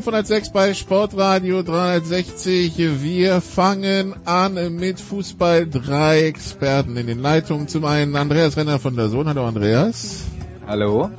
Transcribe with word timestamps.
...506 0.00 0.52
bei 0.52 0.72
Sportradio 0.72 1.62
360. 1.62 3.02
Wir 3.02 3.42
fangen 3.42 4.14
an 4.24 4.74
mit 4.74 4.98
Fußball. 4.98 5.66
Drei 5.68 6.22
Experten 6.22 6.96
in 6.96 7.06
den 7.06 7.20
Leitungen. 7.20 7.68
Zum 7.68 7.84
einen 7.84 8.16
Andreas 8.16 8.56
Renner 8.56 8.78
von 8.78 8.96
der 8.96 9.08
Sohn. 9.08 9.28
Hallo 9.28 9.44
Andreas. 9.46 10.24
Hallo. 10.66 11.10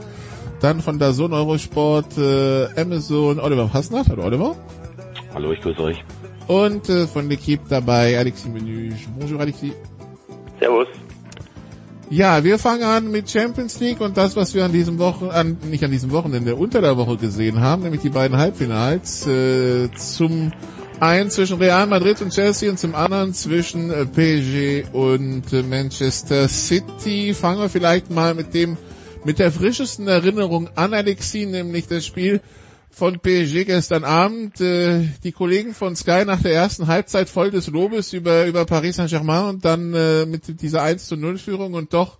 Dann 0.61 0.81
von 0.81 0.97
der 0.97 1.13
Sohn 1.13 1.31
Eurosport 1.31 2.17
äh, 2.17 2.69
Amazon 2.75 3.39
Oliver 3.39 3.71
Hassnacht. 3.71 4.09
Hallo 4.09 4.23
Oliver. 4.23 4.55
Hallo, 5.35 5.51
ich 5.51 5.61
grüße 5.61 5.79
euch. 5.79 6.03
Und 6.47 6.89
äh, 6.89 7.05
von 7.05 7.29
L'Equipe 7.29 7.67
dabei 7.69 8.17
Alexis 8.17 8.47
Menüsch. 8.47 9.07
Bonjour 9.15 9.41
Alexis. 9.41 9.73
Servus. 10.59 10.87
Ja, 12.11 12.43
wir 12.43 12.59
fangen 12.59 12.83
an 12.83 13.09
mit 13.09 13.31
Champions 13.31 13.79
League 13.79 14.01
und 14.01 14.17
das, 14.17 14.35
was 14.35 14.53
wir 14.53 14.65
an 14.65 14.73
diesem 14.73 14.99
Wochen, 14.99 15.29
an, 15.29 15.57
nicht 15.69 15.81
an 15.85 15.91
diesem 15.91 16.11
Wochenende, 16.11 16.57
unter 16.57 16.81
der 16.81 16.97
Woche 16.97 17.15
gesehen 17.15 17.61
haben, 17.61 17.83
nämlich 17.83 18.01
die 18.01 18.09
beiden 18.09 18.37
Halbfinals. 18.37 19.25
Äh, 19.25 19.89
zum 19.93 20.51
einen 20.99 21.29
zwischen 21.29 21.57
Real 21.59 21.87
Madrid 21.87 22.21
und 22.21 22.33
Chelsea 22.33 22.69
und 22.69 22.77
zum 22.77 22.95
anderen 22.95 23.33
zwischen 23.33 23.91
äh, 23.91 24.05
PSG 24.05 24.89
und 24.91 25.53
äh, 25.53 25.63
Manchester 25.63 26.49
City. 26.49 27.33
Fangen 27.33 27.61
wir 27.61 27.69
vielleicht 27.69 28.11
mal 28.11 28.35
mit 28.35 28.53
dem, 28.53 28.75
mit 29.23 29.39
der 29.39 29.49
frischesten 29.49 30.09
Erinnerung 30.09 30.69
an 30.75 30.93
Alexis, 30.93 31.47
nämlich 31.47 31.87
das 31.87 32.05
Spiel 32.05 32.41
von 32.91 33.19
PSG 33.19 33.65
gestern 33.65 34.03
Abend. 34.03 34.59
Äh, 34.61 35.07
die 35.23 35.31
Kollegen 35.31 35.73
von 35.73 35.95
Sky 35.95 36.23
nach 36.25 36.41
der 36.41 36.53
ersten 36.53 36.87
Halbzeit 36.87 37.29
voll 37.29 37.51
des 37.51 37.67
Lobes 37.67 38.13
über, 38.13 38.45
über 38.45 38.65
Paris 38.65 38.97
Saint-Germain 38.97 39.49
und 39.49 39.65
dann 39.65 39.93
äh, 39.93 40.25
mit 40.25 40.61
dieser 40.61 40.83
1 40.83 41.07
zu 41.07 41.15
0 41.15 41.37
Führung 41.37 41.73
und 41.73 41.93
doch 41.93 42.17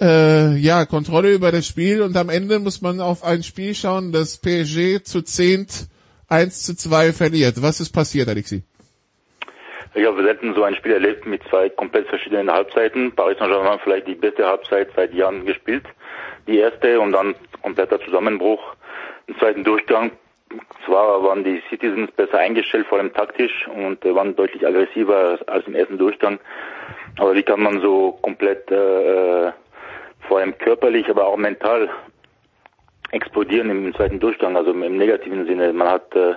äh, 0.00 0.56
ja, 0.56 0.86
Kontrolle 0.86 1.32
über 1.32 1.52
das 1.52 1.66
Spiel 1.66 2.02
und 2.02 2.16
am 2.16 2.28
Ende 2.28 2.58
muss 2.58 2.82
man 2.82 3.00
auf 3.00 3.22
ein 3.24 3.42
Spiel 3.42 3.74
schauen, 3.74 4.12
das 4.12 4.38
PSG 4.38 5.02
zu 5.04 5.22
zehnt 5.22 5.88
1 6.28 6.62
zu 6.62 6.76
2 6.76 7.12
verliert. 7.12 7.62
Was 7.62 7.80
ist 7.80 7.90
passiert, 7.90 8.28
Alexi? 8.28 8.62
Ja, 9.94 10.16
wir 10.16 10.26
hätten 10.26 10.54
so 10.54 10.64
ein 10.64 10.74
Spiel 10.74 10.92
erlebt 10.92 11.24
mit 11.24 11.42
zwei 11.48 11.68
komplett 11.68 12.08
verschiedenen 12.08 12.50
Halbzeiten. 12.50 13.12
Paris 13.14 13.38
Saint-Germain 13.38 13.78
vielleicht 13.84 14.08
die 14.08 14.16
beste 14.16 14.44
Halbzeit 14.44 14.88
seit 14.96 15.14
Jahren 15.14 15.46
gespielt. 15.46 15.84
Die 16.48 16.58
erste 16.58 17.00
und 17.00 17.12
dann 17.12 17.36
kompletter 17.62 18.00
Zusammenbruch 18.00 18.74
im 19.26 19.38
zweiten 19.38 19.64
Durchgang. 19.64 20.12
Zwar 20.86 21.22
waren 21.24 21.42
die 21.42 21.62
Citizens 21.68 22.10
besser 22.12 22.38
eingestellt, 22.38 22.86
vor 22.86 22.98
allem 22.98 23.12
taktisch, 23.12 23.66
und 23.68 24.04
äh, 24.04 24.14
waren 24.14 24.36
deutlich 24.36 24.66
aggressiver 24.66 25.38
als 25.46 25.66
im 25.66 25.74
ersten 25.74 25.98
Durchgang. 25.98 26.38
Aber 27.18 27.34
wie 27.34 27.42
kann 27.42 27.62
man 27.62 27.80
so 27.80 28.12
komplett, 28.22 28.70
äh, 28.70 29.52
vor 30.28 30.38
allem 30.38 30.56
körperlich, 30.58 31.08
aber 31.08 31.26
auch 31.26 31.36
mental 31.36 31.88
explodieren 33.10 33.70
im 33.70 33.94
zweiten 33.94 34.20
Durchgang, 34.20 34.56
also 34.56 34.72
im 34.72 34.96
negativen 34.96 35.46
Sinne. 35.46 35.72
Man 35.72 35.88
hat 35.88 36.14
äh, 36.14 36.34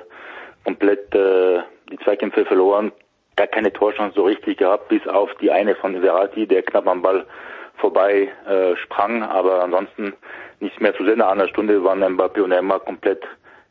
komplett 0.63 1.13
äh, 1.13 1.61
die 1.91 1.97
Zweikämpfe 1.99 2.45
verloren, 2.45 2.91
gar 3.35 3.47
keine 3.47 3.71
Torchance 3.71 4.15
so 4.15 4.23
richtig 4.23 4.57
gehabt, 4.57 4.89
bis 4.89 5.05
auf 5.07 5.33
die 5.41 5.51
eine 5.51 5.75
von 5.75 5.99
Verratti, 6.01 6.47
der 6.47 6.63
knapp 6.63 6.87
am 6.87 7.01
Ball 7.01 7.25
vorbei 7.77 8.29
äh, 8.47 8.75
sprang, 8.77 9.23
aber 9.23 9.63
ansonsten 9.63 10.13
nichts 10.59 10.79
mehr 10.79 10.95
zu 10.95 11.06
sehen. 11.06 11.19
Nach 11.19 11.31
einer 11.31 11.47
Stunde 11.47 11.84
waren 11.84 12.03
Mbappé 12.03 12.41
und 12.41 12.50
Neymar 12.50 12.79
komplett 12.79 13.23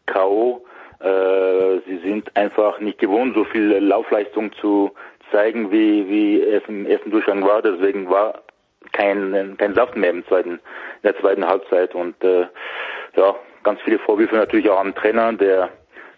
K.O. 0.06 0.64
Äh, 1.00 1.80
sie 1.86 1.98
sind 2.02 2.34
einfach 2.36 2.80
nicht 2.80 2.98
gewohnt, 2.98 3.34
so 3.34 3.44
viel 3.44 3.78
Laufleistung 3.78 4.52
zu 4.60 4.92
zeigen, 5.30 5.70
wie, 5.70 6.08
wie 6.08 6.42
es 6.42 6.62
im 6.68 6.86
ersten 6.86 7.10
Durchgang 7.10 7.44
war. 7.44 7.62
Deswegen 7.62 8.08
war 8.08 8.42
kein, 8.92 9.56
kein 9.58 9.74
Saft 9.74 9.96
mehr 9.96 10.10
im 10.10 10.26
zweiten, 10.26 10.52
in 10.52 10.60
der 11.02 11.18
zweiten 11.18 11.46
Halbzeit. 11.46 11.94
Und 11.94 12.22
äh, 12.24 12.46
ja, 13.16 13.34
ganz 13.62 13.80
viele 13.82 13.98
Vorwürfe 13.98 14.36
natürlich 14.36 14.70
auch 14.70 14.80
am 14.80 14.94
Trainer, 14.94 15.32
der 15.32 15.70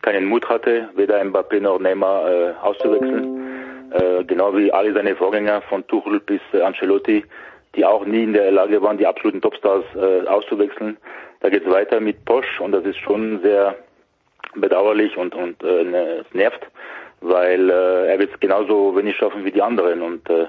keinen 0.02 0.26
Mut 0.26 0.48
hatte, 0.48 0.88
weder 0.94 1.20
Mbappé 1.20 1.60
noch 1.60 1.78
Neymar 1.78 2.30
äh, 2.30 2.52
auszuwechseln. 2.62 3.90
Äh, 3.90 4.24
genau 4.24 4.54
wie 4.56 4.72
alle 4.72 4.92
seine 4.92 5.16
Vorgänger 5.16 5.62
von 5.62 5.86
Tuchel 5.86 6.20
bis 6.20 6.40
äh, 6.52 6.60
Ancelotti 6.60 7.24
die 7.74 7.84
auch 7.84 8.04
nie 8.04 8.24
in 8.24 8.32
der 8.32 8.50
Lage 8.50 8.82
waren, 8.82 8.98
die 8.98 9.06
absoluten 9.06 9.40
Topstars 9.40 9.84
äh, 9.94 10.26
auszuwechseln. 10.26 10.96
Da 11.40 11.50
geht 11.50 11.66
es 11.66 11.72
weiter 11.72 12.00
mit 12.00 12.24
Posch 12.24 12.60
und 12.60 12.72
das 12.72 12.84
ist 12.84 12.98
schon 12.98 13.40
sehr 13.42 13.76
bedauerlich 14.54 15.16
und, 15.16 15.34
und 15.34 15.62
äh, 15.62 15.84
ne, 15.84 16.24
es 16.26 16.34
nervt, 16.34 16.66
weil 17.20 17.70
äh, 17.70 18.10
er 18.10 18.18
wird 18.18 18.32
es 18.32 18.40
genauso 18.40 18.96
wenig 18.96 19.16
schaffen 19.16 19.44
wie 19.44 19.52
die 19.52 19.62
anderen 19.62 20.02
und 20.02 20.28
äh, 20.30 20.46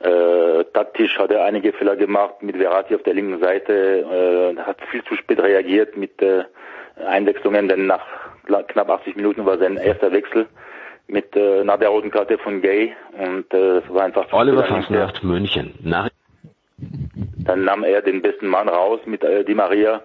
äh, 0.00 0.64
taktisch 0.72 1.18
hat 1.18 1.30
er 1.30 1.44
einige 1.44 1.72
Fehler 1.72 1.96
gemacht 1.96 2.42
mit 2.42 2.56
Verratti 2.56 2.94
auf 2.94 3.02
der 3.04 3.14
linken 3.14 3.40
Seite, 3.40 4.54
äh, 4.56 4.60
hat 4.60 4.78
viel 4.90 5.02
zu 5.04 5.16
spät 5.16 5.40
reagiert 5.40 5.96
mit 5.96 6.20
äh, 6.20 6.44
Einwechslungen, 7.06 7.68
denn 7.68 7.86
nach 7.86 8.04
knapp 8.68 8.90
80 8.90 9.16
Minuten 9.16 9.46
war 9.46 9.58
sein 9.58 9.76
erster 9.76 10.12
Wechsel 10.12 10.46
mit 11.06 11.34
äh, 11.36 11.64
nach 11.64 11.78
der 11.78 11.88
roten 11.88 12.10
Karte 12.10 12.38
von 12.38 12.60
Gay 12.60 12.94
und 13.18 13.52
äh, 13.52 13.78
es 13.78 13.84
war 13.88 14.04
einfach 14.04 14.32
Oliver 14.32 14.64
Fasnacht, 14.64 15.22
München. 15.22 15.74
Nach 15.82 16.08
dann 17.44 17.64
nahm 17.64 17.84
er 17.84 18.02
den 18.02 18.22
besten 18.22 18.46
Mann 18.46 18.68
raus 18.68 19.00
mit 19.06 19.22
äh, 19.22 19.44
Di 19.44 19.54
Maria. 19.54 20.02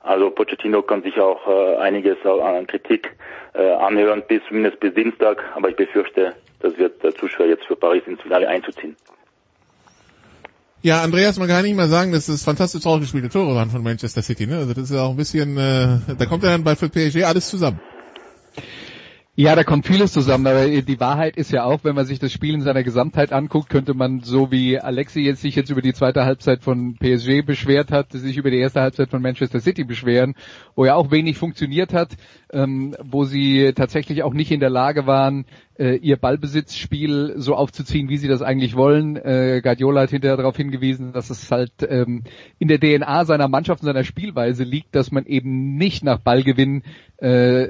Also 0.00 0.30
Pochettino 0.30 0.82
kann 0.82 1.02
sich 1.02 1.18
auch 1.18 1.46
äh, 1.48 1.76
einiges 1.76 2.18
an 2.26 2.66
Kritik 2.66 3.16
äh, 3.54 3.72
anhören, 3.72 4.22
bis 4.28 4.42
zumindest 4.48 4.80
bis 4.80 4.92
Dienstag. 4.94 5.42
Aber 5.54 5.70
ich 5.70 5.76
befürchte, 5.76 6.34
das 6.60 6.76
wird 6.76 7.02
äh, 7.04 7.14
zu 7.14 7.28
schwer 7.28 7.46
jetzt 7.46 7.64
für 7.64 7.76
Paris 7.76 8.02
ins 8.06 8.20
Finale 8.20 8.48
einzuziehen. 8.48 8.96
Ja, 10.82 11.00
Andreas, 11.00 11.38
man 11.38 11.48
kann 11.48 11.64
nicht 11.64 11.76
mal 11.76 11.88
sagen, 11.88 12.12
dass 12.12 12.28
es 12.28 12.44
fantastisch 12.44 12.82
traurig 12.82 13.00
gespielte 13.00 13.30
Tore 13.30 13.54
waren 13.54 13.70
von 13.70 13.82
Manchester 13.82 14.20
City. 14.20 14.46
Ne? 14.46 14.58
Also 14.58 14.74
das 14.74 14.90
ist 14.90 14.96
auch 14.98 15.08
ein 15.08 15.16
bisschen, 15.16 15.56
äh, 15.56 16.14
da 16.18 16.26
kommt 16.26 16.42
ja 16.42 16.50
dann 16.50 16.62
bei 16.62 16.76
für 16.76 16.90
PSG 16.90 17.24
alles 17.24 17.48
zusammen. 17.48 17.80
Ja, 19.36 19.56
da 19.56 19.64
kommt 19.64 19.84
vieles 19.84 20.12
zusammen, 20.12 20.46
aber 20.46 20.68
die 20.68 21.00
Wahrheit 21.00 21.36
ist 21.36 21.50
ja 21.50 21.64
auch, 21.64 21.82
wenn 21.82 21.96
man 21.96 22.06
sich 22.06 22.20
das 22.20 22.30
Spiel 22.30 22.54
in 22.54 22.60
seiner 22.60 22.84
Gesamtheit 22.84 23.32
anguckt, 23.32 23.68
könnte 23.68 23.92
man 23.92 24.20
so 24.20 24.52
wie 24.52 24.78
Alexi 24.78 25.22
jetzt 25.22 25.40
sich 25.40 25.56
jetzt 25.56 25.70
über 25.70 25.82
die 25.82 25.92
zweite 25.92 26.24
Halbzeit 26.24 26.62
von 26.62 26.94
PSG 26.94 27.44
beschwert 27.44 27.90
hat, 27.90 28.12
sich 28.12 28.36
über 28.36 28.52
die 28.52 28.58
erste 28.58 28.80
Halbzeit 28.80 29.10
von 29.10 29.20
Manchester 29.20 29.58
City 29.58 29.82
beschweren, 29.82 30.36
wo 30.76 30.84
ja 30.84 30.94
auch 30.94 31.10
wenig 31.10 31.36
funktioniert 31.36 31.92
hat, 31.92 32.10
ähm, 32.52 32.94
wo 33.02 33.24
sie 33.24 33.72
tatsächlich 33.74 34.22
auch 34.22 34.34
nicht 34.34 34.52
in 34.52 34.60
der 34.60 34.70
Lage 34.70 35.08
waren, 35.08 35.46
äh, 35.80 35.96
ihr 35.96 36.16
Ballbesitzspiel 36.16 37.34
so 37.36 37.56
aufzuziehen, 37.56 38.08
wie 38.08 38.18
sie 38.18 38.28
das 38.28 38.40
eigentlich 38.40 38.76
wollen. 38.76 39.16
Äh, 39.16 39.62
Guardiola 39.64 40.02
hat 40.02 40.10
hinterher 40.10 40.36
darauf 40.36 40.56
hingewiesen, 40.56 41.12
dass 41.12 41.30
es 41.30 41.50
halt 41.50 41.72
ähm, 41.88 42.22
in 42.60 42.68
der 42.68 42.78
DNA 42.78 43.24
seiner 43.24 43.48
Mannschaft 43.48 43.82
und 43.82 43.86
seiner 43.86 44.04
Spielweise 44.04 44.62
liegt, 44.62 44.94
dass 44.94 45.10
man 45.10 45.26
eben 45.26 45.74
nicht 45.74 46.04
nach 46.04 46.20
Ballgewinn 46.20 46.84
äh, 47.16 47.66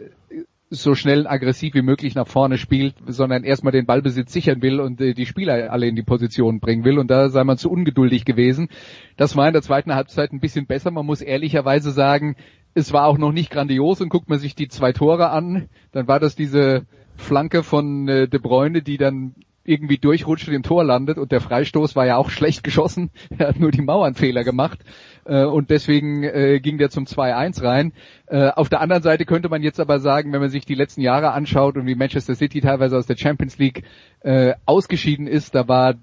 so 0.83 0.95
schnell 0.95 1.27
aggressiv 1.27 1.75
wie 1.75 1.83
möglich 1.83 2.15
nach 2.15 2.27
vorne 2.27 2.59
spielt, 2.59 2.95
sondern 3.07 3.45
erstmal 3.45 3.73
den 3.73 3.87
Ballbesitz 3.87 4.33
sichern 4.33 4.63
will 4.63 4.81
und 4.81 5.01
äh, 5.01 5.15
die 5.15 5.27
Spieler 5.27 5.71
alle 5.73 5.87
in 5.87 5.97
die 5.97 6.03
Position 6.03 6.61
bringen 6.61 6.85
will. 6.85 6.99
Und 6.99 7.11
da 7.11 7.29
sei 7.29 7.45
man 7.45 7.59
zu 7.59 7.71
ungeduldig 7.71 8.25
gewesen. 8.25 8.69
Das 9.17 9.37
war 9.37 9.47
in 9.47 9.53
der 9.53 9.63
zweiten 9.63 9.95
Halbzeit 9.95 10.33
ein 10.33 10.41
bisschen 10.41 10.67
besser. 10.67 10.91
Man 10.91 11.07
muss 11.07 11.21
ehrlicherweise 11.21 11.91
sagen, 11.91 12.37
es 12.75 12.93
war 12.93 13.07
auch 13.07 13.19
noch 13.19 13.33
nicht 13.33 13.51
grandios 13.51 14.01
und 14.01 14.09
guckt 14.09 14.29
man 14.29 14.39
sich 14.39 14.55
die 14.55 14.69
zwei 14.69 14.93
Tore 14.93 15.31
an, 15.31 15.69
dann 15.93 16.09
war 16.09 16.19
das 16.19 16.35
diese 16.35 16.87
Flanke 17.17 17.63
von 17.63 18.09
äh, 18.09 18.29
De 18.29 18.41
Bruyne, 18.41 18.83
die 18.83 18.97
dann 18.97 19.35
irgendwie 19.65 19.97
durchrutscht 19.97 20.49
und 20.49 20.55
im 20.55 20.63
Tor 20.63 20.85
landet 20.85 21.17
und 21.17 21.33
der 21.33 21.41
Freistoß 21.41 21.97
war 21.97 22.05
ja 22.05 22.17
auch 22.17 22.29
schlecht 22.29 22.65
geschossen. 22.65 23.11
Er 23.39 23.49
hat 23.49 23.61
nur 23.61 23.71
die 23.71 23.81
Mauernfehler 23.81 24.45
gemacht 24.45 24.81
äh, 25.25 25.45
und 25.45 25.71
deswegen 25.71 26.23
äh, 26.23 26.61
ging 26.61 26.79
der 26.79 26.91
zum 26.91 27.05
2-1 27.05 27.63
rein. 27.63 27.93
Äh, 28.27 28.49
auf 28.49 28.69
der 28.69 28.81
anderen 28.81 29.03
Seite 29.03 29.25
könnte 29.25 29.49
man 29.49 29.63
jetzt 29.63 29.81
aber 29.81 30.01
sagen, 30.01 30.33
wenn 30.33 30.41
man 30.41 30.51
sich 30.51 30.67
die 30.67 30.75
letzten 30.75 31.01
Jahre 31.01 31.33
anschaut 31.33 31.77
und 31.77 31.87
wie 31.87 31.95
Manchester 31.95 32.35
City 32.35 32.61
teilweise 32.61 32.97
aus 32.97 33.07
der 33.07 33.17
Champions 33.17 33.59
League 33.59 33.85
äh, 34.21 34.55
ausgeschieden 34.67 35.27
ist, 35.27 35.55
da 35.55 35.69
war 35.69 35.95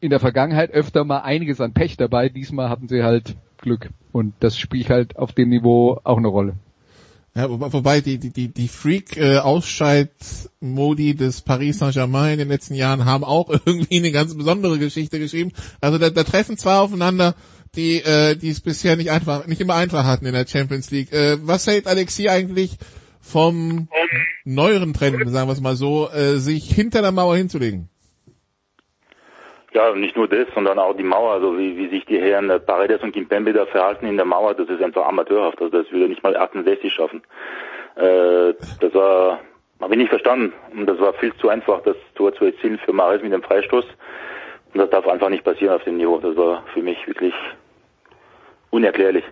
in 0.00 0.10
der 0.10 0.20
Vergangenheit 0.20 0.70
öfter 0.70 1.04
mal 1.04 1.20
einiges 1.20 1.60
an 1.60 1.72
Pech 1.72 1.96
dabei. 1.96 2.28
Diesmal 2.28 2.68
hatten 2.68 2.88
sie 2.88 3.02
halt 3.02 3.36
Glück 3.58 3.88
und 4.12 4.34
das 4.40 4.58
spielt 4.58 4.90
halt 4.90 5.16
auf 5.16 5.32
dem 5.32 5.48
Niveau 5.48 6.00
auch 6.04 6.18
eine 6.18 6.28
Rolle. 6.28 6.54
Ja, 7.36 7.48
wobei 7.50 8.00
die, 8.00 8.16
die, 8.16 8.30
die, 8.30 8.48
die 8.48 8.68
Freak-Ausscheid-Modi 8.68 11.14
des 11.14 11.42
Paris 11.42 11.80
Saint-Germain 11.80 12.32
in 12.32 12.38
den 12.38 12.48
letzten 12.48 12.72
Jahren 12.72 13.04
haben 13.04 13.24
auch 13.24 13.50
irgendwie 13.66 13.98
eine 13.98 14.10
ganz 14.10 14.34
besondere 14.34 14.78
Geschichte 14.78 15.18
geschrieben. 15.18 15.52
Also 15.82 15.98
da, 15.98 16.08
da 16.08 16.24
treffen 16.24 16.56
zwei 16.56 16.78
aufeinander, 16.78 17.34
die, 17.76 17.98
äh, 17.98 18.36
die 18.36 18.50
es 18.50 18.60
bisher 18.60 18.96
nicht 18.96 19.10
einfach, 19.10 19.46
nicht 19.46 19.60
immer 19.60 19.74
einfach 19.74 20.04
hatten 20.04 20.26
in 20.26 20.32
der 20.32 20.46
Champions 20.46 20.90
League. 20.90 21.12
Äh, 21.12 21.36
was 21.42 21.66
hält 21.66 21.86
Alexi 21.86 22.28
eigentlich 22.28 22.78
vom 23.20 23.88
neueren 24.44 24.92
Trend, 24.94 25.28
sagen 25.28 25.48
wir 25.48 25.52
es 25.52 25.60
mal 25.60 25.76
so, 25.76 26.08
äh, 26.08 26.36
sich 26.36 26.64
hinter 26.70 27.02
der 27.02 27.12
Mauer 27.12 27.36
hinzulegen? 27.36 27.88
Ja, 29.72 29.94
nicht 29.94 30.16
nur 30.16 30.26
das, 30.28 30.46
sondern 30.54 30.78
auch 30.78 30.96
die 30.96 31.02
Mauer, 31.02 31.32
also 31.32 31.58
wie, 31.58 31.76
wie 31.76 31.88
sich 31.88 32.06
die 32.06 32.18
Herren 32.18 32.48
äh, 32.48 32.58
Paredes 32.58 33.02
und 33.02 33.12
Kimpembe 33.12 33.52
da 33.52 33.66
verhalten 33.66 34.06
in 34.06 34.16
der 34.16 34.24
Mauer, 34.24 34.54
das 34.54 34.68
ist 34.70 34.82
einfach 34.82 35.06
amateurhaft, 35.06 35.60
also 35.60 35.82
das 35.82 35.92
würde 35.92 36.08
nicht 36.08 36.22
mal 36.22 36.34
68 36.34 36.90
schaffen. 36.90 37.22
Äh, 37.96 38.54
das 38.80 38.94
war, 38.94 39.40
habe 39.80 39.94
ich 39.94 39.98
nicht 39.98 40.08
verstanden 40.08 40.54
und 40.72 40.86
das 40.86 40.98
war 40.98 41.12
viel 41.14 41.34
zu 41.34 41.50
einfach, 41.50 41.82
das 41.82 41.96
Tor 42.14 42.32
zu 42.34 42.46
erzielen 42.46 42.78
für 42.78 42.94
Mares 42.94 43.22
mit 43.22 43.32
dem 43.32 43.42
Freistoß 43.42 43.84
und 44.72 44.80
das 44.80 44.88
darf 44.88 45.06
einfach 45.08 45.28
nicht 45.28 45.44
passieren 45.44 45.74
auf 45.74 45.84
dem 45.84 45.98
Niveau, 45.98 46.20
das 46.20 46.36
war 46.36 46.64
für 46.72 46.80
mich 46.80 47.06
wirklich 47.06 47.34
unerklärlich. 48.76 49.24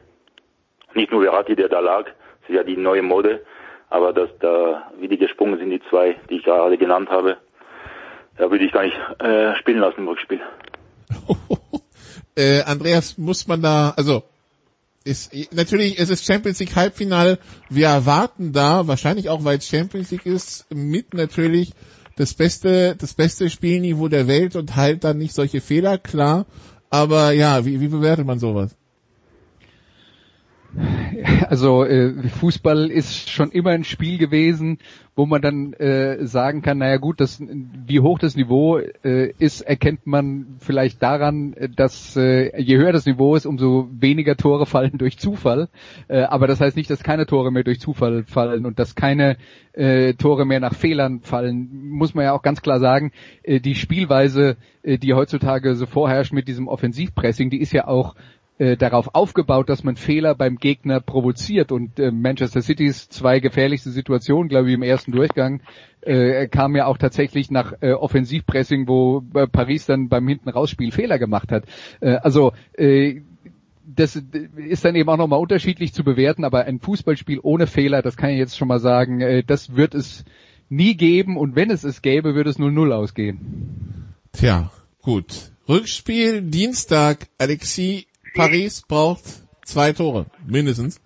Nicht 0.95 1.13
nur 1.13 1.23
Verratti, 1.23 1.55
der 1.55 1.69
da 1.69 1.81
lag, 1.81 2.05
das 2.05 2.49
ist 2.49 2.57
ja 2.57 2.63
die 2.63 2.77
neue 2.77 3.03
Mode, 3.03 3.45
aber 3.91 4.13
dass 4.13 4.31
da, 4.41 4.91
wie 4.99 5.09
die 5.09 5.19
gesprungen 5.19 5.59
sind, 5.59 5.71
die 5.71 5.83
zwei, 5.91 6.17
die 6.31 6.37
ich 6.37 6.45
gerade 6.45 6.79
genannt 6.79 7.11
habe, 7.11 7.37
da 8.39 8.51
würde 8.51 8.65
ich 8.65 8.73
gar 8.73 8.85
nicht 8.85 8.97
äh, 9.21 9.55
spielen 9.57 9.79
lassen 9.79 10.01
im 10.01 10.09
Rückspiel. 10.09 10.41
äh, 12.37 12.63
Andreas, 12.63 13.19
muss 13.19 13.47
man 13.47 13.63
da, 13.63 13.95
also 13.97 14.23
ist 15.05 15.35
natürlich, 15.53 15.99
es 15.99 16.09
ist 16.09 16.25
Champions 16.25 16.59
League 16.61 16.75
Halbfinale. 16.75 17.39
Wir 17.69 17.89
erwarten 17.89 18.53
da, 18.53 18.89
wahrscheinlich 18.89 19.29
auch 19.29 19.45
weil 19.45 19.59
es 19.59 19.69
Champions 19.69 20.11
League 20.11 20.25
ist, 20.25 20.67
mit 20.73 21.13
natürlich 21.13 21.75
das 22.17 22.33
beste, 22.33 22.97
das 22.97 23.13
beste 23.13 23.51
Spielniveau 23.51 24.09
der 24.09 24.27
Welt 24.29 24.57
und 24.57 24.77
halt 24.77 25.05
dann 25.05 25.19
nicht 25.19 25.35
solche 25.35 25.61
Fehler, 25.61 25.99
klar. 25.99 26.47
Aber 26.89 27.33
ja, 27.33 27.67
wie, 27.67 27.81
wie 27.81 27.89
bewertet 27.89 28.27
man 28.27 28.39
sowas? 28.39 28.77
Also 31.49 31.85
äh, 31.85 32.29
Fußball 32.29 32.91
ist 32.91 33.31
schon 33.31 33.51
immer 33.51 33.71
ein 33.71 33.85
Spiel 33.85 34.19
gewesen, 34.19 34.79
wo 35.17 35.27
man 35.27 35.41
dann 35.41 35.73
äh, 35.75 36.27
sagen 36.27 36.63
kann, 36.63 36.79
naja 36.79 36.97
gut, 36.97 37.21
das, 37.21 37.41
wie 37.41 38.01
hoch 38.01 38.19
das 38.19 38.37
Niveau 38.37 38.79
äh, 38.79 39.33
ist, 39.39 39.61
erkennt 39.61 40.07
man 40.07 40.57
vielleicht 40.59 41.03
daran, 41.03 41.55
dass 41.77 42.17
äh, 42.17 42.61
je 42.61 42.77
höher 42.77 42.93
das 42.93 43.07
Niveau 43.07 43.37
ist, 43.37 43.47
umso 43.47 43.89
weniger 43.93 44.37
Tore 44.37 44.67
fallen 44.67 44.99
durch 44.99 45.19
Zufall. 45.19 45.69
Äh, 46.09 46.23
aber 46.23 46.47
das 46.49 46.61
heißt 46.61 46.77
nicht, 46.77 46.91
dass 46.91 47.05
keine 47.05 47.27
Tore 47.27 47.53
mehr 47.53 47.63
durch 47.63 47.81
Zufall 47.81 48.25
fallen 48.25 48.67
und 48.67 48.79
dass 48.79 48.97
keine 48.97 49.37
äh, 49.73 50.15
Tore 50.15 50.47
mehr 50.47 50.61
nach 50.61 50.75
Fehlern 50.75 51.21
fallen. 51.21 51.69
Muss 51.91 52.15
man 52.15 52.25
ja 52.25 52.33
auch 52.33 52.43
ganz 52.43 52.61
klar 52.63 52.81
sagen, 52.81 53.13
äh, 53.45 53.61
die 53.61 53.77
Spielweise, 53.77 54.57
äh, 54.83 54.99
die 54.99 55.15
heutzutage 55.15 55.77
so 55.77 55.87
vorherrscht 55.87 56.33
mit 56.33 56.49
diesem 56.49 56.67
Offensivpressing, 56.67 57.51
die 57.51 57.61
ist 57.61 57.73
ja 57.73 57.87
auch 57.87 58.17
äh, 58.59 58.77
darauf 58.77 59.15
aufgebaut, 59.15 59.69
dass 59.69 59.83
man 59.83 59.97
Fehler 59.97 60.35
beim 60.35 60.57
Gegner 60.57 61.01
provoziert 61.01 61.73
und 61.73 61.99
äh, 61.99 62.11
Manchester 62.11 62.63
Citys 62.63 63.09
zwei 63.09 63.41
gefährlichste 63.41 63.91
Situationen, 63.91 64.49
glaube 64.49 64.69
ich, 64.69 64.75
im 64.75 64.83
ersten 64.83 65.13
Durchgang 65.13 65.61
äh, 66.03 66.47
kam 66.49 66.77
ja 66.77 66.87
auch 66.87 66.99
tatsächlich 66.99 67.51
nach 67.51 67.73
äh, 67.81 67.93
Offensivpressing, 67.93 68.87
wo 68.87 69.25
äh, 69.35 69.47
Paris 69.47 69.87
dann 69.87 70.09
beim 70.09 70.29
hinten 70.29 70.49
rausspiel 70.49 70.93
Fehler 70.93 71.19
gemacht 71.19 71.51
hat. 71.51 71.65
Äh, 72.01 72.17
also 72.17 72.53
äh, 72.75 73.23
das 73.87 74.17
ist 74.17 74.85
dann 74.85 74.95
eben 74.95 75.09
auch 75.09 75.17
nochmal 75.17 75.41
unterschiedlich 75.41 75.93
zu 75.93 76.05
bewerten, 76.05 76.45
aber 76.45 76.65
ein 76.65 76.81
Fußballspiel 76.81 77.41
ohne 77.43 77.67
Fehler, 77.67 78.03
das 78.03 78.17
kann 78.17 78.31
ich 78.31 78.39
jetzt 78.39 78.57
schon 78.57 78.69
mal 78.69 78.81
sagen, 78.81 79.21
äh, 79.21 79.43
das 79.45 79.77
wird 79.77 79.95
es 79.95 80.25
nie 80.69 80.95
geben 80.95 81.37
und 81.37 81.57
wenn 81.57 81.71
es 81.71 81.85
es 81.85 82.03
gäbe, 82.03 82.35
würde 82.35 82.51
es 82.51 82.59
0-0 82.59 82.93
ausgehen. 82.93 84.15
Tja, 84.33 84.71
gut. 85.03 85.53
Rückspiel 85.69 86.43
Dienstag, 86.43 87.27
Alexis 87.39 88.05
Paris 88.35 88.83
braucht 88.87 89.23
zwei 89.65 89.93
Tore, 89.93 90.27
mindestens. 90.47 91.01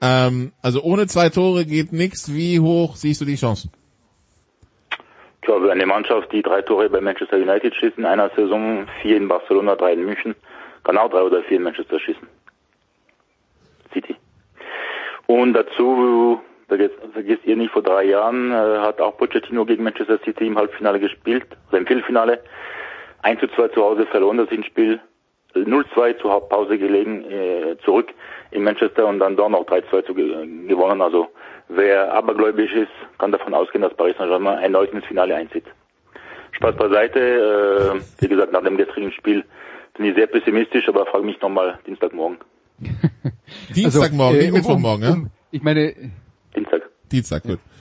Ähm, 0.00 0.52
also 0.62 0.82
ohne 0.82 1.06
zwei 1.06 1.28
Tore 1.28 1.64
geht 1.64 1.92
nichts. 1.92 2.34
Wie 2.34 2.60
hoch 2.60 2.96
siehst 2.96 3.20
du 3.20 3.24
die 3.24 3.36
Chancen? 3.36 3.70
Ich 4.90 5.46
glaube, 5.46 5.70
eine 5.70 5.86
Mannschaft, 5.86 6.32
die 6.32 6.42
drei 6.42 6.62
Tore 6.62 6.88
bei 6.88 7.00
Manchester 7.00 7.36
United 7.36 7.74
schießt 7.74 7.98
in 7.98 8.06
einer 8.06 8.30
Saison, 8.30 8.86
vier 9.02 9.18
in 9.18 9.28
Barcelona, 9.28 9.76
drei 9.76 9.92
in 9.92 10.04
München, 10.04 10.34
kann 10.84 10.96
auch 10.96 11.10
drei 11.10 11.20
oder 11.20 11.42
vier 11.42 11.58
in 11.58 11.64
Manchester 11.64 12.00
schießen. 12.00 12.26
City. 13.92 14.16
Und 15.26 15.52
dazu, 15.52 16.40
vergisst 16.68 17.44
ihr 17.44 17.56
nicht, 17.56 17.72
vor 17.72 17.82
drei 17.82 18.04
Jahren 18.04 18.52
äh, 18.52 18.78
hat 18.80 19.00
auch 19.00 19.16
Pochettino 19.16 19.64
gegen 19.64 19.84
Manchester 19.84 20.18
City 20.24 20.46
im 20.46 20.58
Halbfinale 20.58 20.98
gespielt, 20.98 21.46
oder 21.68 21.78
im 21.78 21.86
Viertelfinale. 21.86 22.40
1 23.22 23.40
zu 23.40 23.48
2 23.48 23.68
zu 23.68 23.82
Hause 23.82 24.06
verloren 24.06 24.38
das 24.38 24.48
Hinspiel. 24.48 25.00
0-2 25.54 26.20
zur 26.20 26.32
Hauptpause 26.32 26.78
gelegen, 26.78 27.24
äh, 27.30 27.76
zurück 27.84 28.12
in 28.50 28.64
Manchester 28.64 29.06
und 29.06 29.18
dann 29.18 29.36
doch 29.36 29.48
noch 29.48 29.66
3-2 29.66 30.06
zu 30.06 30.14
ge 30.14 30.46
gewonnen. 30.66 31.00
Also 31.00 31.28
wer 31.68 32.12
abergläubisch 32.12 32.72
ist, 32.72 33.18
kann 33.18 33.32
davon 33.32 33.54
ausgehen, 33.54 33.82
dass 33.82 33.94
Paris 33.94 34.16
Saint-Germain 34.16 34.58
erneut 34.58 34.92
ins 34.92 35.04
Finale 35.06 35.34
einzieht. 35.34 35.64
Spaß 36.52 36.76
beiseite. 36.76 37.20
Äh, 37.20 38.22
wie 38.22 38.28
gesagt, 38.28 38.52
nach 38.52 38.62
dem 38.62 38.76
gestrigen 38.76 39.12
Spiel 39.12 39.44
bin 39.96 40.06
ich 40.06 40.14
sehr 40.14 40.26
pessimistisch, 40.26 40.88
aber 40.88 41.06
frage 41.06 41.24
mich 41.24 41.40
nochmal 41.40 41.78
Dienstagmorgen. 41.86 42.38
Dienstagmorgen, 43.74 44.36
also, 44.36 44.40
äh, 44.40 44.50
nicht 44.50 44.54
Mittwochmorgen, 44.54 45.08
um, 45.08 45.14
um, 45.14 45.24
ja? 45.24 45.30
Ich 45.50 45.62
meine... 45.62 45.94
Dienstag. 46.54 46.82
Dienstag, 47.10 47.42
gut. 47.42 47.58
Ja? 47.58 47.73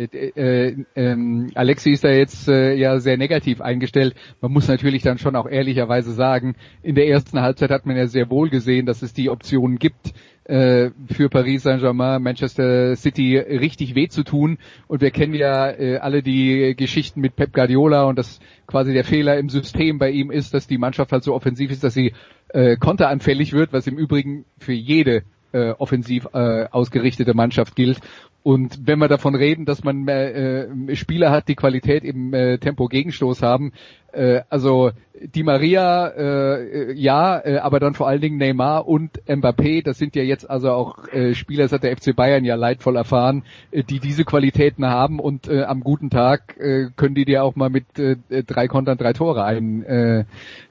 Äh, 0.00 0.32
äh, 0.34 0.76
ähm, 0.96 1.50
Alexi 1.54 1.90
ist 1.90 2.04
da 2.04 2.10
jetzt 2.10 2.48
äh, 2.48 2.74
ja 2.74 2.98
sehr 3.00 3.18
negativ 3.18 3.60
eingestellt. 3.60 4.14
Man 4.40 4.52
muss 4.52 4.68
natürlich 4.68 5.02
dann 5.02 5.18
schon 5.18 5.36
auch 5.36 5.46
ehrlicherweise 5.46 6.12
sagen, 6.12 6.56
in 6.82 6.94
der 6.94 7.08
ersten 7.08 7.40
Halbzeit 7.40 7.70
hat 7.70 7.84
man 7.84 7.96
ja 7.96 8.06
sehr 8.06 8.30
wohl 8.30 8.48
gesehen, 8.48 8.86
dass 8.86 9.02
es 9.02 9.12
die 9.12 9.28
Optionen 9.28 9.78
gibt, 9.78 10.14
äh, 10.44 10.90
für 11.12 11.28
Paris 11.28 11.64
Saint-Germain, 11.64 12.22
Manchester 12.22 12.96
City 12.96 13.36
richtig 13.36 13.94
weh 13.94 14.08
zu 14.08 14.24
tun. 14.24 14.58
Und 14.88 15.02
wir 15.02 15.10
kennen 15.10 15.34
ja 15.34 15.70
äh, 15.70 15.98
alle 15.98 16.22
die 16.22 16.74
Geschichten 16.76 17.20
mit 17.20 17.36
Pep 17.36 17.52
Guardiola 17.52 18.04
und 18.04 18.18
dass 18.18 18.40
quasi 18.66 18.94
der 18.94 19.04
Fehler 19.04 19.38
im 19.38 19.50
System 19.50 19.98
bei 19.98 20.10
ihm 20.10 20.30
ist, 20.30 20.54
dass 20.54 20.66
die 20.66 20.78
Mannschaft 20.78 21.12
halt 21.12 21.24
so 21.24 21.34
offensiv 21.34 21.70
ist, 21.70 21.84
dass 21.84 21.94
sie 21.94 22.14
äh, 22.48 22.76
konteranfällig 22.76 23.52
wird, 23.52 23.72
was 23.72 23.86
im 23.86 23.98
Übrigen 23.98 24.44
für 24.58 24.72
jede 24.72 25.24
äh, 25.52 25.70
offensiv 25.72 26.28
äh, 26.32 26.66
ausgerichtete 26.70 27.34
Mannschaft 27.34 27.76
gilt. 27.76 28.00
Und 28.42 28.86
wenn 28.86 28.98
wir 28.98 29.08
davon 29.08 29.34
reden, 29.34 29.66
dass 29.66 29.84
man 29.84 30.08
äh, 30.08 30.96
Spieler 30.96 31.30
hat, 31.30 31.48
die 31.48 31.56
Qualität 31.56 32.04
im 32.04 32.32
äh, 32.32 32.56
Tempo-Gegenstoß 32.58 33.42
haben, 33.42 33.72
äh, 34.12 34.40
also 34.48 34.92
Di 35.22 35.42
Maria, 35.42 36.08
äh, 36.08 36.92
ja, 36.94 37.38
äh, 37.38 37.58
aber 37.58 37.80
dann 37.80 37.92
vor 37.92 38.08
allen 38.08 38.22
Dingen 38.22 38.38
Neymar 38.38 38.88
und 38.88 39.22
Mbappé, 39.26 39.84
das 39.84 39.98
sind 39.98 40.16
ja 40.16 40.22
jetzt 40.22 40.48
also 40.48 40.70
auch 40.70 41.06
äh, 41.12 41.34
Spieler, 41.34 41.64
das 41.64 41.72
hat 41.72 41.82
der 41.82 41.94
FC 41.94 42.16
Bayern 42.16 42.44
ja 42.44 42.54
leidvoll 42.54 42.96
erfahren, 42.96 43.44
äh, 43.70 43.82
die 43.82 44.00
diese 44.00 44.24
Qualitäten 44.24 44.86
haben 44.86 45.20
und 45.20 45.46
äh, 45.46 45.64
am 45.64 45.82
guten 45.82 46.08
Tag 46.08 46.56
äh, 46.58 46.86
können 46.96 47.14
die 47.14 47.26
dir 47.26 47.44
auch 47.44 47.56
mal 47.56 47.68
mit 47.68 47.98
äh, 47.98 48.16
drei 48.44 48.66
Kontern 48.68 48.96
drei 48.96 49.12
Tore 49.12 49.44
ein, 49.44 49.84
äh, 49.84 50.24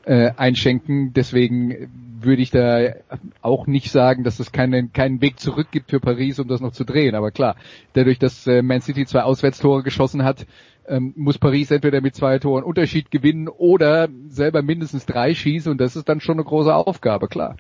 äh, 0.05 0.31
einschenken. 0.35 1.13
Deswegen 1.13 1.89
würde 2.21 2.41
ich 2.41 2.51
da 2.51 2.93
auch 3.41 3.67
nicht 3.67 3.91
sagen, 3.91 4.23
dass 4.23 4.39
es 4.39 4.51
keinen, 4.51 4.93
keinen 4.93 5.21
Weg 5.21 5.39
zurück 5.39 5.67
gibt 5.71 5.89
für 5.91 5.99
Paris, 5.99 6.39
um 6.39 6.47
das 6.47 6.61
noch 6.61 6.71
zu 6.71 6.83
drehen. 6.83 7.15
Aber 7.15 7.31
klar, 7.31 7.55
dadurch, 7.93 8.19
dass 8.19 8.47
äh, 8.47 8.61
Man 8.61 8.81
City 8.81 9.05
zwei 9.05 9.21
Auswärtstore 9.21 9.83
geschossen 9.83 10.23
hat, 10.23 10.45
ähm, 10.87 11.13
muss 11.15 11.37
Paris 11.37 11.71
entweder 11.71 12.01
mit 12.01 12.15
zwei 12.15 12.39
Toren 12.39 12.63
Unterschied 12.63 13.11
gewinnen 13.11 13.47
oder 13.47 14.07
selber 14.27 14.61
mindestens 14.61 15.05
drei 15.05 15.33
schießen 15.33 15.71
und 15.71 15.79
das 15.79 15.95
ist 15.95 16.09
dann 16.09 16.19
schon 16.19 16.35
eine 16.35 16.43
große 16.43 16.73
Aufgabe, 16.73 17.27
klar. 17.27 17.55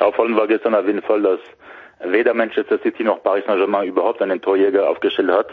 Auffallend 0.00 0.36
war 0.36 0.46
gestern 0.46 0.74
auf 0.74 0.86
jeden 0.86 1.02
Fall, 1.02 1.22
dass 1.22 1.40
weder 2.00 2.34
Manchester 2.34 2.78
City 2.78 3.04
noch 3.04 3.22
Paris 3.22 3.44
Saint-Germain 3.46 3.88
überhaupt 3.88 4.22
einen 4.22 4.40
Torjäger 4.40 4.88
aufgestellt 4.88 5.30
hat. 5.30 5.48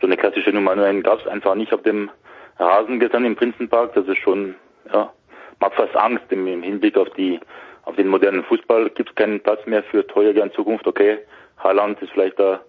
So 0.00 0.06
eine 0.06 0.16
klassische 0.16 0.50
Nummer 0.50 0.74
9 0.74 1.02
gab 1.02 1.20
es 1.20 1.26
einfach 1.26 1.54
nicht 1.54 1.72
auf 1.72 1.82
dem 1.82 2.10
Rasen 2.58 3.00
gestern 3.00 3.24
im 3.24 3.36
Prinzenpark. 3.36 3.94
Das 3.94 4.06
ist 4.06 4.18
schon, 4.18 4.54
ja, 4.92 5.12
macht 5.60 5.74
fast 5.74 5.96
Angst 5.96 6.24
im, 6.30 6.46
im 6.46 6.62
Hinblick 6.62 6.96
auf 6.96 7.08
die, 7.10 7.40
auf 7.84 7.96
den 7.96 8.08
modernen 8.08 8.44
Fußball. 8.44 8.90
Gibt 8.90 9.10
es 9.10 9.14
keinen 9.14 9.40
Platz 9.40 9.64
mehr 9.66 9.82
für 9.82 10.06
Torjäger 10.06 10.42
in 10.44 10.52
Zukunft. 10.52 10.86
Okay, 10.86 11.18
Haaland 11.58 12.00
ist 12.02 12.12
vielleicht 12.12 12.38
da 12.38 12.60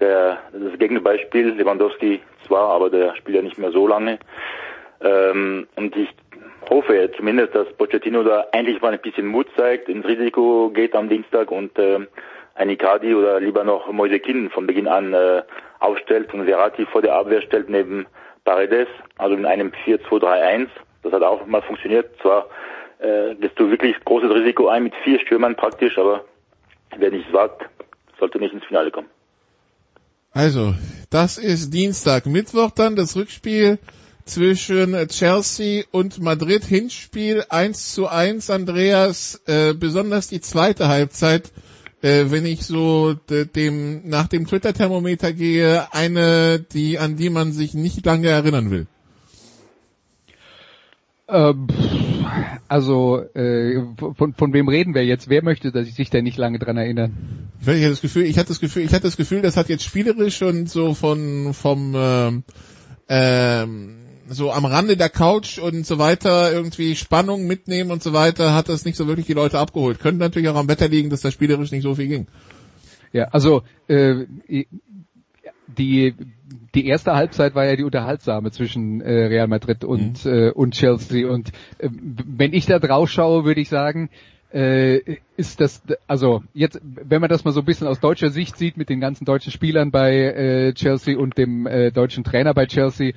Der, 0.00 0.38
das 0.52 0.78
Gegenbeispiel, 0.78 1.54
Lewandowski 1.54 2.20
zwar, 2.46 2.70
aber 2.70 2.90
der 2.90 3.16
spielt 3.16 3.36
ja 3.36 3.42
nicht 3.42 3.58
mehr 3.58 3.72
so 3.72 3.86
lange. 3.86 4.18
Ähm, 5.00 5.66
und 5.76 5.96
ich 5.96 6.08
hoffe 6.68 7.10
zumindest, 7.16 7.54
dass 7.54 7.72
Pochettino 7.74 8.22
da 8.22 8.46
endlich 8.52 8.80
mal 8.80 8.92
ein 8.92 9.00
bisschen 9.00 9.26
Mut 9.26 9.46
zeigt, 9.56 9.88
ins 9.88 10.06
Risiko 10.06 10.70
geht 10.70 10.94
am 10.94 11.08
Dienstag 11.08 11.50
und 11.50 11.78
äh, 11.78 12.00
ein 12.54 12.70
Icardi 12.70 13.14
oder 13.14 13.40
lieber 13.40 13.64
noch 13.64 13.90
Moise 13.92 14.18
Kinn 14.18 14.50
von 14.50 14.66
Beginn 14.66 14.88
an 14.88 15.12
äh, 15.12 15.42
aufstellt 15.80 16.32
und 16.32 16.46
Verratti 16.46 16.86
vor 16.86 17.02
der 17.02 17.14
Abwehr 17.14 17.42
stellt 17.42 17.68
neben 17.68 18.06
Paredes, 18.44 18.88
also 19.18 19.34
in 19.34 19.44
einem 19.44 19.72
4-2-3-1. 19.84 20.68
Das 21.02 21.12
hat 21.12 21.22
auch 21.22 21.46
mal 21.46 21.62
funktioniert. 21.62 22.10
Zwar 22.22 22.46
äh, 22.98 23.34
gehst 23.34 23.58
du 23.58 23.70
wirklich 23.70 23.96
großes 24.04 24.30
Risiko 24.30 24.68
ein 24.68 24.84
mit 24.84 24.94
vier 25.04 25.20
Stürmern 25.20 25.54
praktisch, 25.54 25.98
aber 25.98 26.24
wer 26.96 27.10
nicht 27.10 27.30
wagt, 27.32 27.68
sollte 28.18 28.38
nicht 28.38 28.54
ins 28.54 28.64
Finale 28.64 28.90
kommen. 28.90 29.08
Also, 30.36 30.74
das 31.08 31.38
ist 31.38 31.72
Dienstag. 31.72 32.26
Mittwoch 32.26 32.70
dann 32.70 32.94
das 32.94 33.16
Rückspiel 33.16 33.78
zwischen 34.26 35.08
Chelsea 35.08 35.84
und 35.92 36.20
Madrid. 36.20 36.62
Hinspiel 36.62 37.44
1 37.48 37.94
zu 37.94 38.06
1, 38.06 38.50
Andreas. 38.50 39.40
Äh, 39.46 39.72
besonders 39.72 40.28
die 40.28 40.42
zweite 40.42 40.88
Halbzeit, 40.88 41.52
äh, 42.02 42.26
wenn 42.28 42.44
ich 42.44 42.66
so 42.66 43.14
dem 43.14 44.06
nach 44.06 44.28
dem 44.28 44.46
Twitter-Thermometer 44.46 45.32
gehe, 45.32 45.90
eine, 45.94 46.60
die 46.60 46.98
an 46.98 47.16
die 47.16 47.30
man 47.30 47.52
sich 47.52 47.72
nicht 47.72 48.04
lange 48.04 48.28
erinnern 48.28 48.70
will. 48.70 48.86
Ähm, 51.28 51.66
also 52.68 53.20
äh, 53.34 53.82
von, 53.96 54.34
von 54.34 54.52
wem 54.52 54.68
reden 54.68 54.94
wir 54.94 55.04
jetzt? 55.04 55.28
Wer 55.28 55.42
möchte 55.42 55.72
dass 55.72 55.86
ich 55.86 55.94
sich 55.94 56.10
da 56.10 56.20
nicht 56.20 56.38
lange 56.38 56.58
dran 56.58 56.76
erinnern? 56.76 57.48
Ich 57.60 57.68
hatte 57.68 57.90
das 57.90 58.00
Gefühl, 58.00 58.24
ich 58.24 58.38
hatte 58.38 58.48
das 58.48 58.60
Gefühl, 58.60 58.82
ich 58.82 58.92
hatte 58.92 59.02
das 59.04 59.16
Gefühl, 59.16 59.42
das 59.42 59.56
hat 59.56 59.68
jetzt 59.68 59.84
spielerisch 59.84 60.42
und 60.42 60.68
so 60.68 60.94
von 60.94 61.54
vom 61.54 61.94
ähm, 61.96 62.44
ähm, 63.08 63.96
so 64.28 64.52
am 64.52 64.64
Rande 64.64 64.96
der 64.96 65.08
Couch 65.08 65.58
und 65.58 65.86
so 65.86 65.98
weiter 65.98 66.52
irgendwie 66.52 66.96
Spannung 66.96 67.46
mitnehmen 67.46 67.90
und 67.90 68.02
so 68.02 68.12
weiter, 68.12 68.54
hat 68.54 68.68
das 68.68 68.84
nicht 68.84 68.96
so 68.96 69.06
wirklich 69.06 69.26
die 69.26 69.34
Leute 69.34 69.58
abgeholt. 69.58 70.00
Könnte 70.00 70.18
natürlich 70.18 70.48
auch 70.48 70.56
am 70.56 70.68
Wetter 70.68 70.88
liegen, 70.88 71.10
dass 71.10 71.20
da 71.20 71.30
spielerisch 71.30 71.70
nicht 71.70 71.82
so 71.82 71.94
viel 71.94 72.08
ging. 72.08 72.26
Ja, 73.12 73.28
also 73.28 73.62
äh, 73.88 74.26
die 75.66 76.14
die 76.74 76.86
erste 76.86 77.14
Halbzeit 77.14 77.54
war 77.54 77.64
ja 77.64 77.76
die 77.76 77.84
unterhaltsame 77.84 78.50
zwischen 78.50 79.00
äh, 79.00 79.26
Real 79.26 79.48
Madrid 79.48 79.84
und 79.84 80.24
mhm. 80.24 80.32
äh, 80.32 80.50
und 80.50 80.74
Chelsea 80.74 81.28
und 81.28 81.50
äh, 81.78 81.88
wenn 81.90 82.52
ich 82.52 82.66
da 82.66 82.78
drauf 82.78 83.10
schaue, 83.10 83.44
würde 83.44 83.60
ich 83.60 83.68
sagen, 83.68 84.10
äh, 84.52 85.16
ist 85.36 85.60
das 85.60 85.82
also 86.06 86.44
jetzt 86.54 86.80
wenn 86.82 87.20
man 87.20 87.30
das 87.30 87.44
mal 87.44 87.52
so 87.52 87.60
ein 87.60 87.66
bisschen 87.66 87.86
aus 87.86 88.00
deutscher 88.00 88.30
Sicht 88.30 88.56
sieht 88.56 88.76
mit 88.76 88.88
den 88.88 89.00
ganzen 89.00 89.24
deutschen 89.24 89.52
Spielern 89.52 89.90
bei 89.90 90.14
äh, 90.14 90.72
Chelsea 90.74 91.18
und 91.18 91.36
dem 91.36 91.66
äh, 91.66 91.90
deutschen 91.90 92.24
Trainer 92.24 92.54
bei 92.54 92.66
Chelsea, 92.66 93.12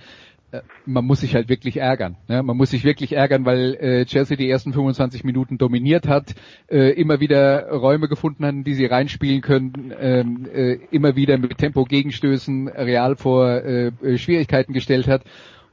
man 0.85 1.05
muss 1.05 1.21
sich 1.21 1.35
halt 1.35 1.49
wirklich 1.49 1.77
ärgern. 1.77 2.17
Ne? 2.27 2.43
Man 2.43 2.57
muss 2.57 2.71
sich 2.71 2.83
wirklich 2.83 3.13
ärgern, 3.13 3.45
weil 3.45 3.75
äh, 3.75 4.05
Chelsea 4.05 4.37
die 4.37 4.49
ersten 4.49 4.73
25 4.73 5.23
Minuten 5.23 5.57
dominiert 5.57 6.07
hat, 6.07 6.35
äh, 6.69 6.91
immer 6.93 7.19
wieder 7.19 7.69
Räume 7.69 8.07
gefunden 8.07 8.45
hat, 8.45 8.55
die 8.65 8.73
sie 8.73 8.85
reinspielen 8.85 9.41
können, 9.41 9.93
ähm, 9.99 10.47
äh, 10.51 10.73
immer 10.91 11.15
wieder 11.15 11.37
mit 11.37 11.57
Tempo 11.57 11.83
Gegenstößen 11.83 12.67
Real 12.67 13.15
vor 13.15 13.47
äh, 13.47 14.17
Schwierigkeiten 14.17 14.73
gestellt 14.73 15.07
hat. 15.07 15.23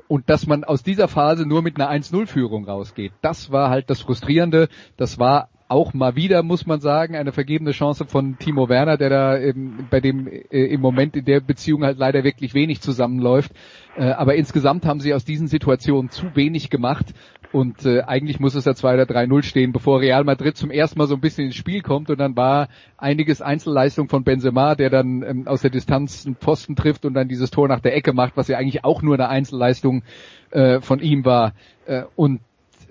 Und 0.08 0.30
dass 0.30 0.46
man 0.46 0.64
aus 0.64 0.82
dieser 0.82 1.08
Phase 1.08 1.46
nur 1.46 1.62
mit 1.62 1.80
einer 1.80 1.90
1-0-Führung 1.90 2.64
rausgeht, 2.64 3.12
das 3.22 3.50
war 3.50 3.70
halt 3.70 3.90
das 3.90 4.00
Frustrierende. 4.00 4.68
Das 4.96 5.18
war 5.18 5.48
auch 5.68 5.94
mal 5.94 6.14
wieder, 6.14 6.42
muss 6.42 6.66
man 6.66 6.80
sagen, 6.80 7.16
eine 7.16 7.32
vergebene 7.32 7.72
Chance 7.72 8.06
von 8.06 8.38
Timo 8.38 8.68
Werner, 8.68 8.96
der 8.96 9.10
da 9.10 9.36
ähm, 9.36 9.86
bei 9.90 10.00
dem 10.00 10.28
äh, 10.28 10.66
im 10.66 10.80
Moment 10.80 11.16
in 11.16 11.24
der 11.24 11.40
Beziehung 11.40 11.82
halt 11.84 11.98
leider 11.98 12.22
wirklich 12.22 12.54
wenig 12.54 12.80
zusammenläuft. 12.80 13.52
Äh, 13.96 14.10
aber 14.10 14.34
insgesamt 14.34 14.84
haben 14.84 15.00
sie 15.00 15.14
aus 15.14 15.24
diesen 15.24 15.48
Situationen 15.48 16.10
zu 16.10 16.34
wenig 16.34 16.70
gemacht 16.70 17.14
und 17.52 17.86
äh, 17.86 18.02
eigentlich 18.02 18.40
muss 18.40 18.54
es 18.54 18.66
ja 18.66 18.74
2 18.74 18.94
oder 18.94 19.04
3-0 19.04 19.42
stehen, 19.42 19.72
bevor 19.72 20.00
Real 20.00 20.24
Madrid 20.24 20.56
zum 20.56 20.70
ersten 20.70 20.98
Mal 20.98 21.06
so 21.06 21.14
ein 21.14 21.20
bisschen 21.20 21.46
ins 21.46 21.54
Spiel 21.54 21.80
kommt 21.80 22.10
und 22.10 22.18
dann 22.18 22.36
war 22.36 22.68
einiges 22.98 23.40
Einzelleistung 23.40 24.08
von 24.08 24.24
Benzema, 24.24 24.74
der 24.74 24.90
dann 24.90 25.22
ähm, 25.22 25.48
aus 25.48 25.62
der 25.62 25.70
Distanz 25.70 26.26
einen 26.26 26.36
Pfosten 26.36 26.76
trifft 26.76 27.06
und 27.06 27.14
dann 27.14 27.28
dieses 27.28 27.50
Tor 27.50 27.68
nach 27.68 27.80
der 27.80 27.96
Ecke 27.96 28.12
macht, 28.12 28.36
was 28.36 28.48
ja 28.48 28.58
eigentlich 28.58 28.84
auch 28.84 29.00
nur 29.00 29.14
eine 29.14 29.28
Einzelleistung 29.28 30.02
äh, 30.50 30.80
von 30.80 31.00
ihm 31.00 31.24
war. 31.24 31.54
Äh, 31.86 32.02
und 32.16 32.40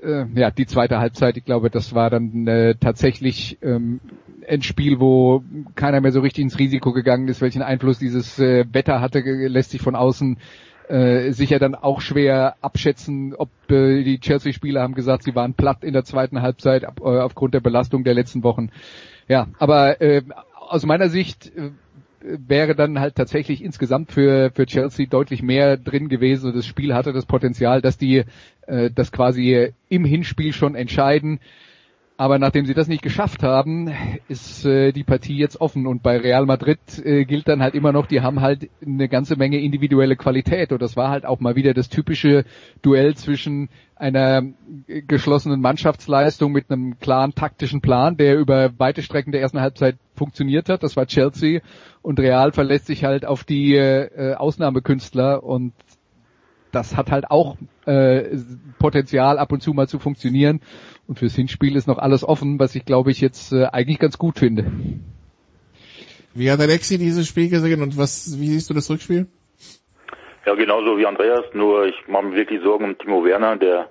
äh, 0.01 0.25
ja, 0.33 0.49
die 0.49 0.65
zweite 0.65 0.97
Halbzeit, 0.97 1.37
ich 1.37 1.45
glaube, 1.45 1.69
das 1.69 1.93
war 1.93 2.09
dann 2.09 2.47
äh, 2.47 2.75
tatsächlich 2.79 3.59
ähm, 3.61 3.99
ein 4.47 4.61
Spiel, 4.61 4.99
wo 4.99 5.43
keiner 5.75 6.01
mehr 6.01 6.11
so 6.11 6.21
richtig 6.21 6.43
ins 6.43 6.59
Risiko 6.59 6.93
gegangen 6.93 7.27
ist, 7.27 7.41
welchen 7.41 7.61
Einfluss 7.61 7.99
dieses 7.99 8.39
äh, 8.39 8.65
Wetter 8.71 9.01
hatte, 9.01 9.19
lässt 9.19 9.71
sich 9.71 9.81
von 9.81 9.95
außen 9.95 10.37
äh, 10.89 11.31
sicher 11.31 11.59
dann 11.59 11.75
auch 11.75 12.01
schwer 12.01 12.55
abschätzen, 12.61 13.33
ob 13.35 13.49
äh, 13.69 14.03
die 14.03 14.19
Chelsea-Spieler 14.19 14.81
haben 14.81 14.95
gesagt, 14.95 15.23
sie 15.23 15.35
waren 15.35 15.53
platt 15.53 15.83
in 15.83 15.93
der 15.93 16.03
zweiten 16.03 16.41
Halbzeit 16.41 16.85
ab, 16.85 16.99
äh, 17.01 17.19
aufgrund 17.19 17.53
der 17.53 17.59
Belastung 17.59 18.03
der 18.03 18.13
letzten 18.13 18.43
Wochen. 18.43 18.69
Ja, 19.27 19.47
aber 19.57 20.01
äh, 20.01 20.21
aus 20.55 20.85
meiner 20.85 21.09
Sicht 21.09 21.51
äh, 21.55 21.71
wäre 22.21 22.75
dann 22.75 22.99
halt 22.99 23.15
tatsächlich 23.15 23.63
insgesamt 23.63 24.11
für, 24.11 24.51
für 24.51 24.65
Chelsea 24.65 25.05
deutlich 25.05 25.43
mehr 25.43 25.77
drin 25.77 26.09
gewesen 26.09 26.53
das 26.53 26.65
Spiel 26.65 26.93
hatte 26.93 27.13
das 27.13 27.25
Potenzial, 27.25 27.81
dass 27.81 27.97
die 27.97 28.23
äh, 28.67 28.89
das 28.93 29.11
quasi 29.11 29.73
im 29.89 30.05
Hinspiel 30.05 30.53
schon 30.53 30.75
entscheiden. 30.75 31.39
Aber 32.17 32.39
nachdem 32.39 32.65
sie 32.65 32.73
das 32.73 32.87
nicht 32.87 33.01
geschafft 33.01 33.43
haben, 33.43 33.91
ist 34.29 34.65
äh, 34.65 34.93
die 34.93 35.03
Partie 35.03 35.35
jetzt 35.37 35.59
offen. 35.59 35.85
Und 35.85 36.01
bei 36.01 36.17
Real 36.17 36.45
Madrid 36.45 36.79
äh, 37.03 37.25
gilt 37.25 37.49
dann 37.49 37.61
halt 37.61 37.75
immer 37.75 37.91
noch, 37.91 38.05
die 38.05 38.21
haben 38.21 38.39
halt 38.39 38.69
eine 38.81 39.09
ganze 39.09 39.35
Menge 39.35 39.59
individuelle 39.59 40.15
Qualität. 40.15 40.71
Und 40.71 40.81
das 40.81 40.95
war 40.95 41.09
halt 41.09 41.25
auch 41.25 41.41
mal 41.41 41.57
wieder 41.57 41.73
das 41.73 41.89
typische 41.89 42.45
Duell 42.81 43.15
zwischen 43.15 43.67
einer 43.97 44.43
geschlossenen 44.87 45.59
Mannschaftsleistung 45.59 46.53
mit 46.53 46.71
einem 46.71 46.99
klaren 46.99 47.35
taktischen 47.35 47.81
Plan, 47.81 48.15
der 48.15 48.37
über 48.37 48.71
weite 48.77 49.01
Strecken 49.01 49.33
der 49.33 49.41
ersten 49.41 49.59
Halbzeit 49.59 49.97
funktioniert 50.15 50.69
hat. 50.69 50.83
Das 50.83 50.95
war 50.95 51.07
Chelsea. 51.07 51.59
Und 52.01 52.19
Real 52.21 52.53
verlässt 52.53 52.85
sich 52.85 53.03
halt 53.03 53.25
auf 53.25 53.43
die 53.43 53.75
äh, 53.75 54.35
Ausnahmekünstler. 54.35 55.43
Und 55.43 55.73
das 56.75 56.97
hat 56.97 57.09
halt 57.09 57.31
auch 57.31 57.57
äh, 57.85 58.37
Potenzial, 58.79 59.39
ab 59.39 59.51
und 59.51 59.61
zu 59.61 59.73
mal 59.73 59.87
zu 59.87 59.99
funktionieren. 59.99 60.61
Und 61.07 61.19
fürs 61.19 61.35
Hinspiel 61.35 61.75
ist 61.75 61.87
noch 61.87 61.97
alles 61.97 62.23
offen, 62.23 62.59
was 62.59 62.75
ich 62.75 62.85
glaube 62.85 63.11
ich 63.11 63.21
jetzt 63.21 63.53
äh, 63.53 63.65
eigentlich 63.65 63.99
ganz 63.99 64.17
gut 64.17 64.39
finde. 64.39 64.65
Wie 66.33 66.51
hat 66.51 66.59
Alexi 66.59 66.97
dieses 66.97 67.27
Spiel 67.27 67.49
gesehen 67.49 67.81
und 67.81 67.97
was, 67.97 68.37
wie 68.39 68.47
siehst 68.47 68.69
du 68.69 68.73
das 68.73 68.89
Rückspiel? 68.89 69.27
Ja, 70.45 70.53
genauso 70.53 70.97
wie 70.97 71.05
Andreas, 71.05 71.45
nur 71.53 71.85
ich 71.85 71.95
mache 72.07 72.25
mir 72.25 72.35
wirklich 72.35 72.61
Sorgen 72.61 72.85
um 72.85 72.97
Timo 72.97 73.23
Werner, 73.23 73.55
der 73.55 73.89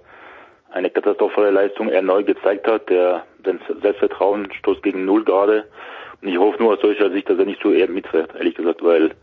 eine 0.70 0.90
katastrophale 0.90 1.50
Leistung 1.50 1.88
erneut 1.88 2.26
gezeigt 2.26 2.66
hat, 2.66 2.90
der 2.90 3.24
sein 3.44 3.60
Selbstvertrauen 3.80 4.52
stoßt 4.52 4.82
gegen 4.82 5.04
Null 5.04 5.24
gerade. 5.24 5.68
Und 6.20 6.28
ich 6.28 6.38
hoffe 6.38 6.62
nur 6.62 6.74
aus 6.74 6.80
solcher 6.80 7.10
Sicht, 7.10 7.28
dass 7.28 7.38
er 7.38 7.44
nicht 7.44 7.62
so 7.62 7.72
eher 7.72 7.88
mitfährt, 7.88 8.34
ehrlich 8.34 8.54
gesagt, 8.54 8.82
weil 8.82 9.14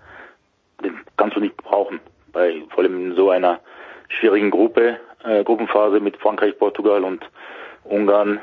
den 0.84 1.00
kannst 1.16 1.38
du 1.38 1.42
nicht 1.42 1.56
brauchen. 1.58 2.00
Bei, 2.32 2.62
vor 2.70 2.84
allem 2.84 3.12
in 3.12 3.16
so 3.16 3.30
einer 3.30 3.60
schwierigen 4.10 4.52
Gruppe, 4.52 5.00
äh, 5.24 5.44
Gruppenphase 5.44 6.00
mit 6.00 6.18
Frankreich, 6.18 6.58
Portugal 6.58 7.04
und 7.04 7.24
Ungarn. 7.84 8.40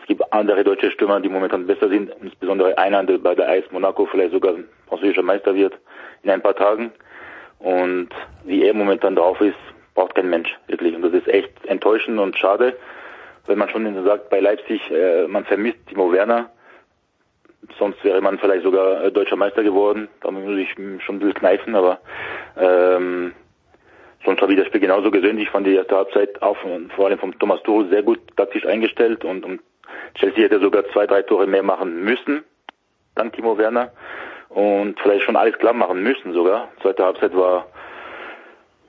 Es 0.00 0.06
gibt 0.06 0.32
andere 0.32 0.64
deutsche 0.64 0.90
Stürmer, 0.90 1.20
die 1.20 1.28
momentan 1.28 1.66
besser 1.66 1.88
sind, 1.88 2.10
insbesondere 2.20 2.76
einer, 2.78 3.04
der 3.04 3.18
bei 3.18 3.34
der 3.34 3.48
Eis 3.48 3.64
Monaco 3.70 4.06
vielleicht 4.06 4.32
sogar 4.32 4.54
französischer 4.88 5.22
Meister 5.22 5.54
wird 5.54 5.78
in 6.22 6.30
ein 6.30 6.42
paar 6.42 6.56
Tagen. 6.56 6.92
Und 7.58 8.08
wie 8.44 8.64
er 8.64 8.74
momentan 8.74 9.16
drauf 9.16 9.40
ist, 9.40 9.58
braucht 9.94 10.14
kein 10.14 10.30
Mensch 10.30 10.56
wirklich. 10.66 10.94
Und 10.94 11.02
das 11.02 11.12
ist 11.12 11.28
echt 11.28 11.50
enttäuschend 11.66 12.18
und 12.18 12.38
schade, 12.38 12.76
wenn 13.46 13.58
man 13.58 13.68
schon 13.68 14.04
sagt, 14.04 14.30
bei 14.30 14.40
Leipzig, 14.40 14.80
äh, 14.90 15.26
man 15.26 15.44
vermisst 15.44 15.78
Timo 15.88 16.12
Werner. 16.12 16.50
Sonst 17.78 18.02
wäre 18.04 18.20
man 18.20 18.38
vielleicht 18.38 18.64
sogar 18.64 19.04
äh, 19.04 19.12
deutscher 19.12 19.36
Meister 19.36 19.62
geworden. 19.62 20.08
Da 20.22 20.30
muss 20.30 20.58
ich 20.58 20.70
schon 20.72 21.16
ein 21.16 21.18
bisschen 21.18 21.34
kneifen, 21.34 21.74
aber 21.74 22.00
ähm, 22.56 23.32
Sonst 24.24 24.42
habe 24.42 24.52
ich 24.52 24.58
das 24.58 24.66
Spiel 24.66 24.80
genauso 24.80 25.10
gesehen. 25.10 25.38
Ich 25.38 25.48
fand 25.48 25.66
die 25.66 25.74
erste 25.74 25.96
Halbzeit 25.96 26.42
auch 26.42 26.56
vor 26.94 27.06
allem 27.06 27.18
vom 27.18 27.38
Thomas 27.38 27.62
Tuchel 27.62 27.88
sehr 27.88 28.02
gut 28.02 28.20
taktisch 28.36 28.66
eingestellt 28.66 29.24
und, 29.24 29.44
und 29.44 29.60
Chelsea 30.14 30.44
hätte 30.44 30.60
sogar 30.60 30.84
zwei, 30.92 31.06
drei 31.06 31.22
Tore 31.22 31.46
mehr 31.46 31.62
machen 31.62 32.04
müssen, 32.04 32.44
dank 33.14 33.32
Timo 33.32 33.56
Werner. 33.56 33.92
Und 34.48 34.98
vielleicht 35.00 35.24
schon 35.24 35.36
alles 35.36 35.56
klar 35.58 35.72
machen 35.72 36.02
müssen 36.02 36.32
sogar. 36.32 36.68
Zweite 36.82 37.04
Halbzeit 37.04 37.34
war, 37.36 37.66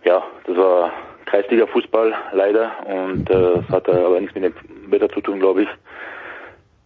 ja, 0.03 0.23
das 0.45 0.57
war 0.57 0.91
Kreisliga 1.25 1.67
Fußball 1.67 2.13
leider 2.33 2.71
und 2.85 3.29
äh, 3.29 3.53
das 3.55 3.69
hatte 3.69 3.93
aber 3.93 4.19
nichts 4.19 4.35
mit 4.35 4.43
dem 4.43 4.91
Wetter 4.91 5.07
zu 5.09 5.21
tun, 5.21 5.39
glaube 5.39 5.63
ich. 5.63 5.69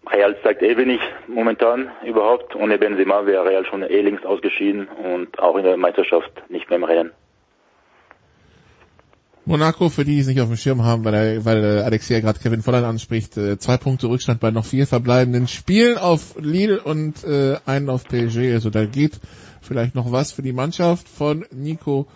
Real 0.07 0.35
zeigt 0.43 0.62
eh 0.62 0.77
wenig 0.77 1.00
momentan 1.27 1.91
überhaupt. 2.05 2.55
Ohne 2.55 2.77
Benzema 2.77 3.25
wäre 3.25 3.45
Real 3.45 3.65
schon 3.65 3.83
eh 3.83 4.01
längst 4.01 4.25
ausgeschieden 4.25 4.88
und 4.88 5.39
auch 5.39 5.55
in 5.55 5.63
der 5.63 5.77
Meisterschaft 5.77 6.31
nicht 6.50 6.69
mehr 6.69 6.77
im 6.77 6.83
Rennen. 6.83 7.12
Monaco, 9.47 9.89
für 9.89 10.05
die, 10.05 10.15
die 10.15 10.21
es 10.21 10.27
nicht 10.27 10.41
auf 10.41 10.47
dem 10.47 10.57
Schirm 10.57 10.83
haben, 10.83 11.05
weil, 11.05 11.45
weil 11.45 11.83
Alexia 11.83 12.19
gerade 12.19 12.39
Kevin 12.39 12.63
Volland 12.63 12.83
anspricht, 12.83 13.38
äh, 13.38 13.59
zwei 13.59 13.77
Punkte 13.77 14.07
Rückstand 14.07 14.39
bei 14.39 14.50
noch 14.50 14.65
vier 14.65 14.88
verbleibenden 14.88 15.47
Spielen 15.47 16.00
auf 16.00 16.35
Lille 16.39 16.81
und 16.81 17.24
äh, 17.24 17.57
einen 17.67 17.89
auf 17.89 18.05
PSG. 18.05 18.53
Also 18.53 18.71
da 18.71 18.85
geht 18.85 19.19
vielleicht 19.62 19.93
noch 19.93 20.12
was 20.12 20.31
für 20.31 20.41
die 20.41 20.53
Mannschaft 20.53 21.07
von 21.07 21.45
Nico 21.51 22.07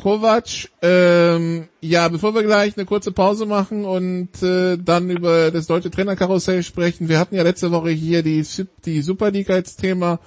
Kovac. 0.00 0.68
Ähm, 0.80 1.68
ja, 1.80 2.08
bevor 2.08 2.34
wir 2.34 2.42
gleich 2.42 2.76
eine 2.76 2.86
kurze 2.86 3.12
Pause 3.12 3.46
machen 3.46 3.84
und 3.84 4.42
äh, 4.42 4.76
dann 4.78 5.10
über 5.10 5.50
das 5.50 5.66
deutsche 5.66 5.90
Trainerkarussell 5.90 6.62
sprechen, 6.62 7.08
wir 7.08 7.18
hatten 7.18 7.34
ja 7.34 7.42
letzte 7.42 7.70
Woche 7.72 7.90
hier 7.90 8.22
die, 8.22 8.44
die 8.84 9.00
Super 9.02 9.32
als 9.48 9.76
Thema. 9.76 10.18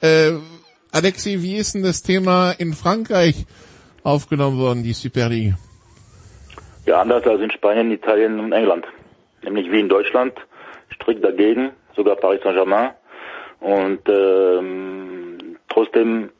Äh, 0.00 0.32
Alexi, 0.92 1.42
wie 1.42 1.56
ist 1.56 1.74
denn 1.74 1.82
das 1.82 2.02
Thema 2.02 2.52
in 2.52 2.72
Frankreich 2.72 3.46
aufgenommen 4.02 4.58
worden, 4.58 4.82
die 4.82 4.92
Super 4.92 5.28
League? 5.28 5.54
Ja, 6.86 7.00
anders 7.00 7.26
als 7.26 7.40
in 7.40 7.50
Spanien, 7.50 7.90
Italien 7.90 8.38
und 8.38 8.52
England. 8.52 8.84
Nämlich 9.42 9.70
wie 9.72 9.80
in 9.80 9.88
Deutschland, 9.88 10.34
strikt 10.94 11.24
dagegen, 11.24 11.70
sogar 11.96 12.16
Paris 12.16 12.42
Saint-Germain. 12.42 12.90
Und 13.60 14.00
ähm, 14.08 15.56
trotzdem 15.68 16.30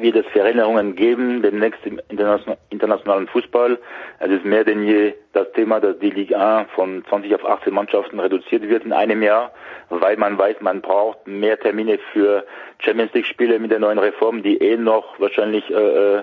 wird 0.00 0.16
es 0.16 0.26
Veränderungen 0.26 0.96
geben 0.96 1.42
demnächst 1.42 1.84
im 1.84 2.00
internationalen 2.08 3.28
Fußball. 3.28 3.78
Es 4.18 4.30
ist 4.30 4.44
mehr 4.44 4.64
denn 4.64 4.84
je 4.84 5.14
das 5.32 5.50
Thema, 5.52 5.80
dass 5.80 5.98
die 5.98 6.10
Liga 6.10 6.58
1 6.60 6.70
von 6.70 7.04
20 7.08 7.34
auf 7.34 7.44
18 7.44 7.72
Mannschaften 7.72 8.20
reduziert 8.20 8.68
wird 8.68 8.84
in 8.84 8.92
einem 8.92 9.22
Jahr, 9.22 9.52
weil 9.90 10.16
man 10.16 10.38
weiß, 10.38 10.56
man 10.60 10.80
braucht 10.80 11.26
mehr 11.26 11.58
Termine 11.58 11.98
für 12.12 12.44
Champions 12.78 13.12
League 13.12 13.26
Spiele 13.26 13.58
mit 13.58 13.70
der 13.70 13.78
neuen 13.78 13.98
Reform, 13.98 14.42
die 14.42 14.58
eh 14.58 14.76
noch 14.76 15.18
wahrscheinlich 15.20 15.68
äh, 15.70 16.18
äh 16.18 16.22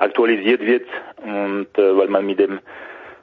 aktualisiert 0.00 0.60
wird 0.60 0.86
und 1.24 1.76
äh, 1.76 1.96
weil 1.96 2.06
man 2.06 2.24
mit 2.24 2.38
dem 2.38 2.60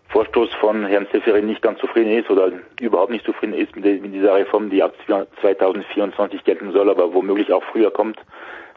Vorstoß 0.10 0.54
von 0.56 0.86
Herrn 0.86 1.08
Seferin 1.12 1.46
nicht 1.46 1.62
ganz 1.62 1.80
zufrieden 1.80 2.12
ist 2.12 2.30
oder 2.30 2.52
überhaupt 2.82 3.12
nicht 3.12 3.26
zufrieden 3.26 3.54
ist 3.54 3.76
mit, 3.76 4.14
dieser 4.14 4.36
Reform, 4.36 4.70
die 4.70 4.84
ab 4.84 4.94
2024 5.42 6.44
gelten 6.44 6.74
soll, 6.74 6.90
aber 6.90 7.14
womöglich 7.14 7.52
auch 7.54 7.64
früher 7.72 7.92
kommt 7.92 8.20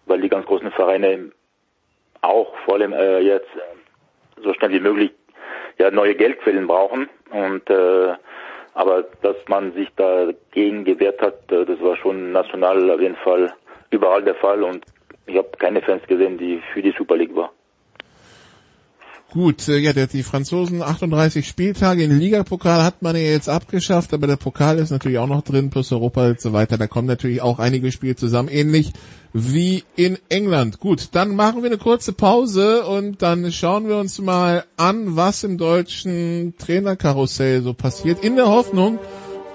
weil 0.08 0.20
die 0.20 0.28
ganz 0.28 0.46
großen 0.46 0.70
Vereine 0.72 1.30
auch 2.20 2.54
vor 2.64 2.74
allem 2.74 2.92
äh, 2.92 3.20
jetzt 3.20 3.48
so 4.42 4.52
schnell 4.54 4.70
wie 4.70 4.80
möglich 4.80 5.12
ja 5.78 5.90
neue 5.90 6.14
Geldquellen 6.14 6.66
brauchen 6.66 7.08
und 7.30 7.68
äh, 7.70 8.14
aber 8.74 9.04
dass 9.22 9.36
man 9.48 9.72
sich 9.72 9.88
dagegen 9.96 10.84
gewehrt 10.84 11.20
hat, 11.20 11.50
äh, 11.50 11.64
das 11.64 11.80
war 11.80 11.96
schon 11.96 12.32
national 12.32 12.90
auf 12.90 13.00
jeden 13.00 13.16
Fall 13.16 13.52
überall 13.90 14.22
der 14.22 14.34
Fall 14.36 14.62
und 14.62 14.84
ich 15.26 15.36
habe 15.36 15.50
keine 15.58 15.82
Fans 15.82 16.06
gesehen, 16.06 16.38
die 16.38 16.62
für 16.72 16.82
die 16.82 16.94
Super 16.96 17.16
League 17.16 17.34
war. 17.34 17.52
Gut, 19.30 19.68
äh, 19.68 19.76
ja, 19.76 19.92
die 19.92 20.22
Franzosen 20.22 20.82
38 20.82 21.46
Spieltage 21.46 22.02
in 22.02 22.18
Ligapokal 22.18 22.82
hat 22.82 23.02
man 23.02 23.14
ja 23.14 23.22
jetzt 23.22 23.50
abgeschafft, 23.50 24.14
aber 24.14 24.26
der 24.26 24.36
Pokal 24.36 24.78
ist 24.78 24.90
natürlich 24.90 25.18
auch 25.18 25.26
noch 25.26 25.42
drin, 25.42 25.68
plus 25.68 25.92
Europa 25.92 26.28
und 26.28 26.40
so 26.40 26.54
weiter. 26.54 26.78
Da 26.78 26.86
kommen 26.86 27.06
natürlich 27.06 27.42
auch 27.42 27.58
einige 27.58 27.92
Spiele 27.92 28.16
zusammen, 28.16 28.48
ähnlich 28.48 28.92
wie 29.34 29.84
in 29.96 30.16
England. 30.30 30.80
Gut, 30.80 31.10
dann 31.12 31.36
machen 31.36 31.62
wir 31.62 31.68
eine 31.68 31.76
kurze 31.76 32.14
Pause 32.14 32.86
und 32.86 33.20
dann 33.20 33.52
schauen 33.52 33.86
wir 33.86 33.98
uns 33.98 34.18
mal 34.18 34.64
an, 34.78 35.14
was 35.14 35.44
im 35.44 35.58
deutschen 35.58 36.54
Trainerkarussell 36.56 37.60
so 37.60 37.74
passiert, 37.74 38.24
in 38.24 38.36
der 38.36 38.46
Hoffnung, 38.46 38.98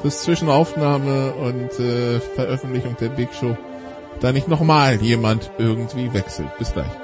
dass 0.04 0.22
zwischen 0.22 0.50
Aufnahme 0.50 1.34
und 1.34 1.80
äh, 1.80 2.20
Veröffentlichung 2.20 2.96
der 3.00 3.10
Big 3.10 3.30
Show 3.34 3.58
da 4.20 4.32
nicht 4.32 4.48
nochmal 4.48 5.02
jemand 5.02 5.50
irgendwie 5.58 6.14
wechselt. 6.14 6.56
Bis 6.60 6.74
gleich. 6.74 7.03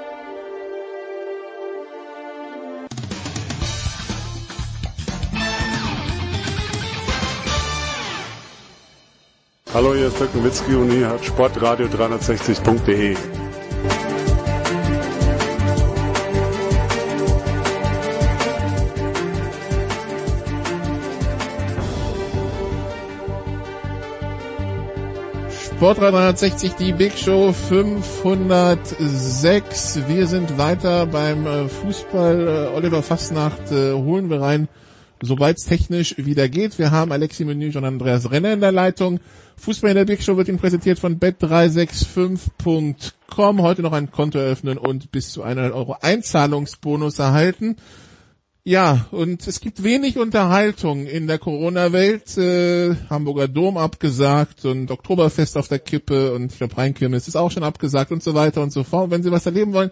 Hallo, 9.72 9.94
hier 9.94 10.08
ist 10.08 10.18
Dirk 10.18 10.34
Nowitzki 10.34 10.74
und 10.74 10.90
hier 10.90 11.10
hat 11.10 11.24
Sportradio 11.24 11.86
360.de. 11.86 13.14
Sportradio 25.52 26.18
360, 26.18 26.74
die 26.74 26.92
Big 26.92 27.16
Show 27.16 27.52
506. 27.52 30.00
Wir 30.08 30.26
sind 30.26 30.58
weiter 30.58 31.06
beim 31.06 31.46
äh, 31.46 31.68
Fußball. 31.68 32.40
Äh, 32.40 32.66
Oliver 32.76 33.04
Fastnacht 33.04 33.70
äh, 33.70 33.92
holen 33.92 34.30
wir 34.30 34.40
rein 34.40 34.66
soweit 35.22 35.58
es 35.58 35.64
technisch 35.64 36.16
wieder 36.18 36.48
geht. 36.48 36.78
Wir 36.78 36.90
haben 36.90 37.12
Alexi 37.12 37.44
Menü 37.44 37.70
und 37.76 37.84
Andreas 37.84 38.28
Renner 38.30 38.52
in 38.52 38.60
der 38.60 38.72
Leitung. 38.72 39.20
Fußball 39.56 39.90
in 39.90 39.96
der 39.96 40.06
Big 40.06 40.22
Show 40.22 40.36
wird 40.36 40.48
Ihnen 40.48 40.58
präsentiert 40.58 40.98
von 40.98 41.20
bet365.com. 41.20 43.62
Heute 43.62 43.82
noch 43.82 43.92
ein 43.92 44.10
Konto 44.10 44.38
eröffnen 44.38 44.78
und 44.78 45.12
bis 45.12 45.30
zu 45.30 45.42
100 45.42 45.72
Euro 45.72 45.96
Einzahlungsbonus 46.00 47.18
erhalten. 47.18 47.76
Ja, 48.62 49.06
und 49.10 49.46
es 49.46 49.60
gibt 49.60 49.82
wenig 49.82 50.18
Unterhaltung 50.18 51.06
in 51.06 51.26
der 51.26 51.38
Corona-Welt. 51.38 52.36
Äh, 52.36 52.94
Hamburger 53.08 53.48
Dom 53.48 53.78
abgesagt 53.78 54.66
und 54.66 54.90
Oktoberfest 54.90 55.56
auf 55.56 55.68
der 55.68 55.78
Kippe 55.78 56.34
und 56.34 56.52
ich 56.52 56.58
glaube 56.58 56.76
Rheinkirmes 56.76 57.26
ist 57.26 57.36
auch 57.36 57.50
schon 57.50 57.64
abgesagt 57.64 58.12
und 58.12 58.22
so 58.22 58.34
weiter 58.34 58.62
und 58.62 58.70
so 58.70 58.84
fort. 58.84 59.10
Wenn 59.10 59.22
Sie 59.22 59.30
was 59.30 59.46
erleben 59.46 59.72
wollen, 59.72 59.90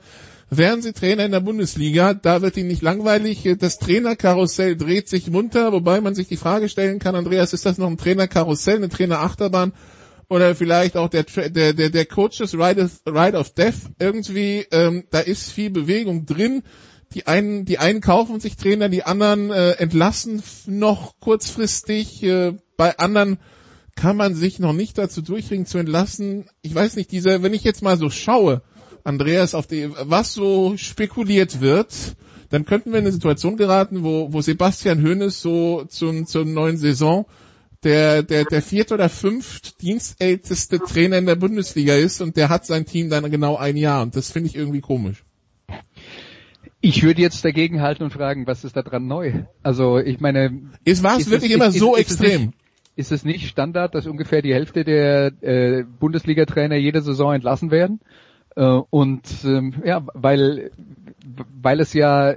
Wären 0.51 0.81
Sie 0.81 0.95
Trainer 0.95 1.27
in 1.27 1.33
der 1.33 1.41
Bundesliga, 1.41 2.15
da 2.15 2.41
wird 2.41 2.57
Ihnen 2.57 2.69
nicht 2.69 2.81
langweilig. 2.81 3.47
Das 3.59 3.79
Trainerkarussell 3.79 4.77
dreht 4.77 5.07
sich 5.09 5.31
munter, 5.31 5.73
wobei 5.73 6.01
man 6.01 6.15
sich 6.15 6.27
die 6.27 6.39
Frage 6.39 6.71
stellen 6.71 6.99
kann, 6.99 7.15
Andreas, 7.15 7.53
ist 7.53 7.67
das 7.67 7.77
noch 7.77 7.89
ein 7.89 7.99
Trainerkarussell, 7.99 8.77
eine 8.77 8.89
Trainerachterbahn? 8.89 9.75
Oder 10.31 10.55
vielleicht 10.55 10.97
auch 10.97 11.09
der, 11.09 11.25
der, 11.25 11.75
der, 11.75 11.91
der 11.91 12.07
Coaches 12.07 12.55
Ride 12.55 12.83
of, 12.83 13.01
Ride 13.07 13.37
of 13.37 13.51
Death 13.51 13.75
irgendwie, 13.99 14.67
ähm, 14.71 15.05
da 15.11 15.21
ist 15.21 15.51
viel 15.51 15.71
Bewegung 15.71 16.25
drin. 16.25 16.63
Die 17.15 17.27
einen, 17.27 17.65
die 17.65 17.79
einen 17.79 18.01
kaufen 18.01 18.41
sich 18.41 18.57
Trainer, 18.57 18.89
die 18.89 19.05
anderen 19.05 19.51
äh, 19.51 19.73
entlassen 19.73 20.43
noch 20.67 21.19
kurzfristig. 21.21 22.23
Äh, 22.23 22.55
bei 22.77 22.99
anderen 22.99 23.39
kann 23.97 24.17
man 24.17 24.35
sich 24.35 24.59
noch 24.59 24.75
nicht 24.75 24.97
dazu 24.97 25.23
durchringen 25.23 25.67
zu 25.67 25.79
entlassen. 25.79 26.49
Ich 26.63 26.75
weiß 26.75 26.97
nicht, 26.97 27.11
diese, 27.11 27.43
wenn 27.43 27.55
ich 27.55 27.65
jetzt 27.65 27.83
mal 27.83 27.99
so 27.99 28.11
schaue, 28.11 28.63
Andreas, 29.09 29.55
auf 29.55 29.67
die, 29.67 29.91
was 29.91 30.35
so 30.35 30.77
spekuliert 30.77 31.61
wird, 31.61 32.17
dann 32.51 32.67
könnten 32.67 32.93
wir 32.93 32.99
in 32.99 33.05
eine 33.05 33.13
Situation 33.13 33.57
geraten, 33.57 34.05
wo, 34.05 34.33
wo 34.33 34.41
Sebastian 34.43 35.03
Hoeneß 35.03 35.41
so 35.41 35.85
zum, 35.89 36.27
zur 36.27 36.45
neuen 36.45 36.77
Saison 36.77 37.27
der, 37.85 38.23
der, 38.23 38.45
der 38.45 38.61
vierte 38.61 38.95
oder 38.95 39.09
fünft 39.09 39.81
dienstälteste 39.83 40.81
Trainer 40.81 41.19
in 41.19 41.27
der 41.27 41.37
Bundesliga 41.37 41.95
ist 41.95 42.21
und 42.21 42.37
der 42.37 42.49
hat 42.49 42.67
sein 42.67 42.87
Team 42.87 43.09
dann 43.09 43.31
genau 43.31 43.57
ein 43.57 43.77
Jahr 43.77 44.03
und 44.03 44.15
das 44.15 44.31
finde 44.31 44.51
ich 44.51 44.57
irgendwie 44.57 44.81
komisch. 44.81 45.25
Ich 46.81 47.03
würde 47.03 47.23
jetzt 47.23 47.45
dagegen 47.45 47.81
halten 47.81 48.05
und 48.05 48.13
fragen, 48.13 48.47
was 48.47 48.65
ist 48.65 48.77
da 48.77 48.83
dran 48.83 49.07
neu? 49.07 49.45
Also 49.63 49.99
ich 49.99 50.21
meine, 50.21 50.71
ist 50.85 51.03
war 51.03 51.19
es 51.19 51.31
wirklich 51.31 51.53
immer 51.53 51.69
ist, 51.69 51.79
so 51.79 51.95
ist, 51.95 52.03
extrem? 52.03 52.53
Ist 52.95 53.13
es 53.13 53.25
nicht 53.25 53.49
Standard, 53.49 53.95
dass 53.95 54.07
ungefähr 54.07 54.43
die 54.43 54.55
Hälfte 54.55 54.85
der 54.85 55.33
äh, 55.41 55.85
Bundesliga-Trainer 55.85 56.77
jede 56.77 57.01
Saison 57.01 57.33
entlassen 57.33 57.71
werden? 57.71 58.01
Äh, 58.59 58.83
und 58.91 59.23
ähm, 59.45 59.73
ja, 59.85 60.03
weil, 60.15 60.73
weil 61.63 61.81
es 61.81 61.95
ja 61.95 62.35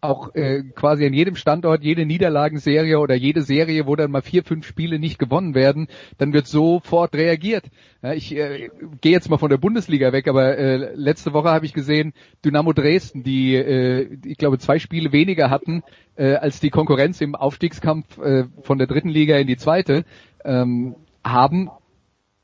auch 0.00 0.34
äh, 0.34 0.62
quasi 0.74 1.04
an 1.04 1.12
jedem 1.12 1.34
Standort 1.34 1.82
jede 1.82 2.06
Niederlagenserie 2.06 3.00
oder 3.00 3.16
jede 3.16 3.42
Serie, 3.42 3.86
wo 3.86 3.96
dann 3.96 4.12
mal 4.12 4.22
vier, 4.22 4.44
fünf 4.44 4.66
Spiele 4.66 4.98
nicht 4.98 5.18
gewonnen 5.18 5.54
werden, 5.54 5.88
dann 6.18 6.32
wird 6.32 6.46
sofort 6.46 7.14
reagiert. 7.14 7.64
Ja, 8.00 8.14
ich 8.14 8.34
äh, 8.34 8.70
gehe 9.00 9.12
jetzt 9.12 9.28
mal 9.28 9.38
von 9.38 9.50
der 9.50 9.56
Bundesliga 9.58 10.12
weg, 10.12 10.28
aber 10.28 10.56
äh, 10.56 10.94
letzte 10.94 11.32
Woche 11.32 11.50
habe 11.50 11.66
ich 11.66 11.74
gesehen, 11.74 12.14
Dynamo 12.44 12.72
Dresden, 12.72 13.24
die 13.24 13.56
äh, 13.56 14.08
ich 14.24 14.38
glaube 14.38 14.58
zwei 14.58 14.78
Spiele 14.78 15.12
weniger 15.12 15.50
hatten 15.50 15.82
äh, 16.16 16.34
als 16.34 16.60
die 16.60 16.70
Konkurrenz 16.70 17.20
im 17.20 17.34
Aufstiegskampf 17.34 18.18
äh, 18.18 18.44
von 18.62 18.78
der 18.78 18.86
dritten 18.86 19.10
Liga 19.10 19.36
in 19.36 19.48
die 19.48 19.56
zweite, 19.56 20.04
ähm, 20.44 20.94
haben 21.24 21.70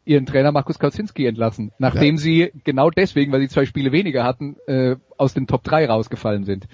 ihren 0.04 0.26
Trainer 0.26 0.52
Markus 0.52 0.78
Kauzinski 0.78 1.26
entlassen, 1.26 1.72
nachdem 1.78 2.16
ja. 2.16 2.20
sie 2.20 2.52
genau 2.64 2.90
deswegen, 2.90 3.32
weil 3.32 3.40
sie 3.40 3.48
zwei 3.48 3.64
Spiele 3.64 3.92
weniger 3.92 4.24
hatten, 4.24 4.56
äh, 4.66 4.96
aus 5.16 5.34
den 5.34 5.46
Top 5.46 5.64
3 5.64 5.86
rausgefallen 5.86 6.44
sind. 6.44 6.66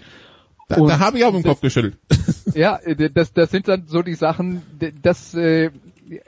Da, 0.68 0.76
da 0.76 0.98
habe 1.00 1.18
ich 1.18 1.24
auch 1.24 1.34
im 1.34 1.42
Kopf 1.42 1.60
geschüttelt. 1.60 1.98
ja, 2.54 2.78
das, 3.14 3.32
das 3.32 3.50
sind 3.50 3.66
dann 3.66 3.86
so 3.86 4.02
die 4.02 4.14
Sachen, 4.14 4.62
das 5.02 5.34
äh, 5.34 5.70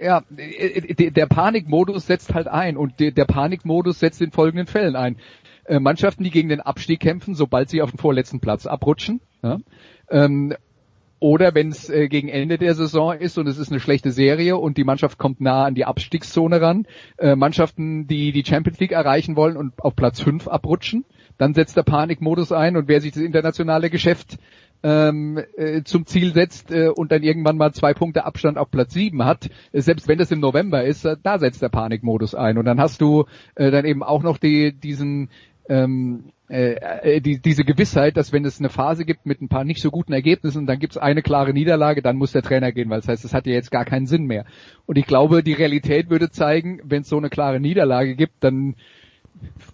ja, 0.01 0.23
der 0.31 1.27
Panikmodus 1.27 2.07
setzt 2.07 2.35
halt 2.35 2.49
ein 2.49 2.77
und 2.77 3.01
der 3.01 3.25
Panikmodus 3.25 3.99
setzt 3.99 4.21
in 4.21 4.31
folgenden 4.31 4.67
Fällen 4.67 4.97
ein. 4.97 5.17
Äh, 5.65 5.79
Mannschaften, 5.79 6.25
die 6.25 6.31
gegen 6.31 6.49
den 6.49 6.61
Abstieg 6.61 7.01
kämpfen, 7.01 7.35
sobald 7.35 7.69
sie 7.69 7.83
auf 7.83 7.91
den 7.91 7.99
vorletzten 7.99 8.41
Platz 8.41 8.67
abrutschen, 8.67 9.21
ja, 9.43 9.59
ähm, 10.11 10.55
oder 11.23 11.55
wenn 11.55 11.69
es 11.69 11.89
äh, 11.89 12.09
gegen 12.09 12.29
Ende 12.29 12.59
der 12.59 12.75
Saison 12.75 13.17
ist 13.17 13.39
und 13.39 13.47
es 13.47 13.57
ist 13.57 13.71
eine 13.71 13.79
schlechte 13.79 14.11
Serie 14.11 14.57
und 14.57 14.77
die 14.77 14.83
Mannschaft 14.83 15.19
kommt 15.19 15.41
nah 15.41 15.65
an 15.65 15.77
die 15.77 15.85
Abstiegszone 15.85 16.61
ran, 16.61 16.85
äh, 17.17 17.37
Mannschaften, 17.37 18.09
die 18.09 18.33
die 18.33 18.45
Champions 18.45 18.81
League 18.81 18.91
erreichen 18.91 19.37
wollen 19.37 19.57
und 19.57 19.81
auf 19.81 19.95
Platz 19.95 20.21
5 20.21 20.49
abrutschen, 20.49 21.05
dann 21.39 21.55
setzt 21.55 21.77
der 21.77 21.85
Panikmodus 21.85 22.51
ein 22.51 22.77
und 22.77 22.89
wer 22.89 23.01
sich 23.01 23.13
das 23.13 23.23
internationale 23.23 23.89
Geschäft 23.89 24.37
ähm, 24.83 25.41
äh, 25.57 25.85
zum 25.85 26.07
Ziel 26.07 26.35
setzt 26.35 26.73
äh, 26.73 26.89
und 26.89 27.13
dann 27.13 27.23
irgendwann 27.23 27.57
mal 27.57 27.73
zwei 27.73 27.95
Punkte 27.95 28.25
Abstand 28.25 28.59
auf 28.59 28.73
Platz 28.73 28.93
7 28.93 29.25
hat, 29.25 29.49
äh, 29.71 29.81
selbst 29.81 30.09
wenn 30.09 30.19
das 30.19 30.33
im 30.33 30.41
November 30.41 30.83
ist, 30.83 31.05
äh, 31.05 31.17
da 31.23 31.39
setzt 31.39 31.63
der 31.63 31.69
Panikmodus 31.69 32.35
ein. 32.35 32.59
Und 32.59 32.65
dann 32.65 32.81
hast 32.81 33.01
du 33.01 33.27
äh, 33.55 33.71
dann 33.71 33.85
eben 33.85 34.03
auch 34.03 34.25
noch 34.25 34.39
die, 34.39 34.73
diesen 34.73 35.31
ähm, 35.69 36.33
äh, 36.53 37.23
die, 37.23 37.41
diese 37.41 37.65
Gewissheit, 37.65 38.19
dass 38.19 38.31
wenn 38.31 38.45
es 38.45 38.59
eine 38.59 38.69
Phase 38.69 39.07
gibt 39.07 39.25
mit 39.25 39.41
ein 39.41 39.49
paar 39.49 39.65
nicht 39.65 39.81
so 39.81 39.91
guten 39.91 40.13
Ergebnissen, 40.13 40.67
dann 40.67 40.79
gibt 40.79 40.93
es 40.93 40.99
eine 40.99 41.23
klare 41.23 41.55
Niederlage, 41.55 42.03
dann 42.03 42.17
muss 42.17 42.33
der 42.33 42.43
Trainer 42.43 42.73
gehen, 42.73 42.91
weil 42.91 43.01
das 43.01 43.09
heißt, 43.09 43.25
es 43.25 43.33
hat 43.33 43.47
ja 43.47 43.55
jetzt 43.55 43.71
gar 43.71 43.87
keinen 43.87 44.07
Sinn 44.07 44.27
mehr. 44.27 44.45
Und 44.85 44.99
ich 44.99 45.07
glaube, 45.07 45.43
die 45.43 45.55
Realität 45.55 46.11
würde 46.11 46.31
zeigen, 46.31 46.81
wenn 46.85 47.03
es 47.03 47.09
so 47.09 47.17
eine 47.17 47.31
klare 47.31 47.59
Niederlage 47.59 48.17
gibt, 48.17 48.45
dann 48.45 48.75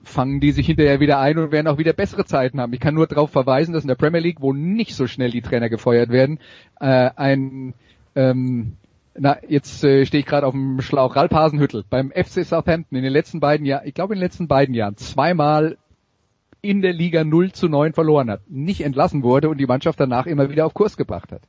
fangen 0.04 0.38
die 0.38 0.52
sich 0.52 0.66
hinterher 0.66 1.00
wieder 1.00 1.18
ein 1.18 1.38
und 1.38 1.50
werden 1.50 1.66
auch 1.66 1.78
wieder 1.78 1.92
bessere 1.92 2.24
Zeiten 2.24 2.60
haben. 2.60 2.72
Ich 2.72 2.80
kann 2.80 2.94
nur 2.94 3.08
darauf 3.08 3.30
verweisen, 3.30 3.74
dass 3.74 3.82
in 3.82 3.88
der 3.88 3.96
Premier 3.96 4.20
League, 4.20 4.40
wo 4.40 4.52
nicht 4.52 4.94
so 4.94 5.08
schnell 5.08 5.32
die 5.32 5.42
Trainer 5.42 5.68
gefeuert 5.68 6.10
werden, 6.10 6.38
äh, 6.80 7.10
ein 7.16 7.74
ähm, 8.14 8.76
na, 9.18 9.38
jetzt 9.48 9.82
äh, 9.82 10.06
stehe 10.06 10.20
ich 10.20 10.26
gerade 10.26 10.46
auf 10.46 10.52
dem 10.52 10.80
Schlauch. 10.80 11.16
Ralf 11.16 11.32
Hasenhüttel 11.32 11.84
beim 11.90 12.12
FC 12.12 12.44
Southampton 12.44 12.96
in 12.96 13.02
den 13.02 13.12
letzten 13.12 13.40
beiden 13.40 13.66
Jahren, 13.66 13.84
ich 13.84 13.94
glaube 13.94 14.14
in 14.14 14.20
den 14.20 14.24
letzten 14.24 14.46
beiden 14.46 14.76
Jahren, 14.76 14.96
zweimal 14.96 15.76
in 16.60 16.82
der 16.82 16.92
Liga 16.92 17.24
0 17.24 17.52
zu 17.52 17.68
9 17.68 17.92
verloren 17.92 18.30
hat, 18.30 18.40
nicht 18.48 18.80
entlassen 18.80 19.22
wurde 19.22 19.48
und 19.48 19.58
die 19.58 19.66
Mannschaft 19.66 20.00
danach 20.00 20.26
immer 20.26 20.50
wieder 20.50 20.66
auf 20.66 20.74
Kurs 20.74 20.96
gebracht 20.96 21.32
hat. 21.32 21.42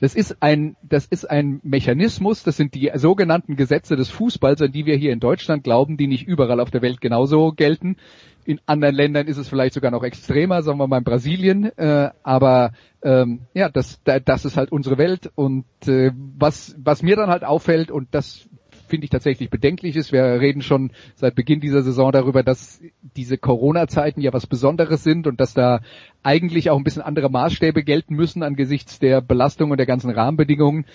Das 0.00 0.14
ist 0.14 0.42
ein, 0.42 0.76
das 0.82 1.06
ist 1.06 1.28
ein 1.28 1.60
Mechanismus, 1.64 2.44
das 2.44 2.56
sind 2.56 2.74
die 2.74 2.90
sogenannten 2.94 3.56
Gesetze 3.56 3.96
des 3.96 4.08
Fußballs, 4.10 4.62
an 4.62 4.70
die 4.70 4.86
wir 4.86 4.96
hier 4.96 5.12
in 5.12 5.18
Deutschland 5.18 5.64
glauben, 5.64 5.96
die 5.96 6.06
nicht 6.06 6.26
überall 6.26 6.60
auf 6.60 6.70
der 6.70 6.82
Welt 6.82 7.00
genauso 7.00 7.52
gelten. 7.52 7.96
In 8.44 8.60
anderen 8.64 8.94
Ländern 8.94 9.26
ist 9.26 9.38
es 9.38 9.48
vielleicht 9.48 9.74
sogar 9.74 9.90
noch 9.90 10.04
extremer, 10.04 10.62
sagen 10.62 10.78
wir 10.78 10.86
mal 10.86 10.98
in 10.98 11.04
Brasilien, 11.04 11.64
äh, 11.76 12.10
aber 12.22 12.72
ähm, 13.02 13.40
ja, 13.54 13.68
das, 13.68 14.00
das 14.04 14.44
ist 14.44 14.56
halt 14.56 14.70
unsere 14.70 14.98
Welt 14.98 15.30
und 15.34 15.66
äh, 15.86 16.12
was, 16.14 16.76
was 16.78 17.02
mir 17.02 17.16
dann 17.16 17.28
halt 17.28 17.44
auffällt 17.44 17.90
und 17.90 18.08
das 18.12 18.48
finde 18.88 19.04
ich 19.04 19.10
tatsächlich 19.10 19.50
bedenklich 19.50 19.96
ist. 19.96 20.12
Wir 20.12 20.22
reden 20.22 20.62
schon 20.62 20.90
seit 21.14 21.34
Beginn 21.34 21.60
dieser 21.60 21.82
Saison 21.82 22.12
darüber, 22.12 22.42
dass 22.42 22.80
diese 23.16 23.38
Corona-Zeiten 23.38 24.20
ja 24.20 24.32
was 24.32 24.46
Besonderes 24.46 25.04
sind 25.04 25.26
und 25.26 25.40
dass 25.40 25.54
da 25.54 25.80
eigentlich 26.22 26.70
auch 26.70 26.76
ein 26.76 26.84
bisschen 26.84 27.02
andere 27.02 27.30
Maßstäbe 27.30 27.84
gelten 27.84 28.14
müssen 28.14 28.42
angesichts 28.42 28.98
der 28.98 29.20
Belastung 29.20 29.70
und 29.70 29.78
der 29.78 29.86
ganzen 29.86 30.10
Rahmenbedingungen. 30.10 30.86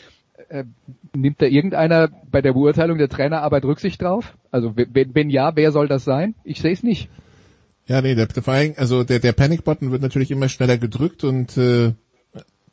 Äh, 0.50 0.66
nimmt 1.16 1.42
da 1.42 1.46
irgendeiner 1.46 2.10
bei 2.30 2.42
der 2.42 2.54
Beurteilung 2.54 2.98
der 2.98 3.10
Trainerarbeit 3.10 3.66
Rücksicht 3.66 4.02
drauf? 4.02 4.36
Also 4.52 4.74
wenn, 4.76 5.16
wenn 5.16 5.30
ja, 5.30 5.56
wer 5.56 5.72
soll 5.72 5.88
das 5.88 6.04
sein? 6.04 6.36
Ich 6.44 6.60
sehe 6.60 6.74
es 6.74 6.84
nicht. 6.84 7.10
Ja, 7.86 8.02
nee, 8.02 8.16
der, 8.16 8.28
der, 8.28 8.74
also 8.78 9.04
der, 9.04 9.20
der 9.20 9.34
Panic-Button 9.34 9.92
wird 9.92 10.02
natürlich 10.02 10.32
immer 10.32 10.50
schneller 10.50 10.78
gedrückt 10.78 11.24
und 11.24 11.58
äh, 11.58 11.94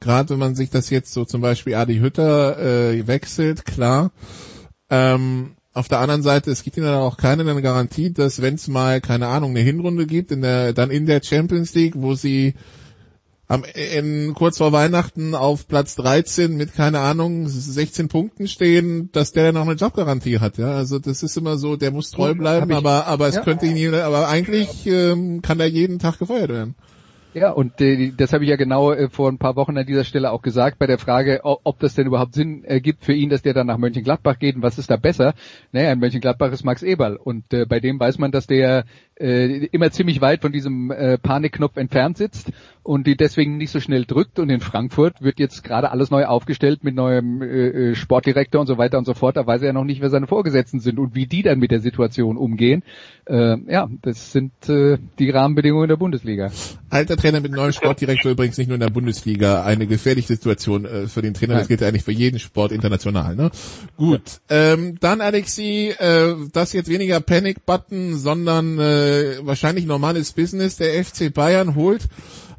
gerade 0.01 0.31
wenn 0.31 0.39
man 0.39 0.55
sich 0.55 0.71
das 0.71 0.91
jetzt 0.91 1.13
so 1.13 1.25
zum 1.25 1.41
Beispiel 1.41 1.75
Adi 1.75 1.99
Hütter 1.99 2.59
äh, 2.59 3.07
wechselt, 3.07 3.65
klar, 3.65 4.13
ähm, 4.91 5.53
auf 5.73 5.89
der 5.89 6.01
anderen 6.01 6.23
Seite, 6.23 6.51
es 6.51 6.65
gibt 6.65 6.77
ihnen 6.77 6.89
auch 6.89 7.17
keine 7.17 7.45
Garantie, 7.63 8.13
dass 8.13 8.43
wenn 8.43 8.55
es 8.55 8.69
mal, 8.69 9.01
keine 9.01 9.29
Ahnung, 9.29 9.51
eine 9.51 9.61
Hinrunde 9.61 10.07
gibt, 10.07 10.33
in 10.33 10.43
der, 10.43 10.73
dann 10.73 10.91
in 10.91 11.07
der 11.07 11.23
Champions 11.23 11.75
League, 11.75 11.95
wo 11.97 12.15
sie 12.15 12.55
am, 13.47 13.65
in, 13.65 14.35
kurz 14.35 14.59
vor 14.59 14.73
Weihnachten 14.73 15.35
auf 15.35 15.67
Platz 15.67 15.97
13 15.97 16.57
mit, 16.57 16.75
keine 16.75 17.01
Ahnung, 17.01 17.49
16 17.49 18.09
Punkten 18.09 18.47
stehen, 18.47 19.11
dass 19.13 19.33
der 19.33 19.47
dann 19.47 19.55
noch 19.57 19.63
eine 19.63 19.75
Jobgarantie 19.75 20.39
hat, 20.39 20.59
ja. 20.59 20.73
Also 20.73 20.99
das 20.99 21.23
ist 21.23 21.37
immer 21.37 21.57
so, 21.57 21.77
der 21.77 21.91
muss 21.91 22.11
treu 22.11 22.35
bleiben, 22.35 22.73
aber, 22.73 23.07
aber 23.07 23.29
es 23.29 23.37
ja. 23.37 23.43
könnte 23.43 23.67
ihn, 23.67 23.95
aber 23.95 24.29
eigentlich 24.29 24.87
ähm, 24.87 25.43
kann 25.43 25.59
er 25.59 25.67
jeden 25.67 25.99
Tag 25.99 26.19
gefeuert 26.19 26.51
werden. 26.51 26.75
Ja, 27.33 27.51
und 27.53 27.81
äh, 27.81 28.11
das 28.17 28.33
habe 28.33 28.43
ich 28.43 28.51
ja 28.51 28.57
genau 28.57 28.93
äh, 28.93 29.09
vor 29.09 29.31
ein 29.31 29.39
paar 29.39 29.55
Wochen 29.55 29.79
an 29.79 29.87
dieser 29.87 30.03
Stelle 30.03 30.33
auch 30.33 30.43
gesagt, 30.43 30.81
bei 30.81 30.89
der 30.89 30.99
Frage, 30.99 31.41
ob, 31.45 31.79
das 31.79 31.95
denn 31.95 32.09
überhaupt 32.09 32.35
Sinn 32.35 32.65
äh, 32.65 32.81
gibt 32.81 33.05
für 33.05 33.13
ihn, 33.13 33.31
dass 33.31 33.43
der 33.43 33.55
dann 33.55 33.69
nach 33.69 33.79
Mönchengladbach 33.79 34.39
geht 34.41 34.57
und 34.57 34.63
was 34.63 34.79
ist 34.79 34.91
da 34.91 34.97
besser. 34.97 35.35
Naja, 35.71 35.93
in 35.93 36.01
Mönchengladbach 36.01 36.51
ist 36.51 36.65
Max 36.65 36.83
Eberl 36.83 37.17
und 37.17 37.53
äh, 37.53 37.67
bei 37.67 37.79
dem 37.79 38.01
weiß 38.01 38.19
man, 38.19 38.33
dass 38.33 38.49
der 38.49 38.85
äh, 39.21 39.67
immer 39.67 39.91
ziemlich 39.91 40.21
weit 40.21 40.41
von 40.41 40.53
diesem 40.53 40.91
äh, 40.91 41.19
Panikknopf 41.19 41.77
entfernt 41.77 42.17
sitzt 42.17 42.51
und 42.83 43.07
die 43.07 43.17
deswegen 43.17 43.59
nicht 43.59 43.71
so 43.71 43.81
schnell 43.81 44.05
drückt. 44.05 44.39
Und 44.39 44.49
in 44.49 44.61
Frankfurt 44.61 45.21
wird 45.21 45.39
jetzt 45.39 45.63
gerade 45.63 45.91
alles 45.91 46.11
neu 46.11 46.25
aufgestellt 46.25 46.83
mit 46.83 46.95
neuem 46.95 47.43
äh, 47.43 47.91
äh, 47.91 47.95
Sportdirektor 47.95 48.61
und 48.61 48.67
so 48.67 48.79
weiter 48.79 48.99
und 48.99 49.05
so 49.05 49.15
fort. 49.15 49.37
Da 49.37 49.47
weiß 49.47 49.61
er 49.61 49.69
ja 49.69 49.73
noch 49.73 49.85
nicht, 49.85 50.01
wer 50.01 50.11
seine 50.11 50.27
Vorgesetzten 50.27 50.81
sind 50.81 50.99
und 50.99 51.15
wie 51.15 51.27
die 51.27 51.43
dann 51.43 51.59
mit 51.59 51.71
der 51.71 51.81
Situation 51.81 52.37
umgehen. 52.37 52.83
Äh, 53.27 53.59
ja, 53.71 53.89
das 54.03 54.33
sind 54.33 54.53
äh, 54.69 54.99
die 55.19 55.31
Rahmenbedingungen 55.31 55.89
der 55.89 55.97
Bundesliga. 55.97 56.51
Alter 56.89 57.17
Trainer 57.17 57.41
mit 57.41 57.53
neuem 57.53 57.73
Sportdirektor 57.73 58.33
übrigens 58.33 58.59
nicht 58.59 58.69
nur 58.69 58.75
in 58.75 58.81
der 58.81 58.91
Bundesliga 58.91 59.63
eine 59.63 59.87
gefährliche 59.87 60.29
Situation 60.29 60.85
äh, 60.85 61.07
für 61.07 61.23
den 61.23 61.35
Trainer. 61.35 61.55
Das 61.55 61.69
gilt 61.69 61.83
ja 61.83 61.89
eigentlich 61.89 62.05
für 62.05 62.13
jeden 62.13 62.39
Sport 62.39 62.73
international. 62.73 63.37
Ne? 63.37 63.51
Gut, 63.97 64.23
ja. 64.51 64.73
ähm, 64.73 64.97
dann 65.01 65.21
Alexi, 65.21 65.95
äh, 65.99 66.35
das 66.53 66.73
jetzt 66.73 66.89
weniger 66.89 67.21
Panic-Button, 67.21 68.17
sondern 68.17 68.79
äh, 68.79 69.10
äh, 69.11 69.47
wahrscheinlich 69.47 69.87
normales 69.87 70.33
Business. 70.33 70.77
Der 70.77 71.05
FC 71.05 71.33
Bayern 71.33 71.75
holt 71.75 72.09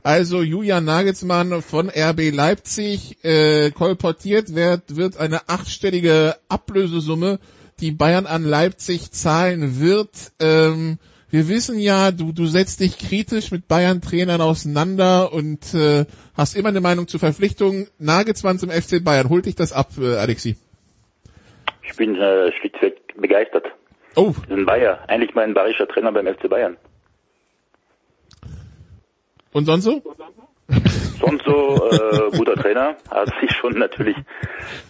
also 0.04 0.42
Julian 0.42 0.86
Nagelsmann 0.86 1.62
von 1.62 1.90
RB 1.90 2.32
Leipzig 2.32 3.24
äh, 3.24 3.70
kolportiert 3.72 4.56
wird, 4.56 4.96
wird 4.96 5.18
eine 5.18 5.48
achtstellige 5.48 6.36
Ablösesumme, 6.50 7.40
die 7.80 7.92
Bayern 7.92 8.26
an 8.26 8.44
Leipzig 8.44 9.12
zahlen 9.12 9.80
wird. 9.80 10.10
Ähm, 10.40 10.98
wir 11.30 11.48
wissen 11.48 11.80
ja, 11.80 12.12
du, 12.12 12.32
du 12.32 12.46
setzt 12.46 12.80
dich 12.80 12.98
kritisch 12.98 13.52
mit 13.52 13.68
Bayern-Trainern 13.68 14.42
auseinander 14.42 15.32
und 15.32 15.74
äh, 15.74 16.06
hast 16.34 16.56
immer 16.56 16.70
eine 16.70 16.82
Meinung 16.82 17.08
zur 17.08 17.20
Verpflichtung. 17.20 17.88
Nagelsmann 18.00 18.60
zum 18.60 18.70
FC 18.70 19.04
Bayern, 19.04 19.30
holt 19.30 19.46
dich 19.46 19.56
das 19.56 19.72
ab, 19.72 19.92
äh, 20.00 20.16
Alexi? 20.16 20.58
Ich 21.84 21.96
bin 21.96 22.16
äh, 22.16 22.52
schlichtweg 22.60 22.98
begeistert. 23.18 23.66
Oh. 24.16 24.34
Ein 24.50 24.66
Bayer. 24.66 25.00
Eigentlich 25.08 25.34
mein 25.36 25.54
bayerischer 25.54 25.88
Trainer 25.88 26.12
beim 26.12 26.28
FC 26.28 26.50
Bayern. 26.50 26.78
Und 29.54 29.66
sonst 29.66 29.84
so? 29.84 30.02
Sonst 31.20 31.46
so, 31.46 31.90
äh, 31.92 32.38
guter 32.38 32.56
Trainer. 32.56 32.96
Hat 33.10 33.30
sich 33.40 33.52
schon 33.52 33.74
natürlich 33.78 34.18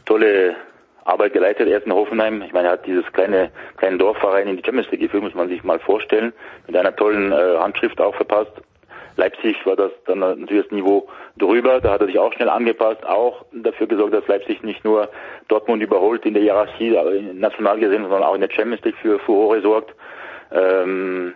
tolle 0.06 0.56
Arbeit 1.04 1.34
geleitet. 1.34 1.68
Erst 1.68 1.86
in 1.86 1.94
Hoffenheim. 1.94 2.42
Ich 2.42 2.54
meine, 2.54 2.70
er 2.70 2.74
hat 2.74 2.86
dieses 2.86 3.06
kleine, 3.14 3.52
kleine 3.78 3.98
Dorfverein 3.98 4.48
in 4.48 4.58
die 4.58 4.64
Champions 4.64 4.90
League 4.92 5.02
geführt, 5.02 5.24
muss 5.24 5.36
man 5.36 5.50
sich 5.50 5.64
mal 5.64 5.80
vorstellen. 5.80 6.34
Mit 6.68 6.76
einer 6.76 6.96
tollen 6.96 7.32
äh, 7.32 7.58
Handschrift 7.58 8.00
auch 8.00 8.16
verpasst. 8.16 8.54
Leipzig 9.22 9.64
war 9.68 9.76
das 9.76 9.92
dann 10.08 10.20
natürlich 10.20 10.64
das 10.64 10.72
Niveau 10.72 11.08
drüber. 11.38 11.80
Da 11.80 11.92
hat 11.92 12.02
er 12.02 12.08
sich 12.08 12.18
auch 12.18 12.34
schnell 12.34 12.50
angepasst, 12.50 13.06
auch 13.06 13.46
dafür 13.52 13.86
gesorgt, 13.86 14.16
dass 14.16 14.28
Leipzig 14.28 14.64
nicht 14.64 14.84
nur 14.84 15.10
Dortmund 15.48 15.84
überholt 15.84 16.26
in 16.26 16.34
der 16.34 16.42
Hierarchie, 16.42 16.90
national 17.34 17.80
gesehen, 17.80 18.02
sondern 18.02 18.24
auch 18.24 18.34
in 18.34 18.42
der 18.42 18.50
Champions 18.50 18.84
League 18.84 18.98
für 19.00 19.20
Furore 19.20 19.62
sorgt. 19.62 19.94
Ähm, 20.52 21.36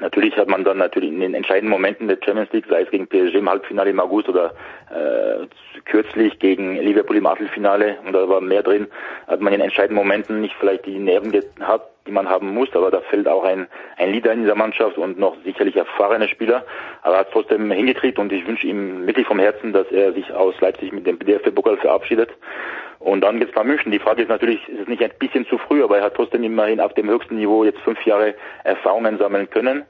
Natürlich 0.00 0.36
hat 0.36 0.48
man 0.48 0.62
dann 0.62 0.78
natürlich 0.78 1.10
in 1.10 1.18
den 1.18 1.34
entscheidenden 1.34 1.70
Momenten 1.70 2.06
der 2.06 2.18
Champions 2.24 2.52
League, 2.52 2.66
sei 2.70 2.82
es 2.82 2.90
gegen 2.90 3.08
PSG 3.08 3.34
im 3.34 3.50
Halbfinale 3.50 3.90
im 3.90 3.98
August 3.98 4.28
oder 4.28 4.52
äh, 4.90 5.46
kürzlich 5.86 6.38
gegen 6.38 6.76
Liverpool 6.76 7.16
im 7.16 7.26
Achtelfinale, 7.26 7.96
und 8.06 8.12
da 8.12 8.28
war 8.28 8.40
mehr 8.40 8.62
drin, 8.62 8.86
hat 9.26 9.40
man 9.40 9.52
in 9.52 9.60
entscheidenden 9.60 9.96
Momenten 9.96 10.40
nicht 10.40 10.54
vielleicht 10.60 10.86
die 10.86 11.00
Nerven 11.00 11.32
gehabt, 11.32 11.90
die 12.08 12.12
man 12.12 12.28
haben 12.28 12.52
muss, 12.52 12.68
aber 12.74 12.90
da 12.90 13.00
fällt 13.02 13.28
auch 13.28 13.44
ein, 13.44 13.68
ein 13.96 14.10
Leader 14.10 14.32
in 14.32 14.42
dieser 14.42 14.56
Mannschaft 14.56 14.98
und 14.98 15.18
noch 15.18 15.36
sicherlich 15.44 15.76
erfahrene 15.76 16.26
Spieler, 16.26 16.64
aber 17.02 17.14
er 17.14 17.20
hat 17.20 17.32
trotzdem 17.32 17.70
hingekriegt 17.70 18.18
und 18.18 18.32
ich 18.32 18.46
wünsche 18.46 18.66
ihm 18.66 19.06
wirklich 19.06 19.26
vom 19.26 19.38
Herzen, 19.38 19.72
dass 19.72 19.86
er 19.92 20.12
sich 20.12 20.32
aus 20.32 20.60
Leipzig 20.60 20.92
mit 20.92 21.06
dem 21.06 21.18
DFB-Pokal 21.18 21.76
verabschiedet 21.76 22.30
und 22.98 23.20
dann 23.20 23.38
geht's 23.38 23.54
nach 23.54 23.64
München. 23.64 23.92
Die 23.92 24.00
Frage 24.00 24.22
ist 24.22 24.28
natürlich, 24.28 24.66
ist 24.68 24.80
es 24.80 24.88
nicht 24.88 25.02
ein 25.02 25.12
bisschen 25.18 25.46
zu 25.46 25.58
früh, 25.58 25.84
aber 25.84 25.98
er 25.98 26.04
hat 26.04 26.14
trotzdem 26.14 26.42
immerhin 26.42 26.80
auf 26.80 26.94
dem 26.94 27.08
höchsten 27.08 27.36
Niveau 27.36 27.64
jetzt 27.64 27.78
fünf 27.80 28.04
Jahre 28.04 28.34
Erfahrungen 28.64 29.18
sammeln 29.18 29.48
können. 29.50 29.84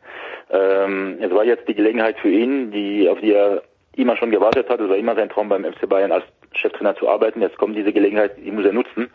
Ähm, 0.50 1.18
es 1.20 1.31
war 1.31 1.44
jetzt 1.44 1.66
die 1.68 1.74
Gelegenheit 1.74 2.18
für 2.18 2.28
ihn, 2.28 2.70
die, 2.70 3.09
auf 3.09 3.20
die 3.20 3.33
er 3.33 3.62
immer 3.96 4.16
schon 4.16 4.31
gewartet 4.31 4.68
hat. 4.68 4.81
Es 4.81 4.88
war 4.88 4.96
immer 4.96 5.14
sein 5.14 5.31
Traum 5.31 5.48
beim 5.48 5.64
FC 5.64 5.88
Bayern 5.88 6.12
als 6.12 6.24
Cheftrainer 6.52 6.96
zu 6.96 7.09
arbeiten. 7.09 7.40
Jetzt 7.40 7.59
kommt 7.59 7.76
diese 7.76 7.92
Gelegenheit, 7.92 8.33
die 8.37 8.50
muss 8.50 8.64
er 8.64 8.72
nutzen. 8.72 9.11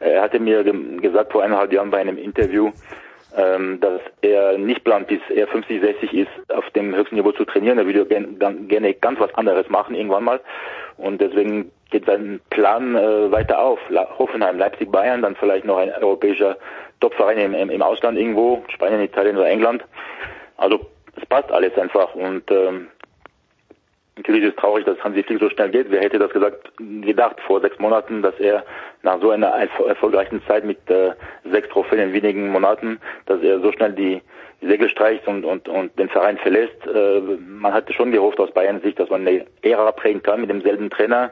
Äh, 0.00 0.10
er 0.10 0.22
hatte 0.22 0.40
mir 0.40 0.64
ge 0.64 0.74
gesagt 1.00 1.32
vor 1.32 1.42
eineinhalb 1.42 1.72
Jahren 1.72 1.90
bei 1.90 1.98
einem 1.98 2.18
Interview, 2.18 2.70
ähm, 3.36 3.80
dass 3.80 4.00
er 4.22 4.58
nicht 4.58 4.84
plant, 4.84 5.08
bis 5.08 5.20
er 5.34 5.46
50, 5.48 5.80
60 5.80 6.14
ist, 6.14 6.50
auf 6.50 6.68
dem 6.70 6.94
höchsten 6.94 7.16
Niveau 7.16 7.32
zu 7.32 7.44
trainieren. 7.44 7.78
Er 7.78 7.86
würde 7.86 8.06
gerne 8.06 8.94
ganz 8.94 9.20
was 9.20 9.34
anderes 9.34 9.68
machen 9.68 9.94
irgendwann 9.94 10.24
mal. 10.24 10.40
Und 10.96 11.20
deswegen 11.20 11.70
geht 11.90 12.06
sein 12.06 12.40
Plan 12.50 12.96
äh, 12.96 13.30
weiter 13.30 13.60
auf. 13.60 13.78
Hoffenheim, 14.18 14.58
Leipzig, 14.58 14.90
Bayern, 14.90 15.22
dann 15.22 15.36
vielleicht 15.36 15.64
noch 15.64 15.78
ein 15.78 15.92
europäischer 15.92 16.56
Topverein 17.00 17.38
im, 17.38 17.54
im, 17.54 17.70
im 17.70 17.82
Ausland 17.82 18.18
irgendwo, 18.18 18.64
Spanien, 18.68 19.00
Italien 19.00 19.36
oder 19.36 19.48
England. 19.48 19.84
Also 20.56 20.80
es 21.16 21.26
passt 21.26 21.50
alles 21.52 21.76
einfach 21.78 22.14
und 22.14 22.50
ähm, 22.50 22.88
natürlich 24.18 24.42
ist 24.44 24.50
es 24.50 24.56
traurig, 24.56 24.84
dass 24.84 25.02
Hansi 25.02 25.22
Flick 25.22 25.40
so 25.40 25.48
schnell 25.48 25.70
geht. 25.70 25.90
Wer 25.90 26.02
hätte 26.02 26.18
das 26.18 26.30
gesagt, 26.30 26.70
gedacht 26.76 27.40
vor 27.46 27.60
sechs 27.60 27.78
Monaten, 27.78 28.20
dass 28.20 28.38
er 28.38 28.64
nach 29.02 29.20
so 29.20 29.30
einer 29.30 29.48
erfolgreichen 29.48 30.42
Zeit 30.46 30.64
mit 30.64 30.78
äh, 30.90 31.12
sechs 31.50 31.68
Trophäen 31.70 32.00
in 32.00 32.12
wenigen 32.12 32.50
Monaten, 32.50 33.00
dass 33.26 33.42
er 33.42 33.60
so 33.60 33.72
schnell 33.72 33.92
die 33.92 34.20
Segel 34.60 34.88
streicht 34.88 35.26
und, 35.28 35.44
und, 35.44 35.68
und 35.68 35.96
den 35.98 36.08
Verein 36.08 36.36
verlässt. 36.38 36.86
Äh, 36.86 37.20
man 37.46 37.72
hatte 37.72 37.92
schon 37.92 38.12
gehofft 38.12 38.40
aus 38.40 38.50
Bayern 38.52 38.80
Sicht, 38.80 38.98
dass 38.98 39.08
man 39.08 39.26
eine 39.26 39.46
Ära 39.62 39.92
prägen 39.92 40.22
kann 40.22 40.40
mit 40.40 40.50
demselben 40.50 40.90
Trainer. 40.90 41.30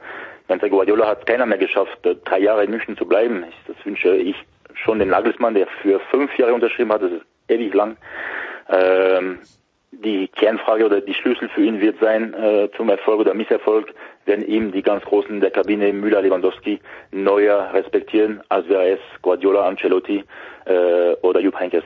Ganze 0.49 0.70
Guardiola 0.70 1.09
hat 1.09 1.27
keiner 1.27 1.44
mehr 1.44 1.59
geschafft, 1.59 2.07
äh, 2.07 2.14
drei 2.25 2.38
Jahre 2.38 2.64
in 2.64 2.70
München 2.70 2.96
zu 2.96 3.05
bleiben. 3.05 3.44
Das 3.66 3.77
wünsche 3.85 4.14
ich 4.14 4.37
schon 4.75 5.01
den 5.01 5.09
Nagelsmann, 5.09 5.55
der 5.55 5.66
für 5.83 5.99
fünf 6.11 6.37
Jahre 6.38 6.55
unterschrieben 6.55 6.92
hat. 6.92 7.03
Das 7.03 7.12
ist 7.12 7.27
ewig 7.49 7.75
lang. 7.75 7.96
Ähm, 8.68 9.38
die 10.05 10.29
Kernfrage 10.29 10.85
oder 10.85 11.01
die 11.01 11.15
Schlüssel 11.15 11.49
für 11.49 11.63
ihn 11.63 11.81
wird 11.81 11.99
sein 12.01 12.35
äh, 12.35 12.69
zum 12.77 12.89
Erfolg 12.89 13.21
oder 13.21 13.35
Misserfolg, 13.35 13.93
wenn 14.25 14.43
ihm 14.43 14.73
die 14.73 14.83
ganz 14.83 15.05
Großen 15.05 15.41
der 15.41 15.51
Kabine, 15.51 15.93
Müller, 15.93 16.23
Lewandowski, 16.23 16.81
Neuer 17.13 17.71
respektieren, 17.73 18.43
als 18.49 18.69
wäre 18.69 18.91
es 18.91 19.01
Guardiola, 19.23 19.67
Ancelotti 19.67 20.25
äh, 20.65 21.13
oder 21.23 21.41
Jupp 21.41 21.59
Heynckes. 21.59 21.85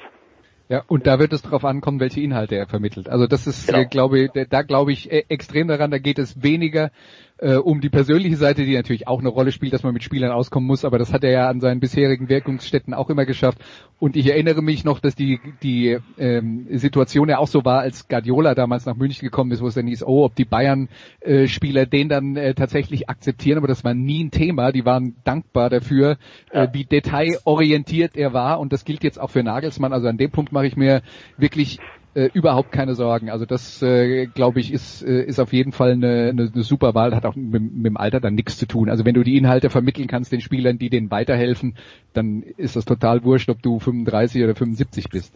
Ja, 0.71 0.85
und 0.87 1.09
da 1.09 1.19
wird 1.19 1.33
es 1.33 1.43
darauf 1.43 1.65
ankommen, 1.65 1.99
welche 1.99 2.21
Inhalte 2.21 2.55
er 2.55 2.67
vermittelt. 2.67 3.09
Also 3.09 3.27
das 3.27 3.49
ist, 3.49 3.67
genau. 3.67 3.81
äh, 3.81 3.87
glaube 3.87 4.21
ich, 4.21 4.31
da 4.49 4.63
glaube 4.63 4.93
ich 4.93 5.11
äh, 5.11 5.25
extrem 5.29 5.67
daran, 5.67 5.91
da 5.91 5.99
geht 5.99 6.21
es 6.21 6.45
weniger 6.45 6.93
äh, 7.41 7.57
um 7.57 7.81
die 7.81 7.89
persönliche 7.89 8.37
Seite, 8.37 8.65
die 8.65 8.75
natürlich 8.75 9.09
auch 9.09 9.21
eine 9.21 9.29
Rolle 9.29 9.53
spielt, 9.53 9.73
dass 9.73 9.83
man 9.83 9.95
mit 9.95 10.03
Spielern 10.03 10.31
auskommen 10.31 10.67
muss, 10.67 10.85
aber 10.85 10.99
das 10.99 11.13
hat 11.13 11.25
er 11.25 11.31
ja 11.31 11.49
an 11.49 11.61
seinen 11.61 11.81
bisherigen 11.81 12.29
Wirkungsstätten 12.29 12.95
auch 12.95 13.11
immer 13.11 13.25
geschafft. 13.25 13.59
Und 13.99 14.17
ich 14.17 14.29
erinnere 14.29 14.63
mich 14.63 14.85
noch, 14.85 15.01
dass 15.01 15.15
die, 15.15 15.41
die 15.63 15.99
ähm, 16.19 16.67
Situation 16.71 17.29
ja 17.29 17.39
auch 17.39 17.47
so 17.47 17.65
war, 17.65 17.81
als 17.81 18.09
Guardiola 18.09 18.55
damals 18.55 18.87
nach 18.87 18.97
München 18.97 19.27
gekommen 19.27 19.53
ist, 19.53 19.63
wo 19.63 19.67
es 19.67 19.75
dann 19.75 19.87
hieß, 19.87 20.05
oh, 20.05 20.25
ob 20.25 20.35
die 20.35 20.45
Bayern-Spieler 20.45 21.83
äh, 21.83 21.87
den 21.87 22.09
dann 22.09 22.37
äh, 22.37 22.55
tatsächlich 22.55 23.09
akzeptieren, 23.09 23.59
aber 23.59 23.69
das 23.69 23.85
war 23.85 23.95
nie 23.95 24.25
ein 24.25 24.31
Thema. 24.31 24.73
Die 24.73 24.85
waren 24.85 25.17
dankbar 25.25 25.71
dafür, 25.71 26.19
äh, 26.51 26.69
wie 26.73 26.85
detailorientiert 26.85 28.17
er 28.17 28.33
war 28.33 28.61
und 28.61 28.73
das 28.73 28.85
gilt 28.85 29.03
jetzt 29.03 29.21
auch 29.21 29.31
für 29.31 29.43
Nagelsmann. 29.43 29.93
Also 29.93 30.09
an 30.09 30.19
dem 30.19 30.31
Punkt 30.31 30.53
mache 30.53 30.67
ich 30.67 30.77
mir 30.77 31.03
wirklich 31.37 31.79
äh, 32.15 32.29
überhaupt 32.35 32.73
keine 32.73 32.95
Sorgen. 32.95 33.31
Also 33.31 33.47
das, 33.47 33.83
äh, 33.83 34.27
glaube 34.27 34.61
ich, 34.61 34.73
ist, 34.73 35.03
äh, 35.03 35.23
ist 35.23 35.39
auf 35.39 35.53
jeden 35.53 35.73
Fall 35.73 35.93
eine, 35.93 36.31
eine, 36.31 36.51
eine 36.53 36.63
super 36.63 36.95
Wahl, 36.95 37.15
hat 37.15 37.25
auch 37.25 37.37
mit, 37.37 37.63
mit 37.63 37.87
dem 37.87 37.97
Alter 37.97 38.21
dann 38.21 38.35
nichts 38.35 38.59
zu 38.59 38.67
tun. 38.67 38.91
Also 38.91 39.05
wenn 39.05 39.15
du 39.15 39.23
die 39.23 39.37
Inhalte 39.37 39.71
vermitteln 39.71 40.09
kannst 40.09 40.33
den 40.33 40.41
Spielern, 40.41 40.79
die 40.79 40.91
denen 40.91 41.11
weiterhelfen, 41.11 41.77
dann 42.13 42.43
ist 42.57 42.77
das 42.77 42.85
total 42.85 43.25
wurscht, 43.25 43.49
ob 43.49 43.63
du 43.63 43.79
35 43.79 44.43
oder 44.43 44.55
75 44.55 45.09
bist. 45.11 45.35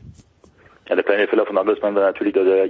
Ja, 0.89 0.97
der 0.97 1.05
kleine 1.05 1.29
Fehler 1.29 1.47
von 1.47 1.55
Nagelsmann 1.55 1.95
war 1.95 2.03
natürlich, 2.03 2.35
dass 2.35 2.47
er 2.47 2.69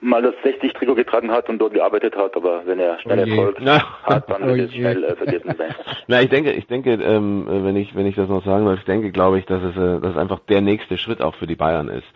mal 0.00 0.22
das 0.22 0.34
60-Trikot 0.44 0.96
getragen 0.96 1.30
hat 1.30 1.48
und 1.48 1.58
dort 1.58 1.74
gearbeitet 1.74 2.16
hat, 2.16 2.34
aber 2.36 2.62
wenn 2.66 2.80
er 2.80 2.98
schnell 3.00 3.20
oh 3.20 3.30
Erfolg 3.30 3.60
hat, 4.02 4.30
dann 4.30 4.46
wird 4.48 4.70
es 4.70 4.74
schnell 4.74 5.04
äh, 5.04 5.14
vergessen 5.14 5.54
sein. 5.56 5.74
Na, 6.08 6.22
ich 6.22 6.28
denke, 6.28 6.52
ich 6.52 6.66
denke, 6.66 6.94
ähm, 6.94 7.46
wenn 7.46 7.76
ich 7.76 7.94
wenn 7.94 8.06
ich 8.06 8.16
das 8.16 8.28
noch 8.28 8.44
sagen 8.44 8.66
darf, 8.66 8.78
ich 8.78 8.84
denke, 8.84 9.12
glaube 9.12 9.38
ich, 9.38 9.46
dass 9.46 9.62
es, 9.62 9.76
äh, 9.76 10.00
dass 10.00 10.12
es 10.12 10.16
einfach 10.16 10.40
der 10.48 10.60
nächste 10.60 10.98
Schritt 10.98 11.22
auch 11.22 11.36
für 11.36 11.46
die 11.46 11.54
Bayern 11.54 11.88
ist 11.88 12.06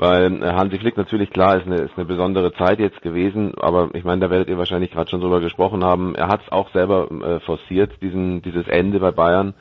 weil 0.00 0.42
äh, 0.42 0.52
Hansi 0.54 0.78
Flick 0.78 0.96
natürlich 0.96 1.28
klar 1.28 1.58
ist 1.58 1.66
eine, 1.66 1.76
ist 1.76 1.92
eine 1.96 2.06
besondere 2.06 2.54
Zeit 2.54 2.80
jetzt 2.80 3.02
gewesen, 3.02 3.52
aber 3.60 3.90
ich 3.92 4.02
meine, 4.02 4.22
da 4.22 4.30
werdet 4.30 4.48
ihr 4.48 4.56
wahrscheinlich 4.56 4.90
gerade 4.90 5.10
schon 5.10 5.20
drüber 5.20 5.40
gesprochen 5.40 5.84
haben. 5.84 6.14
Er 6.14 6.28
hat 6.28 6.40
es 6.42 6.50
auch 6.50 6.70
selber 6.72 7.10
äh, 7.10 7.40
forciert, 7.40 7.92
diesen 8.00 8.40
dieses 8.40 8.66
Ende 8.66 8.98
bei 8.98 9.10
Bayern. 9.10 9.52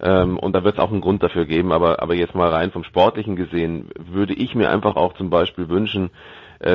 Ähm, 0.00 0.38
und 0.38 0.56
da 0.56 0.64
wird 0.64 0.76
es 0.76 0.80
auch 0.80 0.90
einen 0.90 1.02
Grund 1.02 1.22
dafür 1.22 1.44
geben, 1.44 1.72
aber, 1.72 2.00
aber 2.02 2.14
jetzt 2.14 2.34
mal 2.34 2.48
rein 2.48 2.70
vom 2.70 2.84
Sportlichen 2.84 3.36
gesehen, 3.36 3.90
würde 3.98 4.32
ich 4.32 4.54
mir 4.54 4.70
einfach 4.70 4.96
auch 4.96 5.12
zum 5.12 5.28
Beispiel 5.28 5.68
wünschen, 5.68 6.08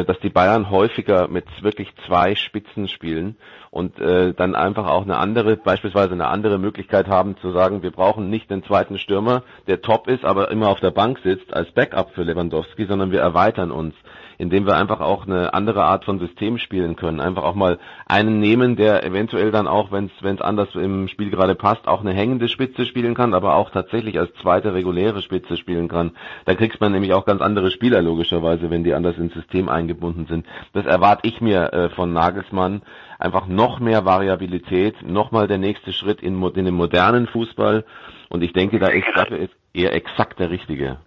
dass 0.04 0.20
die 0.20 0.30
Bayern 0.30 0.70
häufiger 0.70 1.28
mit 1.28 1.46
wirklich 1.64 1.94
zwei 2.06 2.36
Spitzen 2.36 2.88
spielen 2.88 3.38
und 3.72 4.00
äh, 4.00 4.34
dann 4.34 4.56
einfach 4.56 4.88
auch 4.88 5.04
eine 5.04 5.18
andere, 5.18 5.56
beispielsweise 5.56 6.14
eine 6.14 6.28
andere 6.28 6.58
Möglichkeit 6.58 7.08
haben 7.08 7.38
zu 7.38 7.52
sagen, 7.52 7.84
wir 7.84 7.92
brauchen 7.92 8.30
nicht 8.30 8.50
den 8.50 8.64
zweiten 8.64 8.98
Stürmer, 9.00 9.44
der 9.68 9.82
top 9.82 10.08
ist, 10.08 10.26
aber 10.26 10.52
immer 10.52 10.70
auf 10.70 10.80
der 10.80 10.92
Bank 10.92 11.20
sitzt 11.24 11.54
als 11.54 11.72
Backup 11.72 12.12
für 12.12 12.24
Lewandowski, 12.24 12.86
sondern 12.86 13.12
wir 13.12 13.22
erweitern 13.22 13.72
uns 13.72 13.94
indem 14.38 14.66
wir 14.66 14.76
einfach 14.76 15.00
auch 15.00 15.26
eine 15.26 15.54
andere 15.54 15.84
Art 15.84 16.06
von 16.06 16.20
System 16.20 16.58
spielen 16.58 16.96
können. 16.96 17.20
Einfach 17.20 17.44
auch 17.44 17.56
mal 17.56 17.80
einen 18.06 18.40
nehmen, 18.40 18.76
der 18.76 19.04
eventuell 19.04 19.52
dann 19.52 19.68
auch, 19.68 19.92
wenn 19.92 20.10
es 20.22 20.42
anders 20.42 20.70
im 20.76 21.08
Spiel 21.08 21.30
gerade 21.30 21.56
passt, 21.56 21.88
auch 21.88 22.02
eine 22.02 22.14
hängende 22.14 22.48
Spitze 22.48 22.86
spielen 22.86 23.16
kann, 23.16 23.34
aber 23.34 23.56
auch 23.56 23.72
tatsächlich 23.72 24.20
als 24.20 24.34
zweite 24.42 24.74
reguläre 24.74 25.22
Spitze 25.22 25.58
spielen 25.58 25.88
kann. 25.88 26.12
Da 26.46 26.56
kriegst 26.56 26.80
man 26.80 26.92
nämlich 26.92 27.14
auch 27.14 27.26
ganz 27.26 27.42
andere 27.42 27.72
Spieler 27.72 28.02
logischerweise, 28.02 28.70
wenn 28.70 28.84
die 28.84 28.94
anders 28.94 29.18
ins 29.18 29.34
System 29.34 29.70
eingebunden 29.70 30.28
sind. 30.28 30.46
Das 30.74 30.86
erwarte 30.86 31.28
ich 31.28 31.42
mir 31.42 31.74
äh, 31.74 31.90
von 31.90 32.14
Nagelsmann. 32.14 32.82
Einfach 33.20 33.48
noch 33.48 33.80
mehr 33.80 34.06
Variabilität, 34.06 34.96
nochmal 35.02 35.48
der 35.48 35.58
nächste 35.58 35.92
Schritt 35.92 36.22
in, 36.22 36.42
in 36.44 36.66
den 36.66 36.76
modernen 36.76 37.26
Fußball. 37.26 37.84
Und 38.30 38.44
ich 38.44 38.54
denke, 38.54 38.78
da 38.78 38.88
ist 38.88 39.08
dafür 39.16 39.40
ist 39.40 39.54
er 39.74 39.94
exakt 39.94 40.40
der 40.40 40.52
Richtige. 40.52 40.98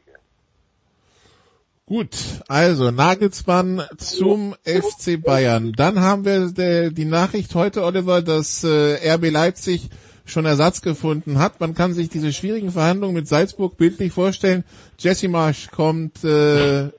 Gut, 1.90 2.16
also 2.46 2.92
Nagelsmann 2.92 3.82
zum 3.96 4.54
FC 4.62 5.20
Bayern. 5.20 5.72
Dann 5.72 5.98
haben 5.98 6.24
wir 6.24 6.52
der, 6.52 6.92
die 6.92 7.04
Nachricht 7.04 7.52
heute, 7.56 7.82
Oliver, 7.82 8.22
dass 8.22 8.62
äh, 8.62 9.14
RB 9.14 9.32
Leipzig 9.32 9.90
schon 10.24 10.44
Ersatz 10.44 10.82
gefunden 10.82 11.40
hat. 11.40 11.58
Man 11.58 11.74
kann 11.74 11.92
sich 11.92 12.08
diese 12.08 12.32
schwierigen 12.32 12.70
Verhandlungen 12.70 13.14
mit 13.14 13.26
Salzburg 13.26 13.76
bildlich 13.76 14.12
vorstellen. 14.12 14.62
Jesse 15.00 15.26
Marsch 15.26 15.72
kommt, 15.72 16.22
äh, 16.22 16.90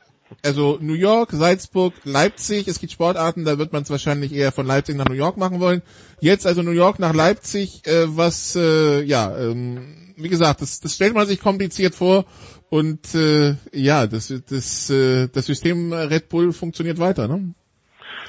also 0.43 0.77
New 0.81 0.95
York, 0.95 1.29
Salzburg, 1.31 1.93
Leipzig. 2.03 2.67
Es 2.67 2.79
gibt 2.81 2.91
Sportarten, 2.91 3.45
da 3.45 3.57
wird 3.57 3.71
man 3.71 3.83
es 3.83 3.89
wahrscheinlich 3.89 4.33
eher 4.33 4.51
von 4.51 4.67
Leipzig 4.67 4.97
nach 4.97 5.07
New 5.07 5.15
York 5.15 5.37
machen 5.37 5.61
wollen. 5.61 5.83
Jetzt 6.19 6.45
also 6.45 6.63
New 6.63 6.71
York 6.71 6.99
nach 6.99 7.13
Leipzig, 7.13 7.87
äh, 7.87 8.17
was, 8.17 8.57
äh, 8.57 9.01
ja, 9.03 9.37
ähm, 9.37 10.13
wie 10.17 10.27
gesagt, 10.27 10.61
das, 10.61 10.81
das 10.81 10.95
stellt 10.95 11.13
man 11.13 11.27
sich 11.27 11.39
kompliziert 11.39 11.95
vor 11.95 12.25
und 12.71 13.13
äh, 13.15 13.55
ja, 13.73 14.07
das, 14.07 14.33
das, 14.49 14.89
äh, 14.89 15.27
das 15.27 15.45
System 15.45 15.91
Red 15.91 16.29
Bull 16.29 16.53
funktioniert 16.53 16.99
weiter, 16.99 17.27
ne? 17.27 17.53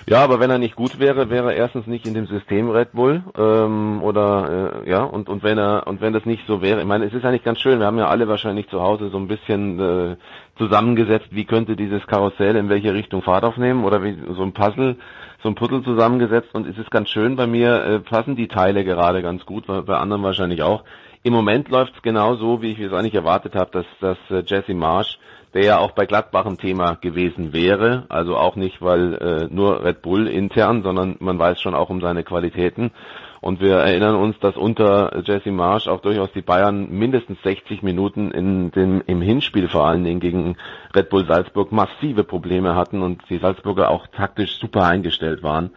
Ja, 0.08 0.24
aber 0.24 0.40
wenn 0.40 0.50
er 0.50 0.58
nicht 0.58 0.74
gut 0.74 0.98
wäre, 0.98 1.30
wäre 1.30 1.52
er 1.52 1.56
erstens 1.56 1.86
nicht 1.86 2.08
in 2.08 2.14
dem 2.14 2.26
System 2.26 2.68
Red 2.68 2.90
Bull 2.90 3.22
ähm, 3.38 4.02
oder 4.02 4.82
äh, 4.84 4.90
ja 4.90 5.04
und 5.04 5.28
und 5.28 5.44
wenn 5.44 5.58
er 5.58 5.86
und 5.86 6.00
wenn 6.00 6.12
das 6.12 6.26
nicht 6.26 6.44
so 6.48 6.60
wäre, 6.60 6.80
ich 6.80 6.86
meine, 6.86 7.04
es 7.04 7.14
ist 7.14 7.24
eigentlich 7.24 7.44
ganz 7.44 7.60
schön. 7.60 7.78
Wir 7.78 7.86
haben 7.86 7.98
ja 7.98 8.08
alle 8.08 8.26
wahrscheinlich 8.26 8.68
zu 8.68 8.82
Hause 8.82 9.10
so 9.10 9.16
ein 9.18 9.28
bisschen 9.28 9.78
äh, 9.78 10.16
zusammengesetzt, 10.58 11.28
wie 11.30 11.44
könnte 11.44 11.76
dieses 11.76 12.04
Karussell 12.08 12.56
in 12.56 12.68
welche 12.68 12.94
Richtung 12.94 13.22
Fahrt 13.22 13.44
aufnehmen 13.44 13.84
oder 13.84 14.02
wie 14.02 14.16
so 14.34 14.42
ein 14.42 14.52
Puzzle, 14.52 14.96
so 15.40 15.50
ein 15.50 15.54
Puzzle 15.54 15.84
zusammengesetzt 15.84 16.52
und 16.52 16.66
es 16.66 16.76
ist 16.76 16.90
ganz 16.90 17.08
schön. 17.08 17.36
Bei 17.36 17.46
mir 17.46 17.84
äh, 17.84 17.98
passen 18.00 18.34
die 18.34 18.48
Teile 18.48 18.82
gerade 18.82 19.22
ganz 19.22 19.46
gut, 19.46 19.68
bei 19.68 19.96
anderen 19.96 20.24
wahrscheinlich 20.24 20.62
auch. 20.62 20.82
Im 21.24 21.32
Moment 21.32 21.68
läuft 21.68 21.94
es 21.94 22.02
genau 22.02 22.34
so, 22.34 22.62
wie 22.62 22.72
ich 22.72 22.80
es 22.80 22.92
eigentlich 22.92 23.14
erwartet 23.14 23.54
habe, 23.54 23.70
dass, 23.70 23.86
dass 24.00 24.18
äh, 24.28 24.42
Jesse 24.44 24.74
Marsch, 24.74 25.18
der 25.54 25.64
ja 25.64 25.78
auch 25.78 25.92
bei 25.92 26.04
Gladbach 26.04 26.46
ein 26.46 26.58
Thema 26.58 26.94
gewesen 26.94 27.52
wäre, 27.52 28.06
also 28.08 28.36
auch 28.36 28.56
nicht, 28.56 28.82
weil 28.82 29.14
äh, 29.14 29.54
nur 29.54 29.84
Red 29.84 30.02
Bull 30.02 30.26
intern, 30.26 30.82
sondern 30.82 31.16
man 31.20 31.38
weiß 31.38 31.60
schon 31.60 31.76
auch 31.76 31.90
um 31.90 32.00
seine 32.00 32.24
Qualitäten. 32.24 32.90
Und 33.40 33.60
wir 33.60 33.74
erinnern 33.74 34.16
uns, 34.16 34.36
dass 34.40 34.56
unter 34.56 35.22
Jesse 35.24 35.52
Marsch 35.52 35.86
auch 35.86 36.00
durchaus 36.00 36.32
die 36.32 36.42
Bayern 36.42 36.90
mindestens 36.90 37.40
60 37.42 37.82
Minuten 37.82 38.32
in 38.32 38.72
dem, 38.72 39.02
im 39.06 39.22
Hinspiel 39.22 39.68
vor 39.68 39.86
allen 39.86 40.02
Dingen 40.02 40.20
gegen 40.20 40.56
Red 40.94 41.08
Bull 41.08 41.26
Salzburg 41.26 41.70
massive 41.70 42.24
Probleme 42.24 42.74
hatten 42.74 43.00
und 43.00 43.22
die 43.30 43.38
Salzburger 43.38 43.90
auch 43.90 44.08
taktisch 44.08 44.58
super 44.58 44.86
eingestellt 44.86 45.44
waren, 45.44 45.70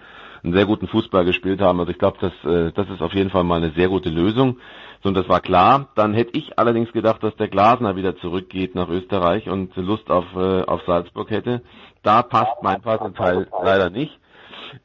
einen 0.44 0.54
sehr 0.54 0.66
guten 0.66 0.88
Fußball 0.88 1.26
gespielt 1.26 1.62
haben. 1.62 1.80
Also 1.80 1.92
ich 1.92 2.00
glaube, 2.00 2.18
das, 2.20 2.34
äh, 2.52 2.72
das 2.72 2.90
ist 2.90 3.02
auf 3.02 3.14
jeden 3.14 3.30
Fall 3.30 3.44
mal 3.44 3.58
eine 3.58 3.72
sehr 3.72 3.90
gute 3.90 4.10
Lösung. 4.10 4.58
So, 5.06 5.10
und 5.10 5.16
das 5.16 5.30
war 5.30 5.40
klar. 5.40 5.90
Dann 5.94 6.16
hätte 6.16 6.36
ich 6.36 6.58
allerdings 6.58 6.92
gedacht, 6.92 7.22
dass 7.22 7.36
der 7.36 7.48
Glasner 7.48 7.96
wieder 7.96 8.18
zurückgeht 8.18 8.74
nach 8.74 8.90
Österreich 8.90 9.48
und 9.48 9.76
Lust 9.76 10.10
auf, 10.10 10.26
äh, 10.36 10.64
auf 10.64 10.82
Salzburg 10.88 11.30
hätte. 11.30 11.62
Da 12.02 12.24
passt 12.24 12.64
mein 12.64 12.82
Passanteil 12.82 13.48
leider 13.64 13.92
nicht. 13.92 14.18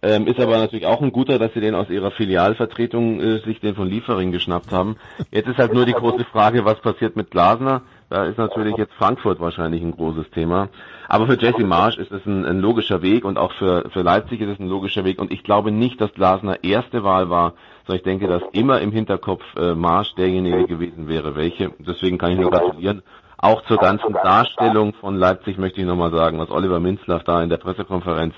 Ähm, 0.03 0.27
ist 0.27 0.39
aber 0.39 0.59
natürlich 0.59 0.85
auch 0.85 1.01
ein 1.01 1.11
guter, 1.11 1.39
dass 1.39 1.55
sie 1.55 1.61
den 1.61 1.75
aus 1.75 1.89
ihrer 1.89 2.11
Filialvertretung 2.11 3.19
äh, 3.19 3.39
sich 3.39 3.61
den 3.61 3.75
von 3.75 3.89
Liefering 3.89 4.31
geschnappt 4.31 4.73
haben. 4.73 4.97
Jetzt 5.31 5.49
ist 5.49 5.57
halt 5.57 5.73
nur 5.73 5.87
die 5.87 5.95
große 5.95 6.25
Frage, 6.25 6.67
was 6.67 6.79
passiert 6.81 7.17
mit 7.17 7.31
Glasner. 7.31 7.81
Da 8.11 8.25
ist 8.25 8.37
natürlich 8.37 8.77
jetzt 8.77 8.93
Frankfurt 8.95 9.41
wahrscheinlich 9.41 9.81
ein 9.83 9.93
großes 9.93 10.31
Thema. 10.33 10.69
Aber 11.09 11.29
für 11.29 11.39
Jesse 11.39 11.65
Marsch 11.65 11.97
ist 11.97 12.13
es 12.13 12.27
ein, 12.27 12.45
ein 12.45 12.61
logischer 12.61 13.01
Weg 13.01 13.25
und 13.25 13.39
auch 13.39 13.53
für, 13.53 13.89
für 13.91 14.03
Leipzig 14.03 14.43
ist 14.43 14.51
es 14.51 14.59
ein 14.59 14.69
logischer 14.69 15.05
Weg. 15.05 15.19
Und 15.19 15.33
ich 15.33 15.45
glaube 15.45 15.71
nicht, 15.71 15.99
dass 15.99 16.13
Glasner 16.13 16.63
erste 16.63 17.05
Wahl 17.05 17.31
war 17.31 17.55
sondern 17.91 17.97
ich 17.97 18.05
denke, 18.05 18.29
dass 18.29 18.43
immer 18.53 18.81
im 18.81 18.93
Hinterkopf 18.93 19.43
äh, 19.57 19.75
Marsch 19.75 20.15
derjenige 20.15 20.67
gewesen 20.67 21.09
wäre, 21.09 21.35
welche. 21.35 21.73
Deswegen 21.81 22.19
kann 22.19 22.33
ich 22.33 22.39
nur 22.39 22.51
gratulieren. 22.51 23.03
Auch 23.37 23.65
zur 23.65 23.79
ganzen 23.79 24.13
Darstellung 24.13 24.95
von 24.95 25.17
Leipzig 25.17 25.59
möchte 25.59 25.81
ich 25.81 25.87
nochmal 25.87 26.13
sagen, 26.13 26.39
was 26.39 26.51
Oliver 26.51 26.79
Minzlaff 26.79 27.25
da 27.25 27.43
in 27.43 27.49
der 27.49 27.57
Pressekonferenz, 27.57 28.35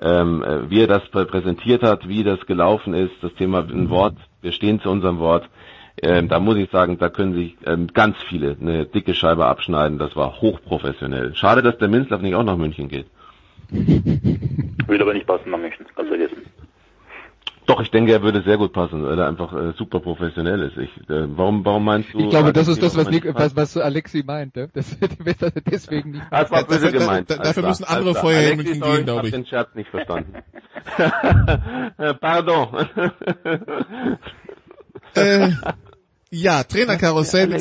ähm, 0.00 0.42
äh, 0.42 0.70
wie 0.70 0.80
er 0.80 0.88
das 0.88 1.08
präsentiert 1.08 1.84
hat, 1.84 2.08
wie 2.08 2.24
das 2.24 2.44
gelaufen 2.46 2.94
ist, 2.94 3.12
das 3.20 3.32
Thema 3.34 3.60
ein 3.60 3.90
Wort, 3.90 4.16
wir 4.42 4.50
stehen 4.50 4.80
zu 4.80 4.90
unserem 4.90 5.20
Wort. 5.20 5.48
Ähm, 6.02 6.28
da 6.28 6.40
muss 6.40 6.56
ich 6.56 6.68
sagen, 6.70 6.98
da 6.98 7.10
können 7.10 7.34
sich 7.34 7.56
ähm, 7.66 7.88
ganz 7.94 8.16
viele 8.28 8.56
eine 8.60 8.86
dicke 8.86 9.14
Scheibe 9.14 9.46
abschneiden. 9.46 9.98
Das 9.98 10.16
war 10.16 10.40
hochprofessionell. 10.40 11.36
Schade, 11.36 11.62
dass 11.62 11.78
der 11.78 11.88
Minzlaff 11.88 12.22
nicht 12.22 12.34
auch 12.34 12.42
nach 12.42 12.56
München 12.56 12.88
geht. 12.88 13.06
Will 13.70 15.00
aber 15.00 15.14
nicht 15.14 15.28
passen 15.28 15.50
nach 15.50 15.58
München, 15.58 15.86
ganz 15.94 16.08
vergessen. 16.08 16.42
Doch, 17.70 17.80
ich 17.80 17.90
denke, 17.92 18.10
er 18.10 18.20
würde 18.20 18.42
sehr 18.42 18.58
gut 18.58 18.72
passen, 18.72 19.04
weil 19.04 19.16
er 19.16 19.28
einfach 19.28 19.52
äh, 19.52 19.72
super 19.78 20.00
professionell 20.00 20.60
ist. 20.62 20.76
Ich, 20.76 20.90
äh, 21.08 21.28
warum, 21.36 21.64
warum 21.64 21.84
meinst 21.84 22.12
du? 22.12 22.18
Ich 22.18 22.28
glaube, 22.28 22.52
das 22.52 22.66
ist 22.66 22.82
das, 22.82 22.96
was, 22.96 23.08
Nick, 23.08 23.32
was, 23.32 23.54
was 23.54 23.76
Alexi 23.76 24.24
meint. 24.26 24.56
Ne? 24.56 24.68
Das, 24.72 24.98
das 24.98 25.52
deswegen 25.70 26.10
nicht. 26.10 26.24
Das 26.32 26.50
war 26.50 26.64
böse 26.64 26.90
gemeint. 26.90 27.30
Da, 27.30 27.36
da, 27.36 27.44
dafür 27.44 27.68
müssen 27.68 27.84
andere 27.84 28.16
vorher 28.16 28.56
mit 28.56 28.66
ihm 28.66 28.80
gehen, 28.80 29.04
glaube 29.04 29.28
ich. 29.28 29.34
Ich 29.34 29.34
habe 29.34 29.44
den 29.44 29.46
Scherz 29.46 29.68
nicht 29.76 29.88
verstanden. 29.88 30.34
Pardon. 32.20 32.88
äh, 35.14 35.50
ja, 36.32 36.64
Trainerkarussell. 36.64 37.52
Ja. 37.52 37.58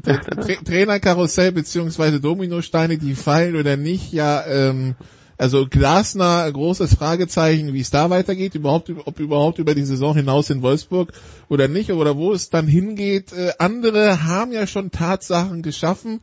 Tra 0.00 0.16
Tra 0.18 0.54
Trainerkarussell 0.64 1.50
beziehungsweise 1.50 2.20
Dominosteine, 2.20 2.98
die 2.98 3.16
fallen 3.16 3.56
oder 3.56 3.76
nicht, 3.76 4.12
ja, 4.12 4.46
ähm, 4.46 4.94
also 5.38 5.66
Glasner, 5.66 6.50
großes 6.50 6.94
Fragezeichen, 6.94 7.72
wie 7.74 7.80
es 7.80 7.90
da 7.90 8.10
weitergeht, 8.10 8.54
überhaupt, 8.54 8.90
ob 9.04 9.20
überhaupt 9.20 9.58
über 9.58 9.74
die 9.74 9.84
Saison 9.84 10.14
hinaus 10.14 10.50
in 10.50 10.62
Wolfsburg 10.62 11.12
oder 11.48 11.68
nicht, 11.68 11.92
oder 11.92 12.16
wo 12.16 12.32
es 12.32 12.50
dann 12.50 12.66
hingeht. 12.66 13.32
Äh, 13.32 13.52
andere 13.58 14.24
haben 14.24 14.52
ja 14.52 14.66
schon 14.66 14.90
Tatsachen 14.90 15.62
geschaffen. 15.62 16.20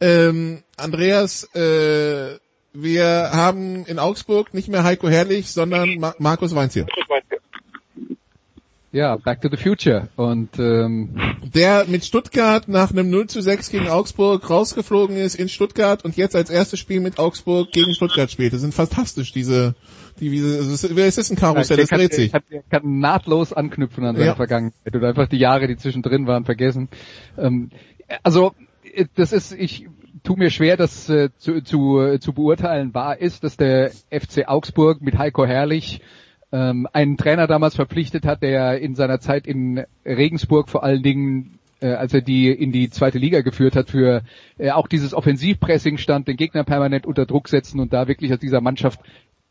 Ähm, 0.00 0.62
Andreas, 0.76 1.44
äh, 1.54 2.38
wir 2.72 3.30
haben 3.32 3.86
in 3.86 3.98
Augsburg 3.98 4.52
nicht 4.52 4.68
mehr 4.68 4.84
Heiko 4.84 5.08
Herrlich, 5.08 5.50
sondern 5.50 5.96
Ma 5.98 6.14
Markus 6.18 6.54
Weinzier. 6.54 6.86
Ja, 8.96 9.16
Back 9.16 9.42
to 9.42 9.50
the 9.50 9.58
Future. 9.58 10.08
Und 10.16 10.58
ähm, 10.58 11.14
Der 11.54 11.84
mit 11.86 12.06
Stuttgart 12.06 12.66
nach 12.66 12.92
einem 12.92 13.10
0 13.10 13.26
zu 13.26 13.42
6 13.42 13.68
gegen 13.68 13.88
Augsburg 13.88 14.48
rausgeflogen 14.48 15.18
ist 15.18 15.34
in 15.34 15.50
Stuttgart 15.50 16.02
und 16.02 16.16
jetzt 16.16 16.34
als 16.34 16.48
erstes 16.48 16.80
Spiel 16.80 17.00
mit 17.00 17.18
Augsburg 17.18 17.72
gegen 17.72 17.92
Stuttgart 17.92 18.30
spielt. 18.30 18.54
Das 18.54 18.62
sind 18.62 18.72
fantastisch, 18.72 19.32
diese, 19.32 19.74
die, 20.18 20.30
diese, 20.30 20.56
es 20.56 20.82
ist, 20.82 21.30
ein 21.30 21.36
Karussell, 21.36 21.76
das 21.76 21.90
dreht 21.90 22.14
sich. 22.14 22.32
Der 22.32 22.62
kann 22.70 22.98
nahtlos 22.98 23.52
anknüpfen 23.52 24.02
an 24.02 24.16
seine 24.16 24.28
Ja. 24.28 24.34
Vergangenheit 24.34 24.96
oder 24.96 25.08
einfach 25.08 25.28
die 25.28 25.36
Jahre, 25.36 25.66
die 25.68 25.76
zwischendrin 25.76 26.26
waren, 26.26 26.46
vergessen. 26.46 26.88
Ähm, 27.36 27.72
also 28.22 28.54
das 29.14 29.34
ist, 29.34 29.52
ich 29.52 29.88
tu 30.22 30.36
mir 30.36 30.48
schwer, 30.48 30.78
das 30.78 31.10
äh, 31.10 31.28
zu, 31.36 31.62
zu, 31.62 32.00
äh, 32.00 32.18
zu 32.18 32.32
beurteilen. 32.32 32.94
Wahr 32.94 33.20
ist, 33.20 33.44
dass 33.44 33.58
der 33.58 33.90
FC 34.10 34.46
Augsburg 34.46 35.02
mit 35.02 35.18
Heiko 35.18 35.44
Herrlich 35.44 36.00
ähm, 36.56 36.88
einen 36.92 37.18
Trainer 37.18 37.46
damals 37.46 37.74
verpflichtet 37.74 38.24
hat, 38.24 38.42
der 38.42 38.80
in 38.80 38.94
seiner 38.94 39.20
Zeit 39.20 39.46
in 39.46 39.84
Regensburg 40.06 40.70
vor 40.70 40.82
allen 40.82 41.02
Dingen 41.02 41.58
äh, 41.80 41.88
als 41.88 42.14
er 42.14 42.22
die 42.22 42.50
in 42.50 42.72
die 42.72 42.88
zweite 42.88 43.18
Liga 43.18 43.42
geführt 43.42 43.76
hat, 43.76 43.90
für 43.90 44.22
äh, 44.56 44.70
auch 44.70 44.88
dieses 44.88 45.12
Offensivpressing 45.12 45.98
stand, 45.98 46.26
den 46.26 46.38
Gegner 46.38 46.64
permanent 46.64 47.04
unter 47.04 47.26
Druck 47.26 47.48
setzen 47.48 47.80
und 47.80 47.92
da 47.92 48.08
wirklich 48.08 48.32
aus 48.32 48.38
dieser 48.38 48.62
Mannschaft 48.62 49.00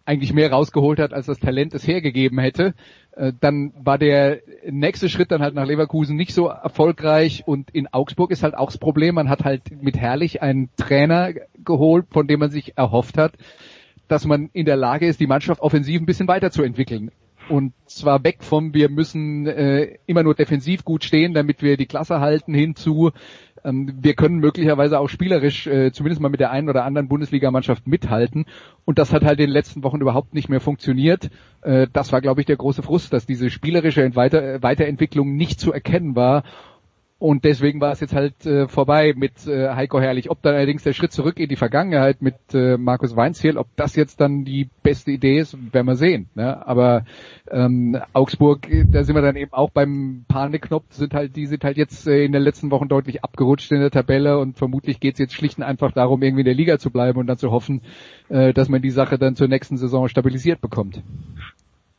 eigentlich 0.06 0.34
mehr 0.34 0.52
rausgeholt 0.52 1.00
hat, 1.00 1.14
als 1.14 1.28
das 1.28 1.40
Talent 1.40 1.76
es 1.76 1.88
hergegeben 1.88 2.40
hätte. 2.40 2.74
Äh, 3.16 3.34
dann 3.40 3.74
war 3.78 4.00
der 4.00 4.40
nächste 4.68 5.08
Schritt 5.08 5.30
dann 5.30 5.44
halt 5.44 5.54
nach 5.54 5.68
Leverkusen 5.68 6.16
nicht 6.16 6.34
so 6.34 6.48
erfolgreich 6.48 7.44
und 7.46 7.70
in 7.72 7.88
Augsburg 7.94 8.32
ist 8.32 8.42
halt 8.42 8.56
auch 8.56 8.72
das 8.72 8.80
Problem, 8.80 9.14
man 9.14 9.30
hat 9.30 9.44
halt 9.44 9.84
mit 9.84 9.96
Herrlich 9.96 10.42
einen 10.42 10.70
Trainer 10.78 11.34
geholt, 11.64 12.08
von 12.10 12.26
dem 12.28 12.40
man 12.40 12.50
sich 12.50 12.76
erhofft 12.76 13.20
hat, 13.20 13.34
dass 14.08 14.26
man 14.26 14.50
in 14.54 14.66
der 14.66 14.76
Lage 14.76 15.08
ist, 15.08 15.20
die 15.20 15.28
Mannschaft 15.28 15.62
offensiv 15.62 16.02
ein 16.02 16.06
bisschen 16.06 16.28
weiterzuentwickeln. 16.28 17.12
Und 17.48 17.74
zwar 17.86 18.24
weg 18.24 18.38
vom, 18.40 18.74
wir 18.74 18.90
müssen 18.90 19.46
äh, 19.46 19.98
immer 20.08 20.24
nur 20.24 20.34
defensiv 20.34 20.84
gut 20.84 21.04
stehen, 21.04 21.34
damit 21.34 21.62
wir 21.62 21.78
die 21.78 21.86
Klasse 21.86 22.20
halten, 22.20 22.56
hinzu, 22.56 23.12
ähm, 23.66 23.92
wir 24.00 24.14
können 24.14 24.38
möglicherweise 24.38 25.00
auch 25.00 25.10
spielerisch 25.10 25.68
äh, 25.68 25.92
zumindest 25.92 26.22
mal 26.22 26.30
mit 26.30 26.40
der 26.40 26.52
einen 26.52 26.70
oder 26.70 26.86
anderen 26.86 27.08
Bundesligamannschaft 27.08 27.88
mithalten. 27.88 28.46
Und 28.86 29.00
das 29.00 29.12
hat 29.12 29.24
halt 29.24 29.40
in 29.40 29.48
den 29.48 29.54
letzten 29.54 29.84
Wochen 29.84 30.02
überhaupt 30.02 30.34
nicht 30.34 30.50
mehr 30.50 30.62
funktioniert. 30.62 31.30
Äh, 31.62 31.88
das 31.92 32.12
war, 32.12 32.22
glaube 32.22 32.42
ich, 32.42 32.48
der 32.48 32.58
große 32.58 32.84
Frust, 32.84 33.12
dass 33.12 33.26
diese 33.26 33.50
spielerische 33.50 34.16
Weiter 34.16 34.62
Weiterentwicklung 34.62 35.36
nicht 35.36 35.60
zu 35.60 35.74
erkennen 35.74 36.16
war. 36.16 36.44
Und 37.18 37.46
deswegen 37.46 37.80
war 37.80 37.94
es 37.94 38.02
jetzt 38.02 38.14
halt 38.14 38.46
äh, 38.46 38.68
vorbei 38.68 39.14
mit 39.16 39.48
äh, 39.48 39.70
Heiko 39.70 40.02
Herrlich. 40.02 40.30
Ob 40.30 40.42
dann 40.42 40.54
allerdings 40.54 40.84
der 40.84 40.92
Schritt 40.92 41.14
zurück 41.14 41.40
in 41.40 41.48
die 41.48 41.56
Vergangenheit 41.56 42.22
mit 42.22 42.36
äh, 42.54 42.78
Markus 42.78 43.16
Weinziel, 43.16 43.58
ob 43.58 43.68
das 43.78 43.96
jetzt 43.96 44.20
dann 44.20 44.44
die 44.44 44.70
beste 44.84 45.12
Idee 45.12 45.40
ist, 45.40 45.58
werden 45.74 45.88
wir 45.88 45.96
sehen. 45.96 46.28
Ne? 46.36 46.68
Aber 46.68 47.06
ähm, 47.50 47.98
Augsburg, 48.12 48.70
äh, 48.70 48.84
da 48.86 49.04
sind 49.04 49.16
wir 49.16 49.22
dann 49.22 49.38
eben 49.38 49.54
auch 49.54 49.70
beim 49.70 50.26
Panikknopf, 50.28 50.86
sind 50.90 51.14
halt, 51.14 51.38
die 51.38 51.46
sind 51.46 51.64
halt 51.64 51.78
jetzt 51.78 52.06
äh, 52.06 52.26
in 52.26 52.34
den 52.34 52.42
letzten 52.42 52.70
Wochen 52.70 52.90
deutlich 52.90 53.24
abgerutscht 53.24 53.72
in 53.72 53.80
der 53.80 53.92
Tabelle 53.92 54.38
und 54.38 54.58
vermutlich 54.58 55.00
geht 55.00 55.14
es 55.14 55.20
jetzt 55.20 55.36
schlicht 55.36 55.58
und 55.58 55.64
einfach 55.64 55.94
darum, 55.94 56.22
irgendwie 56.22 56.42
in 56.42 56.46
der 56.46 56.54
Liga 56.54 56.80
zu 56.80 56.92
bleiben 56.92 57.18
und 57.18 57.28
dann 57.28 57.38
zu 57.38 57.50
hoffen, 57.50 57.82
äh, 58.28 58.52
dass 58.52 58.68
man 58.68 58.82
die 58.82 58.92
Sache 58.92 59.18
dann 59.18 59.38
zur 59.38 59.48
nächsten 59.48 59.78
Saison 59.78 60.10
stabilisiert 60.10 60.60
bekommt. 60.60 61.02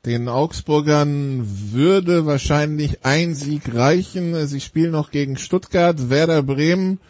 Den 0.07 0.29
Augsburgern 0.29 1.43
würde 1.73 2.27
wahrscheinlich 2.27 3.05
ein 3.05 3.35
Sieg 3.35 3.75
reichen. 3.75 4.37
Sie 4.47 4.61
spielen 4.61 4.93
noch 4.93 5.11
gegen 5.11 5.37
Stuttgart, 5.37 5.97
Werder 6.11 6.45
Bremen 6.45 7.01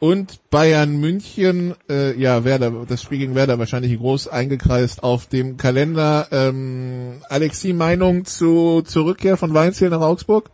und 0.00 0.40
Bayern 0.50 1.00
München. 1.00 1.76
Äh, 1.88 2.18
ja, 2.18 2.44
Werder, 2.44 2.72
das 2.88 3.04
Spiel 3.04 3.18
gegen 3.18 3.36
Werder 3.36 3.60
wahrscheinlich 3.60 3.96
groß 3.96 4.26
eingekreist 4.26 5.04
auf 5.04 5.28
dem 5.28 5.58
Kalender. 5.58 6.26
Ähm, 6.32 7.22
Alexi, 7.28 7.72
Meinung 7.72 8.24
zu, 8.24 8.82
zur 8.82 9.06
Rückkehr 9.06 9.36
von 9.36 9.54
Weinziel 9.54 9.90
nach 9.90 10.00
Augsburg? 10.00 10.50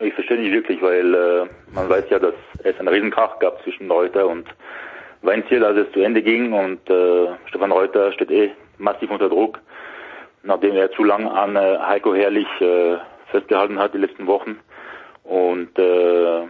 Ich 0.00 0.14
verstehe 0.14 0.40
nicht 0.40 0.54
wirklich, 0.54 0.80
weil 0.80 1.14
äh, 1.14 1.46
man 1.74 1.90
weiß 1.90 2.06
ja, 2.08 2.18
dass 2.18 2.34
es 2.64 2.78
einen 2.78 2.88
Riesenkrach 2.88 3.38
gab 3.40 3.62
zwischen 3.62 3.90
Reuter 3.90 4.26
und 4.26 4.46
Weinziel, 5.20 5.62
als 5.66 5.86
es 5.86 5.92
zu 5.92 6.00
Ende 6.00 6.22
ging 6.22 6.54
und 6.54 6.88
äh, 6.88 7.26
Stefan 7.50 7.72
Reuter 7.72 8.10
steht 8.12 8.30
eh 8.30 8.52
massiv 8.78 9.10
unter 9.10 9.28
Druck 9.28 9.60
nachdem 10.42 10.76
er 10.76 10.90
zu 10.92 11.04
lang 11.04 11.26
an 11.26 11.56
äh, 11.56 11.78
Heiko 11.78 12.14
Herrlich 12.14 12.48
äh, 12.60 12.96
festgehalten 13.30 13.78
hat 13.78 13.94
die 13.94 13.98
letzten 13.98 14.26
Wochen. 14.26 14.58
Und 15.24 15.78
äh, 15.78 16.40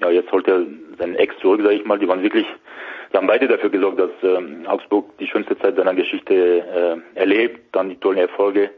ja, 0.00 0.10
jetzt 0.10 0.30
holt 0.32 0.46
er 0.48 0.62
seinen 0.98 1.16
Ex 1.16 1.36
zurück, 1.40 1.60
sage 1.62 1.74
ich 1.74 1.84
mal. 1.84 1.98
Die 1.98 2.08
waren 2.08 2.22
wirklich, 2.22 2.46
die 3.12 3.16
haben 3.16 3.26
beide 3.26 3.48
dafür 3.48 3.70
gesorgt, 3.70 3.98
dass 3.98 4.10
äh, 4.22 4.66
Augsburg 4.66 5.16
die 5.18 5.26
schönste 5.26 5.58
Zeit 5.58 5.76
seiner 5.76 5.94
Geschichte 5.94 6.34
äh, 6.34 7.18
erlebt, 7.18 7.74
dann 7.74 7.88
die 7.88 7.96
tollen 7.96 8.18
Erfolge 8.18 8.70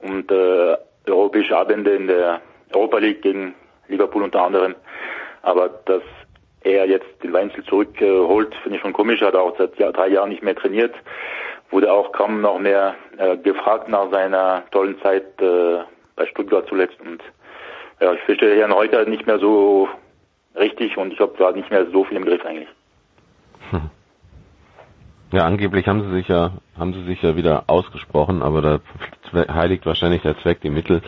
und 0.00 0.30
äh, 0.30 0.76
europäische 1.06 1.56
Abende 1.56 1.94
in 1.94 2.06
der 2.06 2.40
Europa 2.72 2.98
League 2.98 3.22
gegen 3.22 3.54
Liverpool 3.88 4.22
unter 4.22 4.42
anderem. 4.42 4.74
Aber 5.42 5.70
dass 5.86 6.02
er 6.62 6.86
jetzt 6.86 7.06
den 7.22 7.32
Weinzel 7.32 7.64
zurückholt, 7.64 8.54
finde 8.62 8.76
ich 8.76 8.82
schon 8.82 8.92
komisch. 8.92 9.22
Er 9.22 9.28
hat 9.28 9.36
auch 9.36 9.56
seit 9.56 9.78
ja, 9.78 9.90
drei 9.90 10.08
Jahren 10.08 10.28
nicht 10.28 10.42
mehr 10.42 10.56
trainiert 10.56 10.94
wurde 11.70 11.92
auch 11.92 12.12
kaum 12.12 12.40
noch 12.40 12.58
mehr 12.58 12.94
äh, 13.16 13.36
gefragt 13.36 13.88
nach 13.88 14.10
seiner 14.10 14.64
tollen 14.70 15.00
Zeit 15.02 15.40
äh, 15.40 15.80
bei 16.16 16.26
Stuttgart 16.26 16.66
zuletzt. 16.68 17.00
Und 17.00 17.22
ja, 18.00 18.12
ich 18.12 18.20
verstehe 18.22 18.56
Herrn 18.56 18.72
Reuter 18.72 19.04
nicht 19.04 19.26
mehr 19.26 19.38
so 19.38 19.88
richtig 20.56 20.96
und 20.96 21.12
ich 21.12 21.18
glaube, 21.18 21.34
da 21.38 21.52
nicht 21.52 21.70
mehr 21.70 21.86
so 21.90 22.04
viel 22.04 22.16
im 22.16 22.24
Griff 22.24 22.44
eigentlich. 22.44 22.68
Hm. 23.70 23.90
Ja, 25.32 25.44
angeblich 25.44 25.86
haben 25.86 26.02
sie 26.02 26.14
sich 26.14 26.28
ja, 26.28 26.52
haben 26.78 26.94
sie 26.94 27.04
sich 27.04 27.20
ja 27.20 27.36
wieder 27.36 27.64
ausgesprochen, 27.66 28.42
aber 28.42 28.62
da 28.62 28.80
heiligt 29.52 29.84
wahrscheinlich 29.84 30.22
der 30.22 30.38
Zweck 30.38 30.62
die 30.62 30.70
Mittel. 30.70 31.02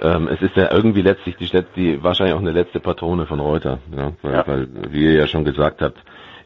Ähm, 0.00 0.28
es 0.28 0.40
ist 0.40 0.56
ja 0.56 0.72
irgendwie 0.72 1.02
letztlich 1.02 1.36
die, 1.36 1.50
die 1.74 2.02
wahrscheinlich 2.02 2.34
auch 2.34 2.40
eine 2.40 2.52
letzte 2.52 2.78
Patrone 2.78 3.26
von 3.26 3.40
Reuter, 3.40 3.80
ja, 3.94 4.12
weil, 4.22 4.32
ja. 4.32 4.46
weil 4.46 4.68
wie 4.90 5.04
ihr 5.04 5.14
ja 5.14 5.26
schon 5.26 5.44
gesagt 5.44 5.82
habt, 5.82 5.98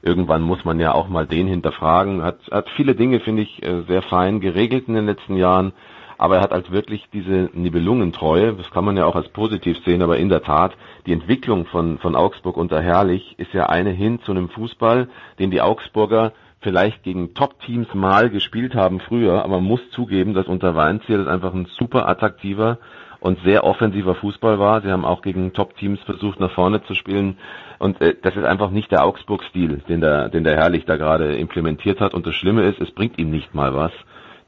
irgendwann 0.05 0.43
muss 0.43 0.64
man 0.64 0.79
ja 0.79 0.93
auch 0.93 1.09
mal 1.09 1.27
den 1.27 1.47
hinterfragen. 1.47 2.23
Hat, 2.23 2.38
hat 2.51 2.69
viele 2.77 2.95
Dinge, 2.95 3.21
finde 3.21 3.43
ich, 3.43 3.62
äh, 3.62 3.83
sehr 3.88 4.03
fein 4.03 4.40
geregelt 4.40 4.87
in 4.87 4.95
den 4.95 5.07
letzten 5.07 5.37
Jahren, 5.37 5.73
aber 6.19 6.37
er 6.37 6.43
hat 6.43 6.53
halt 6.53 6.71
wirklich 6.71 7.09
diese 7.12 7.51
Nibelungentreue, 7.55 8.53
das 8.53 8.71
kann 8.71 8.85
man 8.85 8.97
ja 8.97 9.07
auch 9.07 9.17
als 9.17 9.29
positiv 9.31 9.79
sehen, 9.85 10.03
aber 10.03 10.19
in 10.19 10.29
der 10.29 10.43
Tat, 10.43 10.77
die 11.07 11.12
Entwicklung 11.12 11.67
von, 11.67 11.99
von 11.99 12.14
Augsburg 12.14 12.57
unter 12.57 12.81
Herrlich 12.81 13.35
ist 13.38 13.53
ja 13.53 13.67
eine 13.67 13.90
hin 13.90 14.21
zu 14.21 14.33
einem 14.33 14.49
Fußball, 14.49 15.09
den 15.38 15.51
die 15.51 15.61
Augsburger 15.61 16.33
vielleicht 16.61 17.03
gegen 17.03 17.35
Top-Teams 17.35 17.93
mal 17.95 18.31
gespielt 18.31 18.75
haben 18.75 19.01
früher, 19.01 19.43
aber 19.45 19.57
man 19.57 19.64
muss 19.64 19.90
zugeben, 19.90 20.35
dass 20.35 20.47
unter 20.47 20.75
Weinziel 20.75 21.19
das 21.19 21.29
einfach 21.29 21.53
ein 21.53 21.67
super 21.79 22.09
attraktiver 22.09 22.79
und 23.21 23.38
sehr 23.43 23.64
offensiver 23.64 24.14
Fußball 24.14 24.59
war. 24.59 24.83
Sie 24.83 24.90
haben 24.90 25.05
auch 25.05 25.23
gegen 25.23 25.55
Top-Teams 25.55 26.01
versucht, 26.01 26.40
nach 26.40 26.51
vorne 26.51 26.83
zu 26.85 26.95
spielen. 26.95 27.38
Und 27.78 28.00
äh, 28.00 28.14
das 28.20 28.37
ist 28.37 28.44
einfach 28.44 28.70
nicht 28.70 28.90
der 28.90 29.04
Augsburg-Stil, 29.04 29.82
den 29.88 30.00
der, 30.00 30.28
den 30.28 30.44
der 30.44 30.56
Herrlich 30.56 30.84
da 30.84 30.96
gerade 30.96 31.37
implementiert 31.37 32.00
hat. 32.00 32.14
Und 32.14 32.26
das 32.26 32.34
Schlimme 32.34 32.62
ist, 32.64 32.80
es 32.80 32.90
bringt 32.90 33.18
ihm 33.18 33.30
nicht 33.30 33.54
mal 33.54 33.74
was, 33.74 33.92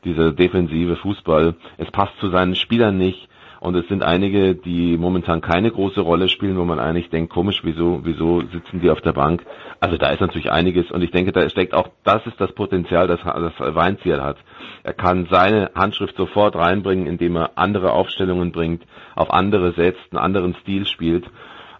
dieser 0.05 0.33
defensive 0.33 0.97
Fußball. 0.97 1.55
Es 1.79 1.91
passt 1.91 2.19
zu 2.21 2.31
seinen 2.31 2.55
Spielern 2.55 2.97
nicht. 2.97 3.29
Und 3.59 3.75
es 3.75 3.89
sind 3.89 4.03
einige, 4.03 4.55
die 4.55 4.97
momentan 4.97 5.41
keine 5.41 5.71
große 5.71 6.01
Rolle 6.01 6.29
spielen, 6.29 6.59
wo 6.59 6.65
man 6.65 6.79
eigentlich 6.79 7.09
denkt, 7.11 7.33
komisch, 7.33 7.63
wieso, 7.65 8.01
wieso 8.05 8.41
sitzen 8.43 8.81
die 8.81 8.91
auf 8.91 9.01
der 9.01 9.13
Bank? 9.13 9.45
Also 9.81 9.97
da 9.97 10.11
ist 10.11 10.21
natürlich 10.21 10.53
einiges 10.53 10.91
und 10.91 11.03
ich 11.03 11.11
denke, 11.11 11.33
da 11.33 11.49
steckt 11.49 11.75
auch, 11.75 11.89
das 12.05 12.25
ist 12.27 12.41
das 12.41 12.53
Potenzial, 12.53 13.09
das, 13.09 13.21
das 13.25 13.75
Weinziel 13.75 14.23
hat. 14.23 14.37
Er 14.83 14.93
kann 14.93 15.27
seine 15.31 15.71
Handschrift 15.75 16.17
sofort 16.17 16.55
reinbringen, 16.55 17.07
indem 17.07 17.37
er 17.37 17.53
andere 17.57 17.93
Aufstellungen 17.93 18.53
bringt, 18.53 18.85
auf 19.15 19.33
andere 19.33 19.73
setzt, 19.73 20.13
einen 20.13 20.23
anderen 20.23 20.55
Stil 20.61 20.87
spielt. 20.87 21.25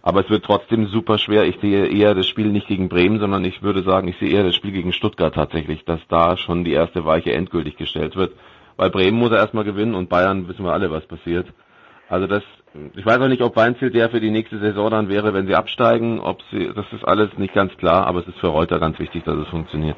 Aber 0.07 0.21
es 0.21 0.29
wird 0.29 0.45
trotzdem 0.45 0.87
super 0.87 1.17
schwer. 1.17 1.43
Ich 1.43 1.59
sehe 1.59 1.85
eher 1.87 2.15
das 2.15 2.27
Spiel 2.27 2.47
nicht 2.47 2.69
gegen 2.69 2.87
Bremen, 2.87 3.19
sondern 3.19 3.43
ich 3.43 3.61
würde 3.61 3.83
sagen, 3.83 4.07
ich 4.07 4.17
sehe 4.19 4.29
eher 4.29 4.43
das 4.43 4.55
Spiel 4.55 4.71
gegen 4.71 4.93
Stuttgart 4.93 5.35
tatsächlich, 5.35 5.83
dass 5.83 5.99
da 6.07 6.37
schon 6.37 6.63
die 6.63 6.71
erste 6.71 7.03
Weiche 7.03 7.33
endgültig 7.33 7.75
gestellt 7.75 8.15
wird. 8.15 8.31
Weil 8.77 8.89
Bremen 8.89 9.19
muss 9.19 9.31
er 9.31 9.39
erstmal 9.39 9.65
gewinnen 9.65 9.95
und 9.95 10.07
Bayern 10.07 10.47
wissen 10.47 10.63
wir 10.63 10.71
alle, 10.71 10.91
was 10.91 11.05
passiert. 11.07 11.47
Also 12.07 12.25
das, 12.25 12.41
ich 12.95 13.05
weiß 13.05 13.19
auch 13.19 13.27
nicht, 13.27 13.41
ob 13.41 13.57
Weinziel 13.57 13.91
der 13.91 14.09
für 14.09 14.21
die 14.21 14.31
nächste 14.31 14.59
Saison 14.59 14.89
dann 14.89 15.09
wäre, 15.09 15.33
wenn 15.33 15.45
sie 15.45 15.55
absteigen, 15.55 16.21
ob 16.21 16.41
sie, 16.51 16.71
das 16.73 16.85
ist 16.93 17.05
alles 17.05 17.37
nicht 17.37 17.53
ganz 17.53 17.75
klar, 17.75 18.07
aber 18.07 18.21
es 18.21 18.29
ist 18.29 18.39
für 18.39 18.47
Reuter 18.47 18.79
ganz 18.79 18.97
wichtig, 18.99 19.25
dass 19.25 19.35
es 19.35 19.49
funktioniert. 19.49 19.97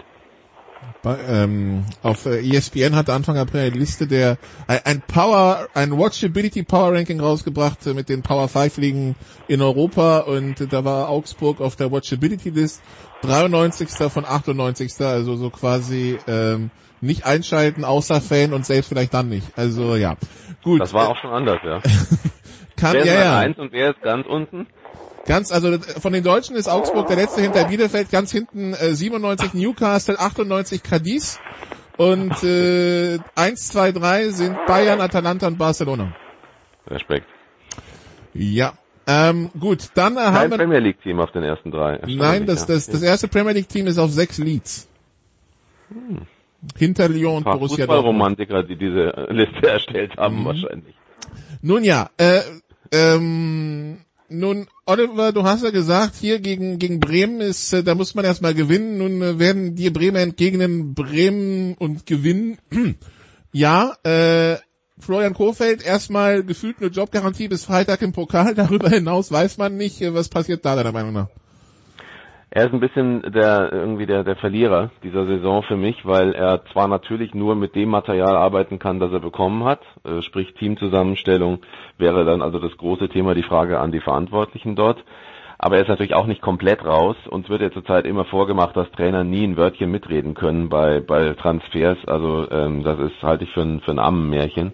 Bei, 1.02 1.18
ähm, 1.28 1.86
auf 2.04 2.26
äh, 2.26 2.40
ESPN 2.40 2.96
hatte 2.96 3.14
Anfang 3.14 3.38
April 3.38 3.62
eine 3.62 3.70
Liste 3.78 4.08
der 4.08 4.38
ein, 4.68 5.02
Power, 5.02 5.68
ein 5.74 5.98
Watchability 5.98 6.64
Power 6.64 6.94
Ranking 6.94 7.20
rausgebracht 7.20 7.86
äh, 7.88 7.94
mit 7.94 8.10
den 8.10 8.22
Power 8.22 8.48
5 8.48 8.78
Ligen 8.78 9.16
in 9.48 9.62
Europa 9.62 10.20
und 10.20 10.72
da 10.74 10.84
war 10.84 11.10
Augsburg 11.10 11.62
auf 11.62 11.76
der 11.76 11.92
Watchability 11.92 12.50
List 12.50 12.82
93. 13.22 13.90
von 14.12 14.26
98. 14.26 15.00
Also 15.00 15.36
so 15.36 15.50
quasi 15.50 16.18
ähm, 16.28 16.70
nicht 17.02 17.26
einschalten, 17.26 17.86
außer 17.86 18.22
Fan 18.22 18.54
und 18.54 18.66
selbst 18.66 18.90
vielleicht 18.90 19.14
dann 19.14 19.30
nicht. 19.30 19.48
Also 19.58 19.96
ja, 19.96 20.18
gut. 20.64 20.82
Das 20.82 20.94
war 20.94 21.10
auch 21.10 21.18
schon 21.18 21.32
anders, 21.32 21.60
ja. 21.64 21.80
Kann, 22.76 22.94
wer 22.94 23.02
ist 23.02 23.08
ja, 23.08 23.20
ja. 23.22 23.40
eins 23.40 23.58
und 23.58 23.72
wer 23.72 23.92
ist 23.92 24.02
ganz 24.02 24.26
unten? 24.26 24.68
Ganz, 25.30 25.52
also 25.52 25.78
von 25.78 26.12
den 26.12 26.24
Deutschen 26.24 26.56
ist 26.56 26.68
Augsburg 26.68 27.06
der 27.06 27.16
letzte 27.16 27.42
hinter 27.42 27.66
Bielefeld, 27.66 28.10
ganz 28.10 28.32
hinten 28.32 28.74
äh, 28.74 28.96
97 28.96 29.54
Newcastle, 29.54 30.20
98 30.20 30.82
Cadiz 30.82 31.40
und 31.98 32.44
äh, 32.44 33.20
1, 33.36 33.68
2, 33.68 33.92
3 33.92 34.30
sind 34.30 34.58
Bayern, 34.66 35.00
Atalanta 35.00 35.46
und 35.46 35.60
Barcelona. 35.60 36.16
Respekt. 36.88 37.28
Ja. 38.34 38.74
Ähm, 39.06 39.52
gut, 39.60 39.90
dann 39.94 40.18
äh, 40.18 40.22
haben 40.22 40.50
wir... 40.50 40.58
Premier 40.58 40.80
League 40.80 41.00
Team 41.04 41.20
auf 41.20 41.32
den 41.32 41.44
ersten 41.44 41.70
drei. 41.70 42.00
Nein, 42.08 42.48
das, 42.48 42.66
das, 42.66 42.88
das 42.88 43.04
erste 43.04 43.28
Premier 43.28 43.54
League 43.54 43.70
Team 43.70 43.86
ist 43.86 44.00
auf 44.00 44.10
sechs 44.10 44.40
Leads. 44.40 44.90
Hinter 46.76 47.08
Lyon 47.08 47.38
und 47.38 47.44
Borussia 47.44 47.86
Dortmund. 47.86 48.18
Fußballromantiker, 48.40 48.64
die 48.64 48.78
diese 48.78 49.16
äh, 49.16 49.32
Liste 49.32 49.68
erstellt 49.70 50.18
haben, 50.18 50.40
Mhm. 50.42 50.46
wahrscheinlich. 50.46 50.96
Nun 51.62 51.84
ja, 51.84 52.10
äh, 52.18 52.42
ähm, 52.92 54.00
nun, 54.30 54.68
Oliver, 54.86 55.32
du 55.32 55.44
hast 55.44 55.64
ja 55.64 55.72
gesagt, 55.72 56.16
hier 56.16 56.40
gegen, 56.40 56.80
gegen 56.80 57.00
Bremen 57.00 57.42
ist, 57.42 57.74
äh, 57.74 57.84
da 57.84 57.96
muss 57.96 58.16
man 58.16 58.26
erstmal 58.26 58.54
gewinnen. 58.54 58.98
Nun 58.98 59.22
äh, 59.22 59.40
werden 59.40 59.76
dir 59.76 59.92
Bremer 59.92 60.20
entgegnen, 60.20 60.94
Bremen 60.94 61.76
und 61.76 62.06
gewinnen. 62.06 62.58
ja, 63.52 63.96
äh, 64.04 64.58
Florian 65.00 65.34
Kohfeldt 65.34 65.84
erstmal 65.86 66.44
gefühlt 66.44 66.78
eine 66.80 66.90
Jobgarantie 66.90 67.48
bis 67.48 67.66
Freitag 67.66 68.02
im 68.02 68.12
Pokal. 68.12 68.54
Darüber 68.56 68.90
hinaus 68.90 69.32
weiß 69.32 69.58
man 69.58 69.78
nicht, 69.78 70.02
äh, 70.02 70.14
was 70.14 70.30
passiert 70.30 70.66
da 70.66 70.76
deiner 70.76 70.92
Meinung 70.92 71.14
nach. 71.14 71.30
Er 72.52 72.66
ist 72.66 72.74
ein 72.74 72.80
bisschen 72.80 73.22
der 73.32 73.72
irgendwie 73.72 74.08
der, 74.08 74.24
der 74.24 74.36
Verlierer 74.36 74.90
dieser 75.04 75.26
Saison 75.28 75.62
für 75.62 75.78
mich, 75.78 76.04
weil 76.06 76.34
er 76.34 76.66
zwar 76.74 76.88
natürlich 76.88 77.36
nur 77.36 77.56
mit 77.56 77.76
dem 77.76 77.90
Material 77.90 78.36
arbeiten 78.36 78.80
kann, 78.80 79.00
das 79.00 79.12
er 79.12 79.20
bekommen 79.20 79.66
hat, 79.66 79.82
äh, 80.04 80.24
sprich 80.24 80.56
Teamzusammenstellung 80.56 81.60
wäre 82.00 82.26
dann 82.26 82.42
also 82.42 82.58
das 82.58 82.76
große 82.78 83.10
Thema, 83.10 83.36
die 83.36 83.44
Frage 83.44 83.80
an 83.80 83.92
die 83.92 84.00
Verantwortlichen 84.00 84.76
dort. 84.76 85.04
Aber 85.60 85.76
er 85.76 85.82
ist 85.84 85.90
natürlich 85.90 86.16
auch 86.16 86.26
nicht 86.26 86.42
komplett 86.42 86.86
raus. 86.86 87.18
Uns 87.30 87.50
wird 87.50 87.62
ja 87.62 87.70
zurzeit 87.70 88.06
immer 88.06 88.24
vorgemacht, 88.26 88.76
dass 88.78 88.90
Trainer 88.92 89.26
nie 89.26 89.44
ein 89.46 89.58
Wörtchen 89.58 89.92
mitreden 89.92 90.34
können 90.34 90.70
bei, 90.70 91.02
bei 91.02 91.34
Transfers. 91.34 91.98
Also 92.08 92.50
ähm, 92.50 92.82
das 92.84 92.98
ist 93.00 93.22
halte 93.22 93.44
ich 93.44 93.52
für 93.52 93.62
ein, 93.62 93.82
für 93.82 93.92
ein 93.92 94.00
Ammenmärchen. 94.00 94.74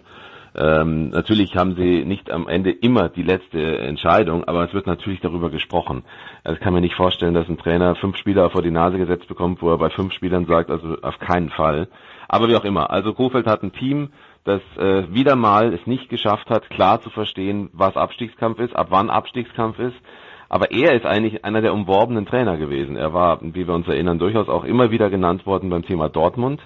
Ähm, 0.58 1.10
natürlich 1.10 1.54
haben 1.54 1.76
sie 1.76 2.04
nicht 2.04 2.30
am 2.30 2.48
Ende 2.48 2.70
immer 2.70 3.10
die 3.10 3.22
letzte 3.22 3.78
Entscheidung, 3.78 4.44
aber 4.44 4.64
es 4.64 4.72
wird 4.72 4.86
natürlich 4.86 5.20
darüber 5.20 5.50
gesprochen. 5.50 6.02
Also 6.44 6.56
ich 6.56 6.62
kann 6.62 6.72
mir 6.72 6.80
nicht 6.80 6.94
vorstellen, 6.94 7.34
dass 7.34 7.48
ein 7.48 7.58
Trainer 7.58 7.94
fünf 7.96 8.16
Spieler 8.16 8.48
vor 8.48 8.62
die 8.62 8.70
Nase 8.70 8.96
gesetzt 8.96 9.28
bekommt, 9.28 9.60
wo 9.60 9.70
er 9.70 9.76
bei 9.76 9.90
fünf 9.90 10.14
Spielern 10.14 10.46
sagt, 10.46 10.70
also 10.70 10.96
auf 11.02 11.18
keinen 11.18 11.50
Fall. 11.50 11.88
Aber 12.26 12.48
wie 12.48 12.56
auch 12.56 12.64
immer. 12.64 12.90
Also 12.90 13.12
Kofeld 13.12 13.46
hat 13.46 13.62
ein 13.62 13.72
Team, 13.72 14.08
das 14.44 14.62
äh, 14.78 15.12
wieder 15.12 15.36
mal 15.36 15.74
es 15.74 15.86
nicht 15.86 16.08
geschafft 16.08 16.48
hat, 16.48 16.70
klar 16.70 17.02
zu 17.02 17.10
verstehen, 17.10 17.68
was 17.74 17.96
Abstiegskampf 17.96 18.58
ist, 18.58 18.74
ab 18.74 18.86
wann 18.88 19.10
Abstiegskampf 19.10 19.78
ist. 19.78 19.96
Aber 20.48 20.70
er 20.70 20.94
ist 20.94 21.04
eigentlich 21.04 21.44
einer 21.44 21.60
der 21.60 21.74
umworbenen 21.74 22.24
Trainer 22.24 22.56
gewesen. 22.56 22.96
Er 22.96 23.12
war, 23.12 23.40
wie 23.42 23.66
wir 23.66 23.74
uns 23.74 23.88
erinnern, 23.88 24.18
durchaus 24.18 24.48
auch 24.48 24.64
immer 24.64 24.90
wieder 24.90 25.10
genannt 25.10 25.44
worden 25.44 25.68
beim 25.68 25.84
Thema 25.84 26.08
Dortmund 26.08 26.62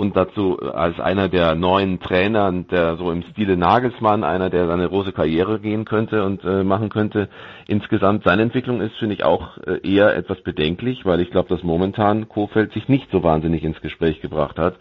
und 0.00 0.16
dazu 0.16 0.58
als 0.58 0.98
einer 0.98 1.28
der 1.28 1.54
neuen 1.54 2.00
Trainer, 2.00 2.50
der 2.50 2.96
so 2.96 3.12
im 3.12 3.22
Stile 3.22 3.58
Nagelsmann, 3.58 4.24
einer, 4.24 4.48
der 4.48 4.66
seine 4.66 4.88
große 4.88 5.12
Karriere 5.12 5.60
gehen 5.60 5.84
könnte 5.84 6.24
und 6.24 6.42
äh, 6.42 6.64
machen 6.64 6.88
könnte. 6.88 7.28
Insgesamt 7.68 8.24
seine 8.24 8.40
Entwicklung 8.40 8.80
ist, 8.80 8.96
finde 8.96 9.14
ich, 9.14 9.24
auch 9.24 9.58
äh, 9.58 9.86
eher 9.86 10.16
etwas 10.16 10.40
bedenklich, 10.40 11.04
weil 11.04 11.20
ich 11.20 11.30
glaube, 11.30 11.50
dass 11.50 11.62
momentan 11.62 12.30
Kofeld 12.30 12.72
sich 12.72 12.88
nicht 12.88 13.10
so 13.12 13.22
wahnsinnig 13.22 13.62
ins 13.62 13.82
Gespräch 13.82 14.22
gebracht 14.22 14.58
hat. 14.58 14.76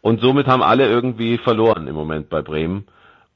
Und 0.00 0.20
somit 0.20 0.48
haben 0.48 0.62
alle 0.62 0.88
irgendwie 0.88 1.38
verloren 1.38 1.86
im 1.86 1.94
Moment 1.94 2.28
bei 2.28 2.42
Bremen. 2.42 2.86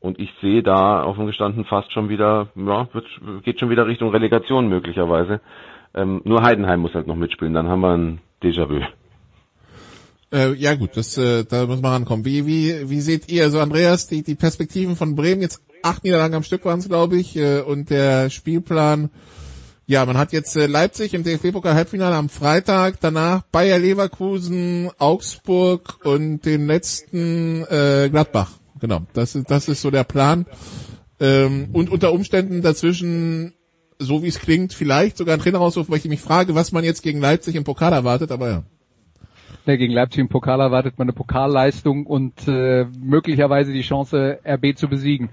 Und 0.00 0.18
ich 0.18 0.34
sehe 0.40 0.64
da 0.64 1.04
offen 1.04 1.26
gestanden 1.26 1.64
fast 1.64 1.92
schon 1.92 2.08
wieder, 2.08 2.48
ja, 2.56 2.88
wird, 2.92 3.06
geht 3.44 3.60
schon 3.60 3.70
wieder 3.70 3.86
Richtung 3.86 4.10
Relegation 4.10 4.68
möglicherweise. 4.68 5.40
Ähm, 5.94 6.22
nur 6.24 6.42
Heidenheim 6.42 6.80
muss 6.80 6.94
halt 6.94 7.06
noch 7.06 7.14
mitspielen, 7.14 7.54
dann 7.54 7.68
haben 7.68 7.82
wir 7.82 7.96
ein 7.96 8.20
Déjà-vu. 8.42 8.80
Äh, 10.32 10.54
ja 10.54 10.74
gut, 10.74 10.96
das, 10.96 11.16
äh, 11.16 11.44
da 11.44 11.66
muss 11.66 11.80
man 11.80 11.92
rankommen. 11.92 12.24
Wie, 12.24 12.46
wie, 12.46 12.88
wie 12.88 13.00
seht 13.00 13.30
ihr, 13.30 13.44
also 13.44 13.60
Andreas, 13.60 14.06
die, 14.06 14.22
die 14.22 14.36
Perspektiven 14.36 14.96
von 14.96 15.16
Bremen, 15.16 15.42
jetzt 15.42 15.60
acht 15.82 16.04
Niederlagen 16.04 16.34
am 16.34 16.42
Stück 16.42 16.64
waren 16.64 16.78
es, 16.78 16.88
glaube 16.88 17.16
ich, 17.16 17.36
äh, 17.36 17.60
und 17.60 17.90
der 17.90 18.30
Spielplan, 18.30 19.10
ja, 19.86 20.06
man 20.06 20.16
hat 20.16 20.32
jetzt 20.32 20.54
äh, 20.56 20.66
Leipzig 20.66 21.14
im 21.14 21.24
DFB-Pokal 21.24 21.74
Halbfinale 21.74 22.14
am 22.14 22.28
Freitag, 22.28 23.00
danach 23.00 23.42
Bayer 23.50 23.80
Leverkusen, 23.80 24.88
Augsburg 24.98 25.98
und 26.04 26.44
den 26.44 26.66
letzten 26.68 27.64
äh, 27.64 28.08
Gladbach. 28.08 28.52
Genau, 28.78 29.02
das 29.14 29.34
ist, 29.34 29.50
das 29.50 29.66
ist 29.66 29.82
so 29.82 29.90
der 29.90 30.04
Plan. 30.04 30.46
Ähm, 31.18 31.70
und 31.72 31.90
unter 31.90 32.12
Umständen 32.12 32.62
dazwischen, 32.62 33.54
so 33.98 34.22
wie 34.22 34.28
es 34.28 34.38
klingt, 34.38 34.72
vielleicht 34.72 35.16
sogar 35.16 35.34
ein 35.34 35.40
Trainerausruf, 35.40 35.90
weil 35.90 35.98
ich 35.98 36.04
mich 36.04 36.20
frage, 36.20 36.54
was 36.54 36.70
man 36.70 36.84
jetzt 36.84 37.02
gegen 37.02 37.20
Leipzig 37.20 37.56
im 37.56 37.64
Pokal 37.64 37.92
erwartet, 37.92 38.30
aber 38.30 38.48
ja. 38.48 38.64
Ja, 39.66 39.76
gegen 39.76 39.92
Leipzig 39.92 40.20
im 40.20 40.28
Pokal 40.28 40.60
erwartet 40.60 40.98
man 40.98 41.06
eine 41.06 41.12
Pokalleistung 41.12 42.06
und 42.06 42.48
äh, 42.48 42.86
möglicherweise 42.98 43.72
die 43.72 43.82
Chance, 43.82 44.40
RB 44.44 44.74
zu 44.74 44.88
besiegen. 44.88 45.30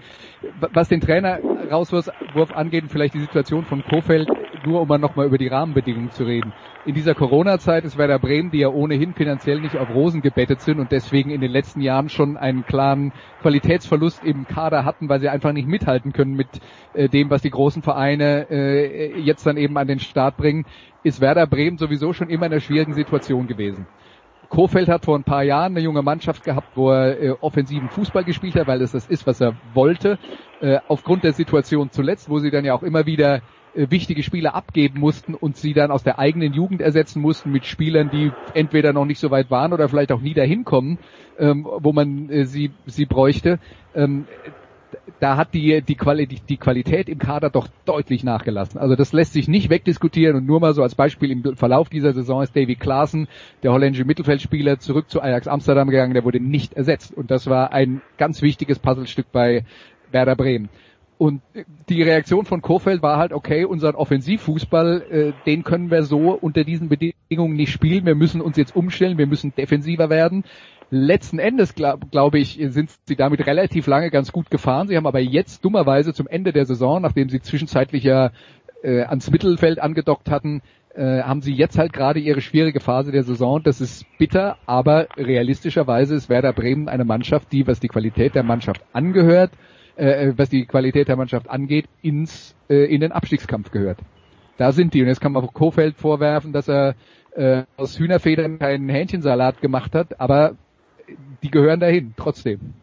Was 0.73 0.89
den 0.89 0.99
Trainer 0.99 1.39
Rauswurf 1.71 2.51
angeht, 2.51 2.85
vielleicht 2.89 3.13
die 3.13 3.21
Situation 3.21 3.63
von 3.65 3.83
Kofeld, 3.83 4.27
nur 4.65 4.81
um 4.81 4.87
mal 4.87 4.97
nochmal 4.97 5.27
über 5.27 5.37
die 5.37 5.47
Rahmenbedingungen 5.47 6.11
zu 6.11 6.25
reden. 6.25 6.51
In 6.83 6.93
dieser 6.93 7.15
Corona-Zeit 7.15 7.85
ist 7.85 7.97
Werder 7.97 8.19
Bremen, 8.19 8.51
die 8.51 8.59
ja 8.59 8.69
ohnehin 8.69 9.13
finanziell 9.13 9.61
nicht 9.61 9.77
auf 9.77 9.89
Rosen 9.89 10.21
gebettet 10.21 10.59
sind 10.59 10.79
und 10.79 10.91
deswegen 10.91 11.29
in 11.29 11.39
den 11.39 11.51
letzten 11.51 11.79
Jahren 11.79 12.09
schon 12.09 12.35
einen 12.35 12.65
klaren 12.65 13.13
Qualitätsverlust 13.39 14.23
im 14.25 14.45
Kader 14.45 14.83
hatten, 14.83 15.07
weil 15.07 15.21
sie 15.21 15.29
einfach 15.29 15.53
nicht 15.53 15.67
mithalten 15.67 16.11
können 16.11 16.35
mit 16.35 16.59
äh, 16.93 17.07
dem, 17.07 17.29
was 17.29 17.41
die 17.41 17.49
großen 17.49 17.81
Vereine 17.81 18.47
äh, 18.49 19.19
jetzt 19.19 19.45
dann 19.45 19.55
eben 19.57 19.77
an 19.77 19.87
den 19.87 19.99
Start 19.99 20.35
bringen, 20.35 20.65
ist 21.03 21.21
Werder 21.21 21.47
Bremen 21.47 21.77
sowieso 21.77 22.11
schon 22.11 22.29
immer 22.29 22.47
in 22.47 22.51
einer 22.51 22.61
schwierigen 22.61 22.93
Situation 22.93 23.47
gewesen. 23.47 23.87
Kofeld 24.49 24.87
hat 24.87 25.05
vor 25.05 25.17
ein 25.17 25.23
paar 25.23 25.43
Jahren 25.43 25.73
eine 25.73 25.81
junge 25.81 26.01
Mannschaft 26.01 26.43
gehabt, 26.43 26.69
wo 26.75 26.91
er 26.91 27.19
äh, 27.19 27.31
offensiven 27.41 27.89
Fußball 27.89 28.23
gespielt 28.23 28.55
hat, 28.55 28.67
weil 28.67 28.81
es 28.81 28.91
das 28.91 29.07
ist, 29.07 29.27
was 29.27 29.41
er 29.41 29.55
wollte. 29.73 30.17
Äh, 30.61 30.79
aufgrund 30.87 31.23
der 31.23 31.33
Situation 31.33 31.91
zuletzt, 31.91 32.29
wo 32.29 32.39
sie 32.39 32.51
dann 32.51 32.65
ja 32.65 32.73
auch 32.73 32.83
immer 32.83 33.05
wieder 33.05 33.41
äh, 33.73 33.91
wichtige 33.91 34.23
Spieler 34.23 34.55
abgeben 34.55 34.99
mussten 34.99 35.35
und 35.35 35.57
sie 35.57 35.73
dann 35.73 35.91
aus 35.91 36.03
der 36.03 36.17
eigenen 36.17 36.53
Jugend 36.53 36.81
ersetzen 36.81 37.21
mussten 37.21 37.51
mit 37.51 37.65
Spielern, 37.65 38.09
die 38.09 38.31
entweder 38.53 38.93
noch 38.93 39.05
nicht 39.05 39.19
so 39.19 39.29
weit 39.29 39.51
waren 39.51 39.73
oder 39.73 39.87
vielleicht 39.89 40.11
auch 40.11 40.21
nie 40.21 40.33
dahin 40.33 40.63
kommen, 40.63 40.97
ähm, 41.37 41.65
wo 41.65 41.93
man 41.93 42.29
äh, 42.29 42.45
sie, 42.45 42.71
sie 42.85 43.05
bräuchte. 43.05 43.59
Ähm, 43.93 44.25
da 45.19 45.37
hat 45.37 45.53
die, 45.53 45.81
die, 45.81 45.95
Quali 45.95 46.27
die, 46.27 46.57
Qualität 46.57 47.09
im 47.09 47.17
Kader 47.17 47.49
doch 47.49 47.67
deutlich 47.85 48.23
nachgelassen. 48.23 48.79
Also 48.79 48.95
das 48.95 49.13
lässt 49.13 49.33
sich 49.33 49.47
nicht 49.47 49.69
wegdiskutieren 49.69 50.35
und 50.35 50.45
nur 50.45 50.59
mal 50.59 50.73
so 50.73 50.83
als 50.83 50.95
Beispiel 50.95 51.31
im 51.31 51.55
Verlauf 51.55 51.89
dieser 51.89 52.13
Saison 52.13 52.43
ist 52.43 52.55
Davy 52.55 52.75
Klaassen, 52.75 53.27
der 53.63 53.71
holländische 53.71 54.05
Mittelfeldspieler, 54.05 54.79
zurück 54.79 55.09
zu 55.09 55.21
Ajax 55.21 55.47
Amsterdam 55.47 55.89
gegangen, 55.89 56.13
der 56.13 56.23
wurde 56.23 56.39
nicht 56.39 56.73
ersetzt. 56.73 57.13
Und 57.15 57.31
das 57.31 57.47
war 57.47 57.73
ein 57.73 58.01
ganz 58.17 58.41
wichtiges 58.41 58.79
Puzzlestück 58.79 59.31
bei 59.31 59.65
Werder 60.11 60.35
Bremen. 60.35 60.69
Und 61.17 61.41
die 61.89 62.03
Reaktion 62.03 62.45
von 62.45 62.61
Kofeld 62.61 63.01
war 63.01 63.17
halt, 63.17 63.33
okay, 63.33 63.65
unseren 63.65 63.95
Offensivfußball, 63.95 65.01
äh, 65.09 65.33
den 65.47 65.63
können 65.63 65.89
wir 65.89 66.03
so 66.03 66.33
unter 66.33 66.63
diesen 66.63 66.89
Bedingungen 66.89 67.55
nicht 67.55 67.71
spielen. 67.71 68.05
Wir 68.05 68.13
müssen 68.13 68.39
uns 68.39 68.55
jetzt 68.55 68.75
umstellen, 68.75 69.17
wir 69.17 69.25
müssen 69.25 69.51
defensiver 69.55 70.11
werden. 70.11 70.43
Letzten 70.89 71.37
Endes, 71.39 71.75
glaube 71.75 72.07
glaub 72.09 72.33
ich, 72.33 72.59
sind 72.69 72.91
sie 73.05 73.15
damit 73.15 73.45
relativ 73.45 73.87
lange 73.87 74.09
ganz 74.09 74.31
gut 74.31 74.49
gefahren. 74.49 74.87
Sie 74.87 74.95
haben 74.95 75.05
aber 75.05 75.19
jetzt 75.19 75.65
dummerweise 75.65 76.13
zum 76.13 76.27
Ende 76.27 76.53
der 76.53 76.65
Saison, 76.65 77.01
nachdem 77.01 77.29
sie 77.29 77.41
zwischenzeitlich 77.41 78.03
ja 78.03 78.31
äh, 78.83 79.01
ans 79.01 79.29
Mittelfeld 79.29 79.79
angedockt 79.79 80.29
hatten, 80.29 80.61
äh, 80.95 81.21
haben 81.21 81.41
sie 81.41 81.53
jetzt 81.53 81.77
halt 81.77 81.93
gerade 81.93 82.19
ihre 82.19 82.41
schwierige 82.41 82.79
Phase 82.79 83.11
der 83.11 83.23
Saison. 83.23 83.61
Das 83.61 83.81
ist 83.81 84.05
bitter, 84.17 84.57
aber 84.65 85.07
realistischerweise 85.17 86.15
ist 86.15 86.29
Werder 86.29 86.53
Bremen 86.53 86.87
eine 86.87 87.05
Mannschaft, 87.05 87.51
die, 87.51 87.67
was 87.67 87.79
die 87.79 87.89
Qualität 87.89 88.33
der 88.33 88.43
Mannschaft 88.43 88.81
angehört, 88.93 89.51
äh, 89.97 90.33
was 90.37 90.49
die 90.49 90.65
Qualität 90.65 91.09
der 91.09 91.17
Mannschaft 91.17 91.49
angeht, 91.49 91.85
ins 92.01 92.55
äh, 92.69 92.85
in 92.85 93.01
den 93.01 93.11
Abstiegskampf 93.11 93.71
gehört. 93.71 93.99
Da 94.57 94.71
sind 94.71 94.93
die. 94.93 95.01
Und 95.01 95.07
jetzt 95.07 95.21
kann 95.21 95.33
man 95.33 95.45
Kofeld 95.47 95.97
vorwerfen, 95.97 96.53
dass 96.53 96.67
er 96.67 96.95
äh, 97.35 97.63
aus 97.75 97.99
Hühnerfedern 97.99 98.57
keinen 98.57 98.89
Hähnchensalat 98.89 99.61
gemacht 99.61 99.93
hat, 99.93 100.19
aber 100.19 100.55
die 101.43 101.51
gehören 101.51 101.79
dahin, 101.79 102.13
trotzdem. 102.17 102.73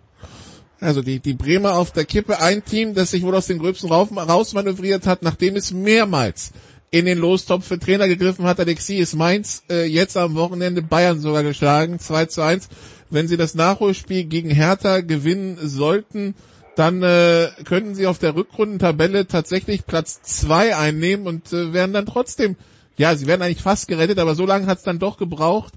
Also 0.80 1.02
die, 1.02 1.20
die 1.20 1.34
Bremer 1.34 1.76
auf 1.76 1.92
der 1.92 2.04
Kippe, 2.04 2.40
ein 2.40 2.64
Team, 2.64 2.94
das 2.94 3.10
sich 3.10 3.22
wohl 3.22 3.34
aus 3.34 3.46
den 3.46 3.58
Gröbsten 3.58 3.90
rausmanövriert 3.90 5.06
hat, 5.06 5.22
nachdem 5.22 5.56
es 5.56 5.72
mehrmals 5.72 6.52
in 6.90 7.06
den 7.06 7.18
Lostopf 7.18 7.66
für 7.66 7.78
Trainer 7.78 8.06
gegriffen 8.06 8.44
hat. 8.44 8.60
Alexi 8.60 8.96
ist 8.96 9.14
Mainz 9.14 9.64
äh, 9.68 9.84
jetzt 9.84 10.16
am 10.16 10.34
Wochenende 10.34 10.82
Bayern 10.82 11.20
sogar 11.20 11.42
geschlagen, 11.42 11.98
2 11.98 12.26
zu 12.26 12.42
1. 12.42 12.68
Wenn 13.10 13.28
sie 13.28 13.36
das 13.36 13.54
Nachholspiel 13.54 14.24
gegen 14.24 14.50
Hertha 14.50 15.00
gewinnen 15.00 15.58
sollten, 15.60 16.34
dann 16.76 17.02
äh, 17.02 17.48
könnten 17.64 17.94
sie 17.94 18.06
auf 18.06 18.18
der 18.18 18.34
Rückrundentabelle 18.34 19.26
tatsächlich 19.26 19.86
Platz 19.86 20.22
zwei 20.22 20.76
einnehmen 20.76 21.26
und 21.26 21.52
äh, 21.52 21.72
werden 21.72 21.92
dann 21.92 22.06
trotzdem, 22.06 22.56
ja, 22.96 23.14
sie 23.16 23.26
werden 23.26 23.42
eigentlich 23.42 23.62
fast 23.62 23.88
gerettet, 23.88 24.18
aber 24.18 24.34
so 24.34 24.46
lange 24.46 24.66
hat 24.66 24.78
es 24.78 24.84
dann 24.84 24.98
doch 24.98 25.16
gebraucht. 25.16 25.74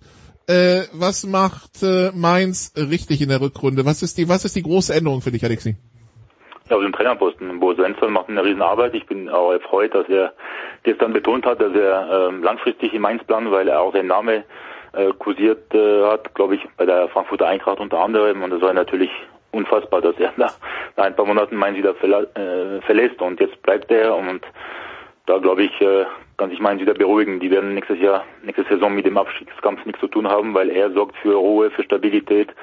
Äh, 0.47 0.87
was 0.93 1.25
macht 1.25 1.83
äh, 1.83 2.11
Mainz 2.15 2.73
richtig 2.77 3.21
in 3.21 3.27
der 3.27 3.41
Rückrunde? 3.41 3.85
Was 3.85 4.01
ist 4.01 4.17
die, 4.17 4.29
was 4.29 4.45
ist 4.45 4.55
die 4.55 4.63
große 4.63 4.93
Änderung 4.93 5.21
für 5.21 5.31
dich, 5.31 5.43
Alexi? 5.43 5.75
Ja, 6.69 6.77
auf 6.77 6.81
dem 6.81 6.93
Trainerposten. 6.93 7.59
Bo 7.59 7.73
Svensson 7.73 8.13
macht 8.13 8.29
eine 8.29 8.43
riesen 8.43 8.61
Arbeit. 8.61 8.93
Ich 8.93 9.05
bin 9.05 9.29
auch 9.29 9.51
erfreut, 9.51 9.93
dass 9.93 10.07
er 10.07 10.33
gestern 10.83 11.11
betont 11.11 11.45
hat, 11.45 11.61
dass 11.61 11.73
er 11.73 12.29
ähm, 12.29 12.43
langfristig 12.43 12.93
in 12.93 13.01
Mainz 13.01 13.23
plant, 13.25 13.51
weil 13.51 13.67
er 13.67 13.81
auch 13.81 13.93
seinen 13.93 14.07
Namen 14.07 14.43
äh, 14.93 15.11
kursiert 15.19 15.73
äh, 15.73 16.03
hat, 16.03 16.33
glaube 16.33 16.55
ich, 16.55 16.61
bei 16.77 16.85
der 16.85 17.09
Frankfurter 17.09 17.47
Eintracht 17.47 17.79
unter 17.79 17.99
anderem. 17.99 18.41
Und 18.41 18.51
das 18.51 18.61
war 18.61 18.73
natürlich 18.73 19.11
unfassbar, 19.51 20.01
dass 20.01 20.15
er 20.17 20.31
nach, 20.37 20.53
nach 20.95 21.05
ein 21.05 21.15
paar 21.15 21.25
Monaten 21.25 21.57
Mainz 21.57 21.77
wieder 21.77 21.93
verla 21.95 22.21
äh, 22.21 22.81
verlässt. 22.81 23.21
Und 23.21 23.41
jetzt 23.41 23.61
bleibt 23.63 23.91
er 23.91 24.15
und 24.15 24.45
da 25.25 25.39
glaube 25.39 25.63
ich, 25.63 25.81
äh, 25.81 26.05
kann 26.37 26.51
sich 26.51 26.59
Mainz 26.59 26.81
wieder 26.81 26.93
beruhigen. 26.93 27.39
Die 27.39 27.49
werden 27.51 27.73
nächstes 27.73 27.99
Jahr, 27.99 28.23
nächste 28.43 28.63
Saison 28.63 28.93
mit 28.93 29.05
dem 29.05 29.17
Abstiegskampf 29.17 29.85
nichts 29.85 29.99
zu 29.99 30.07
tun 30.07 30.27
haben, 30.27 30.53
weil 30.53 30.69
er 30.69 30.91
sorgt 30.91 31.17
für 31.17 31.33
Ruhe, 31.33 31.71
für 31.71 31.83
Stabilität, 31.83 32.53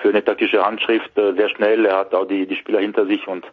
für 0.00 0.08
eine 0.08 0.24
taktische 0.24 0.64
Handschrift 0.64 1.16
äh, 1.18 1.34
sehr 1.34 1.50
schnell. 1.50 1.84
Er 1.84 1.98
hat 1.98 2.14
auch 2.14 2.26
die, 2.26 2.46
die 2.46 2.56
Spieler 2.56 2.80
hinter 2.80 3.06
sich 3.06 3.26
und 3.28 3.44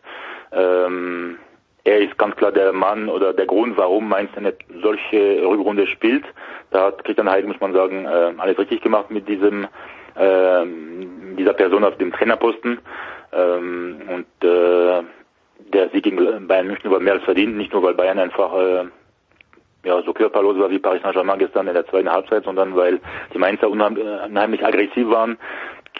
ähm, 0.53 1.37
er 1.83 1.99
ist 1.99 2.17
ganz 2.17 2.35
klar 2.35 2.51
der 2.51 2.73
Mann 2.73 3.09
oder 3.09 3.33
der 3.33 3.45
Grund, 3.45 3.77
warum 3.77 4.09
Mainz 4.09 4.29
eine 4.35 4.53
solche 4.81 5.41
Rückrunde 5.45 5.87
spielt. 5.87 6.25
Da 6.71 6.87
hat 6.87 7.03
Christian 7.03 7.29
Heidel, 7.29 7.49
muss 7.49 7.61
man 7.61 7.73
sagen, 7.73 8.05
äh, 8.05 8.33
alles 8.37 8.57
richtig 8.57 8.81
gemacht 8.81 9.09
mit 9.09 9.27
diesem 9.27 9.67
äh, 10.15 10.65
dieser 11.37 11.53
Person 11.53 11.83
auf 11.83 11.97
dem 11.97 12.11
Trainerposten. 12.11 12.79
Ähm, 13.31 14.01
und 14.07 14.47
äh, 14.47 15.03
der 15.73 15.89
Sieg 15.89 16.03
gegen 16.03 16.47
Bayern 16.47 16.67
München 16.67 16.91
war 16.91 16.99
mehr 16.99 17.13
als 17.13 17.23
verdient, 17.23 17.57
nicht 17.57 17.73
nur 17.73 17.83
weil 17.83 17.93
Bayern 17.93 18.19
einfach 18.19 18.53
äh, 18.53 18.85
ja, 19.87 20.01
so 20.03 20.13
körperlos 20.13 20.59
war 20.59 20.69
wie 20.69 20.79
Paris 20.79 21.01
Saint-Germain 21.01 21.39
gestern 21.39 21.67
in 21.67 21.73
der 21.73 21.87
zweiten 21.87 22.11
Halbzeit, 22.11 22.43
sondern 22.43 22.75
weil 22.75 22.99
die 23.33 23.37
Mainzer 23.37 23.69
unheimlich 23.69 24.65
aggressiv 24.65 25.09
waren, 25.09 25.37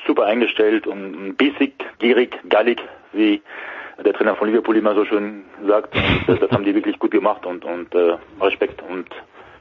super 0.06 0.26
eingestellt 0.26 0.86
und 0.86 1.36
bissig, 1.38 1.74
gierig, 2.00 2.38
gallig, 2.50 2.82
wie 3.14 3.42
der 4.04 4.14
Trainer 4.14 4.36
von 4.36 4.50
Liverpool 4.50 4.76
immer 4.76 4.94
so 4.94 5.06
schön 5.06 5.46
sagt. 5.66 5.96
Das, 6.28 6.40
das 6.40 6.52
haben 6.52 6.66
die 6.66 6.76
wirklich 6.76 7.00
gut 7.00 7.12
gemacht 7.12 7.46
und, 7.46 7.64
und 7.64 7.96
äh, 7.96 8.18
Respekt 8.42 8.84
und 8.84 9.08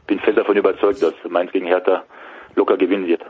bin 0.06 0.18
fest 0.18 0.36
davon 0.36 0.56
überzeugt, 0.56 1.02
dass 1.02 1.14
Mainz 1.28 1.52
gegen 1.52 1.66
Hertha 1.66 2.02
locker 2.56 2.76
gewinnen 2.76 3.06
wird. 3.06 3.24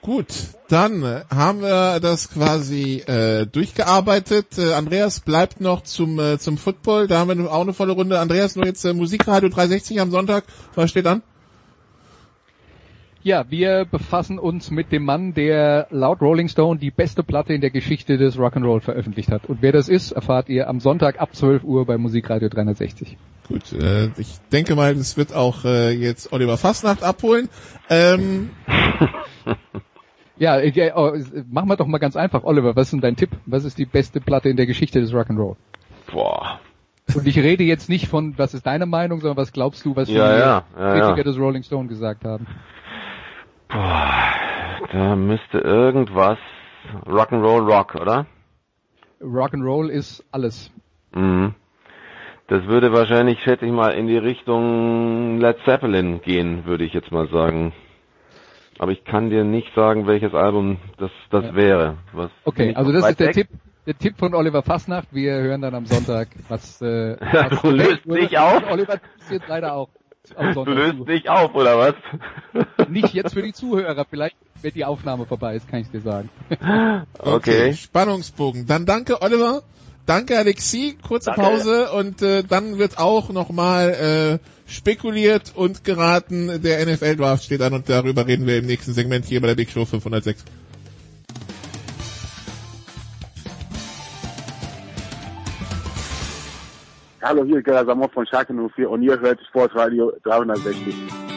Gut, 0.00 0.26
dann 0.68 1.02
haben 1.28 1.60
wir 1.60 1.98
das 2.00 2.30
quasi 2.30 3.02
äh, 3.06 3.46
durchgearbeitet. 3.46 4.56
Äh, 4.56 4.72
Andreas 4.72 5.20
bleibt 5.20 5.60
noch 5.60 5.82
zum 5.82 6.18
äh, 6.18 6.38
zum 6.38 6.56
Football. 6.56 7.08
Da 7.08 7.18
haben 7.18 7.36
wir 7.36 7.52
auch 7.52 7.62
eine 7.62 7.72
volle 7.72 7.92
Runde. 7.92 8.18
Andreas, 8.18 8.54
nur 8.54 8.64
jetzt 8.64 8.84
äh, 8.84 8.94
Musikradio 8.94 9.48
360 9.48 10.00
am 10.00 10.10
Sonntag. 10.10 10.44
Was 10.74 10.90
steht 10.90 11.06
an? 11.06 11.22
Ja, 13.22 13.50
wir 13.50 13.84
befassen 13.84 14.38
uns 14.38 14.70
mit 14.70 14.92
dem 14.92 15.04
Mann, 15.04 15.34
der 15.34 15.88
laut 15.90 16.22
Rolling 16.22 16.48
Stone 16.48 16.78
die 16.78 16.92
beste 16.92 17.24
Platte 17.24 17.52
in 17.52 17.60
der 17.60 17.70
Geschichte 17.70 18.16
des 18.16 18.38
Rock'n'Roll 18.38 18.80
veröffentlicht 18.80 19.32
hat. 19.32 19.46
Und 19.46 19.60
wer 19.60 19.72
das 19.72 19.88
ist, 19.88 20.12
erfahrt 20.12 20.48
ihr 20.48 20.68
am 20.68 20.78
Sonntag 20.78 21.20
ab 21.20 21.34
12 21.34 21.64
Uhr 21.64 21.84
bei 21.84 21.98
Musikradio 21.98 22.48
360. 22.48 23.18
Gut, 23.48 23.72
äh, 23.72 24.10
ich 24.18 24.38
denke 24.52 24.76
mal, 24.76 24.94
das 24.94 25.16
wird 25.16 25.34
auch 25.34 25.64
äh, 25.64 25.90
jetzt 25.90 26.32
Oliver 26.32 26.56
Fastnacht 26.56 27.02
abholen. 27.02 27.48
Ähm, 27.90 28.50
ja, 30.38 30.58
äh, 30.58 30.92
oh, 30.94 31.12
machen 31.50 31.68
wir 31.68 31.76
doch 31.76 31.86
mal 31.86 31.98
ganz 31.98 32.16
einfach. 32.16 32.44
Oliver, 32.44 32.76
was 32.76 32.88
ist 32.88 32.92
denn 32.92 33.00
dein 33.00 33.16
Tipp? 33.16 33.30
Was 33.46 33.64
ist 33.64 33.78
die 33.78 33.86
beste 33.86 34.20
Platte 34.20 34.48
in 34.48 34.56
der 34.56 34.66
Geschichte 34.66 35.00
des 35.00 35.12
Rock'n'Roll? 35.12 35.56
Boah. 36.12 36.60
Und 37.14 37.26
ich 37.26 37.38
rede 37.38 37.64
jetzt 37.64 37.88
nicht 37.88 38.06
von, 38.08 38.36
was 38.36 38.54
ist 38.54 38.66
deine 38.66 38.86
Meinung, 38.86 39.20
sondern 39.20 39.38
was 39.38 39.52
glaubst 39.52 39.84
du, 39.84 39.96
was 39.96 40.08
ja, 40.08 40.14
die 40.14 40.38
ja, 40.40 40.64
ja, 40.78 40.92
Kritiker 40.92 41.16
ja. 41.18 41.22
des 41.24 41.38
Rolling 41.38 41.62
Stone 41.62 41.88
gesagt 41.88 42.24
haben? 42.24 42.46
Boah, 43.68 44.34
da 44.92 45.16
müsste 45.16 45.58
irgendwas 45.58 46.38
Rock'n'Roll 47.06 47.70
Rock, 47.70 47.94
oder? 47.94 48.26
Rock'n'Roll 49.20 49.88
ist 49.88 50.24
alles. 50.30 50.70
Mhm. 51.14 51.54
Das 52.48 52.64
würde 52.66 52.92
wahrscheinlich, 52.92 53.40
schätze 53.40 53.66
ich 53.66 53.72
mal, 53.72 53.90
in 53.90 54.06
die 54.06 54.16
Richtung 54.16 55.38
Led 55.38 55.58
Zeppelin 55.64 56.22
gehen, 56.22 56.64
würde 56.64 56.84
ich 56.84 56.94
jetzt 56.94 57.12
mal 57.12 57.28
sagen. 57.28 57.72
Aber 58.78 58.92
ich 58.92 59.04
kann 59.04 59.30
dir 59.30 59.44
nicht 59.44 59.74
sagen, 59.74 60.06
welches 60.06 60.34
Album 60.34 60.78
das, 60.98 61.10
das 61.30 61.44
Ja. 61.44 61.54
wäre. 61.54 61.98
Was 62.12 62.30
Okay, 62.44 62.74
also 62.74 62.92
das 62.92 63.08
ist 63.10 63.20
der 63.20 63.28
weg. 63.28 63.34
Tipp, 63.34 63.48
der 63.86 63.98
Tipp 63.98 64.18
von 64.18 64.34
Oliver 64.34 64.62
Fassnacht. 64.62 65.08
Wir 65.12 65.32
hören 65.34 65.60
dann 65.60 65.74
am 65.74 65.86
Sonntag, 65.86 66.28
was, 66.48 66.80
äh, 66.80 67.12
Ja, 67.32 67.50
was 67.50 67.62
du 67.62 67.70
löst 67.70 68.04
dich 68.06 68.38
auf. 68.38 68.62
Oliver 68.70 68.94
ist 69.18 69.30
jetzt 69.30 69.48
leider 69.48 69.74
auch 69.74 69.88
am 70.36 70.46
Du 70.48 70.52
Sonntag. 70.52 70.74
löst 70.74 71.08
dich 71.08 71.28
auf, 71.28 71.54
oder 71.54 71.78
was? 71.78 71.94
Nicht 72.88 73.14
jetzt 73.14 73.34
für 73.34 73.42
die 73.42 73.52
Zuhörer, 73.52 74.04
vielleicht, 74.08 74.36
wenn 74.62 74.72
die 74.72 74.84
Aufnahme 74.84 75.26
vorbei 75.26 75.54
ist, 75.56 75.68
kann 75.68 75.80
ich 75.80 75.90
dir 75.90 76.00
sagen. 76.00 76.28
Okay. 77.18 77.72
Spannungsbogen. 77.72 78.66
Dann 78.66 78.86
danke 78.86 79.20
Oliver, 79.22 79.62
danke 80.08 80.38
Alexi, 80.38 80.96
kurze 81.06 81.26
Danke. 81.26 81.40
Pause 81.40 81.92
und 81.92 82.22
äh, 82.22 82.42
dann 82.42 82.78
wird 82.78 82.98
auch 82.98 83.30
nochmal 83.30 84.40
äh, 84.40 84.70
spekuliert 84.70 85.52
und 85.54 85.84
geraten. 85.84 86.62
Der 86.62 86.84
NFL 86.84 87.16
Draft 87.16 87.44
steht 87.44 87.62
an 87.62 87.74
und 87.74 87.88
darüber 87.88 88.26
reden 88.26 88.46
wir 88.46 88.58
im 88.58 88.66
nächsten 88.66 88.92
Segment 88.92 89.26
hier 89.26 89.40
bei 89.40 89.48
der 89.48 89.54
Big 89.54 89.70
Show 89.70 89.84
506. 89.84 90.44
Hallo, 97.20 97.44
hier 97.44 97.58
ist 97.58 97.64
Gerhard 97.64 97.86
Sammer 97.86 98.08
von 98.08 98.26
Schalke 98.26 98.54
04 98.54 98.88
und 98.88 99.02
ihr 99.02 99.20
hört 99.20 99.38
Sportradio 99.48 100.12
360. 100.22 101.27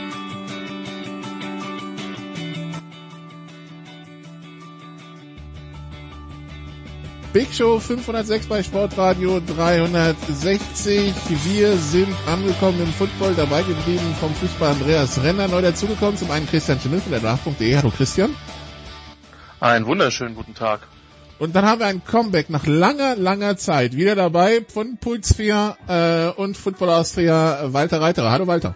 Big 7.33 7.53
Show 7.53 7.79
506 7.79 8.47
bei 8.47 8.61
Sportradio 8.61 9.39
360. 9.39 11.13
Wir 11.45 11.77
sind 11.77 12.13
angekommen 12.27 12.81
im 12.81 12.87
Football, 12.87 13.35
dabei 13.35 13.63
geblieben 13.63 14.13
vom 14.19 14.33
Fußball 14.35 14.71
Andreas 14.71 15.23
Renner, 15.23 15.47
neu 15.47 15.61
dazugekommen. 15.61 16.17
Zum 16.17 16.29
einen 16.29 16.45
Christian 16.45 16.81
Schimmel 16.81 16.99
von 16.99 17.13
der 17.13 17.21
Draft.de. 17.21 17.77
Hallo 17.77 17.89
Christian. 17.89 18.35
Einen 19.61 19.85
wunderschönen 19.85 20.35
guten 20.35 20.55
Tag. 20.55 20.81
Und 21.39 21.55
dann 21.55 21.63
haben 21.63 21.79
wir 21.79 21.87
ein 21.87 22.03
Comeback 22.03 22.49
nach 22.49 22.67
langer, 22.67 23.15
langer 23.15 23.55
Zeit. 23.55 23.95
Wieder 23.95 24.15
dabei 24.15 24.65
von 24.67 24.97
Puls 24.97 25.33
4 25.33 25.77
äh, 25.87 26.41
und 26.41 26.57
Football 26.57 26.89
Austria 26.89 27.71
Walter 27.71 28.01
Reiterer. 28.01 28.29
Hallo 28.29 28.45
Walter. 28.47 28.75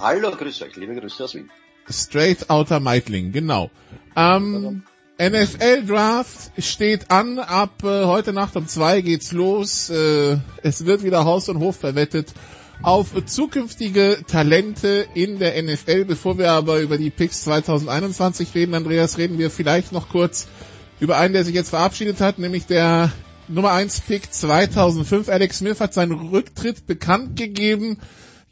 Hallo, 0.00 0.32
grüß 0.32 0.62
euch, 0.62 0.74
liebe 0.74 0.96
Grüße 0.96 1.22
aus 1.22 1.36
Wien. 1.36 1.48
Straight 1.88 2.50
Outer 2.50 2.80
Meitling, 2.80 3.30
genau. 3.30 3.70
Ähm, 4.16 4.82
NFL 5.16 5.86
Draft 5.86 6.50
steht 6.58 7.12
an, 7.12 7.38
ab 7.38 7.84
äh, 7.84 8.04
heute 8.04 8.32
Nacht 8.32 8.56
um 8.56 8.66
zwei 8.66 9.00
geht's 9.00 9.30
los. 9.30 9.88
Äh, 9.88 10.38
es 10.64 10.86
wird 10.86 11.04
wieder 11.04 11.24
Haus 11.24 11.48
und 11.48 11.60
Hof 11.60 11.76
verwettet 11.76 12.32
auf 12.82 13.12
zukünftige 13.24 14.18
Talente 14.26 15.06
in 15.14 15.38
der 15.38 15.62
NFL. 15.62 16.04
Bevor 16.04 16.36
wir 16.36 16.50
aber 16.50 16.80
über 16.80 16.98
die 16.98 17.10
Picks 17.10 17.44
2021 17.44 18.56
reden, 18.56 18.74
Andreas, 18.74 19.16
reden 19.16 19.38
wir 19.38 19.52
vielleicht 19.52 19.92
noch 19.92 20.08
kurz 20.08 20.48
über 20.98 21.16
einen, 21.16 21.32
der 21.32 21.44
sich 21.44 21.54
jetzt 21.54 21.70
verabschiedet 21.70 22.20
hat, 22.20 22.40
nämlich 22.40 22.66
der 22.66 23.12
Nummer 23.46 23.70
1 23.70 24.00
Pick 24.00 24.32
2005. 24.32 25.28
Alex 25.28 25.58
Smith 25.58 25.78
hat 25.78 25.94
seinen 25.94 26.30
Rücktritt 26.30 26.88
bekannt 26.88 27.36
gegeben. 27.36 27.98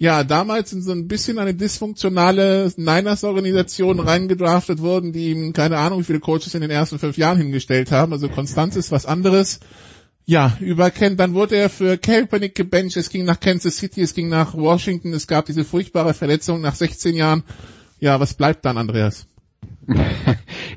Ja, 0.03 0.25
damals 0.25 0.73
in 0.73 0.83
so 0.83 0.91
ein 0.91 1.07
bisschen 1.07 1.39
eine 1.39 1.55
dysfunktionale 1.55 2.73
Niners-Organisation 2.77 4.01
reingedraftet 4.01 4.83
worden, 4.83 5.13
die 5.13 5.31
ihm 5.31 5.53
keine 5.53 5.79
Ahnung, 5.79 6.01
wie 6.01 6.05
viele 6.05 6.19
Coaches 6.19 6.57
in 6.57 6.61
den 6.61 6.73
ersten 6.73 6.99
fünf 6.99 7.17
Jahren 7.17 7.39
hingestellt 7.39 7.93
haben. 7.93 8.13
Also 8.13 8.29
Konstanz 8.29 8.75
ist 8.75 8.91
was 8.91 9.07
anderes. 9.07 9.61
Ja, 10.25 10.57
über 10.59 10.91
Ken, 10.91 11.17
dann 11.17 11.35
wurde 11.35 11.55
er 11.55 11.71
für 11.71 11.99
Kaepernick 11.99 12.57
gebencht, 12.57 12.97
es 12.97 13.11
ging 13.11 13.25
nach 13.25 13.39
Kansas 13.39 13.77
City, 13.77 14.01
es 14.03 14.13
ging 14.13 14.29
nach 14.29 14.55
Washington, 14.55 15.13
es 15.13 15.29
gab 15.29 15.47
diese 15.47 15.65
furchtbare 15.65 16.15
Verletzung 16.15 16.63
nach 16.63 16.75
16 16.75 17.15
Jahren. 17.15 17.45
Ja, 18.01 18.19
was 18.19 18.35
bleibt 18.35 18.65
dann, 18.65 18.79
Andreas? 18.79 19.27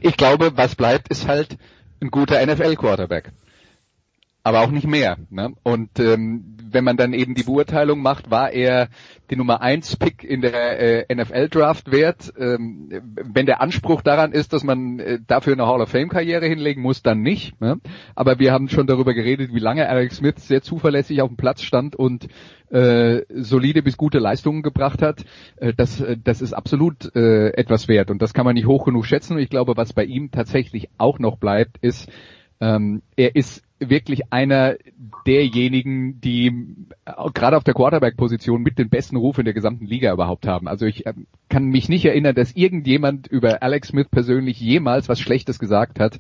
Ich 0.02 0.18
glaube, 0.18 0.52
was 0.56 0.76
bleibt, 0.76 1.08
ist 1.08 1.28
halt 1.28 1.58
ein 2.00 2.12
guter 2.12 2.46
NFL-Quarterback. 2.46 3.32
Aber 4.46 4.62
auch 4.62 4.70
nicht 4.70 4.86
mehr. 4.86 5.18
Ne? 5.32 5.54
Und 5.64 6.00
ähm, 6.00 6.56
wenn 6.70 6.84
man 6.84 6.98
dann 6.98 7.14
eben 7.14 7.34
die 7.34 7.44
Beurteilung 7.44 8.00
macht, 8.00 8.30
war 8.30 8.52
er 8.52 8.90
die 9.32 9.38
Nummer 9.38 9.60
1 9.62 9.96
Pick 9.96 10.24
in 10.24 10.42
der 10.42 11.10
äh, 11.10 11.16
NFL 11.16 11.50
Draft 11.50 11.92
wert. 11.92 12.32
Ähm, 12.38 12.92
wenn 13.16 13.48
der 13.48 13.60
Anspruch 13.60 14.04
daran 14.04 14.34
ist, 14.34 14.54
dass 14.54 14.64
man 14.64 15.00
äh, 15.00 15.18
dafür 15.26 15.54
eine 15.54 15.66
Hall 15.66 15.82
of 15.82 15.90
Fame 15.90 16.10
Karriere 16.10 16.46
hinlegen 16.46 16.84
muss, 16.84 17.02
dann 17.02 17.24
nicht. 17.24 17.60
Ne? 17.60 17.80
Aber 18.14 18.38
wir 18.38 18.54
haben 18.54 18.70
schon 18.70 18.86
darüber 18.86 19.16
geredet, 19.16 19.52
wie 19.52 19.60
lange 19.60 19.90
Alex 19.90 20.18
Smith 20.18 20.48
sehr 20.48 20.62
zuverlässig 20.62 21.24
auf 21.24 21.30
dem 21.30 21.38
Platz 21.38 21.64
stand 21.64 21.96
und 21.96 22.28
äh, 22.70 23.22
solide 23.30 23.82
bis 23.82 23.98
gute 23.98 24.20
Leistungen 24.20 24.62
gebracht 24.62 25.02
hat. 25.02 25.26
Äh, 25.56 25.74
das, 25.74 26.02
äh, 26.02 26.18
das 26.24 26.42
ist 26.44 26.54
absolut 26.54 27.16
äh, 27.16 27.48
etwas 27.54 27.88
wert 27.88 28.12
und 28.12 28.22
das 28.22 28.36
kann 28.36 28.46
man 28.46 28.54
nicht 28.54 28.68
hoch 28.68 28.86
genug 28.86 29.08
schätzen. 29.08 29.34
Und 29.34 29.40
ich 29.40 29.50
glaube, 29.50 29.76
was 29.76 29.94
bei 29.94 30.04
ihm 30.04 30.30
tatsächlich 30.30 30.90
auch 31.00 31.18
noch 31.18 31.38
bleibt, 31.38 31.80
ist, 31.80 32.12
ähm, 32.62 33.02
er 33.16 33.36
ist 33.36 33.65
wirklich 33.80 34.32
einer 34.32 34.76
derjenigen, 35.26 36.22
die 36.22 36.48
äh, 37.06 37.30
gerade 37.34 37.58
auf 37.58 37.64
der 37.64 37.74
Quarterback-Position 37.74 38.62
mit 38.62 38.80
den 38.80 38.90
besten 38.90 39.18
Ruf 39.18 39.38
in 39.38 39.46
der 39.46 39.54
gesamten 39.54 39.86
Liga 39.86 40.14
überhaupt 40.14 40.48
haben. 40.48 40.68
Also 40.68 40.86
ich 40.86 41.06
äh, 41.06 41.14
kann 41.50 41.66
mich 41.66 41.90
nicht 41.90 42.06
erinnern, 42.06 42.36
dass 42.36 42.56
irgendjemand 42.56 43.28
über 43.28 43.62
Alex 43.64 43.90
Smith 43.90 44.08
persönlich 44.10 44.60
jemals 44.60 45.10
was 45.10 45.20
Schlechtes 45.20 45.60
gesagt 45.60 46.00
hat. 46.00 46.20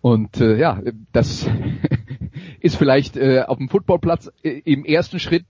Und 0.00 0.40
äh, 0.40 0.56
ja, 0.56 0.80
das 1.12 1.48
ist 2.60 2.76
vielleicht 2.76 3.16
äh, 3.16 3.42
auf 3.46 3.58
dem 3.58 3.68
Footballplatz 3.68 4.30
äh, 4.42 4.60
im 4.64 4.84
ersten 4.84 5.18
Schritt 5.18 5.46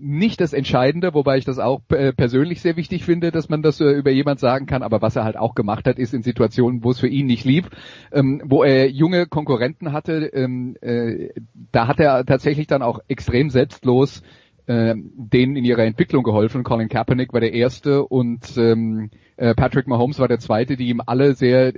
nicht 0.00 0.40
das 0.40 0.52
Entscheidende, 0.52 1.14
wobei 1.14 1.38
ich 1.38 1.44
das 1.44 1.58
auch 1.58 1.82
äh, 1.90 2.12
persönlich 2.12 2.60
sehr 2.60 2.76
wichtig 2.76 3.04
finde, 3.04 3.30
dass 3.30 3.48
man 3.48 3.62
das 3.62 3.80
äh, 3.80 3.90
über 3.90 4.10
jemand 4.10 4.40
sagen 4.40 4.66
kann. 4.66 4.82
Aber 4.82 5.02
was 5.02 5.16
er 5.16 5.24
halt 5.24 5.36
auch 5.36 5.54
gemacht 5.54 5.86
hat, 5.86 5.98
ist 5.98 6.14
in 6.14 6.22
Situationen, 6.22 6.82
wo 6.82 6.90
es 6.90 7.00
für 7.00 7.08
ihn 7.08 7.26
nicht 7.26 7.44
lief, 7.44 7.68
ähm, 8.12 8.42
wo 8.44 8.62
er 8.62 8.90
junge 8.90 9.26
Konkurrenten 9.26 9.92
hatte, 9.92 10.30
ähm, 10.32 10.76
äh, 10.80 11.28
da 11.72 11.86
hat 11.86 12.00
er 12.00 12.24
tatsächlich 12.24 12.66
dann 12.66 12.82
auch 12.82 13.00
extrem 13.08 13.50
selbstlos 13.50 14.22
äh, 14.66 14.94
denen 14.96 15.56
in 15.56 15.64
ihrer 15.64 15.84
Entwicklung 15.84 16.22
geholfen. 16.22 16.64
Colin 16.64 16.88
Kaepernick 16.88 17.32
war 17.32 17.40
der 17.40 17.52
erste 17.52 18.04
und 18.04 18.56
ähm, 18.56 19.10
Patrick 19.36 19.86
Mahomes 19.86 20.18
war 20.18 20.28
der 20.28 20.38
zweite, 20.38 20.76
die 20.76 20.88
ihm 20.88 21.00
alle 21.04 21.32
sehr 21.32 21.72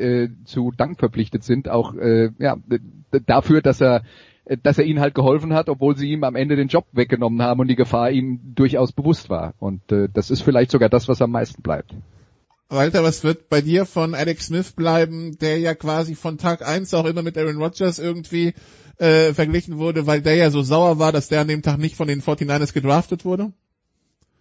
zu 0.44 0.72
Dank 0.76 0.98
verpflichtet 0.98 1.44
sind, 1.44 1.68
auch 1.68 1.94
ja, 1.94 2.56
dafür, 3.24 3.62
dass 3.62 3.80
er 3.80 4.02
dass 4.62 4.78
er 4.78 4.84
ihnen 4.84 5.00
halt 5.00 5.14
geholfen 5.14 5.54
hat, 5.54 5.68
obwohl 5.68 5.96
sie 5.96 6.10
ihm 6.10 6.24
am 6.24 6.34
Ende 6.34 6.56
den 6.56 6.68
Job 6.68 6.86
weggenommen 6.92 7.42
haben 7.42 7.60
und 7.60 7.68
die 7.68 7.76
Gefahr 7.76 8.10
ihm 8.10 8.40
durchaus 8.54 8.92
bewusst 8.92 9.30
war. 9.30 9.54
Und 9.58 9.92
äh, 9.92 10.08
das 10.12 10.30
ist 10.30 10.42
vielleicht 10.42 10.70
sogar 10.70 10.88
das, 10.88 11.08
was 11.08 11.22
am 11.22 11.30
meisten 11.30 11.62
bleibt. 11.62 11.94
Walter, 12.68 13.04
was 13.04 13.22
wird 13.22 13.48
bei 13.48 13.60
dir 13.60 13.84
von 13.84 14.14
Alex 14.14 14.46
Smith 14.46 14.72
bleiben, 14.72 15.36
der 15.38 15.58
ja 15.58 15.74
quasi 15.74 16.14
von 16.14 16.38
Tag 16.38 16.66
eins 16.66 16.94
auch 16.94 17.04
immer 17.04 17.22
mit 17.22 17.36
Aaron 17.36 17.58
Rodgers 17.58 17.98
irgendwie 17.98 18.54
äh, 18.96 19.34
verglichen 19.34 19.78
wurde, 19.78 20.06
weil 20.06 20.22
der 20.22 20.36
ja 20.36 20.50
so 20.50 20.62
sauer 20.62 20.98
war, 20.98 21.12
dass 21.12 21.28
der 21.28 21.42
an 21.42 21.48
dem 21.48 21.62
Tag 21.62 21.78
nicht 21.78 21.96
von 21.96 22.08
den 22.08 22.22
49ers 22.22 22.72
gedraftet 22.72 23.24
wurde? 23.24 23.52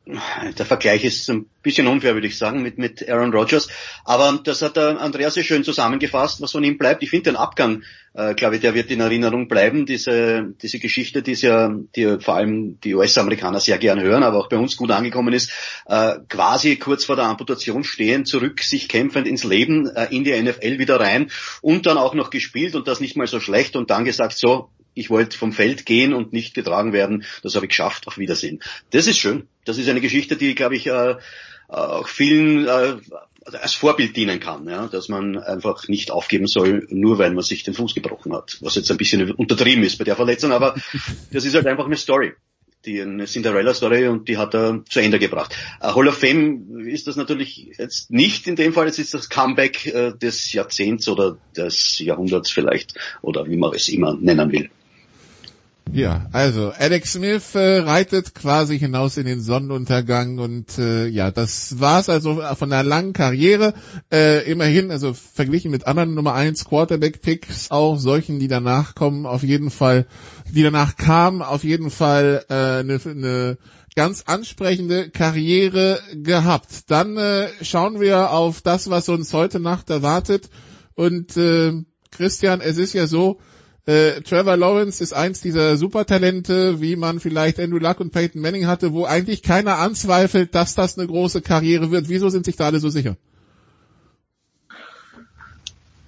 Der 0.08 0.66
Vergleich 0.66 1.04
ist 1.04 1.30
ein 1.30 1.46
bisschen 1.62 1.86
unfair, 1.86 2.16
würde 2.16 2.26
ich 2.26 2.36
sagen, 2.36 2.64
mit, 2.64 2.80
mit 2.80 3.08
Aaron 3.08 3.32
Rodgers. 3.32 3.68
Aber 4.04 4.40
das 4.44 4.64
hat 4.64 4.76
der 4.76 5.00
Andreas 5.00 5.36
sehr 5.36 5.44
schön 5.44 5.64
zusammengefasst, 5.64 6.42
was 6.42 6.54
von 6.54 6.64
ihm 6.64 6.80
bleibt. 6.80 7.04
Ich 7.04 7.12
finde 7.12 7.30
den 7.30 7.36
Abgang, 7.36 7.84
äh, 8.16 8.34
glaube 8.34 8.56
ich, 8.56 8.62
der 8.62 8.74
wird 8.74 8.90
in 8.90 9.00
Erinnerung 9.00 9.48
bleiben. 9.48 9.86
Diese, 9.86 10.54
diese 10.60 10.80
Geschichte, 10.80 11.22
die, 11.22 11.34
ja, 11.34 11.72
die 11.96 12.18
vor 12.20 12.36
allem 12.36 12.80
die 12.82 12.96
US-Amerikaner 12.96 13.60
sehr 13.60 13.78
gern 13.78 14.02
hören, 14.02 14.24
aber 14.24 14.40
auch 14.40 14.50
bei 14.50 14.58
uns 14.58 14.76
gut 14.76 14.90
angekommen 14.90 15.34
ist, 15.34 15.52
äh, 15.86 16.16
quasi 16.28 16.78
kurz 16.78 17.06
vor 17.06 17.16
der 17.16 17.26
Amputation 17.26 17.84
stehen, 17.84 18.26
zurück, 18.26 18.62
sich 18.64 18.90
kämpfend 18.90 19.28
ins 19.28 19.44
Leben, 19.44 19.88
äh, 19.88 20.08
in 20.10 20.24
die 20.24 20.34
NFL 20.34 20.80
wieder 20.80 21.00
rein 21.00 21.30
und 21.62 21.86
dann 21.86 22.00
auch 22.00 22.16
noch 22.16 22.32
gespielt 22.32 22.74
und 22.76 22.88
das 22.88 23.02
nicht 23.02 23.18
mal 23.18 23.28
so 23.28 23.40
schlecht 23.40 23.76
und 23.76 23.92
dann 23.92 24.04
gesagt, 24.04 24.36
so, 24.36 24.72
ich 24.94 25.10
wollte 25.10 25.38
vom 25.38 25.54
Feld 25.54 25.86
gehen 25.86 26.14
und 26.14 26.34
nicht 26.34 26.54
getragen 26.54 26.94
werden. 26.94 27.24
Das 27.44 27.56
habe 27.56 27.66
ich 27.66 27.70
geschafft. 27.70 28.08
Auf 28.08 28.18
Wiedersehen. 28.18 28.62
Das 28.92 29.08
ist 29.08 29.18
schön. 29.18 29.48
Das 29.66 29.78
ist 29.78 29.90
eine 29.90 30.02
Geschichte, 30.02 30.36
die, 30.36 30.56
glaube 30.56 30.76
ich, 30.76 30.88
äh, 30.88 31.16
auch 31.68 32.08
vielen 32.08 32.68
äh, 32.68 32.96
als 33.46 33.74
Vorbild 33.74 34.16
dienen 34.16 34.40
kann, 34.40 34.68
ja, 34.68 34.88
dass 34.88 35.10
man 35.10 35.38
einfach 35.38 35.88
nicht 35.88 36.12
aufgeben 36.12 36.48
soll, 36.48 36.86
nur 36.90 37.18
weil 37.18 37.32
man 37.32 37.44
sich 37.44 37.64
den 37.64 37.74
Fuß 37.74 37.96
gebrochen 37.96 38.34
hat. 38.34 38.58
Was 38.62 38.76
jetzt 38.76 38.92
ein 38.92 38.98
bisschen 38.98 39.32
untertrieben 39.32 39.84
ist 39.84 39.98
bei 39.98 40.04
der 40.04 40.16
Verletzung, 40.16 40.52
aber 40.52 40.76
das 41.32 41.46
ist 41.46 41.56
halt 41.56 41.66
einfach 41.66 41.86
eine 41.86 41.98
Story 41.98 42.34
die 42.86 43.02
eine 43.02 43.26
Cinderella-Story 43.26 44.08
und 44.08 44.28
die 44.28 44.38
hat 44.38 44.56
er 44.56 44.84
zu 44.90 45.00
Ende 45.00 45.20
gebracht. 45.20 45.56
Uh, 45.82 45.96
Hall 45.96 46.08
of 46.08 46.18
Fame 46.18 46.88
ist 46.88 47.08
das 47.08 47.16
natürlich 47.16 47.70
jetzt 47.78 48.10
nicht 48.10 48.48
in 48.48 48.56
dem 48.56 48.74
Fall, 48.74 48.88
es 48.88 49.00
ist 49.00 49.14
das 49.14 49.30
Comeback 49.30 49.86
äh, 49.86 50.14
des 50.14 50.52
Jahrzehnts 50.54 51.08
oder 51.08 51.38
des 51.56 52.00
Jahrhunderts 52.00 52.50
vielleicht 52.50 52.96
oder 53.22 53.48
wie 53.48 53.58
man 53.58 53.74
es 53.74 53.88
immer 53.88 54.16
nennen 54.20 54.52
will. 54.52 54.70
Ja, 55.94 56.28
also 56.32 56.70
Alex 56.70 57.14
Smith 57.14 57.54
äh, 57.54 57.80
reitet 57.80 58.34
quasi 58.34 58.80
hinaus 58.80 59.18
in 59.18 59.26
den 59.26 59.42
Sonnenuntergang 59.42 60.40
und 60.40 60.78
äh, 60.78 61.08
ja, 61.08 61.32
das 61.32 61.82
war's 61.82 62.08
also 62.08 62.42
von 62.56 62.72
einer 62.72 62.84
langen 62.88 63.12
Karriere. 63.12 63.74
Äh, 64.10 64.50
immerhin, 64.50 64.90
also 64.90 65.14
verglichen 65.14 65.70
mit 65.70 65.88
anderen 65.88 66.14
Nummer 66.14 66.34
1 66.34 66.64
Quarterback-Picks, 66.64 67.72
auch 67.72 67.98
solchen, 67.98 68.40
die 68.40 68.48
danach 68.48 68.96
kommen, 68.96 69.26
auf 69.26 69.44
jeden 69.44 69.70
Fall, 69.70 70.08
die 70.50 70.64
danach 70.64 70.96
kamen, 70.96 71.42
auf 71.42 71.66
jeden 71.66 71.90
Fall 71.90 72.46
eine 72.48 72.94
äh, 72.94 73.14
ne 73.14 73.58
ganz 73.94 74.24
ansprechende 74.26 75.10
Karriere 75.10 76.00
gehabt. 76.14 76.90
Dann 76.90 77.18
äh, 77.18 77.50
schauen 77.62 78.00
wir 78.00 78.32
auf 78.32 78.62
das, 78.62 78.90
was 78.90 79.10
uns 79.10 79.34
heute 79.34 79.60
Nacht 79.60 79.90
erwartet. 79.90 80.50
Und 80.96 81.36
äh, 81.36 81.74
Christian, 82.12 82.62
es 82.62 82.78
ist 82.78 82.94
ja 82.94 83.08
so, 83.08 83.40
äh, 83.86 84.22
Trevor 84.22 84.58
Lawrence 84.58 85.02
ist 85.02 85.14
eins 85.14 85.42
dieser 85.42 85.76
Supertalente, 85.78 86.82
wie 86.82 86.96
man 86.96 87.20
vielleicht 87.20 87.60
Andrew 87.60 87.80
Luck 87.80 88.00
und 88.00 88.12
Peyton 88.12 88.42
Manning 88.42 88.68
hatte, 88.68 88.94
wo 88.94 89.06
eigentlich 89.06 89.42
keiner 89.42 89.78
anzweifelt, 89.78 90.54
dass 90.54 90.76
das 90.76 90.98
eine 90.98 91.08
große 91.08 91.42
Karriere 91.42 91.92
wird. 91.92 92.08
Wieso 92.08 92.30
sind 92.30 92.46
sich 92.46 92.56
da 92.58 92.66
alle 92.66 92.80
so 92.80 92.90
sicher? 92.90 93.18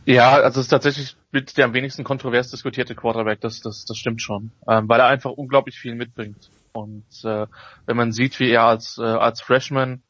Ja, 0.06 0.34
also 0.34 0.60
es 0.60 0.66
ist 0.66 0.70
tatsächlich 0.70 1.16
mit 1.32 1.58
der 1.58 1.66
am 1.66 1.74
wenigsten 1.74 2.04
kontrovers 2.04 2.52
diskutierte 2.52 2.94
Quarterback, 2.94 3.40
das, 3.40 3.62
das, 3.62 3.86
das 3.86 3.98
stimmt 3.98 4.22
schon, 4.22 4.52
ähm, 4.68 4.90
weil 4.90 5.00
er 5.00 5.08
einfach 5.08 5.32
unglaublich 5.32 5.80
viel 5.80 5.96
mitbringt. 5.96 6.50
Und 6.74 7.06
äh, 7.24 7.48
wenn 7.86 7.98
man 7.98 8.12
sieht, 8.12 8.40
wie 8.40 8.50
er 8.50 8.66
als, 8.66 8.98
äh, 8.98 9.04
als 9.04 9.42
Freshman 9.42 10.02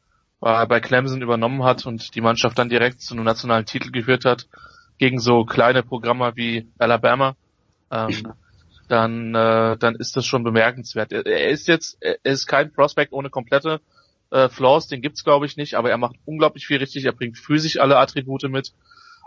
äh, 0.42 0.66
bei 0.66 0.80
Clemson 0.80 1.22
übernommen 1.22 1.64
hat 1.64 1.86
und 1.86 2.16
die 2.16 2.22
Mannschaft 2.22 2.58
dann 2.58 2.70
direkt 2.70 3.02
zu 3.02 3.14
einem 3.14 3.24
nationalen 3.24 3.66
Titel 3.66 3.92
geführt 3.92 4.26
hat, 4.26 4.48
gegen 4.98 5.20
so 5.20 5.46
kleine 5.46 5.84
Programme 5.84 6.34
wie 6.36 6.68
Alabama, 6.78 7.36
ähm, 7.94 8.34
dann, 8.88 9.36
äh, 9.36 9.78
dann 9.78 9.96
ist 9.96 10.18
das 10.18 10.26
schon 10.26 10.44
bemerkenswert. 10.44 11.12
Er, 11.12 11.26
er 11.26 11.50
ist 11.50 11.68
jetzt, 11.68 11.98
er 12.02 12.18
ist 12.24 12.48
kein 12.48 12.74
Prospect 12.74 13.14
ohne 13.14 13.30
komplette 13.30 13.82
äh, 14.32 14.50
Flaws, 14.50 14.88
den 14.88 15.02
gibt's 15.02 15.24
glaube 15.24 15.46
ich 15.46 15.58
nicht, 15.58 15.76
aber 15.76 15.90
er 15.90 15.98
macht 15.98 16.16
unglaublich 16.26 16.66
viel 16.66 16.78
richtig, 16.78 17.06
er 17.06 17.14
bringt 17.14 17.38
physisch 17.38 17.80
alle 17.80 17.98
Attribute 17.98 18.44
mit. 18.50 18.74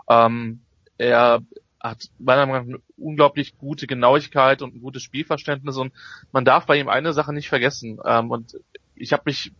Ähm, 0.09 0.61
er 0.97 1.41
hat 1.79 2.09
meiner 2.19 2.45
Meinung 2.45 2.67
nach 2.67 2.73
eine 2.75 2.83
unglaublich 2.97 3.57
gute 3.57 3.87
Genauigkeit 3.87 4.61
und 4.61 4.75
ein 4.75 4.81
gutes 4.81 5.03
Spielverständnis 5.03 5.77
und 5.77 5.93
man 6.31 6.45
darf 6.45 6.65
bei 6.65 6.77
ihm 6.77 6.89
eine 6.89 7.13
Sache 7.13 7.33
nicht 7.33 7.49
vergessen. 7.49 7.99
Ähm, 8.05 8.31
und 8.31 8.57
ich 8.95 9.13
habe 9.13 9.23
mich, 9.25 9.51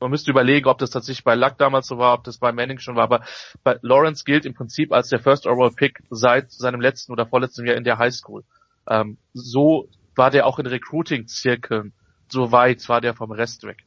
man 0.00 0.10
müsste 0.10 0.30
überlegen, 0.30 0.68
ob 0.68 0.78
das 0.78 0.90
tatsächlich 0.90 1.24
bei 1.24 1.34
Luck 1.34 1.58
damals 1.58 1.86
so 1.86 1.98
war, 1.98 2.14
ob 2.14 2.24
das 2.24 2.38
bei 2.38 2.52
Manning 2.52 2.78
schon 2.78 2.96
war, 2.96 3.04
aber 3.04 3.24
bei 3.62 3.78
Lawrence 3.82 4.24
gilt 4.24 4.44
im 4.44 4.54
Prinzip 4.54 4.92
als 4.92 5.08
der 5.08 5.20
First 5.20 5.46
Overall 5.46 5.72
Pick 5.72 6.02
seit 6.10 6.50
seinem 6.52 6.80
letzten 6.80 7.12
oder 7.12 7.26
vorletzten 7.26 7.66
Jahr 7.66 7.76
in 7.76 7.84
der 7.84 7.98
High 7.98 8.14
School. 8.14 8.44
Ähm, 8.88 9.18
so 9.32 9.88
war 10.14 10.30
der 10.30 10.46
auch 10.46 10.58
in 10.58 10.66
Recruiting-Zirkeln, 10.66 11.92
so 12.28 12.52
weit 12.52 12.88
war 12.88 13.00
der 13.00 13.14
vom 13.14 13.30
Rest 13.32 13.64
weg. 13.64 13.84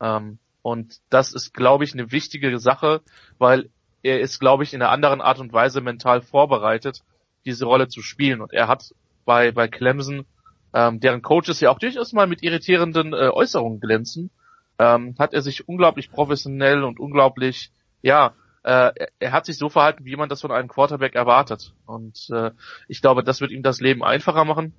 Ähm, 0.00 0.38
und 0.62 1.00
das 1.10 1.32
ist, 1.32 1.52
glaube 1.52 1.84
ich, 1.84 1.92
eine 1.92 2.10
wichtige 2.10 2.58
Sache, 2.58 3.02
weil 3.38 3.70
er 4.02 4.20
ist, 4.20 4.40
glaube 4.40 4.62
ich, 4.64 4.74
in 4.74 4.82
einer 4.82 4.90
anderen 4.90 5.20
Art 5.20 5.38
und 5.38 5.52
Weise 5.52 5.80
mental 5.80 6.20
vorbereitet, 6.20 7.02
diese 7.44 7.66
Rolle 7.66 7.88
zu 7.88 8.02
spielen. 8.02 8.40
Und 8.40 8.52
er 8.52 8.68
hat 8.68 8.94
bei, 9.24 9.52
bei 9.52 9.68
Clemson, 9.68 10.26
ähm, 10.72 11.00
deren 11.00 11.22
Coaches 11.22 11.60
ja 11.60 11.70
auch 11.70 11.78
durchaus 11.78 12.12
mal 12.12 12.26
mit 12.26 12.42
irritierenden 12.42 13.12
äh, 13.12 13.30
Äußerungen 13.32 13.80
glänzen, 13.80 14.30
ähm, 14.78 15.14
hat 15.18 15.34
er 15.34 15.42
sich 15.42 15.68
unglaublich 15.68 16.10
professionell 16.10 16.82
und 16.82 16.98
unglaublich, 16.98 17.70
ja, 18.02 18.34
äh, 18.64 18.92
er 19.18 19.32
hat 19.32 19.46
sich 19.46 19.58
so 19.58 19.68
verhalten, 19.68 20.04
wie 20.04 20.16
man 20.16 20.28
das 20.28 20.40
von 20.40 20.50
einem 20.50 20.68
Quarterback 20.68 21.14
erwartet. 21.14 21.74
Und 21.86 22.28
äh, 22.30 22.50
ich 22.88 23.02
glaube, 23.02 23.22
das 23.22 23.40
wird 23.40 23.50
ihm 23.50 23.62
das 23.62 23.80
Leben 23.80 24.02
einfacher 24.02 24.44
machen. 24.44 24.74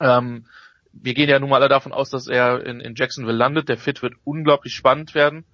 Ähm, 0.00 0.46
wir 0.92 1.14
gehen 1.14 1.28
ja 1.28 1.38
nun 1.38 1.50
mal 1.50 1.56
alle 1.56 1.68
davon 1.68 1.92
aus, 1.92 2.10
dass 2.10 2.26
er 2.26 2.64
in, 2.64 2.80
in 2.80 2.94
Jacksonville 2.94 3.36
landet. 3.36 3.68
Der 3.68 3.78
Fit 3.78 4.02
wird 4.02 4.14
unglaublich 4.24 4.74
spannend 4.74 5.14
werden, 5.14 5.44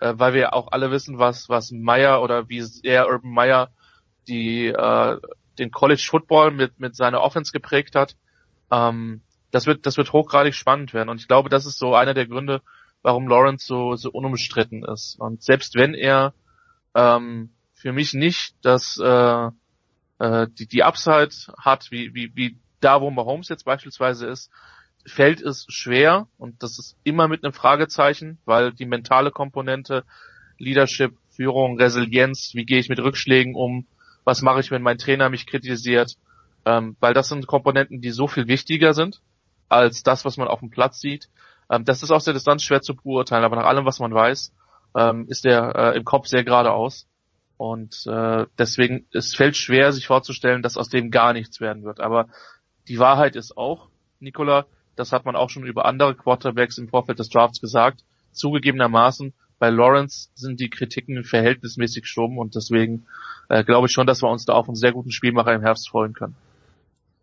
äh, 0.00 0.14
weil 0.16 0.34
wir 0.34 0.54
auch 0.54 0.72
alle 0.72 0.90
wissen, 0.90 1.18
was 1.18 1.48
was 1.48 1.70
Meyer 1.70 2.22
oder 2.22 2.48
wie 2.48 2.62
sehr 2.62 3.08
Urban 3.08 3.32
Meyer 3.32 3.70
die 4.28 4.66
äh, 4.66 5.18
den 5.58 5.70
College 5.70 6.06
Football 6.08 6.52
mit 6.52 6.78
mit 6.78 6.94
seiner 6.94 7.22
Offense 7.22 7.52
geprägt 7.52 7.94
hat. 7.94 8.16
Ähm, 8.70 9.22
das 9.50 9.66
wird 9.66 9.86
das 9.86 9.96
wird 9.96 10.12
hochgradig 10.12 10.54
spannend 10.54 10.94
werden 10.94 11.08
und 11.08 11.20
ich 11.20 11.28
glaube, 11.28 11.48
das 11.48 11.66
ist 11.66 11.78
so 11.78 11.94
einer 11.94 12.14
der 12.14 12.26
Gründe, 12.26 12.62
warum 13.02 13.28
Lawrence 13.28 13.66
so, 13.66 13.96
so 13.96 14.10
unumstritten 14.10 14.84
ist. 14.84 15.18
Und 15.18 15.42
selbst 15.42 15.74
wenn 15.74 15.94
er 15.94 16.34
ähm, 16.94 17.50
für 17.74 17.92
mich 17.92 18.14
nicht 18.14 18.54
das 18.62 18.98
äh, 18.98 19.48
äh, 20.20 20.46
die, 20.58 20.66
die 20.66 20.84
Upside 20.84 21.30
hat, 21.58 21.90
wie, 21.90 22.14
wie, 22.14 22.30
wie 22.36 22.56
da, 22.80 23.00
wo 23.00 23.10
Mahomes 23.10 23.48
jetzt 23.48 23.64
beispielsweise 23.64 24.26
ist, 24.26 24.50
fällt 25.06 25.40
es 25.40 25.66
schwer 25.68 26.28
und 26.36 26.62
das 26.62 26.78
ist 26.78 26.96
immer 27.04 27.26
mit 27.26 27.42
einem 27.42 27.54
Fragezeichen, 27.54 28.38
weil 28.44 28.72
die 28.72 28.84
mentale 28.84 29.30
Komponente, 29.30 30.04
Leadership, 30.58 31.16
Führung, 31.30 31.78
Resilienz, 31.78 32.50
wie 32.54 32.66
gehe 32.66 32.78
ich 32.78 32.90
mit 32.90 33.00
Rückschlägen 33.00 33.54
um, 33.54 33.86
was 34.24 34.42
mache 34.42 34.60
ich, 34.60 34.70
wenn 34.70 34.82
mein 34.82 34.98
Trainer 34.98 35.30
mich 35.30 35.46
kritisiert, 35.46 36.16
ähm, 36.66 36.96
weil 37.00 37.14
das 37.14 37.28
sind 37.28 37.46
Komponenten, 37.46 38.02
die 38.02 38.10
so 38.10 38.28
viel 38.28 38.46
wichtiger 38.46 38.92
sind 38.92 39.22
als 39.70 40.02
das, 40.02 40.26
was 40.26 40.36
man 40.36 40.48
auf 40.48 40.60
dem 40.60 40.70
Platz 40.70 41.00
sieht. 41.00 41.30
Ähm, 41.70 41.84
das 41.84 42.02
ist 42.02 42.10
aus 42.10 42.24
der 42.24 42.34
Distanz 42.34 42.62
schwer 42.62 42.82
zu 42.82 42.94
beurteilen, 42.96 43.44
aber 43.44 43.56
nach 43.56 43.66
allem, 43.66 43.86
was 43.86 44.00
man 44.00 44.12
weiß, 44.12 44.52
ähm, 44.96 45.26
ist 45.28 45.46
er 45.46 45.74
äh, 45.74 45.96
im 45.96 46.04
Kopf 46.04 46.26
sehr 46.26 46.44
geradeaus. 46.44 47.06
Und 47.56 48.06
äh, 48.06 48.46
deswegen, 48.58 49.06
es 49.12 49.34
fällt 49.34 49.56
schwer, 49.56 49.92
sich 49.92 50.06
vorzustellen, 50.06 50.62
dass 50.62 50.76
aus 50.76 50.88
dem 50.88 51.10
gar 51.10 51.32
nichts 51.32 51.60
werden 51.60 51.84
wird. 51.84 52.00
Aber 52.00 52.26
die 52.88 52.98
Wahrheit 52.98 53.36
ist 53.36 53.56
auch, 53.56 53.88
Nicola, 54.18 54.66
das 54.96 55.12
hat 55.12 55.24
man 55.24 55.36
auch 55.36 55.50
schon 55.50 55.64
über 55.64 55.84
andere 55.84 56.14
Quarterbacks 56.14 56.78
im 56.78 56.88
Vorfeld 56.88 57.18
des 57.18 57.28
Drafts 57.28 57.60
gesagt, 57.60 58.02
zugegebenermaßen, 58.32 59.34
bei 59.58 59.68
Lawrence 59.68 60.30
sind 60.34 60.58
die 60.58 60.70
Kritiken 60.70 61.22
verhältnismäßig 61.22 62.06
stumm 62.06 62.38
und 62.38 62.54
deswegen 62.54 63.06
äh, 63.50 63.62
glaube 63.62 63.86
ich 63.86 63.92
schon, 63.92 64.06
dass 64.06 64.22
wir 64.22 64.30
uns 64.30 64.46
da 64.46 64.54
auf 64.54 64.68
einen 64.68 64.74
sehr 64.74 64.92
guten 64.92 65.10
Spielmacher 65.10 65.52
im 65.52 65.60
Herbst 65.60 65.90
freuen 65.90 66.14
können. 66.14 66.34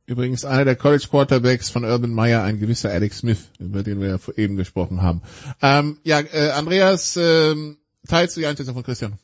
Übrigens 0.08 0.46
einer 0.46 0.64
der 0.64 0.78
College 0.78 1.06
Quarterbacks 1.10 1.70
von 1.70 1.84
Urban 1.84 2.12
Meyer, 2.12 2.42
ein 2.42 2.62
gewisser 2.62 2.90
Alex 2.90 3.20
Smith, 3.20 3.50
über 3.60 3.84
den 3.84 4.00
wir 4.00 4.20
eben 4.38 4.56
gesprochen 4.56 5.02
haben. 5.02 5.22
Ähm, 5.62 5.98
ja, 6.04 6.22
äh, 6.22 6.52
Andreas, 6.52 7.18
ähm, 7.18 7.78
teilst 8.08 8.38
du 8.38 8.40
die 8.40 8.48
Einschätzung 8.48 8.74
von 8.74 8.84
Christian? 8.84 9.20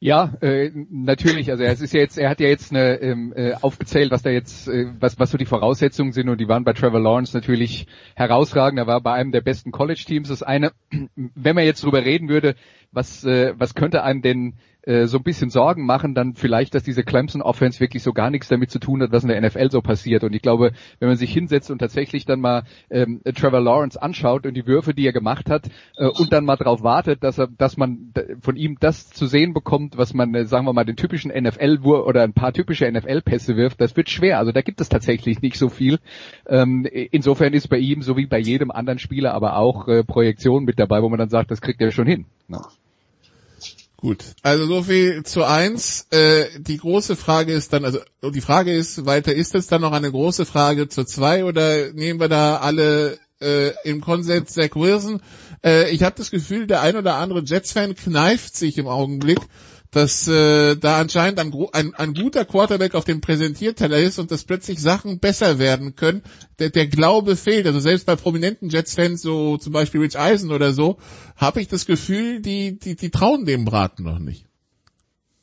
Ja, 0.00 0.32
äh, 0.40 0.70
natürlich. 0.90 1.50
Also 1.50 1.64
es 1.64 1.82
ist 1.82 1.92
ja 1.92 2.00
jetzt, 2.00 2.16
er 2.16 2.30
hat 2.30 2.40
ja 2.40 2.48
jetzt 2.48 2.72
eine, 2.72 3.00
ähm, 3.02 3.34
äh, 3.36 3.52
aufgezählt, 3.60 4.10
was 4.10 4.22
da 4.22 4.30
jetzt, 4.30 4.66
äh, 4.68 4.86
was, 4.98 5.18
was 5.18 5.30
so 5.30 5.38
die 5.38 5.44
Voraussetzungen 5.44 6.12
sind 6.12 6.30
und 6.30 6.40
die 6.40 6.48
waren 6.48 6.64
bei 6.64 6.72
Trevor 6.72 6.98
Lawrence 6.98 7.36
natürlich 7.36 7.86
herausragend. 8.16 8.80
Er 8.80 8.86
war 8.86 9.02
bei 9.02 9.12
einem 9.12 9.32
der 9.32 9.42
besten 9.42 9.70
College-Teams. 9.70 10.28
Das 10.28 10.42
eine, 10.42 10.72
wenn 11.14 11.54
man 11.54 11.64
jetzt 11.64 11.84
drüber 11.84 12.04
reden 12.04 12.30
würde, 12.30 12.56
was, 12.90 13.22
äh, 13.22 13.52
was 13.58 13.74
könnte 13.74 14.02
einem 14.02 14.22
denn 14.22 14.54
äh, 14.82 15.06
so 15.06 15.18
ein 15.18 15.22
bisschen 15.22 15.50
Sorgen 15.50 15.86
machen, 15.86 16.14
dann 16.14 16.34
vielleicht, 16.34 16.74
dass 16.74 16.82
diese 16.82 17.04
Clemson 17.04 17.42
Offense 17.42 17.80
wirklich 17.80 18.02
so 18.02 18.12
gar 18.12 18.30
nichts 18.30 18.48
damit 18.48 18.70
zu 18.70 18.78
tun 18.78 19.02
hat, 19.02 19.12
was 19.12 19.22
in 19.22 19.28
der 19.28 19.40
NFL 19.40 19.70
so 19.70 19.80
passiert. 19.80 20.24
Und 20.24 20.34
ich 20.34 20.42
glaube, 20.42 20.72
wenn 20.98 21.08
man 21.08 21.16
sich 21.16 21.32
hinsetzt 21.32 21.70
und 21.70 21.78
tatsächlich 21.78 22.24
dann 22.24 22.40
mal 22.40 22.64
ähm, 22.90 23.20
Trevor 23.24 23.60
Lawrence 23.60 24.00
anschaut 24.00 24.46
und 24.46 24.54
die 24.54 24.66
Würfe, 24.66 24.94
die 24.94 25.06
er 25.06 25.12
gemacht 25.12 25.48
hat, 25.50 25.68
äh, 25.96 26.06
und 26.06 26.32
dann 26.32 26.44
mal 26.44 26.56
darauf 26.56 26.82
wartet, 26.82 27.22
dass 27.22 27.38
er, 27.38 27.46
dass 27.46 27.76
man 27.76 28.12
von 28.40 28.56
ihm 28.56 28.76
das 28.80 29.10
zu 29.10 29.26
sehen 29.26 29.54
bekommt, 29.54 29.96
was 29.96 30.14
man, 30.14 30.34
äh, 30.34 30.46
sagen 30.46 30.66
wir 30.66 30.72
mal, 30.72 30.84
den 30.84 30.96
typischen 30.96 31.30
NFL 31.30 31.80
oder 31.84 32.22
ein 32.22 32.32
paar 32.32 32.52
typische 32.52 32.90
NFL-Pässe 32.90 33.56
wirft, 33.56 33.80
das 33.80 33.96
wird 33.96 34.10
schwer. 34.10 34.38
Also 34.38 34.52
da 34.52 34.62
gibt 34.62 34.80
es 34.80 34.88
tatsächlich 34.88 35.42
nicht 35.42 35.58
so 35.58 35.68
viel. 35.68 35.98
Ähm, 36.46 36.86
insofern 36.86 37.52
ist 37.52 37.68
bei 37.68 37.78
ihm, 37.78 38.02
so 38.02 38.16
wie 38.16 38.26
bei 38.26 38.38
jedem 38.38 38.70
anderen 38.70 38.98
Spieler, 38.98 39.34
aber 39.34 39.56
auch 39.56 39.88
äh, 39.88 40.04
Projektion 40.04 40.64
mit 40.64 40.78
dabei, 40.78 41.02
wo 41.02 41.08
man 41.08 41.18
dann 41.18 41.28
sagt, 41.28 41.50
das 41.50 41.60
kriegt 41.60 41.80
er 41.80 41.90
schon 41.92 42.06
hin. 42.06 42.26
Ja. 42.48 42.62
Gut, 44.02 44.34
also 44.42 44.66
so 44.66 44.82
viel 44.82 45.22
zu 45.22 45.44
eins. 45.44 46.08
Äh, 46.10 46.46
die 46.58 46.78
große 46.78 47.14
Frage 47.14 47.52
ist 47.52 47.72
dann, 47.72 47.84
also 47.84 48.00
die 48.20 48.40
Frage 48.40 48.74
ist 48.74 49.06
weiter, 49.06 49.32
ist 49.32 49.54
es 49.54 49.68
dann 49.68 49.80
noch 49.80 49.92
eine 49.92 50.10
große 50.10 50.44
Frage 50.44 50.88
zu 50.88 51.04
zwei 51.04 51.44
oder 51.44 51.92
nehmen 51.92 52.18
wir 52.18 52.28
da 52.28 52.56
alle 52.56 53.16
äh, 53.40 53.70
im 53.84 54.00
Konsens 54.00 54.54
Zach 54.54 54.74
Wilson? 54.74 55.20
Äh, 55.64 55.90
ich 55.90 56.02
habe 56.02 56.16
das 56.16 56.32
Gefühl, 56.32 56.66
der 56.66 56.80
ein 56.80 56.96
oder 56.96 57.14
andere 57.14 57.44
Jets-Fan 57.44 57.94
kneift 57.94 58.56
sich 58.56 58.76
im 58.76 58.88
Augenblick 58.88 59.38
dass 59.92 60.26
äh, 60.26 60.74
da 60.74 60.98
anscheinend 60.98 61.38
ein, 61.38 61.54
ein, 61.72 61.94
ein 61.94 62.14
guter 62.14 62.46
Quarterback 62.46 62.94
auf 62.94 63.04
dem 63.04 63.20
Präsentierteller 63.20 63.98
ist 63.98 64.18
und 64.18 64.30
dass 64.30 64.44
plötzlich 64.44 64.80
Sachen 64.80 65.20
besser 65.20 65.58
werden 65.58 65.96
können. 65.96 66.22
Der, 66.58 66.70
der 66.70 66.86
Glaube 66.86 67.36
fehlt. 67.36 67.66
Also 67.66 67.78
selbst 67.78 68.06
bei 68.06 68.16
prominenten 68.16 68.70
Jets-Fans, 68.70 69.20
so 69.20 69.58
zum 69.58 69.74
Beispiel 69.74 70.00
Rich 70.00 70.18
Eisen 70.18 70.50
oder 70.50 70.72
so, 70.72 70.98
habe 71.36 71.60
ich 71.60 71.68
das 71.68 71.84
Gefühl, 71.84 72.40
die, 72.40 72.78
die, 72.78 72.96
die 72.96 73.10
trauen 73.10 73.44
dem 73.44 73.66
Braten 73.66 74.02
noch 74.02 74.18
nicht. 74.18 74.46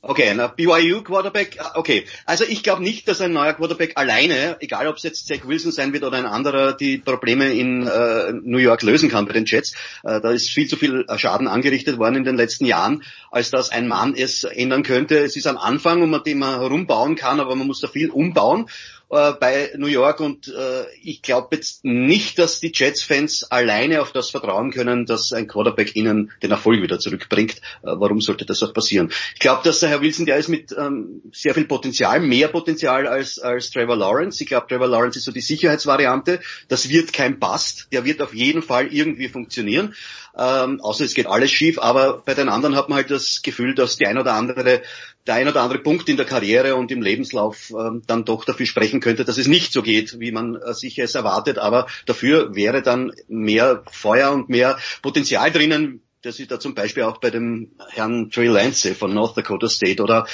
Okay, 0.02 0.34
na, 0.34 0.48
BYU 0.48 1.04
Quarterback, 1.04 1.58
ah, 1.60 1.74
okay. 1.76 2.06
Also 2.26 2.46
ich 2.46 2.64
glaube 2.64 2.82
nicht, 2.82 3.06
dass 3.10 3.20
ein 3.20 3.34
neuer 3.34 3.54
Quarterback 3.54 3.98
alleine, 3.98 4.56
egal 4.62 4.88
ob 4.88 4.96
es 4.96 5.04
jetzt 5.04 5.28
Zach 5.28 5.46
Wilson 5.46 5.74
sein 5.74 5.92
wird 5.92 6.06
oder 6.06 6.18
ein 6.18 6.26
anderer, 6.26 6.72
die 6.72 7.00
Probleme 7.00 7.52
in 7.52 7.86
äh, 7.86 8.32
New 8.32 8.60
York 8.60 8.82
lösen 8.82 9.10
kann 9.10 9.26
bei 9.26 9.34
den 9.34 9.44
Jets. 9.44 9.74
Äh, 10.04 10.22
da 10.22 10.32
ist 10.32 10.50
viel 10.52 10.68
zu 10.68 10.78
viel 10.78 11.06
Schaden 11.18 11.50
angerichtet 11.50 11.98
worden 11.98 12.16
in 12.16 12.24
den 12.24 12.38
letzten 12.38 12.64
Jahren, 12.64 13.04
als 13.30 13.52
dass 13.52 13.72
ein 13.72 13.90
Mann 13.90 14.16
es 14.16 14.46
ändern 14.46 14.84
könnte. 14.84 15.18
Es 15.18 15.36
ist 15.36 15.48
am 15.48 15.58
Anfang, 15.58 16.02
um 16.02 16.24
den 16.24 16.40
man 16.40 16.62
herumbauen 16.62 17.18
kann, 17.18 17.42
aber 17.42 17.58
man 17.58 17.68
muss 17.68 17.82
da 17.82 17.90
viel 17.90 18.10
umbauen 18.10 18.68
äh, 19.12 19.34
bei 19.34 19.72
New 19.76 19.88
York 19.88 20.20
und 20.20 20.48
äh, 20.50 20.86
ich 21.02 21.22
glaube 21.22 21.56
jetzt 21.56 21.84
nicht, 21.84 22.38
dass 22.38 22.60
die 22.60 22.72
Jets-Fans 22.74 23.52
alleine 23.52 24.02
auf 24.02 24.12
das 24.12 24.30
vertrauen 24.30 24.72
können, 24.72 25.06
dass 25.06 25.34
ein 25.34 25.48
Quarterback 25.48 25.96
ihnen 25.96 26.32
den 26.44 26.52
Erfolg 26.52 26.82
wieder 26.82 27.00
zurückbringt. 27.00 27.56
Äh, 27.82 27.96
warum 27.96 28.22
sollte 28.22 28.46
das 28.46 28.62
auch 28.62 28.74
passieren? 28.74 29.12
Ich 29.34 29.40
glaube, 29.40 29.62
dass 29.64 29.80
der 29.80 29.90
Herr 29.90 30.02
Wilson, 30.02 30.28
der 30.28 30.38
ist 30.38 30.48
mit 30.48 30.76
ähm, 30.78 31.24
sehr 31.34 31.56
viel 31.56 31.66
Potenzial, 31.66 32.20
mehr 32.20 32.50
Potenzial 32.50 33.08
als, 33.08 33.40
als 33.40 33.72
Trevor 33.72 33.98
Lawrence. 33.98 34.44
Ich 34.44 34.50
glaube, 34.50 34.68
Trevor 34.68 34.88
Lawrence 34.88 35.18
ist 35.18 35.26
so 35.26 35.32
die 35.32 35.42
Sicherheitsvariante. 35.42 36.40
Das 36.68 36.90
wird 36.90 37.12
kein 37.12 37.40
Bust. 37.40 37.88
Der 37.92 38.06
wird 38.06 38.22
auf 38.22 38.34
jeden 38.36 38.62
Fall 38.62 38.94
irgendwie 38.94 39.28
funktionieren. 39.28 39.96
Ähm, 40.38 40.80
außer 40.82 41.04
es 41.04 41.16
geht 41.16 41.28
alles 41.28 41.52
schief, 41.52 41.80
aber 41.80 42.22
bei 42.24 42.34
den 42.34 42.50
anderen 42.50 42.76
hat 42.76 42.88
man 42.88 42.98
halt 42.98 43.12
das 43.12 43.42
Gefühl, 43.42 43.76
dass 43.76 43.98
die 43.98 44.06
ein 44.06 44.18
oder 44.18 44.36
andere 44.36 44.82
der 45.30 45.36
ein 45.36 45.48
oder 45.48 45.62
andere 45.62 45.80
Punkt 45.80 46.10
in 46.10 46.18
der 46.18 46.26
Karriere 46.26 46.76
und 46.76 46.92
im 46.92 47.04
Lebenslauf 47.04 47.70
ähm, 47.70 48.02
dann 48.08 48.26
doch 48.26 48.46
dafür 48.46 48.66
sprechen 48.66 49.00
könnte, 49.00 49.26
dass 49.26 49.38
es 49.38 49.48
nicht 49.48 49.72
so 49.72 49.84
geht, 49.84 50.20
wie 50.20 50.32
man 50.32 50.56
äh, 50.56 50.74
sich 50.74 50.98
es 50.98 51.14
erwartet. 51.14 51.60
Aber 51.60 51.86
dafür 52.08 52.56
wäre 52.56 52.82
dann 52.82 53.14
mehr 53.28 53.84
Feuer 53.92 54.32
und 54.32 54.50
mehr 54.50 54.80
Potenzial 55.04 55.52
drinnen, 55.52 56.02
das 56.22 56.40
ist 56.40 56.52
da 56.52 56.60
zum 56.60 56.76
Beispiel 56.76 57.04
auch 57.04 57.18
bei 57.18 57.30
dem 57.30 57.72
Herrn 57.90 58.30
Trey 58.30 58.48
Lance 58.48 58.94
von 58.94 59.14
North 59.14 59.38
Dakota 59.38 59.70
State 59.70 60.04
oder 60.04 60.28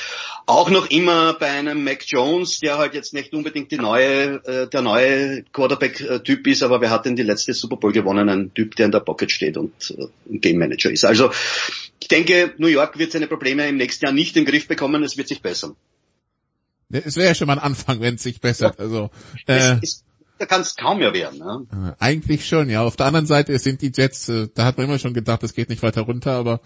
auch 0.47 0.69
noch 0.69 0.89
immer 0.89 1.33
bei 1.33 1.47
einem 1.47 1.83
Mac 1.83 2.03
Jones, 2.07 2.59
der 2.59 2.77
halt 2.77 2.95
jetzt 2.95 3.13
nicht 3.13 3.33
unbedingt 3.33 3.71
die 3.71 3.77
neue, 3.77 4.43
äh, 4.45 4.67
der 4.67 4.81
neue 4.81 5.43
Quarterback-Typ 5.43 6.47
ist, 6.47 6.63
aber 6.63 6.81
wer 6.81 6.89
hat 6.89 7.05
denn 7.05 7.15
die 7.15 7.23
letzte 7.23 7.53
Super 7.53 7.77
Bowl 7.77 7.91
gewonnen? 7.91 8.29
Ein 8.29 8.53
Typ, 8.53 8.75
der 8.75 8.87
in 8.87 8.91
der 8.91 8.99
Pocket 8.99 9.29
steht 9.31 9.57
und 9.57 9.95
äh, 9.97 10.07
ein 10.31 10.41
Game 10.41 10.57
Manager 10.57 10.89
ist. 10.89 11.05
Also 11.05 11.31
ich 11.99 12.07
denke, 12.07 12.53
New 12.57 12.67
York 12.67 12.97
wird 12.97 13.11
seine 13.11 13.27
Probleme 13.27 13.67
im 13.67 13.77
nächsten 13.77 14.05
Jahr 14.05 14.13
nicht 14.13 14.35
in 14.35 14.45
den 14.45 14.51
Griff 14.51 14.67
bekommen, 14.67 15.03
es 15.03 15.17
wird 15.17 15.27
sich 15.27 15.41
bessern. 15.41 15.75
Es 16.89 17.15
wäre 17.15 17.29
ja 17.29 17.35
schon 17.35 17.47
mal 17.47 17.53
ein 17.53 17.59
Anfang, 17.59 17.99
wenn 17.99 18.15
es 18.15 18.23
sich 18.23 18.41
bessert. 18.41 18.79
Also 18.79 19.09
äh, 19.47 19.75
es, 19.81 20.03
da 20.37 20.45
kann 20.45 20.61
es 20.61 20.75
kaum 20.75 20.99
mehr 20.99 21.13
werden. 21.13 21.39
Ne? 21.39 21.95
Eigentlich 21.99 22.45
schon, 22.45 22.69
ja. 22.69 22.83
Auf 22.83 22.95
der 22.95 23.05
anderen 23.05 23.25
Seite 23.25 23.57
sind 23.57 23.81
die 23.81 23.91
Jets, 23.95 24.27
äh, 24.29 24.47
da 24.53 24.65
hat 24.65 24.77
man 24.77 24.87
immer 24.87 24.99
schon 24.99 25.13
gedacht, 25.13 25.43
das 25.43 25.53
geht 25.53 25.69
nicht 25.69 25.83
weiter 25.83 26.01
runter, 26.01 26.33
aber 26.33 26.59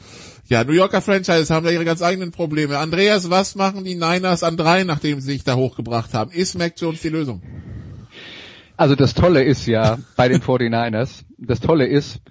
ja, 0.45 0.63
New 0.63 0.73
Yorker 0.73 1.01
Franchise 1.01 1.53
haben 1.53 1.65
da 1.65 1.71
ihre 1.71 1.85
ganz 1.85 2.01
eigenen 2.01 2.31
Probleme. 2.31 2.77
Andreas, 2.77 3.29
was 3.29 3.55
machen 3.55 3.83
die 3.83 3.95
Niners 3.95 4.43
an 4.43 4.57
drei, 4.57 4.83
nachdem 4.83 5.19
sie 5.19 5.33
sich 5.33 5.43
da 5.43 5.55
hochgebracht 5.55 6.13
haben? 6.13 6.31
Ist 6.31 6.57
Mac 6.57 6.73
Jones 6.77 7.01
die 7.01 7.09
Lösung? 7.09 7.41
Also 8.75 8.95
das 8.95 9.13
Tolle 9.13 9.43
ist 9.43 9.65
ja 9.67 9.99
bei 10.15 10.29
den 10.29 10.41
49ers, 10.41 11.25
das 11.37 11.59
Tolle 11.59 11.85
ist, 11.85 12.21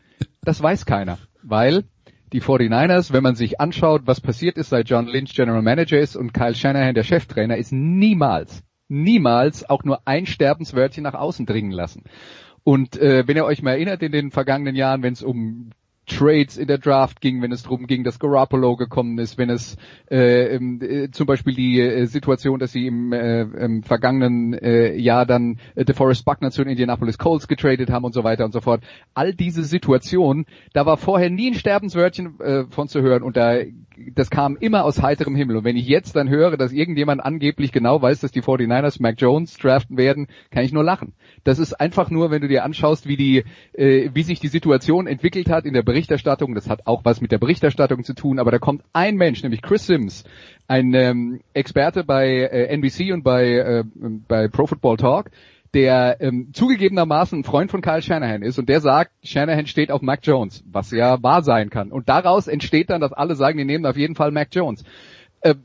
das 0.42 0.62
weiß 0.62 0.86
keiner, 0.86 1.18
weil 1.42 1.84
die 2.32 2.42
49ers, 2.42 3.12
wenn 3.12 3.22
man 3.22 3.36
sich 3.36 3.60
anschaut, 3.60 4.02
was 4.06 4.20
passiert 4.20 4.58
ist, 4.58 4.70
seit 4.70 4.88
John 4.88 5.06
Lynch 5.06 5.34
General 5.34 5.62
Manager 5.62 5.98
ist 5.98 6.16
und 6.16 6.32
Kyle 6.32 6.54
Shanahan 6.54 6.94
der 6.94 7.04
Cheftrainer, 7.04 7.56
ist 7.56 7.72
niemals 7.72 8.62
niemals 8.88 9.68
auch 9.68 9.84
nur 9.84 10.06
ein 10.06 10.26
Sterbenswörtchen 10.26 11.04
nach 11.04 11.14
außen 11.14 11.46
dringen 11.46 11.70
lassen. 11.70 12.04
Und 12.64 12.96
äh, 12.96 13.26
wenn 13.26 13.36
ihr 13.36 13.44
euch 13.44 13.62
mal 13.62 13.72
erinnert 13.72 14.02
in 14.02 14.12
den 14.12 14.30
vergangenen 14.30 14.76
Jahren, 14.76 15.02
wenn 15.02 15.12
es 15.12 15.22
um 15.22 15.70
Trades 16.08 16.56
in 16.56 16.66
der 16.66 16.78
Draft 16.78 17.20
ging, 17.20 17.42
wenn 17.42 17.52
es 17.52 17.62
darum 17.62 17.86
ging, 17.86 18.02
dass 18.02 18.18
Garoppolo 18.18 18.76
gekommen 18.76 19.18
ist, 19.18 19.38
wenn 19.38 19.50
es 19.50 19.76
äh, 20.10 20.56
äh, 20.56 21.10
zum 21.10 21.26
Beispiel 21.26 21.54
die 21.54 21.80
äh, 21.80 22.06
Situation, 22.06 22.58
dass 22.58 22.72
sie 22.72 22.86
im, 22.86 23.12
äh, 23.12 23.42
im 23.42 23.82
vergangenen 23.82 24.54
äh, 24.54 24.96
Jahr 24.96 25.26
dann 25.26 25.58
äh, 25.74 25.84
DeForest 25.84 26.24
Buckner 26.24 26.50
zu 26.50 26.62
den 26.62 26.70
Indianapolis 26.70 27.18
Colts 27.18 27.46
getradet 27.46 27.90
haben 27.90 28.04
und 28.04 28.14
so 28.14 28.24
weiter 28.24 28.44
und 28.44 28.52
so 28.52 28.60
fort. 28.60 28.82
All 29.14 29.34
diese 29.34 29.62
Situationen, 29.62 30.46
da 30.72 30.86
war 30.86 30.96
vorher 30.96 31.30
nie 31.30 31.50
ein 31.50 31.54
Sterbenswörtchen 31.54 32.40
äh, 32.40 32.64
von 32.70 32.88
zu 32.88 33.02
hören 33.02 33.22
und 33.22 33.36
da 33.36 33.58
das 34.14 34.30
kam 34.30 34.56
immer 34.56 34.84
aus 34.84 35.02
heiterem 35.02 35.34
Himmel. 35.34 35.56
Und 35.56 35.64
wenn 35.64 35.76
ich 35.76 35.86
jetzt 35.86 36.14
dann 36.16 36.28
höre, 36.28 36.56
dass 36.56 36.72
irgendjemand 36.72 37.22
angeblich 37.22 37.72
genau 37.72 38.00
weiß, 38.00 38.20
dass 38.20 38.32
die 38.32 38.42
49ers 38.42 39.02
Mac 39.02 39.16
Jones 39.18 39.56
draften 39.56 39.96
werden, 39.96 40.28
kann 40.50 40.64
ich 40.64 40.72
nur 40.72 40.84
lachen. 40.84 41.14
Das 41.44 41.58
ist 41.58 41.74
einfach 41.74 42.10
nur, 42.10 42.30
wenn 42.30 42.42
du 42.42 42.48
dir 42.48 42.64
anschaust, 42.64 43.06
wie 43.08 43.16
die, 43.16 43.44
äh, 43.72 44.10
wie 44.14 44.22
sich 44.22 44.40
die 44.40 44.48
Situation 44.48 45.06
entwickelt 45.06 45.50
hat 45.50 45.64
in 45.64 45.74
der 45.74 45.82
Berichterstattung. 45.98 46.54
Das 46.54 46.70
hat 46.70 46.86
auch 46.86 47.04
was 47.04 47.20
mit 47.20 47.32
der 47.32 47.38
Berichterstattung 47.38 48.04
zu 48.04 48.14
tun, 48.14 48.38
aber 48.38 48.52
da 48.52 48.60
kommt 48.60 48.84
ein 48.92 49.16
Mensch, 49.16 49.42
nämlich 49.42 49.62
Chris 49.62 49.86
Sims, 49.86 50.22
ein 50.68 50.94
ähm, 50.94 51.40
Experte 51.54 52.04
bei 52.04 52.28
äh, 52.28 52.66
NBC 52.66 53.12
und 53.12 53.24
bei, 53.24 53.54
äh, 53.54 53.84
bei 54.28 54.46
Pro 54.46 54.68
Football 54.68 54.96
Talk, 54.96 55.32
der 55.74 56.18
ähm, 56.20 56.50
zugegebenermaßen 56.52 57.40
ein 57.40 57.44
Freund 57.44 57.72
von 57.72 57.82
Kyle 57.82 58.00
Shanahan 58.00 58.42
ist 58.42 58.60
und 58.60 58.68
der 58.68 58.80
sagt, 58.80 59.10
Shanahan 59.24 59.66
steht 59.66 59.90
auf 59.90 60.00
Mac 60.00 60.20
Jones, 60.22 60.62
was 60.70 60.92
ja 60.92 61.20
wahr 61.20 61.42
sein 61.42 61.68
kann. 61.68 61.90
Und 61.90 62.08
daraus 62.08 62.46
entsteht 62.46 62.90
dann, 62.90 63.00
dass 63.00 63.12
alle 63.12 63.34
sagen, 63.34 63.58
die 63.58 63.64
nehmen 63.64 63.84
auf 63.84 63.96
jeden 63.96 64.14
Fall 64.14 64.30
Mac 64.30 64.50
Jones. 64.52 64.84
Äh, 65.40 65.56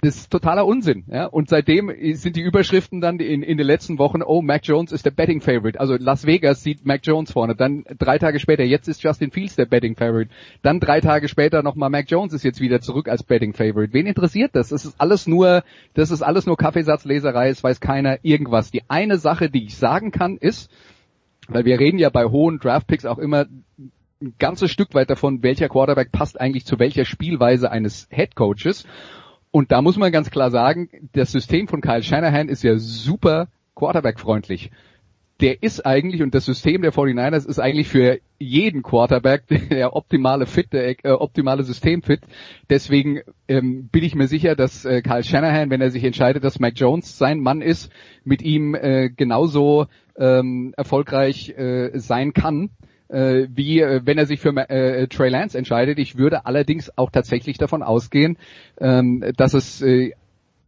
das 0.00 0.16
ist 0.16 0.30
totaler 0.30 0.66
Unsinn. 0.66 1.04
Ja? 1.08 1.26
Und 1.26 1.48
seitdem 1.48 1.90
sind 2.14 2.36
die 2.36 2.42
Überschriften 2.42 3.00
dann 3.00 3.18
in, 3.18 3.42
in 3.42 3.56
den 3.56 3.66
letzten 3.66 3.98
Wochen, 3.98 4.22
oh, 4.22 4.42
Mac 4.42 4.62
Jones 4.64 4.92
ist 4.92 5.06
der 5.06 5.10
Betting 5.10 5.40
Favorite. 5.40 5.80
Also 5.80 5.96
Las 5.96 6.26
Vegas 6.26 6.62
sieht 6.62 6.84
Mac 6.84 7.00
Jones 7.04 7.32
vorne. 7.32 7.54
Dann 7.54 7.84
drei 7.98 8.18
Tage 8.18 8.38
später, 8.38 8.64
jetzt 8.64 8.88
ist 8.88 9.02
Justin 9.02 9.30
Fields 9.30 9.56
der 9.56 9.66
Betting 9.66 9.96
Favorite. 9.96 10.30
Dann 10.62 10.80
drei 10.80 11.00
Tage 11.00 11.28
später 11.28 11.62
nochmal 11.62 11.90
Mac 11.90 12.10
Jones 12.10 12.32
ist 12.32 12.44
jetzt 12.44 12.60
wieder 12.60 12.80
zurück 12.80 13.08
als 13.08 13.22
Betting 13.22 13.54
Favorite. 13.54 13.92
Wen 13.92 14.06
interessiert 14.06 14.50
das? 14.54 14.68
Das 14.68 14.84
ist 14.84 15.00
alles 15.00 15.26
nur, 15.26 15.64
das 15.94 16.10
ist 16.10 16.22
alles 16.22 16.46
nur 16.46 16.56
Kaffeesatzleserei, 16.56 17.48
es 17.48 17.62
weiß 17.62 17.80
keiner 17.80 18.18
irgendwas. 18.22 18.70
Die 18.70 18.82
eine 18.88 19.18
Sache, 19.18 19.50
die 19.50 19.64
ich 19.64 19.76
sagen 19.76 20.10
kann, 20.10 20.36
ist, 20.36 20.70
weil 21.48 21.64
wir 21.64 21.78
reden 21.78 21.98
ja 21.98 22.10
bei 22.10 22.24
hohen 22.24 22.58
Draftpicks 22.58 23.06
auch 23.06 23.18
immer 23.18 23.46
ein 24.20 24.34
ganzes 24.38 24.70
Stück 24.70 24.94
weit 24.94 25.10
davon, 25.10 25.42
welcher 25.42 25.68
Quarterback 25.68 26.10
passt 26.10 26.40
eigentlich 26.40 26.64
zu 26.64 26.78
welcher 26.78 27.04
Spielweise 27.04 27.70
eines 27.70 28.08
Head 28.10 28.34
Coaches. 28.34 28.84
Und 29.56 29.72
da 29.72 29.80
muss 29.80 29.96
man 29.96 30.12
ganz 30.12 30.28
klar 30.30 30.50
sagen, 30.50 30.90
das 31.14 31.32
System 31.32 31.66
von 31.66 31.80
Kyle 31.80 32.02
Shanahan 32.02 32.50
ist 32.50 32.62
ja 32.62 32.76
super 32.76 33.48
Quarterback-freundlich. 33.74 34.70
Der 35.40 35.62
ist 35.62 35.86
eigentlich, 35.86 36.22
und 36.22 36.34
das 36.34 36.44
System 36.44 36.82
der 36.82 36.92
49ers 36.92 37.48
ist 37.48 37.58
eigentlich 37.58 37.88
für 37.88 38.18
jeden 38.38 38.82
Quarterback 38.82 39.44
der 39.70 39.96
optimale 39.96 40.44
Fit, 40.44 40.74
der 40.74 41.02
äh, 41.06 41.12
optimale 41.12 41.62
Systemfit. 41.62 42.20
Deswegen 42.68 43.20
ähm, 43.48 43.88
bin 43.88 44.04
ich 44.04 44.14
mir 44.14 44.28
sicher, 44.28 44.56
dass 44.56 44.84
äh, 44.84 45.00
Kyle 45.00 45.24
Shanahan, 45.24 45.70
wenn 45.70 45.80
er 45.80 45.90
sich 45.90 46.04
entscheidet, 46.04 46.44
dass 46.44 46.60
Mac 46.60 46.74
Jones 46.76 47.16
sein 47.16 47.40
Mann 47.40 47.62
ist, 47.62 47.90
mit 48.24 48.42
ihm 48.42 48.74
äh, 48.74 49.08
genauso 49.08 49.86
ähm, 50.18 50.74
erfolgreich 50.76 51.48
äh, 51.56 51.98
sein 51.98 52.34
kann 52.34 52.68
äh, 53.08 53.46
wie 53.54 53.80
äh, 53.80 54.00
wenn 54.04 54.18
er 54.18 54.26
sich 54.26 54.40
für 54.40 54.56
äh, 54.56 55.06
Trey 55.08 55.30
Lance 55.30 55.56
entscheidet. 55.56 55.98
Ich 55.98 56.16
würde 56.16 56.46
allerdings 56.46 56.96
auch 56.96 57.10
tatsächlich 57.10 57.58
davon 57.58 57.82
ausgehen, 57.82 58.38
ähm, 58.78 59.24
dass 59.36 59.54
es 59.54 59.82
äh, 59.82 60.12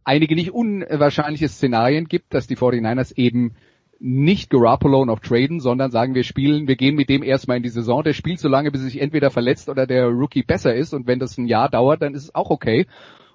einige 0.03 0.35
nicht 0.35 0.51
unwahrscheinliche 0.51 1.49
Szenarien 1.49 2.05
gibt, 2.05 2.33
dass 2.33 2.47
die 2.47 2.57
49ers 2.57 3.15
eben 3.15 3.55
nicht 3.99 4.49
Garoppolo 4.49 5.05
noch 5.05 5.19
traden, 5.19 5.59
sondern 5.59 5.91
sagen, 5.91 6.15
wir 6.15 6.23
spielen, 6.23 6.67
wir 6.67 6.77
gehen 6.77 6.95
mit 6.95 7.09
dem 7.09 7.21
erstmal 7.21 7.57
in 7.57 7.63
die 7.63 7.69
Saison. 7.69 8.03
Der 8.03 8.13
spielt 8.13 8.39
so 8.39 8.47
lange, 8.47 8.71
bis 8.71 8.81
er 8.81 8.85
sich 8.85 9.01
entweder 9.01 9.29
verletzt 9.29 9.67
oder 9.69 9.85
der 9.85 10.07
Rookie 10.07 10.43
besser 10.43 10.73
ist. 10.73 10.93
Und 10.93 11.05
wenn 11.05 11.19
das 11.19 11.37
ein 11.37 11.47
Jahr 11.47 11.69
dauert, 11.69 12.01
dann 12.01 12.13
ist 12.13 12.23
es 12.23 12.35
auch 12.35 12.49
okay. 12.49 12.87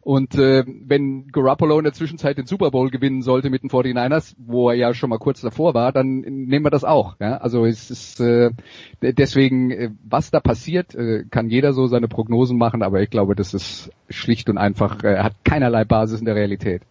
Und 0.04 0.34
äh, 0.34 0.64
wenn 0.66 1.28
Garoppolo 1.28 1.78
in 1.78 1.84
der 1.84 1.94
Zwischenzeit 1.94 2.36
den 2.36 2.46
Super 2.46 2.70
Bowl 2.70 2.90
gewinnen 2.90 3.22
sollte 3.22 3.48
mit 3.48 3.62
den 3.62 3.70
49ers, 3.70 4.34
wo 4.36 4.68
er 4.68 4.76
ja 4.76 4.92
schon 4.92 5.08
mal 5.08 5.18
kurz 5.18 5.40
davor 5.40 5.72
war, 5.72 5.92
dann 5.92 6.20
nehmen 6.20 6.62
wir 6.62 6.70
das 6.70 6.84
auch. 6.84 7.16
Ja? 7.20 7.38
Also 7.38 7.64
es 7.64 7.90
ist 7.90 8.20
äh, 8.20 8.50
deswegen, 9.00 9.70
äh, 9.70 9.90
was 10.04 10.30
da 10.30 10.40
passiert, 10.40 10.94
äh, 10.94 11.24
kann 11.30 11.48
jeder 11.48 11.72
so 11.72 11.86
seine 11.86 12.06
Prognosen 12.06 12.58
machen, 12.58 12.82
aber 12.82 13.00
ich 13.00 13.08
glaube, 13.08 13.34
das 13.34 13.54
ist 13.54 13.92
schlicht 14.10 14.50
und 14.50 14.58
einfach, 14.58 15.02
äh, 15.04 15.20
hat 15.20 15.42
keinerlei 15.42 15.86
Basis 15.86 16.20
in 16.20 16.26
der 16.26 16.34
Realität. 16.34 16.82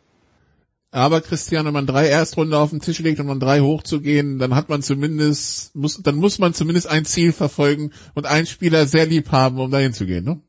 Aber 0.90 1.22
Christian, 1.22 1.68
wenn 1.68 1.74
man 1.74 1.86
drei 1.86 2.08
Erstrunde 2.08 2.58
auf 2.58 2.72
den 2.72 2.80
Tisch 2.80 2.98
legt 2.98 3.20
und 3.20 3.28
man 3.28 3.40
drei 3.40 3.60
hochzugehen, 3.60 4.40
dann 4.40 4.56
hat 4.56 4.70
man 4.70 4.82
zumindest, 4.82 5.76
muss, 5.76 6.02
dann 6.02 6.16
muss 6.16 6.40
man 6.40 6.56
zumindest 6.56 6.90
ein 6.90 7.06
Ziel 7.06 7.32
verfolgen 7.32 7.92
und 8.16 8.26
einen 8.26 8.48
Spieler 8.48 8.88
sehr 8.88 9.06
lieb 9.06 9.32
haben, 9.32 9.60
um 9.60 9.70
dahin 9.70 9.94
zu 9.94 10.08
gehen, 10.08 10.26
ne? 10.26 10.42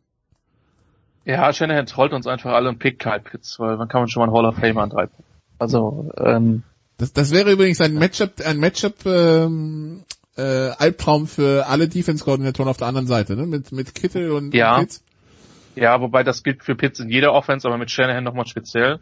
Ja, 1.24 1.52
Shanahan 1.52 1.86
trollt 1.86 2.12
uns 2.12 2.26
einfach 2.26 2.52
alle 2.52 2.68
und 2.68 2.78
pickt 2.78 3.00
Kyle 3.00 3.20
Pitts, 3.20 3.58
weil 3.58 3.78
dann 3.78 3.88
kann 3.88 4.02
man 4.02 4.08
schon 4.08 4.20
mal 4.20 4.26
einen 4.26 4.36
Hall 4.36 4.44
of 4.44 4.56
Fame 4.56 4.78
antreiben. 4.78 5.12
Also, 5.58 6.10
ähm, 6.18 6.62
das, 6.98 7.12
das 7.12 7.32
wäre 7.32 7.52
übrigens 7.52 7.80
ein 7.80 7.94
Matchup, 7.94 8.40
ein 8.44 8.58
Matchup 8.58 9.06
ähm, 9.06 10.04
äh, 10.36 10.42
Albtraum 10.42 11.26
für 11.26 11.66
alle 11.66 11.88
Defense-Koordinatoren 11.88 12.68
auf 12.68 12.76
der 12.76 12.88
anderen 12.88 13.06
Seite, 13.06 13.36
ne? 13.36 13.46
Mit, 13.46 13.72
mit 13.72 13.94
Kittel 13.94 14.32
und, 14.32 14.52
ja. 14.54 14.74
und 14.74 14.80
Pitts. 14.80 15.04
Ja, 15.76 16.00
wobei 16.00 16.22
das 16.22 16.42
gilt 16.42 16.62
für 16.62 16.76
Pitts 16.76 17.00
in 17.00 17.08
jeder 17.08 17.32
Offense, 17.32 17.66
aber 17.66 17.78
mit 17.78 17.90
Shanahan 17.90 18.22
nochmal 18.22 18.46
speziell. 18.46 19.00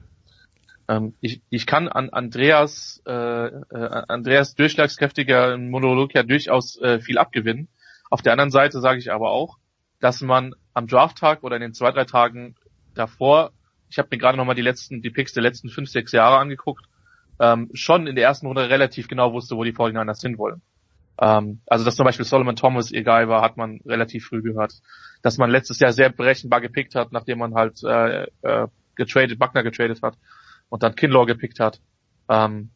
Ähm, 0.88 1.14
ich, 1.20 1.42
ich 1.50 1.66
kann 1.66 1.88
an 1.88 2.10
Andreas, 2.10 3.02
äh, 3.06 3.12
äh, 3.12 4.02
Andreas 4.08 4.54
durchschlagskräftiger 4.54 5.58
Monolog 5.58 6.14
ja 6.14 6.22
durchaus 6.22 6.80
äh, 6.80 7.00
viel 7.00 7.18
abgewinnen. 7.18 7.68
Auf 8.10 8.22
der 8.22 8.32
anderen 8.32 8.50
Seite 8.50 8.80
sage 8.80 8.98
ich 8.98 9.12
aber 9.12 9.30
auch, 9.30 9.58
dass 10.00 10.20
man 10.20 10.54
am 10.74 10.86
Drafttag 10.86 11.42
oder 11.42 11.56
in 11.56 11.62
den 11.62 11.74
zwei, 11.74 11.90
drei 11.90 12.04
Tagen 12.04 12.54
davor, 12.94 13.52
ich 13.90 13.98
habe 13.98 14.08
mir 14.10 14.18
gerade 14.18 14.38
nochmal 14.38 14.54
die 14.54 14.62
letzten, 14.62 15.02
die 15.02 15.10
Picks 15.10 15.32
der 15.32 15.42
letzten 15.42 15.68
fünf, 15.68 15.90
sechs 15.90 16.12
Jahre 16.12 16.38
angeguckt, 16.38 16.86
ähm, 17.40 17.70
schon 17.74 18.06
in 18.06 18.14
der 18.14 18.24
ersten 18.24 18.46
Runde 18.46 18.68
relativ 18.70 19.08
genau 19.08 19.32
wusste, 19.32 19.56
wo 19.56 19.64
die 19.64 19.72
49ers 19.72 20.22
hinwollen. 20.22 20.62
Ähm, 21.20 21.60
also 21.66 21.84
dass 21.84 21.96
zum 21.96 22.04
Beispiel 22.04 22.24
Solomon 22.24 22.56
Thomas 22.56 22.90
egal 22.90 23.28
war, 23.28 23.42
hat 23.42 23.56
man 23.56 23.80
relativ 23.84 24.26
früh 24.26 24.42
gehört. 24.42 24.74
Dass 25.22 25.38
man 25.38 25.50
letztes 25.50 25.78
Jahr 25.78 25.92
sehr 25.92 26.10
berechenbar 26.10 26.60
gepickt 26.60 26.94
hat, 26.94 27.12
nachdem 27.12 27.38
man 27.38 27.54
halt 27.54 27.82
äh, 27.84 28.26
äh, 28.42 28.68
getradet, 28.94 29.38
Buckner 29.38 29.62
getradet 29.62 30.02
hat 30.02 30.16
und 30.68 30.82
dann 30.82 30.94
Kinlaw 30.94 31.26
gepickt 31.26 31.60
hat. 31.60 31.80
Ähm, 32.28 32.70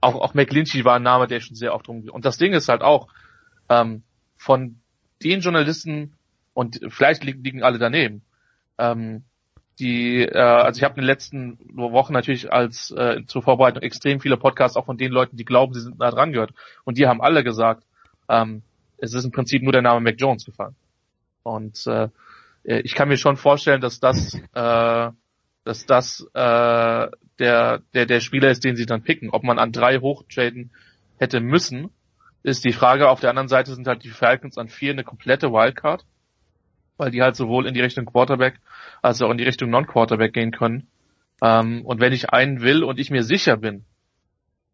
auch, 0.00 0.14
auch 0.14 0.34
McLinchy 0.34 0.84
war 0.84 0.96
ein 0.96 1.02
Name, 1.02 1.26
der 1.26 1.40
schon 1.40 1.56
sehr 1.56 1.74
oft 1.74 1.88
rum. 1.88 2.08
Und 2.10 2.24
das 2.24 2.38
Ding 2.38 2.52
ist 2.52 2.68
halt 2.68 2.82
auch, 2.82 3.08
ähm, 3.68 4.02
von 4.36 4.80
den 5.22 5.40
Journalisten, 5.40 6.14
und 6.54 6.80
vielleicht 6.88 7.24
liegen, 7.24 7.42
liegen 7.42 7.62
alle 7.62 7.78
daneben. 7.78 8.22
Ähm, 8.78 9.24
die, 9.78 10.22
äh, 10.22 10.38
also 10.38 10.78
ich 10.78 10.84
habe 10.84 10.94
in 10.94 11.02
den 11.02 11.06
letzten 11.06 11.58
Wochen 11.74 12.12
natürlich 12.12 12.52
als 12.52 12.90
äh, 12.90 13.24
zur 13.26 13.42
Vorbereitung 13.42 13.82
extrem 13.82 14.20
viele 14.20 14.36
Podcasts 14.36 14.76
auch 14.76 14.86
von 14.86 14.98
den 14.98 15.10
Leuten, 15.10 15.36
die 15.36 15.44
glauben, 15.44 15.74
sie 15.74 15.80
sind 15.80 15.98
nah 15.98 16.10
dran 16.10 16.32
gehört. 16.32 16.52
Und 16.84 16.98
die 16.98 17.06
haben 17.06 17.22
alle 17.22 17.42
gesagt, 17.42 17.84
ähm, 18.28 18.62
es 18.98 19.14
ist 19.14 19.24
im 19.24 19.32
Prinzip 19.32 19.62
nur 19.62 19.72
der 19.72 19.82
Name 19.82 20.00
Mac 20.00 20.16
Jones 20.18 20.44
gefallen. 20.44 20.76
Und 21.42 21.86
äh, 21.86 22.08
ich 22.62 22.94
kann 22.94 23.08
mir 23.08 23.16
schon 23.16 23.38
vorstellen, 23.38 23.80
dass 23.80 24.00
das, 24.00 24.34
äh, 24.34 25.10
dass 25.64 25.86
das 25.86 26.26
äh, 26.34 27.08
der, 27.38 27.82
der, 27.94 28.06
der 28.06 28.20
Spieler 28.20 28.50
ist, 28.50 28.64
den 28.64 28.76
sie 28.76 28.86
dann 28.86 29.02
picken. 29.02 29.30
Ob 29.30 29.42
man 29.42 29.58
an 29.58 29.72
drei 29.72 29.98
hochtraden 29.98 30.70
hätte 31.16 31.40
müssen, 31.40 31.88
ist 32.42 32.64
die 32.64 32.72
Frage. 32.72 33.08
Auf 33.08 33.20
der 33.20 33.30
anderen 33.30 33.48
Seite 33.48 33.74
sind 33.74 33.86
halt 33.86 34.04
die 34.04 34.10
Falcons 34.10 34.58
an 34.58 34.68
vier 34.68 34.92
eine 34.92 35.04
komplette 35.04 35.52
Wildcard 35.52 36.04
weil 37.00 37.10
die 37.10 37.22
halt 37.22 37.34
sowohl 37.34 37.66
in 37.66 37.74
die 37.74 37.80
Richtung 37.80 38.04
Quarterback 38.04 38.60
als 39.00 39.22
auch 39.22 39.30
in 39.30 39.38
die 39.38 39.44
Richtung 39.44 39.70
Non-Quarterback 39.70 40.34
gehen 40.34 40.52
können. 40.52 40.86
Ähm, 41.42 41.84
und 41.86 41.98
wenn 41.98 42.12
ich 42.12 42.30
einen 42.30 42.60
will 42.60 42.84
und 42.84 43.00
ich 43.00 43.10
mir 43.10 43.22
sicher 43.22 43.56
bin, 43.56 43.86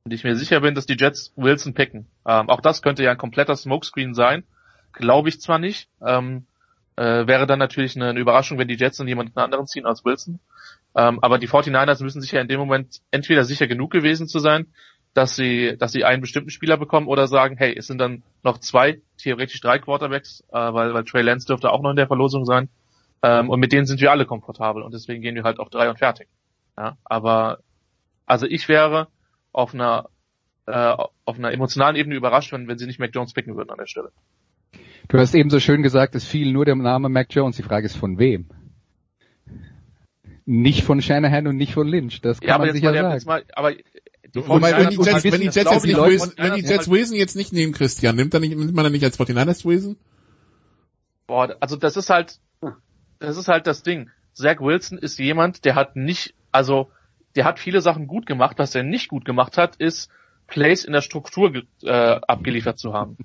und 0.04 0.12
ich 0.12 0.24
mir 0.24 0.36
sicher 0.36 0.60
bin, 0.60 0.74
dass 0.74 0.86
die 0.86 0.96
Jets 0.98 1.32
Wilson 1.36 1.74
picken, 1.74 2.06
ähm, 2.26 2.50
auch 2.50 2.60
das 2.60 2.82
könnte 2.82 3.04
ja 3.04 3.12
ein 3.12 3.18
kompletter 3.18 3.56
Smokescreen 3.56 4.12
sein, 4.14 4.44
glaube 4.92 5.28
ich 5.28 5.40
zwar 5.40 5.58
nicht, 5.58 5.88
ähm, 6.04 6.46
äh, 6.96 7.26
wäre 7.26 7.46
dann 7.46 7.60
natürlich 7.60 7.94
eine, 7.94 8.08
eine, 8.08 8.20
Überraschung, 8.20 8.58
wenn 8.58 8.68
die 8.68 8.76
Jets 8.76 8.96
dann 8.96 9.08
jemanden 9.08 9.38
anderen 9.38 9.66
ziehen 9.66 9.86
als 9.86 10.04
Wilson. 10.04 10.40
Ähm, 10.96 11.20
aber 11.22 11.38
die 11.38 11.48
49ers 11.48 12.02
müssen 12.02 12.22
sich 12.22 12.32
ja 12.32 12.40
in 12.40 12.48
dem 12.48 12.58
Moment 12.58 13.00
entweder 13.10 13.44
sicher 13.44 13.66
genug 13.68 13.92
gewesen 13.92 14.26
zu 14.26 14.40
sein, 14.40 14.66
dass 15.16 15.34
sie, 15.34 15.78
dass 15.78 15.92
sie 15.92 16.04
einen 16.04 16.20
bestimmten 16.20 16.50
Spieler 16.50 16.76
bekommen 16.76 17.06
oder 17.06 17.26
sagen, 17.26 17.56
hey, 17.56 17.74
es 17.74 17.86
sind 17.86 17.96
dann 17.96 18.22
noch 18.42 18.58
zwei, 18.58 19.00
theoretisch 19.16 19.62
drei 19.62 19.78
Quarterbacks, 19.78 20.44
äh, 20.52 20.58
weil, 20.58 20.92
weil 20.92 21.04
Trey 21.04 21.22
Lance 21.22 21.46
dürfte 21.46 21.70
auch 21.72 21.80
noch 21.80 21.88
in 21.88 21.96
der 21.96 22.06
Verlosung 22.06 22.44
sein. 22.44 22.68
Ähm, 23.22 23.48
und 23.48 23.58
mit 23.58 23.72
denen 23.72 23.86
sind 23.86 24.02
wir 24.02 24.10
alle 24.10 24.26
komfortabel 24.26 24.82
und 24.82 24.92
deswegen 24.92 25.22
gehen 25.22 25.34
wir 25.34 25.42
halt 25.42 25.58
auf 25.58 25.70
drei 25.70 25.88
und 25.88 25.98
fertig. 25.98 26.28
Ja, 26.76 26.98
aber 27.02 27.60
also 28.26 28.44
ich 28.44 28.68
wäre 28.68 29.08
auf 29.52 29.72
einer 29.72 30.10
äh, 30.66 30.94
auf 31.24 31.38
einer 31.38 31.50
emotionalen 31.50 31.96
Ebene 31.96 32.14
überrascht, 32.14 32.52
wenn, 32.52 32.68
wenn 32.68 32.76
sie 32.76 32.86
nicht 32.86 32.98
Mac 32.98 33.14
Jones 33.14 33.32
picken 33.32 33.56
würden 33.56 33.70
an 33.70 33.78
der 33.78 33.86
Stelle. 33.86 34.12
Du 35.08 35.16
hast 35.16 35.34
eben 35.34 35.48
so 35.48 35.60
schön 35.60 35.82
gesagt, 35.82 36.14
es 36.14 36.26
fiel 36.26 36.52
nur 36.52 36.66
der 36.66 36.74
Name 36.74 37.08
Mac 37.08 37.28
Jones. 37.30 37.56
Die 37.56 37.62
Frage 37.62 37.86
ist 37.86 37.96
von 37.96 38.18
wem? 38.18 38.50
Nicht 40.44 40.84
von 40.84 41.00
Shanahan 41.00 41.46
und 41.46 41.56
nicht 41.56 41.72
von 41.72 41.88
Lynch. 41.88 42.20
Das 42.20 42.38
kann 42.38 42.48
ja, 42.48 42.58
man 42.58 42.72
sicher 42.72 42.92
sagen. 42.92 43.22
Mal, 43.24 43.44
aber 43.54 43.72
Wobei, 44.34 44.72
wenn 44.72 44.90
Jets 44.90 45.24
jetzt 45.54 45.84
nicht 45.84 45.96
Wilson, 45.96 46.32
wenn 46.36 47.18
jetzt 47.18 47.36
nicht 47.36 47.52
nehmen, 47.52 47.72
Christian, 47.72 48.16
nimmt, 48.16 48.34
er 48.34 48.40
nicht, 48.40 48.56
nimmt 48.56 48.74
man 48.74 48.84
dann 48.84 48.92
nicht 48.92 49.04
als 49.04 49.18
49ers 49.18 49.64
Wilson? 49.64 49.96
Boah, 51.26 51.56
also 51.60 51.76
das 51.76 51.96
ist 51.96 52.10
halt, 52.10 52.38
das 53.18 53.36
ist 53.36 53.48
halt 53.48 53.66
das 53.66 53.82
Ding. 53.82 54.10
Zach 54.32 54.60
Wilson 54.60 54.98
ist 54.98 55.18
jemand, 55.18 55.64
der 55.64 55.74
hat 55.74 55.96
nicht, 55.96 56.34
also, 56.52 56.90
der 57.34 57.44
hat 57.44 57.58
viele 57.58 57.80
Sachen 57.80 58.06
gut 58.06 58.26
gemacht. 58.26 58.58
Was 58.58 58.74
er 58.74 58.82
nicht 58.82 59.08
gut 59.08 59.24
gemacht 59.24 59.58
hat, 59.58 59.76
ist, 59.76 60.10
Plays 60.46 60.84
in 60.84 60.92
der 60.92 61.02
Struktur 61.02 61.62
äh, 61.82 61.90
abgeliefert 61.90 62.78
zu 62.78 62.92
haben. 62.92 63.16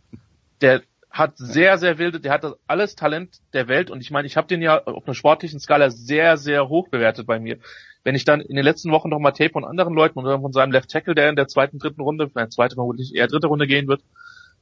Der 0.61 0.81
hat 1.09 1.37
sehr, 1.37 1.77
sehr 1.77 1.97
wilde, 1.97 2.19
der 2.19 2.31
hat 2.31 2.45
alles 2.67 2.95
Talent 2.95 3.41
der 3.53 3.67
Welt 3.67 3.91
und 3.91 3.99
ich 4.01 4.11
meine, 4.11 4.27
ich 4.27 4.37
habe 4.37 4.47
den 4.47 4.61
ja 4.61 4.81
auf 4.85 5.05
einer 5.05 5.13
sportlichen 5.13 5.59
Skala 5.59 5.89
sehr, 5.89 6.37
sehr 6.37 6.69
hoch 6.69 6.87
bewertet 6.87 7.27
bei 7.27 7.39
mir 7.39 7.57
wenn 8.03 8.15
ich 8.15 8.25
dann 8.25 8.41
in 8.41 8.55
den 8.55 8.65
letzten 8.65 8.91
Wochen 8.91 9.09
noch 9.09 9.19
mal 9.19 9.31
Tape 9.31 9.51
von 9.51 9.65
anderen 9.65 9.93
Leuten 9.93 10.19
oder 10.19 10.39
von 10.39 10.53
seinem 10.53 10.71
Left 10.71 10.89
Tackle, 10.89 11.15
der 11.15 11.29
in 11.29 11.35
der 11.35 11.47
zweiten, 11.47 11.79
dritten 11.79 12.01
Runde, 12.01 12.29
nein, 12.33 12.49
zweite 12.49 12.75
vermutlich 12.75 13.13
eher 13.15 13.27
dritte 13.27 13.47
Runde 13.47 13.67
gehen 13.67 13.87
wird, 13.87 14.01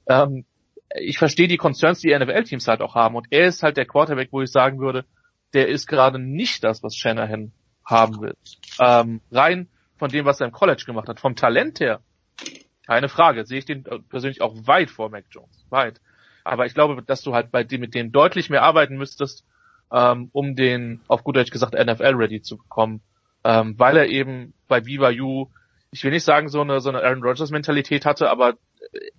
ähm, 0.07 0.45
ich 0.95 1.17
verstehe 1.17 1.47
die 1.47 1.57
Concerns, 1.57 1.99
die 1.99 2.17
NFL-Teams 2.17 2.67
halt 2.67 2.81
auch 2.81 2.95
haben. 2.95 3.15
Und 3.15 3.27
er 3.29 3.47
ist 3.47 3.63
halt 3.63 3.77
der 3.77 3.85
Quarterback, 3.85 4.29
wo 4.31 4.41
ich 4.41 4.51
sagen 4.51 4.79
würde, 4.79 5.05
der 5.53 5.67
ist 5.67 5.87
gerade 5.87 6.19
nicht 6.19 6.63
das, 6.63 6.83
was 6.83 6.95
Shanahan 6.95 7.51
haben 7.85 8.21
will. 8.21 8.35
Ähm, 8.79 9.21
rein 9.31 9.67
von 9.97 10.09
dem, 10.09 10.25
was 10.25 10.39
er 10.39 10.47
im 10.47 10.53
College 10.53 10.83
gemacht 10.85 11.07
hat. 11.07 11.19
Vom 11.19 11.35
Talent 11.35 11.79
her, 11.79 12.01
keine 12.87 13.09
Frage, 13.09 13.45
sehe 13.45 13.59
ich 13.59 13.65
den 13.65 13.83
persönlich 14.09 14.41
auch 14.41 14.55
weit 14.65 14.89
vor 14.89 15.09
Mac 15.09 15.25
Jones. 15.29 15.65
Weit. 15.69 16.01
Aber 16.43 16.65
ich 16.65 16.73
glaube, 16.73 17.03
dass 17.03 17.21
du 17.21 17.33
halt 17.33 17.51
bei 17.51 17.63
dem, 17.63 17.81
mit 17.81 17.93
dem 17.93 18.11
deutlich 18.11 18.49
mehr 18.49 18.63
arbeiten 18.63 18.97
müsstest, 18.97 19.45
ähm, 19.91 20.29
um 20.33 20.55
den, 20.55 21.01
auf 21.07 21.23
gut 21.23 21.35
Deutsch 21.35 21.51
gesagt, 21.51 21.73
NFL-ready 21.73 22.41
zu 22.41 22.57
bekommen. 22.57 23.01
Ähm, 23.43 23.75
weil 23.77 23.97
er 23.97 24.07
eben 24.07 24.53
bei 24.67 24.81
BYU, 24.81 25.47
ich 25.91 26.03
will 26.03 26.11
nicht 26.11 26.23
sagen 26.23 26.49
so 26.49 26.61
eine 26.61 26.81
so 26.81 26.89
eine 26.89 27.01
Aaron 27.01 27.23
Rodgers 27.23 27.51
Mentalität 27.51 28.05
hatte, 28.05 28.29
aber 28.29 28.55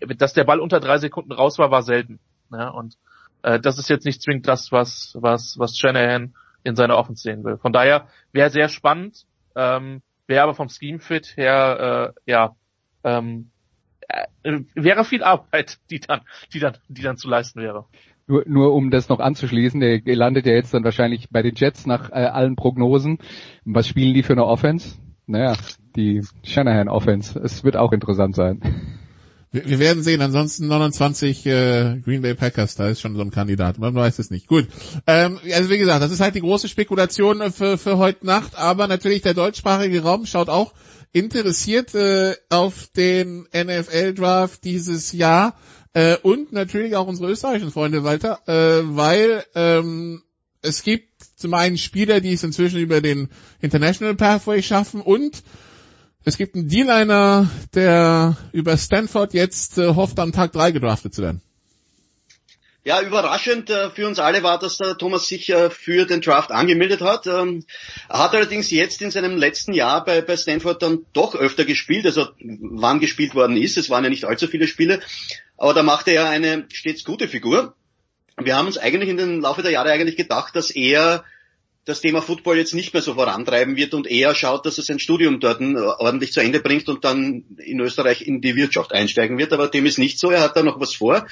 äh, 0.01 0.15
dass 0.15 0.35
der 0.35 0.45
Ball 0.45 0.61
unter 0.61 0.81
drei 0.81 0.99
Sekunden 0.99 1.33
raus 1.33 1.59
war, 1.59 1.71
war 1.71 1.83
selten. 1.83 2.21
Ja, 2.53 2.69
und 2.69 2.97
äh, 3.43 3.61
das 3.61 3.79
ist 3.79 3.89
jetzt 3.89 4.05
nicht 4.05 4.23
zwingend 4.23 4.47
das, 4.49 4.73
was 4.73 5.17
was 5.19 5.57
was 5.59 5.77
Shanahan 5.77 6.35
in 6.63 6.77
seiner 6.77 6.97
Offense 6.97 7.23
sehen 7.23 7.45
will. 7.45 7.57
Von 7.59 7.73
daher 7.73 8.09
wäre 8.33 8.51
sehr 8.51 8.69
spannend, 8.69 9.27
ähm, 9.57 10.03
wäre 10.27 10.43
aber 10.43 10.55
vom 10.55 10.69
Scheme 10.69 10.99
Fit 10.99 11.37
her 11.37 12.15
äh, 12.27 12.31
ja 12.31 12.55
ähm, 13.05 13.51
äh, 14.43 14.61
wäre 14.75 15.05
viel 15.05 15.23
Arbeit, 15.23 15.79
die 15.91 16.01
dann 16.01 16.21
die 16.53 16.61
dann 16.61 16.77
die 16.89 17.03
dann 17.03 17.17
zu 17.17 17.29
leisten 17.29 17.61
wäre. 17.61 17.87
Nur, 18.31 18.45
nur 18.47 18.75
um 18.75 18.93
das 18.93 19.09
noch 19.09 19.19
anzuschließen, 19.19 19.81
der 19.81 20.01
landet 20.05 20.47
ja 20.47 20.53
jetzt 20.53 20.73
dann 20.73 20.85
wahrscheinlich 20.85 21.31
bei 21.31 21.43
den 21.43 21.57
Jets 21.57 21.85
nach 21.85 22.11
äh, 22.11 22.27
allen 22.27 22.55
Prognosen. 22.55 23.19
Was 23.65 23.89
spielen 23.89 24.15
die 24.15 24.23
für 24.23 24.35
eine 24.35 24.47
Offense? 24.47 24.99
Naja, 25.27 25.57
die 25.97 26.23
Shanahan 26.45 26.89
Offense. 26.89 27.37
Es 27.41 27.65
wird 27.65 27.77
auch 27.77 27.91
interessant 27.91 28.37
sein. 28.37 28.61
Wir, 29.51 29.69
wir 29.69 29.79
werden 29.81 30.05
sehen. 30.05 30.23
Ansonsten 30.23 30.69
29 30.69 31.45
äh, 31.47 31.99
Green 32.05 32.23
Bay 32.23 32.35
Packers, 32.35 32.77
da 32.77 32.89
ist 32.89 33.01
schon 33.01 33.17
so 33.17 33.21
ein 33.21 33.33
Kandidat. 33.33 33.79
Man 33.79 33.97
weiß 33.97 34.21
es 34.21 34.31
nicht. 34.31 34.47
Gut. 34.47 34.69
Ähm, 35.09 35.41
also 35.53 35.69
wie 35.69 35.79
gesagt, 35.79 36.01
das 36.01 36.13
ist 36.13 36.21
halt 36.21 36.37
die 36.37 36.41
große 36.41 36.69
Spekulation 36.69 37.51
für, 37.51 37.79
für 37.79 37.99
heute 37.99 38.25
Nacht. 38.25 38.57
Aber 38.57 38.87
natürlich 38.87 39.23
der 39.23 39.35
deutschsprachige 39.35 40.03
Raum 40.03 40.25
schaut 40.25 40.49
auch 40.49 40.73
interessiert 41.13 41.97
äh, 41.97 42.37
auf 42.49 42.87
den 42.97 43.49
NFL 43.53 44.15
Draft 44.15 44.63
dieses 44.63 45.11
Jahr. 45.11 45.57
Äh, 45.93 46.17
und 46.19 46.53
natürlich 46.53 46.95
auch 46.97 47.07
unsere 47.07 47.31
österreichischen 47.31 47.73
Freunde, 47.73 48.05
Walter, 48.05 48.41
äh, 48.47 48.83
weil 48.85 49.45
ähm, 49.55 50.23
es 50.63 50.83
gibt 50.83 51.09
zum 51.37 51.55
einen 51.55 51.79
Spieler, 51.79 52.21
die 52.21 52.33
es 52.33 52.45
inzwischen 52.45 52.79
über 52.79 53.01
den 53.01 53.29
International 53.61 54.15
Pathway 54.15 54.63
schaffen 54.63 55.01
und 55.01 55.43
es 56.25 56.37
gibt 56.37 56.55
einen 56.55 56.69
D-Liner, 56.69 57.49
der 57.75 58.37
über 58.53 58.77
Stanford 58.77 59.33
jetzt 59.33 59.79
äh, 59.79 59.95
hofft, 59.95 60.19
am 60.19 60.33
Tag 60.33 60.53
drei 60.53 60.71
gedraftet 60.71 61.15
zu 61.15 61.23
werden. 61.23 61.43
Ja, 62.83 63.03
überraschend 63.03 63.69
äh, 63.69 63.91
für 63.91 64.07
uns 64.07 64.19
alle 64.19 64.43
war, 64.43 64.59
dass 64.59 64.79
der 64.79 64.97
Thomas 64.97 65.29
sich 65.29 65.51
äh, 65.51 65.69
für 65.69 66.07
den 66.07 66.23
Draft 66.23 66.51
angemeldet 66.51 67.03
hat. 67.03 67.27
Ähm, 67.27 67.65
er 68.09 68.21
hat 68.21 68.35
allerdings 68.35 68.71
jetzt 68.71 69.03
in 69.03 69.11
seinem 69.11 69.37
letzten 69.37 69.75
Jahr 69.75 70.03
bei, 70.03 70.23
bei 70.23 70.35
Stanford 70.35 70.83
dann 70.83 71.05
doch 71.13 71.35
öfter 71.35 71.67
gespielt, 71.67 72.07
also 72.07 72.29
wann 72.39 73.01
gespielt 73.01 73.35
worden 73.35 73.59
ist. 73.59 73.77
Es 73.77 73.91
waren 73.91 74.05
ja 74.05 74.09
nicht 74.09 74.25
allzu 74.25 74.47
viele 74.47 74.67
Spiele, 74.67 75.01
aber 75.61 75.75
da 75.75 75.83
machte 75.83 76.11
er 76.11 76.29
eine 76.29 76.65
stets 76.73 77.05
gute 77.05 77.29
Figur. 77.29 77.75
Wir 78.43 78.57
haben 78.57 78.67
uns 78.67 78.79
eigentlich 78.79 79.11
in 79.11 79.19
den 79.19 79.43
Laufe 79.43 79.63
der 79.63 79.71
Jahre 79.71 79.93
eigentlich 79.93 80.17
gedacht, 80.17 80.57
dass 80.57 80.71
er 80.71 81.23
das 81.85 82.01
Thema 82.01 82.23
Football 82.23 82.57
jetzt 82.57 82.73
nicht 82.73 82.95
mehr 82.95 83.03
so 83.03 83.13
vorantreiben 83.13 83.77
wird 83.77 83.93
und 83.93 84.07
eher 84.07 84.35
schaut, 84.35 84.65
dass 84.65 84.79
er 84.79 84.85
sein 84.85 84.99
Studium 84.99 85.39
dort 85.39 85.61
ordentlich 85.61 86.33
zu 86.33 86.41
Ende 86.41 86.61
bringt 86.61 86.89
und 86.89 87.05
dann 87.05 87.45
in 87.59 87.79
Österreich 87.79 88.23
in 88.23 88.41
die 88.41 88.57
Wirtschaft 88.57 88.95
einsteigen 88.95 89.37
wird. 89.37 89.53
Aber 89.53 89.69
dem 89.69 89.85
ist 89.85 89.99
nicht 89.99 90.19
so. 90.19 90.31
Er 90.31 90.41
hat 90.41 90.57
da 90.57 90.63
noch 90.63 90.81
was 90.81 90.95
vor. 90.95 91.27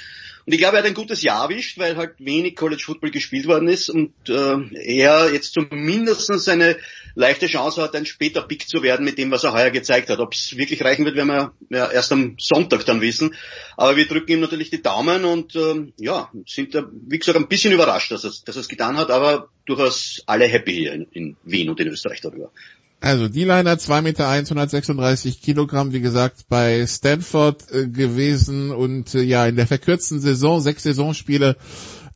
Und 0.48 0.54
ich 0.54 0.60
glaube, 0.60 0.78
er 0.78 0.82
hat 0.82 0.88
ein 0.88 0.94
gutes 0.94 1.20
Jahr 1.20 1.42
erwischt, 1.42 1.76
weil 1.76 1.98
halt 1.98 2.14
wenig 2.20 2.56
College 2.56 2.82
Football 2.82 3.10
gespielt 3.10 3.46
worden 3.46 3.68
ist 3.68 3.90
und 3.90 4.14
äh, 4.30 4.56
er 4.82 5.30
jetzt 5.30 5.52
zumindest 5.52 6.48
eine 6.48 6.78
leichte 7.14 7.48
Chance 7.48 7.82
hat, 7.82 7.94
ein 7.94 8.06
später 8.06 8.40
Pick 8.40 8.66
zu 8.66 8.82
werden 8.82 9.04
mit 9.04 9.18
dem, 9.18 9.30
was 9.30 9.44
er 9.44 9.52
heuer 9.52 9.68
gezeigt 9.68 10.08
hat. 10.08 10.20
Ob 10.20 10.32
es 10.32 10.56
wirklich 10.56 10.82
reichen 10.82 11.04
wird, 11.04 11.16
werden 11.16 11.28
wir 11.28 11.52
ja 11.68 11.90
erst 11.90 12.12
am 12.12 12.36
Sonntag 12.38 12.86
dann 12.86 13.02
wissen. 13.02 13.34
Aber 13.76 13.98
wir 13.98 14.08
drücken 14.08 14.32
ihm 14.32 14.40
natürlich 14.40 14.70
die 14.70 14.80
Daumen 14.80 15.26
und 15.26 15.54
äh, 15.54 15.92
ja, 15.98 16.30
sind 16.46 16.74
da, 16.74 16.88
wie 16.90 17.18
gesagt, 17.18 17.36
ein 17.36 17.48
bisschen 17.48 17.74
überrascht, 17.74 18.10
dass 18.10 18.24
er 18.24 18.56
es 18.56 18.68
getan 18.68 18.96
hat, 18.96 19.10
aber 19.10 19.50
durchaus 19.66 20.22
alle 20.24 20.46
happy 20.46 20.72
hier 20.72 20.94
in, 20.94 21.08
in 21.12 21.36
Wien 21.44 21.68
und 21.68 21.78
in 21.78 21.88
Österreich 21.88 22.22
darüber. 22.22 22.50
Also 23.00 23.28
D-Liner 23.28 23.78
2 23.78 24.02
Meter 24.02 24.28
1, 24.28 24.50
136 24.50 25.40
Kilogramm, 25.40 25.92
wie 25.92 26.00
gesagt, 26.00 26.46
bei 26.48 26.84
Stanford 26.86 27.70
äh, 27.70 27.86
gewesen 27.86 28.72
und 28.72 29.14
äh, 29.14 29.22
ja, 29.22 29.46
in 29.46 29.54
der 29.54 29.68
verkürzten 29.68 30.20
Saison, 30.20 30.60
sechs 30.60 30.82
Saisonspiele 30.82 31.56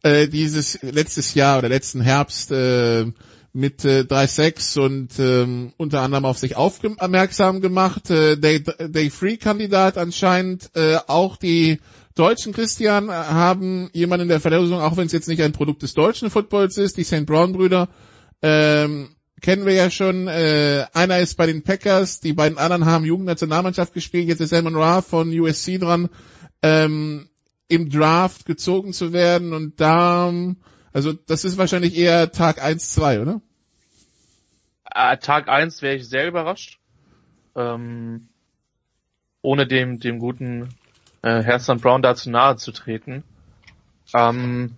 äh, 0.03 0.27
dieses 0.27 0.83
letztes 0.83 1.35
Jahr 1.35 1.59
oder 1.59 1.69
letzten 1.69 2.01
Herbst 2.01 2.51
äh, 2.51 3.07
mit 3.53 3.85
äh, 3.85 4.01
3-6 4.01 4.81
und 4.81 5.19
ähm, 5.21 5.73
unter 5.77 6.01
anderem 6.01 6.25
auf 6.25 6.39
sich 6.39 6.57
aufmerksam 6.57 7.61
gemacht. 7.61 8.11
Äh, 8.11 8.37
Day, 8.37 8.63
Day 8.63 9.11
Free 9.11 9.37
Kandidat 9.37 9.99
anscheinend. 9.99 10.71
Äh, 10.75 10.97
auch 11.07 11.37
die 11.37 11.79
Deutschen 12.15 12.53
Christian 12.53 13.11
haben 13.11 13.89
jemanden 13.93 14.25
in 14.25 14.29
der 14.29 14.41
Verlosung, 14.41 14.81
auch 14.81 14.97
wenn 14.97 15.07
es 15.07 15.13
jetzt 15.13 15.29
nicht 15.29 15.43
ein 15.43 15.53
Produkt 15.53 15.83
des 15.83 15.95
deutschen 15.95 16.29
Footballs 16.29 16.77
ist, 16.77 16.97
die 16.97 17.05
St. 17.05 17.25
Brown 17.25 17.53
Brüder. 17.53 17.89
Ähm, 18.43 19.15
kennen 19.43 19.67
wir 19.67 19.75
ja 19.75 19.91
schon. 19.91 20.29
Äh, 20.29 20.87
einer 20.95 21.19
ist 21.19 21.37
bei 21.37 21.47
den 21.47 21.63
Packers, 21.63 22.21
die 22.21 22.33
beiden 22.33 22.59
anderen 22.59 22.87
haben 22.87 23.05
Jugendnationalmannschaft 23.05 23.93
gespielt. 23.93 24.29
Jetzt 24.29 24.41
ist 24.41 24.51
Salmon 24.51 24.77
Ra 24.77 25.03
von 25.03 25.29
USC 25.29 25.79
dran, 25.79 26.09
ähm, 26.63 27.29
im 27.69 27.91
Draft 27.91 28.47
gezogen 28.47 28.93
zu 28.93 29.13
werden. 29.13 29.53
Und 29.53 29.81
da, 29.81 30.33
also 30.93 31.13
das 31.13 31.45
ist 31.45 31.59
wahrscheinlich 31.59 31.97
eher 31.97 32.31
Tag 32.33 32.63
1, 32.63 32.93
2, 32.93 33.21
oder? 33.21 33.41
Äh, 34.95 35.19
Tag 35.19 35.49
1 35.49 35.83
wäre 35.83 35.97
ich 35.97 36.09
sehr 36.09 36.29
überrascht. 36.29 36.79
Ähm, 37.55 38.29
ohne 39.43 39.67
dem, 39.67 39.99
dem 39.99 40.19
guten 40.19 40.69
äh, 41.23 41.43
Herzog 41.43 41.81
Brown 41.81 42.03
dazu 42.03 42.31
nahe 42.31 42.57
zu 42.57 42.73
treten. 42.73 43.25
Ähm, 44.15 44.77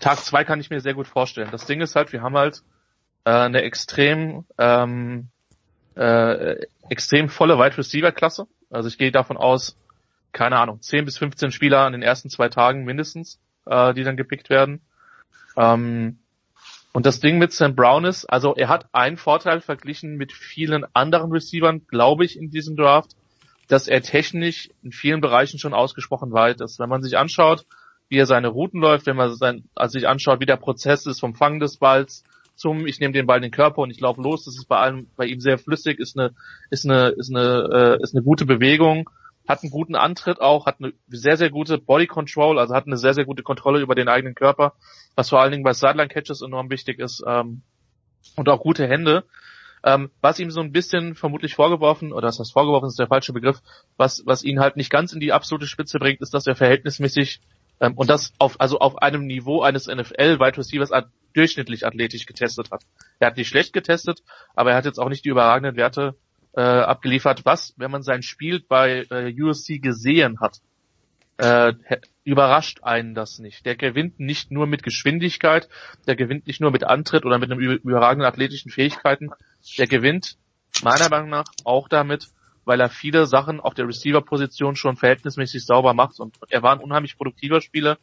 Tag 0.00 0.18
2 0.18 0.44
kann 0.44 0.60
ich 0.60 0.70
mir 0.70 0.80
sehr 0.80 0.94
gut 0.94 1.08
vorstellen. 1.08 1.48
Das 1.50 1.66
Ding 1.66 1.80
ist 1.80 1.96
halt, 1.96 2.12
wir 2.12 2.22
haben 2.22 2.36
halt 2.36 2.62
äh, 3.24 3.30
eine 3.30 3.62
extrem 3.62 4.44
ähm, 4.58 5.28
äh, 5.94 6.66
extrem 6.88 7.28
volle 7.28 7.58
Wide 7.58 7.78
Receiver 7.78 8.12
Klasse. 8.12 8.46
Also 8.70 8.88
ich 8.88 8.98
gehe 8.98 9.12
davon 9.12 9.36
aus, 9.36 9.76
keine 10.32 10.58
Ahnung, 10.58 10.80
10 10.80 11.04
bis 11.04 11.18
15 11.18 11.50
Spieler 11.52 11.80
an 11.80 11.92
den 11.92 12.02
ersten 12.02 12.30
zwei 12.30 12.48
Tagen 12.48 12.84
mindestens, 12.84 13.38
äh, 13.66 13.92
die 13.94 14.02
dann 14.02 14.16
gepickt 14.16 14.50
werden. 14.50 14.80
Ähm, 15.56 16.18
und 16.92 17.06
das 17.06 17.20
Ding 17.20 17.38
mit 17.38 17.52
Sam 17.52 17.74
Brown 17.74 18.04
ist, 18.04 18.26
also 18.26 18.54
er 18.54 18.68
hat 18.68 18.86
einen 18.92 19.16
Vorteil 19.16 19.60
verglichen 19.60 20.16
mit 20.16 20.32
vielen 20.32 20.84
anderen 20.94 21.32
Receivern, 21.32 21.86
glaube 21.86 22.24
ich, 22.24 22.38
in 22.38 22.50
diesem 22.50 22.76
Draft, 22.76 23.12
dass 23.68 23.88
er 23.88 24.02
technisch 24.02 24.68
in 24.82 24.92
vielen 24.92 25.22
Bereichen 25.22 25.58
schon 25.58 25.72
ausgesprochen 25.72 26.32
weit 26.32 26.60
ist. 26.60 26.78
Wenn 26.78 26.90
man 26.90 27.02
sich 27.02 27.16
anschaut, 27.16 27.64
wie 28.10 28.18
er 28.18 28.26
seine 28.26 28.48
Routen 28.48 28.80
läuft, 28.80 29.06
wenn 29.06 29.16
man 29.16 29.34
sein, 29.34 29.64
also 29.74 29.92
sich 29.92 30.06
anschaut, 30.06 30.40
wie 30.40 30.46
der 30.46 30.56
Prozess 30.56 31.06
ist 31.06 31.20
vom 31.20 31.34
Fang 31.34 31.60
des 31.60 31.78
Balls 31.78 32.24
zum, 32.54 32.86
ich 32.86 33.00
nehme 33.00 33.12
den 33.12 33.26
Ball 33.26 33.38
in 33.38 33.42
den 33.42 33.50
Körper 33.50 33.82
und 33.82 33.90
ich 33.90 34.00
laufe 34.00 34.20
los. 34.20 34.44
Das 34.44 34.56
ist 34.56 34.68
bei 34.68 34.78
allem, 34.78 35.08
bei 35.16 35.26
ihm 35.26 35.40
sehr 35.40 35.58
flüssig, 35.58 35.98
ist 35.98 36.18
eine, 36.18 36.34
ist 36.70 36.84
eine, 36.84 37.08
ist 37.08 37.30
eine, 37.30 37.98
äh, 37.98 38.02
ist 38.02 38.14
eine 38.14 38.22
gute 38.22 38.46
Bewegung, 38.46 39.10
hat 39.48 39.62
einen 39.62 39.70
guten 39.70 39.94
Antritt 39.94 40.40
auch, 40.40 40.66
hat 40.66 40.76
eine 40.80 40.92
sehr, 41.08 41.36
sehr 41.36 41.50
gute 41.50 41.78
Body 41.78 42.06
Control, 42.06 42.58
also 42.58 42.74
hat 42.74 42.86
eine 42.86 42.96
sehr, 42.96 43.14
sehr 43.14 43.24
gute 43.24 43.42
Kontrolle 43.42 43.80
über 43.80 43.94
den 43.94 44.08
eigenen 44.08 44.34
Körper, 44.34 44.74
was 45.14 45.30
vor 45.30 45.40
allen 45.40 45.52
Dingen 45.52 45.64
bei 45.64 45.72
Sideline 45.72 46.08
Catches 46.08 46.42
enorm 46.42 46.70
wichtig 46.70 46.98
ist, 46.98 47.22
ähm, 47.26 47.62
und 48.36 48.48
auch 48.48 48.60
gute 48.60 48.86
Hände. 48.86 49.24
Ähm, 49.84 50.10
was 50.20 50.38
ihm 50.38 50.52
so 50.52 50.60
ein 50.60 50.70
bisschen 50.70 51.16
vermutlich 51.16 51.56
vorgeworfen, 51.56 52.12
oder 52.12 52.28
das 52.28 52.38
heißt 52.38 52.52
vorgeworfen 52.52 52.86
ist 52.86 53.00
der 53.00 53.08
falsche 53.08 53.32
Begriff, 53.32 53.60
was, 53.96 54.22
was 54.24 54.44
ihn 54.44 54.60
halt 54.60 54.76
nicht 54.76 54.90
ganz 54.90 55.12
in 55.12 55.18
die 55.18 55.32
absolute 55.32 55.66
Spitze 55.66 55.98
bringt, 55.98 56.20
ist, 56.20 56.32
dass 56.34 56.46
er 56.46 56.54
verhältnismäßig 56.54 57.40
ähm, 57.80 57.94
und 57.96 58.08
das 58.08 58.32
auf, 58.38 58.60
also 58.60 58.78
auf 58.78 58.98
einem 58.98 59.26
Niveau 59.26 59.62
eines 59.62 59.88
NFL 59.88 60.38
Wide 60.38 60.56
Receivers 60.56 60.92
durchschnittlich 61.32 61.86
athletisch 61.86 62.26
getestet 62.26 62.70
hat. 62.70 62.82
Er 63.18 63.28
hat 63.28 63.36
nicht 63.36 63.48
schlecht 63.48 63.72
getestet, 63.72 64.22
aber 64.54 64.70
er 64.70 64.76
hat 64.76 64.84
jetzt 64.84 64.98
auch 64.98 65.08
nicht 65.08 65.24
die 65.24 65.30
überragenden 65.30 65.76
Werte 65.76 66.16
äh, 66.54 66.60
abgeliefert, 66.60 67.44
was, 67.44 67.74
wenn 67.76 67.90
man 67.90 68.02
sein 68.02 68.22
Spiel 68.22 68.60
bei 68.60 69.06
äh, 69.10 69.34
USC 69.40 69.78
gesehen 69.78 70.40
hat, 70.40 70.60
äh, 71.38 71.72
überrascht 72.24 72.82
einen 72.82 73.14
das 73.14 73.38
nicht. 73.38 73.66
Der 73.66 73.76
gewinnt 73.76 74.20
nicht 74.20 74.50
nur 74.50 74.66
mit 74.66 74.82
Geschwindigkeit, 74.82 75.68
der 76.06 76.14
gewinnt 76.14 76.46
nicht 76.46 76.60
nur 76.60 76.70
mit 76.70 76.84
Antritt 76.84 77.24
oder 77.24 77.38
mit 77.38 77.50
einem 77.50 77.60
überragenden 77.60 78.26
athletischen 78.26 78.70
Fähigkeiten, 78.70 79.30
der 79.78 79.86
gewinnt 79.86 80.36
meiner 80.82 81.08
Meinung 81.08 81.30
nach 81.30 81.44
auch 81.64 81.88
damit, 81.88 82.28
weil 82.64 82.80
er 82.80 82.90
viele 82.90 83.26
Sachen 83.26 83.60
auf 83.60 83.74
der 83.74 83.88
Receiver-Position 83.88 84.76
schon 84.76 84.96
verhältnismäßig 84.96 85.64
sauber 85.64 85.94
macht 85.94 86.20
und 86.20 86.36
er 86.48 86.62
war 86.62 86.72
ein 86.72 86.80
unheimlich 86.80 87.16
produktiver 87.16 87.60
Spieler 87.60 87.98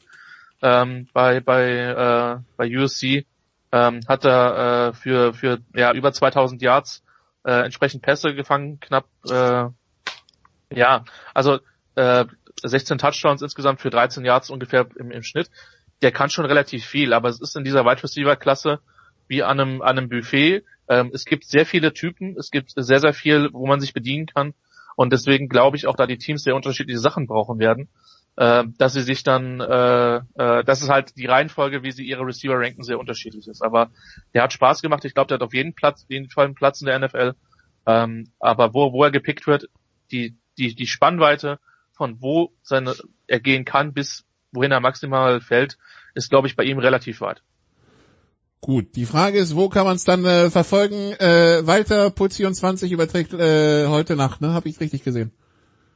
ähm, 0.62 1.07
bei 1.14 1.39
bei 1.39 1.70
äh, 1.70 2.38
bei 2.57 2.78
USC 2.78 3.26
ähm, 3.72 4.01
hat 4.07 4.26
er 4.26 4.89
äh, 4.89 4.93
für 4.93 5.34
für 5.34 5.60
ja 5.76 5.93
über 5.93 6.12
2000 6.12 6.62
Yards 6.62 7.03
äh, 7.45 7.64
entsprechend 7.64 8.01
Pässe 8.01 8.34
gefangen, 8.34 8.80
knapp 8.80 9.05
äh, 9.30 9.66
ja 10.74 11.05
also 11.34 11.60
äh, 11.95 12.26
16 12.62 12.97
Touchdowns 12.97 13.41
insgesamt 13.41 13.80
für 13.80 13.89
13 13.89 14.26
Yards 14.26 14.49
ungefähr 14.49 14.88
im, 14.97 15.12
im 15.12 15.24
Schnitt. 15.24 15.49
Der 16.01 16.12
kann 16.12 16.30
schon 16.30 16.45
relativ 16.45 16.86
viel, 16.86 17.14
aber 17.14 17.30
es 17.30 17.41
ist 17.41 17.55
in 17.55 17.64
dieser 17.64 17.86
Wide 17.86 18.03
Receiver 18.03 18.36
Klasse 18.36 18.80
wie 19.28 19.43
an 19.43 19.60
einem 19.60 19.82
an 19.82 19.97
einem 19.97 20.10
Buffet. 20.10 20.64
Ähm, 20.88 21.12
es 21.14 21.26
gibt 21.26 21.45
sehr 21.45 21.66
viele 21.66 21.93
Typen, 21.93 22.36
es 22.38 22.51
gibt 22.51 22.72
sehr 22.76 22.99
sehr 22.99 23.14
viel, 23.14 23.49
wo 23.53 23.68
man 23.68 23.80
sich 23.80 23.93
bedienen 23.93 24.26
kann 24.26 24.53
und 24.99 25.14
deswegen 25.14 25.47
glaube 25.47 25.78
ich 25.78 25.88
auch, 25.88 25.95
da 25.95 26.07
die 26.07 26.18
Teams 26.18 26.43
sehr 26.43 26.57
unterschiedliche 26.57 26.99
Sachen 26.99 27.26
brauchen 27.26 27.57
werden, 27.57 27.88
äh, 28.36 28.63
dass 28.77 28.93
sie 28.93 29.01
sich 29.01 29.23
dann, 29.23 29.59
äh, 29.59 30.17
äh, 30.17 30.63
das 30.63 30.82
ist 30.82 30.89
halt 30.89 31.17
die 31.17 31.25
Reihenfolge, 31.25 31.84
wie 31.84 31.91
sie 31.91 32.05
ihre 32.05 32.25
Receiver 32.25 32.59
ranken, 32.59 32.84
sehr 32.84 32.99
unterschiedlich 32.99 33.47
ist. 33.47 33.61
Aber 33.61 33.91
der 34.34 34.43
hat 34.43 34.53
Spaß 34.53 34.82
gemacht. 34.82 35.05
Ich 35.05 35.13
glaube, 35.13 35.27
der 35.27 35.36
hat 35.36 35.43
auf 35.43 35.53
jeden 35.53 35.73
Platz, 35.73 36.05
jeden 36.09 36.30
einen 36.36 36.55
Platz 36.55 36.82
in 36.82 36.88
der 36.88 36.99
NFL. 36.99 37.34
Ähm, 37.86 38.32
aber 38.39 38.73
wo, 38.73 38.93
wo 38.93 39.03
er 39.03 39.11
gepickt 39.11 39.47
wird, 39.47 39.69
die, 40.11 40.38
die, 40.57 40.75
die 40.75 40.88
Spannweite 40.88 41.59
von 41.91 42.21
wo 42.21 42.53
seine, 42.61 42.95
er 43.27 43.39
gehen 43.39 43.65
kann 43.65 43.93
bis 43.93 44.25
wohin 44.51 44.71
er 44.71 44.80
maximal 44.80 45.41
fällt, 45.41 45.77
ist, 46.15 46.30
glaube 46.30 46.47
ich, 46.47 46.55
bei 46.55 46.63
ihm 46.63 46.80
relativ 46.80 47.21
weit. 47.21 47.43
Gut, 48.61 48.95
die 48.95 49.05
Frage 49.05 49.38
ist, 49.38 49.55
wo 49.55 49.69
kann 49.69 49.86
man 49.86 49.95
es 49.95 50.03
dann 50.03 50.25
äh, 50.25 50.49
verfolgen? 50.49 51.13
Äh, 51.13 51.65
Walter 51.65 52.09
Putz 52.09 52.38
24 52.38 52.91
überträgt 52.91 53.34
äh, 53.34 53.88
heute 53.88 54.15
Nacht, 54.15 54.41
ne? 54.41 54.53
Habe 54.53 54.67
ich 54.67 54.80
richtig 54.82 55.03
gesehen? 55.03 55.32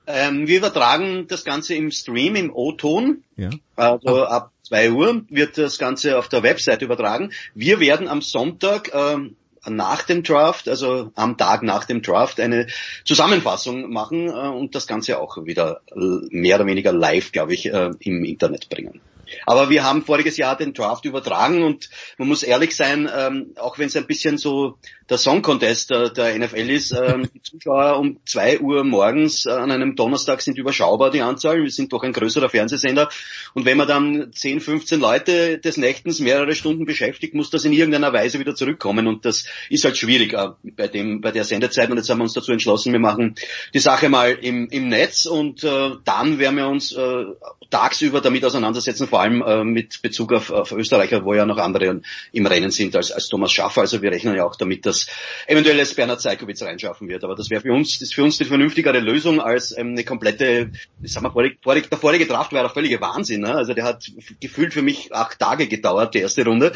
Ähm, 0.06 0.48
wir 0.48 0.58
übertragen 0.58 1.28
das 1.28 1.44
Ganze 1.44 1.76
im 1.76 1.92
Stream, 1.92 2.36
im 2.36 2.54
O-Ton. 2.54 3.24
Ja. 3.38 3.50
Also 3.76 4.24
ab 4.26 4.52
zwei 4.64 4.92
Uhr 4.92 5.24
wird 5.30 5.58
das 5.58 5.78
Ganze 5.78 6.18
auf 6.18 6.30
der 6.30 6.44
Website 6.44 6.82
übertragen. 6.82 7.32
Wir 7.54 7.80
werden 7.80 8.08
am 8.08 8.22
Sonntag 8.22 8.92
ähm, 8.94 9.36
nach 9.66 10.04
dem 10.04 10.24
Draft, 10.24 10.68
also 10.68 11.12
am 11.16 11.38
Tag 11.38 11.64
nach 11.64 11.86
dem 11.86 12.02
Draft, 12.02 12.40
eine 12.40 12.68
Zusammenfassung 13.06 13.92
machen 13.92 14.28
äh, 14.28 14.32
und 14.32 14.76
das 14.76 14.88
Ganze 14.88 15.20
auch 15.20 15.38
wieder 15.46 15.82
mehr 15.96 16.58
oder 16.58 16.66
weniger 16.66 16.92
live, 16.92 17.32
glaube 17.32 17.54
ich, 17.54 17.68
äh, 17.68 17.92
im 18.00 18.26
Internet 18.26 18.70
bringen. 18.70 19.02
Aber 19.46 19.70
wir 19.70 19.84
haben 19.84 20.04
voriges 20.04 20.38
Jahr 20.38 20.58
den 20.58 20.74
Draft 20.74 21.06
übertragen 21.06 21.64
und 21.64 21.90
man 22.18 22.28
muss 22.28 22.44
ehrlich 22.44 22.76
sein, 22.76 23.10
ähm, 23.16 23.54
auch 23.58 23.78
wenn 23.78 23.88
es 23.88 23.96
ein 23.96 24.08
bisschen 24.08 24.38
so 24.38 24.78
der 25.10 25.18
Song 25.18 25.42
Contest 25.42 25.90
der, 25.90 26.10
der 26.10 26.38
NFL 26.38 26.70
ist, 26.70 26.92
ähm, 26.92 27.30
die 27.34 27.42
Zuschauer 27.42 28.00
um 28.00 28.20
zwei 28.26 28.60
Uhr 28.60 28.84
morgens 28.84 29.46
äh, 29.46 29.52
an 29.52 29.72
einem 29.72 29.96
Donnerstag 29.96 30.42
sind 30.42 30.58
überschaubar 30.58 31.12
die 31.12 31.22
Anzahl. 31.22 31.62
Wir 31.62 31.70
sind 31.72 31.92
doch 31.94 32.04
ein 32.04 32.14
größerer 32.14 32.50
Fernsehsender. 32.50 33.10
Und 33.54 33.66
wenn 33.66 33.78
man 33.78 33.88
dann 33.88 34.32
10, 34.34 34.62
15 34.62 35.00
Leute 35.00 35.58
des 35.60 35.78
Nächtens 35.78 36.20
mehrere 36.20 36.54
Stunden 36.56 36.86
beschäftigt, 36.86 37.34
muss 37.34 37.50
das 37.50 37.66
in 37.66 37.74
irgendeiner 37.74 38.14
Weise 38.14 38.40
wieder 38.40 38.56
zurückkommen. 38.56 39.08
Und 39.08 39.26
das 39.26 39.46
ist 39.70 39.84
halt 39.84 39.98
schwierig 39.98 40.34
äh, 40.34 40.50
bei 40.64 40.88
dem, 40.88 41.22
bei 41.22 41.32
der 41.32 41.44
Sendezeit. 41.44 41.90
Und 41.90 41.98
jetzt 41.98 42.10
haben 42.10 42.20
wir 42.20 42.24
uns 42.24 42.34
dazu 42.34 42.52
entschlossen, 42.52 42.94
wir 42.94 43.00
machen 43.00 43.36
die 43.74 43.80
Sache 43.80 44.10
mal 44.10 44.32
im, 44.32 44.70
im 44.70 44.88
Netz 44.88 45.26
und 45.26 45.64
äh, 45.64 45.92
dann 46.06 46.40
werden 46.40 46.58
wir 46.58 46.68
uns 46.68 46.94
äh, 46.94 47.26
tagsüber 47.70 48.22
damit 48.22 48.46
auseinandersetzen, 48.46 49.08
vor 49.08 49.22
allem 49.24 49.42
äh, 49.42 49.64
mit 49.64 50.02
Bezug 50.02 50.34
auf, 50.34 50.52
auf 50.52 50.72
Österreicher, 50.72 51.26
wo 51.26 51.34
ja 51.34 51.46
noch 51.46 51.58
andere 51.58 52.02
im 52.32 52.46
Rennen 52.46 52.72
sind 52.72 52.96
als, 52.96 53.12
als 53.12 53.28
Thomas 53.28 53.52
Schaffer. 53.52 53.82
Also 53.82 54.02
wir 54.02 54.12
rechnen 54.12 54.36
ja 54.36 54.46
auch 54.46 54.56
damit, 54.56 54.86
dass 54.86 55.08
eventuell 55.48 55.80
es 55.80 55.94
Bernhard 55.94 56.22
Zeikowitz 56.22 56.62
reinschaffen 56.62 57.08
wird. 57.08 57.24
Aber 57.24 57.36
das 57.36 57.50
wäre 57.50 57.62
für 57.62 57.74
uns, 57.74 58.02
ist 58.02 58.14
für 58.14 58.24
uns 58.24 58.38
die 58.38 58.46
vernünftigere 58.46 59.00
Lösung 59.00 59.42
als 59.42 59.76
ähm, 59.78 59.90
eine 59.90 60.04
komplette, 60.04 60.72
sagen 61.04 61.26
wir, 61.26 61.32
vorig, 61.32 61.58
vorig, 61.62 61.90
der 61.90 61.98
vorige 61.98 62.26
Draft 62.26 62.54
war 62.54 62.62
ja 62.62 62.70
völlige 62.70 63.02
Wahnsinn. 63.02 63.42
Ne? 63.42 63.56
Also 63.56 63.74
der 63.74 63.86
hat 63.86 64.06
gefühlt 64.40 64.74
für 64.74 64.82
mich 64.82 65.14
acht 65.14 65.40
Tage 65.40 65.68
gedauert, 65.68 66.14
die 66.14 66.20
erste 66.20 66.46
Runde. 66.46 66.74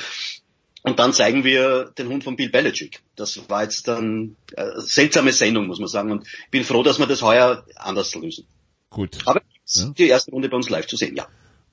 Und 0.84 1.00
dann 1.00 1.12
zeigen 1.12 1.44
wir 1.44 1.92
den 1.98 2.08
Hund 2.08 2.24
von 2.24 2.36
Bill 2.38 2.50
Belichick. 2.50 3.02
Das 3.18 3.50
war 3.50 3.64
jetzt 3.64 3.88
dann 3.88 4.38
äh, 4.54 4.68
seltsame 4.78 5.34
Sendung, 5.34 5.68
muss 5.68 5.80
man 5.80 5.90
sagen. 5.90 6.12
Und 6.12 6.28
ich 6.28 6.50
bin 6.50 6.64
froh, 6.64 6.84
dass 6.84 7.00
wir 7.00 7.08
das 7.08 7.22
heuer 7.22 7.66
anders 7.76 8.16
lösen. 8.16 8.48
Gut. 8.90 9.18
Aber 9.26 9.42
ja. 9.66 9.90
die 9.98 10.08
erste 10.08 10.32
Runde 10.32 10.48
bei 10.50 10.56
uns 10.56 10.70
live 10.70 10.88
zu 10.88 10.96
sehen, 10.96 11.16
ja. 11.16 11.28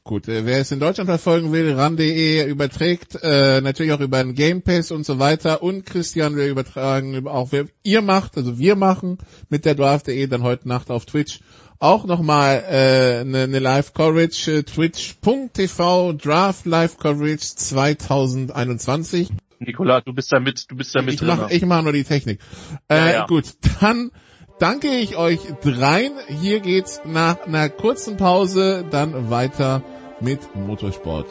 Gut, 0.06 0.28
äh, 0.28 0.44
wer 0.44 0.58
es 0.58 0.70
in 0.70 0.80
Deutschland 0.80 1.08
verfolgen 1.08 1.50
will, 1.50 1.72
ran.de 1.72 2.46
überträgt 2.46 3.18
äh, 3.22 3.62
natürlich 3.62 3.92
auch 3.92 4.00
über 4.00 4.22
den 4.22 4.34
Game 4.34 4.60
Pass 4.60 4.90
und 4.90 5.06
so 5.06 5.18
weiter 5.18 5.62
und 5.62 5.86
Christian 5.86 6.36
will 6.36 6.48
übertragen, 6.48 7.26
auch 7.26 7.52
wer 7.52 7.64
ihr 7.84 8.02
macht, 8.02 8.36
also 8.36 8.58
wir 8.58 8.76
machen 8.76 9.16
mit 9.48 9.64
der 9.64 9.74
Draft.de 9.74 10.26
dann 10.26 10.42
heute 10.42 10.68
Nacht 10.68 10.90
auf 10.90 11.06
Twitch 11.06 11.40
auch 11.78 12.04
nochmal 12.04 12.64
äh, 12.68 13.20
eine 13.20 13.48
ne 13.48 13.58
Live-Coverage, 13.58 14.58
äh, 14.58 14.62
twitch.tv 14.62 16.12
Draft 16.12 16.66
Live-Coverage 16.66 17.56
2021. 17.56 19.30
Nikola, 19.58 20.02
du 20.02 20.12
bist 20.12 20.30
da 20.32 20.38
mit, 20.38 20.70
du 20.70 20.76
bist 20.76 20.94
da 20.94 21.00
mit 21.00 21.14
ich 21.14 21.22
Mach, 21.22 21.50
ich 21.50 21.64
mache 21.64 21.82
nur 21.82 21.92
die 21.92 22.04
Technik. 22.04 22.40
Äh, 22.88 22.96
ja, 22.96 23.10
ja. 23.10 23.26
Gut, 23.26 23.54
dann 23.80 24.10
danke 24.58 24.88
ich 24.88 25.16
euch 25.16 25.40
dreien. 25.62 26.12
Hier 26.28 26.60
geht's 26.60 27.02
nach 27.04 27.46
einer 27.46 27.68
kurzen 27.68 28.16
Pause 28.16 28.84
dann 28.90 29.30
weiter 29.30 29.82
mit 30.20 30.54
Motorsport. 30.54 31.26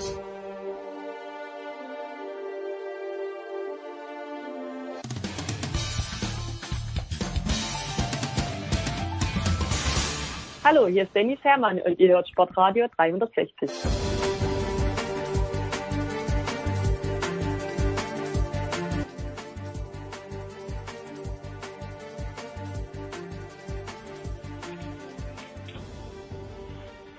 Hallo, 10.63 10.87
hier 10.87 11.03
ist 11.03 11.13
Dennis 11.13 11.39
Hermann 11.43 11.81
und 11.81 11.99
ihr 11.99 12.09
hört 12.09 12.29
Sportradio 12.29 12.87
360. 12.95 13.69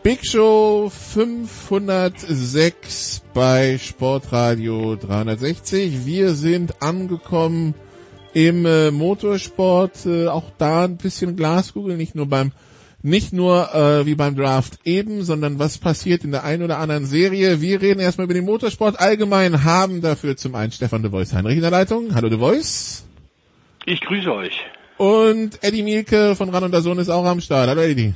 Big 0.05 0.25
Show 0.27 0.91
506 0.91 3.23
bei 3.33 3.79
Sportradio 3.79 4.97
360. 4.97 6.05
Wir 6.05 6.35
sind 6.35 6.83
angekommen 6.83 7.75
im 8.35 8.67
äh, 8.67 8.91
Motorsport, 8.91 10.05
äh, 10.05 10.27
auch 10.27 10.51
da 10.59 10.85
ein 10.85 10.99
bisschen 10.99 11.37
Glaskugel, 11.37 11.97
nicht 11.97 12.15
nur 12.15 12.27
beim 12.27 12.53
nicht 13.01 13.33
nur 13.33 13.75
äh, 13.75 14.05
wie 14.05 14.15
beim 14.15 14.37
Draft 14.37 14.81
eben, 14.85 15.23
sondern 15.23 15.59
was 15.59 15.79
passiert 15.79 16.23
in 16.23 16.33
der 16.33 16.45
einen 16.45 16.65
oder 16.65 16.81
anderen 16.81 17.07
Serie. 17.07 17.63
Wir 17.63 17.81
reden 17.81 18.01
erstmal 18.01 18.27
über 18.27 18.35
den 18.35 18.45
Motorsport 18.45 19.01
allgemein, 19.01 19.65
haben 19.65 20.03
dafür 20.03 20.37
zum 20.37 20.55
einen 20.55 20.73
Stefan 20.73 21.01
de 21.01 21.13
Voice 21.13 21.33
Heinrich 21.33 21.57
in 21.57 21.63
der 21.63 21.71
Leitung. 21.71 22.15
Hallo 22.15 22.29
de 22.29 22.41
Voice. 22.41 23.07
Ich 23.87 24.03
grüße 24.03 24.31
euch. 24.31 24.67
Und 24.99 25.65
Eddie 25.65 25.83
Mielke 25.83 26.37
von 26.37 26.51
Ran 26.51 26.65
und 26.65 26.73
der 26.73 26.83
Sohn 26.83 26.99
ist 26.99 27.09
auch 27.09 27.25
am 27.25 27.41
Start. 27.41 27.71
Hallo 27.71 27.81
Eddie. 27.81 28.13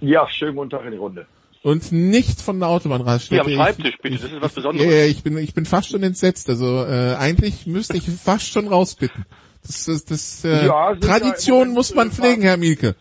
Ja, 0.00 0.28
schönen 0.28 0.56
guten 0.56 0.70
Tag 0.70 0.84
in 0.84 0.92
die 0.92 0.96
Runde. 0.96 1.26
Und 1.62 1.90
nicht 1.90 2.40
von 2.40 2.60
der 2.60 2.68
Autobahnraststätte. 2.68 3.50
Ja, 3.50 3.58
am 3.58 3.64
Schreibtisch 3.64 3.98
bitte, 4.00 4.16
das 4.16 4.32
ist 4.32 4.40
was 4.40 4.52
Besonderes. 4.54 4.92
Ja, 4.92 5.04
ich 5.04 5.22
bin, 5.24 5.36
ich 5.38 5.54
bin 5.54 5.66
fast 5.66 5.90
schon 5.90 6.02
entsetzt. 6.02 6.48
Also 6.48 6.84
äh, 6.84 7.16
eigentlich 7.18 7.66
müsste 7.66 7.96
ich 7.96 8.08
fast 8.08 8.48
schon 8.48 8.68
rausbitten. 8.68 9.26
Das, 9.62 9.86
das, 9.86 10.04
das 10.04 10.44
äh, 10.44 10.66
ja, 10.66 10.94
Tradition 10.94 11.70
muss 11.70 11.94
man 11.94 12.12
pflegen, 12.12 12.42
Herr 12.42 12.56
Mielke. 12.56 12.94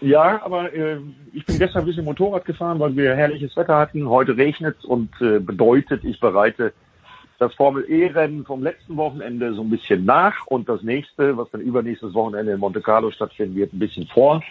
Ja, 0.00 0.44
aber 0.44 0.74
äh, 0.74 0.98
ich 1.32 1.46
bin 1.46 1.58
gestern 1.58 1.82
ein 1.82 1.86
bisschen 1.86 2.04
Motorrad 2.04 2.44
gefahren, 2.44 2.80
weil 2.80 2.96
wir 2.96 3.14
herrliches 3.14 3.56
Wetter 3.56 3.76
hatten. 3.76 4.08
Heute 4.08 4.36
regnet 4.36 4.84
und 4.84 5.10
äh, 5.20 5.38
bedeutet, 5.38 6.04
ich 6.04 6.18
bereite 6.18 6.72
das 7.38 7.54
Formel 7.54 7.84
E-Rennen 7.88 8.44
vom 8.44 8.62
letzten 8.62 8.96
Wochenende 8.96 9.54
so 9.54 9.62
ein 9.62 9.70
bisschen 9.70 10.04
nach 10.04 10.46
und 10.46 10.68
das 10.68 10.82
nächste, 10.82 11.36
was 11.36 11.50
dann 11.50 11.60
übernächstes 11.60 12.14
Wochenende 12.14 12.52
in 12.52 12.60
Monte 12.60 12.80
Carlo 12.80 13.12
stattfinden 13.12 13.54
wird, 13.54 13.72
ein 13.72 13.78
bisschen 13.78 14.06
vor 14.06 14.42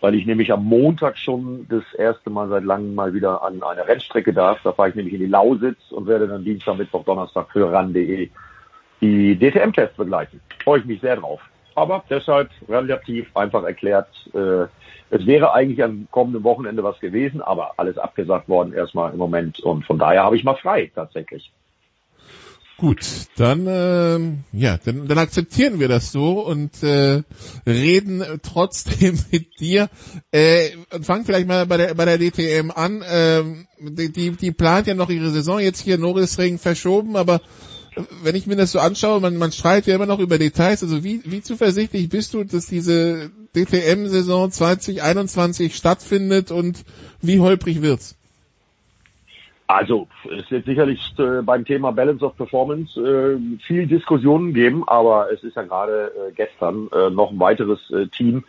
weil 0.00 0.14
ich 0.14 0.26
nämlich 0.26 0.52
am 0.52 0.64
Montag 0.64 1.18
schon 1.18 1.66
das 1.68 1.82
erste 1.94 2.30
Mal 2.30 2.48
seit 2.48 2.64
langem 2.64 2.94
mal 2.94 3.12
wieder 3.12 3.42
an 3.42 3.62
eine 3.62 3.86
Rennstrecke 3.86 4.32
darf. 4.32 4.58
Da 4.64 4.72
fahre 4.72 4.88
ich 4.88 4.94
nämlich 4.94 5.14
in 5.14 5.20
die 5.20 5.26
Lausitz 5.26 5.90
und 5.90 6.06
werde 6.06 6.26
dann 6.26 6.44
Dienstag, 6.44 6.78
Mittwoch, 6.78 7.04
Donnerstag 7.04 7.50
für 7.52 7.70
RAN.de 7.70 8.30
die 9.00 9.38
DTM-Tests 9.38 9.96
begleiten. 9.96 10.40
Freue 10.62 10.80
ich 10.80 10.84
mich 10.84 11.00
sehr 11.00 11.16
drauf. 11.16 11.40
Aber 11.74 12.04
deshalb 12.10 12.50
relativ 12.68 13.34
einfach 13.36 13.64
erklärt, 13.64 14.08
äh, 14.34 14.66
es 15.10 15.26
wäre 15.26 15.52
eigentlich 15.54 15.82
am 15.82 16.06
kommenden 16.10 16.44
Wochenende 16.44 16.82
was 16.84 16.98
gewesen, 17.00 17.40
aber 17.40 17.74
alles 17.76 17.98
abgesagt 17.98 18.48
worden 18.48 18.72
erstmal 18.72 19.12
im 19.12 19.18
Moment 19.18 19.60
und 19.60 19.84
von 19.84 19.98
daher 19.98 20.24
habe 20.24 20.36
ich 20.36 20.44
mal 20.44 20.56
frei 20.56 20.90
tatsächlich. 20.94 21.50
Gut, 22.80 23.04
dann 23.36 23.66
äh, 23.66 24.18
ja, 24.56 24.78
dann, 24.82 25.06
dann 25.06 25.18
akzeptieren 25.18 25.80
wir 25.80 25.88
das 25.88 26.12
so 26.12 26.40
und 26.40 26.82
äh, 26.82 27.22
reden 27.66 28.24
trotzdem 28.42 29.18
mit 29.30 29.60
dir. 29.60 29.90
Äh, 30.30 30.70
fang 31.02 31.26
vielleicht 31.26 31.46
mal 31.46 31.66
bei 31.66 31.76
der 31.76 31.94
bei 31.94 32.06
der 32.06 32.16
DTM 32.16 32.70
an. 32.70 33.02
Äh, 33.02 33.42
die, 33.80 34.30
die 34.30 34.50
plant 34.52 34.86
ja 34.86 34.94
noch 34.94 35.10
ihre 35.10 35.28
Saison 35.28 35.60
jetzt 35.60 35.82
hier 35.82 35.98
Norrisring 35.98 36.58
verschoben, 36.58 37.16
aber 37.16 37.42
wenn 38.22 38.34
ich 38.34 38.46
mir 38.46 38.56
das 38.56 38.72
so 38.72 38.78
anschaue, 38.78 39.20
man, 39.20 39.36
man 39.36 39.52
streitet 39.52 39.88
ja 39.88 39.96
immer 39.96 40.06
noch 40.06 40.18
über 40.18 40.38
Details. 40.38 40.82
Also 40.82 41.04
wie, 41.04 41.20
wie 41.26 41.42
zuversichtlich 41.42 42.08
bist 42.08 42.32
du, 42.32 42.44
dass 42.44 42.64
diese 42.64 43.30
DTM-Saison 43.54 44.50
2021 44.50 45.76
stattfindet 45.76 46.50
und 46.50 46.82
wie 47.20 47.40
holprig 47.40 47.82
wird's? 47.82 48.16
Also 49.70 50.08
es 50.36 50.50
wird 50.50 50.64
sicherlich 50.64 51.14
äh, 51.20 51.42
beim 51.42 51.64
Thema 51.64 51.92
Balance 51.92 52.24
of 52.24 52.36
Performance 52.36 53.00
äh, 53.00 53.38
viel 53.64 53.86
Diskussionen 53.86 54.52
geben, 54.52 54.82
aber 54.88 55.32
es 55.32 55.44
ist 55.44 55.54
ja 55.54 55.62
gerade 55.62 56.10
äh, 56.10 56.32
gestern 56.32 56.88
äh, 56.92 57.08
noch 57.08 57.30
ein 57.30 57.38
weiteres 57.38 57.78
äh, 57.92 58.08
Team 58.08 58.42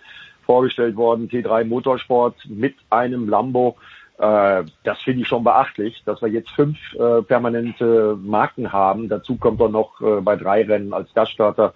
vorgestellt 0.48 0.96
worden, 0.96 1.30
T3 1.30 1.66
Motorsport 1.66 2.38
mit 2.50 2.74
einem 2.90 3.30
Lambo. 3.30 3.78
Äh, 4.18 4.64
das 4.84 5.00
finde 5.04 5.22
ich 5.22 5.28
schon 5.28 5.44
beachtlich, 5.44 6.02
dass 6.06 6.24
wir 6.24 6.30
jetzt 6.30 6.50
fünf 6.50 6.80
permanente 7.28 8.18
Marken 8.20 8.74
haben. 8.74 9.08
Dazu 9.08 9.36
kommt 9.36 9.62
dann 9.62 9.74
noch 9.74 10.02
bei 10.24 10.36
drei 10.36 10.64
Rennen 10.64 10.92
als 10.92 11.14
Gaststarter 11.14 11.76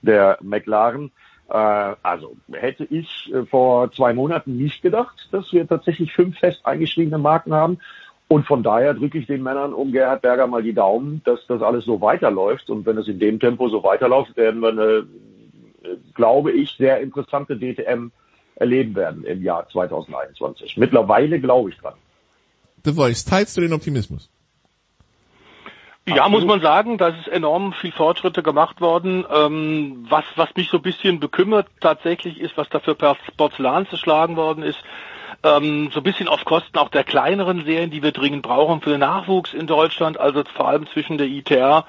der 0.00 0.38
McLaren. 0.40 1.10
Also 1.48 2.36
hätte 2.50 2.84
ich 2.84 3.32
vor 3.50 3.92
zwei 3.92 4.14
Monaten 4.14 4.56
nicht 4.56 4.82
gedacht, 4.82 5.28
dass 5.30 5.52
wir 5.52 5.68
tatsächlich 5.68 6.12
fünf 6.12 6.38
fest 6.38 6.64
eingeschriebene 6.66 7.18
Marken 7.18 7.54
haben. 7.54 7.78
Und 8.28 8.46
von 8.46 8.62
daher 8.62 8.94
drücke 8.94 9.18
ich 9.18 9.26
den 9.26 9.42
Männern 9.42 9.72
um 9.72 9.92
Gerhard 9.92 10.22
Berger 10.22 10.46
mal 10.46 10.62
die 10.62 10.72
Daumen, 10.72 11.22
dass 11.24 11.46
das 11.46 11.62
alles 11.62 11.84
so 11.84 12.00
weiterläuft. 12.00 12.68
Und 12.70 12.84
wenn 12.84 12.98
es 12.98 13.06
in 13.06 13.20
dem 13.20 13.38
Tempo 13.38 13.68
so 13.68 13.84
weiterläuft, 13.84 14.36
werden 14.36 14.60
wir 14.60 14.70
eine, 14.70 15.06
glaube 16.14 16.50
ich, 16.50 16.72
sehr 16.72 17.00
interessante 17.00 17.56
DTM 17.56 18.10
erleben 18.56 18.96
werden 18.96 19.24
im 19.24 19.42
Jahr 19.42 19.68
2021. 19.68 20.76
Mittlerweile 20.76 21.38
glaube 21.38 21.70
ich 21.70 21.76
dran. 21.76 21.94
The 22.84 22.92
Voice, 22.92 23.24
teilst 23.24 23.56
du 23.56 23.60
den 23.60 23.72
Optimismus? 23.72 24.30
Ja, 26.08 26.28
muss 26.28 26.44
man 26.44 26.60
sagen, 26.60 26.98
da 26.98 27.08
ist 27.08 27.26
enorm 27.26 27.72
viel 27.72 27.90
Fortschritte 27.90 28.44
gemacht 28.44 28.80
worden. 28.80 29.24
Ähm, 29.28 30.06
was, 30.08 30.24
was 30.36 30.48
mich 30.56 30.68
so 30.70 30.76
ein 30.76 30.82
bisschen 30.82 31.18
bekümmert 31.18 31.66
tatsächlich 31.80 32.40
ist, 32.40 32.56
was 32.56 32.68
da 32.68 32.78
für 32.78 32.94
Porzellan 32.94 33.88
zerschlagen 33.88 34.36
worden 34.36 34.62
ist, 34.62 34.78
ähm, 35.42 35.90
so 35.92 36.00
ein 36.00 36.04
bisschen 36.04 36.28
auf 36.28 36.44
Kosten 36.44 36.78
auch 36.78 36.88
der 36.88 37.04
kleineren 37.04 37.64
Serien, 37.64 37.90
die 37.90 38.02
wir 38.02 38.12
dringend 38.12 38.42
brauchen 38.42 38.80
für 38.80 38.90
den 38.90 39.00
Nachwuchs 39.00 39.54
in 39.54 39.66
Deutschland, 39.66 40.18
also 40.18 40.42
vor 40.54 40.68
allem 40.68 40.86
zwischen 40.88 41.18
der 41.18 41.26
ITR 41.26 41.84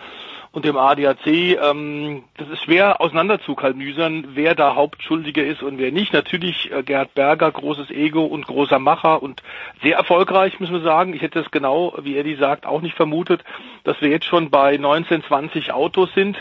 und 0.51 0.65
dem 0.65 0.77
ADAC. 0.77 1.27
Ähm, 1.27 2.23
das 2.37 2.49
ist 2.49 2.63
schwer 2.63 2.99
auseinanderzukalmüsern, 3.01 4.29
wer 4.33 4.55
da 4.55 4.75
Hauptschuldiger 4.75 5.43
ist 5.43 5.61
und 5.61 5.77
wer 5.77 5.91
nicht. 5.91 6.13
Natürlich 6.13 6.71
äh, 6.71 6.83
Gerhard 6.83 7.13
Berger, 7.13 7.51
großes 7.51 7.91
Ego 7.91 8.25
und 8.25 8.47
großer 8.47 8.79
Macher 8.79 9.21
und 9.21 9.43
sehr 9.83 9.97
erfolgreich, 9.97 10.59
müssen 10.59 10.73
wir 10.73 10.81
sagen. 10.81 11.13
Ich 11.13 11.21
hätte 11.21 11.39
es 11.39 11.51
genau, 11.51 11.93
wie 12.01 12.17
Eddie 12.17 12.35
sagt, 12.35 12.65
auch 12.65 12.81
nicht 12.81 12.95
vermutet, 12.95 13.43
dass 13.83 14.01
wir 14.01 14.09
jetzt 14.09 14.25
schon 14.25 14.49
bei 14.49 14.77
19, 14.77 15.23
20 15.23 15.73
Autos 15.73 16.09
sind. 16.15 16.37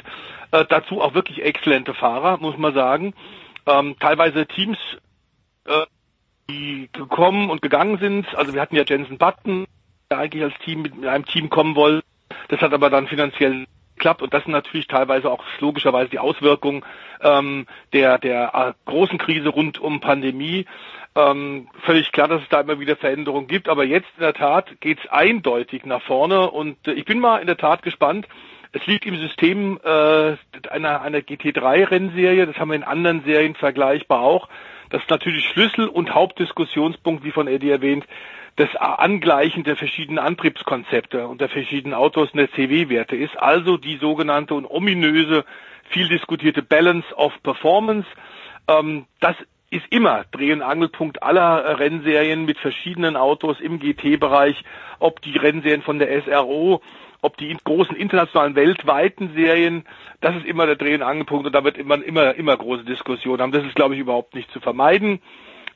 Äh, 0.51 0.65
dazu 0.69 1.03
auch 1.03 1.15
wirklich 1.15 1.43
exzellente 1.43 1.93
Fahrer, 1.93 2.39
muss 2.39 2.57
man 2.57 2.73
sagen. 2.73 3.15
Ähm, 3.67 3.97
teilweise 3.99 4.47
Teams, 4.47 4.79
äh, 5.67 5.85
die 6.51 6.89
gekommen 6.93 7.51
und 7.51 7.63
gegangen 7.63 7.99
sind. 7.99 8.35
Also 8.35 8.55
wir 8.55 8.61
hatten 8.61 8.77
ja 8.77 8.85
Jensen 8.87 9.19
Button, 9.19 9.67
der 10.11 10.19
eigentlich 10.19 10.43
als 10.43 10.55
Team 10.65 10.83
mit 10.83 11.07
einem 11.07 11.27
Team 11.27 11.51
kommen 11.51 11.77
wollte. 11.77 12.05
Das 12.49 12.61
hat 12.61 12.73
aber 12.73 12.91
dann 12.91 13.09
finanziell 13.09 13.67
klappt. 13.99 14.23
Und 14.23 14.33
das 14.35 14.45
sind 14.45 14.53
natürlich 14.53 14.87
teilweise 14.87 15.31
auch 15.31 15.43
logischerweise 15.61 16.11
die 16.11 16.19
Auswirkungen 16.19 16.85
ähm, 17.23 17.67
der, 17.93 18.19
der 18.19 18.53
äh, 18.55 18.91
großen 18.91 19.19
Krise 19.19 19.49
rund 19.49 19.79
um 19.79 20.01
Pandemie. 20.01 20.67
Ähm, 21.15 21.69
völlig 21.85 22.13
klar, 22.13 22.29
dass 22.29 22.43
es 22.43 22.49
da 22.49 22.61
immer 22.61 22.79
wieder 22.79 22.97
Veränderungen 22.97 23.49
gibt. 23.49 23.69
Aber 23.69 23.85
jetzt 23.85 24.09
in 24.17 24.23
der 24.23 24.35
Tat 24.35 24.81
geht 24.81 24.99
es 25.01 25.11
eindeutig 25.11 25.87
nach 25.87 26.03
vorne. 26.03 26.51
Und 26.51 26.87
äh, 26.87 26.93
ich 26.93 27.05
bin 27.05 27.19
mal 27.21 27.39
in 27.39 27.47
der 27.47 27.57
Tat 27.57 27.83
gespannt. 27.83 28.29
Es 28.73 28.87
liegt 28.87 29.07
im 29.07 29.17
System 29.17 29.81
äh, 29.83 30.37
einer, 30.69 31.01
einer 31.01 31.19
GT3-Rennserie. 31.19 32.47
Das 32.47 32.57
haben 32.57 32.69
wir 32.69 32.77
in 32.77 32.83
anderen 32.83 33.25
Serien 33.25 33.55
vergleichbar 33.55 34.21
auch. 34.21 34.49
Das 34.91 35.03
ist 35.03 35.11
natürlich 35.11 35.49
Schlüssel 35.49 35.89
und 35.89 36.15
Hauptdiskussionspunkt, 36.15 37.25
wie 37.25 37.33
von 37.33 37.49
Eddie 37.49 37.71
erwähnt, 37.71 38.07
das 38.57 38.75
Angleichen 38.77 39.65
der 39.65 39.77
verschiedenen 39.77 40.19
Antriebskonzepte 40.19 41.29
und 41.29 41.41
der 41.41 41.49
verschiedenen 41.49 41.95
Autos 41.95 42.31
und 42.31 42.39
der 42.39 42.51
CW-Werte 42.53 43.15
ist, 43.15 43.37
also 43.37 43.77
die 43.77 43.99
sogenannte 43.99 44.55
und 44.55 44.65
ominöse, 44.65 45.45
viel 45.91 46.09
diskutierte 46.09 46.63
Balance 46.63 47.07
of 47.17 47.33
Performance. 47.43 48.07
Ähm, 48.69 49.07
das 49.21 49.37
ist 49.71 49.85
immer 49.91 50.25
Dreh- 50.31 50.53
und 50.53 50.63
Angelpunkt 50.63 51.23
aller 51.23 51.79
Rennserien 51.79 52.45
mit 52.45 52.59
verschiedenen 52.59 53.17
Autos 53.17 53.61
im 53.61 53.79
GT-Bereich, 53.79 54.63
ob 55.01 55.21
die 55.21 55.37
Rennserien 55.37 55.83
von 55.83 55.99
der 55.99 56.23
SRO, 56.23 56.81
ob 57.23 57.37
die 57.37 57.57
großen 57.65 57.97
internationalen 57.97 58.55
weltweiten 58.55 59.33
Serien, 59.35 59.85
das 60.21 60.37
ist 60.37 60.47
immer 60.47 60.67
der 60.67 60.77
Dreh- 60.77 60.95
und 60.95 61.03
Angelpunkt 61.03 61.47
und 61.47 61.53
da 61.53 61.65
wird 61.65 61.79
immer, 61.79 62.03
immer, 62.03 62.35
immer 62.35 62.57
große 62.57 62.85
Diskussionen 62.85 63.43
haben. 63.43 63.53
Das 63.53 63.65
ist, 63.65 63.75
glaube 63.75 63.95
ich, 63.95 64.01
überhaupt 64.01 64.35
nicht 64.35 64.51
zu 64.51 64.61
vermeiden. 64.61 65.21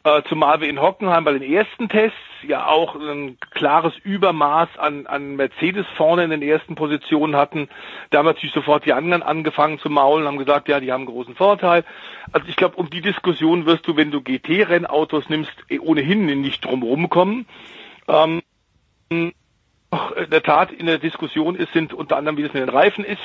Äh, 0.03 0.23
zumal 0.31 0.63
wir 0.63 0.69
in 0.69 0.81
Hockenheim 0.81 1.25
bei 1.25 1.33
den 1.33 1.43
ersten 1.43 1.91
Tests 1.91 2.17
ja 2.43 2.67
auch 2.67 2.95
ein 2.95 3.37
klares 3.51 3.93
Übermaß 4.03 4.71
an, 4.79 5.07
an 5.07 5.37
Mercedes 5.37 5.85
vorne 5.95 6.25
in 6.25 6.31
den 6.31 6.41
ersten 6.41 6.75
Positionen 6.75 7.37
hatten. 7.37 7.69
Da 8.09 8.19
haben 8.19 8.27
natürlich 8.27 8.55
sofort 8.55 8.87
die 8.87 8.95
anderen 8.95 9.23
angefangen 9.23 9.79
zu 9.79 9.91
maulen, 9.91 10.27
haben 10.27 10.39
gesagt, 10.39 10.69
ja, 10.69 10.81
die 10.81 10.91
haben 10.91 11.03
einen 11.03 11.15
großen 11.15 11.35
Vorteil. 11.35 11.85
Also 12.33 12.49
ich 12.49 12.57
glaube, 12.57 12.77
um 12.77 12.89
die 12.89 13.03
Diskussion 13.03 13.67
wirst 13.67 13.87
du, 13.87 13.95
wenn 13.95 14.11
du 14.11 14.23
GT-Rennautos 14.23 15.29
nimmst, 15.29 15.53
eh 15.69 15.81
ohnehin 15.81 16.25
nicht 16.41 16.65
drumherum 16.65 17.11
kommen. 17.11 17.47
Ähm, 18.09 18.41
in 20.17 20.31
der 20.31 20.43
Tat 20.43 20.71
in 20.73 20.87
der 20.87 20.99
Diskussion 20.99 21.57
ist, 21.57 21.73
sind 21.73 21.93
unter 21.93 22.17
anderem, 22.17 22.37
wie 22.37 22.43
es 22.43 22.53
mit 22.53 22.63
den 22.63 22.69
Reifen 22.69 23.05
ist. 23.05 23.21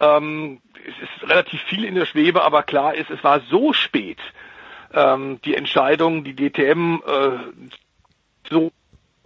Ähm, 0.00 0.60
es 0.86 1.08
ist 1.08 1.30
relativ 1.30 1.60
viel 1.62 1.84
in 1.84 1.94
der 1.94 2.06
Schwebe, 2.06 2.42
aber 2.42 2.62
klar 2.62 2.94
ist, 2.94 3.10
es 3.10 3.22
war 3.22 3.40
so 3.48 3.72
spät, 3.72 4.18
ähm, 4.92 5.40
die 5.44 5.54
Entscheidung, 5.54 6.24
die 6.24 6.34
DTM 6.34 7.02
äh, 7.06 7.70
so 8.50 8.72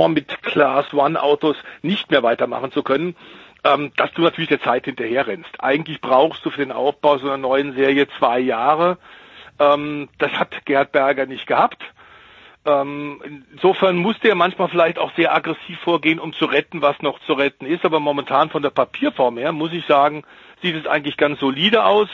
mit 0.09 0.43
Class 0.43 0.93
One 0.93 1.21
Autos 1.21 1.57
nicht 1.83 2.11
mehr 2.11 2.23
weitermachen 2.23 2.71
zu 2.71 2.83
können, 2.83 3.17
ähm, 3.65 3.93
dass 3.97 4.13
du 4.13 4.23
natürlich 4.23 4.51
der 4.51 4.61
Zeit 4.61 4.85
hinterher 4.85 5.27
rennst. 5.27 5.51
Eigentlich 5.59 6.01
brauchst 6.01 6.45
du 6.45 6.51
für 6.51 6.61
den 6.61 6.73
Aufbau 6.73 7.19
so 7.19 7.27
einer 7.27 7.39
neuen 7.39 7.75
Serie 7.75 8.07
zwei 8.19 8.39
Jahre. 8.39 8.99
Ähm, 9.59 10.09
das 10.19 10.33
hat 10.33 10.67
Gerhard 10.67 10.93
Berger 10.93 11.27
nicht 11.27 11.47
gehabt. 11.47 11.83
Ähm, 12.67 13.45
insofern 13.53 13.97
musste 13.97 14.29
er 14.29 14.35
manchmal 14.35 14.69
vielleicht 14.69 14.99
auch 14.99 15.15
sehr 15.15 15.35
aggressiv 15.35 15.79
vorgehen, 15.81 16.19
um 16.19 16.33
zu 16.33 16.47
retten, 16.47 16.83
was 16.83 17.01
noch 17.01 17.21
zu 17.21 17.35
retten 17.35 17.65
ist. 17.65 17.85
Aber 17.85 18.01
momentan 18.01 18.51
von 18.51 18.63
der 18.63 18.71
Papierform 18.71 19.39
her, 19.39 19.53
muss 19.53 19.73
ich 19.73 19.87
sagen, 19.87 20.25
sieht 20.63 20.75
es 20.75 20.87
eigentlich 20.87 21.17
ganz 21.17 21.39
solide 21.39 21.85
aus. 21.85 22.09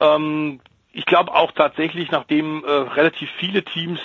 Ähm, 0.00 0.60
ich 0.92 1.06
glaube 1.06 1.34
auch 1.34 1.52
tatsächlich, 1.52 2.10
nachdem 2.10 2.64
äh, 2.64 2.70
relativ 2.70 3.30
viele 3.38 3.64
Teams 3.64 4.00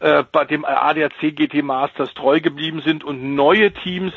äh, 0.00 0.24
bei 0.32 0.44
dem 0.44 0.64
ADAC 0.64 1.36
GT 1.36 1.62
Masters 1.62 2.12
treu 2.14 2.40
geblieben 2.40 2.80
sind 2.80 3.04
und 3.04 3.34
neue 3.34 3.72
Teams 3.72 4.14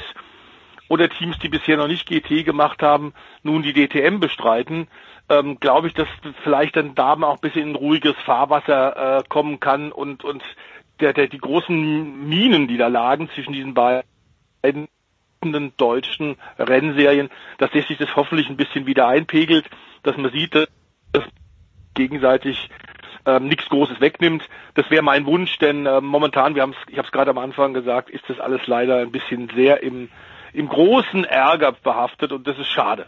oder 0.90 1.10
Teams, 1.10 1.38
die 1.40 1.49
bisher 1.49 1.77
noch 1.77 1.88
nicht 1.88 2.07
GT 2.07 2.45
gemacht 2.45 2.81
haben, 2.81 3.14
nun 3.41 3.64
die 3.64 3.73
DTM 3.73 4.19
bestreiten, 4.19 4.88
ähm, 5.30 5.60
glaube 5.60 5.88
ich, 5.88 5.94
dass 5.94 6.07
vielleicht 6.44 6.76
dann 6.76 6.95
da 6.95 7.14
auch 7.14 7.35
ein 7.35 7.41
bisschen 7.41 7.69
in 7.69 7.76
ruhiges 7.76 8.15
Fahrwasser 8.26 9.19
äh, 9.19 9.23
kommen 9.27 9.60
kann 9.60 9.91
und, 9.91 10.23
und 10.23 10.44
der, 11.03 11.13
der, 11.13 11.27
die 11.27 11.38
großen 11.38 12.27
Minen, 12.27 12.67
die 12.67 12.77
da 12.77 12.88
lagen 12.88 13.30
zwischen 13.35 13.53
diesen 13.53 13.73
beiden 13.73 14.88
deutschen 15.77 16.38
Rennserien, 16.57 17.30
dass 17.57 17.71
sich 17.71 17.97
das 17.97 18.15
hoffentlich 18.15 18.49
ein 18.49 18.55
bisschen 18.55 18.85
wieder 18.85 19.07
einpegelt, 19.07 19.69
dass 20.03 20.15
man 20.15 20.31
sieht, 20.31 20.55
dass 20.55 21.23
gegenseitig 21.93 22.69
ähm, 23.25 23.47
nichts 23.47 23.65
Großes 23.67 23.99
wegnimmt. 23.99 24.43
Das 24.75 24.89
wäre 24.89 25.03
mein 25.03 25.25
Wunsch, 25.25 25.57
denn 25.59 25.85
äh, 25.85 25.99
momentan, 25.99 26.55
wir 26.55 26.61
haben's, 26.61 26.77
ich 26.88 26.97
habe 26.97 27.05
es 27.05 27.11
gerade 27.11 27.31
am 27.31 27.38
Anfang 27.38 27.73
gesagt, 27.73 28.09
ist 28.09 28.23
das 28.30 28.39
alles 28.39 28.65
leider 28.67 28.99
ein 28.99 29.11
bisschen 29.11 29.49
sehr 29.53 29.84
im, 29.84 30.09
im 30.53 30.69
großen 30.69 31.25
Ärger 31.25 31.73
behaftet 31.73 32.31
und 32.31 32.47
das 32.47 32.57
ist 32.57 32.67
schade. 32.67 33.07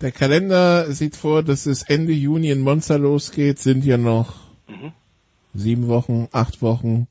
Der 0.00 0.12
Kalender 0.12 0.92
sieht 0.92 1.16
vor, 1.16 1.42
dass 1.42 1.64
es 1.64 1.82
Ende 1.82 2.12
Juni 2.12 2.50
in 2.50 2.60
Monza 2.60 2.96
losgeht, 2.96 3.58
sind 3.58 3.84
ja 3.84 3.96
noch 3.96 4.34
mhm. 4.68 4.92
Sieben 5.58 5.88
Wochen, 5.88 6.28
acht 6.32 6.62
Wochen. 6.62 7.06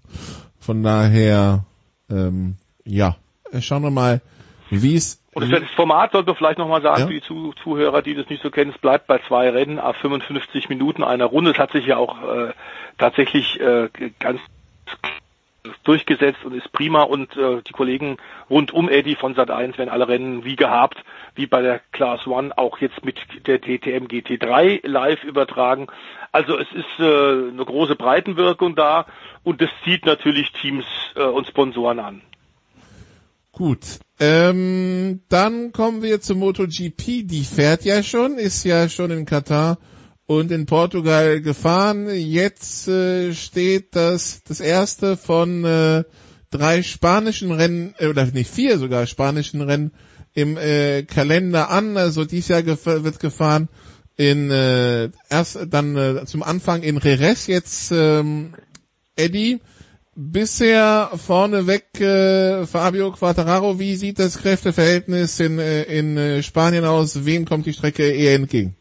Von 0.60 0.84
daher, 0.84 1.66
ähm, 2.10 2.56
ja, 2.86 3.16
schauen 3.60 3.84
wir 3.84 3.92
mal, 3.92 4.22
wie 4.70 4.96
es 4.96 5.22
und 5.38 5.52
das 5.52 5.70
Format 5.76 6.14
sollte 6.14 6.34
vielleicht 6.34 6.58
nochmal 6.58 6.82
sagen 6.82 7.02
ja. 7.02 7.08
für 7.08 7.14
die 7.14 7.54
Zuhörer, 7.62 8.02
die 8.02 8.16
das 8.16 8.28
nicht 8.28 8.42
so 8.42 8.50
kennen, 8.50 8.72
es 8.74 8.82
bleibt 8.82 9.06
bei 9.06 9.20
zwei 9.28 9.52
Rennen 9.52 9.78
auf 9.78 9.96
55 9.98 10.68
Minuten 10.68 11.04
einer 11.04 11.26
Runde. 11.26 11.52
Es 11.52 11.60
hat 11.60 11.74
sich 11.74 11.86
ja 11.86 11.98
auch 11.98 12.24
äh, 12.24 12.54
tatsächlich 12.98 13.60
äh, 13.60 13.90
ganz 14.20 14.42
durchgesetzt 15.84 16.44
und 16.44 16.54
ist 16.54 16.72
prima 16.72 17.04
und 17.04 17.36
äh, 17.38 17.62
die 17.68 17.74
Kollegen 17.74 18.18
rund 18.50 18.74
um 18.74 18.90
Eddie 18.90 19.16
von 19.16 19.36
Sat 19.36 19.52
1 19.52 19.78
werden 19.78 19.90
alle 19.90 20.08
Rennen 20.08 20.44
wie 20.44 20.56
gehabt, 20.56 21.04
wie 21.36 21.48
bei 21.48 21.62
der 21.62 21.82
Class 21.92 22.26
One 22.28 22.58
auch 22.58 22.80
jetzt 22.80 23.04
mit 23.06 23.18
der 23.46 23.60
DTM 23.60 24.06
GT3 24.08 24.88
live 24.88 25.24
übertragen. 25.24 25.88
Also 26.32 26.58
es 26.58 26.68
ist 26.74 27.00
äh, 27.00 27.04
eine 27.04 27.66
große 27.66 27.96
Breitenwirkung 27.96 28.76
da 28.76 29.06
und 29.44 29.62
das 29.62 29.70
zieht 29.84 30.06
natürlich 30.06 30.52
Teams 30.54 30.86
äh, 31.16 31.24
und 31.24 31.48
Sponsoren 31.48 32.00
an. 32.00 32.22
Gut, 33.52 34.00
ähm, 34.20 35.22
dann 35.30 35.72
kommen 35.72 36.04
wir 36.04 36.22
zur 36.22 36.36
MotoGP. 36.36 37.24
Die 37.28 37.44
fährt 37.44 37.86
ja 37.86 38.04
schon, 38.04 38.38
ist 38.38 38.64
ja 38.64 38.88
schon 38.88 39.10
in 39.10 39.26
Katar 39.26 39.78
und 40.28 40.52
in 40.52 40.66
Portugal 40.68 41.42
gefahren. 41.42 42.10
Jetzt 42.14 42.88
äh, 42.88 43.34
steht 43.34 43.96
das 43.96 44.44
das 44.44 44.60
erste 44.60 45.18
von 45.18 45.66
äh, 45.66 46.04
drei 46.52 46.84
spanischen 46.84 47.52
Rennen 47.52 47.96
äh, 47.98 48.08
oder 48.08 48.26
nicht 48.26 48.52
vier 48.52 48.78
sogar 48.78 49.08
spanischen 49.08 49.62
Rennen 49.62 49.92
im 50.34 50.58
äh, 50.58 51.04
Kalender 51.04 51.70
an. 51.70 51.98
Also 51.98 52.26
dieses 52.26 52.50
Jahr 52.50 52.62
gef 52.62 52.86
wird 52.86 53.20
gefahren 53.20 53.70
in 54.18 54.52
äh, 54.52 55.10
erst 55.30 55.60
dann 55.70 55.96
äh, 55.96 56.26
zum 56.26 56.44
Anfang 56.44 56.84
in 56.84 57.00
Jerez 57.00 57.48
jetzt 57.48 57.92
ähm, 57.92 58.54
Eddie 59.16 59.60
bisher 60.16 61.12
vorneweg 61.16 62.02
äh, 62.02 62.66
Fabio 62.66 63.12
Quattararo, 63.12 63.80
wie 63.80 63.96
sieht 63.96 64.20
das 64.20 64.40
Kräfteverhältnis 64.40 65.40
in, 65.40 65.60
äh, 65.60 65.84
in 65.84 66.18
äh, 66.18 66.44
Spanien 66.44 66.86
aus? 66.86 67.26
Wem 67.26 67.46
kommt 67.46 67.68
die 67.68 67.74
Strecke 67.74 68.10
eher 68.10 68.36
entgegen? 68.36 68.76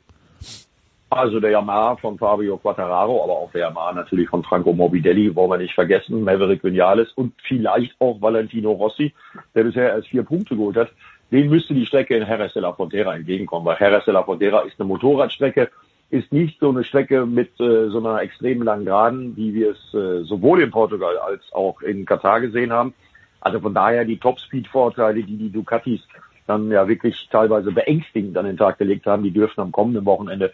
Also 1.08 1.38
der 1.38 1.50
Yamaha 1.50 1.96
von 1.96 2.18
Fabio 2.18 2.56
Quattararo, 2.56 3.22
aber 3.22 3.32
auch 3.34 3.52
der 3.52 3.62
Yamaha 3.62 3.92
natürlich 3.92 4.28
von 4.28 4.42
Franco 4.42 4.72
Morbidelli, 4.72 5.34
wollen 5.36 5.50
wir 5.50 5.58
nicht 5.58 5.74
vergessen, 5.74 6.24
Maverick 6.24 6.64
Vinales 6.64 7.12
und 7.12 7.32
vielleicht 7.46 7.94
auch 8.00 8.20
Valentino 8.20 8.72
Rossi, 8.72 9.14
der 9.54 9.64
bisher 9.64 9.90
erst 9.90 10.08
vier 10.08 10.24
Punkte 10.24 10.56
geholt 10.56 10.76
hat. 10.76 10.90
Den 11.30 11.48
müsste 11.48 11.74
die 11.74 11.86
Strecke 11.86 12.16
in 12.16 12.26
Jerez 12.26 12.52
de 12.54 12.62
la 12.62 12.72
Frontera 12.72 13.14
entgegenkommen, 13.14 13.66
weil 13.66 13.76
Jerez 13.78 14.04
de 14.04 14.14
la 14.14 14.24
Frontera 14.24 14.60
ist 14.60 14.80
eine 14.80 14.88
Motorradstrecke, 14.88 15.70
ist 16.10 16.32
nicht 16.32 16.58
so 16.60 16.70
eine 16.70 16.82
Strecke 16.82 17.24
mit 17.24 17.58
äh, 17.60 17.88
so 17.88 17.98
einer 17.98 18.20
extrem 18.22 18.62
langen 18.62 18.84
Geraden, 18.84 19.36
wie 19.36 19.54
wir 19.54 19.72
es 19.72 19.94
äh, 19.94 20.24
sowohl 20.24 20.62
in 20.62 20.70
Portugal 20.70 21.18
als 21.18 21.42
auch 21.52 21.82
in 21.82 22.04
Katar 22.04 22.40
gesehen 22.40 22.72
haben. 22.72 22.94
Also 23.40 23.60
von 23.60 23.74
daher 23.74 24.04
die 24.04 24.18
Top-Speed-Vorteile, 24.18 25.22
die 25.22 25.36
die 25.36 25.50
Ducatis 25.50 26.00
dann 26.46 26.70
ja 26.70 26.86
wirklich 26.86 27.28
teilweise 27.30 27.72
beängstigend 27.72 28.36
an 28.38 28.46
den 28.46 28.56
Tag 28.56 28.78
gelegt 28.78 29.06
haben, 29.06 29.22
die 29.22 29.32
dürfen 29.32 29.60
am 29.60 29.72
kommenden 29.72 30.04
Wochenende 30.04 30.52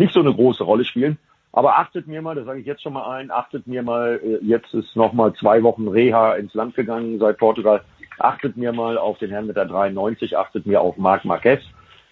nicht 0.00 0.14
so 0.14 0.20
eine 0.20 0.34
große 0.34 0.64
Rolle 0.64 0.84
spielen. 0.84 1.18
Aber 1.52 1.78
achtet 1.78 2.06
mir 2.06 2.22
mal, 2.22 2.34
das 2.34 2.46
sage 2.46 2.60
ich 2.60 2.66
jetzt 2.66 2.82
schon 2.82 2.94
mal 2.94 3.10
ein, 3.16 3.30
achtet 3.30 3.66
mir 3.66 3.82
mal, 3.82 4.20
äh, 4.24 4.44
jetzt 4.44 4.72
ist 4.72 4.96
noch 4.96 5.12
mal 5.12 5.32
zwei 5.34 5.62
Wochen 5.62 5.88
Reha 5.88 6.34
ins 6.34 6.54
Land 6.54 6.74
gegangen 6.74 7.18
seit 7.18 7.38
Portugal. 7.38 7.82
Achtet 8.18 8.56
mir 8.56 8.72
mal 8.72 8.98
auf 8.98 9.18
den 9.18 9.30
Herrn 9.30 9.46
mit 9.46 9.56
der 9.56 9.66
93, 9.66 10.36
achtet 10.36 10.66
mir 10.66 10.80
auf 10.80 10.96
Marc 10.96 11.24
Marquez. 11.24 11.60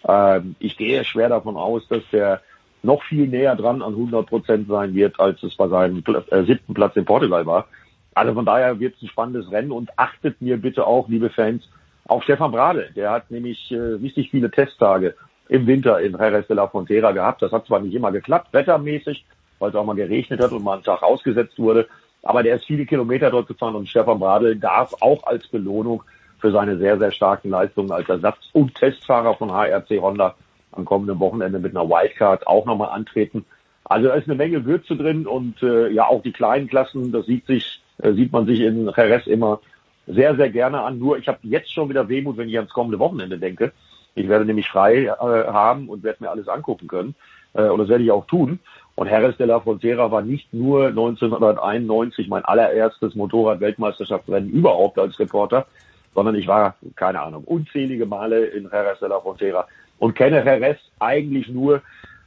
Ähm, 0.06 0.54
ich 0.58 0.76
gehe 0.76 1.04
schwer 1.04 1.28
davon 1.28 1.56
aus, 1.56 1.86
dass 1.88 2.02
der 2.12 2.40
noch 2.82 3.02
viel 3.04 3.26
näher 3.26 3.56
dran 3.56 3.82
an 3.82 3.94
100 3.94 4.26
Prozent 4.26 4.68
sein 4.68 4.94
wird, 4.94 5.18
als 5.18 5.42
es 5.42 5.56
bei 5.56 5.68
seinem 5.68 6.02
äh, 6.30 6.42
siebten 6.44 6.74
Platz 6.74 6.96
in 6.96 7.04
Portugal 7.04 7.46
war. 7.46 7.68
Also 8.14 8.34
von 8.34 8.44
daher 8.44 8.80
wird 8.80 8.96
es 8.96 9.02
ein 9.02 9.08
spannendes 9.08 9.50
Rennen 9.50 9.72
und 9.72 9.90
achtet 9.96 10.42
mir 10.42 10.56
bitte 10.56 10.86
auch, 10.86 11.08
liebe 11.08 11.30
Fans, 11.30 11.68
auf 12.06 12.22
Stefan 12.24 12.50
Brade. 12.50 12.90
Der 12.96 13.10
hat 13.12 13.30
nämlich 13.30 13.70
äh, 13.70 13.76
richtig 13.76 14.30
viele 14.30 14.50
Testtage 14.50 15.14
im 15.48 15.66
Winter 15.66 16.00
in 16.00 16.12
Jerez 16.12 16.46
de 16.46 16.56
la 16.56 16.66
Frontera 16.66 17.12
gehabt. 17.12 17.42
Das 17.42 17.52
hat 17.52 17.66
zwar 17.66 17.80
nicht 17.80 17.94
immer 17.94 18.12
geklappt, 18.12 18.52
wettermäßig, 18.52 19.24
weil 19.58 19.70
es 19.70 19.76
auch 19.76 19.84
mal 19.84 19.96
geregnet 19.96 20.40
hat 20.40 20.52
und 20.52 20.62
mal 20.62 20.74
einen 20.74 20.82
Tag 20.82 21.02
ausgesetzt 21.02 21.58
wurde, 21.58 21.88
aber 22.22 22.42
der 22.42 22.56
ist 22.56 22.66
viele 22.66 22.86
Kilometer 22.86 23.30
dort 23.30 23.48
gefahren 23.48 23.74
und 23.74 23.88
Stefan 23.88 24.18
Bradl 24.18 24.56
darf 24.56 24.94
auch 25.00 25.24
als 25.24 25.46
Belohnung 25.48 26.02
für 26.38 26.52
seine 26.52 26.78
sehr, 26.78 26.98
sehr 26.98 27.10
starken 27.10 27.50
Leistungen 27.50 27.90
als 27.90 28.08
Ersatz- 28.08 28.50
und 28.52 28.74
Testfahrer 28.74 29.34
von 29.34 29.50
HRC 29.50 30.00
Honda 30.00 30.34
am 30.72 30.84
kommenden 30.84 31.18
Wochenende 31.18 31.58
mit 31.58 31.76
einer 31.76 31.88
Wildcard 31.88 32.46
auch 32.46 32.66
nochmal 32.66 32.90
antreten. 32.90 33.44
Also 33.84 34.08
da 34.08 34.14
ist 34.14 34.28
eine 34.28 34.36
Menge 34.36 34.64
Würze 34.64 34.96
drin 34.96 35.26
und 35.26 35.62
äh, 35.62 35.88
ja 35.88 36.06
auch 36.06 36.22
die 36.22 36.32
kleinen 36.32 36.68
Klassen, 36.68 37.10
das 37.10 37.26
sieht 37.26 37.46
sich, 37.46 37.80
äh, 37.98 38.12
sieht 38.12 38.32
man 38.32 38.46
sich 38.46 38.60
in 38.60 38.90
Jerez 38.94 39.26
immer 39.26 39.60
sehr, 40.06 40.36
sehr 40.36 40.50
gerne 40.50 40.82
an. 40.82 40.98
Nur 40.98 41.18
ich 41.18 41.26
habe 41.26 41.38
jetzt 41.42 41.72
schon 41.72 41.88
wieder 41.88 42.08
Wehmut, 42.08 42.36
wenn 42.36 42.48
ich 42.48 42.56
ans 42.56 42.72
kommende 42.72 42.98
Wochenende 42.98 43.38
denke. 43.38 43.72
Ich 44.18 44.28
werde 44.28 44.44
nämlich 44.44 44.68
frei 44.68 45.04
äh, 45.04 45.10
haben 45.16 45.88
und 45.88 46.02
werde 46.02 46.24
mir 46.24 46.30
alles 46.30 46.48
angucken 46.48 46.88
können. 46.88 47.14
Äh, 47.54 47.68
und 47.68 47.78
das 47.78 47.88
werde 47.88 48.02
ich 48.02 48.10
auch 48.10 48.26
tun. 48.26 48.58
Und 48.96 49.06
Jerez 49.06 49.36
de 49.36 49.46
la 49.46 49.60
Frontera 49.60 50.10
war 50.10 50.22
nicht 50.22 50.52
nur 50.52 50.88
1991 50.88 52.28
mein 52.28 52.44
allererstes 52.44 53.14
Motorrad-Weltmeisterschaftsrennen 53.14 54.50
überhaupt 54.50 54.98
als 54.98 55.18
Reporter, 55.20 55.66
sondern 56.14 56.34
ich 56.34 56.48
war, 56.48 56.74
keine 56.96 57.20
Ahnung, 57.20 57.44
unzählige 57.44 58.06
Male 58.06 58.46
in 58.46 58.64
Jerez 58.64 58.98
de 58.98 59.08
la 59.08 59.20
Frontera 59.20 59.68
und 60.00 60.14
kenne 60.14 60.44
Jerez 60.44 60.78
eigentlich 60.98 61.48
nur 61.48 61.80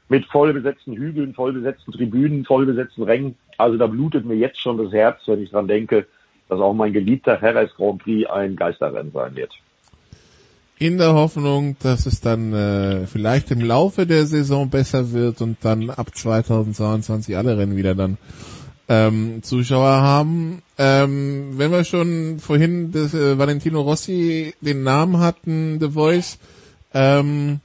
mit 0.08 0.26
vollbesetzten 0.28 0.96
Hügeln, 0.96 1.34
vollbesetzten 1.34 1.92
Tribünen, 1.92 2.46
vollbesetzten 2.46 3.04
Rängen. 3.04 3.36
Also 3.58 3.78
da 3.78 3.88
blutet 3.88 4.26
mir 4.26 4.36
jetzt 4.36 4.62
schon 4.62 4.78
das 4.78 4.94
Herz, 4.94 5.22
wenn 5.26 5.44
ich 5.44 5.52
dran 5.52 5.68
denke, 5.68 6.06
dass 6.48 6.62
auch 6.62 6.74
mein 6.74 6.94
geliebter 6.94 7.38
Jerez 7.42 7.74
Grand 7.76 8.02
Prix 8.02 8.30
ein 8.30 8.56
Geisterrennen 8.56 9.12
sein 9.12 9.36
wird 9.36 9.52
in 10.82 10.98
der 10.98 11.14
Hoffnung, 11.14 11.76
dass 11.84 12.08
es 12.08 12.22
dann 12.22 12.54
äh, 12.54 13.06
vielleicht 13.06 13.52
im 13.52 13.62
Laufe 13.62 14.08
der 14.08 14.26
Saison 14.26 14.72
besser 14.72 15.12
wird 15.12 15.40
und 15.40 15.58
dann 15.62 15.92
ab 15.92 16.18
2022 16.18 17.38
alle 17.38 17.56
Rennen 17.56 17.78
wieder 17.78 17.94
dann 17.94 18.18
ähm, 18.90 19.44
Zuschauer 19.44 20.02
haben. 20.02 20.64
Ähm, 20.80 21.52
wenn 21.58 21.70
wir 21.70 21.84
schon 21.84 22.40
vorhin 22.40 22.92
das, 22.92 23.14
äh, 23.14 23.38
Valentino 23.38 23.82
Rossi 23.82 24.56
den 24.62 24.82
Namen 24.82 25.20
hatten, 25.20 25.80
The 25.80 25.92
Voice, 25.92 26.40
ähm, 26.96 27.60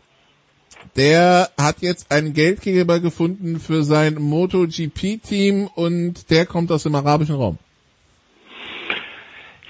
der 0.96 1.48
hat 1.56 1.76
jetzt 1.80 2.12
einen 2.12 2.34
Geldgeber 2.34 3.00
gefunden 3.00 3.60
für 3.60 3.82
sein 3.82 4.16
MotoGP-Team 4.16 5.70
und 5.74 6.28
der 6.28 6.44
kommt 6.44 6.70
aus 6.70 6.82
dem 6.82 6.94
arabischen 6.94 7.36
Raum. 7.36 7.56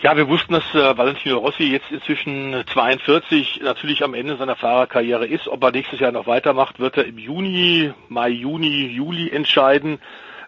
Ja, 0.07 0.17
wir 0.17 0.29
wussten, 0.29 0.53
dass 0.53 0.73
äh, 0.73 0.97
Valentino 0.97 1.39
Rossi 1.39 1.65
jetzt 1.65 1.91
inzwischen 1.91 2.63
42 2.73 3.59
natürlich 3.65 4.05
am 4.05 4.15
Ende 4.15 4.37
seiner 4.37 4.55
Fahrerkarriere 4.55 5.27
ist. 5.27 5.49
Ob 5.49 5.65
er 5.65 5.73
nächstes 5.73 5.99
Jahr 5.99 6.13
noch 6.13 6.29
weitermacht, 6.29 6.79
wird 6.79 6.97
er 6.97 7.07
im 7.07 7.19
Juni, 7.19 7.93
Mai, 8.09 8.29
Juni, 8.29 8.87
Juli 8.87 9.31
entscheiden. 9.31 9.95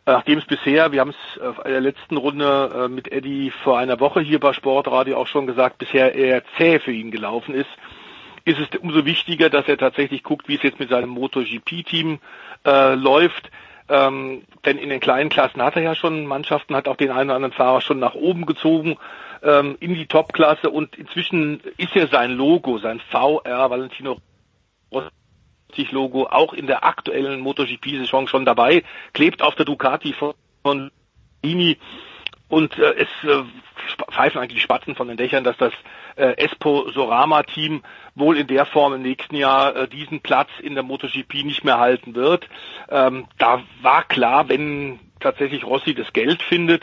Äh, 0.07 0.13
nachdem 0.13 0.39
es 0.39 0.45
bisher, 0.45 0.93
wir 0.93 1.01
haben 1.01 1.11
es 1.11 1.41
äh, 1.41 1.49
in 1.65 1.73
der 1.73 1.81
letzten 1.81 2.19
Runde 2.19 2.85
äh, 2.85 2.89
mit 2.89 3.11
Eddie 3.11 3.51
vor 3.65 3.81
einer 3.81 3.99
Woche 3.99 4.21
hier 4.21 4.39
bei 4.39 4.53
Sportradio 4.53 5.17
auch 5.17 5.27
schon 5.27 5.49
gesagt, 5.49 5.79
bisher 5.79 6.15
eher 6.15 6.45
zäh 6.57 6.79
für 6.79 6.93
ihn 6.93 7.11
gelaufen 7.11 7.53
ist, 7.53 7.71
ist 8.45 8.61
es 8.61 8.79
umso 8.79 9.07
wichtiger, 9.07 9.51
dass 9.51 9.67
er 9.67 9.77
tatsächlich 9.77 10.23
guckt, 10.23 10.47
wie 10.47 10.55
es 10.55 10.63
jetzt 10.63 10.79
mit 10.79 10.91
seinem 10.91 11.09
MotoGP-Team 11.09 12.21
äh, 12.65 12.95
läuft. 12.95 13.51
Ähm, 13.89 14.43
denn 14.65 14.79
in 14.79 14.91
den 14.91 15.01
kleinen 15.01 15.31
Klassen 15.31 15.63
hat 15.63 15.75
er 15.75 15.83
ja 15.83 15.97
schon 15.97 16.27
Mannschaften, 16.27 16.77
hat 16.77 16.87
auch 16.87 16.97
den 16.97 17.11
einen 17.11 17.31
oder 17.31 17.37
anderen 17.37 17.55
Fahrer 17.55 17.81
schon 17.81 17.99
nach 17.99 18.15
oben 18.15 18.47
gezogen 18.47 18.99
ähm, 19.43 19.77
in 19.81 19.94
die 19.94 20.06
Topklasse 20.06 20.70
und 20.70 20.97
inzwischen 20.97 21.60
ist 21.77 21.94
ja 21.94 22.06
sein 22.06 22.32
Logo, 22.32 22.78
sein 22.78 23.01
VR 23.10 23.70
Valentino 23.70 24.19
Rossi 24.93 25.89
Logo 25.90 26.27
auch 26.27 26.52
in 26.52 26.66
der 26.66 26.85
aktuellen 26.85 27.40
MotoGP-Saison 27.40 28.28
schon 28.28 28.44
dabei, 28.44 28.82
klebt 29.12 29.43
auf 29.43 29.55
der 29.55 29.66
Ducati 29.66 30.15
von 30.62 30.90
Lini 31.43 31.78
und 32.48 32.78
äh, 32.78 32.94
es 32.94 33.28
äh, 33.28 33.43
pfeifen 34.10 34.40
eigentlich 34.40 34.56
die 34.56 34.62
Spatzen 34.62 34.94
von 34.94 35.09
den 35.09 35.16
Dächern, 35.16 35.44
dass 35.44 35.56
das 35.59 35.73
äh, 36.16 36.35
Espo 36.39 36.90
Sorama 36.90 37.43
Team 37.43 37.82
wohl 38.15 38.39
in 38.39 38.47
der 38.47 38.65
Form 38.65 38.94
im 38.94 39.02
nächsten 39.02 39.36
Jahr 39.36 39.77
äh, 39.77 39.89
diesen 39.89 40.20
Platz 40.20 40.48
in 40.60 40.74
der 40.74 40.82
MotoGP 40.82 41.44
nicht 41.44 41.65
mehr 41.65 41.78
halten 41.78 42.15
wird. 42.15 42.48
Ähm, 42.89 43.27
da 43.39 43.62
war 43.82 44.05
klar, 44.05 44.48
wenn 44.48 44.98
tatsächlich 45.20 45.65
Rossi 45.65 45.94
das 45.94 46.12
Geld 46.12 46.43
findet, 46.43 46.82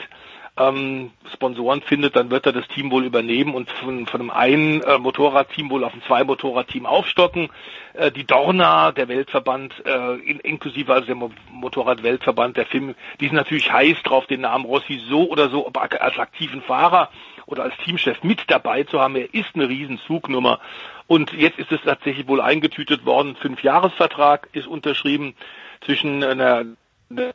ähm, 0.58 1.12
Sponsoren 1.34 1.82
findet, 1.82 2.16
dann 2.16 2.32
wird 2.32 2.46
er 2.46 2.54
das 2.54 2.68
Team 2.70 2.90
wohl 2.92 3.04
übernehmen 3.04 3.54
und 3.54 3.70
von, 3.70 4.08
von 4.08 4.22
einem 4.22 4.30
einen 4.30 4.82
äh, 4.82 4.98
Motorradteam 4.98 5.70
wohl 5.70 5.84
auf 5.84 5.94
ein 5.94 6.02
zwei 6.08 6.24
Motorradteam 6.24 6.86
aufstocken. 6.86 7.50
Äh, 7.94 8.12
die 8.12 8.26
Dorna, 8.26 8.92
der 8.94 9.08
Weltverband, 9.10 9.74
äh, 9.86 10.16
in, 10.16 10.40
inklusive 10.40 10.94
also 10.94 11.08
der 11.08 11.16
Mo 11.16 11.32
Motorrad-Weltverband, 11.52 12.56
der 12.58 12.66
Film, 12.66 12.96
die 13.20 13.26
sind 13.28 13.36
natürlich 13.36 13.72
heiß 13.72 14.02
drauf, 14.04 14.28
den 14.28 14.42
Namen 14.42 14.66
Rossi 14.66 15.02
so 15.10 15.30
oder 15.30 15.50
so 15.50 15.68
als 15.68 16.18
aktiven 16.20 16.62
Fahrer 16.62 17.10
oder 17.46 17.64
als 17.64 17.76
Teamchef 17.84 18.24
mit 18.24 18.44
dabei 18.48 18.84
zu 18.84 19.00
haben. 19.00 19.16
Er 19.16 19.34
ist 19.34 19.56
eine 19.56 19.68
Riesenzugnummer. 19.68 20.60
Und 21.08 21.34
jetzt 21.34 21.60
ist 21.60 21.72
es 21.72 21.82
tatsächlich 21.84 22.28
wohl 22.28 22.42
eingetütet 22.42 23.06
worden. 23.06 23.36
Fünfjahresvertrag 23.36 24.50
ist 24.54 24.68
unterschrieben 24.68 25.36
zwischen 25.82 26.24
einer, 26.24 26.66
einer 27.10 27.34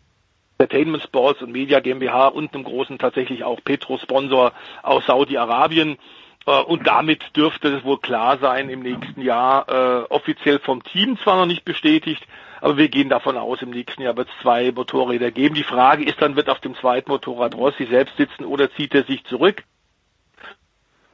Entertainment 0.61 1.03
Sports 1.03 1.41
und 1.41 1.53
Media 1.53 1.81
GmbH 1.81 2.29
und 2.29 2.55
einem 2.55 2.65
großen 2.65 2.99
tatsächlich 2.99 3.45
auch 3.45 3.61
Petro-Sponsor 3.65 4.53
aus 4.83 5.07
Saudi-Arabien. 5.07 5.97
Äh, 6.47 6.63
und 6.63 6.87
damit 6.87 7.35
dürfte 7.35 7.69
es 7.69 7.85
wohl 7.85 7.99
klar 7.99 8.39
sein 8.39 8.69
im 8.69 8.81
nächsten 8.81 9.23
Jahr, 9.23 9.69
äh, 9.69 10.05
offiziell 10.11 10.59
vom 10.59 10.83
Team 10.83 11.19
zwar 11.19 11.37
noch 11.37 11.47
nicht 11.47 11.65
bestätigt, 11.65 12.23
aber 12.61 12.77
wir 12.77 12.89
gehen 12.89 13.09
davon 13.09 13.39
aus, 13.39 13.63
im 13.63 13.71
nächsten 13.71 14.03
Jahr 14.03 14.17
wird 14.19 14.29
es 14.29 14.43
zwei 14.43 14.71
Motorräder 14.71 15.31
geben. 15.31 15.55
Die 15.55 15.65
Frage 15.65 16.05
ist 16.05 16.21
dann, 16.21 16.37
wird 16.37 16.51
auf 16.51 16.61
dem 16.61 16.75
zweiten 16.75 17.11
Motorrad 17.11 17.55
Rossi 17.55 17.87
selbst 17.87 18.19
sitzen 18.19 18.45
oder 18.45 18.71
zieht 18.73 18.95
er 18.95 19.05
sich 19.05 19.25
zurück? 19.25 19.65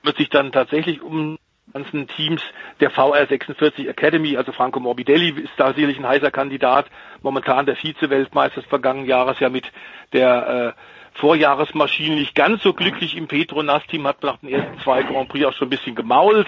Wird 0.02 0.16
sich 0.16 0.28
dann 0.28 0.50
tatsächlich 0.50 1.02
um 1.02 1.38
ganzen 1.72 2.08
Teams 2.08 2.42
der 2.80 2.90
VR46 2.90 3.88
Academy, 3.88 4.36
also 4.36 4.52
Franco 4.52 4.80
Morbidelli 4.80 5.30
ist 5.30 5.52
da 5.56 5.72
sicherlich 5.72 5.98
ein 5.98 6.06
heißer 6.06 6.30
Kandidat, 6.30 6.86
momentan 7.22 7.66
der 7.66 7.76
Vize-Weltmeister 7.76 8.60
des 8.60 8.68
vergangenen 8.68 9.08
Jahres 9.08 9.40
ja 9.40 9.48
mit 9.48 9.70
der 10.12 10.74
äh, 10.76 11.18
Vorjahresmaschine 11.18 12.16
nicht 12.16 12.34
ganz 12.34 12.62
so 12.62 12.72
glücklich 12.72 13.16
im 13.16 13.26
Petronas-Team, 13.26 14.06
hat 14.06 14.22
nach 14.22 14.38
den 14.38 14.50
ersten 14.50 14.78
zwei 14.80 15.02
Grand 15.02 15.28
Prix 15.28 15.46
auch 15.46 15.52
schon 15.52 15.68
ein 15.68 15.70
bisschen 15.70 15.94
gemault. 15.94 16.46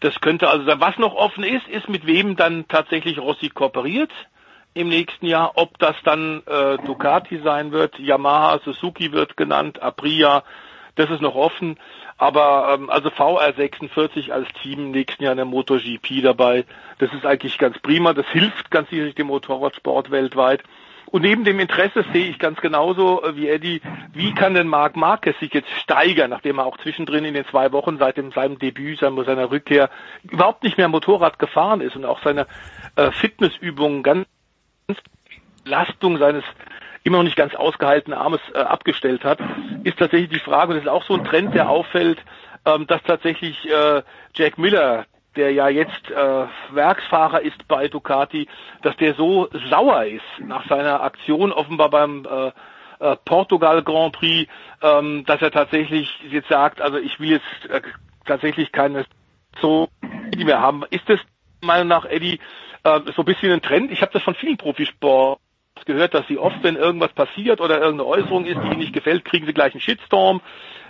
Das 0.00 0.20
könnte 0.20 0.48
also 0.48 0.64
sein. 0.64 0.80
Was 0.80 0.98
noch 0.98 1.14
offen 1.14 1.44
ist, 1.44 1.66
ist 1.68 1.88
mit 1.88 2.06
wem 2.06 2.36
dann 2.36 2.68
tatsächlich 2.68 3.18
Rossi 3.18 3.48
kooperiert 3.48 4.12
im 4.74 4.88
nächsten 4.88 5.26
Jahr, 5.26 5.52
ob 5.54 5.78
das 5.78 5.94
dann 6.04 6.42
äh, 6.46 6.76
Ducati 6.78 7.40
sein 7.42 7.72
wird, 7.72 7.98
Yamaha, 7.98 8.58
Suzuki 8.64 9.12
wird 9.12 9.36
genannt, 9.36 9.80
Aprilia, 9.80 10.42
das 10.96 11.10
ist 11.10 11.22
noch 11.22 11.34
offen. 11.36 11.78
Aber 12.16 12.74
ähm, 12.74 12.90
also 12.90 13.08
VR46 13.08 14.30
als 14.30 14.48
Team 14.62 14.90
nächsten 14.90 15.22
Jahr 15.22 15.32
in 15.32 15.38
der 15.38 15.46
MotoGP 15.46 16.22
dabei, 16.22 16.64
das 16.98 17.12
ist 17.12 17.26
eigentlich 17.26 17.58
ganz 17.58 17.78
prima. 17.80 18.12
Das 18.12 18.26
hilft 18.28 18.70
ganz 18.70 18.90
sicherlich 18.90 19.14
dem 19.14 19.26
Motorradsport 19.26 20.10
weltweit. 20.10 20.62
Und 21.06 21.22
neben 21.22 21.44
dem 21.44 21.60
Interesse 21.60 22.04
sehe 22.12 22.28
ich 22.28 22.38
ganz 22.38 22.60
genauso 22.60 23.22
äh, 23.22 23.36
wie 23.36 23.48
Eddie, 23.48 23.80
wie 24.12 24.34
kann 24.34 24.54
denn 24.54 24.66
Marc 24.68 24.96
Marquez 24.96 25.38
sich 25.38 25.52
jetzt 25.52 25.70
steigern, 25.80 26.30
nachdem 26.30 26.58
er 26.58 26.66
auch 26.66 26.78
zwischendrin 26.78 27.24
in 27.24 27.34
den 27.34 27.46
zwei 27.46 27.72
Wochen 27.72 27.98
seit 27.98 28.16
dem, 28.16 28.32
seinem 28.32 28.58
Debüt, 28.58 28.98
seiner 28.98 29.50
Rückkehr 29.50 29.90
überhaupt 30.24 30.64
nicht 30.64 30.78
mehr 30.78 30.88
Motorrad 30.88 31.38
gefahren 31.38 31.80
ist 31.80 31.94
und 31.94 32.04
auch 32.04 32.22
seine 32.22 32.46
äh, 32.96 33.10
Fitnessübungen 33.12 34.02
ganz 34.02 34.26
Belastung 35.64 36.18
seines 36.18 36.44
immer 37.04 37.18
noch 37.18 37.24
nicht 37.24 37.36
ganz 37.36 37.54
ausgehaltenen 37.54 38.18
Armes 38.18 38.40
äh, 38.54 38.58
abgestellt 38.58 39.24
hat, 39.24 39.38
ist 39.84 39.98
tatsächlich 39.98 40.30
die 40.30 40.38
Frage, 40.40 40.72
und 40.72 40.76
das 40.76 40.84
ist 40.84 40.90
auch 40.90 41.04
so 41.04 41.14
ein 41.14 41.24
Trend, 41.24 41.54
der 41.54 41.68
auffällt, 41.68 42.18
ähm, 42.64 42.86
dass 42.86 43.02
tatsächlich 43.02 43.56
äh, 43.70 44.02
Jack 44.34 44.58
Miller, 44.58 45.04
der 45.36 45.52
ja 45.52 45.68
jetzt 45.68 46.10
äh, 46.10 46.46
Werksfahrer 46.72 47.42
ist 47.42 47.68
bei 47.68 47.88
Ducati, 47.88 48.48
dass 48.82 48.96
der 48.96 49.14
so 49.14 49.48
sauer 49.70 50.04
ist 50.04 50.22
nach 50.40 50.66
seiner 50.68 51.02
Aktion 51.02 51.52
offenbar 51.52 51.90
beim 51.90 52.24
äh, 52.24 52.52
äh, 53.00 53.16
Portugal 53.24 53.82
Grand 53.82 54.14
Prix, 54.14 54.50
ähm, 54.82 55.24
dass 55.26 55.42
er 55.42 55.50
tatsächlich 55.50 56.08
jetzt 56.30 56.48
sagt, 56.48 56.80
also 56.80 56.96
ich 56.96 57.20
will 57.20 57.30
jetzt 57.30 57.70
äh, 57.70 57.82
tatsächlich 58.24 58.72
keine 58.72 59.04
so 59.60 59.88
mehr 60.36 60.60
haben. 60.60 60.84
Ist 60.90 61.08
das 61.08 61.20
meiner 61.60 61.84
nach 61.84 62.06
Eddie 62.06 62.40
äh, 62.84 63.00
so 63.14 63.22
ein 63.22 63.24
bisschen 63.24 63.52
ein 63.52 63.62
Trend? 63.62 63.90
Ich 63.90 64.00
habe 64.00 64.12
das 64.12 64.22
von 64.22 64.34
vielen 64.34 64.56
Profisport 64.56 65.38
gehört, 65.86 66.14
dass 66.14 66.26
sie 66.28 66.38
oft, 66.38 66.62
wenn 66.62 66.76
irgendwas 66.76 67.12
passiert 67.12 67.60
oder 67.60 67.80
irgendeine 67.80 68.08
Äußerung 68.08 68.44
ist, 68.44 68.56
die 68.62 68.66
ihnen 68.68 68.78
nicht 68.78 68.92
gefällt, 68.92 69.24
kriegen 69.24 69.46
sie 69.46 69.52
gleich 69.52 69.74
einen 69.74 69.80
Shitstorm 69.80 70.40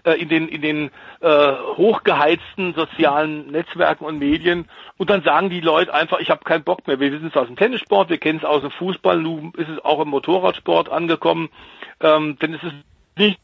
äh, 0.04 0.20
in 0.20 0.28
den 0.28 0.48
in 0.48 0.60
den 0.60 0.90
äh, 1.20 1.52
hochgeheizten 1.76 2.74
sozialen 2.74 3.50
Netzwerken 3.50 4.04
und 4.04 4.18
Medien 4.18 4.68
und 4.98 5.10
dann 5.10 5.22
sagen 5.22 5.50
die 5.50 5.60
Leute 5.60 5.92
einfach, 5.94 6.20
ich 6.20 6.30
habe 6.30 6.44
keinen 6.44 6.64
Bock 6.64 6.86
mehr. 6.86 7.00
Wir 7.00 7.12
wissen 7.12 7.28
es 7.28 7.36
aus 7.36 7.46
dem 7.46 7.56
Tennissport, 7.56 8.10
wir 8.10 8.18
kennen 8.18 8.38
es 8.38 8.44
aus 8.44 8.60
dem 8.60 8.70
Fußball, 8.70 9.18
nun 9.18 9.52
ist 9.56 9.68
es 9.68 9.84
auch 9.84 10.00
im 10.00 10.08
Motorradsport 10.08 10.90
angekommen, 10.90 11.48
ähm, 12.00 12.38
denn 12.40 12.54
es 12.54 12.62
ist 12.62 12.74
nicht 13.16 13.40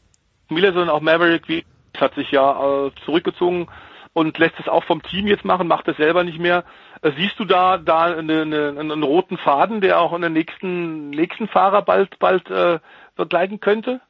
Miller, 0.49 0.73
sondern 0.73 0.89
auch 0.89 1.01
Maverick, 1.01 1.47
wie 1.47 1.65
hat 1.99 2.13
sich 2.15 2.31
ja 2.31 2.87
äh, 2.87 2.91
zurückgezogen 3.05 3.67
und 4.13 4.37
lässt 4.37 4.59
es 4.59 4.67
auch 4.67 4.83
vom 4.83 5.01
Team 5.03 5.27
jetzt 5.27 5.45
machen, 5.45 5.67
macht 5.67 5.87
es 5.87 5.97
selber 5.97 6.23
nicht 6.23 6.39
mehr. 6.39 6.63
Siehst 7.03 7.39
du 7.39 7.45
da 7.45 7.77
da 7.77 8.03
eine, 8.03 8.41
eine, 8.41 8.79
einen 8.79 9.03
roten 9.03 9.37
Faden, 9.37 9.81
der 9.81 9.99
auch 9.99 10.13
in 10.13 10.21
den 10.21 10.33
nächsten 10.33 11.09
nächsten 11.09 11.47
Fahrer 11.47 11.81
bald 11.81 12.19
bald 12.19 12.49
äh, 12.51 12.79
begleiten 13.15 13.59
könnte? 13.59 14.01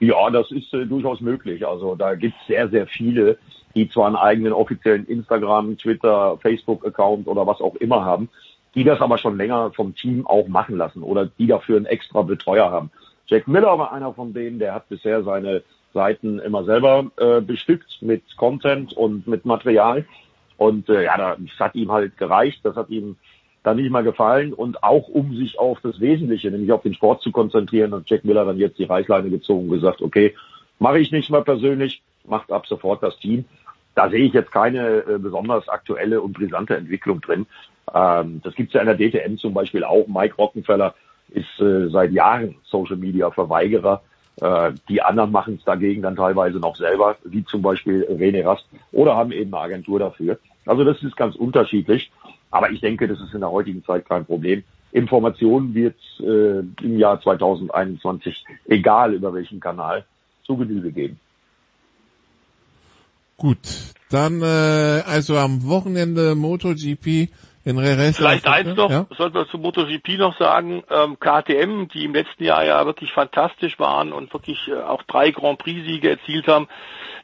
Ja, 0.00 0.30
das 0.30 0.50
ist 0.50 0.72
äh, 0.72 0.86
durchaus 0.86 1.20
möglich. 1.20 1.66
Also 1.66 1.94
da 1.94 2.14
gibt 2.14 2.34
es 2.40 2.46
sehr, 2.46 2.68
sehr 2.68 2.86
viele, 2.86 3.38
die 3.74 3.88
zwar 3.88 4.06
einen 4.06 4.16
eigenen 4.16 4.52
offiziellen 4.52 5.06
Instagram, 5.06 5.76
Twitter, 5.76 6.38
Facebook-Account 6.38 7.26
oder 7.26 7.46
was 7.46 7.60
auch 7.60 7.74
immer 7.76 8.04
haben, 8.04 8.28
die 8.74 8.84
das 8.84 9.00
aber 9.00 9.18
schon 9.18 9.36
länger 9.36 9.70
vom 9.72 9.94
Team 9.94 10.26
auch 10.26 10.48
machen 10.48 10.76
lassen 10.76 11.02
oder 11.02 11.26
die 11.26 11.46
dafür 11.46 11.76
einen 11.76 11.86
extra 11.86 12.22
Betreuer 12.22 12.70
haben. 12.70 12.90
Jack 13.26 13.46
Miller 13.46 13.78
war 13.78 13.92
einer 13.92 14.12
von 14.12 14.34
denen, 14.34 14.58
der 14.58 14.74
hat 14.74 14.88
bisher 14.88 15.22
seine 15.22 15.62
Seiten 15.92 16.38
immer 16.40 16.64
selber 16.64 17.06
äh, 17.16 17.40
bestückt 17.40 17.98
mit 18.00 18.36
Content 18.36 18.92
und 18.92 19.26
mit 19.26 19.44
Material. 19.44 20.04
Und 20.56 20.88
äh, 20.88 21.04
ja, 21.04 21.36
das 21.36 21.60
hat 21.60 21.74
ihm 21.74 21.90
halt 21.90 22.16
gereicht, 22.16 22.60
das 22.62 22.76
hat 22.76 22.90
ihm 22.90 23.16
dann 23.62 23.76
nicht 23.76 23.90
mal 23.90 24.04
gefallen. 24.04 24.52
Und 24.52 24.82
auch 24.82 25.08
um 25.08 25.34
sich 25.36 25.58
auf 25.58 25.80
das 25.82 26.00
Wesentliche, 26.00 26.50
nämlich 26.50 26.72
auf 26.72 26.82
den 26.82 26.94
Sport 26.94 27.22
zu 27.22 27.32
konzentrieren, 27.32 27.94
hat 27.94 28.04
Jack 28.06 28.24
Miller 28.24 28.44
dann 28.44 28.58
jetzt 28.58 28.78
die 28.78 28.84
Reißleine 28.84 29.30
gezogen 29.30 29.68
und 29.68 29.74
gesagt, 29.74 30.02
okay, 30.02 30.34
mache 30.78 30.98
ich 30.98 31.10
nicht 31.10 31.30
mal 31.30 31.42
persönlich, 31.42 32.02
macht 32.26 32.52
ab 32.52 32.66
sofort 32.66 33.02
das 33.02 33.18
Team. 33.18 33.44
Da 33.94 34.10
sehe 34.10 34.24
ich 34.24 34.32
jetzt 34.32 34.52
keine 34.52 34.98
äh, 34.98 35.18
besonders 35.18 35.68
aktuelle 35.68 36.20
und 36.20 36.32
brisante 36.32 36.76
Entwicklung 36.76 37.20
drin. 37.20 37.46
Ähm, 37.92 38.40
das 38.42 38.54
gibt's 38.54 38.74
ja 38.74 38.80
in 38.82 38.86
der 38.86 38.96
DTM 38.96 39.36
zum 39.36 39.54
Beispiel 39.54 39.84
auch. 39.84 40.06
Mike 40.08 40.36
Rockenfeller 40.36 40.94
ist 41.30 41.60
äh, 41.60 41.88
seit 41.88 42.12
Jahren 42.12 42.56
Social 42.64 42.96
Media 42.96 43.30
Verweigerer. 43.30 44.02
Äh, 44.40 44.72
die 44.88 45.02
anderen 45.02 45.32
machen 45.32 45.56
es 45.58 45.64
dagegen 45.64 46.02
dann 46.02 46.16
teilweise 46.16 46.58
noch 46.58 46.76
selber, 46.76 47.16
wie 47.24 47.44
zum 47.44 47.62
Beispiel 47.62 48.06
René 48.10 48.44
Rast, 48.44 48.66
oder 48.92 49.16
haben 49.16 49.32
eben 49.32 49.54
eine 49.54 49.62
Agentur 49.62 49.98
dafür. 49.98 50.38
Also 50.66 50.84
das 50.84 51.02
ist 51.02 51.16
ganz 51.16 51.36
unterschiedlich. 51.36 52.10
Aber 52.50 52.70
ich 52.70 52.80
denke, 52.80 53.08
das 53.08 53.20
ist 53.20 53.34
in 53.34 53.40
der 53.40 53.50
heutigen 53.50 53.84
Zeit 53.84 54.08
kein 54.08 54.24
Problem. 54.24 54.62
Informationen 54.92 55.74
wird 55.74 55.96
äh, 56.20 56.60
im 56.84 56.98
Jahr 56.98 57.20
2021, 57.20 58.44
egal 58.66 59.12
über 59.12 59.34
welchen 59.34 59.58
Kanal, 59.58 60.04
zu 60.44 60.56
Genüge 60.56 60.92
geben. 60.92 61.18
Gut, 63.36 63.58
dann 64.10 64.40
äh, 64.42 65.02
also 65.04 65.36
am 65.36 65.66
Wochenende 65.66 66.36
MotoGP 66.36 67.28
in 67.64 67.78
Jerez. 67.78 68.16
Vielleicht 68.16 68.46
eins 68.46 68.76
noch, 68.76 68.90
ja? 68.90 69.06
sollten 69.16 69.34
wir 69.34 69.48
zu 69.48 69.58
MotoGP 69.58 70.18
noch 70.18 70.38
sagen, 70.38 70.82
ähm, 70.90 71.18
KTM, 71.18 71.88
die 71.88 72.04
im 72.04 72.14
letzten 72.14 72.44
Jahr 72.44 72.64
ja 72.64 72.84
wirklich 72.84 73.12
fantastisch 73.12 73.78
waren 73.78 74.12
und 74.12 74.32
wirklich 74.32 74.68
äh, 74.68 74.74
auch 74.74 75.02
drei 75.04 75.30
Grand 75.30 75.58
Prix-Siege 75.58 76.10
erzielt 76.10 76.46
haben, 76.46 76.68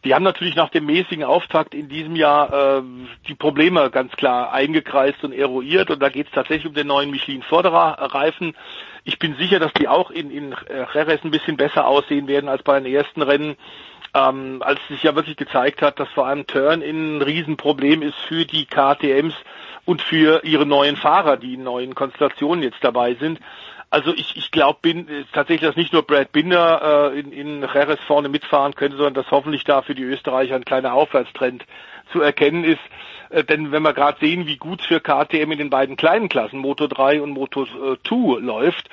die 0.05 0.15
haben 0.15 0.23
natürlich 0.23 0.57
nach 0.57 0.71
dem 0.71 0.87
mäßigen 0.87 1.25
Auftakt 1.25 1.75
in 1.75 1.89
diesem 1.89 2.17
Jahr 2.17 2.79
äh, 2.79 2.83
die 3.29 3.35
Probleme 3.35 3.91
ganz 3.91 4.13
klar 4.13 4.53
eingekreist 4.53 5.23
und 5.25 5.33
eruiert 5.33 5.91
und 5.91 6.01
da 6.01 6.09
geht 6.09 6.29
es 6.29 6.33
tatsächlich 6.33 6.67
um 6.67 6.75
den 6.75 6.87
neuen 6.87 7.11
Michelin 7.11 7.43
Förderer 7.43 7.99
Reifen. 8.15 8.57
Ich 9.05 9.19
bin 9.19 9.37
sicher, 9.37 9.59
dass 9.59 9.73
die 9.75 9.89
auch 9.89 10.11
in, 10.11 10.31
in 10.31 10.55
Jerez 10.95 11.23
ein 11.23 11.31
bisschen 11.31 11.59
besser 11.59 11.87
aussehen 11.87 12.29
werden 12.29 12.49
als 12.49 12.63
bei 12.63 12.81
den 12.81 12.93
ersten 12.93 13.23
Rennen. 13.23 13.57
Ähm, 14.13 14.61
als 14.65 14.81
sich 14.89 15.05
ja 15.05 15.15
wirklich 15.15 15.37
gezeigt 15.37 15.83
hat, 15.83 16.01
dass 16.01 16.09
vor 16.09 16.27
allem 16.27 16.45
Turn-in 16.45 17.19
ein 17.19 17.23
Riesenproblem 17.23 18.03
ist 18.03 18.19
für 18.27 18.45
die 18.45 18.67
KTMs, 18.67 19.35
und 19.91 20.03
für 20.03 20.45
ihre 20.45 20.67
neuen 20.67 20.95
Fahrer, 20.95 21.37
die 21.37 21.55
in 21.55 21.65
neuen 21.65 21.97
Konstellationen 21.97 22.63
jetzt 22.63 22.79
dabei 22.81 23.15
sind. 23.15 23.41
Also 23.91 24.15
ich, 24.15 24.37
ich 24.37 24.53
glaube 24.53 24.79
bin 24.81 25.09
äh, 25.09 25.25
tatsächlich, 25.33 25.69
dass 25.69 25.75
nicht 25.75 25.93
nur 25.93 26.03
Brad 26.03 26.31
Binder 26.31 27.11
äh, 27.13 27.19
in, 27.19 27.33
in 27.33 27.61
Jerez 27.63 27.99
vorne 28.07 28.29
mitfahren 28.29 28.77
könnte, 28.77 28.97
sondern 28.97 29.15
dass 29.15 29.33
hoffentlich 29.33 29.65
da 29.65 29.83
für 29.83 29.97
die 29.97 30.05
Österreicher 30.05 30.55
ein 30.55 30.65
kleiner 30.65 30.95
Aufwärtstrend 30.95 31.65
zu 32.13 32.21
erkennen 32.21 32.63
ist. 32.63 32.79
Äh, 33.31 33.43
denn 33.43 33.73
wenn 33.73 33.83
wir 33.83 33.93
gerade 33.93 34.21
sehen, 34.21 34.47
wie 34.47 34.59
gut 34.59 34.81
für 34.81 35.01
KTM 35.01 35.51
in 35.51 35.59
den 35.59 35.71
beiden 35.71 35.97
kleinen 35.97 36.29
Klassen, 36.29 36.61
Moto 36.61 36.87
3 36.87 37.21
und 37.21 37.31
Moto 37.33 37.67
2 37.67 38.39
läuft, 38.39 38.89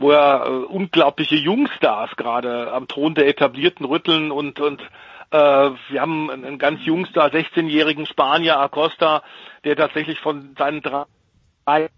wo 0.00 0.10
ja 0.10 0.44
äh, 0.44 0.48
unglaubliche 0.48 1.36
Jungstars 1.36 2.16
gerade 2.16 2.72
am 2.72 2.88
Thron 2.88 3.14
der 3.14 3.28
Etablierten 3.28 3.86
rütteln 3.86 4.32
und, 4.32 4.58
und 4.58 4.82
äh, 5.30 5.36
wir 5.36 6.00
haben 6.00 6.30
einen 6.30 6.58
ganz 6.58 6.84
jungster, 6.84 7.26
16-jährigen 7.26 8.06
Spanier 8.06 8.58
Acosta, 8.58 9.22
der 9.64 9.76
tatsächlich 9.76 10.18
von 10.20 10.54
seinen 10.58 10.82
drei 10.82 11.88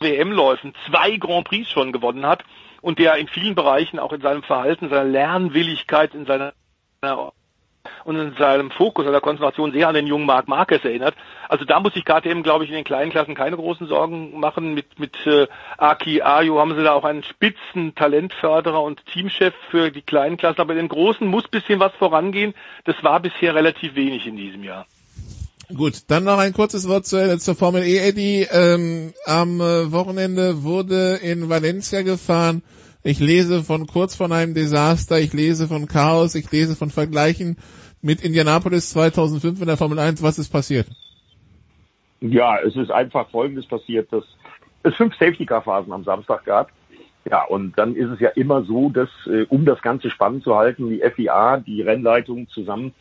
WM-Läufen 0.00 0.74
zwei 0.86 1.16
Grand 1.16 1.48
Prix 1.48 1.68
schon 1.70 1.92
gewonnen 1.92 2.26
hat 2.26 2.44
und 2.82 2.98
der 2.98 3.16
in 3.16 3.28
vielen 3.28 3.54
Bereichen 3.54 3.98
auch 3.98 4.12
in 4.12 4.20
seinem 4.20 4.42
Verhalten, 4.42 4.88
seiner 4.88 5.04
Lernwilligkeit, 5.04 6.14
in 6.14 6.26
seiner 6.26 6.52
und 8.04 8.16
in 8.16 8.34
seinem 8.36 8.70
Fokus, 8.70 9.04
seiner 9.04 9.20
Konzentration 9.20 9.72
sehr 9.72 9.88
an 9.88 9.94
den 9.94 10.06
jungen 10.06 10.26
Marc 10.26 10.48
Marquez 10.48 10.84
erinnert. 10.84 11.14
Also 11.48 11.64
da 11.64 11.80
muss 11.80 11.94
sich 11.94 12.04
KTM, 12.04 12.42
glaube 12.42 12.64
ich, 12.64 12.70
in 12.70 12.76
den 12.76 12.84
kleinen 12.84 13.10
Klassen 13.10 13.34
keine 13.34 13.56
großen 13.56 13.86
Sorgen 13.86 14.38
machen. 14.38 14.74
Mit, 14.74 14.98
mit 14.98 15.14
äh, 15.26 15.46
Aki 15.78 16.22
Ayo 16.22 16.58
haben 16.58 16.74
sie 16.76 16.82
da 16.82 16.92
auch 16.92 17.04
einen 17.04 17.22
spitzen 17.22 17.94
Talentförderer 17.94 18.82
und 18.82 19.04
Teamchef 19.06 19.54
für 19.70 19.90
die 19.90 20.02
kleinen 20.02 20.36
Klassen. 20.36 20.60
Aber 20.60 20.72
in 20.72 20.78
den 20.78 20.88
großen 20.88 21.26
muss 21.26 21.48
bisschen 21.48 21.80
was 21.80 21.92
vorangehen. 21.94 22.54
Das 22.84 22.96
war 23.02 23.20
bisher 23.20 23.54
relativ 23.54 23.94
wenig 23.94 24.26
in 24.26 24.36
diesem 24.36 24.64
Jahr. 24.64 24.86
Gut, 25.74 26.04
dann 26.06 26.22
noch 26.22 26.38
ein 26.38 26.52
kurzes 26.52 26.86
Wort 26.86 27.06
zur, 27.06 27.38
zur 27.38 27.56
Formel 27.56 27.82
E, 27.82 27.98
Eddie. 27.98 28.46
Ähm, 28.50 29.12
am 29.24 29.60
äh, 29.60 29.90
Wochenende 29.90 30.62
wurde 30.62 31.16
in 31.16 31.48
Valencia 31.48 32.02
gefahren. 32.02 32.62
Ich 33.06 33.20
lese 33.20 33.62
von 33.62 33.86
kurz 33.86 34.16
von 34.16 34.32
einem 34.32 34.52
Desaster, 34.52 35.20
ich 35.20 35.32
lese 35.32 35.68
von 35.68 35.86
Chaos, 35.86 36.34
ich 36.34 36.50
lese 36.50 36.74
von 36.74 36.90
Vergleichen 36.90 37.56
mit 38.02 38.20
Indianapolis 38.20 38.90
2005 38.90 39.60
in 39.60 39.68
der 39.68 39.76
Formel 39.76 40.00
1. 40.00 40.24
Was 40.24 40.40
ist 40.40 40.50
passiert? 40.50 40.88
Ja, 42.20 42.58
es 42.58 42.74
ist 42.74 42.90
einfach 42.90 43.30
Folgendes 43.30 43.64
passiert, 43.66 44.12
dass 44.12 44.24
es 44.82 44.96
fünf 44.96 45.14
Safety-Car-Phasen 45.14 45.92
am 45.92 46.02
Samstag 46.02 46.44
gab. 46.44 46.72
Ja, 47.30 47.44
und 47.44 47.78
dann 47.78 47.94
ist 47.94 48.10
es 48.10 48.18
ja 48.18 48.30
immer 48.30 48.64
so, 48.64 48.88
dass, 48.88 49.10
äh, 49.26 49.46
um 49.50 49.64
das 49.64 49.80
Ganze 49.82 50.10
spannend 50.10 50.42
zu 50.42 50.56
halten, 50.56 50.90
die 50.90 51.00
FIA, 51.08 51.58
die 51.58 51.82
Rennleitung 51.82 52.48
zusammen 52.48 52.92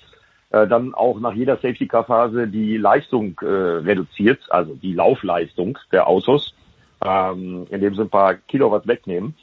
äh, 0.52 0.68
dann 0.68 0.94
auch 0.94 1.20
nach 1.20 1.34
jeder 1.34 1.56
Safety-Car-Phase 1.56 2.48
die 2.48 2.78
Leistung 2.78 3.40
äh, 3.42 3.48
reduziert, 3.48 4.40
also 4.50 4.76
die 4.76 4.94
Laufleistung 4.94 5.80
der 5.92 6.08
Autos, 6.08 6.54
ähm, 7.04 7.66
indem 7.72 7.96
sie 7.96 8.02
ein 8.02 8.10
paar 8.10 8.36
Kilowatt 8.36 8.86
wegnehmen. 8.86 9.34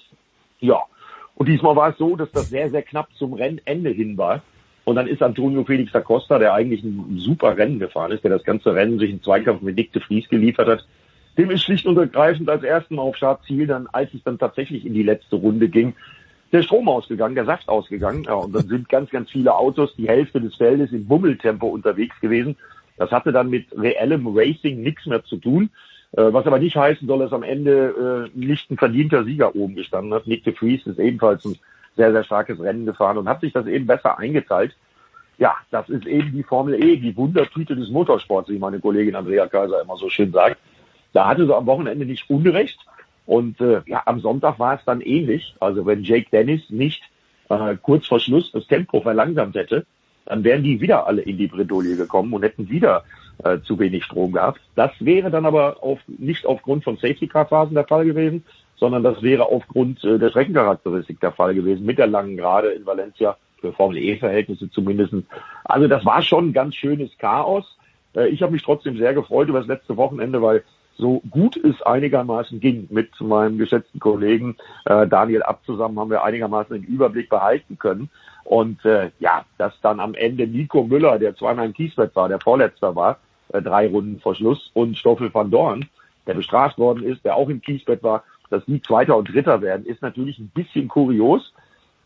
Ja, 0.62 0.80
und 1.34 1.48
diesmal 1.48 1.76
war 1.76 1.90
es 1.90 1.98
so, 1.98 2.16
dass 2.16 2.30
das 2.30 2.48
sehr, 2.48 2.70
sehr 2.70 2.82
knapp 2.82 3.08
zum 3.14 3.34
Rennende 3.34 3.90
hin 3.90 4.16
war. 4.16 4.42
Und 4.84 4.96
dann 4.96 5.08
ist 5.08 5.22
Antonio 5.22 5.64
Felix 5.64 5.92
da 5.92 6.00
Costa, 6.00 6.38
der 6.38 6.54
eigentlich 6.54 6.82
ein 6.82 7.18
super 7.18 7.56
Rennen 7.56 7.78
gefahren 7.78 8.12
ist, 8.12 8.24
der 8.24 8.30
das 8.30 8.44
ganze 8.44 8.74
Rennen 8.74 8.98
sich 8.98 9.10
in 9.10 9.22
Zweikampf 9.22 9.60
mit 9.60 9.78
Dick 9.78 9.92
de 9.92 10.00
Vries 10.00 10.28
geliefert 10.28 10.68
hat, 10.68 10.86
dem 11.36 11.50
ist 11.50 11.62
schlicht 11.62 11.86
und 11.86 11.96
ergreifend 11.96 12.48
als 12.48 12.62
ersten 12.62 12.98
auf 12.98 13.16
Startziel, 13.16 13.66
dann, 13.66 13.88
als 13.92 14.12
es 14.14 14.22
dann 14.22 14.38
tatsächlich 14.38 14.86
in 14.86 14.94
die 14.94 15.02
letzte 15.02 15.36
Runde 15.36 15.68
ging, 15.68 15.94
der 16.52 16.62
Strom 16.62 16.88
ausgegangen, 16.88 17.34
der 17.34 17.46
Saft 17.46 17.68
ausgegangen. 17.68 18.24
Ja, 18.24 18.34
und 18.34 18.54
dann 18.54 18.68
sind 18.68 18.88
ganz, 18.88 19.10
ganz 19.10 19.30
viele 19.30 19.54
Autos, 19.54 19.94
die 19.96 20.08
Hälfte 20.08 20.40
des 20.40 20.54
Feldes 20.54 20.92
in 20.92 21.08
Bummeltempo 21.08 21.66
unterwegs 21.66 22.20
gewesen. 22.20 22.56
Das 22.98 23.10
hatte 23.10 23.32
dann 23.32 23.50
mit 23.50 23.66
reellem 23.76 24.26
Racing 24.28 24.82
nichts 24.82 25.06
mehr 25.06 25.24
zu 25.24 25.38
tun. 25.38 25.70
Äh, 26.12 26.32
was 26.32 26.46
aber 26.46 26.58
nicht 26.58 26.76
heißen 26.76 27.08
soll, 27.08 27.20
dass 27.20 27.32
am 27.32 27.42
Ende 27.42 28.30
äh, 28.34 28.38
nicht 28.38 28.70
ein 28.70 28.76
verdienter 28.76 29.24
Sieger 29.24 29.54
oben 29.56 29.74
gestanden 29.74 30.12
hat. 30.12 30.26
Nick 30.26 30.44
de 30.44 30.54
Vries 30.54 30.86
ist 30.86 30.98
ebenfalls 30.98 31.44
ein 31.44 31.56
sehr, 31.96 32.12
sehr 32.12 32.24
starkes 32.24 32.60
Rennen 32.60 32.86
gefahren 32.86 33.18
und 33.18 33.28
hat 33.28 33.40
sich 33.40 33.52
das 33.52 33.66
eben 33.66 33.86
besser 33.86 34.18
eingeteilt. 34.18 34.76
Ja, 35.38 35.56
das 35.70 35.88
ist 35.88 36.06
eben 36.06 36.32
die 36.32 36.42
Formel 36.42 36.82
E, 36.82 36.96
die 36.96 37.16
Wundertüte 37.16 37.74
des 37.74 37.90
Motorsports, 37.90 38.50
wie 38.50 38.58
meine 38.58 38.80
Kollegin 38.80 39.16
Andrea 39.16 39.46
Kaiser 39.46 39.82
immer 39.82 39.96
so 39.96 40.08
schön 40.08 40.32
sagt. 40.32 40.58
Da 41.12 41.26
hatte 41.26 41.46
sie 41.46 41.56
am 41.56 41.66
Wochenende 41.66 42.04
nicht 42.04 42.28
Unrecht. 42.28 42.78
Und 43.24 43.60
äh, 43.60 43.80
ja, 43.86 44.02
am 44.04 44.20
Sonntag 44.20 44.58
war 44.58 44.74
es 44.74 44.84
dann 44.84 45.00
ähnlich. 45.00 45.54
Also 45.60 45.86
wenn 45.86 46.02
Jake 46.02 46.28
Dennis 46.30 46.68
nicht 46.68 47.02
äh, 47.48 47.76
kurz 47.80 48.06
vor 48.06 48.20
Schluss 48.20 48.52
das 48.52 48.66
Tempo 48.66 49.00
verlangsamt 49.00 49.54
hätte, 49.54 49.86
dann 50.26 50.44
wären 50.44 50.62
die 50.62 50.80
wieder 50.80 51.06
alle 51.06 51.22
in 51.22 51.38
die 51.38 51.46
Bredouille 51.46 51.96
gekommen 51.96 52.32
und 52.32 52.42
hätten 52.42 52.68
wieder 52.68 53.04
äh, 53.44 53.58
zu 53.60 53.78
wenig 53.78 54.04
Strom 54.04 54.32
gehabt. 54.32 54.60
Das 54.74 54.90
wäre 55.00 55.30
dann 55.30 55.46
aber 55.46 55.82
auf, 55.82 55.98
nicht 56.06 56.46
aufgrund 56.46 56.84
von 56.84 56.96
Safety-Car-Phasen 56.96 57.74
der 57.74 57.86
Fall 57.86 58.04
gewesen, 58.04 58.44
sondern 58.76 59.02
das 59.02 59.22
wäre 59.22 59.46
aufgrund 59.46 60.02
äh, 60.04 60.18
der 60.18 60.30
Streckencharakteristik 60.30 61.20
der 61.20 61.32
Fall 61.32 61.54
gewesen, 61.54 61.86
mit 61.86 61.98
der 61.98 62.08
langen 62.08 62.36
Gerade 62.36 62.68
in 62.68 62.86
Valencia, 62.86 63.36
für 63.60 63.72
Formel 63.72 63.98
E-Verhältnisse 63.98 64.70
zumindest. 64.70 65.14
Also 65.64 65.88
das 65.88 66.04
war 66.04 66.20
schon 66.20 66.48
ein 66.48 66.52
ganz 66.52 66.74
schönes 66.74 67.16
Chaos. 67.18 67.78
Äh, 68.14 68.28
ich 68.28 68.42
habe 68.42 68.52
mich 68.52 68.62
trotzdem 68.62 68.96
sehr 68.98 69.14
gefreut 69.14 69.48
über 69.48 69.60
das 69.60 69.68
letzte 69.68 69.96
Wochenende, 69.96 70.42
weil 70.42 70.64
so 70.96 71.22
gut 71.30 71.56
es 71.56 71.80
einigermaßen 71.82 72.60
ging 72.60 72.86
mit 72.90 73.18
meinem 73.20 73.58
geschätzten 73.58 73.98
Kollegen 73.98 74.56
äh, 74.84 75.06
Daniel 75.06 75.42
Abt 75.42 75.64
zusammen, 75.64 75.98
haben 75.98 76.10
wir 76.10 76.24
einigermaßen 76.24 76.74
den 76.74 76.84
Überblick 76.84 77.28
behalten 77.30 77.78
können. 77.78 78.10
Und 78.44 78.84
äh, 78.84 79.10
ja, 79.20 79.44
dass 79.58 79.72
dann 79.80 80.00
am 80.00 80.14
Ende 80.14 80.46
Nico 80.46 80.82
Müller, 80.82 81.18
der 81.18 81.36
zweimal 81.36 81.66
im 81.66 81.74
Kiesbett 81.74 82.14
war, 82.16 82.28
der 82.28 82.40
Vorletzter 82.40 82.94
war, 82.96 83.18
äh, 83.52 83.62
drei 83.62 83.88
Runden 83.88 84.20
vor 84.20 84.34
Schluss, 84.34 84.70
und 84.74 84.96
Stoffel 84.98 85.32
van 85.32 85.50
Dorn, 85.50 85.88
der 86.26 86.34
bestraft 86.34 86.78
worden 86.78 87.04
ist, 87.04 87.24
der 87.24 87.36
auch 87.36 87.48
im 87.48 87.60
Kiesbett 87.60 88.02
war, 88.02 88.24
dass 88.50 88.64
die 88.66 88.82
Zweiter 88.82 89.16
und 89.16 89.32
Dritter 89.32 89.62
werden, 89.62 89.86
ist 89.86 90.02
natürlich 90.02 90.38
ein 90.38 90.50
bisschen 90.54 90.88
kurios. 90.88 91.52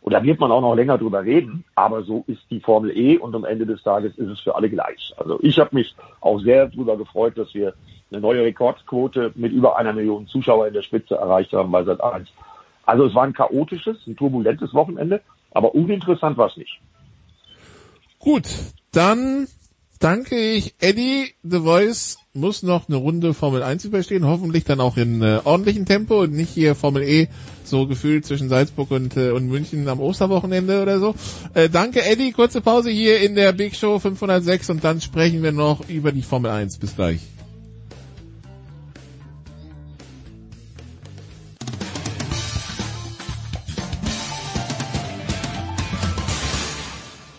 Und 0.00 0.12
da 0.12 0.22
wird 0.22 0.38
man 0.38 0.52
auch 0.52 0.60
noch 0.60 0.76
länger 0.76 0.98
drüber 0.98 1.24
reden. 1.24 1.64
Aber 1.74 2.04
so 2.04 2.22
ist 2.28 2.42
die 2.48 2.60
Formel 2.60 2.96
E 2.96 3.18
und 3.18 3.34
am 3.34 3.44
Ende 3.44 3.66
des 3.66 3.82
Tages 3.82 4.16
ist 4.16 4.28
es 4.28 4.40
für 4.40 4.54
alle 4.54 4.70
gleich. 4.70 5.12
Also 5.16 5.40
ich 5.42 5.58
habe 5.58 5.74
mich 5.74 5.96
auch 6.20 6.38
sehr 6.38 6.68
darüber 6.68 6.96
gefreut, 6.96 7.36
dass 7.36 7.52
wir 7.54 7.74
eine 8.12 8.20
neue 8.20 8.44
Rekordquote 8.44 9.32
mit 9.34 9.52
über 9.52 9.76
einer 9.76 9.92
Million 9.92 10.28
Zuschauer 10.28 10.68
in 10.68 10.74
der 10.74 10.82
Spitze 10.82 11.16
erreicht 11.16 11.52
haben 11.52 11.72
bei 11.72 11.82
Sat 11.82 12.00
1. 12.00 12.28
Also 12.84 13.06
es 13.06 13.14
war 13.16 13.24
ein 13.24 13.32
chaotisches, 13.32 14.06
ein 14.06 14.14
turbulentes 14.14 14.72
Wochenende, 14.72 15.22
aber 15.50 15.74
uninteressant 15.74 16.36
war 16.36 16.48
es 16.48 16.56
nicht. 16.56 16.80
Gut, 18.18 18.44
dann 18.92 19.46
danke 20.00 20.36
ich 20.36 20.74
Eddie. 20.80 21.34
The 21.42 21.60
Voice 21.60 22.18
muss 22.34 22.62
noch 22.62 22.88
eine 22.88 22.96
Runde 22.96 23.34
Formel 23.34 23.62
1 23.62 23.84
überstehen, 23.84 24.26
hoffentlich 24.26 24.64
dann 24.64 24.80
auch 24.80 24.96
in 24.96 25.22
äh, 25.22 25.40
ordentlichem 25.44 25.86
Tempo 25.86 26.22
und 26.22 26.32
nicht 26.32 26.50
hier 26.50 26.74
Formel 26.74 27.02
E 27.02 27.28
so 27.64 27.86
gefühlt 27.86 28.26
zwischen 28.26 28.48
Salzburg 28.48 28.90
und, 28.90 29.16
äh, 29.16 29.30
und 29.30 29.48
München 29.48 29.88
am 29.88 30.00
Osterwochenende 30.00 30.82
oder 30.82 30.98
so. 30.98 31.14
Äh, 31.54 31.68
danke 31.68 32.04
Eddie, 32.04 32.32
kurze 32.32 32.60
Pause 32.60 32.90
hier 32.90 33.20
in 33.20 33.34
der 33.34 33.52
Big 33.52 33.74
Show 33.74 33.98
506 33.98 34.70
und 34.70 34.84
dann 34.84 35.00
sprechen 35.00 35.42
wir 35.42 35.52
noch 35.52 35.88
über 35.88 36.12
die 36.12 36.22
Formel 36.22 36.50
1. 36.50 36.78
Bis 36.78 36.94
gleich. 36.94 37.20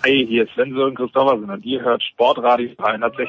Hey, 0.08 0.26
hier 0.26 0.44
ist 0.44 0.54
Sven 0.54 0.74
Sören 0.74 0.96
Christoffersen 0.96 1.50
und 1.50 1.66
ihr 1.66 1.82
hört 1.82 2.02
Sportradio 2.02 2.70
360. 2.78 3.28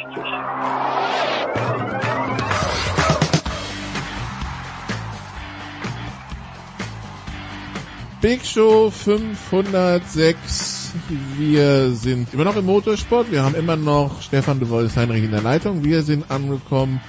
Big 8.23 8.47
Show 8.47 8.91
506. 8.91 10.95
Wir 11.37 11.91
sind 11.91 12.33
immer 12.33 12.45
noch 12.45 12.55
im 12.55 12.67
Motorsport. 12.67 13.33
Wir 13.33 13.43
haben 13.43 13.57
immer 13.57 13.75
noch 13.75 14.23
Stefan 14.23 14.61
de 14.61 14.69
Wolf 14.69 14.95
Heinrich 14.95 15.25
in 15.25 15.33
der 15.33 15.43
Leitung. 15.43 15.83
Wir 15.83 16.03
sind 16.03 16.31
angekommen 16.31 17.01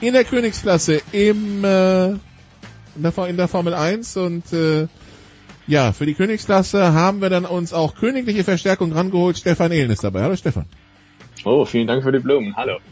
in 0.00 0.14
der 0.14 0.24
Königsklasse 0.24 1.02
im, 1.12 1.66
äh, 1.66 2.12
in, 2.12 2.20
der, 2.96 3.28
in 3.28 3.36
der 3.36 3.48
Formel 3.48 3.74
1 3.74 4.16
und 4.16 4.50
äh, 4.54 4.86
ja, 5.68 5.92
für 5.92 6.06
die 6.06 6.14
Königsklasse 6.14 6.94
haben 6.94 7.20
wir 7.20 7.30
dann 7.30 7.44
uns 7.44 7.72
auch 7.72 7.94
königliche 7.94 8.42
Verstärkung 8.42 8.92
rangeholt. 8.92 9.38
Stefan 9.38 9.70
Ehlen 9.70 9.90
ist 9.90 10.02
dabei. 10.02 10.22
Hallo 10.22 10.34
Stefan. 10.34 10.66
Oh, 11.44 11.64
vielen 11.64 11.86
Dank 11.86 12.02
für 12.02 12.10
die 12.10 12.18
Blumen. 12.18 12.56
Hallo. 12.56 12.78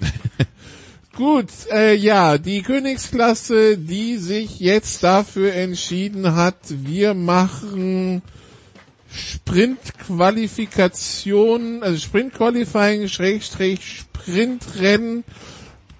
Gut, 1.17 1.49
äh, 1.73 1.95
ja, 1.95 2.37
die 2.37 2.61
Königsklasse, 2.61 3.79
die 3.79 4.19
sich 4.19 4.61
jetzt 4.61 5.03
dafür 5.03 5.55
entschieden 5.55 6.37
hat, 6.37 6.59
wir 6.69 7.15
machen 7.15 8.21
Sprintqualifikation, 9.11 11.83
also 11.83 11.99
Sprintqualifying, 11.99 13.09
Schrägstrich, 13.09 14.01
Sprintrennen, 14.01 15.25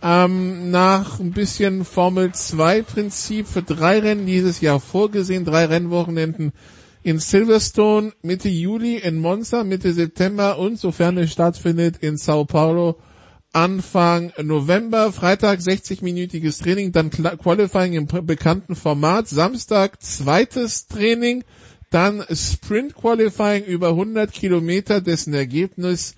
ähm, 0.03 0.71
nach 0.71 1.21
ein 1.21 1.33
bisschen 1.33 1.85
Formel 1.85 2.33
2 2.33 2.83
Prinzip 2.83 3.47
für 3.47 3.63
drei 3.63 3.99
Rennen 3.99 4.27
dieses 4.27 4.61
Jahr 4.61 4.81
vorgesehen, 4.81 5.45
drei 5.45 5.65
Rennwochenenden 5.67 6.53
in 7.03 7.19
Silverstone 7.19 8.13
Mitte 8.23 8.49
Juli, 8.49 8.97
in 8.97 9.19
Monza 9.19 9.65
Mitte 9.65 9.93
September 9.93 10.59
und 10.59 10.79
sofern 10.79 11.19
es 11.19 11.33
stattfindet 11.33 11.99
in 11.99 12.17
Sao 12.17 12.45
Paulo 12.45 12.99
Anfang 13.53 14.33
November, 14.43 15.13
Freitag 15.13 15.61
60-minütiges 15.61 16.63
Training, 16.63 16.93
dann 16.93 17.11
Qualifying 17.11 17.95
im 17.95 18.07
bekannten 18.07 18.77
Format, 18.77 19.29
Samstag 19.29 20.03
zweites 20.03 20.89
Training, 20.89 21.43
dann 21.91 22.23
Sprint 22.31 22.95
Qualifying 22.95 23.65
über 23.65 23.89
100 23.89 24.31
Kilometer, 24.31 25.01
dessen 25.01 25.33
Ergebnis 25.33 26.15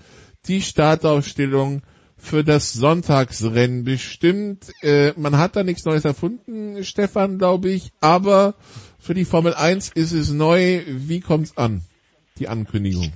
die 0.47 0.63
Startaufstellung 0.63 1.83
für 2.19 2.45
das 2.45 2.73
Sonntagsrennen 2.73 3.85
bestimmt. 3.85 4.67
Äh, 4.83 5.13
man 5.17 5.39
hat 5.39 5.57
da 5.57 5.63
nichts 5.63 5.85
Neues 5.85 6.05
erfunden, 6.05 6.85
Stefan, 6.85 7.39
glaube 7.39 7.71
ich, 7.71 7.93
aber 8.01 8.55
für 8.99 9.15
die 9.15 9.25
Formel 9.25 9.55
1 9.55 9.91
ist 9.95 10.13
es 10.13 10.31
neu. 10.31 10.83
Wie 10.87 11.21
kommt's 11.21 11.57
an, 11.57 11.83
die 12.39 12.49
Ankündigung? 12.49 13.13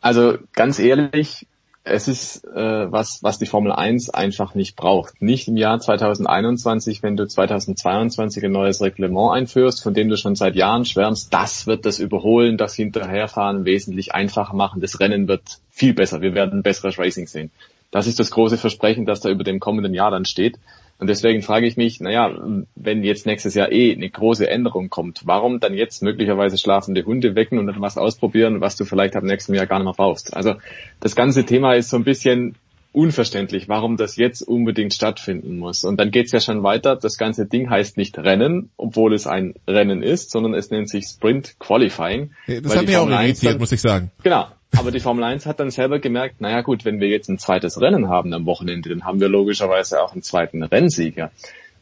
Also 0.00 0.38
ganz 0.52 0.78
ehrlich, 0.78 1.46
es 1.84 2.06
ist 2.06 2.44
äh, 2.44 2.92
was, 2.92 3.22
was 3.22 3.38
die 3.38 3.46
Formel 3.46 3.72
1 3.72 4.10
einfach 4.10 4.54
nicht 4.54 4.76
braucht. 4.76 5.20
Nicht 5.20 5.48
im 5.48 5.56
Jahr 5.56 5.80
2021, 5.80 7.02
wenn 7.02 7.16
du 7.16 7.26
2022 7.26 8.44
ein 8.44 8.52
neues 8.52 8.80
Reglement 8.80 9.32
einführst, 9.32 9.82
von 9.82 9.94
dem 9.94 10.08
du 10.08 10.16
schon 10.16 10.36
seit 10.36 10.54
Jahren 10.54 10.84
schwärmst, 10.84 11.34
das 11.34 11.66
wird 11.66 11.84
das 11.84 11.98
Überholen, 11.98 12.56
das 12.56 12.74
Hinterherfahren 12.74 13.64
wesentlich 13.64 14.14
einfacher 14.14 14.54
machen. 14.54 14.80
Das 14.80 15.00
Rennen 15.00 15.26
wird 15.26 15.58
viel 15.70 15.94
besser. 15.94 16.20
Wir 16.20 16.34
werden 16.34 16.62
besseres 16.62 16.98
Racing 16.98 17.26
sehen. 17.26 17.50
Das 17.92 18.08
ist 18.08 18.18
das 18.18 18.32
große 18.32 18.58
Versprechen, 18.58 19.06
das 19.06 19.20
da 19.20 19.28
über 19.28 19.44
dem 19.44 19.60
kommenden 19.60 19.94
Jahr 19.94 20.10
dann 20.10 20.24
steht. 20.24 20.58
Und 20.98 21.08
deswegen 21.08 21.42
frage 21.42 21.66
ich 21.66 21.76
mich, 21.76 22.00
naja, 22.00 22.32
wenn 22.74 23.02
jetzt 23.04 23.26
nächstes 23.26 23.54
Jahr 23.54 23.70
eh 23.70 23.92
eine 23.92 24.08
große 24.08 24.48
Änderung 24.48 24.88
kommt, 24.88 25.22
warum 25.24 25.60
dann 25.60 25.74
jetzt 25.74 26.02
möglicherweise 26.02 26.58
schlafende 26.58 27.04
Hunde 27.04 27.34
wecken 27.34 27.58
und 27.58 27.66
dann 27.66 27.80
was 27.80 27.98
ausprobieren, 27.98 28.60
was 28.60 28.76
du 28.76 28.84
vielleicht 28.84 29.16
ab 29.16 29.24
nächstem 29.24 29.54
Jahr 29.54 29.66
gar 29.66 29.78
nicht 29.78 29.84
mehr 29.84 29.94
brauchst? 29.94 30.34
Also 30.34 30.54
das 31.00 31.16
ganze 31.16 31.44
Thema 31.44 31.74
ist 31.74 31.90
so 31.90 31.96
ein 31.96 32.04
bisschen 32.04 32.54
unverständlich, 32.92 33.68
warum 33.68 33.96
das 33.96 34.16
jetzt 34.16 34.42
unbedingt 34.42 34.94
stattfinden 34.94 35.58
muss. 35.58 35.84
Und 35.84 35.98
dann 35.98 36.10
geht's 36.10 36.32
ja 36.32 36.40
schon 36.40 36.62
weiter. 36.62 36.96
Das 36.96 37.16
ganze 37.16 37.46
Ding 37.46 37.70
heißt 37.70 37.96
nicht 37.96 38.18
Rennen, 38.18 38.70
obwohl 38.76 39.14
es 39.14 39.26
ein 39.26 39.54
Rennen 39.66 40.02
ist, 40.02 40.30
sondern 40.30 40.54
es 40.54 40.70
nennt 40.70 40.88
sich 40.88 41.06
Sprint 41.06 41.58
Qualifying. 41.58 42.32
Das 42.46 42.76
hat 42.76 42.86
mich 42.86 42.96
auch 42.96 43.08
irritiert, 43.08 43.58
muss 43.58 43.72
ich 43.72 43.80
sagen. 43.80 44.10
Genau. 44.22 44.46
Aber 44.74 44.90
die 44.90 45.00
Formel 45.00 45.22
1 45.24 45.44
hat 45.44 45.60
dann 45.60 45.70
selber 45.70 45.98
gemerkt, 45.98 46.40
naja 46.40 46.62
gut, 46.62 46.86
wenn 46.86 46.98
wir 46.98 47.08
jetzt 47.08 47.28
ein 47.28 47.38
zweites 47.38 47.78
Rennen 47.80 48.08
haben 48.08 48.32
am 48.32 48.46
Wochenende, 48.46 48.88
dann 48.88 49.04
haben 49.04 49.20
wir 49.20 49.28
logischerweise 49.28 50.02
auch 50.02 50.12
einen 50.12 50.22
zweiten 50.22 50.62
Rennsieger. 50.62 51.30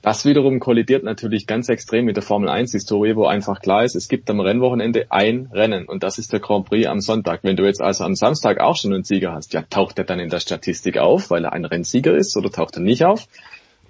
Das 0.02 0.24
wiederum 0.24 0.60
kollidiert 0.60 1.04
natürlich 1.04 1.46
ganz 1.46 1.68
extrem 1.68 2.06
mit 2.06 2.16
der 2.16 2.22
Formel 2.22 2.48
1 2.48 2.72
Historie, 2.72 3.16
wo 3.16 3.26
einfach 3.26 3.60
klar 3.60 3.84
ist, 3.84 3.94
es 3.94 4.08
gibt 4.08 4.30
am 4.30 4.40
Rennwochenende 4.40 5.06
ein 5.10 5.50
Rennen 5.52 5.86
und 5.86 6.02
das 6.02 6.18
ist 6.18 6.32
der 6.32 6.40
Grand 6.40 6.66
Prix 6.66 6.86
am 6.86 7.00
Sonntag. 7.00 7.40
Wenn 7.42 7.56
du 7.56 7.66
jetzt 7.66 7.82
also 7.82 8.04
am 8.04 8.14
Samstag 8.14 8.60
auch 8.60 8.76
schon 8.76 8.94
einen 8.94 9.04
Sieger 9.04 9.32
hast, 9.32 9.52
ja, 9.52 9.62
taucht 9.62 9.98
er 9.98 10.04
dann 10.04 10.18
in 10.18 10.30
der 10.30 10.40
Statistik 10.40 10.96
auf, 10.96 11.30
weil 11.30 11.44
er 11.44 11.52
ein 11.52 11.66
Rennsieger 11.66 12.14
ist 12.14 12.34
oder 12.38 12.50
taucht 12.50 12.76
er 12.76 12.82
nicht 12.82 13.04
auf? 13.04 13.28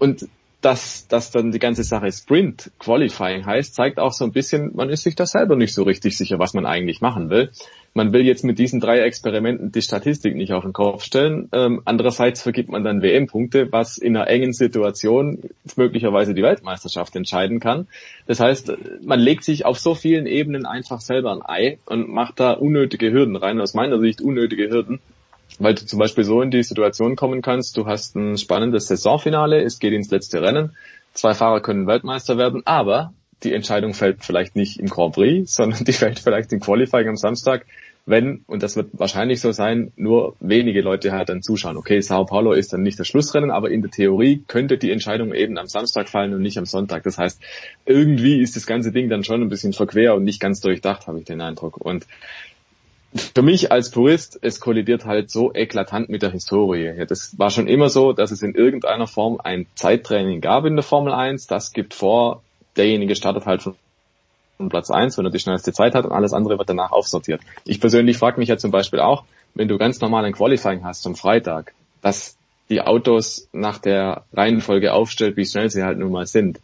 Und 0.01 0.27
dass, 0.62 1.07
dass 1.07 1.31
dann 1.31 1.53
die 1.53 1.59
ganze 1.59 1.85
Sache 1.85 2.11
Sprint 2.12 2.70
Qualifying 2.78 3.47
heißt, 3.47 3.74
zeigt 3.74 3.99
auch 3.99 4.12
so 4.12 4.24
ein 4.24 4.32
bisschen, 4.32 4.73
man 4.74 4.91
ist 4.91 5.05
sich 5.05 5.15
da 5.15 5.27
selber 5.27 5.57
nicht 5.57 5.74
so 5.74 5.85
richtig 5.85 6.19
sicher, 6.19 6.39
was 6.39 6.55
man 6.55 6.66
eigentlich 6.66 7.01
machen 7.01 7.31
will. 7.31 7.51
Man 7.93 8.12
will 8.12 8.23
jetzt 8.23 8.45
mit 8.45 8.59
diesen 8.59 8.79
drei 8.79 9.01
Experimenten 9.01 9.73
die 9.73 9.83
Statistik 9.83 10.37
nicht 10.37 10.53
auf 10.53 10.62
den 10.62 10.73
Kopf 10.73 11.03
stellen. 11.03 11.49
Ähm, 11.53 11.83
andererseits 11.85 12.41
vergibt 12.41 12.69
man 12.69 12.85
dann 12.85 13.03
WM-Punkte, 13.03 13.73
was 13.73 13.99
in 13.99 14.17
einer 14.17 14.29
engen 14.29 14.53
Situation 14.53 15.41
möglicherweise 15.77 16.33
die 16.33 16.43
Weltmeisterschaft 16.43 17.17
entscheiden 17.17 17.59
kann. 17.59 17.89
Das 18.27 18.39
heißt, 18.39 18.73
man 19.03 19.19
legt 19.19 19.43
sich 19.43 19.65
auf 19.65 19.79
so 19.79 19.97
vielen 19.97 20.27
Ebenen 20.27 20.67
einfach 20.67 21.01
selber 21.01 21.33
ein 21.33 21.43
Ei 21.45 21.79
und 21.87 22.09
macht 22.09 22.39
da 22.39 22.53
unnötige 22.53 23.11
Hürden 23.11 23.35
rein, 23.35 23.61
aus 23.61 23.75
meiner 23.75 23.99
Sicht 23.99 24.21
unnötige 24.21 24.71
Hürden 24.71 25.01
weil 25.59 25.75
du 25.75 25.85
zum 25.85 25.99
Beispiel 25.99 26.25
so 26.25 26.41
in 26.43 26.51
die 26.51 26.62
Situation 26.62 27.17
kommen 27.17 27.43
kannst, 27.43 27.77
du 27.77 27.87
hast 27.87 28.15
ein 28.17 28.39
spannendes 28.39 28.87
Saisonfinale, 28.87 29.62
es 29.62 29.79
geht 29.79 29.93
ins 29.93 30.11
letzte 30.11 30.41
Rennen, 30.41 30.77
zwei 31.12 31.35
Fahrer 31.35 31.61
können 31.61 31.87
Weltmeister 31.87 32.39
werden, 32.39 32.62
aber 32.65 33.12
die 33.43 33.55
Entscheidung 33.55 33.95
fällt 33.95 34.25
vielleicht 34.25 34.55
nicht 34.55 34.79
im 34.79 34.89
Grand 34.89 35.15
Prix, 35.15 35.55
sondern 35.55 35.85
die 35.85 35.93
fällt 35.93 36.19
vielleicht 36.19 36.53
im 36.53 36.61
Qualifying 36.61 37.09
am 37.09 37.17
Samstag 37.17 37.67
wenn, 38.07 38.45
und 38.47 38.63
das 38.63 38.77
wird 38.77 38.89
wahrscheinlich 38.93 39.41
so 39.41 39.53
sein, 39.53 39.93
nur 39.97 40.35
wenige 40.41 40.81
Leute 40.81 41.13
halt 41.13 41.29
dann 41.29 41.43
zuschauen. 41.43 41.77
Okay, 41.77 42.01
Sao 42.01 42.25
Paulo 42.25 42.53
ist 42.53 42.73
dann 42.73 42.83
nicht 42.83 42.99
das 42.99 43.07
Schlussrennen, 43.07 43.51
aber 43.51 43.71
in 43.71 43.83
der 43.83 43.91
Theorie 43.91 44.43
könnte 44.47 44.79
die 44.79 44.91
Entscheidung 44.91 45.35
eben 45.35 45.59
am 45.59 45.67
Samstag 45.67 46.09
fallen 46.09 46.35
und 46.35 46.43
nicht 46.43 46.59
am 46.59 46.67
Sonntag. 46.67 47.03
Das 47.05 47.19
heißt, 47.19 47.41
irgendwie 47.87 48.41
ist 48.41 48.57
das 48.57 48.67
ganze 48.67 48.93
Ding 48.93 49.09
dann 49.09 49.25
schon 49.25 49.43
ein 49.43 49.49
bisschen 49.49 49.73
verquer 49.73 50.15
und 50.15 50.25
nicht 50.25 50.41
ganz 50.41 50.61
durchdacht, 50.61 51.07
habe 51.07 51.19
ich 51.19 51.25
den 51.25 51.41
Eindruck. 51.41 51.77
Und 51.77 52.07
für 53.13 53.43
mich 53.43 53.73
als 53.73 53.91
Purist, 53.91 54.39
es 54.41 54.61
kollidiert 54.61 55.05
halt 55.05 55.31
so 55.31 55.53
eklatant 55.53 56.09
mit 56.09 56.23
der 56.23 56.31
Historie. 56.31 56.95
Ja, 56.97 57.05
das 57.05 57.39
war 57.39 57.51
schon 57.51 57.67
immer 57.67 57.89
so, 57.89 58.13
dass 58.13 58.31
es 58.31 58.43
in 58.43 58.55
irgendeiner 58.55 59.09
Form 59.09 59.41
ein 59.43 59.67
Zeittraining 59.75 60.41
gab 60.41 60.65
in 60.65 60.77
der 60.77 60.85
Formel 60.85 61.13
1. 61.13 61.47
Das 61.49 61.73
gibt 61.73 61.95
vor, 61.95 62.43
derjenige 62.77 63.17
startet 63.17 63.47
halt 63.47 63.63
von 63.63 63.75
Platz 64.69 64.91
1, 64.91 65.16
wenn 65.19 65.24
er 65.24 65.31
die 65.31 65.39
schnellste 65.39 65.73
Zeit 65.73 65.95
hat 65.95 66.05
und 66.05 66.12
alles 66.12 66.32
andere 66.32 66.59
wird 66.59 66.69
danach 66.69 66.93
aufsortiert. 66.93 67.41
Ich 67.65 67.81
persönlich 67.81 68.19
frage 68.19 68.39
mich 68.39 68.49
ja 68.49 68.57
zum 68.57 68.70
Beispiel 68.70 69.01
auch, 69.01 69.24
wenn 69.55 69.69
du 69.69 69.78
ganz 69.78 70.01
normal 70.01 70.24
ein 70.24 70.32
Qualifying 70.32 70.85
hast 70.85 71.03
zum 71.03 71.16
Freitag, 71.16 71.73
dass 72.03 72.37
die 72.69 72.81
Autos 72.81 73.49
nach 73.53 73.78
der 73.78 74.24
Reihenfolge 74.32 74.93
aufstellt, 74.93 75.37
wie 75.37 75.45
schnell 75.45 75.70
sie 75.70 75.82
halt 75.82 75.99
nun 75.99 76.12
mal 76.12 76.27
sind. 76.27 76.61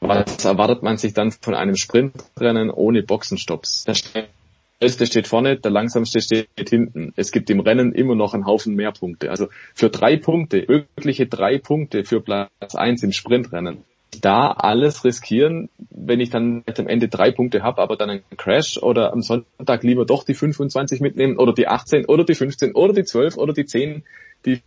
Was 0.00 0.44
erwartet 0.44 0.82
man 0.82 0.96
sich 0.96 1.12
dann 1.12 1.30
von 1.30 1.54
einem 1.54 1.76
Sprintrennen 1.76 2.70
ohne 2.70 3.02
Boxenstopps? 3.02 3.84
Der 3.84 3.94
schnellste 3.94 5.06
steht 5.06 5.28
vorne, 5.28 5.58
der 5.58 5.70
langsamste 5.70 6.20
steht 6.22 6.48
hinten. 6.56 7.12
Es 7.16 7.32
gibt 7.32 7.50
im 7.50 7.60
Rennen 7.60 7.92
immer 7.92 8.14
noch 8.14 8.32
einen 8.32 8.46
Haufen 8.46 8.74
mehr 8.74 8.92
Punkte. 8.92 9.30
Also 9.30 9.48
für 9.74 9.90
drei 9.90 10.16
Punkte, 10.16 10.66
wirkliche 10.66 11.26
drei 11.26 11.58
Punkte 11.58 12.04
für 12.04 12.20
Platz 12.22 12.74
1 12.74 13.02
im 13.02 13.12
Sprintrennen, 13.12 13.84
da 14.20 14.50
alles 14.52 15.04
riskieren, 15.04 15.68
wenn 15.90 16.20
ich 16.20 16.30
dann 16.30 16.64
am 16.76 16.88
Ende 16.88 17.08
drei 17.08 17.30
Punkte 17.30 17.62
habe, 17.62 17.80
aber 17.80 17.96
dann 17.96 18.10
einen 18.10 18.22
Crash 18.36 18.78
oder 18.78 19.12
am 19.12 19.22
Sonntag 19.22 19.82
lieber 19.82 20.04
doch 20.04 20.24
die 20.24 20.34
25 20.34 21.00
mitnehmen 21.00 21.38
oder 21.38 21.52
die 21.52 21.68
18 21.68 22.06
oder 22.06 22.24
die 22.24 22.34
15 22.34 22.74
oder 22.74 22.92
die 22.92 23.04
12 23.04 23.36
oder 23.36 23.52
die 23.52 23.66
10, 23.66 24.02
die 24.44 24.60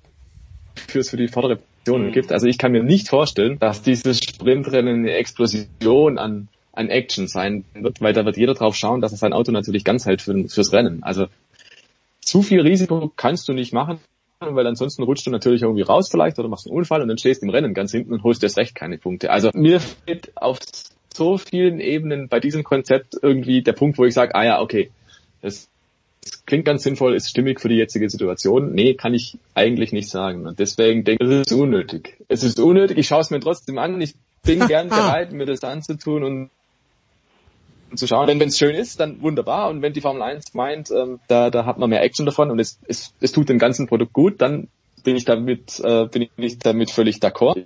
fürs 0.76 1.10
für 1.10 1.18
die 1.18 1.28
vordere 1.28 1.57
Position 1.57 2.11
gibt. 2.11 2.32
Also 2.32 2.48
ich 2.48 2.57
kann 2.57 2.72
mir 2.72 2.84
nicht 2.84 3.10
vorstellen, 3.10 3.60
dass 3.60 3.82
dieses 3.82 4.20
Sprintrennen 4.20 4.99
eine 4.99 5.14
Explosion 5.14 6.18
an, 6.18 6.48
an 6.72 6.90
Action 6.90 7.28
sein 7.28 7.65
wird, 7.74 8.02
weil 8.02 8.14
da 8.14 8.26
wird 8.26 8.38
jeder 8.38 8.53
drauf 8.53 8.76
schauen, 8.76 9.02
dass 9.02 9.11
er 9.11 9.18
sein 9.18 9.34
Auto 9.34 9.52
natürlich 9.52 9.84
ganz 9.84 10.06
hält 10.06 10.22
für, 10.22 10.48
fürs 10.48 10.72
Rennen. 10.72 11.03
Also 11.03 11.28
zu 12.22 12.41
viel 12.41 12.61
Risiko 12.61 13.11
kannst 13.15 13.48
du 13.48 13.53
nicht 13.53 13.74
machen 13.74 13.99
weil 14.52 14.68
ansonsten 14.68 15.03
rutscht 15.03 15.26
du 15.26 15.32
natürlich 15.32 15.61
irgendwie 15.61 15.82
raus 15.82 16.10
vielleicht 16.10 16.40
oder 16.40 16.48
machst 16.48 16.68
einen 16.68 16.76
Unfall 16.76 17.02
und 17.02 17.07
dann 17.07 17.18
stehst 17.18 17.41
du 17.41 17.45
im 17.45 17.49
Rennen 17.49 17.74
ganz 17.74 17.91
hinten 17.91 18.14
und 18.14 18.24
holst 18.24 18.44
erst 18.44 18.57
recht 18.57 18.76
keine 18.76 18.98
Punkte. 18.98 19.32
Also 19.32 19.49
mir 19.53 19.80
fehlt 19.80 20.32
auf 20.36 20.60
so 21.14 21.38
vielen 21.38 21.80
Ebenen 21.80 22.28
bei 22.28 22.40
diesem 22.40 22.64
Konzept 22.64 23.15
irgendwie 23.22 23.61
der 23.61 23.74
Punkt, 23.74 23.98
wo 23.98 24.06
ich 24.06 24.14
sage, 24.14 24.36
ah 24.36 24.44
ja, 24.44 24.61
okay, 24.61 24.91
das, 25.41 25.70
das 26.24 26.45
klingt 26.45 26.65
ganz 26.65 26.84
sinnvoll, 26.84 27.15
ist 27.15 27.30
stimmig 27.30 27.60
für 27.60 27.70
die 27.70 27.76
jetzige 27.76 28.10
Situation. 28.10 28.74
Nee, 28.74 28.95
kann 28.95 29.14
ich 29.14 29.38
eigentlich 29.53 29.91
nicht 29.91 30.10
sagen. 30.10 30.48
Und 30.48 30.60
deswegen 30.60 31.03
denke 31.03 31.24
ich, 31.24 31.30
es 31.30 31.52
ist 31.52 31.53
unnötig. 31.53 32.18
Es 32.28 32.44
ist 32.44 32.60
unnötig, 32.60 32.98
ich 32.98 33.07
schaue 33.07 33.22
es 33.22 33.30
mir 33.30 33.40
trotzdem 33.40 33.78
an. 33.78 33.99
Ich 34.02 34.15
bin 34.44 34.60
gern 34.68 34.90
bereit, 34.90 35.32
mir 35.32 35.45
das 35.45 35.64
anzutun 35.64 36.24
und 36.24 36.49
zu 37.98 38.07
schauen. 38.07 38.28
Wenn 38.28 38.41
es 38.41 38.57
schön 38.57 38.76
ist, 38.76 38.99
dann 38.99 39.22
wunderbar. 39.22 39.70
Und 39.70 39.82
wenn 39.82 39.94
die 39.94 40.02
Formel 40.02 40.22
1 40.22 40.53
meint, 40.53 40.91
ähm, 40.91 41.20
da, 41.28 41.49
da 41.49 41.65
hat 41.65 41.78
man 41.78 41.90
mehr 41.90 42.03
Action 42.03 42.26
davon 42.26 42.52
und 42.52 42.60
es, 42.60 42.80
es, 42.88 43.14
es 43.20 43.32
tut 43.32 43.49
dem 43.49 43.60
ganzen 43.60 43.88
Produkt 43.88 44.14
gut, 44.14 44.41
dann 44.41 44.68
bin 45.03 45.15
ich 45.15 45.26
damit, 45.26 45.80
äh, 45.80 46.06
bin 46.06 46.30
ich 46.38 46.60
damit 46.60 46.91
völlig 46.91 47.18
d'accord. 47.18 47.65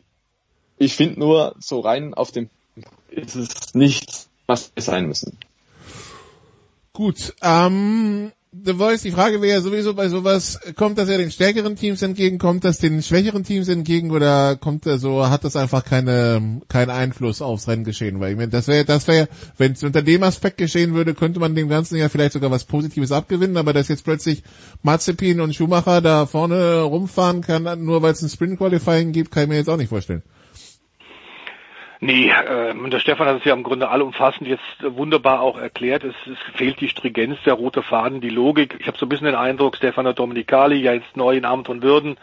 Ich 0.78 0.96
finde 0.96 1.20
nur, 1.20 1.56
so 1.60 1.80
rein 1.80 2.14
auf 2.14 2.32
dem 2.32 2.50
ist 3.10 3.36
es 3.36 3.74
nicht, 3.74 4.28
was 4.46 4.72
es 4.76 4.86
sein 4.86 5.08
müssen. 5.08 5.38
Gut, 6.94 7.36
ähm, 7.42 8.32
The 8.54 8.76
Voice, 8.76 9.02
die 9.02 9.12
Frage 9.12 9.42
wäre 9.42 9.62
sowieso 9.62 9.94
bei 9.94 10.08
sowas, 10.08 10.58
kommt 10.78 10.98
das 10.98 11.10
ja 11.10 11.18
den 11.18 11.32
stärkeren 11.32 11.76
Teams 11.76 12.02
entgegen, 12.02 12.38
kommt 12.38 12.64
das 12.64 12.78
den 12.78 13.04
schwächeren 13.04 13.44
Teams 13.44 13.68
entgegen 13.68 14.10
oder 14.12 14.56
kommt 14.56 14.86
das 14.86 15.02
so, 15.02 15.30
hat 15.30 15.44
das 15.44 15.58
einfach 15.58 15.84
keine, 15.84 16.62
keinen 16.70 16.90
Einfluss 16.90 17.42
aufs 17.42 17.68
Renngeschehen? 17.68 18.22
Weil 18.22 18.32
ich 18.32 18.38
meine, 18.38 18.50
das 18.50 18.70
wäre, 18.70 18.86
das 18.86 19.06
wäre, 19.10 19.28
wenn 19.58 19.74
es 19.74 19.84
unter 19.84 20.02
dem 20.02 20.24
Aspekt 20.24 20.58
geschehen 20.58 20.94
würde, 20.94 21.14
könnte 21.14 21.42
man 21.42 21.56
dem 21.56 21.68
Ganzen 21.68 21.98
ja 21.98 22.08
vielleicht 22.08 22.34
sogar 22.34 22.50
was 22.50 22.64
Positives 22.64 23.12
abgewinnen, 23.12 23.58
aber 23.58 23.74
dass 23.74 23.90
jetzt 23.90 24.06
plötzlich 24.06 24.44
Mazepin 24.82 25.42
und 25.42 25.54
Schumacher 25.54 26.00
da 26.00 26.26
vorne 26.26 26.84
rumfahren 26.84 27.42
kann, 27.42 27.84
nur 27.84 28.02
weil 28.02 28.14
es 28.14 28.22
ein 28.22 28.30
Sprint 28.30 28.60
Qualifying 28.60 29.12
gibt, 29.12 29.32
kann 29.32 29.44
ich 29.44 29.50
mir 29.50 29.58
jetzt 29.58 29.70
auch 29.70 29.78
nicht 29.78 29.90
vorstellen. 29.90 30.24
Nee, 32.00 32.30
äh, 32.30 32.90
der 32.90 33.00
Stefan 33.00 33.28
hat 33.28 33.38
es 33.38 33.46
ja 33.46 33.54
im 33.54 33.64
Grunde 33.64 33.90
allumfassend 33.90 34.48
jetzt 34.48 34.64
wunderbar 34.82 35.42
auch 35.42 35.58
erklärt. 35.58 36.04
Es, 36.04 36.16
es 36.28 36.38
fehlt 36.56 36.80
die 36.80 36.90
Stringenz, 36.90 37.40
der 37.44 37.56
rote 37.56 37.82
Faden, 37.82 38.22
die 38.22 38.30
Logik. 38.30 38.78
Ich 38.80 38.88
habe 38.88 38.98
so 38.98 39.06
ein 39.06 39.10
bisschen 39.10 39.26
den 39.26 39.36
Eindruck, 39.36 39.78
Stefano 39.78 40.14
Domenicali, 40.14 40.76
ja 40.76 40.94
jetzt 40.94 41.18
neu 41.18 41.36
in 41.36 41.46
Amt 41.46 41.70
und 41.70 41.82
Würden, 41.82 42.18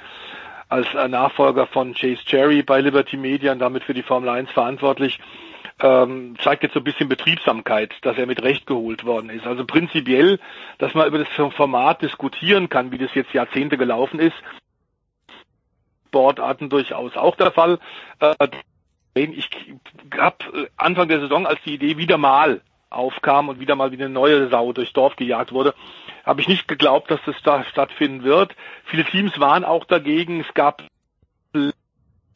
als 0.69 0.87
äh, 0.95 1.09
Nachfolger 1.09 1.67
von 1.67 1.95
Chase 1.95 2.25
Cherry 2.25 2.63
bei 2.63 2.81
Liberty 2.81 3.17
Media 3.17 3.53
und 3.53 3.59
damit 3.59 3.83
für 3.83 3.95
die 3.95 4.05
Formel 4.05 4.29
1 4.29 4.51
verantwortlich, 4.53 5.19
ähm, 5.81 6.37
zeigt 6.41 6.63
jetzt 6.63 6.75
so 6.75 6.81
ein 6.81 6.85
bisschen 6.85 7.09
Betriebsamkeit, 7.09 7.93
dass 8.03 8.17
er 8.17 8.27
mit 8.27 8.43
Recht 8.43 8.67
geholt 8.67 9.05
worden 9.05 9.29
ist. 9.29 9.45
Also 9.45 9.65
prinzipiell, 9.65 10.39
dass 10.79 10.95
man 10.95 11.09
über 11.09 11.19
das 11.19 11.29
Format 11.55 12.01
diskutieren 12.01 12.69
kann, 12.69 12.93
wie 12.93 12.99
das 12.99 13.13
jetzt 13.15 13.33
Jahrzehnte 13.35 13.77
gelaufen 13.77 14.21
ist, 14.21 14.37
Sportarten 16.07 16.69
durchaus 16.69 17.17
auch 17.17 17.35
der 17.35 17.51
Fall. 17.51 17.81
Äh, 18.21 18.35
ich 19.15 19.49
habe 20.17 20.37
äh, 20.55 20.69
Anfang 20.77 21.09
der 21.09 21.21
Saison, 21.21 21.47
als 21.47 21.61
die 21.65 21.75
Idee 21.75 21.97
wieder 21.97 22.19
mal 22.19 22.61
aufkam 22.91 23.49
und 23.49 23.61
wieder 23.61 23.77
mal 23.77 23.91
wie 23.91 23.97
eine 23.97 24.09
neue 24.09 24.49
Sau 24.49 24.73
durchs 24.73 24.93
Dorf 24.93 25.17
gejagt 25.17 25.53
wurde, 25.53 25.75
habe 26.25 26.41
ich 26.41 26.49
nicht 26.49 26.69
geglaubt, 26.69 27.11
dass 27.11 27.21
das 27.27 27.37
da 27.43 27.65
stattfinden 27.65 28.23
wird. 28.23 28.55
Viele 28.85 29.05
Teams 29.05 29.39
waren 29.39 29.65
auch 29.65 29.85
dagegen. 29.85 30.41
Es 30.41 30.55
gab 30.55 30.83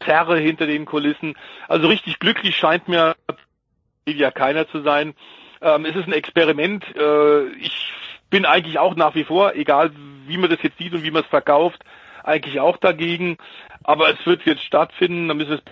Zerre 0.04 0.38
hinter 0.38 0.66
den 0.66 0.84
Kulissen. 0.84 1.34
Also 1.66 1.88
richtig 1.88 2.18
glücklich 2.18 2.56
scheint 2.56 2.88
mir 2.88 3.16
ja 4.06 4.30
keiner 4.30 4.68
zu 4.68 4.82
sein. 4.82 5.14
Ähm, 5.60 5.84
es 5.84 5.96
ist 5.96 6.06
ein 6.06 6.12
Experiment. 6.12 6.84
Äh, 6.96 7.48
ich 7.54 7.92
bin 8.30 8.44
eigentlich 8.44 8.78
auch 8.78 8.94
nach 8.94 9.14
wie 9.14 9.24
vor, 9.24 9.54
egal 9.54 9.90
wie 10.26 10.38
man 10.38 10.50
das 10.50 10.62
jetzt 10.62 10.78
sieht 10.78 10.92
und 10.92 11.02
wie 11.02 11.10
man 11.10 11.22
es 11.22 11.28
verkauft, 11.28 11.82
eigentlich 12.22 12.60
auch 12.60 12.76
dagegen. 12.76 13.38
Aber 13.82 14.10
es 14.10 14.24
wird 14.26 14.44
jetzt 14.44 14.62
stattfinden. 14.62 15.28
Da 15.28 15.34
müssen 15.34 15.50
wir 15.50 15.62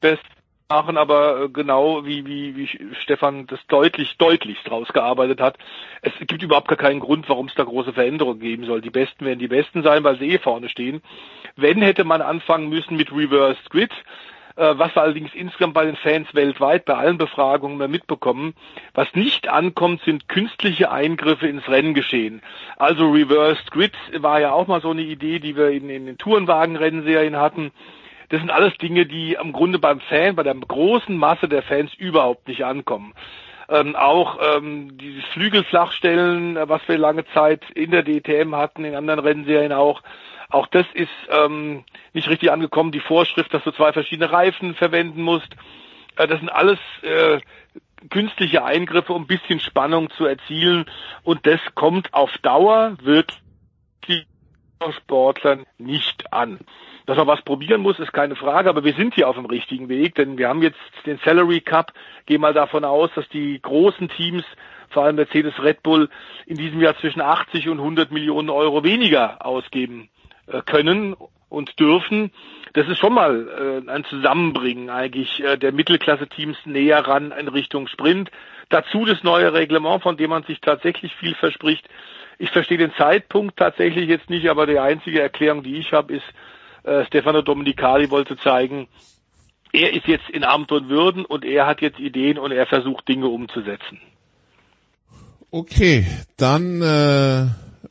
best 0.00 0.24
machen, 0.68 0.96
aber 0.96 1.42
äh, 1.42 1.48
genau 1.48 2.04
wie, 2.04 2.26
wie, 2.26 2.56
wie 2.56 2.94
Stefan 3.02 3.46
das 3.46 3.60
deutlich, 3.68 4.16
deutlichst 4.18 4.70
rausgearbeitet 4.70 5.40
hat. 5.40 5.56
Es 6.02 6.12
gibt 6.26 6.42
überhaupt 6.42 6.68
gar 6.68 6.78
keinen 6.78 7.00
Grund, 7.00 7.28
warum 7.28 7.46
es 7.46 7.54
da 7.54 7.64
große 7.64 7.92
Veränderungen 7.92 8.40
geben 8.40 8.64
soll. 8.64 8.80
Die 8.80 8.90
Besten 8.90 9.24
werden 9.24 9.38
die 9.38 9.48
Besten 9.48 9.82
sein, 9.82 10.02
weil 10.04 10.18
sie 10.18 10.30
eh 10.30 10.38
vorne 10.38 10.68
stehen. 10.68 11.02
Wenn 11.56 11.82
hätte 11.82 12.04
man 12.04 12.22
anfangen 12.22 12.68
müssen 12.68 12.96
mit 12.96 13.12
Reverse 13.12 13.60
Grid, 13.70 13.92
äh, 14.56 14.74
was 14.76 14.94
wir 14.96 15.02
allerdings 15.02 15.34
insgesamt 15.34 15.74
bei 15.74 15.84
den 15.84 15.96
Fans 15.96 16.34
weltweit 16.34 16.84
bei 16.84 16.94
allen 16.94 17.18
Befragungen 17.18 17.78
mehr 17.78 17.88
mitbekommen. 17.88 18.54
Was 18.94 19.06
nicht 19.14 19.48
ankommt, 19.48 20.02
sind 20.04 20.28
künstliche 20.28 20.90
Eingriffe 20.90 21.46
ins 21.46 21.68
Renngeschehen. 21.68 22.42
Also 22.76 23.10
Reversed 23.10 23.70
Grid 23.70 23.92
war 24.18 24.40
ja 24.40 24.52
auch 24.52 24.66
mal 24.66 24.80
so 24.80 24.90
eine 24.90 25.02
Idee, 25.02 25.38
die 25.38 25.56
wir 25.56 25.70
in, 25.70 25.88
in 25.90 26.06
den 26.06 26.18
Tourenwagen-Rennserien 26.18 27.36
hatten. 27.36 27.70
Das 28.28 28.40
sind 28.40 28.50
alles 28.50 28.76
Dinge, 28.78 29.06
die 29.06 29.34
im 29.34 29.52
Grunde 29.52 29.78
beim 29.78 30.00
Fan, 30.00 30.36
bei 30.36 30.42
der 30.42 30.54
großen 30.54 31.16
Masse 31.16 31.48
der 31.48 31.62
Fans 31.62 31.92
überhaupt 31.94 32.48
nicht 32.48 32.64
ankommen. 32.64 33.14
Ähm, 33.68 33.96
auch 33.96 34.38
ähm, 34.40 34.96
dieses 34.96 35.24
Flügelflachstellen, 35.32 36.56
äh, 36.56 36.68
was 36.68 36.82
wir 36.86 36.98
lange 36.98 37.24
Zeit 37.34 37.68
in 37.74 37.90
der 37.90 38.04
DTM 38.04 38.54
hatten, 38.54 38.84
in 38.84 38.94
anderen 38.94 39.20
Rennserien 39.20 39.72
auch, 39.72 40.02
auch 40.50 40.68
das 40.68 40.86
ist 40.94 41.10
ähm, 41.30 41.84
nicht 42.12 42.28
richtig 42.28 42.52
angekommen. 42.52 42.92
Die 42.92 43.00
Vorschrift, 43.00 43.52
dass 43.52 43.64
du 43.64 43.72
zwei 43.72 43.92
verschiedene 43.92 44.30
Reifen 44.30 44.74
verwenden 44.74 45.22
musst, 45.22 45.56
äh, 46.16 46.28
das 46.28 46.38
sind 46.38 46.48
alles 46.48 46.78
äh, 47.02 47.40
künstliche 48.10 48.64
Eingriffe, 48.64 49.12
um 49.12 49.22
ein 49.22 49.26
bisschen 49.26 49.60
Spannung 49.60 50.10
zu 50.10 50.26
erzielen. 50.26 50.86
Und 51.24 51.46
das 51.46 51.60
kommt 51.74 52.14
auf 52.14 52.30
Dauer 52.38 52.96
wirklich 53.02 53.38
Sportlern 54.98 55.64
nicht 55.78 56.32
an. 56.32 56.60
Dass 57.06 57.16
man 57.16 57.26
was 57.26 57.42
probieren 57.42 57.82
muss, 57.82 57.98
ist 57.98 58.12
keine 58.12 58.36
Frage, 58.36 58.68
aber 58.68 58.84
wir 58.84 58.94
sind 58.94 59.14
hier 59.14 59.28
auf 59.28 59.36
dem 59.36 59.46
richtigen 59.46 59.88
Weg, 59.88 60.16
denn 60.16 60.38
wir 60.38 60.48
haben 60.48 60.62
jetzt 60.62 60.78
den 61.06 61.18
Salary 61.24 61.60
Cup. 61.60 61.92
Gehen 62.26 62.40
mal 62.40 62.52
davon 62.52 62.84
aus, 62.84 63.10
dass 63.14 63.28
die 63.28 63.60
großen 63.60 64.08
Teams, 64.08 64.44
vor 64.90 65.04
allem 65.04 65.16
Mercedes 65.16 65.54
Red 65.62 65.82
Bull, 65.82 66.08
in 66.46 66.56
diesem 66.56 66.80
Jahr 66.80 66.96
zwischen 66.98 67.20
80 67.20 67.68
und 67.68 67.78
100 67.78 68.10
Millionen 68.10 68.50
Euro 68.50 68.82
weniger 68.82 69.44
ausgeben 69.44 70.08
äh, 70.46 70.62
können 70.62 71.14
und 71.48 71.78
dürfen. 71.78 72.32
Das 72.72 72.88
ist 72.88 72.98
schon 72.98 73.14
mal 73.14 73.82
äh, 73.86 73.90
ein 73.90 74.04
Zusammenbringen 74.04 74.90
eigentlich 74.90 75.42
äh, 75.42 75.56
der 75.56 75.72
Mittelklasse-Teams 75.72 76.58
näher 76.64 77.06
ran 77.06 77.32
in 77.32 77.48
Richtung 77.48 77.86
Sprint. 77.88 78.30
Dazu 78.68 79.04
das 79.04 79.22
neue 79.22 79.52
Reglement, 79.52 80.02
von 80.02 80.16
dem 80.16 80.30
man 80.30 80.42
sich 80.42 80.60
tatsächlich 80.60 81.14
viel 81.14 81.34
verspricht. 81.34 81.88
Ich 82.38 82.50
verstehe 82.50 82.78
den 82.78 82.92
Zeitpunkt 82.98 83.56
tatsächlich 83.56 84.08
jetzt 84.08 84.28
nicht, 84.28 84.48
aber 84.48 84.66
die 84.66 84.78
einzige 84.78 85.20
Erklärung, 85.20 85.62
die 85.62 85.76
ich 85.76 85.92
habe, 85.92 86.14
ist, 86.14 86.24
äh, 86.84 87.04
Stefano 87.06 87.42
Domenicali 87.42 88.10
wollte 88.10 88.36
zeigen, 88.36 88.88
er 89.72 89.92
ist 89.92 90.06
jetzt 90.06 90.28
in 90.30 90.44
Amt 90.44 90.72
und 90.72 90.88
Würden 90.88 91.24
und 91.24 91.44
er 91.44 91.66
hat 91.66 91.80
jetzt 91.80 91.98
Ideen 91.98 92.38
und 92.38 92.52
er 92.52 92.66
versucht 92.66 93.08
Dinge 93.08 93.28
umzusetzen. 93.28 94.00
Okay, 95.50 96.06
dann 96.36 96.82
äh, 96.82 97.46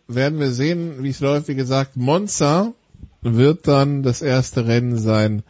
werden 0.08 0.40
wir 0.40 0.50
sehen, 0.50 1.04
wie 1.04 1.10
es 1.10 1.20
läuft. 1.20 1.48
Wie 1.48 1.56
gesagt, 1.56 1.96
Monza 1.96 2.74
wird 3.22 3.68
dann 3.68 4.04
das 4.04 4.22
erste 4.22 4.68
Rennen 4.68 4.98
sein, 4.98 5.44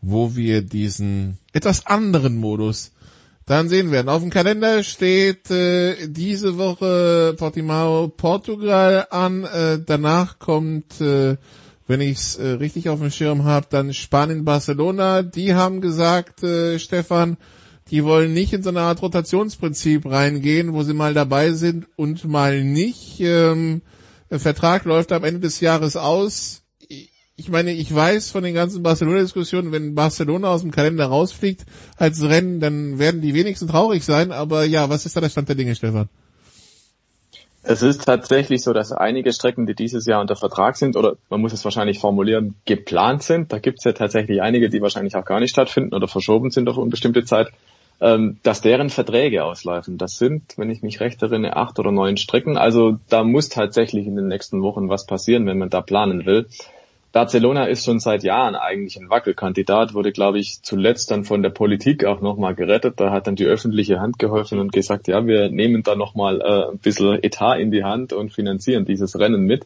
wo 0.00 0.36
wir 0.36 0.62
diesen 0.62 1.38
etwas 1.52 1.86
anderen 1.86 2.36
Modus 2.36 2.92
dann 3.46 3.68
sehen 3.68 3.92
werden. 3.92 4.08
Auf 4.08 4.22
dem 4.22 4.30
Kalender 4.30 4.82
steht 4.82 5.50
äh, 5.52 6.08
diese 6.08 6.58
Woche 6.58 7.34
Portimao 7.38 8.08
Portugal 8.08 9.06
an. 9.10 9.44
Äh, 9.44 9.78
danach 9.86 10.40
kommt, 10.40 11.00
äh, 11.00 11.36
wenn 11.86 12.00
ich 12.00 12.18
es 12.18 12.36
äh, 12.36 12.48
richtig 12.48 12.88
auf 12.88 12.98
dem 12.98 13.12
Schirm 13.12 13.44
habe, 13.44 13.68
dann 13.70 13.94
Spanien 13.94 14.44
Barcelona. 14.44 15.22
Die 15.22 15.54
haben 15.54 15.80
gesagt, 15.80 16.42
äh, 16.42 16.80
Stefan, 16.80 17.36
die 17.88 18.02
wollen 18.02 18.34
nicht 18.34 18.52
in 18.52 18.64
so 18.64 18.70
eine 18.70 18.80
Art 18.80 19.00
Rotationsprinzip 19.00 20.06
reingehen, 20.06 20.72
wo 20.72 20.82
sie 20.82 20.94
mal 20.94 21.14
dabei 21.14 21.52
sind 21.52 21.86
und 21.94 22.24
mal 22.24 22.64
nicht. 22.64 23.20
Ähm, 23.20 23.80
der 24.28 24.40
Vertrag 24.40 24.84
läuft 24.86 25.12
am 25.12 25.22
Ende 25.22 25.38
des 25.38 25.60
Jahres 25.60 25.96
aus. 25.96 26.65
Ich 27.38 27.50
meine, 27.50 27.72
ich 27.72 27.94
weiß 27.94 28.30
von 28.30 28.42
den 28.42 28.54
ganzen 28.54 28.82
Barcelona-Diskussionen, 28.82 29.70
wenn 29.70 29.94
Barcelona 29.94 30.48
aus 30.48 30.62
dem 30.62 30.70
Kalender 30.70 31.06
rausfliegt 31.06 31.66
als 31.96 32.22
Rennen, 32.22 32.60
dann 32.60 32.98
werden 32.98 33.20
die 33.20 33.34
wenigsten 33.34 33.68
traurig 33.68 34.04
sein. 34.04 34.32
Aber 34.32 34.64
ja, 34.64 34.88
was 34.88 35.04
ist 35.04 35.16
da 35.16 35.20
der 35.20 35.28
Stand 35.28 35.48
der 35.50 35.56
Dinge, 35.56 35.74
Stefan? 35.74 36.08
Es 37.62 37.82
ist 37.82 38.04
tatsächlich 38.04 38.62
so, 38.62 38.72
dass 38.72 38.92
einige 38.92 39.32
Strecken, 39.32 39.66
die 39.66 39.74
dieses 39.74 40.06
Jahr 40.06 40.20
unter 40.20 40.36
Vertrag 40.36 40.76
sind, 40.76 40.96
oder 40.96 41.16
man 41.28 41.40
muss 41.40 41.52
es 41.52 41.64
wahrscheinlich 41.64 41.98
formulieren, 41.98 42.54
geplant 42.64 43.22
sind. 43.22 43.52
Da 43.52 43.58
gibt 43.58 43.78
es 43.80 43.84
ja 43.84 43.92
tatsächlich 43.92 44.40
einige, 44.40 44.70
die 44.70 44.80
wahrscheinlich 44.80 45.16
auch 45.16 45.24
gar 45.24 45.40
nicht 45.40 45.50
stattfinden 45.50 45.94
oder 45.94 46.08
verschoben 46.08 46.50
sind 46.50 46.68
auf 46.68 46.78
unbestimmte 46.78 47.24
Zeit 47.24 47.48
ähm, 48.00 48.38
dass 48.42 48.60
deren 48.60 48.90
Verträge 48.90 49.44
ausläufen. 49.44 49.98
Das 49.98 50.18
sind, 50.18 50.58
wenn 50.58 50.70
ich 50.70 50.82
mich 50.82 51.00
recht 51.00 51.22
erinnere, 51.22 51.56
acht 51.56 51.78
oder 51.78 51.92
neun 51.92 52.16
Strecken. 52.16 52.56
Also 52.56 52.98
da 53.08 53.24
muss 53.24 53.48
tatsächlich 53.48 54.06
in 54.06 54.16
den 54.16 54.28
nächsten 54.28 54.62
Wochen 54.62 54.88
was 54.88 55.06
passieren, 55.06 55.46
wenn 55.46 55.58
man 55.58 55.70
da 55.70 55.80
planen 55.80 56.26
will. 56.26 56.46
Barcelona 57.16 57.64
ist 57.64 57.86
schon 57.86 57.98
seit 57.98 58.24
Jahren 58.24 58.54
eigentlich 58.56 59.00
ein 59.00 59.08
Wackelkandidat, 59.08 59.94
wurde, 59.94 60.12
glaube 60.12 60.38
ich, 60.38 60.60
zuletzt 60.60 61.10
dann 61.10 61.24
von 61.24 61.42
der 61.42 61.48
Politik 61.48 62.04
auch 62.04 62.20
nochmal 62.20 62.54
gerettet. 62.54 63.00
Da 63.00 63.10
hat 63.10 63.26
dann 63.26 63.36
die 63.36 63.46
öffentliche 63.46 64.00
Hand 64.00 64.18
geholfen 64.18 64.58
und 64.58 64.70
gesagt, 64.70 65.08
ja, 65.08 65.26
wir 65.26 65.48
nehmen 65.48 65.82
da 65.82 65.96
nochmal 65.96 66.42
äh, 66.42 66.72
ein 66.72 66.78
bisschen 66.78 67.24
Etat 67.24 67.56
in 67.56 67.70
die 67.70 67.84
Hand 67.84 68.12
und 68.12 68.34
finanzieren 68.34 68.84
dieses 68.84 69.18
Rennen 69.18 69.44
mit. 69.44 69.64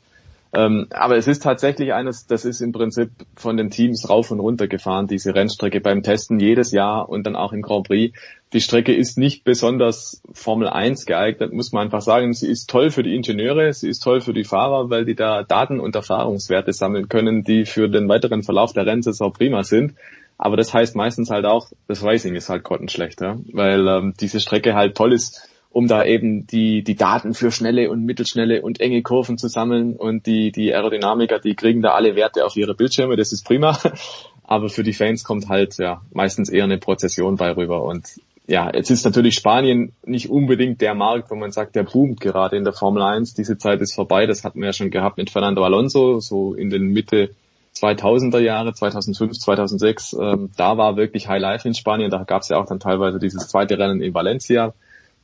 Ähm, 0.52 0.88
aber 0.90 1.16
es 1.16 1.28
ist 1.28 1.44
tatsächlich 1.44 1.92
eines, 1.92 2.26
das 2.26 2.44
ist 2.44 2.60
im 2.60 2.72
Prinzip 2.72 3.10
von 3.36 3.56
den 3.56 3.70
Teams 3.70 4.08
rauf 4.08 4.32
und 4.32 4.40
runter 4.40 4.66
gefahren, 4.66 5.06
diese 5.06 5.34
Rennstrecke 5.34 5.80
beim 5.80 6.02
Testen 6.02 6.40
jedes 6.40 6.72
Jahr 6.72 7.08
und 7.08 7.24
dann 7.24 7.36
auch 7.36 7.52
im 7.52 7.62
Grand 7.62 7.86
Prix. 7.86 8.18
Die 8.52 8.60
Strecke 8.60 8.92
ist 8.92 9.16
nicht 9.16 9.44
besonders 9.44 10.22
Formel 10.32 10.68
1 10.68 11.06
geeignet, 11.06 11.52
muss 11.52 11.70
man 11.70 11.84
einfach 11.84 12.00
sagen. 12.00 12.32
Sie 12.32 12.48
ist 12.48 12.68
toll 12.68 12.90
für 12.90 13.04
die 13.04 13.14
Ingenieure, 13.14 13.72
sie 13.72 13.88
ist 13.88 14.00
toll 14.00 14.20
für 14.20 14.32
die 14.32 14.42
Fahrer, 14.42 14.90
weil 14.90 15.04
die 15.04 15.14
da 15.14 15.44
Daten 15.44 15.78
und 15.78 15.94
Erfahrungswerte 15.94 16.72
sammeln 16.72 17.08
können, 17.08 17.44
die 17.44 17.64
für 17.64 17.88
den 17.88 18.08
weiteren 18.08 18.42
Verlauf 18.42 18.72
der 18.72 18.86
Rennsaison 18.86 19.32
prima 19.32 19.62
sind. 19.62 19.94
Aber 20.36 20.56
das 20.56 20.74
heißt 20.74 20.96
meistens 20.96 21.30
halt 21.30 21.44
auch, 21.44 21.68
das 21.86 22.02
Racing 22.02 22.34
ist 22.34 22.48
halt 22.48 22.64
grottenschlecht, 22.64 23.20
weil 23.20 23.86
ähm, 23.86 24.14
diese 24.18 24.40
Strecke 24.40 24.74
halt 24.74 24.96
toll 24.96 25.12
ist 25.12 25.49
um 25.70 25.86
da 25.86 26.04
eben 26.04 26.46
die, 26.46 26.82
die 26.82 26.96
Daten 26.96 27.32
für 27.32 27.50
schnelle 27.50 27.90
und 27.90 28.04
mittelschnelle 28.04 28.62
und 28.62 28.80
enge 28.80 29.02
Kurven 29.02 29.38
zu 29.38 29.48
sammeln 29.48 29.96
und 29.96 30.26
die, 30.26 30.50
die 30.50 30.74
Aerodynamiker, 30.74 31.38
die 31.38 31.54
kriegen 31.54 31.80
da 31.80 31.92
alle 31.92 32.16
Werte 32.16 32.44
auf 32.44 32.56
ihre 32.56 32.74
Bildschirme, 32.74 33.16
das 33.16 33.32
ist 33.32 33.44
prima. 33.44 33.78
Aber 34.42 34.68
für 34.68 34.82
die 34.82 34.92
Fans 34.92 35.22
kommt 35.22 35.48
halt 35.48 35.78
ja 35.78 36.02
meistens 36.12 36.48
eher 36.48 36.64
eine 36.64 36.78
Prozession 36.78 37.36
bei 37.36 37.54
rüber 37.56 37.84
und 37.84 38.20
ja, 38.50 38.68
jetzt 38.74 38.90
ist 38.90 39.04
natürlich 39.04 39.36
Spanien 39.36 39.92
nicht 40.04 40.28
unbedingt 40.28 40.80
der 40.80 40.96
Markt, 40.96 41.30
wo 41.30 41.36
man 41.36 41.52
sagt, 41.52 41.76
der 41.76 41.84
boomt 41.84 42.20
gerade 42.20 42.56
in 42.56 42.64
der 42.64 42.72
Formel 42.72 43.00
1. 43.00 43.34
Diese 43.34 43.58
Zeit 43.58 43.80
ist 43.80 43.94
vorbei. 43.94 44.26
Das 44.26 44.42
hatten 44.42 44.58
wir 44.58 44.66
ja 44.66 44.72
schon 44.72 44.90
gehabt 44.90 45.18
mit 45.18 45.30
Fernando 45.30 45.62
Alonso, 45.62 46.18
so 46.18 46.54
in 46.54 46.68
den 46.68 46.88
Mitte 46.88 47.30
2000er 47.76 48.40
Jahre, 48.40 48.74
2005, 48.74 49.38
2006. 49.38 50.16
Ähm, 50.20 50.50
da 50.56 50.76
war 50.76 50.96
wirklich 50.96 51.28
High 51.28 51.40
Life 51.40 51.68
in 51.68 51.74
Spanien. 51.74 52.10
Da 52.10 52.24
gab 52.24 52.42
es 52.42 52.48
ja 52.48 52.58
auch 52.58 52.66
dann 52.66 52.80
teilweise 52.80 53.20
dieses 53.20 53.46
zweite 53.46 53.78
Rennen 53.78 54.02
in 54.02 54.14
Valencia. 54.14 54.74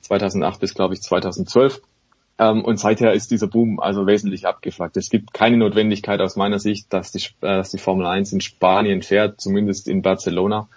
2008 0.07 0.61
bis, 0.61 0.75
glaube 0.75 0.95
ich, 0.95 1.03
2012. 1.03 1.81
Ähm, 2.39 2.65
und 2.65 2.79
seither 2.79 3.13
ist 3.13 3.31
dieser 3.31 3.47
Boom 3.47 3.81
also 3.81 4.07
wesentlich 4.07 4.47
abgeflaggt. 4.47 4.97
Es 4.97 5.11
gibt 5.11 5.33
keine 5.33 5.57
Notwendigkeit 5.57 6.21
aus 6.21 6.37
meiner 6.37 6.59
Sicht, 6.59 6.93
dass 6.93 7.13
die, 7.13 7.23
äh, 7.41 7.57
dass 7.57 7.71
die 7.71 7.79
Formel 7.79 8.07
1 8.07 8.33
in 8.33 8.41
Spanien 8.41 9.03
fährt, 9.03 9.41
zumindest 9.41 9.89
in 9.89 10.03
Barcelona. 10.03 10.69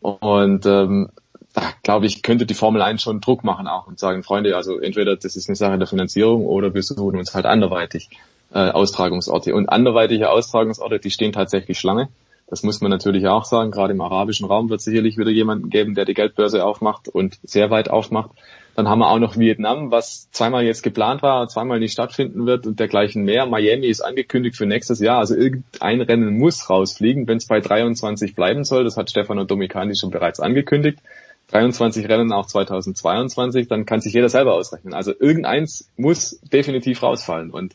Und 0.00 0.64
ähm, 0.66 1.10
da 1.54 1.72
glaube 1.82 2.06
ich, 2.06 2.22
könnte 2.22 2.46
die 2.46 2.54
Formel 2.54 2.82
1 2.82 3.02
schon 3.02 3.20
Druck 3.20 3.42
machen 3.42 3.66
auch 3.66 3.88
und 3.88 3.98
sagen, 3.98 4.22
Freunde, 4.22 4.56
also 4.56 4.78
entweder 4.78 5.16
das 5.16 5.34
ist 5.34 5.48
eine 5.48 5.56
Sache 5.56 5.78
der 5.78 5.88
Finanzierung 5.88 6.46
oder 6.46 6.72
wir 6.72 6.82
suchen 6.82 7.18
uns 7.18 7.34
halt 7.34 7.46
anderweitig 7.46 8.10
äh, 8.54 8.70
Austragungsorte. 8.70 9.54
Und 9.54 9.68
anderweitige 9.68 10.30
Austragungsorte, 10.30 11.00
die 11.00 11.10
stehen 11.10 11.32
tatsächlich 11.32 11.78
Schlange. 11.78 12.08
Das 12.46 12.62
muss 12.62 12.80
man 12.80 12.90
natürlich 12.90 13.26
auch 13.26 13.44
sagen. 13.44 13.72
Gerade 13.72 13.92
im 13.92 14.00
arabischen 14.00 14.46
Raum 14.46 14.70
wird 14.70 14.80
sicherlich 14.80 15.18
wieder 15.18 15.30
jemanden 15.30 15.68
geben, 15.68 15.94
der 15.94 16.04
die 16.04 16.14
Geldbörse 16.14 16.64
aufmacht 16.64 17.08
und 17.08 17.38
sehr 17.42 17.70
weit 17.70 17.90
aufmacht. 17.90 18.30
Dann 18.78 18.88
haben 18.88 19.00
wir 19.00 19.10
auch 19.10 19.18
noch 19.18 19.36
Vietnam, 19.36 19.90
was 19.90 20.30
zweimal 20.30 20.62
jetzt 20.62 20.84
geplant 20.84 21.20
war, 21.20 21.48
zweimal 21.48 21.80
nicht 21.80 21.90
stattfinden 21.90 22.46
wird 22.46 22.64
und 22.64 22.78
dergleichen 22.78 23.24
mehr. 23.24 23.44
Miami 23.44 23.88
ist 23.88 24.02
angekündigt 24.02 24.56
für 24.56 24.66
nächstes 24.66 25.00
Jahr. 25.00 25.18
Also 25.18 25.34
irgendein 25.34 26.00
Rennen 26.00 26.38
muss 26.38 26.70
rausfliegen, 26.70 27.26
wenn 27.26 27.38
es 27.38 27.48
bei 27.48 27.58
23 27.58 28.36
bleiben 28.36 28.62
soll. 28.62 28.84
Das 28.84 28.96
hat 28.96 29.10
Stefano 29.10 29.42
Domicani 29.42 29.96
schon 29.96 30.12
bereits 30.12 30.38
angekündigt. 30.38 31.00
23 31.48 32.08
Rennen 32.08 32.32
auch 32.32 32.46
2022, 32.46 33.66
dann 33.66 33.84
kann 33.84 34.00
sich 34.00 34.12
jeder 34.12 34.28
selber 34.28 34.54
ausrechnen. 34.54 34.94
Also 34.94 35.12
irgendeins 35.18 35.90
muss 35.96 36.38
definitiv 36.52 37.02
rausfallen. 37.02 37.50
Und 37.50 37.74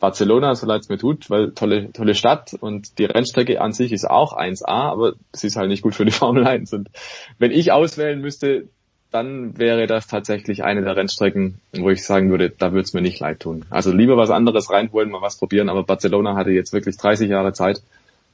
Barcelona, 0.00 0.54
so 0.54 0.66
leid 0.66 0.82
es 0.82 0.90
mir 0.90 0.98
tut, 0.98 1.30
weil 1.30 1.52
tolle, 1.52 1.92
tolle 1.92 2.14
Stadt 2.14 2.52
und 2.60 2.98
die 2.98 3.06
Rennstrecke 3.06 3.58
an 3.58 3.72
sich 3.72 3.90
ist 3.90 4.04
auch 4.04 4.36
1A, 4.36 4.66
aber 4.66 5.14
sie 5.32 5.46
ist 5.46 5.56
halt 5.56 5.70
nicht 5.70 5.80
gut 5.80 5.94
für 5.94 6.04
die 6.04 6.12
Formel 6.12 6.46
1. 6.46 6.74
Und 6.74 6.90
wenn 7.38 7.52
ich 7.52 7.72
auswählen 7.72 8.20
müsste, 8.20 8.68
dann 9.12 9.58
wäre 9.58 9.86
das 9.86 10.06
tatsächlich 10.06 10.64
eine 10.64 10.82
der 10.82 10.96
Rennstrecken, 10.96 11.60
wo 11.72 11.90
ich 11.90 12.04
sagen 12.04 12.30
würde, 12.30 12.50
da 12.50 12.72
würde 12.72 12.84
es 12.84 12.94
mir 12.94 13.02
nicht 13.02 13.20
leid 13.20 13.40
tun. 13.40 13.64
Also 13.68 13.92
lieber 13.92 14.16
was 14.16 14.30
anderes 14.30 14.70
reinholen, 14.70 15.10
mal 15.10 15.20
was 15.20 15.36
probieren, 15.36 15.68
aber 15.68 15.84
Barcelona 15.84 16.34
hatte 16.34 16.50
jetzt 16.50 16.72
wirklich 16.72 16.96
30 16.96 17.28
Jahre 17.28 17.52
Zeit 17.52 17.82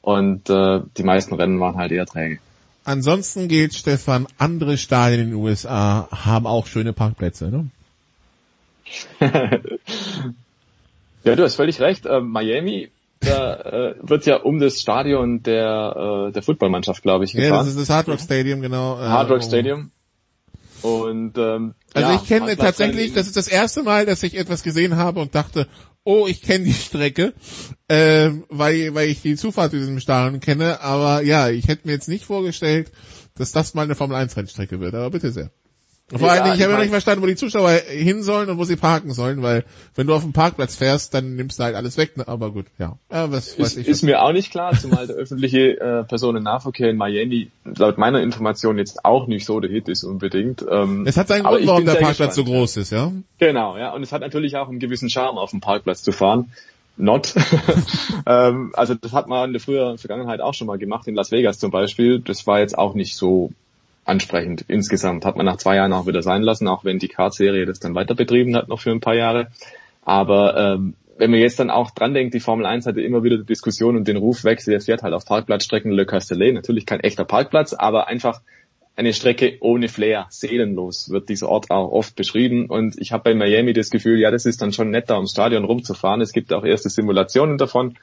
und 0.03 0.49
äh, 0.49 0.81
die 0.97 1.03
meisten 1.03 1.35
Rennen 1.35 1.59
waren 1.61 1.77
halt 1.77 1.91
eher 1.93 2.07
träge. 2.07 2.39
Ansonsten 2.85 3.49
geht 3.49 3.75
Stefan, 3.75 4.27
andere 4.39 4.79
Stadien 4.79 5.21
in 5.21 5.31
den 5.31 5.35
USA 5.35 6.09
haben 6.11 6.47
auch 6.47 6.67
schöne 6.67 6.93
Parkplätze, 6.93 7.51
ne? 7.51 7.67
ja, 11.25 11.37
du 11.37 11.43
hast 11.43 11.57
völlig 11.57 11.81
recht. 11.81 12.07
Äh, 12.07 12.21
Miami, 12.21 12.89
da 13.21 13.55
äh, 13.57 13.95
wird 14.01 14.25
ja 14.25 14.37
um 14.37 14.61
das 14.61 14.81
Stadion 14.81 15.43
der, 15.43 16.29
äh, 16.29 16.33
der 16.33 16.43
Footballmannschaft, 16.43 17.03
glaube 17.03 17.25
ich, 17.25 17.33
gefahren. 17.33 17.51
Ja, 17.51 17.59
das 17.59 17.69
ist 17.69 17.79
das 17.79 17.91
Hard 17.91 18.09
Rock 18.09 18.21
Stadium, 18.21 18.63
genau. 18.63 18.97
Hard 18.97 19.31
Rock 19.31 19.43
Stadium. 19.43 19.91
Und 20.83 21.37
ähm, 21.39 21.75
also 21.95 22.11
ja, 22.11 22.15
ich 22.17 22.29
kenne 22.29 22.57
tatsächlich, 22.57 23.13
das 23.13 23.27
ist 23.27 23.37
das 23.37 23.49
erste 23.49 23.83
Mal, 23.83 24.07
dass 24.07 24.23
ich 24.23 24.37
etwas 24.37 24.63
gesehen 24.63 24.97
habe 24.97 25.21
und 25.21 25.35
dachte, 25.35 25.67
oh, 26.05 26.27
ich 26.27 26.43
kenne 26.43 26.65
die 26.65 26.73
Strecke, 26.73 27.35
äh, 27.89 28.31
weil, 28.49 28.95
weil 28.95 29.09
ich 29.09 29.23
die 29.23 29.37
Zufahrt 29.37 29.73
zu 29.73 29.79
diesem 29.79 30.01
Stadion 30.01 30.41
kenne. 30.41 30.81
Aber 30.81 31.23
ja, 31.23 31.49
ich 31.49 31.69
hätte 31.69 31.87
mir 31.87 31.93
jetzt 31.93 32.09
nicht 32.09 32.25
vorgestellt, 32.25 32.93
dass 33.35 33.53
das 33.53 33.75
mal 33.75 33.83
eine 33.83 33.95
Formel 33.95 34.17
1 34.17 34.37
Rennstrecke 34.37 34.81
wird. 34.81 34.95
Aber 34.95 35.11
bitte 35.11 35.33
sehr. 35.33 35.51
Vor 36.17 36.31
allen 36.31 36.45
Dingen, 36.45 36.57
ich 36.57 36.63
habe 36.63 36.73
ja 36.73 36.77
noch 36.79 36.83
nicht 36.83 36.91
verstanden, 36.91 37.23
wo 37.23 37.27
die 37.27 37.37
Zuschauer 37.37 37.71
hin 37.71 38.23
sollen 38.23 38.49
und 38.49 38.57
wo 38.57 38.65
sie 38.65 38.77
parken 38.77 39.13
sollen, 39.13 39.43
weil 39.43 39.65
wenn 39.95 40.07
du 40.07 40.15
auf 40.15 40.23
dem 40.23 40.33
Parkplatz 40.33 40.75
fährst, 40.75 41.13
dann 41.13 41.37
nimmst 41.37 41.59
du 41.59 41.65
halt 41.65 41.75
alles 41.75 41.99
weg. 41.99 42.17
Ne? 42.17 42.27
Aber 42.27 42.51
gut, 42.51 42.65
ja. 42.79 42.97
ja 43.13 43.31
was, 43.31 43.49
ist, 43.49 43.77
ich, 43.77 43.87
ist 43.87 44.03
mir 44.03 44.23
auch 44.23 44.33
nicht 44.33 44.51
klar, 44.51 44.73
zumal 44.73 45.07
der 45.07 45.17
öffentliche 45.17 45.79
äh, 45.79 46.05
Personennahverkehr 46.05 46.89
in 46.89 46.97
Miami 46.97 47.51
laut 47.65 47.99
meiner 47.99 48.23
Information 48.23 48.79
jetzt 48.79 49.05
auch 49.05 49.27
nicht 49.27 49.45
so 49.45 49.61
der 49.61 49.71
Hit 49.71 49.89
ist 49.89 50.03
unbedingt. 50.03 50.65
Ähm, 50.71 51.05
es 51.07 51.19
hat 51.19 51.29
seinen 51.29 51.45
Grund, 51.45 51.67
warum 51.67 51.85
der 51.85 51.93
Parkplatz 51.93 52.35
gespannt, 52.35 52.35
so 52.35 52.45
groß 52.45 52.77
ist, 52.79 52.91
ja? 52.91 53.13
Genau, 53.39 53.77
ja. 53.77 53.93
Und 53.93 54.03
es 54.03 54.11
hat 54.11 54.23
natürlich 54.23 54.57
auch 54.57 54.69
einen 54.69 54.79
gewissen 54.79 55.11
Charme, 55.11 55.37
auf 55.37 55.51
dem 55.51 55.61
Parkplatz 55.61 56.03
zu 56.03 56.13
fahren. 56.13 56.51
Not. 56.97 57.35
ähm, 58.27 58.73
also 58.75 58.95
das 58.95 59.13
hat 59.13 59.29
man 59.29 59.49
in 59.49 59.53
der 59.53 59.61
früheren 59.61 59.99
Vergangenheit 59.99 60.41
auch 60.41 60.55
schon 60.55 60.67
mal 60.67 60.79
gemacht, 60.79 61.07
in 61.07 61.15
Las 61.15 61.31
Vegas 61.31 61.59
zum 61.59 61.71
Beispiel. 61.71 62.19
Das 62.19 62.47
war 62.47 62.61
jetzt 62.61 62.77
auch 62.77 62.95
nicht 62.95 63.15
so 63.15 63.53
ansprechend. 64.09 64.65
Insgesamt 64.69 65.25
hat 65.25 65.37
man 65.37 65.47
nach 65.47 65.59
zwei 65.59 65.77
Jahren 65.77 65.93
auch 65.93 66.07
wieder 66.07 66.23
sein 66.23 66.43
lassen, 66.43 66.69
auch 66.69 66.85
wenn 66.85 66.99
die 66.99 67.09
Kart-Serie 67.09 67.67
das 67.67 67.81
dann 67.81 67.95
weiter 67.95 68.15
betrieben 68.15 68.57
hat, 68.57 68.69
noch 68.69 68.81
für 68.81 68.91
ein 68.91 69.01
paar 69.01 69.15
Jahre. 69.15 69.49
Aber 70.05 70.57
ähm, 70.57 70.95
wenn 71.19 71.31
man 71.31 71.41
jetzt 71.41 71.61
dann 71.61 71.71
auch 71.71 71.91
dran 71.91 72.15
denkt, 72.15 72.35
die 72.35 72.41
Formel 72.41 72.65
1 72.65 72.87
hatte 72.87 73.01
immer 73.01 73.23
wieder 73.23 73.39
die 73.39 73.45
Diskussion 73.45 73.97
und 73.97 74.09
den 74.09 74.17
Ruf 74.17 74.45
weg, 74.45 74.61
sie 74.61 74.79
fährt 74.81 75.03
halt 75.03 75.15
auf 75.15 75.27
Parkplatzstrecken 75.27 75.91
Le 75.91 76.07
Castellet, 76.07 76.55
natürlich 76.55 76.87
kein 76.87 77.01
echter 77.01 77.25
Parkplatz, 77.25 77.73
aber 77.73 78.09
einfach 78.09 78.41
eine 78.97 79.13
Strecke 79.13 79.59
ohne 79.61 79.89
Flair, 79.89 80.27
seelenlos 80.31 81.11
wird 81.11 81.29
dieser 81.29 81.49
Ort 81.49 81.71
auch 81.71 81.93
oft 81.93 82.17
beschrieben 82.17 82.67
und 82.67 82.97
ich 82.99 83.13
habe 83.13 83.25
bei 83.25 83.35
Miami 83.35 83.73
das 83.73 83.91
Gefühl, 83.91 84.19
ja, 84.19 84.31
das 84.31 84.47
ist 84.47 84.63
dann 84.63 84.73
schon 84.73 84.91
netter, 84.91 85.17
ums 85.17 85.31
Stadion 85.31 85.65
rumzufahren. 85.65 86.21
Es 86.21 86.33
gibt 86.33 86.53
auch 86.53 86.65
erste 86.65 86.89
Simulationen 86.89 87.59
davon. 87.59 87.97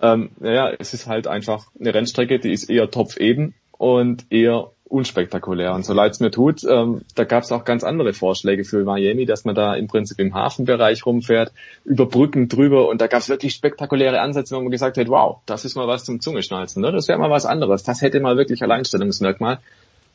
Ähm, 0.00 0.30
naja, 0.38 0.72
es 0.78 0.94
ist 0.94 1.06
halt 1.06 1.26
einfach 1.26 1.66
eine 1.78 1.92
Rennstrecke, 1.92 2.38
die 2.38 2.52
ist 2.52 2.70
eher 2.70 2.90
topfeben 2.90 3.54
und 3.72 4.26
eher 4.30 4.70
unspektakulär. 4.88 5.74
Und 5.74 5.84
so 5.84 5.92
leid 5.92 6.12
es 6.12 6.20
mir 6.20 6.30
tut, 6.30 6.64
ähm, 6.64 7.02
da 7.14 7.24
gab 7.24 7.44
es 7.44 7.52
auch 7.52 7.64
ganz 7.64 7.84
andere 7.84 8.12
Vorschläge 8.12 8.64
für 8.64 8.84
Miami, 8.84 9.26
dass 9.26 9.44
man 9.44 9.54
da 9.54 9.74
im 9.74 9.86
Prinzip 9.86 10.18
im 10.18 10.34
Hafenbereich 10.34 11.04
rumfährt, 11.04 11.52
über 11.84 12.06
Brücken 12.06 12.48
drüber 12.48 12.88
und 12.88 13.00
da 13.00 13.06
gab 13.06 13.20
es 13.20 13.28
wirklich 13.28 13.54
spektakuläre 13.54 14.20
Ansätze, 14.20 14.56
wo 14.56 14.60
man 14.60 14.70
gesagt 14.70 14.96
hat, 14.96 15.08
wow, 15.08 15.38
das 15.46 15.64
ist 15.64 15.76
mal 15.76 15.86
was 15.86 16.04
zum 16.04 16.20
Zungeschnalzen, 16.20 16.82
ne? 16.82 16.92
das 16.92 17.08
wäre 17.08 17.18
mal 17.18 17.30
was 17.30 17.46
anderes, 17.46 17.82
das 17.82 18.02
hätte 18.02 18.20
mal 18.20 18.36
wirklich 18.36 18.62
Alleinstellungsmerkmal. 18.62 19.58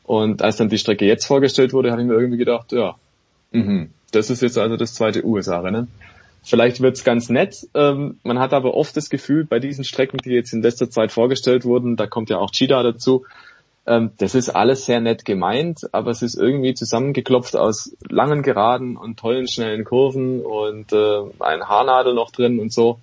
Und 0.04 0.42
als 0.42 0.56
dann 0.56 0.68
die 0.68 0.78
Strecke 0.78 1.06
jetzt 1.06 1.24
vorgestellt 1.24 1.72
wurde, 1.72 1.90
habe 1.90 2.02
ich 2.02 2.06
mir 2.06 2.14
irgendwie 2.14 2.36
gedacht, 2.36 2.72
ja, 2.72 2.96
mh, 3.52 3.86
das 4.12 4.30
ist 4.30 4.42
jetzt 4.42 4.58
also 4.58 4.76
das 4.76 4.94
zweite 4.94 5.24
USA-Rennen. 5.24 5.88
Vielleicht 6.42 6.82
wird's 6.82 7.04
ganz 7.04 7.30
nett. 7.30 7.66
Ähm, 7.72 8.18
man 8.22 8.38
hat 8.38 8.52
aber 8.52 8.74
oft 8.74 8.94
das 8.98 9.08
Gefühl, 9.08 9.44
bei 9.44 9.60
diesen 9.60 9.82
Strecken, 9.82 10.18
die 10.18 10.30
jetzt 10.30 10.52
in 10.52 10.60
letzter 10.60 10.90
Zeit 10.90 11.10
vorgestellt 11.10 11.64
wurden, 11.64 11.96
da 11.96 12.06
kommt 12.06 12.28
ja 12.28 12.36
auch 12.36 12.50
Cheetah 12.50 12.82
dazu, 12.82 13.24
ähm, 13.86 14.12
das 14.18 14.34
ist 14.34 14.50
alles 14.50 14.86
sehr 14.86 15.00
nett 15.00 15.24
gemeint, 15.24 15.88
aber 15.92 16.10
es 16.10 16.22
ist 16.22 16.36
irgendwie 16.36 16.74
zusammengeklopft 16.74 17.56
aus 17.56 17.94
langen 18.08 18.42
Geraden 18.42 18.96
und 18.96 19.18
tollen, 19.18 19.46
schnellen 19.46 19.84
Kurven 19.84 20.40
und 20.40 20.92
äh, 20.92 21.20
ein 21.40 21.68
Haarnadel 21.68 22.14
noch 22.14 22.30
drin 22.30 22.58
und 22.60 22.72
so. 22.72 22.98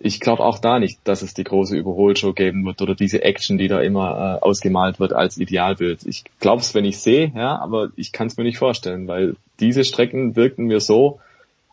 Ich 0.00 0.20
glaube 0.20 0.44
auch 0.44 0.58
da 0.58 0.78
nicht, 0.78 1.00
dass 1.04 1.22
es 1.22 1.34
die 1.34 1.44
große 1.44 1.76
Überholshow 1.76 2.32
geben 2.32 2.64
wird 2.64 2.80
oder 2.82 2.94
diese 2.94 3.22
Action, 3.22 3.58
die 3.58 3.66
da 3.66 3.80
immer 3.80 4.38
äh, 4.40 4.44
ausgemalt 4.44 5.00
wird 5.00 5.12
als 5.12 5.38
Idealbild. 5.38 6.06
Ich 6.06 6.24
glaube 6.38 6.62
es, 6.62 6.74
wenn 6.74 6.84
ich 6.84 6.98
sehe, 6.98 7.32
ja, 7.34 7.58
aber 7.58 7.90
ich 7.96 8.12
kann 8.12 8.28
es 8.28 8.36
mir 8.36 8.44
nicht 8.44 8.58
vorstellen, 8.58 9.08
weil 9.08 9.34
diese 9.58 9.84
Strecken 9.84 10.36
wirkten 10.36 10.66
mir 10.66 10.80
so, 10.80 11.18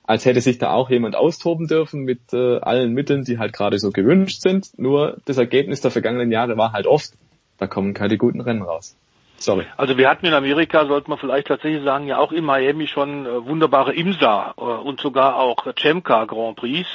als 0.08 0.26
hätte 0.26 0.42
sich 0.42 0.60
da 0.60 0.72
auch 0.72 0.90
jemand 0.92 1.16
austoben 1.16 1.68
dürfen 1.68 2.02
mit 2.02 2.20
äh, 2.32 2.58
allen 2.60 2.94
Mitteln, 2.94 3.24
die 3.24 3.40
halt 3.40 3.54
gerade 3.54 3.80
so 3.80 3.92
gewünscht 3.92 4.42
sind. 4.42 4.78
Nur 4.78 5.18
das 5.26 5.38
Ergebnis 5.38 5.82
der 5.82 5.92
vergangenen 5.92 6.32
Jahre 6.32 6.58
war 6.58 6.74
halt 6.74 6.86
oft, 6.86 7.14
da 7.58 7.68
kommen 7.68 7.94
keine 7.94 8.18
guten 8.18 8.42
Rennen 8.42 8.62
raus. 8.62 8.98
Sorry. 9.38 9.66
Also 9.78 9.98
wir 9.98 10.10
hatten 10.10 10.26
in 10.26 10.34
Amerika, 10.34 10.86
sollte 10.86 11.10
man 11.10 11.20
vielleicht 11.20 11.48
tatsächlich 11.48 11.84
sagen, 11.84 12.08
ja 12.08 12.18
auch 12.18 12.32
in 12.32 12.46
Miami 12.46 12.88
schon 12.88 13.26
äh, 13.26 13.46
wunderbare 13.46 13.94
IMSA 13.94 14.54
äh, 14.58 14.62
und 14.62 15.02
sogar 15.02 15.36
auch 15.36 15.68
Chemka 15.76 16.26
Grand 16.26 16.56
Prix, 16.56 16.88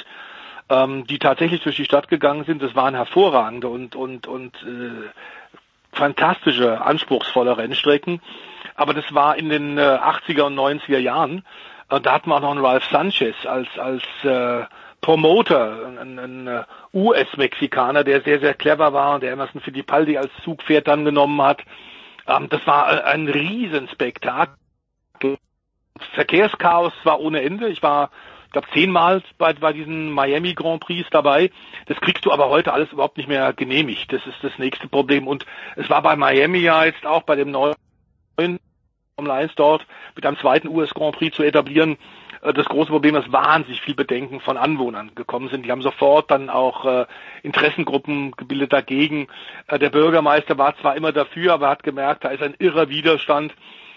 ähm, 0.69 1.05
die 1.05 1.19
tatsächlich 1.19 1.61
durch 1.61 1.75
die 1.75 1.85
Stadt 1.85 2.07
gegangen 2.07 2.43
sind. 2.45 2.61
Das 2.61 2.75
waren 2.75 2.95
hervorragende 2.95 3.67
und 3.67 3.95
und 3.95 4.27
und 4.27 4.55
äh, 4.63 5.09
fantastische, 5.93 6.81
anspruchsvolle 6.81 7.57
Rennstrecken. 7.57 8.21
Aber 8.75 8.93
das 8.93 9.13
war 9.13 9.37
in 9.37 9.49
den 9.49 9.77
äh, 9.77 9.81
80er 9.81 10.43
und 10.43 10.55
90er 10.55 10.97
Jahren. 10.97 11.45
Äh, 11.89 12.01
da 12.01 12.13
hatten 12.13 12.29
wir 12.29 12.37
auch 12.37 12.41
noch 12.41 12.51
einen 12.51 12.65
Ralph 12.65 12.85
Sanchez 12.91 13.35
als 13.45 13.67
als 13.77 14.03
äh, 14.23 14.65
Promoter, 15.01 15.87
ein, 15.87 16.19
ein, 16.19 16.47
ein 16.47 16.65
US-Mexikaner, 16.93 18.03
der 18.03 18.21
sehr, 18.21 18.39
sehr 18.39 18.53
clever 18.53 18.93
war 18.93 19.15
und 19.15 19.23
der 19.23 19.31
Emerson 19.31 19.61
Fittipaldi 19.61 20.17
als 20.17 20.31
Zugpferd 20.43 20.87
dann 20.87 21.05
genommen 21.05 21.41
hat. 21.41 21.63
Ähm, 22.27 22.49
das 22.49 22.65
war 22.67 23.05
ein 23.05 23.27
Riesenspektakel. 23.27 24.55
Verkehrschaos 26.13 26.93
war 27.03 27.19
ohne 27.19 27.41
Ende. 27.41 27.67
Ich 27.69 27.81
war, 27.81 28.11
ich 28.45 28.51
glaube, 28.51 28.67
zehnmal 28.73 29.23
bei, 29.37 29.53
bei 29.53 29.73
diesen 29.73 30.11
Miami 30.11 30.53
Grand 30.53 30.81
Prix 30.81 31.07
dabei. 31.09 31.51
Das 31.87 31.99
kriegst 31.99 32.25
du 32.25 32.31
aber 32.31 32.49
heute 32.49 32.73
alles 32.73 32.91
überhaupt 32.91 33.17
nicht 33.17 33.27
mehr 33.27 33.53
genehmigt. 33.53 34.13
Das 34.13 34.25
ist 34.25 34.43
das 34.43 34.57
nächste 34.59 34.87
Problem. 34.87 35.27
Und 35.27 35.45
es 35.75 35.89
war 35.89 36.01
bei 36.01 36.15
Miami 36.15 36.59
ja 36.59 36.85
jetzt 36.85 37.05
auch 37.05 37.23
bei 37.23 37.35
dem 37.35 37.51
neuen 37.51 37.75
Formel 38.35 39.31
1 39.31 39.53
dort 39.55 39.85
mit 40.15 40.25
einem 40.25 40.37
zweiten 40.37 40.67
US 40.67 40.93
Grand 40.93 41.15
Prix 41.15 41.35
zu 41.35 41.43
etablieren, 41.43 41.93
äh, 41.93 41.97
das 42.41 42.65
große 42.65 42.89
Problem, 42.89 43.15
dass 43.15 43.31
wahnsinnig 43.31 43.81
viel 43.81 43.95
Bedenken 43.95 44.39
von 44.39 44.57
Anwohnern 44.57 45.11
gekommen 45.15 45.49
sind. 45.49 45.65
Die 45.65 45.71
haben 45.71 45.81
sofort 45.81 46.31
dann 46.31 46.49
auch 46.49 46.85
äh, 46.85 47.05
Interessengruppen 47.43 48.31
gebildet 48.31 48.73
dagegen. 48.73 49.27
Äh, 49.67 49.79
der 49.79 49.89
Bürgermeister 49.89 50.57
war 50.57 50.75
zwar 50.77 50.95
immer 50.95 51.11
dafür, 51.11 51.53
aber 51.53 51.69
hat 51.69 51.83
gemerkt, 51.83 52.23
da 52.25 52.29
ist 52.29 52.41
ein 52.41 52.55
irrer 52.57 52.89
Widerstand. 52.89 53.53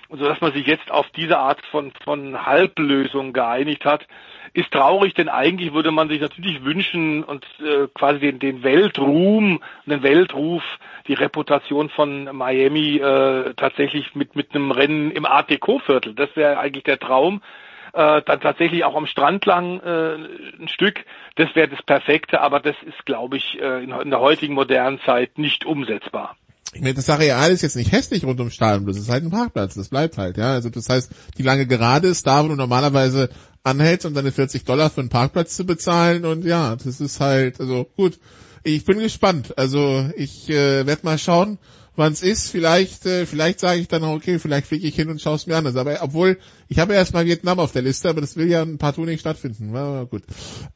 Und 0.08 0.18
so 0.18 0.26
dass 0.26 0.40
man 0.40 0.52
sich 0.52 0.66
jetzt 0.66 0.90
auf 0.90 1.08
diese 1.16 1.38
Art 1.38 1.64
von, 1.70 1.92
von 2.04 2.44
Halblösung 2.44 3.32
geeinigt 3.32 3.84
hat, 3.86 4.06
ist 4.52 4.70
traurig, 4.70 5.14
denn 5.14 5.28
eigentlich 5.28 5.72
würde 5.72 5.90
man 5.90 6.08
sich 6.08 6.20
natürlich 6.20 6.62
wünschen 6.64 7.24
und 7.24 7.44
äh, 7.60 7.88
quasi 7.92 8.20
den, 8.20 8.38
den 8.38 8.62
Weltruhm, 8.62 9.60
den 9.86 10.02
Weltruf, 10.02 10.62
die 11.08 11.14
Reputation 11.14 11.88
von 11.88 12.24
Miami 12.36 12.98
äh, 12.98 13.54
tatsächlich 13.54 14.14
mit, 14.14 14.36
mit 14.36 14.54
einem 14.54 14.70
Rennen 14.70 15.10
im 15.10 15.26
Art 15.26 15.50
Deco-Viertel. 15.50 16.14
Das 16.14 16.28
wäre 16.36 16.58
eigentlich 16.58 16.84
der 16.84 17.00
Traum 17.00 17.40
äh, 17.94 18.22
dann 18.26 18.40
tatsächlich 18.40 18.84
auch 18.84 18.96
am 18.96 19.06
Strand 19.06 19.46
lang 19.46 19.80
äh, 19.80 20.14
ein 20.60 20.68
Stück. 20.68 21.04
Das 21.36 21.54
wäre 21.54 21.68
das 21.68 21.82
Perfekte, 21.82 22.40
aber 22.40 22.60
das 22.60 22.76
ist, 22.86 23.06
glaube 23.06 23.36
ich, 23.36 23.60
äh, 23.60 23.84
in, 23.84 23.90
in, 23.90 24.10
der 24.10 24.20
heutigen 24.20 24.54
modernen 24.54 25.00
Zeit 25.04 25.38
nicht 25.38 25.64
umsetzbar. 25.64 26.36
Ich 26.72 26.80
meine, 26.80 26.94
das 26.94 27.08
Areal 27.08 27.52
ist 27.52 27.62
jetzt 27.62 27.76
nicht 27.76 27.92
hässlich 27.92 28.24
rund 28.24 28.40
um 28.40 28.50
Stadionbus, 28.50 28.96
es 28.96 29.02
ist 29.04 29.10
halt 29.10 29.22
ein 29.22 29.30
Parkplatz, 29.30 29.74
das 29.74 29.90
bleibt 29.90 30.18
halt, 30.18 30.36
ja. 30.36 30.52
Also 30.52 30.70
das 30.70 30.88
heißt, 30.88 31.12
die 31.38 31.42
lange 31.42 31.66
Gerade 31.66 32.08
ist 32.08 32.26
da, 32.26 32.42
wo 32.42 32.48
du 32.48 32.56
normalerweise 32.56 33.30
anhältst, 33.62 34.06
um 34.06 34.14
deine 34.14 34.32
40 34.32 34.64
Dollar 34.64 34.90
für 34.90 35.00
einen 35.00 35.08
Parkplatz 35.08 35.54
zu 35.54 35.64
bezahlen 35.64 36.24
und 36.24 36.44
ja, 36.44 36.74
das 36.74 37.00
ist 37.00 37.20
halt, 37.20 37.60
also 37.60 37.86
gut. 37.96 38.18
Ich 38.66 38.86
bin 38.86 38.98
gespannt. 38.98 39.58
Also 39.58 40.08
ich 40.16 40.48
äh, 40.48 40.86
werde 40.86 41.04
mal 41.04 41.18
schauen, 41.18 41.58
wann 41.96 42.12
es 42.12 42.22
ist. 42.22 42.50
Vielleicht, 42.50 43.06
äh, 43.06 43.26
vielleicht 43.26 43.60
sage 43.60 43.80
ich 43.80 43.88
dann 43.88 44.04
auch, 44.04 44.14
okay, 44.14 44.38
vielleicht 44.38 44.66
fliege 44.66 44.86
ich 44.86 44.94
hin 44.94 45.10
und 45.10 45.20
schaue 45.20 45.36
es 45.36 45.46
mir 45.46 45.56
an. 45.56 45.66
Also, 45.66 45.80
aber 45.80 45.98
obwohl, 46.02 46.38
ich 46.68 46.78
habe 46.78 46.94
erstmal 46.94 47.26
Vietnam 47.26 47.58
auf 47.58 47.72
der 47.72 47.82
Liste, 47.82 48.08
aber 48.08 48.20
das 48.20 48.36
will 48.36 48.50
ja 48.50 48.62
ein 48.62 48.78
paar 48.78 48.98
nicht 49.00 49.20
stattfinden. 49.20 49.70
Na, 49.72 50.04
gut. 50.04 50.22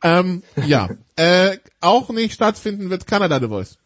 Ähm, 0.03 0.43
ja. 0.67 0.89
Äh, 1.21 1.59
auch 1.81 2.11
nicht 2.11 2.33
stattfinden 2.33 2.91
wird 2.91 3.09
Kanada 3.09 3.41
The 3.41 3.49
Voice. 3.49 3.77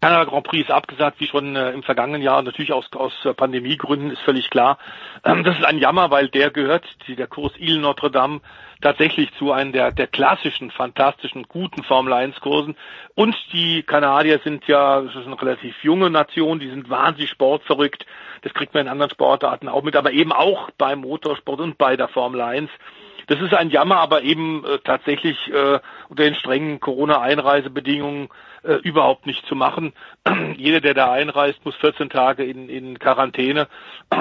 Kanada 0.00 0.24
Grand 0.24 0.46
Prix 0.46 0.64
ist 0.64 0.70
abgesagt, 0.70 1.18
wie 1.20 1.26
schon 1.26 1.56
äh, 1.56 1.72
im 1.72 1.82
vergangenen 1.82 2.22
Jahr, 2.22 2.40
natürlich 2.42 2.72
aus, 2.72 2.86
aus 2.92 3.12
äh, 3.24 3.34
Pandemiegründen, 3.34 4.12
ist 4.12 4.22
völlig 4.22 4.48
klar. 4.48 4.78
Ähm, 5.24 5.42
das 5.42 5.58
ist 5.58 5.64
ein 5.64 5.78
Jammer, 5.78 6.10
weil 6.10 6.28
der 6.28 6.50
gehört, 6.50 6.86
die, 7.06 7.16
der 7.16 7.26
Kurs 7.26 7.52
Ile 7.58 7.80
Notre 7.80 8.10
Dame, 8.10 8.40
tatsächlich 8.80 9.32
zu 9.34 9.52
einem 9.52 9.72
der, 9.72 9.92
der 9.92 10.06
klassischen, 10.06 10.70
fantastischen, 10.70 11.44
guten 11.48 11.82
Formel 11.82 12.12
1 12.12 12.40
Kursen. 12.40 12.76
Und 13.14 13.36
die 13.52 13.82
Kanadier 13.82 14.40
sind 14.44 14.66
ja, 14.66 15.00
das 15.00 15.14
ist 15.14 15.26
eine 15.26 15.40
relativ 15.40 15.82
junge 15.82 16.10
Nation, 16.10 16.58
die 16.58 16.70
sind 16.70 16.88
wahnsinnig 16.88 17.30
sportverrückt. 17.30 18.06
Das 18.42 18.54
kriegt 18.54 18.74
man 18.74 18.86
in 18.86 18.92
anderen 18.92 19.10
Sportarten 19.10 19.68
auch 19.68 19.82
mit, 19.82 19.96
aber 19.96 20.12
eben 20.12 20.32
auch 20.32 20.70
beim 20.78 21.00
Motorsport 21.00 21.60
und 21.60 21.78
bei 21.78 21.96
der 21.96 22.08
Formel 22.08 22.40
1. 22.40 22.70
Das 23.28 23.40
ist 23.42 23.52
ein 23.52 23.68
Jammer, 23.68 23.98
aber 23.98 24.22
eben 24.22 24.64
äh, 24.64 24.78
tatsächlich 24.82 25.36
äh, 25.48 25.80
unter 26.08 26.22
den 26.22 26.34
strengen 26.34 26.80
Corona-Einreisebedingungen 26.80 28.30
äh, 28.62 28.76
überhaupt 28.76 29.26
nicht 29.26 29.44
zu 29.46 29.54
machen. 29.54 29.92
Jeder, 30.56 30.80
der 30.80 30.94
da 30.94 31.12
einreist, 31.12 31.62
muss 31.64 31.76
14 31.76 32.08
Tage 32.08 32.44
in, 32.44 32.70
in 32.70 32.98
Quarantäne 32.98 33.68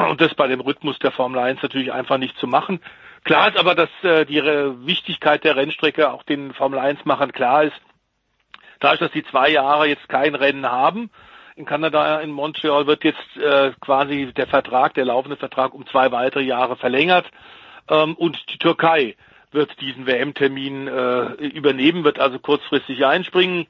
und 0.09 0.19
das 0.19 0.35
bei 0.35 0.47
dem 0.47 0.59
Rhythmus 0.59 0.99
der 0.99 1.11
Formel 1.11 1.39
1 1.39 1.61
natürlich 1.61 1.93
einfach 1.93 2.17
nicht 2.17 2.38
zu 2.38 2.47
machen. 2.47 2.81
Klar 3.28 3.49
ist 3.49 3.58
aber, 3.58 3.76
dass 3.76 3.90
äh, 4.04 4.26
die 4.26 4.41
Wichtigkeit 4.41 5.44
der 5.44 5.58
Rennstrecke 5.58 6.14
auch 6.14 6.24
den 6.24 6.54
Formel 6.54 6.80
1-Machern 6.80 7.34
klar 7.34 7.64
ist. 7.64 7.76
Dadurch, 8.80 9.02
dass 9.02 9.12
sie 9.12 9.26
zwei 9.26 9.49
Jahre 9.49 9.86
jetzt 9.86 10.08
kein 10.08 10.34
Rennen 10.34 10.66
haben, 10.66 11.10
in 11.58 11.66
Kanada, 11.66 12.22
in 12.22 12.32
Montreal 12.32 12.88
wird 12.88 13.04
jetzt 13.04 13.36
äh, 13.36 13.74
quasi 13.82 14.32
der 14.32 14.48
Vertrag, 14.48 14.94
der 14.94 15.04
laufende 15.04 15.36
Vertrag 15.36 15.74
um 15.74 15.86
zwei 15.88 16.10
weitere 16.14 16.44
Jahre 16.44 16.78
verlängert. 16.78 17.26
Ähm, 17.90 18.16
und 18.16 18.40
die 18.54 18.60
Türkei 18.60 19.18
wird 19.52 19.78
diesen 19.82 20.08
WM-Termin 20.08 20.88
äh, 20.88 21.24
übernehmen, 21.48 22.06
wird 22.06 22.20
also 22.20 22.40
kurzfristig 22.40 23.06
einspringen. 23.06 23.68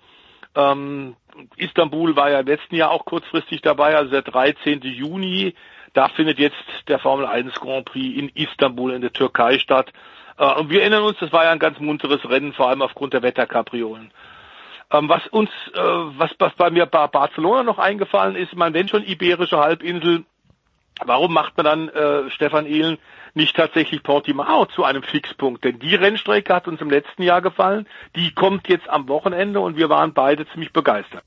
Ähm, 0.54 1.16
Istanbul 1.56 2.16
war 2.16 2.30
ja 2.30 2.42
im 2.42 2.46
letzten 2.48 2.76
Jahr 2.76 2.92
auch 2.92 3.06
kurzfristig 3.06 3.64
dabei, 3.64 3.96
also 3.96 4.12
der 4.12 4.22
13. 4.22 4.82
Juni 4.82 5.56
da 5.98 6.10
findet 6.10 6.38
jetzt 6.38 6.56
der 6.88 7.00
Formel 7.00 7.26
1 7.26 7.56
Grand 7.56 7.86
Prix 7.86 8.16
in 8.16 8.30
Istanbul 8.36 8.94
in 8.94 9.02
der 9.02 9.14
Türkei 9.14 9.58
statt. 9.58 9.92
Äh, 10.38 10.54
und 10.54 10.70
wir 10.70 10.82
erinnern 10.82 11.02
uns, 11.02 11.18
das 11.20 11.32
war 11.32 11.46
ja 11.46 11.52
ein 11.52 11.60
ganz 11.60 11.80
munteres 11.80 12.24
Rennen, 12.30 12.54
vor 12.54 12.70
allem 12.70 12.84
aufgrund 12.84 13.14
der 13.14 13.24
Wetterkapriolen. 13.24 14.12
Ähm, 14.92 15.10
was 15.10 15.26
uns, 15.28 15.50
äh, 15.74 15.80
was, 15.80 16.30
was 16.38 16.54
bei 16.54 16.70
mir 16.70 16.86
bei 16.86 17.08
Barcelona 17.08 17.64
noch 17.64 17.80
eingefallen 17.80 18.36
ist, 18.36 18.56
man 18.56 18.76
wenn 18.76 18.88
schon 18.88 19.04
Iberische 19.04 19.58
Halbinsel, 19.58 20.24
warum 21.04 21.34
macht 21.34 21.58
man 21.58 21.66
dann, 21.66 21.90
äh, 21.90 22.30
Stefan 22.30 22.68
Ehlen, 22.68 23.00
nicht 23.34 23.56
tatsächlich 23.56 24.04
Portimao 24.04 24.68
zu 24.68 24.84
einem 24.84 25.02
Fixpunkt? 25.02 25.64
Denn 25.64 25.80
die 25.80 25.96
Rennstrecke 25.96 26.54
hat 26.54 26.68
uns 26.68 26.80
im 26.80 26.92
letzten 26.92 27.24
Jahr 27.24 27.42
gefallen, 27.42 27.88
die 28.16 28.36
kommt 28.36 28.70
jetzt 28.70 28.88
am 28.88 29.10
Wochenende 29.10 29.62
und 29.62 29.78
wir 29.78 29.90
waren 29.90 30.14
beide 30.14 30.48
ziemlich 30.50 30.72
begeistert. 30.72 31.24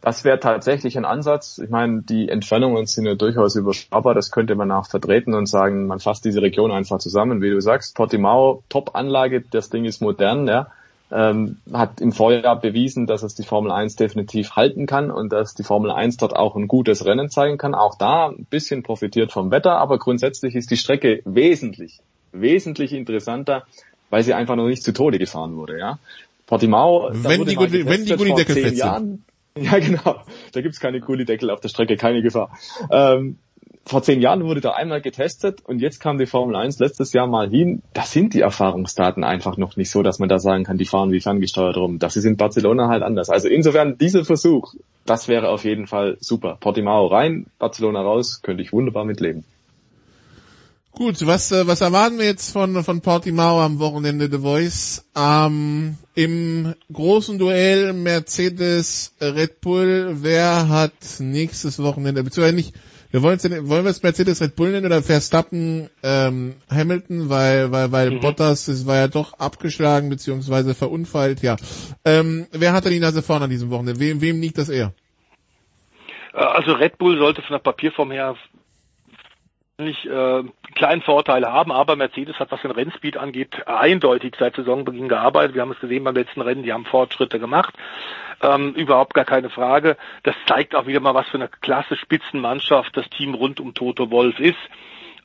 Das 0.00 0.24
wäre 0.24 0.38
tatsächlich 0.38 0.96
ein 0.96 1.04
Ansatz. 1.04 1.58
Ich 1.58 1.70
meine, 1.70 2.02
die 2.02 2.28
Entfernungen 2.28 2.86
sind 2.86 3.06
ja 3.06 3.14
durchaus 3.14 3.56
überschaubar. 3.56 4.14
Das 4.14 4.30
könnte 4.30 4.54
man 4.54 4.70
auch 4.70 4.86
vertreten 4.86 5.34
und 5.34 5.46
sagen, 5.46 5.86
man 5.86 5.98
fasst 5.98 6.24
diese 6.24 6.40
Region 6.40 6.70
einfach 6.70 6.98
zusammen. 6.98 7.42
Wie 7.42 7.50
du 7.50 7.60
sagst, 7.60 7.96
Portimao, 7.96 8.62
Top-Anlage, 8.68 9.42
das 9.50 9.70
Ding 9.70 9.84
ist 9.84 10.00
modern, 10.00 10.46
ja. 10.46 10.68
Ähm, 11.10 11.56
hat 11.72 12.02
im 12.02 12.12
Vorjahr 12.12 12.60
bewiesen, 12.60 13.06
dass 13.06 13.22
es 13.22 13.34
die 13.34 13.42
Formel 13.42 13.72
1 13.72 13.96
definitiv 13.96 14.56
halten 14.56 14.86
kann 14.86 15.10
und 15.10 15.32
dass 15.32 15.54
die 15.54 15.62
Formel 15.62 15.90
1 15.90 16.18
dort 16.18 16.36
auch 16.36 16.54
ein 16.54 16.68
gutes 16.68 17.06
Rennen 17.06 17.30
zeigen 17.30 17.56
kann. 17.56 17.74
Auch 17.74 17.96
da 17.96 18.28
ein 18.28 18.46
bisschen 18.50 18.82
profitiert 18.82 19.32
vom 19.32 19.50
Wetter, 19.50 19.78
aber 19.78 19.98
grundsätzlich 19.98 20.54
ist 20.54 20.70
die 20.70 20.76
Strecke 20.76 21.22
wesentlich, 21.24 22.00
wesentlich 22.32 22.92
interessanter, 22.92 23.64
weil 24.10 24.22
sie 24.22 24.34
einfach 24.34 24.54
noch 24.54 24.66
nicht 24.66 24.84
zu 24.84 24.92
Tode 24.92 25.18
gefahren 25.18 25.56
wurde, 25.56 25.78
ja. 25.78 25.98
Portimao, 26.46 27.10
wenn 27.12 27.46
die, 27.46 27.58
wenn 27.58 28.04
die 28.04 28.14
Gullideckel 28.14 28.56
fett 28.56 28.76
sind. 28.76 29.22
Ja, 29.70 29.78
genau. 29.78 30.22
Da 30.52 30.60
gibt's 30.60 30.80
keine 30.80 31.00
Kuhlideckel 31.00 31.50
auf 31.50 31.60
der 31.60 31.68
Strecke, 31.68 31.96
keine 31.96 32.22
Gefahr. 32.22 32.56
Ähm, 32.90 33.38
vor 33.88 34.02
zehn 34.02 34.20
Jahren 34.20 34.44
wurde 34.44 34.60
da 34.60 34.72
einmal 34.72 35.00
getestet 35.00 35.62
und 35.64 35.80
jetzt 35.80 35.98
kam 35.98 36.18
die 36.18 36.26
Formel 36.26 36.56
1 36.56 36.78
letztes 36.78 37.14
Jahr 37.14 37.26
mal 37.26 37.48
hin. 37.48 37.82
Da 37.94 38.02
sind 38.02 38.34
die 38.34 38.40
Erfahrungsdaten 38.40 39.24
einfach 39.24 39.56
noch 39.56 39.76
nicht 39.76 39.90
so, 39.90 40.02
dass 40.02 40.18
man 40.18 40.28
da 40.28 40.38
sagen 40.38 40.64
kann, 40.64 40.76
die 40.76 40.84
fahren 40.84 41.10
wie 41.10 41.20
ferngesteuert 41.20 41.76
rum. 41.76 41.98
Das 41.98 42.16
ist 42.16 42.24
in 42.24 42.36
Barcelona 42.36 42.88
halt 42.88 43.02
anders. 43.02 43.30
Also 43.30 43.48
insofern 43.48 43.96
dieser 43.96 44.26
Versuch, 44.26 44.74
das 45.06 45.26
wäre 45.26 45.48
auf 45.48 45.64
jeden 45.64 45.86
Fall 45.86 46.18
super. 46.20 46.58
Portimao 46.60 47.06
rein, 47.06 47.46
Barcelona 47.58 48.02
raus, 48.02 48.42
könnte 48.42 48.62
ich 48.62 48.72
wunderbar 48.72 49.06
mitleben. 49.06 49.44
Gut, 50.92 51.24
was, 51.26 51.52
äh, 51.52 51.66
was 51.66 51.80
erwarten 51.80 52.18
wir 52.18 52.24
jetzt 52.24 52.52
von, 52.52 52.82
von 52.82 53.00
Portimao 53.00 53.60
am 53.60 53.78
Wochenende 53.78 54.28
The 54.30 54.38
Voice? 54.38 55.08
Ähm, 55.16 55.96
Im 56.14 56.74
großen 56.92 57.38
Duell 57.38 57.92
Mercedes 57.92 59.14
Red 59.20 59.60
Bull, 59.60 60.16
wer 60.22 60.68
hat 60.68 60.92
nächstes 61.20 61.80
Wochenende, 61.80 62.24
beziehungsweise 62.24 62.56
nicht, 62.56 62.74
wir 63.10 63.22
wollen 63.22 63.38
wollen 63.40 63.84
wir 63.84 63.90
es 63.90 64.02
Mercedes 64.02 64.42
Red 64.42 64.56
Bull 64.56 64.72
nennen 64.72 64.86
oder 64.86 65.02
Verstappen 65.02 65.88
ähm, 66.02 66.56
Hamilton, 66.70 67.30
weil 67.30 67.72
weil 67.72 67.90
weil 67.92 68.10
mhm. 68.10 68.20
Bottas 68.20 68.66
das 68.66 68.86
war 68.86 68.96
ja 68.96 69.08
doch 69.08 69.34
abgeschlagen 69.34 70.10
beziehungsweise 70.10 70.74
verunfallt, 70.74 71.42
ja. 71.42 71.56
Ähm, 72.04 72.46
wer 72.50 72.72
hat 72.72 72.84
denn 72.84 72.92
die 72.92 73.00
Nase 73.00 73.22
vorne 73.22 73.44
an 73.44 73.50
diesem 73.50 73.70
Wochenende? 73.70 74.00
Wem, 74.00 74.20
wem 74.20 74.40
liegt 74.40 74.58
das 74.58 74.68
eher? 74.68 74.92
Äh, 76.34 76.38
also 76.38 76.72
Red 76.72 76.98
Bull 76.98 77.18
sollte 77.18 77.40
von 77.40 77.52
der 77.52 77.60
Papierform 77.60 78.10
her 78.10 78.36
nicht 79.78 80.06
äh, 80.06 80.42
kleinen 80.74 81.02
Vorteile 81.02 81.52
haben, 81.52 81.70
aber 81.70 81.94
Mercedes 81.94 82.38
hat, 82.40 82.50
was 82.50 82.62
den 82.62 82.72
Rennspeed 82.72 83.16
angeht, 83.16 83.68
eindeutig 83.68 84.34
seit 84.36 84.56
Saisonbeginn 84.56 85.08
gearbeitet. 85.08 85.54
Wir 85.54 85.62
haben 85.62 85.70
es 85.70 85.78
gesehen 85.78 86.02
beim 86.02 86.16
letzten 86.16 86.40
Rennen, 86.40 86.64
die 86.64 86.72
haben 86.72 86.84
Fortschritte 86.84 87.38
gemacht. 87.38 87.74
Ähm, 88.42 88.74
überhaupt 88.74 89.14
gar 89.14 89.24
keine 89.24 89.50
Frage. 89.50 89.96
Das 90.24 90.34
zeigt 90.46 90.74
auch 90.74 90.86
wieder 90.86 90.98
mal, 90.98 91.14
was 91.14 91.28
für 91.28 91.36
eine 91.36 91.48
klasse 91.48 91.96
Spitzenmannschaft 91.96 92.96
das 92.96 93.08
Team 93.10 93.34
rund 93.34 93.60
um 93.60 93.72
Toto 93.72 94.10
Wolf 94.10 94.40
ist. 94.40 94.58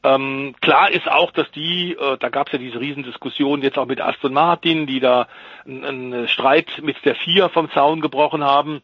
Ähm, 0.04 0.54
klar 0.62 0.92
ist 0.92 1.10
auch, 1.10 1.32
dass 1.32 1.50
die, 1.52 1.94
äh, 2.00 2.18
da 2.20 2.30
gab 2.30 2.48
es 2.48 2.54
ja 2.54 2.60
diese 2.60 2.80
Riesendiskussion 2.80 3.64
jetzt 3.64 3.80
auch 3.80 3.88
mit 3.88 4.02
Aston 4.02 4.34
Martin, 4.34 4.86
die 4.86 5.00
da 5.00 5.28
einen 5.66 6.28
Streit 6.28 6.82
mit 6.84 7.04
der 7.06 7.16
Vier 7.16 7.50
vom 7.50 7.72
Zaun 7.72 8.02
gebrochen 8.02 8.44
haben 8.44 8.84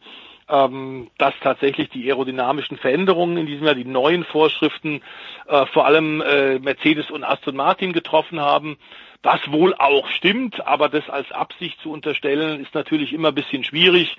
dass 1.18 1.34
tatsächlich 1.42 1.88
die 1.90 2.08
aerodynamischen 2.08 2.76
Veränderungen 2.76 3.36
in 3.36 3.46
diesem 3.46 3.66
Jahr, 3.66 3.74
die 3.74 3.84
neuen 3.84 4.24
Vorschriften, 4.24 5.02
äh, 5.46 5.66
vor 5.66 5.86
allem 5.86 6.20
äh, 6.20 6.58
Mercedes 6.58 7.10
und 7.10 7.24
Aston 7.24 7.56
Martin 7.56 7.92
getroffen 7.92 8.40
haben. 8.40 8.76
Was 9.22 9.40
wohl 9.52 9.74
auch 9.74 10.08
stimmt, 10.08 10.66
aber 10.66 10.88
das 10.88 11.08
als 11.10 11.30
Absicht 11.30 11.80
zu 11.82 11.92
unterstellen, 11.92 12.60
ist 12.60 12.74
natürlich 12.74 13.12
immer 13.12 13.28
ein 13.28 13.34
bisschen 13.34 13.64
schwierig. 13.64 14.16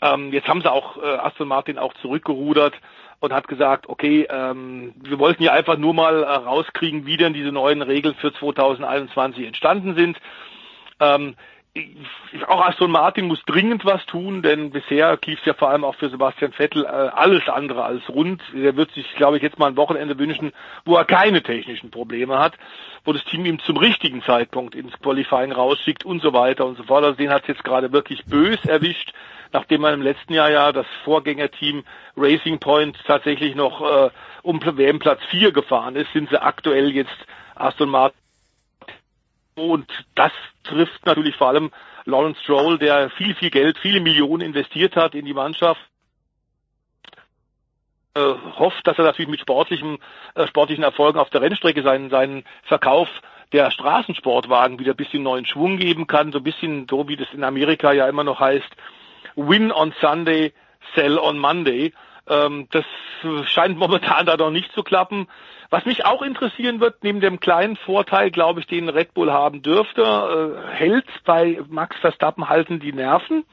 Ähm, 0.00 0.32
jetzt 0.32 0.48
haben 0.48 0.62
sie 0.62 0.72
auch 0.72 0.96
äh, 0.96 1.06
Aston 1.06 1.48
Martin 1.48 1.78
auch 1.78 1.92
zurückgerudert 1.94 2.74
und 3.20 3.32
hat 3.32 3.48
gesagt, 3.48 3.88
okay, 3.88 4.26
ähm, 4.30 4.94
wir 5.02 5.18
wollten 5.18 5.42
ja 5.42 5.52
einfach 5.52 5.76
nur 5.76 5.92
mal 5.92 6.22
äh, 6.22 6.26
rauskriegen, 6.26 7.04
wie 7.04 7.16
denn 7.16 7.34
diese 7.34 7.52
neuen 7.52 7.82
Regeln 7.82 8.14
für 8.14 8.32
2021 8.32 9.46
entstanden 9.46 9.94
sind. 9.94 10.18
Ähm, 11.00 11.34
auch 12.46 12.66
Aston 12.66 12.90
Martin 12.90 13.26
muss 13.26 13.42
dringend 13.44 13.84
was 13.84 14.04
tun, 14.06 14.42
denn 14.42 14.70
bisher 14.70 15.18
lief 15.24 15.38
es 15.40 15.46
ja 15.46 15.54
vor 15.54 15.70
allem 15.70 15.84
auch 15.84 15.94
für 15.94 16.08
Sebastian 16.08 16.52
Vettel 16.52 16.84
äh, 16.84 16.88
alles 16.88 17.48
andere 17.48 17.84
als 17.84 18.08
rund. 18.08 18.42
Er 18.54 18.76
wird 18.76 18.90
sich, 18.92 19.14
glaube 19.16 19.36
ich, 19.36 19.42
jetzt 19.42 19.58
mal 19.58 19.66
ein 19.66 19.76
Wochenende 19.76 20.18
wünschen, 20.18 20.52
wo 20.84 20.96
er 20.96 21.04
keine 21.04 21.42
technischen 21.42 21.90
Probleme 21.90 22.38
hat, 22.38 22.54
wo 23.04 23.12
das 23.12 23.24
Team 23.24 23.44
ihm 23.46 23.58
zum 23.60 23.76
richtigen 23.76 24.22
Zeitpunkt 24.22 24.74
ins 24.74 24.98
Qualifying 25.00 25.52
rausschickt 25.52 26.04
und 26.04 26.22
so 26.22 26.32
weiter 26.32 26.66
und 26.66 26.76
so 26.76 26.84
fort. 26.84 27.04
Also 27.04 27.16
den 27.16 27.30
hat 27.30 27.42
es 27.42 27.48
jetzt 27.48 27.64
gerade 27.64 27.92
wirklich 27.92 28.24
bös 28.24 28.64
erwischt, 28.64 29.12
nachdem 29.52 29.82
man 29.82 29.94
im 29.94 30.02
letzten 30.02 30.34
Jahr 30.34 30.50
ja 30.50 30.72
das 30.72 30.86
Vorgängerteam 31.04 31.84
Racing 32.16 32.58
Point 32.58 32.96
tatsächlich 33.06 33.54
noch 33.54 33.80
äh, 33.80 34.10
um 34.42 34.60
WM-Platz 34.60 35.20
4 35.30 35.52
gefahren 35.52 35.96
ist, 35.96 36.12
sind 36.12 36.30
sie 36.30 36.40
aktuell 36.40 36.90
jetzt 36.90 37.26
Aston 37.54 37.88
Martin 37.88 38.27
und 39.58 39.86
das 40.14 40.32
trifft 40.64 41.04
natürlich 41.06 41.36
vor 41.36 41.48
allem 41.48 41.70
Lawrence 42.04 42.40
Stroll, 42.42 42.78
der 42.78 43.10
viel, 43.10 43.34
viel 43.34 43.50
Geld, 43.50 43.78
viele 43.78 44.00
Millionen 44.00 44.40
investiert 44.40 44.96
hat 44.96 45.14
in 45.14 45.24
die 45.24 45.34
Mannschaft. 45.34 45.80
Äh, 48.14 48.34
hofft, 48.58 48.86
dass 48.86 48.98
er 48.98 49.04
natürlich 49.04 49.30
mit 49.30 49.40
sportlichem, 49.40 49.98
äh, 50.34 50.46
sportlichen 50.46 50.82
Erfolgen 50.82 51.18
auf 51.18 51.30
der 51.30 51.42
Rennstrecke 51.42 51.82
seinen, 51.82 52.10
seinen 52.10 52.44
Verkauf 52.64 53.08
der 53.52 53.70
Straßensportwagen 53.70 54.78
wieder 54.78 54.92
ein 54.92 54.96
bisschen 54.96 55.22
neuen 55.22 55.46
Schwung 55.46 55.76
geben 55.76 56.06
kann, 56.06 56.32
so 56.32 56.38
ein 56.38 56.44
bisschen 56.44 56.86
so 56.88 57.08
wie 57.08 57.16
das 57.16 57.28
in 57.32 57.44
Amerika 57.44 57.92
ja 57.92 58.08
immer 58.08 58.24
noch 58.24 58.40
heißt, 58.40 58.68
win 59.36 59.72
on 59.72 59.94
Sunday, 60.00 60.52
sell 60.94 61.18
on 61.18 61.38
Monday. 61.38 61.92
Ähm, 62.28 62.68
das 62.70 62.84
scheint 63.44 63.78
momentan 63.78 64.26
da 64.26 64.36
noch 64.36 64.50
nicht 64.50 64.72
zu 64.72 64.82
klappen. 64.82 65.28
Was 65.70 65.84
mich 65.84 66.06
auch 66.06 66.22
interessieren 66.22 66.80
wird, 66.80 67.04
neben 67.04 67.20
dem 67.20 67.40
kleinen 67.40 67.76
Vorteil, 67.76 68.30
glaube 68.30 68.60
ich, 68.60 68.66
den 68.66 68.88
Red 68.88 69.12
Bull 69.12 69.30
haben 69.30 69.62
dürfte, 69.62 70.02
äh, 70.02 70.74
hält 70.74 71.06
bei 71.24 71.60
Max 71.68 71.96
Verstappen 71.98 72.48
halten 72.48 72.80
die 72.80 72.92
Nerven, 72.92 73.44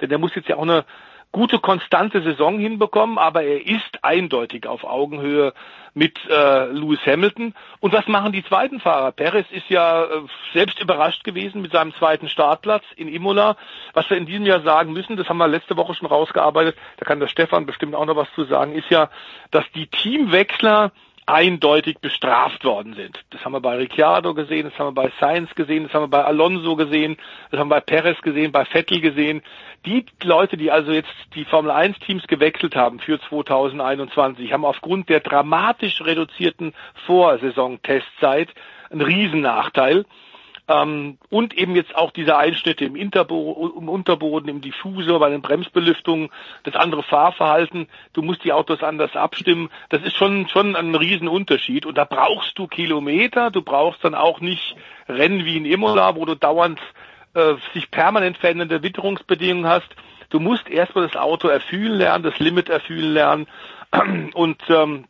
denn 0.00 0.08
der 0.08 0.18
muss 0.18 0.34
jetzt 0.34 0.48
ja 0.48 0.56
auch 0.56 0.62
eine 0.62 0.84
gute 1.32 1.60
konstante 1.60 2.22
Saison 2.22 2.58
hinbekommen, 2.58 3.18
aber 3.18 3.42
er 3.44 3.64
ist 3.64 4.02
eindeutig 4.02 4.66
auf 4.66 4.82
Augenhöhe 4.82 5.52
mit 5.94 6.18
äh, 6.28 6.66
Lewis 6.72 6.98
Hamilton. 7.06 7.54
Und 7.78 7.92
was 7.92 8.08
machen 8.08 8.32
die 8.32 8.44
zweiten 8.44 8.80
Fahrer? 8.80 9.12
Perez 9.12 9.46
ist 9.50 9.68
ja 9.68 10.04
äh, 10.04 10.22
selbst 10.52 10.80
überrascht 10.80 11.22
gewesen 11.22 11.62
mit 11.62 11.72
seinem 11.72 11.94
zweiten 11.94 12.28
Startplatz 12.28 12.84
in 12.96 13.06
Imola. 13.06 13.56
Was 13.92 14.10
wir 14.10 14.16
in 14.16 14.26
diesem 14.26 14.44
Jahr 14.44 14.62
sagen 14.62 14.92
müssen, 14.92 15.16
das 15.16 15.28
haben 15.28 15.38
wir 15.38 15.46
letzte 15.46 15.76
Woche 15.76 15.94
schon 15.94 16.08
rausgearbeitet, 16.08 16.76
da 16.96 17.04
kann 17.04 17.20
der 17.20 17.28
Stefan 17.28 17.66
bestimmt 17.66 17.94
auch 17.94 18.06
noch 18.06 18.16
was 18.16 18.32
zu 18.34 18.44
sagen, 18.44 18.74
ist 18.74 18.90
ja, 18.90 19.08
dass 19.52 19.64
die 19.72 19.86
Teamwechsler 19.86 20.90
eindeutig 21.26 21.98
bestraft 21.98 22.64
worden 22.64 22.94
sind. 22.94 23.20
Das 23.30 23.44
haben 23.44 23.52
wir 23.52 23.60
bei 23.60 23.76
Ricciardo 23.76 24.34
gesehen, 24.34 24.68
das 24.68 24.78
haben 24.78 24.88
wir 24.88 25.02
bei 25.02 25.12
Sainz 25.20 25.54
gesehen, 25.54 25.84
das 25.84 25.94
haben 25.94 26.02
wir 26.02 26.08
bei 26.08 26.24
Alonso 26.24 26.76
gesehen, 26.76 27.16
das 27.50 27.60
haben 27.60 27.68
wir 27.68 27.76
bei 27.76 27.80
Perez 27.80 28.20
gesehen, 28.22 28.52
bei 28.52 28.64
Vettel 28.64 29.00
gesehen. 29.00 29.42
Die 29.86 30.04
Leute, 30.22 30.56
die 30.56 30.70
also 30.70 30.92
jetzt 30.92 31.14
die 31.34 31.44
Formel 31.44 31.70
1 31.70 31.98
Teams 32.00 32.26
gewechselt 32.26 32.76
haben 32.76 33.00
für 33.00 33.20
2021, 33.20 34.52
haben 34.52 34.64
aufgrund 34.64 35.08
der 35.08 35.20
dramatisch 35.20 36.02
reduzierten 36.02 36.74
Vorsaison-Testzeit 37.06 38.48
einen 38.90 39.00
Riesennachteil. 39.00 40.04
Ähm, 40.70 41.18
und 41.30 41.52
eben 41.58 41.74
jetzt 41.74 41.96
auch 41.96 42.12
diese 42.12 42.36
Einschnitte 42.36 42.84
im, 42.84 42.94
Interbo 42.94 43.72
im 43.76 43.88
Unterboden, 43.88 44.48
im 44.48 44.60
Diffusor, 44.60 45.18
bei 45.18 45.28
den 45.28 45.42
Bremsbelüftungen, 45.42 46.30
das 46.62 46.76
andere 46.76 47.02
Fahrverhalten, 47.02 47.88
du 48.12 48.22
musst 48.22 48.44
die 48.44 48.52
Autos 48.52 48.82
anders 48.84 49.16
abstimmen. 49.16 49.68
Das 49.88 50.02
ist 50.02 50.14
schon, 50.16 50.46
schon 50.48 50.76
ein 50.76 50.94
Riesenunterschied. 50.94 51.86
Und 51.86 51.98
da 51.98 52.04
brauchst 52.04 52.56
du 52.56 52.68
Kilometer, 52.68 53.50
du 53.50 53.62
brauchst 53.62 54.04
dann 54.04 54.14
auch 54.14 54.40
nicht 54.40 54.76
Rennen 55.08 55.44
wie 55.44 55.56
in 55.56 55.64
Imola, 55.64 56.14
wo 56.14 56.24
du 56.24 56.36
dauernd 56.36 56.78
äh, 57.34 57.54
sich 57.74 57.90
permanent 57.90 58.38
verändernde 58.38 58.84
Witterungsbedingungen 58.84 59.66
hast. 59.66 59.88
Du 60.28 60.38
musst 60.38 60.70
erstmal 60.70 61.08
das 61.08 61.16
Auto 61.16 61.48
erfühlen 61.48 61.98
lernen, 61.98 62.22
das 62.22 62.38
Limit 62.38 62.68
erfühlen 62.68 63.12
lernen. 63.12 63.48
Und 64.34 64.62
ähm, 64.68 65.06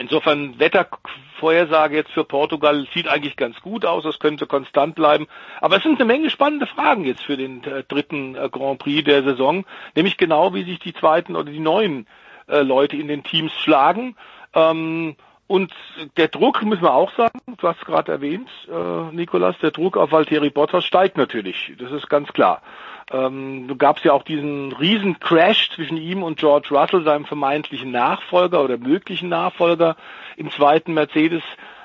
Insofern 0.00 0.58
Wettervorhersage 0.58 1.94
jetzt 1.94 2.12
für 2.12 2.24
Portugal 2.24 2.86
sieht 2.94 3.06
eigentlich 3.06 3.36
ganz 3.36 3.60
gut 3.60 3.84
aus, 3.84 4.06
es 4.06 4.18
könnte 4.18 4.46
konstant 4.46 4.94
bleiben. 4.94 5.26
Aber 5.60 5.76
es 5.76 5.82
sind 5.82 6.00
eine 6.00 6.06
Menge 6.06 6.30
spannende 6.30 6.66
Fragen 6.66 7.04
jetzt 7.04 7.22
für 7.22 7.36
den 7.36 7.62
äh, 7.64 7.84
dritten 7.86 8.34
äh, 8.34 8.48
Grand 8.50 8.78
Prix 8.78 9.04
der 9.04 9.22
Saison, 9.22 9.66
nämlich 9.94 10.16
genau 10.16 10.54
wie 10.54 10.64
sich 10.64 10.78
die 10.78 10.94
zweiten 10.94 11.36
oder 11.36 11.52
die 11.52 11.60
neuen 11.60 12.06
äh, 12.48 12.62
Leute 12.62 12.96
in 12.96 13.08
den 13.08 13.24
Teams 13.24 13.52
schlagen. 13.52 14.16
Ähm, 14.54 15.16
und 15.46 15.72
der 16.16 16.28
Druck, 16.28 16.62
müssen 16.62 16.84
wir 16.84 16.94
auch 16.94 17.12
sagen, 17.16 17.40
du 17.58 17.68
hast 17.68 17.84
gerade 17.84 18.12
erwähnt, 18.12 18.48
äh, 18.70 19.14
Nikolas, 19.14 19.58
der 19.58 19.72
Druck 19.72 19.96
auf 19.98 20.12
Valtteri 20.12 20.48
Bottas 20.48 20.84
steigt 20.84 21.18
natürlich. 21.18 21.72
Das 21.78 21.92
ist 21.92 22.08
ganz 22.08 22.32
klar. 22.32 22.62
Ähm, 23.10 23.66
du 23.66 23.76
gab's 23.76 24.04
ja 24.04 24.12
auch 24.12 24.22
diesen 24.22 24.72
riesen 24.72 25.18
Crash 25.18 25.70
zwischen 25.74 25.96
ihm 25.96 26.22
und 26.22 26.38
George 26.38 26.68
Russell, 26.70 27.02
seinem 27.02 27.24
vermeintlichen 27.24 27.90
Nachfolger 27.90 28.62
oder 28.62 28.78
möglichen 28.78 29.28
Nachfolger 29.28 29.96
im 30.36 30.50
zweiten 30.50 30.94
Mercedes 30.94 31.42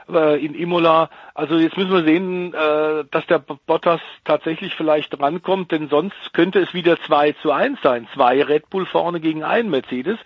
äh, 0.10 0.44
in 0.44 0.54
Imola. 0.54 1.10
Also 1.34 1.58
jetzt 1.58 1.78
müssen 1.78 1.92
wir 1.94 2.04
sehen, 2.04 2.54
äh, 2.54 3.06
dass 3.10 3.26
der 3.28 3.40
Bottas 3.40 4.02
tatsächlich 4.24 4.76
vielleicht 4.76 5.20
drankommt, 5.20 5.72
denn 5.72 5.90
sonst 5.90 6.34
könnte 6.34 6.60
es 6.60 6.74
wieder 6.74 7.02
2 7.02 7.34
zu 7.42 7.52
1 7.52 7.82
sein. 7.82 8.08
Zwei 8.14 8.44
Red 8.44 8.70
Bull 8.70 8.86
vorne 8.86 9.20
gegen 9.20 9.44
einen 9.44 9.70
Mercedes. 9.70 10.20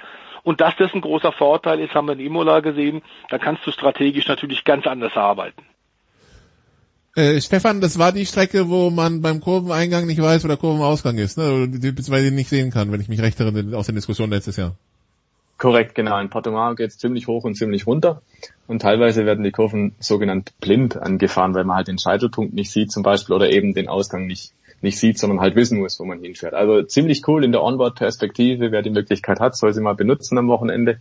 Und 0.44 0.62
dass 0.62 0.76
das 0.78 0.94
ein 0.94 1.02
großer 1.02 1.32
Vorteil 1.32 1.80
ist, 1.80 1.94
haben 1.96 2.08
wir 2.08 2.14
in 2.14 2.20
Imola 2.20 2.62
gesehen. 2.62 3.02
Da 3.30 3.38
kannst 3.38 3.66
du 3.68 3.72
strategisch 3.72 4.28
natürlich 4.28 4.64
ganz 4.64 4.88
anders 4.88 5.16
arbeiten. 5.16 5.66
Äh, 7.16 7.42
Stefan, 7.42 7.82
das 7.82 7.98
war 7.98 8.12
die 8.12 8.26
Strecke, 8.26 8.70
wo 8.70 8.90
man 8.92 9.22
beim 9.22 9.42
Kurveneingang 9.42 10.06
nicht 10.06 10.22
weiß, 10.22 10.44
wo 10.44 10.48
der 10.48 10.58
Kurvenausgang 10.58 11.18
ist, 11.18 11.38
ne? 11.38 11.68
beziehungsweise 11.68 12.32
nicht 12.32 12.50
sehen 12.50 12.72
kann, 12.72 12.92
wenn 12.92 13.02
ich 13.02 13.10
mich 13.10 13.22
recht 13.22 13.40
erinnere 13.40 13.76
aus 13.78 13.88
der 13.88 13.96
Diskussion 13.96 14.30
letztes 14.30 14.58
Jahr. 14.58 14.76
Korrekt, 15.60 15.94
genau. 15.94 16.18
In 16.20 16.30
Portimao 16.30 16.74
geht 16.74 16.92
es 16.92 16.98
ziemlich 16.98 17.28
hoch 17.28 17.44
und 17.44 17.56
ziemlich 17.56 17.86
runter. 17.86 18.22
Und 18.68 18.82
teilweise 18.82 19.26
werden 19.26 19.44
die 19.44 19.52
Kurven 19.52 19.94
sogenannt 20.00 20.54
blind 20.62 20.96
angefahren, 20.96 21.54
weil 21.54 21.66
man 21.66 21.76
halt 21.76 21.90
den 21.90 22.00
Scheitelpunkt 22.00 22.54
nicht 22.54 22.72
sieht 22.72 22.92
zum 22.94 23.04
Beispiel 23.04 23.36
oder 23.36 23.50
eben 23.50 23.74
den 23.74 23.90
Ausgang 23.90 24.26
nicht, 24.26 24.54
nicht 24.82 24.98
sieht, 24.98 25.20
sondern 25.20 25.42
halt 25.42 25.56
wissen 25.56 25.80
muss, 25.80 26.00
wo 26.00 26.06
man 26.06 26.22
hinfährt. 26.22 26.54
Also 26.54 26.84
ziemlich 26.84 27.28
cool 27.28 27.44
in 27.44 27.52
der 27.52 27.62
Onboard-Perspektive. 27.62 28.72
Wer 28.72 28.82
die 28.84 28.90
Möglichkeit 28.90 29.42
hat, 29.42 29.58
soll 29.58 29.74
sie 29.74 29.82
mal 29.82 29.96
benutzen 29.96 30.38
am 30.38 30.48
Wochenende. 30.48 31.00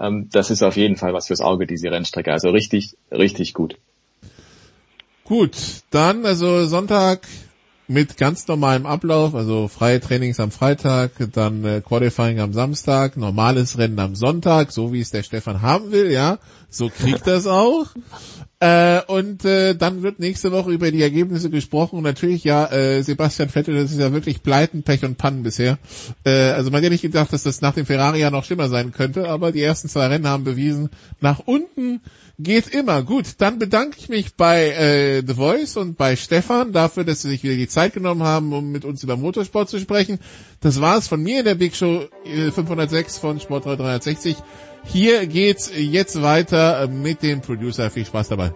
Ähm, 0.00 0.28
das 0.32 0.50
ist 0.50 0.64
auf 0.64 0.76
jeden 0.76 0.96
Fall 0.96 1.12
was 1.12 1.28
fürs 1.28 1.40
Auge, 1.40 1.68
diese 1.68 1.92
Rennstrecke. 1.92 2.32
Also 2.32 2.50
richtig, 2.50 2.96
richtig 3.12 3.54
gut. 3.54 3.76
Gut, 5.24 5.56
dann 5.90 6.26
also 6.26 6.66
Sonntag 6.66 7.26
mit 7.88 8.16
ganz 8.16 8.46
normalem 8.48 8.86
Ablauf, 8.86 9.34
also 9.34 9.68
freie 9.68 10.00
Trainings 10.00 10.40
am 10.40 10.50
Freitag, 10.50 11.12
dann 11.32 11.64
äh, 11.64 11.80
Qualifying 11.80 12.40
am 12.40 12.52
Samstag, 12.52 13.16
normales 13.16 13.76
Rennen 13.78 13.98
am 13.98 14.14
Sonntag, 14.14 14.72
so 14.72 14.92
wie 14.92 15.00
es 15.00 15.10
der 15.10 15.22
Stefan 15.22 15.62
haben 15.62 15.92
will, 15.92 16.10
ja, 16.10 16.38
so 16.70 16.88
kriegt 16.88 17.26
das 17.26 17.46
auch. 17.46 17.86
Äh, 18.62 19.02
und 19.08 19.44
äh, 19.44 19.74
dann 19.74 20.04
wird 20.04 20.20
nächste 20.20 20.52
Woche 20.52 20.70
über 20.70 20.92
die 20.92 21.02
Ergebnisse 21.02 21.50
gesprochen. 21.50 21.96
Und 21.96 22.04
natürlich, 22.04 22.44
ja, 22.44 22.70
äh, 22.70 23.02
Sebastian 23.02 23.48
Vettel, 23.48 23.74
das 23.74 23.90
ist 23.90 23.98
ja 23.98 24.12
wirklich 24.12 24.44
Pleiten, 24.44 24.84
Pech 24.84 25.04
und 25.04 25.18
Pannen 25.18 25.42
bisher. 25.42 25.78
Äh, 26.22 26.50
also 26.50 26.70
man 26.70 26.76
hat 26.76 26.84
ja 26.84 26.90
nicht 26.90 27.02
gedacht, 27.02 27.32
dass 27.32 27.42
das 27.42 27.60
nach 27.60 27.74
dem 27.74 27.86
Ferrari 27.86 28.20
ja 28.20 28.30
noch 28.30 28.44
schlimmer 28.44 28.68
sein 28.68 28.92
könnte, 28.92 29.28
aber 29.28 29.50
die 29.50 29.62
ersten 29.62 29.88
zwei 29.88 30.06
Rennen 30.06 30.28
haben 30.28 30.44
bewiesen, 30.44 30.90
nach 31.20 31.40
unten 31.40 32.02
geht 32.38 32.68
immer. 32.68 33.02
Gut, 33.02 33.26
dann 33.38 33.58
bedanke 33.58 33.96
ich 33.98 34.08
mich 34.08 34.34
bei 34.34 34.70
äh, 34.70 35.22
The 35.26 35.34
Voice 35.34 35.76
und 35.76 35.96
bei 35.96 36.16
Stefan 36.16 36.72
dafür, 36.72 37.04
dass 37.04 37.22
sie 37.22 37.28
sich 37.28 37.42
wieder 37.42 37.56
die 37.56 37.68
Zeit 37.68 37.94
genommen 37.94 38.22
haben, 38.22 38.52
um 38.52 38.70
mit 38.70 38.84
uns 38.84 39.02
über 39.02 39.16
Motorsport 39.16 39.68
zu 39.68 39.78
sprechen. 39.78 40.18
Das 40.60 40.80
war's 40.80 41.08
von 41.08 41.22
mir 41.22 41.40
in 41.40 41.44
der 41.44 41.54
Big 41.54 41.74
Show 41.74 42.06
äh, 42.24 42.50
506 42.50 43.18
von 43.18 43.40
Sport 43.40 43.66
360. 43.66 44.36
Hier 44.84 45.26
geht's 45.26 45.70
jetzt 45.74 46.22
weiter 46.22 46.88
mit 46.88 47.22
dem 47.22 47.40
Producer. 47.40 47.90
Viel 47.90 48.06
Spaß 48.06 48.28
dabei. 48.28 48.52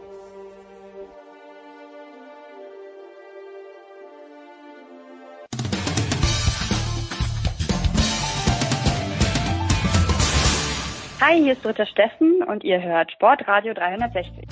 Hi, 11.28 11.42
hier 11.42 11.54
ist 11.54 11.64
Dritter 11.64 11.86
Steffen 11.86 12.44
und 12.46 12.62
ihr 12.62 12.80
hört 12.80 13.10
Sportradio 13.10 13.74
360. 13.74 14.46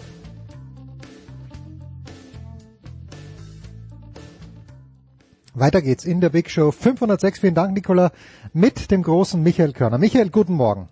Weiter 5.55 5.81
geht's 5.83 6.05
in 6.05 6.21
der 6.21 6.31
Big 6.31 6.51
Show 6.51 6.73
506. 6.73 7.39
Vielen 7.39 7.55
Dank, 7.55 7.75
Nicola, 7.75 8.11
mit 8.53 8.91
dem 8.91 9.05
großen 9.05 9.41
Michael 9.41 9.73
Körner. 9.73 9.99
Michael, 9.99 10.31
guten 10.31 10.55
Morgen. 10.55 10.89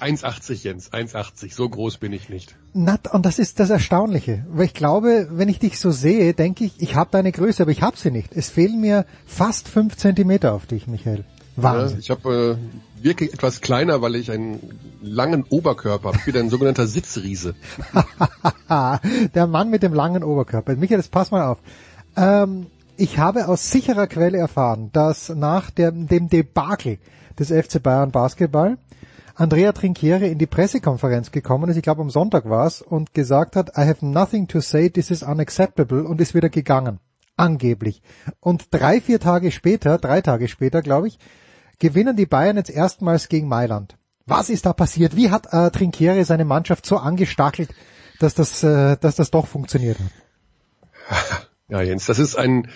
1,80 0.00 0.64
Jens, 0.64 0.90
1,80. 0.90 1.52
So 1.52 1.68
groß 1.68 1.98
bin 1.98 2.14
ich 2.14 2.30
nicht. 2.30 2.56
Na, 2.72 2.98
und 3.12 3.26
das 3.26 3.38
ist 3.38 3.60
das 3.60 3.68
Erstaunliche. 3.68 4.46
Weil 4.48 4.64
ich 4.64 4.74
glaube, 4.74 5.28
wenn 5.32 5.50
ich 5.50 5.58
dich 5.58 5.78
so 5.78 5.90
sehe, 5.90 6.32
denke 6.32 6.64
ich, 6.64 6.80
ich 6.80 6.94
habe 6.94 7.10
deine 7.12 7.30
Größe, 7.30 7.64
aber 7.64 7.72
ich 7.72 7.82
habe 7.82 7.98
sie 7.98 8.10
nicht. 8.10 8.34
Es 8.34 8.48
fehlen 8.48 8.80
mir 8.80 9.04
fast 9.26 9.68
fünf 9.68 9.98
Zentimeter 9.98 10.54
auf 10.54 10.64
dich, 10.64 10.86
Michael. 10.86 11.26
Wahnsinn. 11.56 11.98
Ja, 11.98 12.00
ich 12.00 12.10
habe 12.10 12.58
äh, 12.58 12.89
wirklich 13.02 13.32
etwas 13.32 13.60
kleiner, 13.60 14.02
weil 14.02 14.14
ich 14.16 14.30
einen 14.30 14.60
langen 15.00 15.44
Oberkörper 15.48 16.08
habe. 16.08 16.18
Ich 16.18 16.24
bin 16.24 16.36
ein 16.36 16.50
sogenannter 16.50 16.86
Sitzriese. 16.86 17.54
Der 19.34 19.46
Mann 19.46 19.70
mit 19.70 19.82
dem 19.82 19.94
langen 19.94 20.24
Oberkörper. 20.24 20.76
Michael, 20.76 20.98
jetzt 20.98 21.10
pass 21.10 21.30
mal 21.30 21.46
auf. 21.46 21.58
Ähm, 22.16 22.66
ich 22.96 23.18
habe 23.18 23.48
aus 23.48 23.70
sicherer 23.70 24.06
Quelle 24.06 24.38
erfahren, 24.38 24.90
dass 24.92 25.30
nach 25.30 25.70
der, 25.70 25.90
dem 25.90 26.28
Debakel 26.28 26.98
des 27.38 27.48
FC 27.48 27.82
Bayern 27.82 28.10
Basketball 28.10 28.76
Andrea 29.34 29.72
Trinchiere 29.72 30.26
in 30.26 30.36
die 30.36 30.46
Pressekonferenz 30.46 31.30
gekommen 31.30 31.70
ist, 31.70 31.76
ich 31.76 31.82
glaube 31.82 32.02
am 32.02 32.10
Sonntag 32.10 32.50
war 32.50 32.66
es, 32.66 32.82
und 32.82 33.14
gesagt 33.14 33.56
hat, 33.56 33.70
I 33.70 33.86
have 33.86 34.04
nothing 34.04 34.48
to 34.48 34.60
say, 34.60 34.90
this 34.90 35.10
is 35.10 35.22
unacceptable 35.22 36.04
und 36.04 36.20
ist 36.20 36.34
wieder 36.34 36.50
gegangen. 36.50 37.00
Angeblich. 37.38 38.02
Und 38.40 38.66
drei, 38.70 39.00
vier 39.00 39.18
Tage 39.18 39.50
später, 39.50 39.96
drei 39.96 40.20
Tage 40.20 40.46
später, 40.46 40.82
glaube 40.82 41.08
ich, 41.08 41.18
gewinnen 41.80 42.14
die 42.14 42.26
Bayern 42.26 42.56
jetzt 42.56 42.70
erstmals 42.70 43.28
gegen 43.28 43.48
Mailand. 43.48 43.96
Was 44.26 44.48
ist 44.48 44.66
da 44.66 44.72
passiert? 44.72 45.16
Wie 45.16 45.30
hat 45.30 45.52
äh, 45.52 45.70
Trinchiere 45.72 46.24
seine 46.24 46.44
Mannschaft 46.44 46.86
so 46.86 46.98
angestachelt, 46.98 47.70
dass 48.20 48.34
das, 48.34 48.62
äh, 48.62 48.96
dass 48.96 49.16
das 49.16 49.32
doch 49.32 49.48
funktioniert 49.48 49.98
hat? 49.98 51.46
Ja, 51.72 51.82
Jens, 51.82 52.06
das 52.06 52.18
ist 52.18 52.34
ein, 52.34 52.68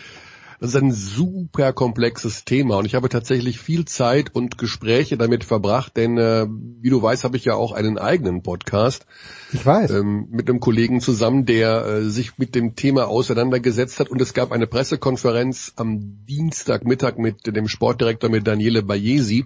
das 0.64 0.74
ist 0.74 0.80
ein 0.80 0.92
super 0.92 1.74
komplexes 1.74 2.46
Thema 2.46 2.78
und 2.78 2.86
ich 2.86 2.94
habe 2.94 3.10
tatsächlich 3.10 3.58
viel 3.58 3.84
Zeit 3.84 4.34
und 4.34 4.56
Gespräche 4.56 5.18
damit 5.18 5.44
verbracht, 5.44 5.94
denn 5.94 6.16
äh, 6.16 6.46
wie 6.48 6.88
du 6.88 7.02
weißt, 7.02 7.24
habe 7.24 7.36
ich 7.36 7.44
ja 7.44 7.52
auch 7.52 7.72
einen 7.72 7.98
eigenen 7.98 8.42
Podcast. 8.42 9.04
Ich 9.52 9.66
weiß. 9.66 9.90
Ähm, 9.90 10.26
mit 10.30 10.48
einem 10.48 10.60
Kollegen 10.60 11.02
zusammen, 11.02 11.44
der 11.44 11.84
äh, 11.84 12.02
sich 12.04 12.38
mit 12.38 12.54
dem 12.54 12.76
Thema 12.76 13.08
auseinandergesetzt 13.08 14.00
hat 14.00 14.08
und 14.08 14.22
es 14.22 14.32
gab 14.32 14.52
eine 14.52 14.66
Pressekonferenz 14.66 15.74
am 15.76 16.24
Dienstagmittag 16.26 17.18
mit 17.18 17.46
dem 17.46 17.68
Sportdirektor 17.68 18.30
mit 18.30 18.46
Daniele 18.46 18.82
Bayesi. 18.82 19.44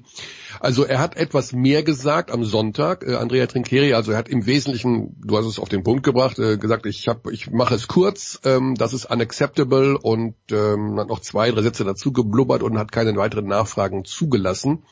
Also 0.60 0.84
er 0.84 1.00
hat 1.00 1.16
etwas 1.16 1.52
mehr 1.52 1.82
gesagt 1.82 2.30
am 2.30 2.44
Sonntag, 2.44 3.04
äh, 3.04 3.16
Andrea 3.16 3.46
Trincheri, 3.46 3.92
also 3.94 4.12
er 4.12 4.18
hat 4.18 4.28
im 4.28 4.46
Wesentlichen, 4.46 5.16
du 5.20 5.36
hast 5.36 5.46
es 5.46 5.58
auf 5.58 5.68
den 5.68 5.82
Punkt 5.82 6.04
gebracht, 6.04 6.38
äh, 6.38 6.58
gesagt, 6.58 6.86
ich 6.86 7.08
hab, 7.08 7.28
ich 7.28 7.50
mache 7.50 7.74
es 7.74 7.88
kurz, 7.88 8.40
ähm, 8.44 8.76
das 8.76 8.92
ist 8.92 9.10
unacceptable 9.10 9.98
und 9.98 10.36
ähm, 10.52 11.07
hat 11.09 11.16
noch 11.16 11.20
zwei, 11.20 11.51
drei 11.51 11.62
Sätze 11.62 11.85
dazu 11.85 12.12
geblubbert 12.12 12.62
und 12.62 12.78
hat 12.78 12.93
keine 12.93 13.16
weiteren 13.16 13.47
Nachfragen 13.47 14.05
zugelassen. 14.05 14.82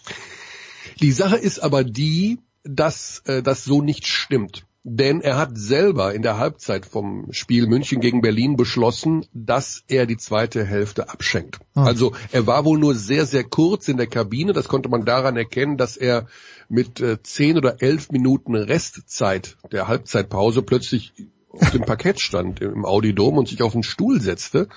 Die 1.00 1.12
Sache 1.12 1.36
ist 1.36 1.58
aber 1.58 1.84
die, 1.84 2.38
dass 2.64 3.22
äh, 3.26 3.42
das 3.42 3.64
so 3.64 3.82
nicht 3.82 4.06
stimmt. 4.06 4.64
Denn 4.88 5.20
er 5.20 5.36
hat 5.36 5.58
selber 5.58 6.14
in 6.14 6.22
der 6.22 6.38
Halbzeit 6.38 6.86
vom 6.86 7.26
Spiel 7.32 7.66
München 7.66 8.00
gegen 8.00 8.20
Berlin 8.20 8.56
beschlossen, 8.56 9.26
dass 9.34 9.82
er 9.88 10.06
die 10.06 10.16
zweite 10.16 10.64
Hälfte 10.64 11.10
abschenkt. 11.10 11.58
Ah. 11.74 11.86
Also 11.86 12.12
er 12.30 12.46
war 12.46 12.64
wohl 12.64 12.78
nur 12.78 12.94
sehr, 12.94 13.26
sehr 13.26 13.42
kurz 13.42 13.88
in 13.88 13.96
der 13.96 14.06
Kabine. 14.06 14.52
Das 14.52 14.68
konnte 14.68 14.88
man 14.88 15.04
daran 15.04 15.36
erkennen, 15.36 15.76
dass 15.76 15.96
er 15.96 16.28
mit 16.68 17.00
äh, 17.00 17.20
zehn 17.20 17.56
oder 17.56 17.82
elf 17.82 18.10
Minuten 18.12 18.54
Restzeit 18.54 19.56
der 19.72 19.88
Halbzeitpause 19.88 20.62
plötzlich 20.62 21.12
auf 21.50 21.70
dem 21.72 21.82
Parkett 21.82 22.20
stand 22.20 22.60
im 22.60 22.84
Audi 22.84 23.12
Dom 23.12 23.38
und 23.38 23.48
sich 23.48 23.62
auf 23.62 23.72
den 23.72 23.82
Stuhl 23.82 24.20
setzte. 24.20 24.68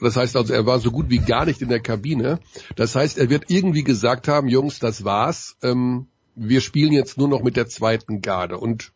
Das 0.00 0.16
heißt 0.16 0.36
also, 0.36 0.52
er 0.52 0.66
war 0.66 0.78
so 0.78 0.90
gut 0.90 1.10
wie 1.10 1.18
gar 1.18 1.46
nicht 1.46 1.62
in 1.62 1.68
der 1.68 1.80
Kabine. 1.80 2.40
Das 2.76 2.94
heißt, 2.94 3.18
er 3.18 3.30
wird 3.30 3.44
irgendwie 3.48 3.84
gesagt 3.84 4.28
haben, 4.28 4.48
Jungs, 4.48 4.78
das 4.78 5.04
war's. 5.04 5.56
Ähm, 5.62 6.06
wir 6.34 6.60
spielen 6.60 6.92
jetzt 6.92 7.18
nur 7.18 7.28
noch 7.28 7.42
mit 7.42 7.56
der 7.56 7.66
zweiten 7.66 8.20
Garde 8.20 8.58
und 8.58 8.92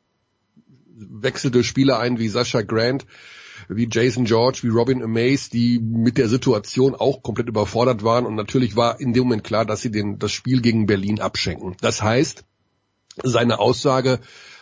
wechselte 0.96 1.62
Spieler 1.62 1.98
ein 1.98 2.18
wie 2.18 2.28
Sascha 2.28 2.62
Grant, 2.62 3.06
wie 3.68 3.88
Jason 3.90 4.24
George, 4.24 4.60
wie 4.62 4.68
Robin 4.68 5.02
Amaze, 5.02 5.50
die 5.50 5.78
mit 5.78 6.18
der 6.18 6.28
Situation 6.28 6.94
auch 6.94 7.22
komplett 7.22 7.48
überfordert 7.48 8.02
waren 8.02 8.26
und 8.26 8.34
natürlich 8.34 8.76
war 8.76 9.00
in 9.00 9.12
dem 9.12 9.24
Moment 9.24 9.44
klar, 9.44 9.64
dass 9.64 9.80
sie 9.80 9.90
den, 9.90 10.18
das 10.18 10.32
Spiel 10.32 10.60
gegen 10.60 10.86
Berlin 10.86 11.20
abschenken. 11.20 11.76
Das 11.80 12.02
heißt, 12.02 12.44
seine 13.22 13.58
Aussage, 13.58 14.20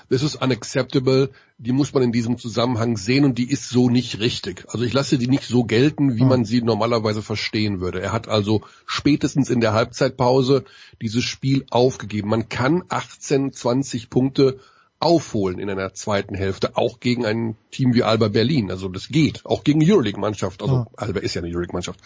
this 0.09 0.23
is 0.23 0.37
unacceptable, 0.37 1.31
die 1.59 1.73
muss 1.73 1.93
man 1.93 2.03
in 2.03 2.13
diesem 2.13 2.39
Zusammenhang 2.39 2.97
sehen 2.97 3.25
und 3.25 3.39
die 3.39 3.51
ist 3.51 3.69
so 3.69 3.89
nicht 3.89 4.21
richtig. 4.21 4.65
Also 4.69 4.85
ich 4.85 4.93
lasse 4.93 5.19
die 5.19 5.29
nicht 5.29 5.45
so 5.45 5.65
gelten, 5.65 6.17
wie 6.17 6.25
man 6.25 6.45
sie 6.45 6.63
normalerweise 6.63 7.23
verstehen 7.23 7.81
würde. 7.81 8.01
Er 8.01 8.13
hat 8.13 8.29
also 8.29 8.63
spätestens 8.85 9.51
in 9.51 9.61
der 9.61 9.73
Halbzeitpause 9.73 10.65
dieses 11.01 11.25
Spiel 11.25 11.65
aufgegeben. 11.71 12.29
Man 12.29 12.49
kann 12.49 12.85
18, 12.89 13.53
20 13.53 14.11
Punkte 14.11 14.61
aufholen 14.99 15.59
in 15.59 15.69
einer 15.69 15.93
zweiten 15.93 16.35
Hälfte, 16.35 16.77
auch 16.77 17.01
gegen 17.01 17.27
ein 17.27 17.57
Team 17.71 17.95
wie 17.95 18.03
Alba 18.03 18.29
Berlin. 18.29 18.71
Also 18.71 18.89
das 18.89 19.09
geht, 19.09 19.45
auch 19.45 19.65
gegen 19.65 19.83
Euroleague-Mannschaft. 19.83 20.63
Also 20.63 20.75
Ja. 20.75 20.87
Alba 20.97 21.21
ist 21.21 21.35
ja 21.35 21.43
eine 21.43 21.51
Euroleague-Mannschaft. 21.51 22.01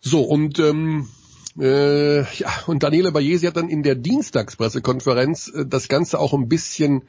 So, 0.00 0.22
und 0.22 0.58
ähm, 0.58 1.08
äh, 1.58 2.20
ja, 2.20 2.50
und 2.66 2.82
Daniele 2.82 3.12
Bayesi 3.12 3.46
hat 3.46 3.56
dann 3.56 3.68
in 3.68 3.82
der 3.82 3.94
Dienstagspressekonferenz 3.94 5.48
äh, 5.48 5.66
das 5.66 5.88
Ganze 5.88 6.18
auch 6.18 6.34
ein 6.34 6.48
bisschen 6.48 7.02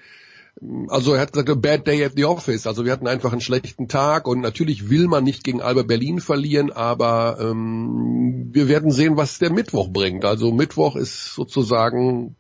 also 0.87 1.13
er 1.13 1.21
hat 1.21 1.33
gesagt, 1.33 1.49
a 1.49 1.55
bad 1.55 1.87
day 1.87 2.05
at 2.05 2.13
the 2.15 2.25
office. 2.25 2.67
Also 2.67 2.85
wir 2.85 2.91
hatten 2.91 3.07
einfach 3.07 3.31
einen 3.31 3.41
schlechten 3.41 3.87
Tag 3.87 4.27
und 4.27 4.39
natürlich 4.39 4.89
will 4.89 5.07
man 5.07 5.23
nicht 5.23 5.43
gegen 5.43 5.61
Alba 5.61 5.81
Berlin 5.83 6.19
verlieren, 6.19 6.71
aber 6.71 7.37
ähm, 7.41 8.49
wir 8.51 8.67
werden 8.67 8.91
sehen, 8.91 9.17
was 9.17 9.39
der 9.39 9.51
Mittwoch 9.51 9.89
bringt. 9.89 10.25
Also 10.25 10.51
Mittwoch 10.51 10.95
ist 10.95 11.33
sozusagen 11.33 12.35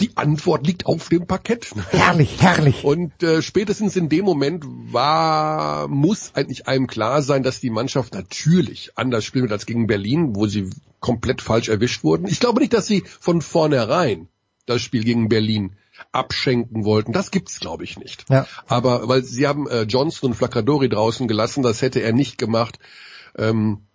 die 0.00 0.16
Antwort 0.16 0.66
liegt 0.66 0.86
auf 0.86 1.08
dem 1.08 1.26
Parkett. 1.26 1.72
Herrlich, 1.90 2.40
herrlich. 2.40 2.84
Und 2.84 3.22
äh, 3.22 3.42
spätestens 3.42 3.96
in 3.96 4.08
dem 4.08 4.24
Moment 4.24 4.64
war, 4.66 5.88
muss 5.88 6.32
eigentlich 6.34 6.66
einem 6.66 6.86
klar 6.86 7.22
sein, 7.22 7.42
dass 7.42 7.60
die 7.60 7.70
Mannschaft 7.70 8.14
natürlich 8.14 8.92
anders 8.96 9.24
spielen 9.24 9.44
wird 9.44 9.52
als 9.52 9.66
gegen 9.66 9.86
Berlin, 9.86 10.34
wo 10.34 10.46
sie 10.46 10.70
komplett 11.00 11.42
falsch 11.42 11.68
erwischt 11.68 12.04
wurden. 12.04 12.26
Ich 12.26 12.40
glaube 12.40 12.60
nicht, 12.60 12.72
dass 12.72 12.86
sie 12.86 13.04
von 13.20 13.42
vornherein 13.42 14.28
das 14.66 14.80
Spiel 14.82 15.04
gegen 15.04 15.28
Berlin 15.28 15.76
abschenken 16.10 16.84
wollten. 16.84 17.12
Das 17.12 17.30
gibt's, 17.30 17.60
glaube 17.60 17.84
ich, 17.84 17.98
nicht. 17.98 18.24
Ja. 18.28 18.46
Aber 18.66 19.08
weil 19.08 19.22
sie 19.22 19.46
haben 19.46 19.68
äh, 19.68 19.82
Johnson 19.82 20.30
und 20.30 20.36
Flacadori 20.36 20.88
draußen 20.88 21.28
gelassen, 21.28 21.62
das 21.62 21.82
hätte 21.82 22.00
er 22.00 22.12
nicht 22.12 22.38
gemacht. 22.38 22.78
Ähm, 23.36 23.86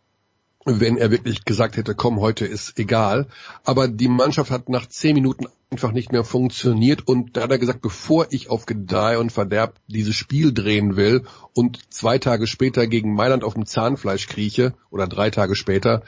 wenn 0.67 0.97
er 0.97 1.11
wirklich 1.11 1.45
gesagt 1.45 1.77
hätte, 1.77 1.95
komm, 1.95 2.19
heute 2.19 2.45
ist 2.45 2.77
egal. 2.77 3.27
Aber 3.63 3.87
die 3.87 4.09
Mannschaft 4.09 4.51
hat 4.51 4.69
nach 4.69 4.87
zehn 4.87 5.15
Minuten 5.15 5.47
einfach 5.69 5.91
nicht 5.91 6.11
mehr 6.11 6.23
funktioniert 6.23 7.07
und 7.07 7.35
da 7.35 7.43
hat 7.43 7.51
er 7.51 7.57
gesagt, 7.57 7.81
bevor 7.81 8.27
ich 8.29 8.49
auf 8.49 8.65
Gedeih 8.65 9.17
und 9.17 9.31
Verderb 9.31 9.75
dieses 9.87 10.15
Spiel 10.15 10.53
drehen 10.53 10.95
will 10.95 11.23
und 11.53 11.79
zwei 11.93 12.19
Tage 12.19 12.47
später 12.47 12.87
gegen 12.87 13.13
Mailand 13.13 13.43
auf 13.43 13.53
dem 13.53 13.65
Zahnfleisch 13.65 14.27
krieche 14.27 14.73
oder 14.89 15.07
drei 15.07 15.29
Tage 15.29 15.55
später, 15.55 16.03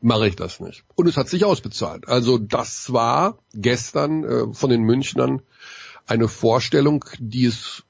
mache 0.00 0.28
ich 0.28 0.36
das 0.36 0.60
nicht. 0.60 0.84
Und 0.94 1.08
es 1.08 1.16
hat 1.16 1.28
sich 1.28 1.44
ausbezahlt. 1.44 2.08
Also 2.08 2.38
das 2.38 2.92
war 2.92 3.38
gestern 3.54 4.24
äh, 4.24 4.54
von 4.54 4.70
den 4.70 4.82
Münchnern 4.82 5.42
eine 6.06 6.28
Vorstellung, 6.28 7.04
die 7.18 7.46
es 7.46 7.82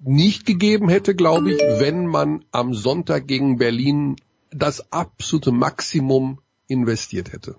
nicht 0.00 0.46
gegeben 0.46 0.88
hätte, 0.88 1.14
glaube 1.14 1.52
ich, 1.52 1.58
wenn 1.60 2.06
man 2.06 2.44
am 2.52 2.72
Sonntag 2.72 3.26
gegen 3.26 3.58
Berlin 3.58 4.16
das 4.50 4.92
absolute 4.92 5.52
Maximum 5.52 6.38
investiert 6.66 7.32
hätte. 7.32 7.56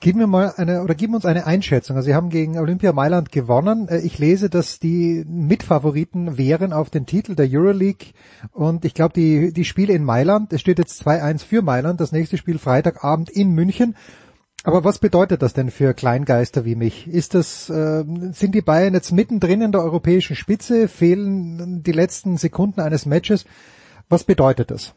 Gib 0.00 0.16
mir 0.16 0.26
mal 0.26 0.52
eine 0.56 0.82
oder 0.82 0.94
gib 0.94 1.14
uns 1.14 1.24
eine 1.24 1.46
Einschätzung. 1.46 1.96
Also 1.96 2.06
Sie 2.06 2.14
haben 2.14 2.28
gegen 2.28 2.58
Olympia 2.58 2.92
Mailand 2.92 3.32
gewonnen. 3.32 3.88
Äh, 3.88 4.00
ich 4.00 4.18
lese, 4.18 4.50
dass 4.50 4.78
die 4.78 5.24
Mitfavoriten 5.26 6.36
wären 6.36 6.72
auf 6.72 6.90
den 6.90 7.06
Titel 7.06 7.34
der 7.34 7.48
Euroleague 7.50 8.08
und 8.52 8.84
ich 8.84 8.94
glaube 8.94 9.14
die 9.14 9.52
die 9.52 9.64
Spiele 9.64 9.94
in 9.94 10.04
Mailand, 10.04 10.52
es 10.52 10.60
steht 10.60 10.78
jetzt 10.78 11.06
2-1 11.06 11.44
für 11.44 11.62
Mailand, 11.62 12.00
das 12.00 12.12
nächste 12.12 12.36
Spiel 12.36 12.58
Freitagabend 12.58 13.30
in 13.30 13.50
München. 13.50 13.96
Aber 14.64 14.84
was 14.84 14.98
bedeutet 14.98 15.42
das 15.42 15.54
denn 15.54 15.70
für 15.70 15.94
Kleingeister 15.94 16.64
wie 16.64 16.74
mich? 16.74 17.06
Ist 17.06 17.34
das 17.34 17.70
äh, 17.70 18.04
sind 18.32 18.54
die 18.54 18.62
Bayern 18.62 18.94
jetzt 18.94 19.12
mittendrin 19.12 19.62
in 19.62 19.72
der 19.72 19.82
europäischen 19.82 20.36
Spitze, 20.36 20.88
fehlen 20.88 21.82
die 21.84 21.92
letzten 21.92 22.36
Sekunden 22.36 22.80
eines 22.80 23.06
Matches? 23.06 23.44
Was 24.08 24.24
bedeutet 24.24 24.70
das? 24.70 24.94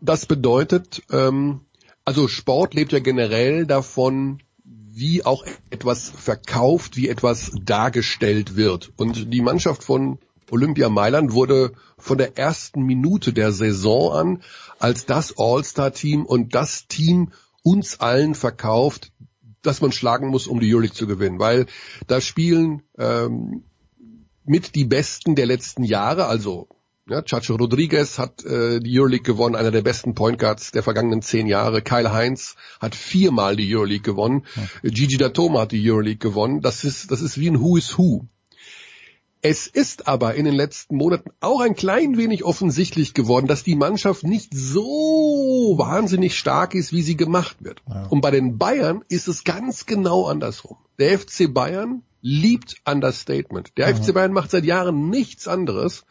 Das 0.00 0.26
bedeutet, 0.26 1.02
ähm, 1.10 1.60
also 2.04 2.28
Sport 2.28 2.74
lebt 2.74 2.92
ja 2.92 3.00
generell 3.00 3.66
davon, 3.66 4.42
wie 4.64 5.24
auch 5.24 5.44
etwas 5.70 6.08
verkauft, 6.08 6.96
wie 6.96 7.08
etwas 7.08 7.52
dargestellt 7.62 8.56
wird. 8.56 8.92
Und 8.96 9.32
die 9.32 9.40
Mannschaft 9.40 9.84
von 9.84 10.18
Olympia 10.50 10.88
Mailand 10.88 11.32
wurde 11.32 11.72
von 11.96 12.18
der 12.18 12.36
ersten 12.36 12.82
Minute 12.82 13.32
der 13.32 13.52
Saison 13.52 14.12
an 14.12 14.42
als 14.78 15.06
das 15.06 15.34
All-Star-Team 15.38 16.26
und 16.26 16.54
das 16.54 16.86
Team 16.88 17.30
uns 17.62 18.00
allen 18.00 18.34
verkauft, 18.34 19.12
dass 19.62 19.80
man 19.80 19.92
schlagen 19.92 20.28
muss, 20.28 20.46
um 20.46 20.60
die 20.60 20.72
Euroleague 20.72 20.96
zu 20.96 21.06
gewinnen. 21.06 21.38
Weil 21.38 21.66
da 22.06 22.20
spielen 22.20 22.82
ähm, 22.98 23.64
mit 24.44 24.74
die 24.74 24.86
Besten 24.86 25.34
der 25.34 25.46
letzten 25.46 25.84
Jahre, 25.84 26.26
also 26.26 26.68
ja, 27.10 27.22
Chacho 27.22 27.56
Rodriguez 27.56 28.18
hat 28.18 28.44
äh, 28.44 28.80
die 28.80 28.98
Euroleague 28.98 29.24
gewonnen, 29.24 29.56
einer 29.56 29.72
der 29.72 29.82
besten 29.82 30.14
Point 30.14 30.38
Guards 30.38 30.70
der 30.70 30.84
vergangenen 30.84 31.22
zehn 31.22 31.46
Jahre. 31.46 31.82
Kyle 31.82 32.12
Heinz 32.12 32.54
hat 32.78 32.94
viermal 32.94 33.56
die 33.56 33.74
Euroleague 33.74 34.02
gewonnen. 34.02 34.46
Ja. 34.54 34.90
Gigi 34.90 35.16
Datoma 35.16 35.62
hat 35.62 35.72
die 35.72 35.90
Euroleague 35.90 36.18
gewonnen. 36.18 36.60
Das 36.60 36.84
ist, 36.84 37.10
das 37.10 37.20
ist 37.20 37.38
wie 37.38 37.50
ein 37.50 37.60
Who 37.60 37.76
is 37.76 37.98
Who. 37.98 38.26
Es 39.42 39.66
ist 39.66 40.06
aber 40.06 40.34
in 40.34 40.44
den 40.44 40.54
letzten 40.54 40.96
Monaten 40.96 41.30
auch 41.40 41.60
ein 41.60 41.74
klein 41.74 42.18
wenig 42.18 42.44
offensichtlich 42.44 43.14
geworden, 43.14 43.46
dass 43.46 43.64
die 43.64 43.74
Mannschaft 43.74 44.22
nicht 44.22 44.52
so 44.54 45.74
wahnsinnig 45.78 46.38
stark 46.38 46.74
ist, 46.74 46.92
wie 46.92 47.02
sie 47.02 47.16
gemacht 47.16 47.56
wird. 47.60 47.82
Ja. 47.88 48.06
Und 48.08 48.20
bei 48.20 48.30
den 48.30 48.58
Bayern 48.58 49.02
ist 49.08 49.28
es 49.28 49.42
ganz 49.42 49.86
genau 49.86 50.26
andersrum. 50.26 50.76
Der 50.98 51.18
FC 51.18 51.52
Bayern 51.52 52.02
liebt 52.20 52.82
Understatement. 52.84 53.72
Der 53.78 53.88
ja. 53.88 53.96
FC 53.96 54.12
Bayern 54.12 54.32
macht 54.32 54.50
seit 54.50 54.64
Jahren 54.64 55.08
nichts 55.08 55.48
anderes, 55.48 56.04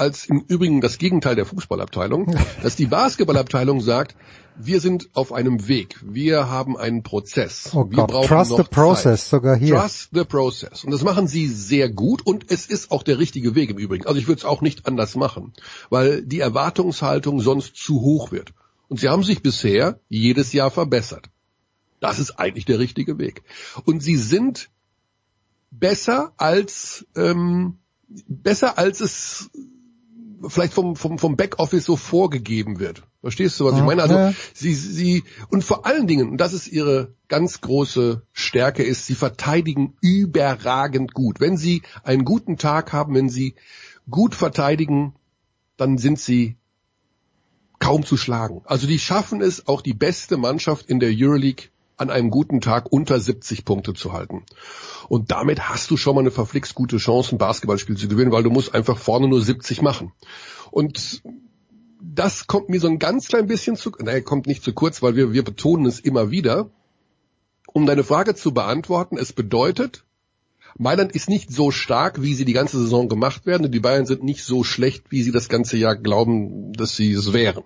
als 0.00 0.26
im 0.26 0.44
Übrigen 0.46 0.80
das 0.80 0.98
Gegenteil 0.98 1.36
der 1.36 1.46
Fußballabteilung, 1.46 2.36
dass 2.62 2.76
die 2.76 2.86
Basketballabteilung 2.86 3.80
sagt, 3.80 4.16
wir 4.60 4.80
sind 4.80 5.08
auf 5.14 5.32
einem 5.32 5.68
Weg, 5.68 5.96
wir 6.02 6.48
haben 6.48 6.76
einen 6.76 7.02
Prozess. 7.02 7.70
Oh 7.74 7.88
wir 7.88 8.06
Gott, 8.06 8.26
trust 8.26 8.56
the 8.56 8.64
process, 8.64 9.22
Zeit. 9.22 9.30
sogar 9.30 9.56
hier. 9.56 9.76
Trust 9.76 10.10
the 10.12 10.24
process. 10.24 10.84
Und 10.84 10.90
das 10.90 11.04
machen 11.04 11.28
sie 11.28 11.46
sehr 11.46 11.88
gut 11.88 12.26
und 12.26 12.50
es 12.50 12.66
ist 12.66 12.90
auch 12.90 13.02
der 13.02 13.18
richtige 13.18 13.54
Weg 13.54 13.70
im 13.70 13.78
Übrigen. 13.78 14.06
Also 14.06 14.18
ich 14.18 14.26
würde 14.26 14.40
es 14.40 14.44
auch 14.44 14.60
nicht 14.60 14.86
anders 14.86 15.14
machen, 15.14 15.52
weil 15.90 16.22
die 16.22 16.40
Erwartungshaltung 16.40 17.40
sonst 17.40 17.76
zu 17.76 18.00
hoch 18.00 18.32
wird. 18.32 18.52
Und 18.88 18.98
sie 19.00 19.08
haben 19.08 19.22
sich 19.22 19.42
bisher 19.42 20.00
jedes 20.08 20.52
Jahr 20.52 20.70
verbessert. 20.70 21.30
Das 22.00 22.18
ist 22.18 22.38
eigentlich 22.38 22.64
der 22.64 22.78
richtige 22.78 23.18
Weg. 23.18 23.42
Und 23.84 24.02
sie 24.02 24.16
sind 24.16 24.70
besser 25.70 26.32
als 26.36 27.06
ähm, 27.14 27.78
besser 28.08 28.78
als 28.78 29.00
es 29.00 29.50
vielleicht 30.46 30.72
vom, 30.72 30.96
vom, 30.96 31.18
vom 31.18 31.36
Backoffice 31.36 31.84
so 31.84 31.96
vorgegeben 31.96 32.78
wird. 32.78 33.02
Verstehst 33.20 33.58
du, 33.58 33.64
was 33.64 33.76
ich 33.76 33.82
meine? 33.82 34.02
Also 34.02 34.34
sie, 34.54 34.74
sie, 34.74 35.24
und 35.48 35.64
vor 35.64 35.86
allen 35.86 36.06
Dingen, 36.06 36.30
und 36.30 36.36
das 36.38 36.52
ist 36.52 36.68
ihre 36.68 37.14
ganz 37.26 37.60
große 37.60 38.22
Stärke, 38.32 38.82
ist, 38.82 39.06
sie 39.06 39.14
verteidigen 39.14 39.96
überragend 40.00 41.14
gut. 41.14 41.40
Wenn 41.40 41.56
sie 41.56 41.82
einen 42.04 42.24
guten 42.24 42.56
Tag 42.56 42.92
haben, 42.92 43.14
wenn 43.14 43.28
sie 43.28 43.56
gut 44.08 44.34
verteidigen, 44.34 45.14
dann 45.76 45.98
sind 45.98 46.20
sie 46.20 46.56
kaum 47.78 48.04
zu 48.04 48.16
schlagen. 48.16 48.62
Also 48.64 48.86
die 48.86 48.98
schaffen 48.98 49.40
es, 49.40 49.66
auch 49.66 49.80
die 49.80 49.94
beste 49.94 50.36
Mannschaft 50.36 50.86
in 50.86 51.00
der 51.00 51.10
Euroleague 51.12 51.70
an 51.98 52.10
einem 52.10 52.30
guten 52.30 52.60
Tag 52.60 52.90
unter 52.90 53.18
70 53.18 53.64
Punkte 53.64 53.94
zu 53.94 54.12
halten. 54.12 54.44
Und 55.08 55.30
damit 55.30 55.68
hast 55.68 55.90
du 55.90 55.96
schon 55.96 56.14
mal 56.14 56.20
eine 56.20 56.30
verflixt 56.30 56.74
gute 56.74 56.98
Chance, 56.98 57.34
ein 57.34 57.38
Basketballspiel 57.38 57.96
zu 57.96 58.08
gewinnen, 58.08 58.32
weil 58.32 58.42
du 58.42 58.50
musst 58.50 58.74
einfach 58.74 58.98
vorne 58.98 59.28
nur 59.28 59.42
70 59.42 59.82
machen. 59.82 60.12
Und 60.70 61.22
das 62.00 62.46
kommt 62.46 62.68
mir 62.68 62.80
so 62.80 62.88
ein 62.88 62.98
ganz 62.98 63.28
klein 63.28 63.46
bisschen 63.46 63.76
zu, 63.76 63.90
naja, 63.98 64.20
kommt 64.20 64.46
nicht 64.46 64.62
zu 64.62 64.72
kurz, 64.72 65.02
weil 65.02 65.16
wir, 65.16 65.32
wir 65.32 65.44
betonen 65.44 65.86
es 65.86 66.00
immer 66.00 66.30
wieder. 66.30 66.70
Um 67.66 67.86
deine 67.86 68.04
Frage 68.04 68.34
zu 68.34 68.52
beantworten, 68.52 69.18
es 69.18 69.32
bedeutet, 69.32 70.04
Mailand 70.76 71.12
ist 71.12 71.28
nicht 71.28 71.50
so 71.50 71.70
stark, 71.70 72.22
wie 72.22 72.34
sie 72.34 72.44
die 72.44 72.52
ganze 72.52 72.78
Saison 72.78 73.08
gemacht 73.08 73.46
werden, 73.46 73.66
und 73.66 73.72
die 73.72 73.80
Bayern 73.80 74.06
sind 74.06 74.22
nicht 74.22 74.44
so 74.44 74.64
schlecht, 74.64 75.10
wie 75.10 75.22
sie 75.22 75.32
das 75.32 75.48
ganze 75.48 75.76
Jahr 75.76 75.96
glauben, 75.96 76.72
dass 76.72 76.94
sie 76.94 77.12
es 77.12 77.32
wären. 77.32 77.64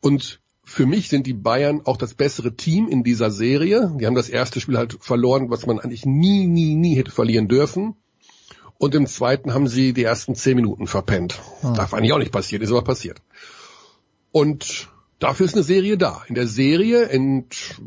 Und 0.00 0.40
für 0.64 0.86
mich 0.86 1.08
sind 1.08 1.26
die 1.26 1.34
Bayern 1.34 1.82
auch 1.84 1.96
das 1.96 2.14
bessere 2.14 2.56
Team 2.56 2.88
in 2.88 3.04
dieser 3.04 3.30
Serie. 3.30 3.94
Die 3.98 4.06
haben 4.06 4.14
das 4.14 4.28
erste 4.28 4.60
Spiel 4.60 4.78
halt 4.78 4.96
verloren, 5.00 5.50
was 5.50 5.66
man 5.66 5.78
eigentlich 5.78 6.06
nie, 6.06 6.46
nie, 6.46 6.74
nie 6.74 6.96
hätte 6.96 7.10
verlieren 7.10 7.48
dürfen. 7.48 7.96
Und 8.78 8.94
im 8.94 9.06
zweiten 9.06 9.54
haben 9.54 9.68
sie 9.68 9.92
die 9.92 10.02
ersten 10.02 10.34
zehn 10.34 10.56
Minuten 10.56 10.86
verpennt. 10.86 11.40
Hm. 11.60 11.74
Darf 11.74 11.94
eigentlich 11.94 12.12
auch 12.12 12.18
nicht 12.18 12.32
passieren, 12.32 12.62
ist 12.62 12.70
aber 12.70 12.82
passiert. 12.82 13.20
Und 14.32 14.88
dafür 15.18 15.46
ist 15.46 15.54
eine 15.54 15.62
Serie 15.62 15.96
da. 15.96 16.22
In 16.28 16.34
der 16.34 16.48
Serie 16.48 17.08
ent, 17.08 17.80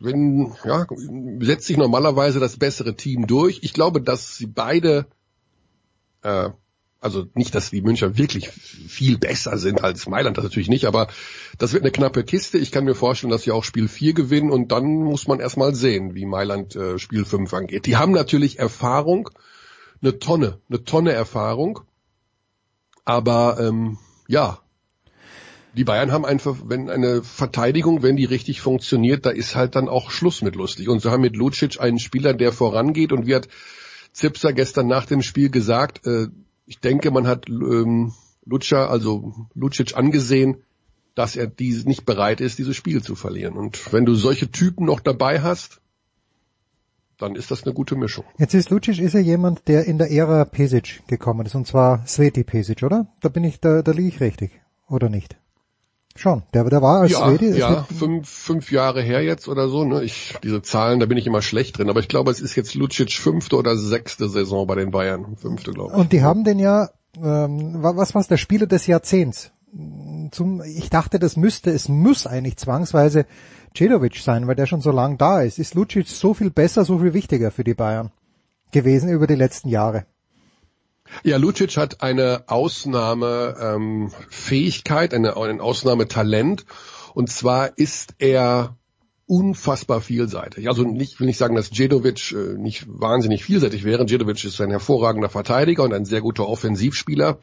wenn, 0.00 0.52
ja, 0.64 0.86
setzt 1.40 1.66
sich 1.66 1.76
normalerweise 1.76 2.40
das 2.40 2.56
bessere 2.56 2.96
Team 2.96 3.26
durch. 3.26 3.60
Ich 3.62 3.74
glaube, 3.74 4.00
dass 4.00 4.36
sie 4.36 4.46
beide 4.46 5.06
äh, 6.22 6.50
also 7.00 7.26
nicht, 7.34 7.54
dass 7.54 7.70
die 7.70 7.82
Müncher 7.82 8.16
wirklich 8.16 8.48
viel 8.48 9.18
besser 9.18 9.56
sind 9.58 9.84
als 9.84 10.08
Mailand, 10.08 10.36
das 10.36 10.44
natürlich 10.44 10.68
nicht, 10.68 10.86
aber 10.86 11.08
das 11.56 11.72
wird 11.72 11.84
eine 11.84 11.92
knappe 11.92 12.24
Kiste. 12.24 12.58
Ich 12.58 12.72
kann 12.72 12.84
mir 12.84 12.94
vorstellen, 12.94 13.30
dass 13.30 13.42
sie 13.42 13.52
auch 13.52 13.64
Spiel 13.64 13.88
4 13.88 14.14
gewinnen 14.14 14.50
und 14.50 14.72
dann 14.72 14.84
muss 14.84 15.28
man 15.28 15.40
erstmal 15.40 15.74
sehen, 15.74 16.14
wie 16.14 16.26
Mailand 16.26 16.74
äh, 16.74 16.98
Spiel 16.98 17.24
5 17.24 17.52
angeht. 17.54 17.86
Die 17.86 17.96
haben 17.96 18.12
natürlich 18.12 18.58
Erfahrung, 18.58 19.30
eine 20.02 20.18
Tonne, 20.18 20.60
eine 20.68 20.84
Tonne 20.84 21.12
Erfahrung, 21.12 21.80
aber 23.04 23.58
ähm, 23.60 23.98
ja, 24.26 24.58
die 25.74 25.84
Bayern 25.84 26.10
haben 26.10 26.24
einfach, 26.24 26.56
wenn 26.64 26.90
eine 26.90 27.22
Verteidigung, 27.22 28.02
wenn 28.02 28.16
die 28.16 28.24
richtig 28.24 28.60
funktioniert, 28.60 29.24
da 29.24 29.30
ist 29.30 29.54
halt 29.54 29.76
dann 29.76 29.88
auch 29.88 30.10
Schluss 30.10 30.42
mit 30.42 30.56
lustig. 30.56 30.88
Und 30.88 31.00
sie 31.00 31.10
haben 31.10 31.20
mit 31.20 31.36
Lucic 31.36 31.80
einen 31.80 32.00
Spieler, 32.00 32.34
der 32.34 32.52
vorangeht 32.52 33.12
und 33.12 33.26
wie 33.26 33.36
hat 33.36 33.48
Zipser 34.12 34.52
gestern 34.52 34.88
nach 34.88 35.06
dem 35.06 35.22
Spiel 35.22 35.50
gesagt, 35.50 36.04
äh, 36.04 36.26
ich 36.68 36.80
denke, 36.80 37.10
man 37.10 37.26
hat 37.26 37.48
ähm, 37.48 38.12
Lutscher, 38.44 38.90
also 38.90 39.34
Lucic 39.54 39.96
angesehen, 39.96 40.62
dass 41.14 41.34
er 41.34 41.46
dies 41.46 41.86
nicht 41.86 42.04
bereit 42.04 42.40
ist, 42.40 42.58
dieses 42.58 42.76
Spiel 42.76 43.02
zu 43.02 43.16
verlieren. 43.16 43.54
Und 43.54 43.92
wenn 43.92 44.04
du 44.04 44.14
solche 44.14 44.50
Typen 44.50 44.84
noch 44.84 45.00
dabei 45.00 45.40
hast, 45.40 45.80
dann 47.16 47.34
ist 47.34 47.50
das 47.50 47.64
eine 47.64 47.72
gute 47.72 47.96
Mischung. 47.96 48.24
Jetzt 48.36 48.54
ist 48.54 48.70
Lucic 48.70 48.98
ist 48.98 49.14
ja 49.14 49.20
jemand, 49.20 49.66
der 49.66 49.86
in 49.86 49.98
der 49.98 50.10
Ära 50.12 50.44
Pesic 50.44 51.02
gekommen 51.08 51.46
ist, 51.46 51.54
und 51.54 51.66
zwar 51.66 52.06
Sveti 52.06 52.44
Pesic, 52.44 52.82
oder? 52.82 53.08
Da 53.20 53.30
bin 53.30 53.44
ich, 53.44 53.60
da, 53.60 53.82
da 53.82 53.90
liege 53.90 54.08
ich 54.08 54.20
richtig, 54.20 54.52
oder 54.88 55.08
nicht? 55.08 55.36
Schon, 56.18 56.42
der, 56.52 56.64
der 56.64 56.82
war 56.82 57.02
als 57.02 57.12
ja, 57.12 57.28
Sveti. 57.28 57.56
Ja, 57.56 57.84
fünf, 57.84 58.28
fünf 58.28 58.72
Jahre 58.72 59.02
her 59.02 59.22
jetzt 59.22 59.46
oder 59.46 59.68
so. 59.68 59.84
Ne? 59.84 60.02
Ich, 60.02 60.34
diese 60.42 60.62
Zahlen, 60.62 60.98
da 60.98 61.06
bin 61.06 61.16
ich 61.16 61.28
immer 61.28 61.42
schlecht 61.42 61.78
drin. 61.78 61.88
Aber 61.88 62.00
ich 62.00 62.08
glaube, 62.08 62.32
es 62.32 62.40
ist 62.40 62.56
jetzt 62.56 62.74
Lucic 62.74 63.12
fünfte 63.12 63.54
oder 63.54 63.76
sechste 63.76 64.28
Saison 64.28 64.66
bei 64.66 64.74
den 64.74 64.90
Bayern. 64.90 65.36
Fünfte, 65.36 65.70
glaube 65.70 65.92
ich. 65.92 65.96
Und 65.96 66.12
die 66.12 66.24
haben 66.24 66.42
den 66.42 66.58
ja, 66.58 66.88
ähm, 67.22 67.76
was 67.82 68.16
war 68.16 68.24
der 68.24 68.36
Spieler 68.36 68.66
des 68.66 68.88
Jahrzehnts? 68.88 69.52
Zum, 70.32 70.60
ich 70.62 70.90
dachte, 70.90 71.20
das 71.20 71.36
müsste, 71.36 71.70
es 71.70 71.88
muss 71.88 72.26
eigentlich 72.26 72.56
zwangsweise 72.56 73.24
Cedovic 73.76 74.16
sein, 74.16 74.48
weil 74.48 74.56
der 74.56 74.66
schon 74.66 74.80
so 74.80 74.90
lang 74.90 75.18
da 75.18 75.42
ist. 75.42 75.60
Ist 75.60 75.76
Lucic 75.76 76.08
so 76.08 76.34
viel 76.34 76.50
besser, 76.50 76.84
so 76.84 76.98
viel 76.98 77.14
wichtiger 77.14 77.52
für 77.52 77.62
die 77.62 77.74
Bayern 77.74 78.10
gewesen 78.72 79.08
über 79.08 79.28
die 79.28 79.36
letzten 79.36 79.68
Jahre? 79.68 80.04
Ja, 81.24 81.36
Lucic 81.36 81.76
hat 81.76 82.00
eine 82.02 82.44
Ausnahmefähigkeit, 82.46 85.12
ähm, 85.12 85.24
eine, 85.24 85.36
ein 85.36 85.60
Ausnahmetalent. 85.60 86.64
Und 87.14 87.30
zwar 87.30 87.76
ist 87.76 88.14
er 88.18 88.76
unfassbar 89.26 90.00
vielseitig. 90.00 90.68
Also 90.68 90.84
nicht, 90.84 91.20
will 91.20 91.26
nicht 91.26 91.36
sagen, 91.38 91.54
dass 91.54 91.68
Djedovic 91.70 92.32
äh, 92.32 92.54
nicht 92.56 92.86
wahnsinnig 92.88 93.44
vielseitig 93.44 93.84
wäre. 93.84 94.06
Djedovic 94.06 94.42
ist 94.44 94.58
ein 94.60 94.70
hervorragender 94.70 95.28
Verteidiger 95.28 95.82
und 95.84 95.92
ein 95.92 96.06
sehr 96.06 96.22
guter 96.22 96.48
Offensivspieler. 96.48 97.38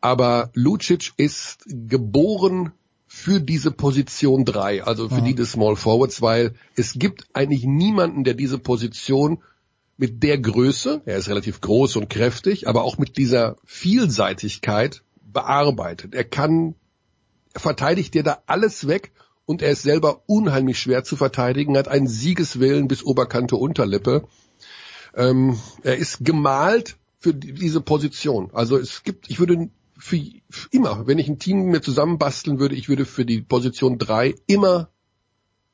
Aber 0.00 0.50
Lucic 0.54 1.12
ist 1.16 1.58
geboren 1.66 2.72
für 3.06 3.40
diese 3.40 3.70
Position 3.70 4.44
drei, 4.46 4.82
also 4.82 5.08
für 5.10 5.20
Mhm. 5.20 5.24
die 5.26 5.34
des 5.34 5.52
Small 5.52 5.76
Forwards, 5.76 6.22
weil 6.22 6.54
es 6.76 6.94
gibt 6.94 7.26
eigentlich 7.34 7.64
niemanden, 7.64 8.24
der 8.24 8.32
diese 8.34 8.58
Position 8.58 9.42
mit 9.96 10.22
der 10.22 10.38
Größe, 10.38 11.02
er 11.04 11.18
ist 11.18 11.28
relativ 11.28 11.60
groß 11.60 11.96
und 11.96 12.08
kräftig, 12.10 12.66
aber 12.68 12.82
auch 12.82 12.98
mit 12.98 13.16
dieser 13.16 13.56
Vielseitigkeit 13.64 15.02
bearbeitet. 15.22 16.14
Er 16.14 16.24
kann, 16.24 16.74
er 17.54 17.60
verteidigt 17.60 18.14
dir 18.14 18.22
da 18.22 18.42
alles 18.46 18.88
weg 18.88 19.12
und 19.44 19.62
er 19.62 19.70
ist 19.70 19.82
selber 19.82 20.22
unheimlich 20.26 20.78
schwer 20.78 21.04
zu 21.04 21.16
verteidigen, 21.16 21.76
hat 21.76 21.88
einen 21.88 22.06
Siegeswillen 22.08 22.88
bis 22.88 23.02
Oberkante 23.04 23.56
Unterlippe. 23.56 24.26
Ähm, 25.14 25.58
er 25.82 25.96
ist 25.96 26.24
gemalt 26.24 26.96
für 27.18 27.34
die- 27.34 27.52
diese 27.52 27.80
Position. 27.80 28.50
Also 28.52 28.78
es 28.78 29.04
gibt, 29.04 29.30
ich 29.30 29.38
würde 29.38 29.68
für, 29.98 30.20
für 30.50 30.68
immer, 30.70 31.06
wenn 31.06 31.18
ich 31.18 31.28
ein 31.28 31.38
Team 31.38 31.66
mir 31.66 31.82
zusammenbasteln 31.82 32.58
würde, 32.58 32.74
ich 32.74 32.88
würde 32.88 33.04
für 33.04 33.24
die 33.24 33.40
Position 33.42 33.98
drei 33.98 34.34
immer 34.46 34.88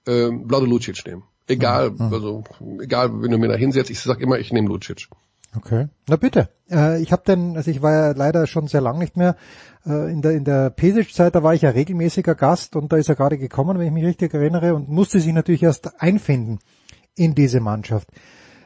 ähm, 0.06 0.46
Vlado 0.48 0.66
Lucic 0.66 1.06
nehmen. 1.06 1.22
Egal, 1.48 1.92
also 1.98 2.44
egal, 2.80 3.22
wenn 3.22 3.30
du 3.30 3.38
mir 3.38 3.48
da 3.48 3.54
hinsetzt, 3.54 3.90
ich 3.90 4.00
sag 4.00 4.20
immer, 4.20 4.38
ich 4.38 4.52
nehme 4.52 4.68
Lucic. 4.68 5.08
Okay. 5.56 5.88
Na 6.06 6.16
bitte. 6.16 6.50
Äh, 6.70 7.00
ich 7.00 7.10
habe 7.10 7.22
denn, 7.26 7.56
also 7.56 7.70
ich 7.70 7.80
war 7.80 7.92
ja 7.92 8.10
leider 8.12 8.46
schon 8.46 8.68
sehr 8.68 8.82
lang 8.82 8.98
nicht 8.98 9.16
mehr 9.16 9.34
äh, 9.86 10.12
in 10.12 10.20
der 10.20 10.32
in 10.32 10.44
der 10.44 10.70
Pesic-Zeit, 10.70 11.34
da 11.34 11.42
war 11.42 11.54
ich 11.54 11.62
ja 11.62 11.70
regelmäßiger 11.70 12.34
Gast 12.34 12.76
und 12.76 12.92
da 12.92 12.98
ist 12.98 13.08
er 13.08 13.14
gerade 13.14 13.38
gekommen, 13.38 13.78
wenn 13.78 13.86
ich 13.86 13.92
mich 13.92 14.04
richtig 14.04 14.34
erinnere, 14.34 14.74
und 14.74 14.88
musste 14.88 15.20
sich 15.20 15.32
natürlich 15.32 15.62
erst 15.62 16.02
einfinden 16.02 16.58
in 17.16 17.34
diese 17.34 17.60
Mannschaft. 17.60 18.08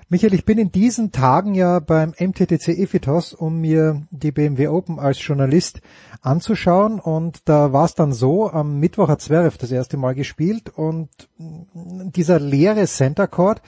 Michael, 0.09 0.35
ich 0.35 0.45
bin 0.45 0.59
in 0.59 0.73
diesen 0.73 1.13
Tagen 1.13 1.55
ja 1.55 1.79
beim 1.79 2.11
MTTC 2.19 2.69
Efitos, 2.79 3.33
um 3.33 3.61
mir 3.61 4.03
die 4.11 4.33
BMW 4.33 4.69
Open 4.69 4.99
als 4.99 5.25
Journalist 5.25 5.81
anzuschauen. 6.21 7.01
Und 7.01 7.49
da 7.49 7.73
war 7.73 7.85
es 7.85 7.95
dann 7.95 8.13
so, 8.13 8.51
am 8.51 8.79
Mittwoch 8.79 9.09
hat 9.09 9.21
Zverev 9.23 9.57
das 9.59 9.71
erste 9.71 9.97
Mal 9.97 10.15
gespielt 10.15 10.71
und 10.75 11.09
dieser 11.39 12.39
leere 12.39 12.87
Center 12.87 13.27
Court, 13.27 13.63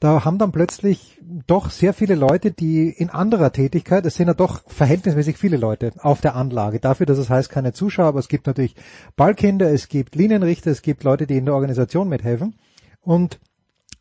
da 0.00 0.24
haben 0.24 0.38
dann 0.38 0.52
plötzlich 0.52 1.20
doch 1.46 1.70
sehr 1.70 1.94
viele 1.94 2.14
Leute, 2.14 2.50
die 2.50 2.90
in 2.90 3.08
anderer 3.08 3.52
Tätigkeit, 3.52 4.04
es 4.04 4.16
sind 4.16 4.26
ja 4.26 4.34
doch 4.34 4.62
verhältnismäßig 4.66 5.38
viele 5.38 5.56
Leute 5.56 5.92
auf 5.98 6.20
der 6.20 6.34
Anlage, 6.34 6.80
dafür, 6.80 7.06
dass 7.06 7.18
es 7.18 7.30
heißt 7.30 7.48
keine 7.48 7.72
Zuschauer, 7.72 8.08
aber 8.08 8.18
es 8.18 8.28
gibt 8.28 8.46
natürlich 8.46 8.74
Ballkinder, 9.16 9.70
es 9.70 9.88
gibt 9.88 10.14
Linienrichter, 10.14 10.72
es 10.72 10.82
gibt 10.82 11.04
Leute, 11.04 11.26
die 11.26 11.36
in 11.36 11.46
der 11.46 11.54
Organisation 11.54 12.08
mithelfen. 12.08 12.56
Und 13.00 13.38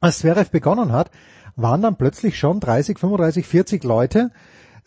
als 0.02 0.20
Zverev 0.20 0.50
begonnen 0.50 0.92
hat, 0.92 1.12
waren 1.56 1.82
dann 1.82 1.98
plötzlich 1.98 2.38
schon 2.38 2.60
30, 2.60 3.00
35, 3.00 3.46
40 3.46 3.84
Leute 3.84 4.32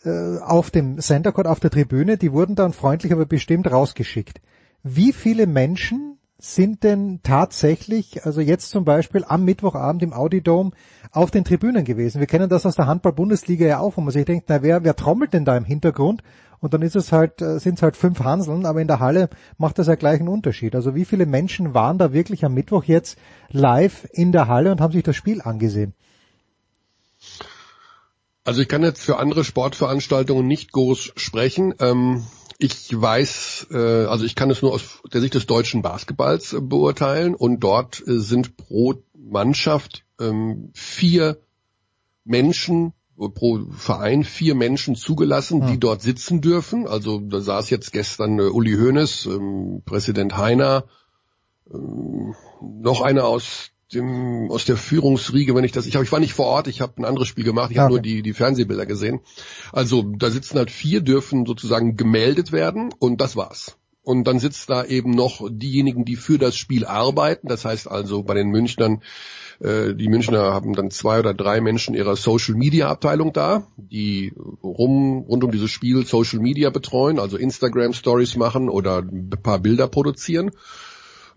äh, 0.03 0.39
auf 0.39 0.71
dem 0.71 0.99
Center 0.99 1.31
Court, 1.31 1.47
auf 1.47 1.59
der 1.59 1.71
Tribüne, 1.71 2.17
die 2.17 2.31
wurden 2.31 2.55
dann 2.55 2.73
freundlich, 2.73 3.11
aber 3.11 3.25
bestimmt 3.25 3.71
rausgeschickt. 3.71 4.41
Wie 4.83 5.13
viele 5.13 5.47
Menschen 5.47 6.17
sind 6.39 6.83
denn 6.83 7.21
tatsächlich, 7.23 8.25
also 8.25 8.41
jetzt 8.41 8.69
zum 8.69 8.85
Beispiel 8.85 9.25
am 9.27 9.43
Mittwochabend 9.43 10.03
im 10.03 10.13
Audi 10.13 10.41
Dome 10.41 10.71
auf 11.11 11.31
den 11.31 11.43
Tribünen 11.43 11.83
gewesen? 11.83 12.19
Wir 12.19 12.27
kennen 12.27 12.49
das 12.49 12.65
aus 12.65 12.75
der 12.75 12.85
Handball-Bundesliga 12.85 13.65
ja 13.65 13.79
auch, 13.79 13.97
wo 13.97 14.01
man 14.01 14.11
sich 14.11 14.25
denkt, 14.25 14.45
na 14.47 14.61
wer, 14.61 14.83
wer 14.83 14.95
trommelt 14.95 15.33
denn 15.33 15.45
da 15.45 15.57
im 15.57 15.65
Hintergrund? 15.65 16.21
Und 16.59 16.73
dann 16.73 16.81
ist 16.81 16.95
es 16.95 17.11
halt, 17.11 17.41
äh, 17.41 17.59
sind 17.59 17.75
es 17.75 17.83
halt 17.83 17.95
fünf 17.95 18.19
Hanseln, 18.19 18.65
aber 18.65 18.81
in 18.81 18.87
der 18.87 18.99
Halle 18.99 19.29
macht 19.57 19.79
das 19.79 19.87
ja 19.87 19.95
gleich 19.95 20.19
einen 20.19 20.29
Unterschied. 20.29 20.75
Also 20.75 20.95
wie 20.95 21.05
viele 21.05 21.25
Menschen 21.25 21.73
waren 21.73 21.97
da 21.97 22.13
wirklich 22.13 22.45
am 22.45 22.53
Mittwoch 22.53 22.83
jetzt 22.83 23.17
live 23.49 24.07
in 24.11 24.31
der 24.31 24.47
Halle 24.47 24.71
und 24.71 24.81
haben 24.81 24.93
sich 24.93 25.03
das 25.03 25.15
Spiel 25.15 25.41
angesehen? 25.41 25.93
Also 28.47 28.61
ich 28.61 28.69
kann 28.69 28.81
jetzt 28.81 29.01
für 29.01 29.17
andere 29.17 29.43
Sportveranstaltungen 29.43 30.47
nicht 30.47 30.71
groß 30.71 31.11
sprechen. 31.17 31.73
Ähm, 31.81 32.25
ich 32.57 32.89
weiß, 32.89 33.67
äh, 33.71 34.05
also 34.05 34.23
ich 34.23 34.35
kann 34.35 34.49
es 34.49 34.61
nur 34.61 34.71
aus 34.71 35.01
der 35.11 35.19
Sicht 35.19 35.33
des 35.33 35.47
deutschen 35.47 35.81
Basketballs 35.81 36.53
äh, 36.53 36.61
beurteilen 36.61 37.35
und 37.35 37.59
dort 37.59 38.01
äh, 38.07 38.19
sind 38.19 38.55
pro 38.55 39.03
Mannschaft 39.13 40.05
ähm, 40.17 40.69
vier 40.73 41.41
Menschen 42.23 42.93
pro 43.17 43.65
Verein 43.71 44.23
vier 44.23 44.55
Menschen 44.55 44.95
zugelassen, 44.95 45.67
die 45.67 45.77
dort 45.77 46.01
sitzen 46.01 46.39
dürfen. 46.39 46.87
Also 46.87 47.19
da 47.19 47.41
saß 47.41 47.69
jetzt 47.69 47.91
gestern 47.91 48.39
äh, 48.39 48.43
Uli 48.43 48.77
Hoeneß, 48.77 49.25
ähm, 49.25 49.81
Präsident 49.85 50.37
Heiner, 50.37 50.85
ähm, 51.69 52.33
noch 52.61 53.01
einer 53.01 53.25
aus 53.25 53.71
dem 53.93 54.49
aus 54.51 54.65
der 54.65 54.77
Führungsriege, 54.77 55.55
wenn 55.55 55.63
ich 55.63 55.71
das, 55.71 55.85
ich 55.85 55.95
habe, 55.95 56.03
ich 56.05 56.11
war 56.11 56.19
nicht 56.19 56.33
vor 56.33 56.47
Ort, 56.47 56.67
ich 56.67 56.81
habe 56.81 56.93
ein 56.97 57.05
anderes 57.05 57.27
Spiel 57.27 57.43
gemacht, 57.45 57.71
ich 57.71 57.77
habe 57.77 57.87
Okay. 57.87 57.93
nur 57.93 58.01
die 58.01 58.21
die 58.21 58.33
Fernsehbilder 58.33 58.85
gesehen. 58.85 59.21
Also 59.71 60.03
da 60.03 60.29
sitzen 60.29 60.57
halt 60.57 60.71
vier, 60.71 61.01
dürfen 61.01 61.45
sozusagen 61.45 61.95
gemeldet 61.95 62.51
werden 62.51 62.93
und 62.99 63.21
das 63.21 63.35
war's. 63.35 63.77
Und 64.03 64.23
dann 64.25 64.39
sitzt 64.39 64.69
da 64.69 64.85
eben 64.85 65.11
noch 65.11 65.45
diejenigen, 65.49 66.05
die 66.05 66.15
für 66.15 66.37
das 66.37 66.55
Spiel 66.55 66.85
arbeiten. 66.85 67.49
Das 67.49 67.65
heißt 67.65 67.89
also 67.89 68.23
bei 68.23 68.35
den 68.35 68.47
Münchnern, 68.49 69.01
äh, 69.59 69.93
die 69.95 70.07
Münchner 70.07 70.53
haben 70.53 70.73
dann 70.73 70.91
zwei 70.91 71.19
oder 71.19 71.33
drei 71.33 71.59
Menschen 71.59 71.93
ihrer 71.93 72.15
Social 72.15 72.55
Media 72.55 72.87
Abteilung 72.87 73.33
da, 73.33 73.67
die 73.75 74.33
rum, 74.63 75.25
rund 75.27 75.43
um 75.43 75.51
dieses 75.51 75.71
Spiel 75.71 76.05
Social 76.05 76.39
Media 76.39 76.69
betreuen, 76.69 77.19
also 77.19 77.35
Instagram 77.35 77.91
Stories 77.91 78.37
machen 78.37 78.69
oder 78.69 78.99
ein 78.99 79.29
paar 79.29 79.59
Bilder 79.59 79.87
produzieren. 79.89 80.51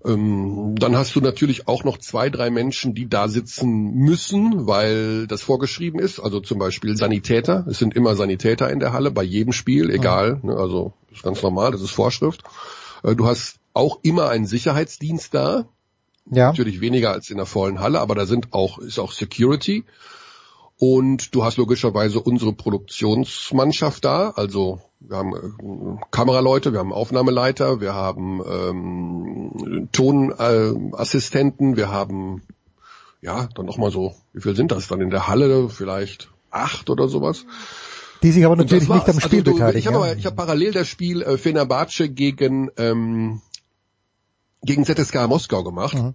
Ähm, 0.05 0.77
dann 0.79 0.97
hast 0.97 1.15
du 1.15 1.21
natürlich 1.21 1.69
auch 1.69 1.85
noch 1.85 1.99
zwei, 1.99 2.31
drei 2.31 2.51
Menschen, 2.51 2.95
die 2.95 3.09
da 3.09 3.29
sitzen 3.29 3.93
müssen, 3.95 4.67
weil 4.67 5.27
das 5.27 5.43
vorgeschrieben 5.43 6.01
ist. 6.01 6.21
Also 6.21 6.41
zum 6.41 6.59
Beispiel 6.59 6.97
Sanitäter. 6.97 7.67
Es 7.69 7.79
sind 7.79 7.95
immer 7.95 8.17
Sanitäter 8.17 8.71
in 8.71 8.81
der 8.81 8.93
Halle 8.93 9.11
bei 9.11 9.23
jedem 9.23 9.53
Spiel, 9.53 9.91
egal. 9.91 10.41
Ne, 10.43 10.57
also 10.57 10.95
ist 11.13 11.23
ganz 11.23 11.43
normal, 11.43 11.73
das 11.73 11.83
ist 11.83 11.91
Vorschrift. 11.91 12.43
Äh, 13.03 13.15
du 13.15 13.27
hast 13.27 13.57
auch 13.75 14.01
immer 14.03 14.31
einen 14.31 14.47
Sicherheitsdienst 14.47 15.35
da. 15.35 15.67
Ja. 16.31 16.49
Natürlich 16.49 16.81
weniger 16.81 17.13
als 17.13 17.31
in 17.31 17.37
der 17.37 17.47
vollen 17.47 17.81
Halle, 17.81 18.01
aber 18.01 18.15
da 18.15 18.25
sind 18.25 18.53
auch, 18.53 18.79
ist 18.79 18.99
auch 18.99 19.13
Security. 19.13 19.85
Und 20.79 21.35
du 21.35 21.45
hast 21.45 21.59
logischerweise 21.59 22.21
unsere 22.21 22.55
Produktionsmannschaft 22.55 24.05
da, 24.05 24.31
also 24.31 24.81
wir 25.01 25.17
haben 25.17 25.35
äh, 25.35 26.05
Kameraleute, 26.11 26.73
wir 26.73 26.79
haben 26.79 26.93
Aufnahmeleiter, 26.93 27.81
wir 27.81 27.95
haben 27.95 28.41
ähm, 28.47 29.89
Tonassistenten, 29.93 30.95
Assistenten, 30.95 31.77
wir 31.77 31.91
haben 31.91 32.43
ja 33.23 33.49
dann 33.55 33.67
noch 33.67 33.79
mal 33.79 33.91
so, 33.91 34.15
wie 34.33 34.43
viel 34.43 34.57
sind 34.57 34.73
das 34.73 34.89
dann 34.89 35.01
in 35.01 35.11
der 35.11 35.27
Halle? 35.29 35.69
Vielleicht 35.69 36.31
acht 36.51 36.91
oder 36.91 37.09
sowas. 37.09 37.45
Die 38.23 38.33
sich 38.33 38.45
aber 38.45 38.57
natürlich 38.57 38.89
nicht 38.89 39.09
am 39.09 39.15
war's. 39.17 39.23
Spiel 39.23 39.41
also 39.41 39.53
beteiligen. 39.53 39.79
Ich 39.79 39.87
habe 39.87 40.07
ja. 40.07 40.25
habe 40.25 40.37
parallel 40.37 40.73
das 40.73 40.89
Spiel 40.89 41.23
äh, 41.23 41.39
Fenerbahce 41.39 42.11
gegen 42.11 42.71
ähm, 42.77 43.41
gegen 44.63 44.85
ZSK 44.85 45.27
Moskau 45.27 45.65
gemacht 45.65 45.95
Mhm. 45.95 46.15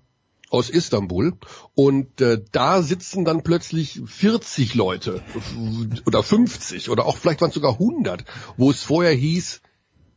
Aus 0.50 0.70
Istanbul 0.70 1.34
und 1.74 2.22
äh, 2.22 2.42
da 2.52 2.82
sitzen 2.82 3.26
dann 3.26 3.44
plötzlich 3.44 4.02
40 4.06 4.76
Leute 4.76 5.22
oder 6.06 6.24
50 6.24 6.90
oder 6.90 7.06
auch 7.06 7.18
vielleicht 7.18 7.42
waren 7.42 7.50
es 7.50 7.56
sogar 7.56 7.74
100, 7.74 8.26
wo 8.58 8.72
es 8.72 8.84
vorher 8.84 9.14
hieß, 9.14 9.62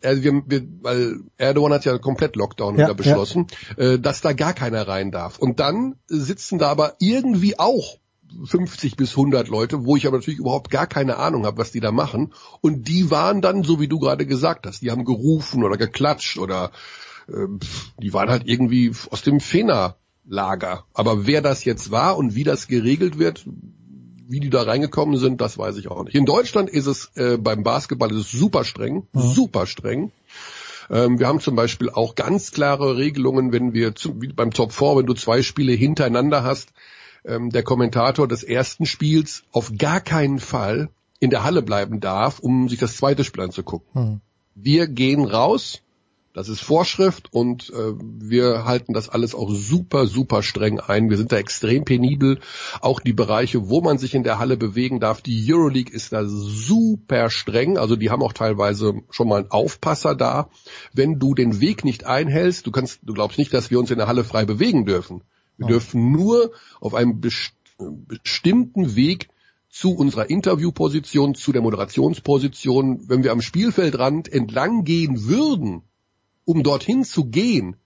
äh, 0.01 0.17
wir, 0.21 0.43
wir, 0.47 0.67
weil 0.83 1.21
Erdogan 1.37 1.73
hat 1.73 1.85
ja 1.85 1.99
komplett 1.99 2.37
Lockdown 2.37 2.77
Ja, 2.77 2.85
wieder 2.85 2.95
beschlossen, 2.95 3.47
äh, 3.77 3.99
dass 3.99 4.21
da 4.21 4.33
gar 4.33 4.55
keiner 4.55 4.87
rein 4.87 5.11
darf. 5.11 5.39
Und 5.39 5.61
dann 5.61 5.97
sitzen 6.07 6.59
da 6.59 6.69
aber 6.69 6.95
irgendwie 6.99 7.59
auch 7.59 7.99
50 8.45 8.97
bis 8.97 9.11
100 9.11 9.49
Leute, 9.49 9.85
wo 9.85 9.97
ich 9.97 10.07
aber 10.07 10.19
natürlich 10.19 10.39
überhaupt 10.39 10.71
gar 10.71 10.87
keine 10.87 11.17
Ahnung 11.17 11.47
habe, 11.47 11.59
was 11.59 11.73
die 11.73 11.81
da 11.81 11.93
machen. 11.93 12.35
Und 12.61 12.89
die 12.89 13.11
waren 13.11 13.41
dann, 13.41 13.65
so 13.65 13.81
wie 13.81 13.89
du 13.89 13.99
gerade 13.99 14.27
gesagt 14.27 14.67
hast, 14.67 14.83
die 14.83 14.91
haben 14.91 15.05
gerufen 15.05 15.65
oder 15.65 15.77
geklatscht 15.77 16.39
oder 16.39 16.71
äh, 17.29 17.47
die 17.99 18.13
waren 18.13 18.29
halt 18.29 18.43
irgendwie 18.47 18.93
aus 19.11 19.23
dem 19.23 19.41
Fener-Lager. 20.29 20.85
Aber 20.95 21.27
wer 21.27 21.43
das 21.43 21.65
jetzt 21.65 21.91
war 21.91 22.17
und 22.17 22.35
wie 22.35 22.45
das 22.45 22.69
geregelt 22.69 23.19
wird, 23.19 23.45
wie 24.29 24.41
die 24.41 24.51
da 24.51 24.63
reingekommen 24.63 25.17
sind, 25.17 25.41
das 25.41 25.57
weiß 25.57 25.77
ich 25.79 25.91
auch 25.91 26.05
nicht. 26.05 26.15
In 26.15 26.27
Deutschland 26.27 26.69
ist 26.69 26.87
es 26.87 27.11
äh, 27.17 27.39
beim 27.39 27.63
Basketball 27.63 28.11
ist 28.11 28.19
es 28.19 28.31
super 28.31 28.65
streng, 28.65 29.07
super 29.15 29.67
streng. 29.67 30.13
Ähm, 30.91 31.19
wir 31.19 31.27
haben 31.27 31.41
zum 31.41 31.57
Beispiel 31.57 31.91
auch 31.91 32.15
ganz 32.15 32.53
klare 32.53 32.97
Regelungen, 32.97 33.53
wenn 33.53 33.73
wir 33.73 33.95
zum, 33.95 34.21
wie 34.21 34.29
beim 34.29 34.51
Top 34.51 34.73
4, 34.73 34.99
wenn 34.99 35.07
du 35.07 35.15
zwei 35.15 35.43
Spiele 35.43 35.73
hintereinander 35.73 36.43
hast, 36.43 36.73
ähm, 37.25 37.51
der 37.51 37.63
Kommentator 37.63 38.29
des 38.29 38.43
ersten 38.43 38.87
Spiels 38.87 39.45
auf 39.53 39.73
gar 39.77 40.01
keinen 40.01 40.39
Fall 40.39 40.91
in 41.21 41.31
der 41.31 41.43
Halle 41.43 41.63
bleiben 41.63 42.01
darf, 42.01 42.39
um 42.39 42.69
sich 42.69 42.79
das 42.79 42.97
zweite 42.97 43.25
Spiel 43.25 43.45
anzugucken. 43.45 43.89
Hm. 43.95 44.21
Wir 44.55 44.89
gehen 44.89 45.25
raus, 45.25 45.83
das 46.39 46.49
ist 46.49 46.61
Vorschrift 46.61 47.33
und 47.33 47.71
äh, 47.71 47.95
wir 48.01 48.65
halten 48.65 48.93
das 48.93 49.09
alles 49.09 49.35
auch 49.35 49.51
super, 49.51 50.07
super 50.07 50.45
streng 50.45 50.79
ein. 50.79 51.11
Wir 51.11 51.17
sind 51.17 51.33
da 51.33 51.37
extrem 51.37 51.85
penibel. 51.85 52.39
Auch 52.81 53.01
die 53.01 53.13
Bereiche, 53.13 53.69
wo 53.69 53.81
man 53.81 53.99
sich 53.99 54.15
in 54.15 54.23
der 54.23 54.39
Halle 54.39 54.57
bewegen 54.57 55.01
darf, 55.01 55.21
die 55.21 55.53
Euroleague 55.53 55.93
ist 55.93 56.13
da 56.13 56.25
super 56.25 57.29
streng. 57.29 57.77
Also 57.77 57.97
die 57.97 58.11
haben 58.11 58.23
auch 58.23 58.33
teilweise 58.33 59.03
schon 59.11 59.27
mal 59.27 59.41
einen 59.41 59.51
Aufpasser 59.51 60.15
da. 60.15 60.49
Wenn 60.93 61.19
du 61.19 61.35
den 61.35 61.61
Weg 61.61 61.85
nicht 61.85 62.07
einhältst, 62.07 62.65
du 62.69 62.71
kannst, 62.71 63.01
du 63.03 63.15
glaubst 63.15 63.37
nicht, 63.39 63.53
dass 63.53 63.73
wir 63.73 63.81
uns 63.81 63.91
in 63.91 63.99
der 63.99 64.07
Halle 64.07 64.23
frei 64.23 64.45
bewegen 64.45 64.87
dürfen. 64.87 65.25
Wir 65.57 65.67
dürfen 65.67 66.13
nur 66.13 66.53
auf 66.81 66.95
einem 66.95 67.21
best 67.21 67.55
bestimmten 68.07 68.95
Weg 68.95 69.29
zu 69.71 69.93
unserer 69.93 70.31
Interviewposition, 70.31 71.35
zu 71.35 71.51
der 71.51 71.63
Moderationsposition, 71.63 73.09
wenn 73.09 73.25
wir 73.25 73.33
am 73.33 73.43
Spielfeldrand 73.43 74.33
entlang 74.33 74.85
gehen 74.85 75.27
würden, 75.27 75.83
um 76.49 76.63
dorthin 76.63 77.05
zu 77.05 77.27
gehen, 77.27 77.77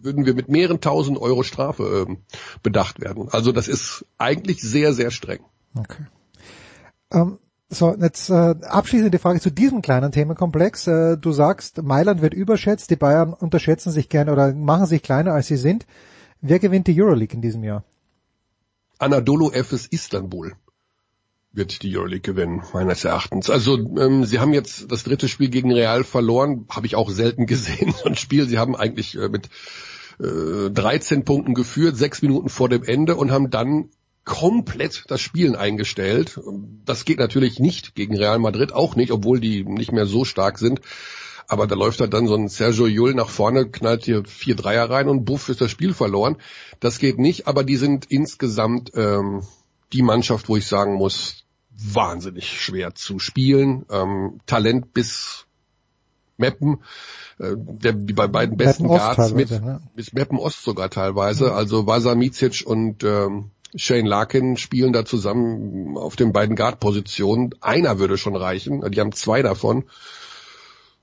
würden 0.00 0.26
wir 0.26 0.34
mit 0.34 0.48
mehreren 0.48 0.80
tausend 0.80 1.18
Euro 1.18 1.42
Strafe 1.42 2.06
äh, 2.08 2.16
bedacht 2.62 3.00
werden. 3.00 3.28
Also 3.30 3.50
das 3.50 3.66
ist 3.66 4.04
eigentlich 4.16 4.62
sehr, 4.62 4.94
sehr 4.94 5.10
streng. 5.10 5.40
Okay. 5.74 6.06
Ähm, 7.12 7.38
so, 7.68 7.96
jetzt 8.00 8.30
äh, 8.30 8.54
abschließende 8.62 9.18
Frage 9.18 9.40
zu 9.40 9.50
diesem 9.50 9.82
kleinen 9.82 10.12
Themenkomplex. 10.12 10.86
Äh, 10.86 11.18
du 11.18 11.32
sagst, 11.32 11.82
Mailand 11.82 12.22
wird 12.22 12.32
überschätzt, 12.32 12.90
die 12.90 12.96
Bayern 12.96 13.32
unterschätzen 13.34 13.90
sich 13.90 14.08
gerne 14.08 14.32
oder 14.32 14.54
machen 14.54 14.86
sich 14.86 15.02
kleiner 15.02 15.32
als 15.32 15.48
sie 15.48 15.56
sind. 15.56 15.84
Wer 16.40 16.60
gewinnt 16.60 16.86
die 16.86 17.02
Euroleague 17.02 17.34
in 17.34 17.42
diesem 17.42 17.64
Jahr? 17.64 17.82
Anadolu 18.98 19.50
Efes 19.50 19.88
Istanbul 19.88 20.52
wird 21.56 21.82
die 21.82 21.96
Euroleague 21.96 22.20
gewinnen, 22.20 22.62
meines 22.72 23.04
Erachtens. 23.04 23.50
Also 23.50 23.76
ähm, 23.98 24.24
sie 24.24 24.38
haben 24.38 24.52
jetzt 24.52 24.90
das 24.92 25.04
dritte 25.04 25.28
Spiel 25.28 25.48
gegen 25.48 25.72
Real 25.72 26.04
verloren, 26.04 26.66
habe 26.70 26.86
ich 26.86 26.96
auch 26.96 27.10
selten 27.10 27.46
gesehen, 27.46 27.92
so 27.96 28.04
ein 28.04 28.16
Spiel. 28.16 28.48
Sie 28.48 28.58
haben 28.58 28.76
eigentlich 28.76 29.16
äh, 29.16 29.28
mit 29.28 29.48
äh, 30.20 30.70
13 30.70 31.24
Punkten 31.24 31.54
geführt, 31.54 31.96
sechs 31.96 32.22
Minuten 32.22 32.48
vor 32.48 32.68
dem 32.68 32.82
Ende 32.84 33.16
und 33.16 33.30
haben 33.30 33.50
dann 33.50 33.90
komplett 34.24 35.04
das 35.08 35.20
Spielen 35.20 35.56
eingestellt. 35.56 36.38
Das 36.84 37.04
geht 37.04 37.18
natürlich 37.18 37.60
nicht 37.60 37.94
gegen 37.94 38.16
Real 38.16 38.38
Madrid, 38.38 38.72
auch 38.72 38.96
nicht, 38.96 39.12
obwohl 39.12 39.40
die 39.40 39.64
nicht 39.64 39.92
mehr 39.92 40.06
so 40.06 40.24
stark 40.24 40.58
sind. 40.58 40.80
Aber 41.48 41.68
da 41.68 41.76
läuft 41.76 42.00
halt 42.00 42.12
dann 42.12 42.26
so 42.26 42.34
ein 42.34 42.48
Sergio 42.48 42.86
Jull 42.88 43.14
nach 43.14 43.28
vorne, 43.28 43.70
knallt 43.70 44.04
hier 44.04 44.24
vier 44.24 44.56
Dreier 44.56 44.90
rein 44.90 45.08
und 45.08 45.24
buff 45.24 45.48
ist 45.48 45.60
das 45.60 45.70
Spiel 45.70 45.94
verloren. 45.94 46.36
Das 46.80 46.98
geht 46.98 47.18
nicht, 47.18 47.46
aber 47.46 47.62
die 47.62 47.76
sind 47.76 48.06
insgesamt 48.06 48.90
ähm, 48.94 49.42
die 49.92 50.02
Mannschaft, 50.02 50.48
wo 50.48 50.56
ich 50.56 50.66
sagen 50.66 50.94
muss, 50.94 51.45
wahnsinnig 51.78 52.60
schwer 52.60 52.94
zu 52.94 53.18
spielen. 53.18 53.84
Ähm, 53.90 54.40
Talent 54.46 54.92
bis 54.92 55.46
Meppen, 56.38 56.82
äh, 57.38 57.54
der, 57.56 57.92
die 57.92 58.12
bei 58.12 58.26
beiden 58.26 58.56
besten 58.56 58.88
Guards 58.88 59.32
mit, 59.32 59.50
ne? 59.50 59.80
bis 59.94 60.12
Meppen 60.12 60.38
Ost 60.38 60.62
sogar 60.62 60.90
teilweise. 60.90 61.52
Also 61.52 61.86
Vasamicic 61.86 62.64
und 62.66 63.04
ähm, 63.04 63.50
Shane 63.74 64.06
Larkin 64.06 64.56
spielen 64.56 64.92
da 64.92 65.04
zusammen 65.04 65.96
auf 65.96 66.16
den 66.16 66.32
beiden 66.32 66.56
Guard-Positionen. 66.56 67.54
Einer 67.60 67.98
würde 67.98 68.16
schon 68.16 68.36
reichen. 68.36 68.82
Die 68.90 69.00
haben 69.00 69.12
zwei 69.12 69.42
davon. 69.42 69.84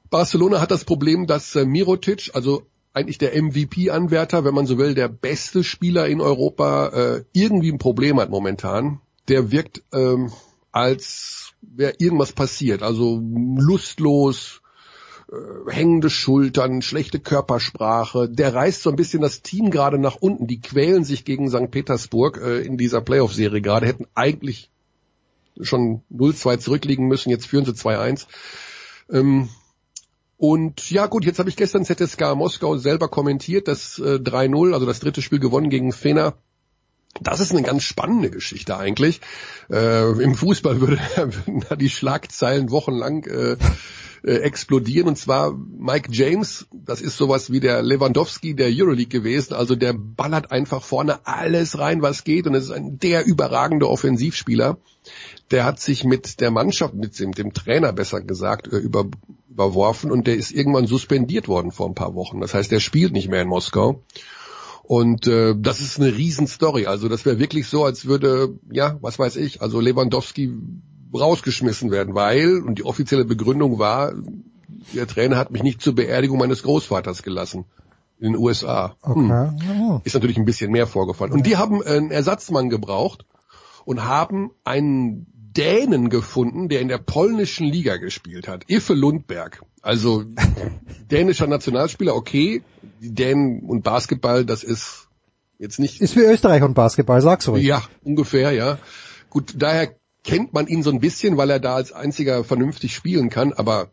Barcelona 0.10 0.62
hat 0.62 0.72
das 0.72 0.86
Problem, 0.86 1.28
dass 1.28 1.56
äh, 1.56 1.66
Mirotic, 1.66 2.32
also 2.34 2.64
eigentlich 2.94 3.18
der 3.18 3.42
MVP-Anwärter, 3.42 4.46
wenn 4.46 4.54
man 4.54 4.68
so 4.68 4.78
will, 4.78 4.94
der 4.94 5.08
beste 5.08 5.64
Spieler 5.64 6.08
in 6.08 6.22
Europa, 6.22 6.88
äh, 6.90 7.24
irgendwie 7.34 7.72
ein 7.72 7.80
Problem 7.80 8.20
hat 8.20 8.30
momentan. 8.30 9.00
Der 9.28 9.52
wirkt 9.52 9.82
ähm, 9.92 10.32
als 10.74 11.54
wäre 11.62 11.94
irgendwas 12.00 12.34
passiert. 12.34 12.84
Also 12.84 13.22
lustlos, 13.24 14.62
äh, 15.32 15.72
hängende 15.72 16.10
Schultern, 16.10 16.82
schlechte 16.82 17.20
Körpersprache. 17.20 18.28
Der 18.28 18.54
reißt 18.54 18.84
so 18.84 18.90
ein 18.90 18.98
bisschen 18.98 19.22
das 19.22 19.42
Team 19.42 19.72
gerade 19.72 19.98
nach 19.98 20.18
unten. 20.18 20.48
Die 20.48 20.60
quälen 20.60 21.06
sich 21.06 21.24
gegen 21.24 21.50
St. 21.50 21.72
Petersburg 21.72 22.42
äh, 22.44 22.60
in 22.62 22.78
dieser 22.78 23.00
Playoff-Serie 23.00 23.62
gerade, 23.62 23.88
hätten 23.88 24.08
eigentlich 24.16 24.70
schon 25.62 26.02
0-2 26.12 26.60
zurückliegen 26.60 27.08
müssen, 27.08 27.30
jetzt 27.30 27.48
führen 27.48 27.66
sie 27.66 27.72
2-1. 27.72 28.26
Ähm, 29.12 29.50
und 30.38 30.90
ja 30.90 31.06
gut, 31.06 31.24
jetzt 31.24 31.40
habe 31.40 31.50
ich 31.50 31.56
gestern 31.56 31.86
ZSK 31.86 32.36
Moskau 32.36 32.78
selber 32.78 33.08
kommentiert, 33.08 33.68
das 33.68 34.00
äh, 34.00 34.16
3-0, 34.16 34.74
also 34.74 34.86
das 34.86 35.00
dritte 35.00 35.22
Spiel 35.22 35.40
gewonnen 35.40 35.70
gegen 35.70 35.92
Fener. 35.94 36.34
Das 37.22 37.40
ist 37.40 37.52
eine 37.52 37.62
ganz 37.62 37.84
spannende 37.84 38.30
Geschichte 38.32 38.78
eigentlich. 38.78 39.22
Äh, 39.70 40.12
Im 40.22 40.36
Fußball 40.36 40.82
würde, 40.82 41.00
würden 41.16 41.64
da 41.70 41.76
die 41.76 41.90
Schlagzeilen 41.90 42.72
wochenlang 42.72 43.24
äh, 43.26 43.58
äh, 44.24 44.38
explodieren. 44.38 45.10
Und 45.10 45.18
zwar 45.18 45.54
Mike 45.54 46.10
James, 46.12 46.66
das 46.72 47.02
ist 47.02 47.18
sowas 47.18 47.52
wie 47.52 47.60
der 47.60 47.84
Lewandowski 47.84 48.56
der 48.56 48.70
Euroleague 48.72 49.20
gewesen. 49.20 49.54
Also 49.54 49.76
der 49.76 49.94
ballert 49.94 50.52
einfach 50.52 50.82
vorne 50.82 51.26
alles 51.28 51.78
rein, 51.78 52.02
was 52.02 52.24
geht. 52.24 52.48
Und 52.48 52.56
es 52.56 52.66
ist 52.66 52.72
ein 52.72 52.98
der 53.00 53.26
überragende 53.26 53.90
Offensivspieler. 53.90 54.78
Der 55.52 55.66
hat 55.66 55.80
sich 55.80 56.06
mit 56.06 56.40
der 56.40 56.50
Mannschaft, 56.50 56.96
mit 56.96 57.20
dem, 57.20 57.34
dem 57.34 57.54
Trainer 57.54 57.94
besser 57.94 58.22
gesagt, 58.22 58.72
äh, 58.72 58.78
über, 58.78 59.06
überworfen 59.50 60.12
und 60.12 60.26
der 60.26 60.36
ist 60.36 60.52
irgendwann 60.52 60.88
suspendiert 60.88 61.48
worden 61.48 61.72
vor 61.72 61.88
ein 61.88 61.96
paar 61.96 62.16
Wochen. 62.16 62.42
Das 62.42 62.54
heißt, 62.54 62.72
der 62.72 62.80
spielt 62.80 63.14
nicht 63.14 63.30
mehr 63.30 63.42
in 63.42 63.48
Moskau. 63.48 64.02
Und 64.84 65.28
äh, 65.28 65.56
das 65.58 65.80
ist 65.80 66.00
eine 66.00 66.16
Riesenstory. 66.16 66.86
Also 66.86 67.08
das 67.08 67.26
wäre 67.26 67.40
wirklich 67.40 67.68
so, 67.68 67.86
als 67.86 68.06
würde, 68.06 68.60
ja, 68.70 68.98
was 69.02 69.18
weiß 69.18 69.38
ich, 69.38 69.62
also 69.62 69.80
Lewandowski 69.80 70.54
rausgeschmissen 71.18 71.90
werden, 71.90 72.16
weil, 72.16 72.60
und 72.60 72.80
die 72.80 72.86
offizielle 72.86 73.24
Begründung 73.24 73.80
war, 73.80 74.14
der 74.94 75.08
Trainer 75.08 75.38
hat 75.38 75.52
mich 75.52 75.64
nicht 75.64 75.82
zur 75.82 75.96
Beerdigung 75.96 76.38
meines 76.38 76.64
Großvaters 76.64 77.24
gelassen 77.24 77.66
in 78.20 78.34
den 78.34 78.38
USA. 78.38 78.96
Hm. 79.04 79.32
Okay. 79.32 80.02
Ist 80.04 80.14
natürlich 80.14 80.38
ein 80.38 80.46
bisschen 80.46 80.72
mehr 80.72 80.88
vorgefallen. 80.88 81.32
Und 81.32 81.46
die 81.46 81.58
haben 81.58 81.82
einen 81.82 82.12
Ersatzmann 82.12 82.70
gebraucht 82.70 83.26
und 83.86 84.04
haben 84.04 84.52
einen 84.64 85.28
Dänen 85.56 86.10
gefunden, 86.10 86.70
der 86.70 86.82
in 86.82 86.88
der 86.88 86.98
polnischen 86.98 87.68
Liga 87.68 87.98
gespielt 87.98 88.48
hat. 88.48 88.66
Iffe 88.68 88.94
Lundberg. 88.94 89.62
Also 89.82 90.24
dänischer 91.12 91.48
Nationalspieler, 91.48 92.16
okay. 92.16 92.64
Die 93.02 93.14
Dänen 93.14 93.62
und 93.62 93.84
Basketball, 93.84 94.46
das 94.46 94.64
ist 94.64 95.08
jetzt 95.60 95.80
nicht. 95.80 96.02
Ist 96.02 96.16
wie 96.16 96.22
Österreich 96.22 96.64
und 96.64 96.74
Basketball, 96.74 97.22
sag's 97.22 97.48
ruhig. 97.48 97.64
Ja, 97.64 97.84
ungefähr, 98.04 98.52
ja. 98.52 98.80
Gut, 99.30 99.54
daher 99.58 99.96
kennt 100.24 100.54
man 100.54 100.68
ihn 100.68 100.84
so 100.84 100.90
ein 100.90 101.00
bisschen, 101.00 101.38
weil 101.38 101.50
er 101.50 101.60
da 101.60 101.76
als 101.76 101.92
einziger 101.92 102.44
vernünftig 102.44 102.96
spielen 102.96 103.30
kann, 103.30 103.54
aber 103.54 103.92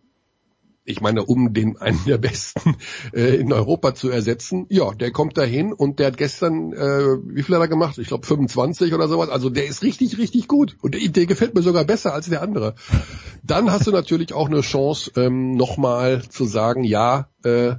ich 0.84 1.00
meine, 1.00 1.24
um 1.24 1.52
den 1.52 1.76
einen 1.80 2.04
der 2.06 2.18
besten 2.18 2.76
äh, 3.12 3.36
in 3.36 3.52
Europa 3.52 3.94
zu 3.94 4.10
ersetzen, 4.10 4.66
ja, 4.68 4.92
der 4.92 5.10
kommt 5.10 5.36
dahin 5.36 5.72
und 5.72 5.98
der 5.98 6.08
hat 6.08 6.16
gestern, 6.16 6.72
äh, 6.72 7.18
wie 7.24 7.42
viel 7.42 7.54
hat 7.54 7.62
er 7.62 7.68
gemacht? 7.68 7.98
Ich 7.98 8.08
glaube 8.08 8.26
25 8.26 8.94
oder 8.94 9.08
sowas. 9.08 9.28
Also 9.28 9.50
der 9.50 9.66
ist 9.66 9.82
richtig, 9.82 10.18
richtig 10.18 10.48
gut 10.48 10.76
und 10.82 10.94
der, 10.94 11.08
der 11.08 11.26
gefällt 11.26 11.54
mir 11.54 11.62
sogar 11.62 11.84
besser 11.84 12.14
als 12.14 12.28
der 12.28 12.42
andere. 12.42 12.74
Dann 13.42 13.70
hast 13.70 13.86
du 13.86 13.90
natürlich 13.90 14.32
auch 14.32 14.48
eine 14.48 14.60
Chance, 14.60 15.12
ähm, 15.16 15.52
nochmal 15.52 16.22
zu 16.28 16.44
sagen, 16.44 16.84
ja, 16.84 17.28
äh, 17.42 17.74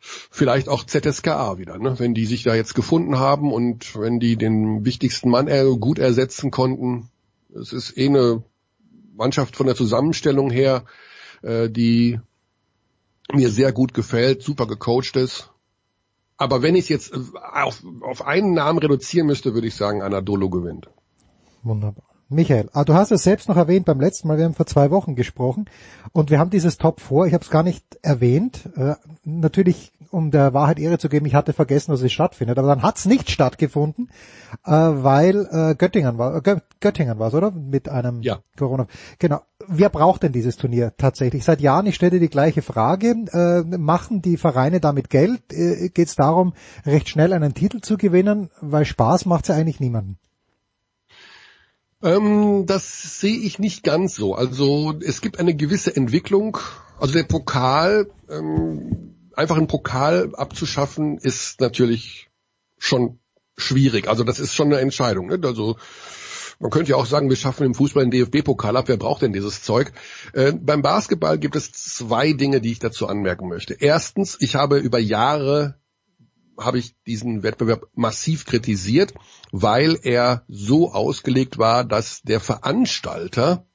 vielleicht 0.00 0.68
auch 0.68 0.84
ZSKA 0.84 1.58
wieder, 1.58 1.78
ne? 1.78 1.98
wenn 1.98 2.14
die 2.14 2.26
sich 2.26 2.44
da 2.44 2.54
jetzt 2.54 2.74
gefunden 2.74 3.18
haben 3.18 3.52
und 3.52 3.98
wenn 3.98 4.20
die 4.20 4.36
den 4.36 4.84
wichtigsten 4.84 5.28
Mann 5.28 5.48
gut 5.80 5.98
ersetzen 5.98 6.52
konnten, 6.52 7.08
es 7.52 7.72
ist 7.72 7.98
eh 7.98 8.06
eine 8.06 8.44
Mannschaft 9.16 9.56
von 9.56 9.66
der 9.66 9.74
Zusammenstellung 9.74 10.50
her, 10.50 10.84
äh, 11.42 11.68
die 11.68 12.20
mir 13.32 13.50
sehr 13.50 13.72
gut 13.72 13.94
gefällt, 13.94 14.42
super 14.42 14.66
gecoacht 14.66 15.16
ist. 15.16 15.50
Aber 16.36 16.62
wenn 16.62 16.76
ich 16.76 16.84
es 16.84 16.88
jetzt 16.88 17.12
auf, 17.34 17.82
auf 18.00 18.26
einen 18.26 18.54
Namen 18.54 18.78
reduzieren 18.78 19.26
müsste, 19.26 19.54
würde 19.54 19.66
ich 19.66 19.74
sagen, 19.74 20.02
Anadolu 20.02 20.48
gewinnt. 20.50 20.88
Wunderbar. 21.62 22.04
Michael, 22.30 22.68
ah, 22.74 22.84
du 22.84 22.92
hast 22.92 23.10
es 23.10 23.22
selbst 23.22 23.48
noch 23.48 23.56
erwähnt 23.56 23.86
beim 23.86 24.00
letzten 24.00 24.28
Mal, 24.28 24.36
wir 24.36 24.44
haben 24.44 24.54
vor 24.54 24.66
zwei 24.66 24.90
Wochen 24.90 25.14
gesprochen 25.14 25.64
und 26.12 26.30
wir 26.30 26.38
haben 26.38 26.50
dieses 26.50 26.76
Top 26.76 27.00
4, 27.00 27.24
ich 27.24 27.32
habe 27.32 27.42
es 27.42 27.48
gar 27.48 27.62
nicht 27.62 27.98
erwähnt, 28.02 28.68
äh, 28.76 28.96
natürlich 29.24 29.92
um 30.10 30.30
der 30.30 30.52
Wahrheit 30.52 30.78
Ehre 30.78 30.98
zu 30.98 31.08
geben, 31.08 31.24
ich 31.24 31.34
hatte 31.34 31.54
vergessen, 31.54 31.90
dass 31.90 32.02
es 32.02 32.12
stattfindet, 32.12 32.58
aber 32.58 32.68
dann 32.68 32.82
hat 32.82 32.98
es 32.98 33.06
nicht 33.06 33.30
stattgefunden, 33.30 34.10
äh, 34.66 34.70
weil 34.72 35.48
äh, 35.50 35.74
Göttingen 35.74 36.18
war, 36.18 36.46
äh, 36.46 36.60
Göttingen 36.80 37.18
war 37.18 37.32
oder? 37.32 37.50
Mit 37.50 37.88
einem 37.88 38.20
ja. 38.20 38.40
Corona. 38.58 38.86
Genau. 39.18 39.40
Wer 39.66 39.88
braucht 39.88 40.22
denn 40.22 40.32
dieses 40.32 40.56
Turnier 40.56 40.92
tatsächlich? 40.96 41.44
Seit 41.44 41.60
Jahren, 41.60 41.86
ich 41.86 41.94
stelle 41.94 42.20
die 42.20 42.28
gleiche 42.28 42.62
Frage, 42.62 43.14
äh, 43.32 43.76
machen 43.76 44.22
die 44.22 44.36
Vereine 44.36 44.80
damit 44.80 45.10
Geld? 45.10 45.52
Äh, 45.52 45.88
Geht 45.88 46.08
es 46.08 46.16
darum, 46.16 46.54
recht 46.86 47.08
schnell 47.08 47.32
einen 47.32 47.54
Titel 47.54 47.80
zu 47.80 47.96
gewinnen? 47.96 48.50
Weil 48.60 48.84
Spaß 48.84 49.26
macht 49.26 49.48
ja 49.48 49.54
eigentlich 49.54 49.80
niemanden. 49.80 50.18
Ähm, 52.02 52.66
das 52.66 53.20
sehe 53.20 53.38
ich 53.38 53.58
nicht 53.58 53.82
ganz 53.82 54.14
so. 54.14 54.34
Also 54.34 54.94
es 55.04 55.20
gibt 55.20 55.38
eine 55.38 55.54
gewisse 55.54 55.94
Entwicklung. 55.94 56.58
Also 56.98 57.14
der 57.14 57.24
Pokal, 57.24 58.10
ähm, 58.28 59.30
einfach 59.34 59.56
einen 59.56 59.66
Pokal 59.66 60.34
abzuschaffen, 60.34 61.18
ist 61.18 61.60
natürlich 61.60 62.28
schon 62.78 63.18
schwierig. 63.56 64.08
Also 64.08 64.24
das 64.24 64.38
ist 64.38 64.54
schon 64.54 64.68
eine 64.68 64.80
Entscheidung. 64.80 65.26
Ne? 65.26 65.40
Also 65.42 65.76
man 66.60 66.70
könnte 66.70 66.90
ja 66.90 66.96
auch 66.96 67.06
sagen, 67.06 67.28
wir 67.28 67.36
schaffen 67.36 67.66
im 67.66 67.74
Fußball 67.74 68.02
einen 68.02 68.10
DFB-Pokal 68.10 68.76
ab. 68.76 68.88
Wer 68.88 68.96
braucht 68.96 69.22
denn 69.22 69.32
dieses 69.32 69.62
Zeug? 69.62 69.92
Äh, 70.32 70.52
beim 70.52 70.82
Basketball 70.82 71.38
gibt 71.38 71.56
es 71.56 71.72
zwei 71.72 72.32
Dinge, 72.32 72.60
die 72.60 72.72
ich 72.72 72.78
dazu 72.80 73.06
anmerken 73.06 73.48
möchte. 73.48 73.74
Erstens, 73.74 74.36
ich 74.40 74.54
habe 74.54 74.78
über 74.78 74.98
Jahre 74.98 75.78
habe 76.58 76.78
ich 76.78 76.94
diesen 77.06 77.42
Wettbewerb 77.42 77.86
massiv 77.94 78.44
kritisiert, 78.44 79.14
weil 79.52 79.98
er 80.02 80.44
so 80.48 80.92
ausgelegt 80.92 81.58
war, 81.58 81.84
dass 81.84 82.22
der 82.22 82.40
Veranstalter 82.40 83.66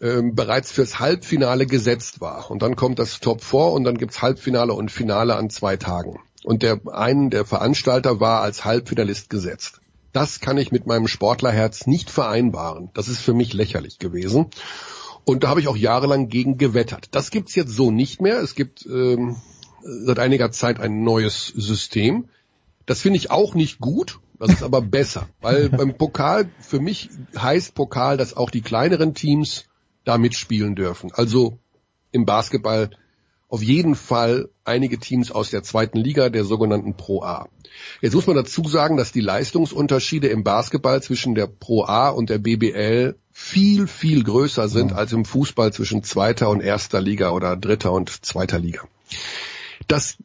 äh, 0.00 0.22
bereits 0.22 0.72
fürs 0.72 0.98
Halbfinale 1.00 1.66
gesetzt 1.66 2.20
war. 2.20 2.50
Und 2.50 2.62
dann 2.62 2.76
kommt 2.76 2.98
das 2.98 3.20
Top 3.20 3.42
4 3.42 3.60
und 3.60 3.84
dann 3.84 3.98
gibt's 3.98 4.22
Halbfinale 4.22 4.72
und 4.72 4.90
Finale 4.90 5.36
an 5.36 5.50
zwei 5.50 5.76
Tagen. 5.76 6.20
und 6.44 6.62
der 6.62 6.80
einen 6.92 7.30
der 7.30 7.44
Veranstalter 7.44 8.20
war 8.20 8.40
als 8.40 8.64
Halbfinalist 8.64 9.30
gesetzt. 9.30 9.80
Das 10.12 10.40
kann 10.40 10.56
ich 10.58 10.70
mit 10.70 10.86
meinem 10.86 11.08
Sportlerherz 11.08 11.86
nicht 11.86 12.08
vereinbaren. 12.08 12.90
Das 12.94 13.08
ist 13.08 13.20
für 13.20 13.34
mich 13.34 13.52
lächerlich 13.52 13.98
gewesen. 13.98 14.46
Und 15.24 15.42
da 15.42 15.48
habe 15.48 15.60
ich 15.60 15.66
auch 15.66 15.76
jahrelang 15.76 16.28
gegen 16.28 16.56
gewettert. 16.56 17.08
Das 17.10 17.30
gibt's 17.30 17.54
jetzt 17.56 17.72
so 17.72 17.90
nicht 17.90 18.20
mehr. 18.20 18.38
Es 18.38 18.54
gibt 18.54 18.86
ähm, 18.86 19.36
seit 19.86 20.18
einiger 20.18 20.50
Zeit 20.50 20.80
ein 20.80 21.02
neues 21.02 21.46
System. 21.46 22.28
Das 22.86 23.02
finde 23.02 23.18
ich 23.18 23.30
auch 23.30 23.54
nicht 23.54 23.78
gut. 23.78 24.18
Das 24.38 24.50
ist 24.50 24.62
aber 24.62 24.82
besser, 24.82 25.28
weil 25.40 25.68
beim 25.70 25.96
Pokal 25.96 26.50
für 26.60 26.80
mich 26.80 27.08
heißt 27.38 27.74
Pokal, 27.74 28.16
dass 28.16 28.36
auch 28.36 28.50
die 28.50 28.60
kleineren 28.60 29.14
Teams 29.14 29.64
da 30.04 30.18
mitspielen 30.18 30.74
dürfen. 30.74 31.10
Also 31.12 31.58
im 32.12 32.26
Basketball 32.26 32.90
auf 33.48 33.62
jeden 33.62 33.94
Fall 33.94 34.48
einige 34.64 34.98
Teams 34.98 35.30
aus 35.30 35.50
der 35.50 35.62
zweiten 35.62 35.98
Liga, 35.98 36.28
der 36.28 36.44
sogenannten 36.44 36.96
Pro 36.96 37.22
A. 37.22 37.48
Jetzt 38.00 38.14
muss 38.14 38.26
man 38.26 38.36
dazu 38.36 38.64
sagen, 38.64 38.96
dass 38.96 39.12
die 39.12 39.20
Leistungsunterschiede 39.20 40.28
im 40.28 40.42
Basketball 40.44 41.02
zwischen 41.02 41.34
der 41.34 41.46
Pro 41.46 41.84
A 41.84 42.08
und 42.08 42.30
der 42.30 42.38
BBL 42.38 43.16
viel, 43.32 43.86
viel 43.86 44.24
größer 44.24 44.68
sind 44.68 44.92
als 44.92 45.12
im 45.12 45.24
Fußball 45.24 45.72
zwischen 45.72 46.02
zweiter 46.02 46.48
und 46.48 46.60
erster 46.60 47.00
Liga 47.00 47.30
oder 47.30 47.56
dritter 47.56 47.92
und 47.92 48.10
zweiter 48.24 48.58
Liga. 48.58 48.82
Das 49.86 50.16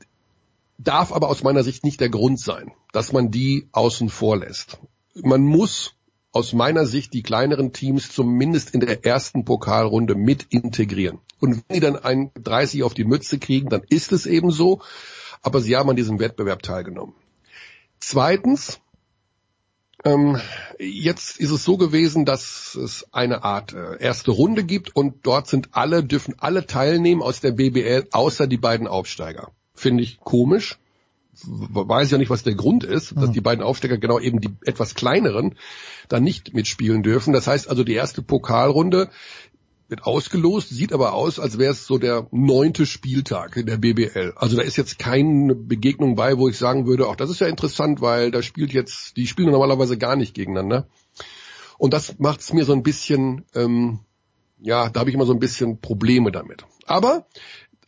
darf 0.78 1.12
aber 1.12 1.30
aus 1.30 1.44
meiner 1.44 1.64
Sicht 1.64 1.84
nicht 1.84 2.00
der 2.00 2.10
Grund 2.10 2.40
sein, 2.40 2.72
dass 2.92 3.12
man 3.12 3.32
die 3.32 3.68
außen 3.72 4.10
vor 4.10 4.38
lässt. 4.38 4.80
Man 5.14 5.42
muss 5.42 5.94
aus 6.32 6.54
meiner 6.54 6.86
Sicht 6.86 7.14
die 7.14 7.24
kleineren 7.24 7.74
Teams 7.74 8.12
zumindest 8.12 8.74
in 8.74 8.80
der 8.80 9.06
ersten 9.06 9.46
Pokalrunde 9.46 10.16
mit 10.16 10.48
integrieren. 10.50 11.20
Und 11.40 11.56
wenn 11.56 11.76
die 11.76 11.80
dann 11.80 11.98
ein 11.98 12.32
30 12.36 12.84
auf 12.84 12.94
die 12.94 13.04
Mütze 13.04 13.38
kriegen, 13.38 13.70
dann 13.70 13.82
ist 13.90 14.12
es 14.12 14.26
eben 14.26 14.52
so. 14.52 14.82
Aber 15.42 15.60
sie 15.60 15.76
haben 15.76 15.90
an 15.90 15.96
diesem 15.96 16.20
Wettbewerb 16.20 16.64
teilgenommen. 16.64 17.16
Zweitens, 18.00 18.80
ähm, 20.04 20.40
jetzt 20.80 21.38
ist 21.40 21.52
es 21.52 21.64
so 21.64 21.78
gewesen, 21.78 22.26
dass 22.26 22.76
es 22.76 23.06
eine 23.12 23.44
Art 23.44 23.74
äh, 23.74 24.02
erste 24.02 24.32
Runde 24.32 24.64
gibt 24.64 24.96
und 24.96 25.16
dort 25.24 25.48
sind 25.48 25.70
alle, 25.74 26.04
dürfen 26.04 26.36
alle 26.38 26.66
teilnehmen 26.66 27.22
aus 27.22 27.40
der 27.40 27.52
BBL, 27.52 28.08
außer 28.12 28.48
die 28.48 28.58
beiden 28.58 28.88
Aufsteiger. 28.88 29.52
Finde 29.76 30.04
ich 30.04 30.20
komisch. 30.20 30.78
Weiß 31.44 32.12
ja 32.12 32.18
nicht, 32.18 32.30
was 32.30 32.44
der 32.44 32.56
Grund 32.56 32.84
ist, 32.84 33.16
dass 33.16 33.32
die 33.32 33.42
beiden 33.42 33.64
Aufsteiger 33.64 33.98
genau 33.98 34.20
eben 34.20 34.42
die 34.42 34.50
etwas 34.66 34.96
kleineren 34.96 35.56
dann 36.10 36.24
nicht 36.24 36.54
mitspielen 36.54 37.04
dürfen. 37.04 37.32
Das 37.34 37.48
heißt 37.48 37.70
also, 37.70 37.84
die 37.84 37.94
erste 37.94 38.22
Pokalrunde 38.22 39.10
wird 39.92 40.04
ausgelost, 40.04 40.70
sieht 40.70 40.94
aber 40.94 41.14
aus, 41.14 41.40
als 41.40 41.58
wäre 41.58 41.74
es 41.74 41.86
so 41.86 41.98
der 41.98 42.28
neunte 42.32 42.86
Spieltag 42.86 43.58
in 43.58 43.68
der 43.68 43.78
BBL. 43.78 44.34
Also 44.38 44.58
da 44.58 44.64
ist 44.64 44.78
jetzt 44.78 44.98
keine 44.98 45.54
Begegnung 45.54 46.16
bei, 46.16 46.38
wo 46.38 46.48
ich 46.48 46.58
sagen 46.58 46.88
würde, 46.88 47.08
auch 47.08 47.16
das 47.16 47.30
ist 47.30 47.42
ja 47.42 47.48
interessant, 47.48 48.02
weil 48.02 48.32
da 48.32 48.42
spielt 48.42 48.74
jetzt, 48.74 49.18
die 49.18 49.28
spielen 49.28 49.52
normalerweise 49.52 49.98
gar 49.98 50.16
nicht 50.16 50.34
gegeneinander. 50.34 50.88
Und 51.78 51.94
das 51.94 52.18
macht 52.20 52.40
es 52.40 52.54
mir 52.54 52.64
so 52.64 52.74
ein 52.74 52.84
bisschen, 52.84 53.46
ähm, 53.54 54.00
ja, 54.60 54.90
da 54.90 55.02
habe 55.02 55.10
ich 55.10 55.16
immer 55.16 55.26
so 55.26 55.34
ein 55.34 55.40
bisschen 55.40 55.82
Probleme 55.82 56.32
damit. 56.32 56.66
Aber 56.86 57.28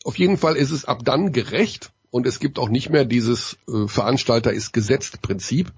auf 0.04 0.18
jeden 0.18 0.38
Fall 0.38 0.56
ist 0.56 0.72
es 0.72 0.86
ab 0.86 1.06
dann 1.06 1.32
gerecht 1.32 1.94
und 2.12 2.28
es 2.28 2.40
gibt 2.40 2.60
auch 2.60 2.70
nicht 2.70 2.90
mehr 2.90 3.06
dieses 3.06 3.58
äh, 3.68 3.88
Veranstalter 3.88 4.52
ist 4.52 4.74
gesetzt 4.74 5.22
Prinzip. 5.22 5.72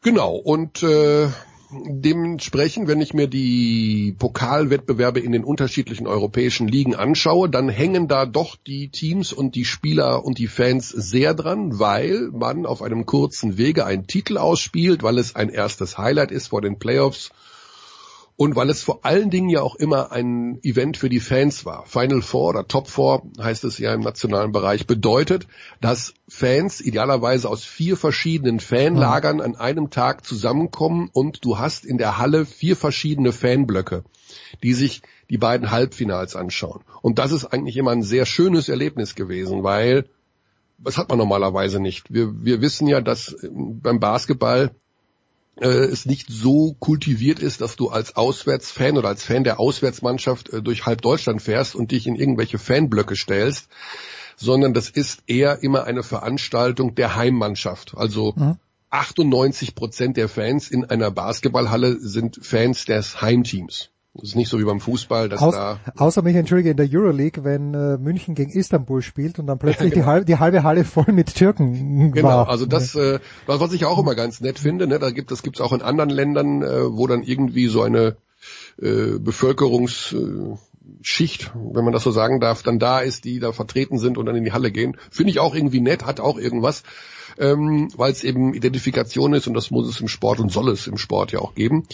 Genau, 0.00 0.36
und 0.36 0.82
äh, 0.84 1.28
dementsprechend, 1.70 2.88
wenn 2.88 3.00
ich 3.00 3.14
mir 3.14 3.26
die 3.26 4.14
Pokalwettbewerbe 4.18 5.20
in 5.20 5.32
den 5.32 5.44
unterschiedlichen 5.44 6.06
europäischen 6.06 6.68
Ligen 6.68 6.94
anschaue, 6.94 7.48
dann 7.48 7.68
hängen 7.68 8.08
da 8.08 8.26
doch 8.26 8.56
die 8.56 8.88
Teams 8.90 9.32
und 9.32 9.54
die 9.54 9.64
Spieler 9.64 10.24
und 10.24 10.38
die 10.38 10.46
Fans 10.46 10.88
sehr 10.88 11.34
dran, 11.34 11.78
weil 11.78 12.30
man 12.32 12.66
auf 12.66 12.82
einem 12.82 13.06
kurzen 13.06 13.58
Wege 13.58 13.84
einen 13.84 14.06
Titel 14.06 14.38
ausspielt, 14.38 15.02
weil 15.02 15.18
es 15.18 15.36
ein 15.36 15.50
erstes 15.50 15.98
Highlight 15.98 16.30
ist 16.30 16.48
vor 16.48 16.62
den 16.62 16.78
Playoffs 16.78 17.30
und 18.38 18.54
weil 18.54 18.70
es 18.70 18.84
vor 18.84 19.04
allen 19.04 19.30
Dingen 19.30 19.48
ja 19.48 19.62
auch 19.62 19.74
immer 19.74 20.12
ein 20.12 20.60
Event 20.62 20.96
für 20.96 21.08
die 21.08 21.18
Fans 21.18 21.66
war. 21.66 21.84
Final 21.86 22.22
Four 22.22 22.50
oder 22.50 22.68
Top 22.68 22.86
Four 22.86 23.24
heißt 23.36 23.64
es 23.64 23.78
ja 23.78 23.92
im 23.92 24.00
nationalen 24.00 24.52
Bereich, 24.52 24.86
bedeutet, 24.86 25.48
dass 25.80 26.14
Fans 26.28 26.80
idealerweise 26.80 27.48
aus 27.48 27.64
vier 27.64 27.96
verschiedenen 27.96 28.60
Fanlagern 28.60 29.40
an 29.40 29.56
einem 29.56 29.90
Tag 29.90 30.24
zusammenkommen 30.24 31.10
und 31.12 31.44
du 31.44 31.58
hast 31.58 31.84
in 31.84 31.98
der 31.98 32.18
Halle 32.18 32.46
vier 32.46 32.76
verschiedene 32.76 33.32
Fanblöcke, 33.32 34.04
die 34.62 34.72
sich 34.72 35.02
die 35.30 35.38
beiden 35.38 35.72
Halbfinals 35.72 36.36
anschauen. 36.36 36.84
Und 37.02 37.18
das 37.18 37.32
ist 37.32 37.46
eigentlich 37.46 37.76
immer 37.76 37.90
ein 37.90 38.04
sehr 38.04 38.24
schönes 38.24 38.68
Erlebnis 38.68 39.16
gewesen, 39.16 39.64
weil 39.64 40.04
das 40.78 40.96
hat 40.96 41.08
man 41.08 41.18
normalerweise 41.18 41.80
nicht. 41.80 42.14
Wir, 42.14 42.44
wir 42.44 42.60
wissen 42.60 42.86
ja, 42.86 43.00
dass 43.00 43.34
beim 43.50 43.98
Basketball 43.98 44.70
es 45.66 46.06
nicht 46.06 46.28
so 46.30 46.74
kultiviert 46.78 47.40
ist, 47.40 47.60
dass 47.60 47.76
du 47.76 47.88
als 47.88 48.16
Auswärtsfan 48.16 48.96
oder 48.96 49.08
als 49.08 49.24
Fan 49.24 49.44
der 49.44 49.58
Auswärtsmannschaft 49.58 50.50
äh, 50.50 50.62
durch 50.62 50.86
halb 50.86 51.02
Deutschland 51.02 51.42
fährst 51.42 51.74
und 51.74 51.90
dich 51.90 52.06
in 52.06 52.14
irgendwelche 52.14 52.58
Fanblöcke 52.58 53.16
stellst, 53.16 53.68
sondern 54.36 54.72
das 54.72 54.88
ist 54.88 55.24
eher 55.26 55.62
immer 55.62 55.84
eine 55.84 56.02
Veranstaltung 56.02 56.94
der 56.94 57.16
Heimmannschaft. 57.16 57.94
Also 57.96 58.34
mhm. 58.36 58.56
98 58.90 59.74
Prozent 59.74 60.16
der 60.16 60.28
Fans 60.28 60.70
in 60.70 60.84
einer 60.84 61.10
Basketballhalle 61.10 61.98
sind 62.00 62.38
Fans 62.40 62.84
des 62.84 63.20
Heimteams. 63.20 63.90
Das 64.20 64.30
ist 64.30 64.34
nicht 64.34 64.48
so 64.48 64.58
wie 64.58 64.64
beim 64.64 64.80
Fußball, 64.80 65.28
dass 65.28 65.40
Aus, 65.40 65.54
da 65.54 65.78
außer 65.96 66.22
mich 66.22 66.34
entschuldige 66.34 66.70
in 66.70 66.76
der 66.76 66.88
Euroleague, 66.90 67.44
wenn 67.44 67.72
äh, 67.72 67.98
München 67.98 68.34
gegen 68.34 68.50
Istanbul 68.50 69.00
spielt 69.00 69.38
und 69.38 69.46
dann 69.46 69.60
plötzlich 69.60 69.90
ja, 69.94 69.94
genau. 69.94 70.04
die, 70.04 70.10
halbe, 70.10 70.24
die 70.24 70.38
halbe 70.38 70.62
Halle 70.64 70.84
voll 70.84 71.12
mit 71.12 71.32
Türken 71.34 72.10
Genau, 72.12 72.28
war. 72.28 72.48
also 72.48 72.66
das, 72.66 72.96
äh, 72.96 73.20
was 73.46 73.72
ich 73.72 73.84
auch 73.84 73.98
immer 73.98 74.16
ganz 74.16 74.40
nett 74.40 74.58
finde, 74.58 74.88
ne, 74.88 74.98
da 74.98 75.10
gibt 75.10 75.30
das 75.30 75.44
gibt's 75.44 75.60
auch 75.60 75.72
in 75.72 75.82
anderen 75.82 76.10
Ländern, 76.10 76.62
äh, 76.62 76.92
wo 76.92 77.06
dann 77.06 77.22
irgendwie 77.22 77.68
so 77.68 77.82
eine 77.82 78.16
äh, 78.82 79.18
Bevölkerungsschicht, 79.18 81.52
wenn 81.54 81.84
man 81.84 81.92
das 81.92 82.02
so 82.02 82.10
sagen 82.10 82.40
darf, 82.40 82.64
dann 82.64 82.80
da 82.80 82.98
ist, 82.98 83.24
die 83.24 83.38
da 83.38 83.52
vertreten 83.52 83.98
sind 83.98 84.18
und 84.18 84.26
dann 84.26 84.34
in 84.34 84.44
die 84.44 84.52
Halle 84.52 84.72
gehen. 84.72 84.96
Finde 85.10 85.30
ich 85.30 85.38
auch 85.38 85.54
irgendwie 85.54 85.80
nett, 85.80 86.06
hat 86.06 86.18
auch 86.18 86.38
irgendwas, 86.38 86.82
ähm, 87.38 87.88
weil 87.96 88.12
es 88.12 88.24
eben 88.24 88.54
Identifikation 88.54 89.34
ist 89.34 89.46
und 89.46 89.54
das 89.54 89.70
muss 89.70 89.88
es 89.88 90.00
im 90.00 90.08
Sport 90.08 90.40
und 90.40 90.50
soll 90.50 90.68
es 90.70 90.86
im 90.86 90.98
Sport 90.98 91.32
ja 91.32 91.40
auch 91.40 91.54
geben. 91.54 91.84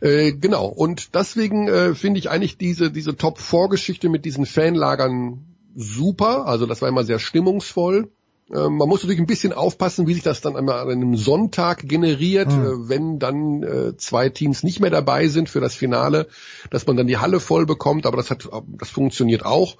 Äh, 0.00 0.32
genau. 0.32 0.66
Und 0.66 1.14
deswegen 1.14 1.68
äh, 1.68 1.94
finde 1.94 2.18
ich 2.18 2.30
eigentlich 2.30 2.58
diese, 2.58 2.90
diese 2.90 3.16
Top-4-Geschichte 3.16 4.08
mit 4.08 4.24
diesen 4.24 4.46
Fanlagern 4.46 5.44
super. 5.74 6.46
Also 6.46 6.66
das 6.66 6.82
war 6.82 6.88
immer 6.88 7.04
sehr 7.04 7.18
stimmungsvoll. 7.18 8.10
Äh, 8.50 8.68
man 8.68 8.88
muss 8.88 9.02
natürlich 9.02 9.20
ein 9.20 9.26
bisschen 9.26 9.52
aufpassen, 9.52 10.06
wie 10.06 10.14
sich 10.14 10.22
das 10.22 10.40
dann 10.40 10.56
einmal 10.56 10.80
an 10.80 10.90
einem 10.90 11.16
Sonntag 11.16 11.88
generiert, 11.88 12.52
mhm. 12.52 12.64
äh, 12.64 12.88
wenn 12.88 13.18
dann 13.18 13.62
äh, 13.62 13.96
zwei 13.96 14.28
Teams 14.28 14.62
nicht 14.62 14.80
mehr 14.80 14.90
dabei 14.90 15.28
sind 15.28 15.48
für 15.48 15.60
das 15.60 15.74
Finale, 15.74 16.28
dass 16.70 16.86
man 16.86 16.96
dann 16.96 17.06
die 17.06 17.18
Halle 17.18 17.40
voll 17.40 17.66
bekommt, 17.66 18.06
aber 18.06 18.16
das 18.16 18.30
hat, 18.30 18.48
das 18.66 18.90
funktioniert 18.90 19.44
auch. 19.44 19.76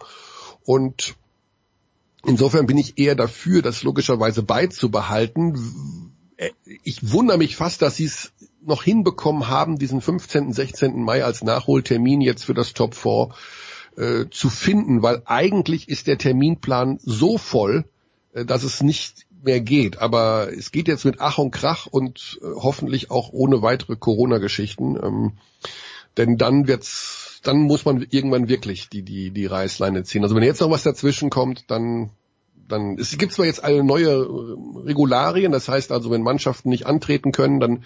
Und 0.65 1.17
insofern 2.27 2.67
bin 2.67 2.79
ich 2.79 2.99
eher 2.99 3.15
dafür, 3.15 3.63
das 3.63 3.83
logischerweise 3.83 4.43
beizubehalten. 4.43 6.13
Äh, 6.37 6.51
ich 6.85 7.13
wundere 7.13 7.39
mich 7.39 7.57
fast, 7.57 7.83
dass 7.83 7.97
sie 7.97 8.07
es 8.07 8.33
noch 8.65 8.83
hinbekommen 8.83 9.49
haben, 9.49 9.79
diesen 9.79 10.01
15., 10.01 10.53
16. 10.53 11.03
Mai 11.03 11.25
als 11.25 11.43
Nachholtermin 11.43 12.21
jetzt 12.21 12.45
für 12.45 12.55
das 12.55 12.75
Top 12.75 12.95
4 12.95 13.31
äh, 13.97 14.31
zu 14.31 14.49
finden, 14.49 15.03
weil 15.03 15.23
eigentlich 15.25 15.89
ist 15.89 16.07
der 16.07 16.19
Terminplan 16.19 16.99
so 17.03 17.39
voll, 17.39 17.85
äh, 18.33 18.45
dass 18.45 18.63
es 18.63 18.83
nicht 18.83 19.27
mehr 19.43 19.61
geht. 19.61 19.99
Aber 19.99 20.53
es 20.53 20.71
geht 20.71 20.89
jetzt 20.89 21.05
mit 21.05 21.21
Ach 21.21 21.39
und 21.39 21.51
Krach 21.51 21.87
und 21.87 22.39
äh, 22.43 22.47
hoffentlich 22.55 23.11
auch 23.11 23.33
ohne 23.33 23.63
weitere 23.63 23.97
Corona-Geschichten. 23.97 24.97
Ähm, 25.03 25.33
denn 26.17 26.37
dann 26.39 26.69
wird's, 26.69 27.22
dann 27.43 27.59
muss 27.59 27.85
man 27.85 28.07
irgendwann 28.11 28.49
wirklich 28.49 28.89
die, 28.89 29.03
die, 29.03 29.31
die 29.31 29.47
Reißleine 29.47 30.05
ziehen. 30.05 30.23
Also 30.23 30.35
wenn 30.35 30.43
jetzt 30.43 30.61
noch 30.61 30.71
was 30.71 30.83
dazwischen 30.83 31.31
kommt, 31.31 31.71
dann 31.71 32.11
dann 32.69 32.97
es 32.99 33.17
gibt 33.19 33.33
zwar 33.33 33.45
jetzt 33.45 33.63
eine 33.63 33.85
neue 33.85 34.09
äh, 34.09 34.87
Regularien, 34.87 35.53
das 35.53 35.69
heißt 35.69 35.93
also, 35.93 36.11
wenn 36.11 36.23
Mannschaften 36.23 36.71
nicht 36.71 36.87
antreten 36.87 37.33
können, 37.33 37.61
dann 37.61 37.85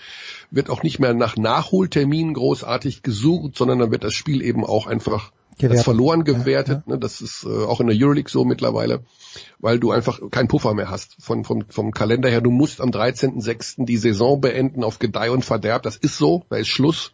wird 0.50 0.70
auch 0.70 0.82
nicht 0.82 0.98
mehr 0.98 1.12
nach 1.12 1.36
Nachholterminen 1.36 2.34
großartig 2.34 3.02
gesucht, 3.02 3.56
sondern 3.56 3.80
dann 3.80 3.90
wird 3.90 4.04
das 4.04 4.14
Spiel 4.14 4.42
eben 4.42 4.64
auch 4.64 4.86
einfach 4.86 5.32
als 5.62 5.82
verloren 5.82 6.24
gewertet. 6.24 6.82
Ja, 6.86 6.90
ja. 6.90 6.94
Ne, 6.94 6.98
das 6.98 7.20
ist 7.20 7.44
äh, 7.44 7.48
auch 7.48 7.80
in 7.80 7.86
der 7.86 7.96
Euroleague 7.98 8.30
so 8.30 8.44
mittlerweile, 8.44 9.04
weil 9.58 9.78
du 9.78 9.90
einfach 9.90 10.20
keinen 10.30 10.48
Puffer 10.48 10.74
mehr 10.74 10.90
hast 10.90 11.16
von, 11.18 11.44
vom, 11.44 11.64
vom 11.68 11.92
Kalender 11.92 12.28
her. 12.28 12.40
Du 12.40 12.50
musst 12.50 12.80
am 12.80 12.90
13.06. 12.90 13.86
die 13.86 13.96
Saison 13.96 14.40
beenden 14.40 14.84
auf 14.84 14.98
Gedeih 14.98 15.30
und 15.30 15.44
Verderb. 15.44 15.82
Das 15.82 15.96
ist 15.96 16.18
so, 16.18 16.44
da 16.50 16.56
ist 16.56 16.68
Schluss 16.68 17.12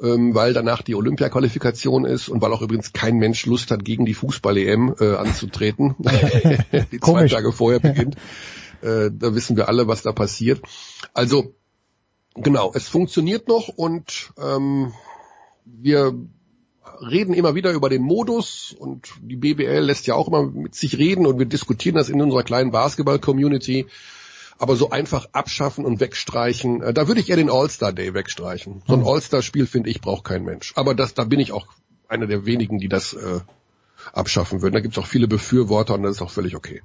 ähm, 0.00 0.34
weil 0.34 0.52
danach 0.52 0.82
die 0.82 0.94
Olympia-Qualifikation 0.94 2.04
ist 2.04 2.28
und 2.28 2.42
weil 2.42 2.52
auch 2.52 2.62
übrigens 2.62 2.92
kein 2.92 3.16
Mensch 3.16 3.46
Lust 3.46 3.70
hat, 3.70 3.84
gegen 3.84 4.04
die 4.04 4.14
Fußball-EM 4.14 4.94
äh, 5.00 5.14
anzutreten, 5.14 5.94
die 6.92 7.00
zwei 7.00 7.28
Tage 7.28 7.52
vorher 7.52 7.80
beginnt. 7.80 8.16
Äh, 8.82 9.10
da 9.10 9.34
wissen 9.34 9.56
wir 9.56 9.68
alle, 9.68 9.88
was 9.88 10.02
da 10.02 10.12
passiert. 10.12 10.60
Also 11.14 11.54
genau, 12.34 12.70
es 12.74 12.86
funktioniert 12.86 13.48
noch 13.48 13.68
und 13.68 14.32
ähm, 14.36 14.92
wir 15.64 16.14
reden 17.00 17.32
immer 17.34 17.54
wieder 17.54 17.72
über 17.72 17.88
den 17.88 18.02
Modus 18.02 18.74
und 18.78 19.08
die 19.22 19.36
BBL 19.36 19.80
lässt 19.80 20.06
ja 20.06 20.14
auch 20.14 20.28
immer 20.28 20.42
mit 20.46 20.74
sich 20.74 20.98
reden 20.98 21.26
und 21.26 21.38
wir 21.38 21.46
diskutieren 21.46 21.96
das 21.96 22.10
in 22.10 22.20
unserer 22.20 22.42
kleinen 22.42 22.72
Basketball-Community. 22.72 23.86
Aber 24.58 24.76
so 24.76 24.90
einfach 24.90 25.26
abschaffen 25.32 25.84
und 25.84 26.00
wegstreichen, 26.00 26.82
äh, 26.82 26.94
da 26.94 27.08
würde 27.08 27.20
ich 27.20 27.30
eher 27.30 27.36
den 27.36 27.50
All-Star 27.50 27.92
Day 27.92 28.14
wegstreichen. 28.14 28.82
So 28.86 28.94
ein 28.94 29.00
Mhm. 29.00 29.06
All-Star-Spiel, 29.08 29.66
finde 29.66 29.90
ich, 29.90 30.00
braucht 30.00 30.24
kein 30.24 30.44
Mensch. 30.44 30.72
Aber 30.76 30.94
das, 30.94 31.14
da 31.14 31.24
bin 31.24 31.40
ich 31.40 31.52
auch 31.52 31.66
einer 32.08 32.26
der 32.26 32.46
wenigen, 32.46 32.78
die 32.78 32.88
das 32.88 33.14
äh, 33.14 33.40
abschaffen 34.12 34.62
würden. 34.62 34.74
Da 34.74 34.80
gibt 34.80 34.96
es 34.96 35.02
auch 35.02 35.06
viele 35.06 35.28
Befürworter 35.28 35.94
und 35.94 36.02
das 36.02 36.16
ist 36.16 36.22
auch 36.22 36.30
völlig 36.30 36.54
okay. 36.54 36.82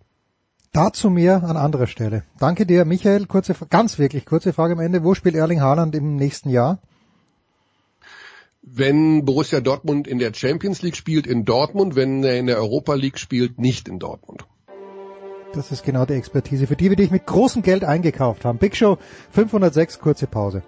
Dazu 0.72 1.10
mehr 1.10 1.44
an 1.44 1.58
anderer 1.58 1.88
Stelle. 1.88 2.24
Danke 2.38 2.66
dir, 2.66 2.86
Michael. 2.86 3.26
Kurze, 3.26 3.56
ganz 3.70 3.98
wirklich 3.98 4.26
kurze 4.26 4.54
Frage 4.54 4.74
am 4.74 4.80
Ende. 4.80 5.04
Wo 5.04 5.16
spielt 5.16 5.36
Erling 5.36 5.62
Haaland 5.62 5.96
im 5.96 6.16
nächsten 6.16 6.50
Jahr? 6.50 6.80
Wenn 8.62 9.26
Borussia 9.26 9.62
Dortmund 9.62 10.08
in 10.08 10.20
der 10.20 10.34
Champions 10.34 10.82
League 10.84 10.96
spielt, 10.96 11.26
in 11.26 11.44
Dortmund. 11.44 11.96
Wenn 11.96 12.24
er 12.24 12.38
in 12.38 12.46
der 12.46 12.58
Europa 12.58 12.94
League 12.94 13.18
spielt, 13.18 13.58
nicht 13.58 13.88
in 13.88 13.98
Dortmund. 13.98 14.46
Das 15.54 15.72
ist 15.72 15.84
genau 15.84 16.06
die 16.06 16.14
Expertise, 16.14 16.68
für 16.68 16.76
die 16.76 16.90
wir 16.90 16.96
dich 16.96 17.10
mit 17.10 17.26
großem 17.26 17.64
Geld 17.64 17.84
eingekauft 17.84 18.46
haben. 18.46 18.60
Big 18.60 18.76
Show 18.76 18.98
506, 19.32 20.00
kurze 20.00 20.28
Pause. 20.28 20.62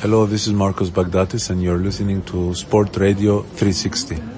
Hello, 0.00 0.24
this 0.24 0.46
is 0.46 0.52
Marcos 0.52 0.90
Bagdatis 0.90 1.50
and 1.50 1.60
you're 1.60 1.82
listening 1.82 2.24
to 2.26 2.54
Sport 2.54 2.96
Radio 2.96 3.44
360. 3.56 4.35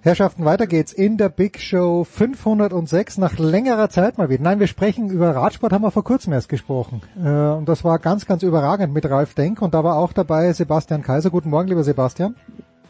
Herrschaften, 0.00 0.44
weiter 0.44 0.68
geht's 0.68 0.92
in 0.92 1.16
der 1.16 1.28
Big 1.28 1.58
Show 1.60 2.04
506 2.04 3.18
nach 3.18 3.36
längerer 3.38 3.90
Zeit 3.90 4.16
mal 4.16 4.28
wieder. 4.28 4.44
Nein, 4.44 4.60
wir 4.60 4.68
sprechen 4.68 5.10
über 5.10 5.34
Radsport, 5.34 5.72
haben 5.72 5.82
wir 5.82 5.90
vor 5.90 6.04
kurzem 6.04 6.32
erst 6.32 6.48
gesprochen. 6.48 7.02
Äh, 7.22 7.28
Und 7.28 7.68
das 7.68 7.82
war 7.82 7.98
ganz, 7.98 8.24
ganz 8.24 8.44
überragend 8.44 8.94
mit 8.94 9.10
Ralf 9.10 9.34
Denk 9.34 9.60
und 9.60 9.74
da 9.74 9.82
war 9.82 9.96
auch 9.96 10.12
dabei 10.12 10.52
Sebastian 10.52 11.02
Kaiser. 11.02 11.30
Guten 11.30 11.50
Morgen, 11.50 11.66
lieber 11.68 11.82
Sebastian. 11.82 12.36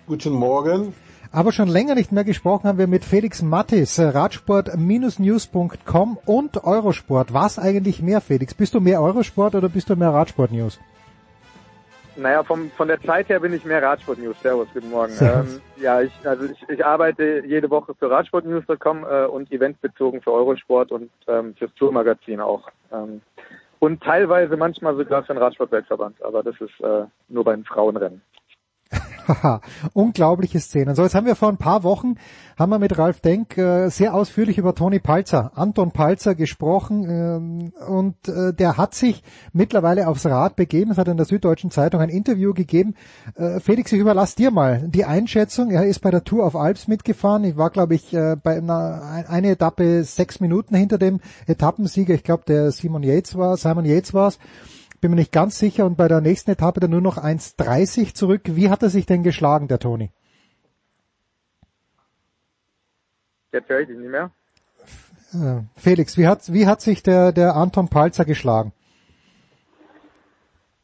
Guten 0.07 0.35
Morgen. 0.35 0.93
Aber 1.33 1.53
schon 1.53 1.69
länger 1.69 1.95
nicht 1.95 2.13
mehr 2.13 2.25
gesprochen 2.25 2.69
haben 2.69 2.79
wir 2.79 2.87
mit 2.87 3.05
Felix 3.07 3.41
Mattis, 3.43 3.97
äh, 3.99 4.05
Radsport-News.com 4.05 6.19
und 6.27 6.63
Eurosport. 6.65 7.33
Was 7.33 7.59
eigentlich 7.59 8.03
mehr, 8.03 8.21
Felix? 8.21 8.53
Bist 8.53 8.75
du 8.75 8.81
mehr 8.81 9.01
Eurosport 9.01 9.55
oder 9.55 9.71
bist 9.71 9.89
du 9.89 9.97
mehr 9.97 10.13
Radsport-News? 10.13 10.79
Naja, 12.19 12.43
vom, 12.43 12.69
von 12.73 12.89
der 12.89 13.01
Zeit 13.01 13.29
her 13.29 13.39
bin 13.39 13.53
ich 13.53 13.65
mehr 13.65 13.81
Radsport 13.81 14.19
News. 14.19 14.37
Servus, 14.43 14.67
guten 14.75 14.91
Morgen. 14.91 15.13
Servus. 15.13 15.55
Ähm, 15.55 15.61
ja, 15.81 16.01
ich, 16.01 16.13
also 16.25 16.47
ich, 16.47 16.69
ich 16.69 16.85
arbeite 16.85 17.45
jede 17.47 17.71
Woche 17.71 17.95
für 17.95 18.11
Radsportnews.com 18.11 19.05
äh, 19.05 19.27
und 19.27 19.53
eventbezogen 19.53 20.21
für 20.21 20.33
Eurosport 20.33 20.91
und 20.91 21.11
ähm, 21.29 21.55
fürs 21.55 21.73
Tourmagazin 21.75 22.41
auch. 22.41 22.69
Ähm, 22.93 23.21
und 23.79 24.03
teilweise 24.03 24.57
manchmal 24.57 24.97
sogar 24.97 25.23
für 25.23 25.33
den 25.33 25.41
Radsportweltverband, 25.41 26.21
aber 26.25 26.43
das 26.43 26.61
ist 26.61 26.81
äh, 26.81 27.05
nur 27.29 27.45
bei 27.45 27.55
den 27.55 27.65
Frauenrennen. 27.65 28.21
Haha, 29.29 29.61
unglaubliche 29.93 30.59
Szenen. 30.59 30.95
So, 30.95 31.03
jetzt 31.03 31.15
haben 31.15 31.27
wir 31.27 31.37
vor 31.37 31.51
ein 31.51 31.59
paar 31.59 31.83
Wochen, 31.83 32.15
haben 32.59 32.71
wir 32.71 32.79
mit 32.79 32.97
Ralf 32.97 33.21
Denk 33.21 33.59
äh, 33.59 33.91
sehr 33.91 34.15
ausführlich 34.15 34.57
über 34.57 34.75
Toni 34.75 35.01
Palzer, 35.01 35.53
Anton 35.55 35.93
Palzer 35.93 36.35
gesprochen 36.35 37.05
ähm, 37.05 37.73
und 37.87 38.17
äh, 38.27 38.55
der 38.55 38.79
hat 38.79 38.95
sich 38.95 39.23
mittlerweile 39.53 40.09
aufs 40.09 40.25
Rad 40.25 40.57
begeben. 40.57 40.93
Es 40.93 40.99
hat 40.99 41.09
in 41.09 41.19
der 41.19 41.27
Süddeutschen 41.27 41.71
Zeitung 41.71 42.01
ein 42.01 42.09
Interview 42.09 42.55
gegeben. 42.55 42.95
Äh, 43.35 43.61
Felix, 43.61 43.93
ich 43.93 44.01
überlasse 44.01 44.37
dir 44.37 44.51
mal 44.51 44.89
die 44.89 45.05
Einschätzung. 45.05 45.71
Er 45.71 45.85
ist 45.85 46.01
bei 46.01 46.11
der 46.11 46.25
Tour 46.25 46.47
auf 46.47 46.57
Alps 46.57 46.89
mitgefahren. 46.89 47.45
Ich 47.45 47.59
war, 47.59 47.69
glaube 47.69 47.95
ich, 47.95 48.15
äh, 48.15 48.37
bei 48.43 48.57
einer, 48.57 49.27
eine 49.29 49.51
Etappe 49.51 50.05
sechs 50.05 50.41
Minuten 50.41 50.75
hinter 50.75 50.97
dem 50.97 51.21
Etappensieger. 51.47 52.15
Ich 52.15 52.25
glaube, 52.25 52.45
der 52.49 52.73
Simon 52.73 53.03
Yates 53.03 53.37
war, 53.37 53.59
Simon 53.59 53.85
Yates 53.85 54.15
war's 54.15 54.39
bin 55.01 55.11
mir 55.11 55.17
nicht 55.17 55.33
ganz 55.33 55.59
sicher 55.59 55.87
und 55.87 55.97
bei 55.97 56.09
der 56.09 56.21
nächsten 56.21 56.51
Etappe 56.51 56.81
dann 56.81 56.91
nur 56.91 57.01
noch 57.01 57.19
1,30 57.19 58.15
zurück. 58.15 58.43
Wie 58.45 58.71
hat 58.71 58.83
er 58.83 58.91
sich 58.91 59.07
denn 59.07 59.23
geschlagen, 59.23 59.69
der 59.69 59.79
Toni? 59.79 60.11
Jetzt 63.53 63.69
höre 63.69 63.81
ich 63.81 63.89
dich 63.89 63.99
nicht 63.99 64.11
mehr. 64.11 64.31
Äh, 65.33 65.63
Felix, 65.77 66.17
wie 66.17 66.27
hat, 66.27 66.53
wie 66.53 66.67
hat 66.67 66.81
sich 66.81 67.03
der, 67.03 67.33
der 67.33 67.55
Anton 67.55 67.89
Palzer 67.89 68.25
geschlagen? 68.25 68.73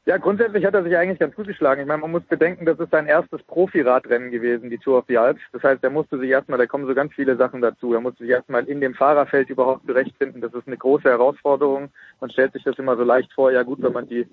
Ja, 0.06 0.18
grundsätzlich 0.18 0.66
hat 0.66 0.74
er 0.74 0.82
sich 0.82 0.94
eigentlich 0.94 1.18
ganz 1.18 1.34
gut 1.34 1.46
geschlagen. 1.46 1.80
Ich 1.80 1.86
meine, 1.86 2.02
man 2.02 2.10
muss 2.10 2.24
bedenken, 2.24 2.66
das 2.66 2.78
ist 2.78 2.90
sein 2.90 3.06
erstes 3.06 3.42
Profiradrennen 3.44 4.30
gewesen, 4.30 4.68
die 4.68 4.76
Tour 4.76 4.98
of 4.98 5.06
the 5.08 5.16
Alps. 5.16 5.40
Das 5.52 5.62
heißt, 5.62 5.82
er 5.82 5.88
musste 5.88 6.18
sich 6.18 6.28
erstmal, 6.28 6.58
da 6.58 6.66
kommen 6.66 6.86
so 6.86 6.94
ganz 6.94 7.14
viele 7.14 7.36
Sachen 7.36 7.62
dazu. 7.62 7.94
Er 7.94 8.02
musste 8.02 8.24
sich 8.24 8.30
erstmal 8.30 8.66
in 8.66 8.82
dem 8.82 8.94
Fahrerfeld 8.94 9.48
überhaupt 9.48 9.86
zurechtfinden. 9.86 10.42
Das 10.42 10.52
ist 10.52 10.66
eine 10.66 10.76
große 10.76 11.08
Herausforderung. 11.08 11.88
Man 12.20 12.28
stellt 12.28 12.52
sich 12.52 12.64
das 12.64 12.78
immer 12.78 12.98
so 12.98 13.02
leicht 13.02 13.32
vor, 13.32 13.50
ja 13.50 13.62
gut, 13.62 13.80
wenn 13.80 13.94
man 13.94 14.06
die, 14.06 14.28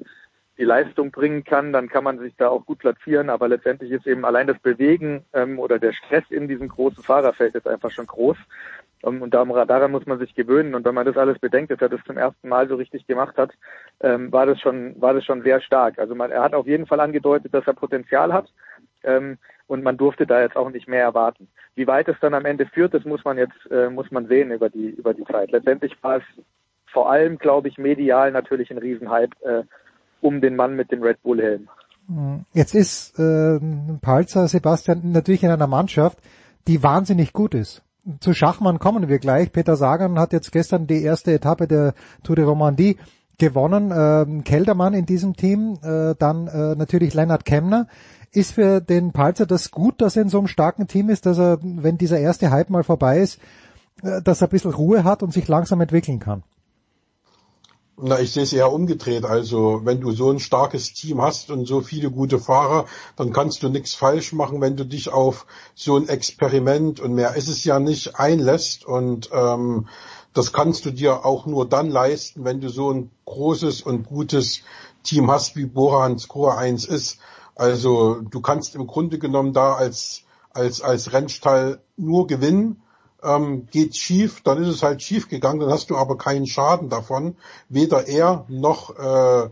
die 0.61 0.65
Leistung 0.65 1.09
bringen 1.09 1.43
kann, 1.43 1.73
dann 1.73 1.89
kann 1.89 2.03
man 2.03 2.19
sich 2.19 2.35
da 2.38 2.47
auch 2.49 2.67
gut 2.67 2.77
platzieren. 2.77 3.31
Aber 3.31 3.47
letztendlich 3.47 3.89
ist 3.89 4.05
eben 4.05 4.23
allein 4.23 4.45
das 4.45 4.59
Bewegen 4.59 5.25
ähm, 5.33 5.57
oder 5.57 5.79
der 5.79 5.91
Stress 5.91 6.23
in 6.29 6.47
diesem 6.47 6.67
großen 6.67 7.03
Fahrerfeld 7.03 7.55
jetzt 7.55 7.67
einfach 7.67 7.89
schon 7.89 8.05
groß. 8.05 8.38
Um, 9.03 9.23
und 9.23 9.33
daran, 9.33 9.67
daran 9.67 9.89
muss 9.89 10.05
man 10.05 10.19
sich 10.19 10.35
gewöhnen. 10.35 10.75
Und 10.75 10.85
wenn 10.85 10.93
man 10.93 11.07
das 11.07 11.17
alles 11.17 11.39
bedenkt, 11.39 11.71
dass 11.71 11.81
er 11.81 11.89
das 11.89 12.03
zum 12.05 12.19
ersten 12.19 12.47
Mal 12.47 12.67
so 12.67 12.75
richtig 12.75 13.07
gemacht 13.07 13.35
hat, 13.38 13.51
ähm, 14.01 14.31
war 14.31 14.45
das 14.45 14.59
schon, 14.59 15.01
war 15.01 15.15
das 15.15 15.25
schon 15.25 15.41
sehr 15.41 15.59
stark. 15.61 15.97
Also 15.97 16.13
man, 16.13 16.29
er 16.29 16.43
hat 16.43 16.53
auf 16.53 16.67
jeden 16.67 16.85
Fall 16.85 16.99
angedeutet, 16.99 17.51
dass 17.51 17.65
er 17.65 17.73
Potenzial 17.73 18.31
hat. 18.31 18.53
Ähm, 19.03 19.39
und 19.65 19.81
man 19.81 19.97
durfte 19.97 20.27
da 20.27 20.41
jetzt 20.41 20.55
auch 20.55 20.69
nicht 20.69 20.88
mehr 20.88 21.01
erwarten. 21.01 21.47
Wie 21.73 21.88
weit 21.88 22.07
es 22.07 22.19
dann 22.21 22.35
am 22.35 22.45
Ende 22.45 22.67
führt, 22.67 22.93
das 22.93 23.03
muss 23.03 23.25
man 23.25 23.39
jetzt, 23.39 23.71
äh, 23.71 23.89
muss 23.89 24.11
man 24.11 24.27
sehen 24.27 24.51
über 24.51 24.69
die, 24.69 24.89
über 24.89 25.15
die 25.15 25.23
Zeit. 25.23 25.49
Letztendlich 25.49 25.97
war 26.03 26.17
es 26.17 26.23
vor 26.85 27.09
allem, 27.09 27.39
glaube 27.39 27.69
ich, 27.69 27.79
medial 27.79 28.31
natürlich 28.31 28.69
ein 28.69 28.77
Riesenhype 28.77 29.35
äh, 29.43 29.63
um 30.22 30.41
den 30.41 30.56
Mann 30.56 30.76
mit 30.76 30.91
dem 30.91 31.03
Red 31.03 31.22
Bull 31.23 31.41
Helm. 31.41 31.68
Jetzt 32.53 32.76
ist 32.76 33.18
äh, 33.19 33.60
Palzer 34.02 34.48
Sebastian 34.48 35.11
natürlich 35.11 35.43
in 35.43 35.52
einer 35.52 35.68
Mannschaft, 35.68 36.19
die 36.68 36.84
wahnsinnig 36.84 37.31
gut 37.31 37.53
ist. 37.53 37.84
Zu 38.19 38.34
Schachmann 38.34 38.80
kommen 38.80 39.07
wir 39.07 39.19
gleich. 39.19 39.52
Peter 39.52 39.76
Sagan 39.76 40.19
hat 40.19 40.34
jetzt 40.34 40.52
gestern 40.52 40.88
die 40.88 41.03
erste 41.03 41.32
Etappe 41.32 41.67
der 41.67 41.93
Tour 42.24 42.35
de 42.35 42.45
Romandie 42.45 42.98
gewonnen. 43.38 43.93
Ähm, 43.95 44.43
Keldermann 44.43 44.93
in 44.93 45.06
diesem 45.06 45.35
Team, 45.35 45.77
äh, 45.83 46.16
dann 46.17 46.48
äh, 46.48 46.75
natürlich 46.75 47.14
Lennart 47.14 47.45
Kemner. 47.45 47.88
Ist 48.33 48.53
für 48.53 48.82
den 48.82 49.11
Palzer 49.11 49.45
das 49.45 49.72
gut, 49.72 50.01
dass 50.01 50.16
er 50.16 50.24
in 50.24 50.30
so 50.30 50.38
einem 50.38 50.48
starken 50.48 50.88
Team 50.88 51.09
ist, 51.09 51.25
dass 51.25 51.38
er, 51.38 51.59
wenn 51.61 51.98
dieser 51.98 52.19
erste 52.19 52.50
Hype 52.50 52.69
mal 52.69 52.83
vorbei 52.83 53.19
ist, 53.19 53.40
äh, 54.03 54.22
dass 54.22 54.41
er 54.41 54.48
ein 54.48 54.51
bisschen 54.51 54.74
Ruhe 54.74 55.03
hat 55.03 55.22
und 55.22 55.33
sich 55.33 55.48
langsam 55.48 55.82
entwickeln 55.82 56.19
kann? 56.19 56.43
Na, 58.03 58.19
ich 58.19 58.31
sehe 58.31 58.41
es 58.41 58.51
eher 58.51 58.73
umgedreht. 58.73 59.25
Also, 59.25 59.81
wenn 59.83 60.01
du 60.01 60.11
so 60.11 60.31
ein 60.31 60.39
starkes 60.39 60.93
Team 60.93 61.21
hast 61.21 61.51
und 61.51 61.67
so 61.67 61.81
viele 61.81 62.09
gute 62.09 62.39
Fahrer, 62.39 62.85
dann 63.15 63.31
kannst 63.31 63.61
du 63.61 63.69
nichts 63.69 63.93
falsch 63.93 64.33
machen, 64.33 64.59
wenn 64.59 64.75
du 64.75 64.85
dich 64.85 65.13
auf 65.13 65.45
so 65.75 65.97
ein 65.97 66.09
Experiment 66.09 66.99
und 66.99 67.13
mehr 67.13 67.35
ist 67.35 67.47
es 67.47 67.63
ja 67.63 67.80
nicht 67.80 68.15
einlässt. 68.15 68.85
Und 68.85 69.30
ähm, 69.31 69.88
das 70.33 70.51
kannst 70.51 70.85
du 70.85 70.91
dir 70.91 71.25
auch 71.27 71.45
nur 71.45 71.69
dann 71.69 71.91
leisten, 71.91 72.43
wenn 72.43 72.59
du 72.59 72.69
so 72.69 72.91
ein 72.91 73.11
großes 73.25 73.83
und 73.83 74.07
gutes 74.07 74.61
Team 75.03 75.30
hast, 75.30 75.55
wie 75.55 75.67
Bora 75.67 76.03
Hansgrohe 76.03 76.57
1 76.57 76.85
ist. 76.85 77.19
Also, 77.53 78.15
du 78.15 78.41
kannst 78.41 78.73
im 78.73 78.88
Grunde 78.88 79.19
genommen 79.19 79.53
da 79.53 79.75
als 79.75 80.23
als 80.53 80.81
als 80.81 81.13
Rennstall 81.13 81.81
nur 81.97 82.25
gewinnen 82.25 82.81
ähm, 83.24 83.67
geht 83.72 83.95
schief, 83.95 84.41
dann 84.41 84.61
ist 84.61 84.69
es 84.69 84.83
halt 84.83 85.01
schief 85.01 85.30
gegangen, 85.30 85.59
dann 85.59 85.72
hast 85.72 85.90
du 85.90 85.98
aber 85.98 86.17
keinen 86.17 86.48
Schaden 86.48 86.90
davon. 86.90 87.35
Weder 87.69 88.08
er 88.08 88.45
noch 88.48 88.98
äh, 88.98 89.43
äh, 89.43 89.50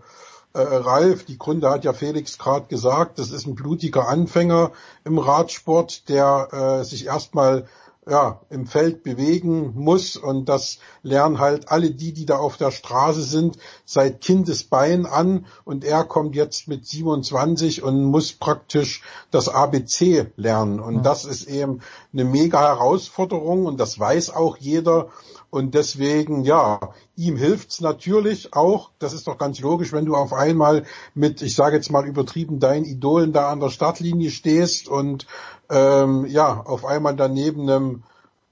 Ralf, 0.53 1.25
die 1.25 1.37
Gründe 1.37 1.69
hat 1.69 1.83
ja 1.83 1.93
Felix 1.93 2.37
gerade 2.37 2.67
gesagt, 2.67 3.19
das 3.19 3.31
ist 3.31 3.45
ein 3.45 3.55
blutiger 3.55 4.07
Anfänger 4.07 4.71
im 5.03 5.17
Radsport, 5.19 6.09
der 6.09 6.79
äh, 6.81 6.83
sich 6.83 7.05
erstmal 7.05 7.67
ja, 8.09 8.41
im 8.49 8.65
Feld 8.65 9.03
bewegen 9.03 9.73
muss 9.75 10.15
und 10.15 10.49
das 10.49 10.79
lernen 11.03 11.39
halt 11.39 11.69
alle 11.69 11.91
die, 11.91 12.13
die 12.13 12.25
da 12.25 12.37
auf 12.37 12.57
der 12.57 12.71
Straße 12.71 13.21
sind, 13.21 13.57
seit 13.85 14.21
Kindesbein 14.21 15.05
an. 15.05 15.45
Und 15.63 15.83
er 15.83 16.03
kommt 16.03 16.35
jetzt 16.35 16.67
mit 16.67 16.85
27 16.85 17.83
und 17.83 18.03
muss 18.03 18.33
praktisch 18.33 19.03
das 19.31 19.47
ABC 19.47 20.27
lernen. 20.35 20.79
Und 20.79 21.03
das 21.03 21.25
ist 21.25 21.47
eben 21.47 21.81
eine 22.13 22.25
mega 22.25 22.59
Herausforderung 22.59 23.65
und 23.65 23.79
das 23.79 23.99
weiß 23.99 24.31
auch 24.31 24.57
jeder. 24.57 25.09
Und 25.51 25.73
deswegen, 25.73 26.43
ja, 26.43 26.79
ihm 27.15 27.35
hilft's 27.35 27.81
natürlich 27.81 28.53
auch, 28.53 28.91
das 28.99 29.13
ist 29.13 29.25
doch 29.27 29.39
ganz 29.39 29.59
logisch, 29.59 29.91
wenn 29.93 30.05
du 30.05 30.15
auf 30.15 30.31
einmal 30.31 30.85
mit, 31.15 31.41
ich 31.41 31.55
sage 31.55 31.75
jetzt 31.75 31.91
mal 31.91 32.07
übertrieben, 32.07 32.59
deinen 32.59 32.85
Idolen 32.85 33.33
da 33.33 33.49
an 33.49 33.59
der 33.59 33.69
Startlinie 33.69 34.29
stehst 34.29 34.87
und 34.87 35.25
ähm, 35.69 36.25
ja, 36.25 36.61
auf 36.61 36.85
einmal 36.85 37.15
daneben 37.15 37.69
einem 37.69 38.03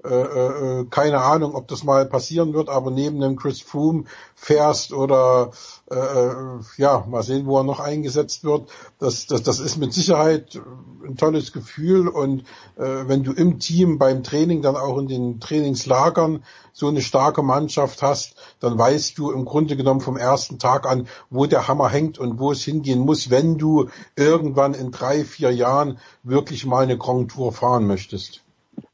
äh, 0.09 0.79
äh, 0.79 0.85
keine 0.89 1.21
Ahnung, 1.21 1.55
ob 1.55 1.67
das 1.67 1.83
mal 1.83 2.05
passieren 2.05 2.53
wird, 2.53 2.69
aber 2.69 2.91
neben 2.91 3.19
dem 3.19 3.35
Chris 3.35 3.61
Froome 3.61 4.05
fährst 4.35 4.93
oder 4.93 5.51
äh, 5.91 5.95
äh, 5.95 6.59
ja, 6.77 7.05
mal 7.07 7.23
sehen, 7.23 7.45
wo 7.45 7.57
er 7.57 7.63
noch 7.63 7.79
eingesetzt 7.79 8.43
wird. 8.43 8.69
Das, 8.99 9.27
das, 9.27 9.43
das 9.43 9.59
ist 9.59 9.77
mit 9.77 9.93
Sicherheit 9.93 10.59
ein 11.05 11.17
tolles 11.17 11.53
Gefühl 11.53 12.07
und 12.07 12.41
äh, 12.77 13.07
wenn 13.07 13.23
du 13.23 13.31
im 13.31 13.59
Team 13.59 13.97
beim 13.97 14.23
Training 14.23 14.61
dann 14.61 14.75
auch 14.75 14.97
in 14.97 15.07
den 15.07 15.39
Trainingslagern 15.39 16.43
so 16.73 16.87
eine 16.87 17.01
starke 17.01 17.41
Mannschaft 17.41 18.01
hast, 18.01 18.35
dann 18.59 18.77
weißt 18.77 19.17
du 19.17 19.31
im 19.31 19.45
Grunde 19.45 19.75
genommen 19.75 20.01
vom 20.01 20.17
ersten 20.17 20.59
Tag 20.59 20.85
an, 20.85 21.07
wo 21.29 21.45
der 21.45 21.67
Hammer 21.67 21.89
hängt 21.89 22.19
und 22.19 22.39
wo 22.39 22.51
es 22.51 22.63
hingehen 22.63 22.99
muss, 22.99 23.29
wenn 23.29 23.57
du 23.57 23.89
irgendwann 24.15 24.73
in 24.73 24.91
drei, 24.91 25.23
vier 25.23 25.51
Jahren 25.51 25.99
wirklich 26.23 26.65
mal 26.65 26.83
eine 26.83 26.97
Grand 26.97 27.31
Tour 27.31 27.51
fahren 27.51 27.87
möchtest. 27.87 28.43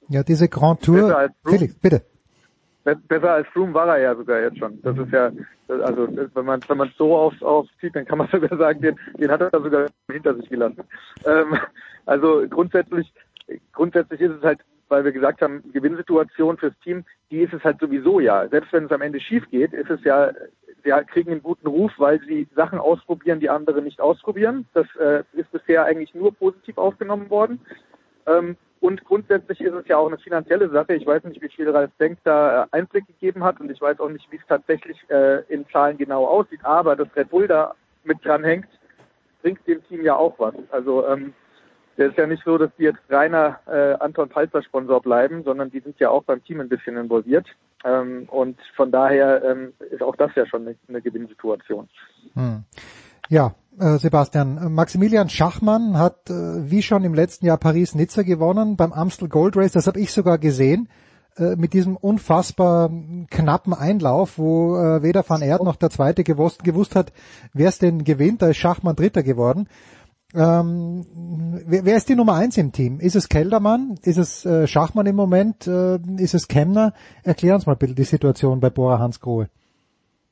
Ja, 0.09 0.23
diese 0.23 0.47
Grand 0.47 0.83
Tour. 0.83 1.29
Felix, 1.45 1.75
bitte. 1.75 2.03
Besser 2.83 3.31
als 3.31 3.47
Froome 3.47 3.73
war 3.73 3.87
er 3.87 4.01
ja 4.01 4.15
sogar 4.15 4.41
jetzt 4.41 4.57
schon. 4.57 4.81
Das 4.81 4.97
ist 4.97 5.11
ja, 5.11 5.31
also 5.69 6.07
wenn 6.33 6.45
man 6.45 6.59
wenn 6.67 6.77
man 6.77 6.91
so 6.97 7.15
auf, 7.15 7.41
aufzieht, 7.41 7.95
dann 7.95 8.05
kann 8.05 8.17
man 8.17 8.27
sogar 8.31 8.57
sagen, 8.57 8.81
den, 8.81 8.99
den 9.17 9.31
hat 9.31 9.41
er 9.41 9.51
sogar 9.51 9.87
hinter 10.11 10.35
sich 10.35 10.49
gelassen. 10.49 10.83
Ähm, 11.25 11.57
also 12.05 12.45
grundsätzlich, 12.49 13.13
grundsätzlich 13.71 14.19
ist 14.19 14.33
es 14.33 14.43
halt, 14.43 14.59
weil 14.89 15.05
wir 15.05 15.13
gesagt 15.13 15.41
haben, 15.41 15.63
Gewinnsituation 15.71 16.57
fürs 16.57 16.77
Team, 16.83 17.05
die 17.31 17.39
ist 17.39 17.53
es 17.53 17.63
halt 17.63 17.79
sowieso 17.79 18.19
ja. 18.19 18.47
Selbst 18.49 18.73
wenn 18.73 18.85
es 18.85 18.91
am 18.91 19.01
Ende 19.01 19.21
schief 19.21 19.49
geht, 19.49 19.71
ist 19.71 19.89
es 19.89 20.03
ja, 20.03 20.31
wir 20.83 21.01
kriegen 21.05 21.31
einen 21.31 21.43
guten 21.43 21.67
Ruf, 21.67 21.93
weil 21.97 22.19
sie 22.27 22.49
Sachen 22.53 22.79
ausprobieren, 22.79 23.39
die 23.39 23.49
andere 23.49 23.81
nicht 23.81 24.01
ausprobieren. 24.01 24.67
Das 24.73 24.87
äh, 24.99 25.23
ist 25.31 25.49
bisher 25.51 25.85
eigentlich 25.85 26.13
nur 26.13 26.33
positiv 26.33 26.77
aufgenommen 26.77 27.29
worden. 27.29 27.61
Ähm, 28.27 28.57
und 28.83 29.01
grundsätzlich 29.05 29.61
ist 29.61 29.73
es 29.73 29.87
ja 29.87 29.95
auch 29.95 30.07
eine 30.07 30.17
finanzielle 30.17 30.69
Sache. 30.69 30.93
Ich 30.95 31.07
weiß 31.07 31.23
nicht, 31.23 31.41
wie 31.41 31.47
viel 31.47 31.69
Ralf 31.69 31.89
Denk 32.01 32.17
da 32.25 32.63
äh, 32.63 32.67
Einblick 32.71 33.07
gegeben 33.07 33.41
hat 33.41 33.61
und 33.61 33.71
ich 33.71 33.79
weiß 33.79 33.97
auch 34.01 34.09
nicht, 34.09 34.29
wie 34.29 34.35
es 34.35 34.45
tatsächlich 34.45 34.97
äh, 35.09 35.41
in 35.47 35.65
Zahlen 35.69 35.97
genau 35.97 36.25
aussieht. 36.25 36.59
Aber 36.63 36.97
dass 36.97 37.07
Red 37.15 37.29
Bull 37.29 37.47
da 37.47 37.75
mit 38.03 38.17
dranhängt, 38.25 38.67
bringt 39.41 39.65
dem 39.67 39.81
Team 39.87 40.03
ja 40.03 40.17
auch 40.17 40.37
was. 40.37 40.53
Also 40.71 41.07
ähm, 41.07 41.33
der 41.95 42.09
ist 42.09 42.17
ja 42.17 42.27
nicht 42.27 42.43
so, 42.43 42.57
dass 42.57 42.71
die 42.77 42.83
jetzt 42.83 42.99
reiner 43.07 43.57
äh, 43.67 43.93
Anton 44.03 44.27
Palzer 44.27 44.61
Sponsor 44.61 45.01
bleiben, 45.01 45.45
sondern 45.45 45.71
die 45.71 45.79
sind 45.79 45.97
ja 46.01 46.09
auch 46.09 46.25
beim 46.25 46.43
Team 46.43 46.59
ein 46.59 46.67
bisschen 46.67 46.97
involviert. 46.97 47.47
Ähm, 47.85 48.27
und 48.27 48.59
von 48.75 48.91
daher 48.91 49.45
ähm, 49.45 49.71
ist 49.91 50.03
auch 50.03 50.17
das 50.17 50.35
ja 50.35 50.45
schon 50.45 50.67
eine, 50.67 50.75
eine 50.89 51.01
Gewinnsituation. 51.01 51.87
Hm. 52.33 52.65
Ja, 53.29 53.55
äh, 53.79 53.97
Sebastian, 53.97 54.73
Maximilian 54.73 55.29
Schachmann 55.29 55.97
hat 55.97 56.29
äh, 56.29 56.69
wie 56.69 56.81
schon 56.81 57.03
im 57.03 57.13
letzten 57.13 57.45
Jahr 57.45 57.57
Paris-Nizza 57.57 58.23
gewonnen 58.23 58.75
beim 58.75 58.93
Amstel 58.93 59.29
Gold 59.29 59.57
Race. 59.57 59.71
Das 59.71 59.87
habe 59.87 59.99
ich 59.99 60.11
sogar 60.11 60.37
gesehen 60.37 60.89
äh, 61.37 61.55
mit 61.55 61.73
diesem 61.73 61.95
unfassbar 61.95 62.91
knappen 63.29 63.73
Einlauf, 63.73 64.37
wo 64.37 64.73
weder 64.73 65.27
Van 65.27 65.41
Erd 65.41 65.63
noch 65.63 65.75
der 65.77 65.89
Zweite 65.89 66.23
gewusst, 66.23 66.63
gewusst 66.63 66.95
hat, 66.95 67.13
wer 67.53 67.69
es 67.69 67.79
denn 67.79 68.03
gewinnt. 68.03 68.41
Da 68.41 68.49
ist 68.49 68.57
Schachmann 68.57 68.95
Dritter 68.95 69.23
geworden. 69.23 69.67
Ähm, 70.35 71.05
wer, 71.67 71.85
wer, 71.85 71.95
ist 71.95 72.09
die 72.09 72.15
Nummer 72.15 72.33
eins 72.33 72.57
im 72.57 72.71
Team? 72.71 72.99
Ist 72.99 73.15
es 73.15 73.29
Keldermann? 73.29 73.99
Ist 74.01 74.17
es 74.17 74.45
äh, 74.45 74.65
Schachmann 74.65 75.05
im 75.05 75.15
Moment? 75.15 75.67
Äh, 75.67 75.99
ist 76.17 76.33
es 76.33 76.47
Kemner? 76.47 76.93
Erklär 77.23 77.53
uns 77.53 77.67
mal 77.67 77.75
bitte 77.75 77.93
die 77.93 78.03
Situation 78.03 78.59
bei 78.59 78.71
Bora 78.71 78.97
Hans 78.97 79.19
Grohe. 79.19 79.49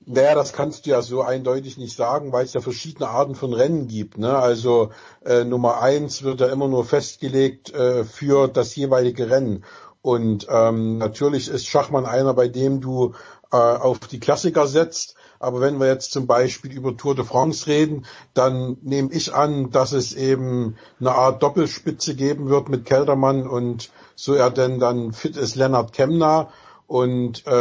Naja, 0.05 0.33
das 0.33 0.53
kannst 0.53 0.85
du 0.85 0.89
ja 0.89 1.01
so 1.01 1.21
eindeutig 1.21 1.77
nicht 1.77 1.95
sagen, 1.95 2.31
weil 2.31 2.45
es 2.45 2.53
ja 2.53 2.61
verschiedene 2.61 3.09
Arten 3.09 3.35
von 3.35 3.53
Rennen 3.53 3.87
gibt. 3.87 4.17
Ne? 4.17 4.35
Also 4.35 4.89
äh, 5.23 5.43
Nummer 5.43 5.81
eins 5.81 6.23
wird 6.23 6.41
ja 6.41 6.47
immer 6.47 6.67
nur 6.67 6.85
festgelegt 6.85 7.71
äh, 7.73 8.03
für 8.03 8.47
das 8.47 8.75
jeweilige 8.75 9.29
Rennen. 9.29 9.63
Und 10.01 10.47
ähm, 10.49 10.97
natürlich 10.97 11.47
ist 11.49 11.67
Schachmann 11.67 12.07
einer, 12.07 12.33
bei 12.33 12.47
dem 12.47 12.81
du 12.81 13.13
äh, 13.51 13.57
auf 13.57 13.99
die 13.99 14.19
Klassiker 14.19 14.65
setzt. 14.65 15.15
Aber 15.39 15.61
wenn 15.61 15.79
wir 15.79 15.87
jetzt 15.87 16.11
zum 16.11 16.25
Beispiel 16.25 16.71
über 16.71 16.97
Tour 16.97 17.15
de 17.15 17.25
France 17.25 17.67
reden, 17.67 18.05
dann 18.33 18.77
nehme 18.81 19.11
ich 19.11 19.33
an, 19.33 19.71
dass 19.71 19.91
es 19.91 20.13
eben 20.13 20.77
eine 20.99 21.13
Art 21.13 21.43
Doppelspitze 21.43 22.15
geben 22.15 22.49
wird 22.49 22.69
mit 22.69 22.85
Keldermann 22.85 23.47
und 23.47 23.91
so 24.15 24.33
er 24.33 24.51
denn 24.51 24.79
dann 24.79 25.13
fit 25.13 25.37
ist 25.37 25.55
Lennart 25.55 25.93
Kemner 25.93 26.49
und 26.91 27.47
äh, 27.47 27.51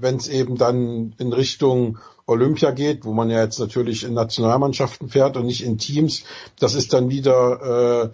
wenn 0.00 0.14
es 0.14 0.28
eben 0.28 0.56
dann 0.56 1.12
in 1.18 1.32
Richtung 1.32 1.98
Olympia 2.24 2.70
geht, 2.70 3.04
wo 3.04 3.12
man 3.12 3.28
ja 3.28 3.42
jetzt 3.42 3.58
natürlich 3.58 4.04
in 4.04 4.14
Nationalmannschaften 4.14 5.08
fährt 5.08 5.36
und 5.36 5.46
nicht 5.46 5.64
in 5.64 5.76
Teams, 5.76 6.22
das 6.60 6.76
ist 6.76 6.92
dann 6.92 7.10
wieder 7.10 8.12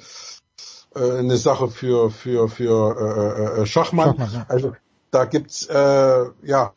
äh, 0.95 0.99
äh, 0.99 1.19
eine 1.19 1.37
Sache 1.37 1.69
für 1.69 2.11
für 2.11 2.49
für 2.49 3.59
äh, 3.59 3.61
äh, 3.61 3.67
Schachmann. 3.67 4.17
Schachmann 4.17 4.33
ja. 4.33 4.47
Also 4.49 4.73
da 5.11 5.27
gibt's 5.27 5.67
äh, 5.67 6.25
ja 6.43 6.73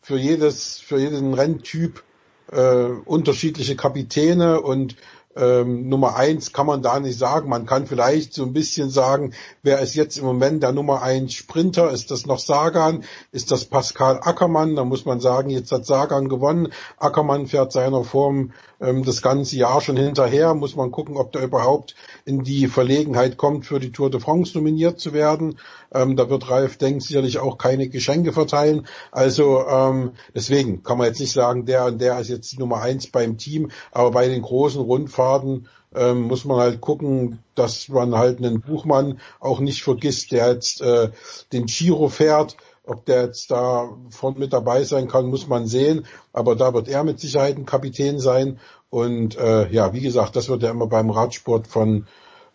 für 0.00 0.16
jedes 0.16 0.78
für 0.78 1.00
jeden 1.00 1.34
Renntyp 1.34 2.04
äh, 2.52 2.84
unterschiedliche 3.04 3.74
Kapitäne 3.74 4.60
und 4.60 4.94
ähm, 5.38 5.88
Nummer 5.88 6.16
eins 6.16 6.52
kann 6.52 6.66
man 6.66 6.82
da 6.82 6.98
nicht 7.00 7.18
sagen. 7.18 7.48
Man 7.48 7.66
kann 7.66 7.86
vielleicht 7.86 8.34
so 8.34 8.44
ein 8.44 8.52
bisschen 8.52 8.90
sagen, 8.90 9.34
wer 9.62 9.80
ist 9.80 9.94
jetzt 9.94 10.18
im 10.18 10.24
Moment 10.24 10.62
der 10.62 10.72
Nummer 10.72 11.02
eins 11.02 11.34
Sprinter? 11.34 11.90
Ist 11.90 12.10
das 12.10 12.26
noch 12.26 12.38
Sagan? 12.38 13.04
Ist 13.30 13.50
das 13.50 13.64
Pascal 13.64 14.20
Ackermann? 14.22 14.76
Da 14.76 14.84
muss 14.84 15.04
man 15.04 15.20
sagen, 15.20 15.50
jetzt 15.50 15.72
hat 15.72 15.86
Sagan 15.86 16.28
gewonnen. 16.28 16.72
Ackermann 16.98 17.46
fährt 17.46 17.72
seiner 17.72 18.04
Form 18.04 18.52
ähm, 18.80 19.04
das 19.04 19.22
ganze 19.22 19.56
Jahr 19.56 19.80
schon 19.80 19.96
hinterher. 19.96 20.54
Muss 20.54 20.76
man 20.76 20.90
gucken, 20.90 21.16
ob 21.16 21.32
der 21.32 21.42
überhaupt 21.42 21.94
in 22.28 22.44
die 22.44 22.68
Verlegenheit 22.68 23.38
kommt, 23.38 23.64
für 23.64 23.80
die 23.80 23.90
Tour 23.90 24.10
de 24.10 24.20
France 24.20 24.56
nominiert 24.56 25.00
zu 25.00 25.14
werden. 25.14 25.58
Ähm, 25.92 26.14
da 26.14 26.28
wird 26.28 26.50
Ralf 26.50 26.76
Denk 26.76 27.00
sicherlich 27.00 27.38
auch 27.38 27.56
keine 27.56 27.88
Geschenke 27.88 28.34
verteilen. 28.34 28.86
Also 29.10 29.66
ähm, 29.66 30.12
deswegen 30.34 30.82
kann 30.82 30.98
man 30.98 31.06
jetzt 31.06 31.20
nicht 31.20 31.32
sagen, 31.32 31.64
der 31.64 31.86
und 31.86 32.00
der 32.00 32.20
ist 32.20 32.28
jetzt 32.28 32.52
die 32.52 32.58
Nummer 32.58 32.82
eins 32.82 33.06
beim 33.06 33.38
Team. 33.38 33.70
Aber 33.92 34.10
bei 34.10 34.28
den 34.28 34.42
großen 34.42 34.82
Rundfahrten 34.82 35.68
ähm, 35.94 36.22
muss 36.22 36.44
man 36.44 36.58
halt 36.58 36.82
gucken, 36.82 37.38
dass 37.54 37.88
man 37.88 38.14
halt 38.14 38.38
einen 38.38 38.60
Buchmann 38.60 39.20
auch 39.40 39.60
nicht 39.60 39.82
vergisst, 39.82 40.30
der 40.32 40.52
jetzt 40.52 40.82
äh, 40.82 41.10
den 41.52 41.64
Giro 41.64 42.08
fährt. 42.08 42.58
Ob 42.88 43.04
der 43.04 43.24
jetzt 43.24 43.50
da 43.50 43.90
von 44.10 44.38
mit 44.38 44.52
dabei 44.52 44.82
sein 44.84 45.08
kann, 45.08 45.26
muss 45.26 45.46
man 45.46 45.66
sehen. 45.66 46.06
Aber 46.32 46.56
da 46.56 46.74
wird 46.74 46.88
er 46.88 47.04
mit 47.04 47.20
Sicherheit 47.20 47.56
ein 47.56 47.66
Kapitän 47.66 48.18
sein. 48.18 48.58
Und 48.90 49.36
äh, 49.36 49.68
ja, 49.70 49.92
wie 49.92 50.00
gesagt, 50.00 50.36
das 50.36 50.48
wird 50.48 50.62
ja 50.62 50.70
immer 50.70 50.86
beim 50.86 51.10
Radsport 51.10 51.66
von 51.66 52.06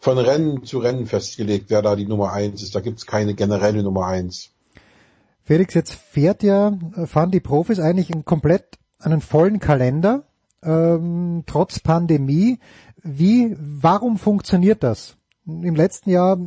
von 0.03 0.17
Rennen 0.17 0.65
zu 0.65 0.79
Rennen 0.79 1.05
festgelegt, 1.05 1.67
wer 1.69 1.81
da 1.81 1.95
die 1.95 2.05
Nummer 2.05 2.33
eins 2.33 2.61
ist. 2.61 2.75
Da 2.75 2.81
gibt's 2.81 3.05
keine 3.05 3.35
generelle 3.35 3.83
Nummer 3.83 4.05
eins. 4.05 4.49
Felix, 5.43 5.73
jetzt 5.73 5.93
fährt 5.93 6.43
ja, 6.43 6.77
fahren 7.05 7.31
die 7.31 7.39
Profis 7.39 7.79
eigentlich 7.79 8.11
einen 8.11 8.25
komplett 8.25 8.65
einen 8.99 9.21
vollen 9.21 9.59
Kalender, 9.59 10.23
ähm, 10.61 11.43
trotz 11.45 11.79
Pandemie. 11.79 12.59
Wie, 13.01 13.55
warum 13.59 14.17
funktioniert 14.17 14.83
das? 14.83 15.15
Im 15.45 15.75
letzten 15.75 16.09
Jahr 16.09 16.37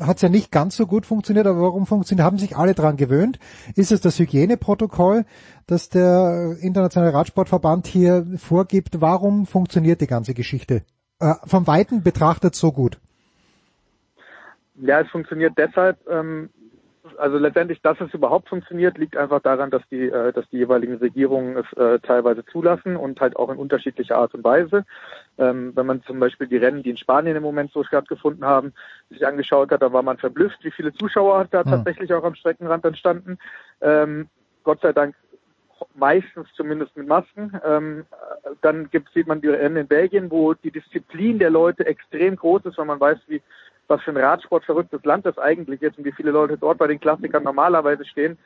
hat 0.00 0.16
es 0.16 0.22
ja 0.22 0.28
nicht 0.28 0.52
ganz 0.52 0.76
so 0.76 0.86
gut 0.86 1.06
funktioniert, 1.06 1.46
aber 1.46 1.60
warum 1.60 1.86
funktioniert, 1.86 2.24
haben 2.24 2.38
sich 2.38 2.56
alle 2.56 2.74
dran 2.74 2.96
gewöhnt? 2.96 3.38
Ist 3.76 3.92
es 3.92 4.00
das 4.00 4.18
Hygieneprotokoll, 4.18 5.24
das 5.66 5.88
der 5.88 6.56
internationale 6.60 7.14
Radsportverband 7.14 7.86
hier 7.86 8.26
vorgibt? 8.36 9.00
Warum 9.00 9.46
funktioniert 9.46 10.00
die 10.00 10.06
ganze 10.06 10.34
Geschichte 10.34 10.82
äh, 11.20 11.34
vom 11.44 11.66
Weiten 11.66 12.02
betrachtet 12.02 12.54
so 12.54 12.72
gut? 12.72 12.98
Ja, 14.80 15.00
es 15.00 15.10
funktioniert 15.10 15.54
deshalb, 15.56 15.98
ähm, 16.08 16.50
also 17.16 17.38
letztendlich, 17.38 17.80
dass 17.82 18.00
es 18.00 18.12
überhaupt 18.14 18.48
funktioniert, 18.48 18.98
liegt 18.98 19.16
einfach 19.16 19.40
daran, 19.40 19.70
dass 19.70 19.82
die, 19.90 20.08
äh, 20.08 20.32
dass 20.32 20.48
die 20.50 20.58
jeweiligen 20.58 20.96
Regierungen 20.96 21.56
es 21.56 21.72
äh, 21.76 21.98
teilweise 22.00 22.44
zulassen 22.46 22.96
und 22.96 23.20
halt 23.20 23.36
auch 23.36 23.50
in 23.50 23.58
unterschiedlicher 23.58 24.16
Art 24.16 24.34
und 24.34 24.44
Weise. 24.44 24.84
Ähm, 25.38 25.72
wenn 25.74 25.86
man 25.86 26.02
zum 26.02 26.18
Beispiel 26.18 26.48
die 26.48 26.56
Rennen, 26.56 26.82
die 26.82 26.90
in 26.90 26.96
Spanien 26.96 27.36
im 27.36 27.42
Moment 27.42 27.72
so 27.72 27.84
stattgefunden 27.84 28.44
haben, 28.44 28.72
sich 29.08 29.26
angeschaut 29.26 29.70
hat, 29.70 29.82
da 29.82 29.92
war 29.92 30.02
man 30.02 30.18
verblüfft, 30.18 30.58
wie 30.62 30.70
viele 30.70 30.92
Zuschauer 30.92 31.46
da 31.50 31.64
hm. 31.64 31.70
tatsächlich 31.70 32.12
auch 32.12 32.24
am 32.24 32.34
Streckenrand 32.34 32.84
entstanden. 32.84 33.38
Ähm, 33.80 34.28
Gott 34.64 34.80
sei 34.80 34.92
Dank 34.92 35.14
meistens 35.94 36.48
zumindest 36.54 36.96
mit 36.96 37.06
Masken. 37.06 37.52
Ähm, 37.64 38.04
dann 38.62 38.90
gibt, 38.90 39.12
sieht 39.12 39.26
man 39.26 39.40
die 39.40 39.48
Rennen 39.48 39.76
in 39.76 39.86
Belgien, 39.86 40.30
wo 40.30 40.54
die 40.54 40.72
Disziplin 40.72 41.38
der 41.38 41.50
Leute 41.50 41.86
extrem 41.86 42.36
groß 42.36 42.64
ist, 42.66 42.78
weil 42.78 42.86
man 42.86 43.00
weiß, 43.00 43.18
wie 43.28 43.40
was 43.88 44.02
für 44.02 44.10
ein 44.10 44.18
Radsport 44.18 44.64
verrücktes 44.64 45.02
Land 45.04 45.24
das 45.24 45.38
eigentlich 45.38 45.82
ist 45.82 45.96
und 45.98 46.04
wie 46.04 46.12
viele 46.12 46.30
Leute 46.30 46.58
dort 46.58 46.78
bei 46.78 46.86
den 46.86 47.00
Klassikern 47.00 47.42
normalerweise 47.42 48.04
stehen. 48.04 48.38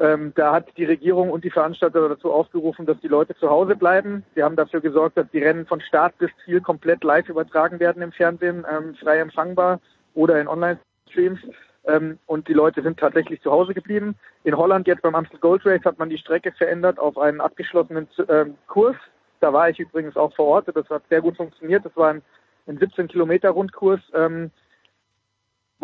Ähm, 0.00 0.32
da 0.34 0.52
hat 0.52 0.76
die 0.76 0.84
Regierung 0.84 1.30
und 1.30 1.44
die 1.44 1.50
Veranstalter 1.50 2.08
dazu 2.08 2.32
aufgerufen, 2.32 2.84
dass 2.84 2.98
die 3.00 3.08
Leute 3.08 3.36
zu 3.36 3.48
Hause 3.48 3.76
bleiben. 3.76 4.24
Sie 4.34 4.42
haben 4.42 4.56
dafür 4.56 4.80
gesorgt, 4.80 5.16
dass 5.16 5.30
die 5.32 5.38
Rennen 5.38 5.66
von 5.66 5.80
Start 5.80 6.18
bis 6.18 6.30
Ziel 6.44 6.60
komplett 6.60 7.04
live 7.04 7.28
übertragen 7.28 7.78
werden 7.78 8.02
im 8.02 8.10
Fernsehen, 8.10 8.66
ähm, 8.70 8.96
frei 8.96 9.18
empfangbar 9.18 9.80
oder 10.14 10.40
in 10.40 10.48
Online-Streams 10.48 11.40
ähm, 11.86 12.18
und 12.26 12.48
die 12.48 12.54
Leute 12.54 12.82
sind 12.82 12.98
tatsächlich 12.98 13.40
zu 13.42 13.50
Hause 13.50 13.74
geblieben. 13.74 14.16
In 14.42 14.56
Holland 14.56 14.86
jetzt 14.86 15.02
beim 15.02 15.14
Amstel 15.14 15.38
Gold 15.38 15.64
Race 15.66 15.84
hat 15.84 15.98
man 15.98 16.08
die 16.08 16.18
Strecke 16.18 16.52
verändert 16.52 16.98
auf 16.98 17.18
einen 17.18 17.40
abgeschlossenen 17.40 18.08
ähm, 18.28 18.56
Kurs. 18.66 18.96
Da 19.40 19.52
war 19.52 19.68
ich 19.68 19.78
übrigens 19.78 20.16
auch 20.16 20.34
vor 20.34 20.46
Ort. 20.46 20.68
Das 20.74 20.88
hat 20.88 21.02
sehr 21.08 21.20
gut 21.20 21.36
funktioniert. 21.36 21.84
Das 21.84 21.96
war 21.96 22.10
ein, 22.10 22.22
ein 22.66 22.78
17 22.78 23.08
Kilometer 23.08 23.50
Rundkurs, 23.50 24.00
ähm, 24.14 24.50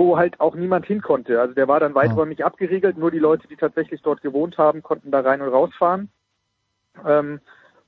wo 0.01 0.17
halt 0.17 0.41
auch 0.41 0.55
niemand 0.55 0.87
hin 0.87 1.03
konnte. 1.03 1.39
Also 1.39 1.53
der 1.53 1.69
war 1.69 1.79
dann 1.79 1.95
weiträumig 1.95 2.43
abgeriegelt, 2.43 2.97
nur 2.97 3.11
die 3.11 3.19
Leute, 3.19 3.47
die 3.49 3.57
tatsächlich 3.57 4.01
dort 4.01 4.23
gewohnt 4.23 4.57
haben, 4.57 4.83
konnten 4.83 5.11
da 5.11 5.21
rein 5.21 5.43
und 5.43 5.51
rausfahren. 5.51 6.09
Ähm, 7.07 7.41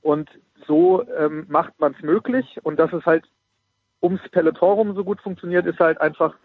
und 0.03 0.29
so 0.67 1.03
ähm, 1.17 1.45
macht 1.49 1.73
man 1.79 1.95
es 1.97 2.03
möglich 2.03 2.59
und 2.61 2.77
dass 2.77 2.93
es 2.93 3.03
halt 3.07 3.25
ums 3.99 4.21
Peloton 4.29 4.73
rum 4.73 4.95
so 4.95 5.03
gut 5.03 5.21
funktioniert, 5.21 5.65
ist 5.65 5.79
halt 5.79 5.99
einfach 6.01 6.35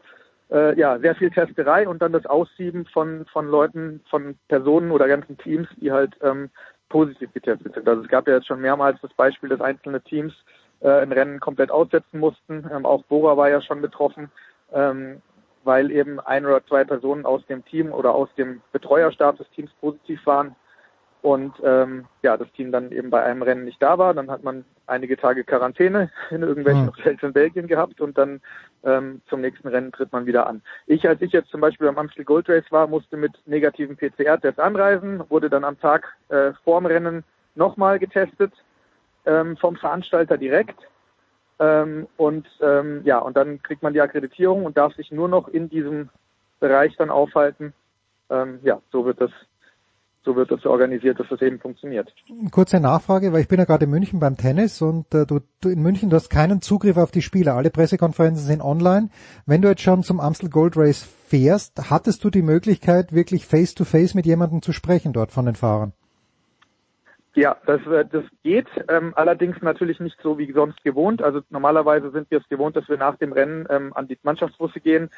äh, 0.51 0.75
ja 0.79 0.99
sehr 1.01 1.15
viel 1.17 1.31
Testerei 1.31 1.87
und 1.87 2.01
dann 2.01 2.13
das 2.13 2.25
Aussieben 2.25 2.87
von 2.87 3.27
von 3.27 3.47
Leuten, 3.47 4.01
von 4.09 4.39
Personen 4.49 4.91
oder 4.91 5.07
ganzen 5.07 5.37
Teams, 5.37 5.69
die 5.77 5.93
halt 5.93 6.17
ähm, 6.23 6.49
positiv 6.89 7.31
getestet 7.35 7.75
sind. 7.75 7.87
Also 7.87 8.03
es 8.03 8.09
gab 8.09 8.27
ja 8.27 8.37
jetzt 8.37 8.47
schon 8.47 8.63
mehrmals 8.63 8.99
das 9.03 9.13
Beispiel, 9.13 9.51
dass 9.51 9.61
einzelne 9.61 10.01
Teams 10.01 10.33
äh, 10.81 10.89
ein 10.89 11.13
Rennen 11.13 11.41
komplett 11.41 11.71
aussetzen 11.71 12.21
mussten. 12.21 12.65
Ähm, 12.73 12.87
auch 12.87 13.03
Bora 13.05 13.37
war 13.37 13.51
ja 13.51 13.61
schon 13.61 13.83
betroffen, 13.83 14.31
ähm, 14.73 15.21
weil 15.69 15.91
eben 15.91 16.19
ein 16.19 16.47
oder 16.47 16.65
zwei 16.65 16.83
Personen 16.83 17.27
aus 17.27 17.45
dem 17.45 17.63
Team 17.63 17.93
oder 17.93 18.15
aus 18.15 18.31
dem 18.39 18.63
Betreuerstab 18.73 19.37
des 19.37 19.51
Teams 19.51 19.71
positiv 19.83 20.25
waren 20.25 20.57
und 21.21 21.53
ähm, 21.63 22.07
ja, 22.23 22.39
das 22.39 22.51
Team 22.53 22.73
dann 22.73 22.91
eben 22.91 23.11
bei 23.11 23.23
einem 23.23 23.43
Rennen 23.43 23.67
nicht 23.67 23.83
da 23.83 23.99
war. 23.99 24.15
Dann 24.15 24.31
hat 24.31 24.43
man 24.43 24.65
einige 24.87 25.19
Tage 25.19 25.45
Quarantäne 25.45 26.11
in 26.31 26.41
irgendwelchen 26.41 26.87
Hm. 26.87 26.89
Hotels 26.89 27.23
in 27.23 27.35
Belgien 27.35 27.67
gehabt 27.67 28.01
und 28.01 28.17
dann 28.17 28.41
ähm, 28.83 29.21
zum 29.29 29.43
nächsten 29.43 29.69
Rennen 29.69 29.93
tritt 29.93 30.11
man 30.11 30.25
wieder 30.25 30.47
an. 30.47 30.63
Ich, 30.87 31.07
als 31.07 31.21
ich 31.21 31.33
jetzt 31.33 31.51
zum 31.51 31.61
Beispiel 31.61 31.87
beim 31.87 31.99
Amstel 31.99 32.25
Gold 32.25 32.49
Race 32.49 32.71
war, 32.71 32.87
musste 32.87 33.19
mit 33.19 33.33
negativen 33.45 33.99
PCR-Test 33.99 34.59
anreisen, 34.59 35.23
wurde 35.29 35.51
dann 35.51 35.65
am 35.65 35.79
Tag 35.79 36.17
äh, 36.31 36.53
vorm 36.65 36.87
Rennen 36.87 37.25
nochmal 37.57 37.99
getestet 37.99 38.53
ähm, 39.27 39.59
vom 39.59 39.77
Veranstalter 39.77 40.39
direkt. 40.39 40.79
Ähm, 41.61 42.07
und 42.17 42.47
ähm, 42.61 43.03
ja, 43.05 43.19
und 43.19 43.37
dann 43.37 43.63
kriegt 43.63 43.83
man 43.83 43.93
die 43.93 44.01
Akkreditierung 44.01 44.65
und 44.65 44.77
darf 44.77 44.95
sich 44.95 45.11
nur 45.11 45.29
noch 45.29 45.49
in 45.49 45.69
diesem 45.69 46.09
Bereich 46.61 46.97
dann 46.97 47.11
aufhalten. 47.11 47.73
Ähm, 48.31 48.61
ja, 48.63 48.81
so 48.93 49.05
wird 49.05 49.21
das 49.21 49.31
so 50.25 50.37
wird 50.37 50.51
das 50.51 50.67
organisiert, 50.67 51.19
dass 51.19 51.29
das 51.31 51.41
eben 51.41 51.59
funktioniert. 51.59 52.13
Kurze 52.51 52.81
Nachfrage, 52.81 53.33
weil 53.33 53.41
ich 53.41 53.49
bin 53.49 53.59
ja 53.59 53.65
gerade 53.65 53.85
in 53.85 53.91
München 53.91 54.21
beim 54.21 54.37
Tennis 54.37 54.83
und 54.83 55.15
äh, 55.15 55.25
du, 55.25 55.41
du 55.63 55.71
in 55.71 55.81
München, 55.81 56.11
du 56.11 56.17
hast 56.17 56.29
keinen 56.29 56.61
Zugriff 56.61 56.99
auf 56.99 57.11
die 57.11 57.23
Spieler. 57.23 57.55
Alle 57.55 57.71
Pressekonferenzen 57.71 58.45
sind 58.45 58.61
online. 58.61 59.09
Wenn 59.47 59.63
du 59.63 59.69
jetzt 59.69 59.81
schon 59.81 60.03
zum 60.03 60.21
Amstel 60.21 60.51
Gold 60.51 60.77
Race 60.77 61.03
fährst, 61.03 61.91
hattest 61.91 62.25
du 62.25 62.31
die 62.31 62.43
Möglichkeit, 62.43 63.15
wirklich 63.15 63.47
face 63.47 63.75
to 63.75 63.85
face 63.85 64.15
mit 64.15 64.27
jemandem 64.27 64.61
zu 64.61 64.73
sprechen 64.73 65.15
dort 65.15 65.33
von 65.33 65.47
den 65.47 65.55
Fahrern? 65.55 65.93
Ja, 67.39 67.57
das, 67.67 67.81
äh, 67.87 68.05
das 68.05 68.25
geht, 68.43 68.67
ähm, 68.89 69.13
allerdings 69.15 69.63
natürlich 69.63 70.01
nicht 70.01 70.19
so 70.21 70.39
wie 70.39 70.51
sonst 70.53 70.83
gewohnt. 70.83 71.23
Also 71.23 71.41
normalerweise 71.51 72.11
sind 72.11 72.29
wir 72.33 72.39
es 72.39 72.49
gewohnt, 72.49 72.75
dass 72.75 72.89
wir 72.89 72.97
nach 72.97 73.17
dem 73.17 73.33
Rennen 73.33 73.65
ähm, 73.71 73.93
an 73.95 74.09
die 74.09 74.19
Mannschaftsbusse 74.25 74.81
gehen. 74.81 75.09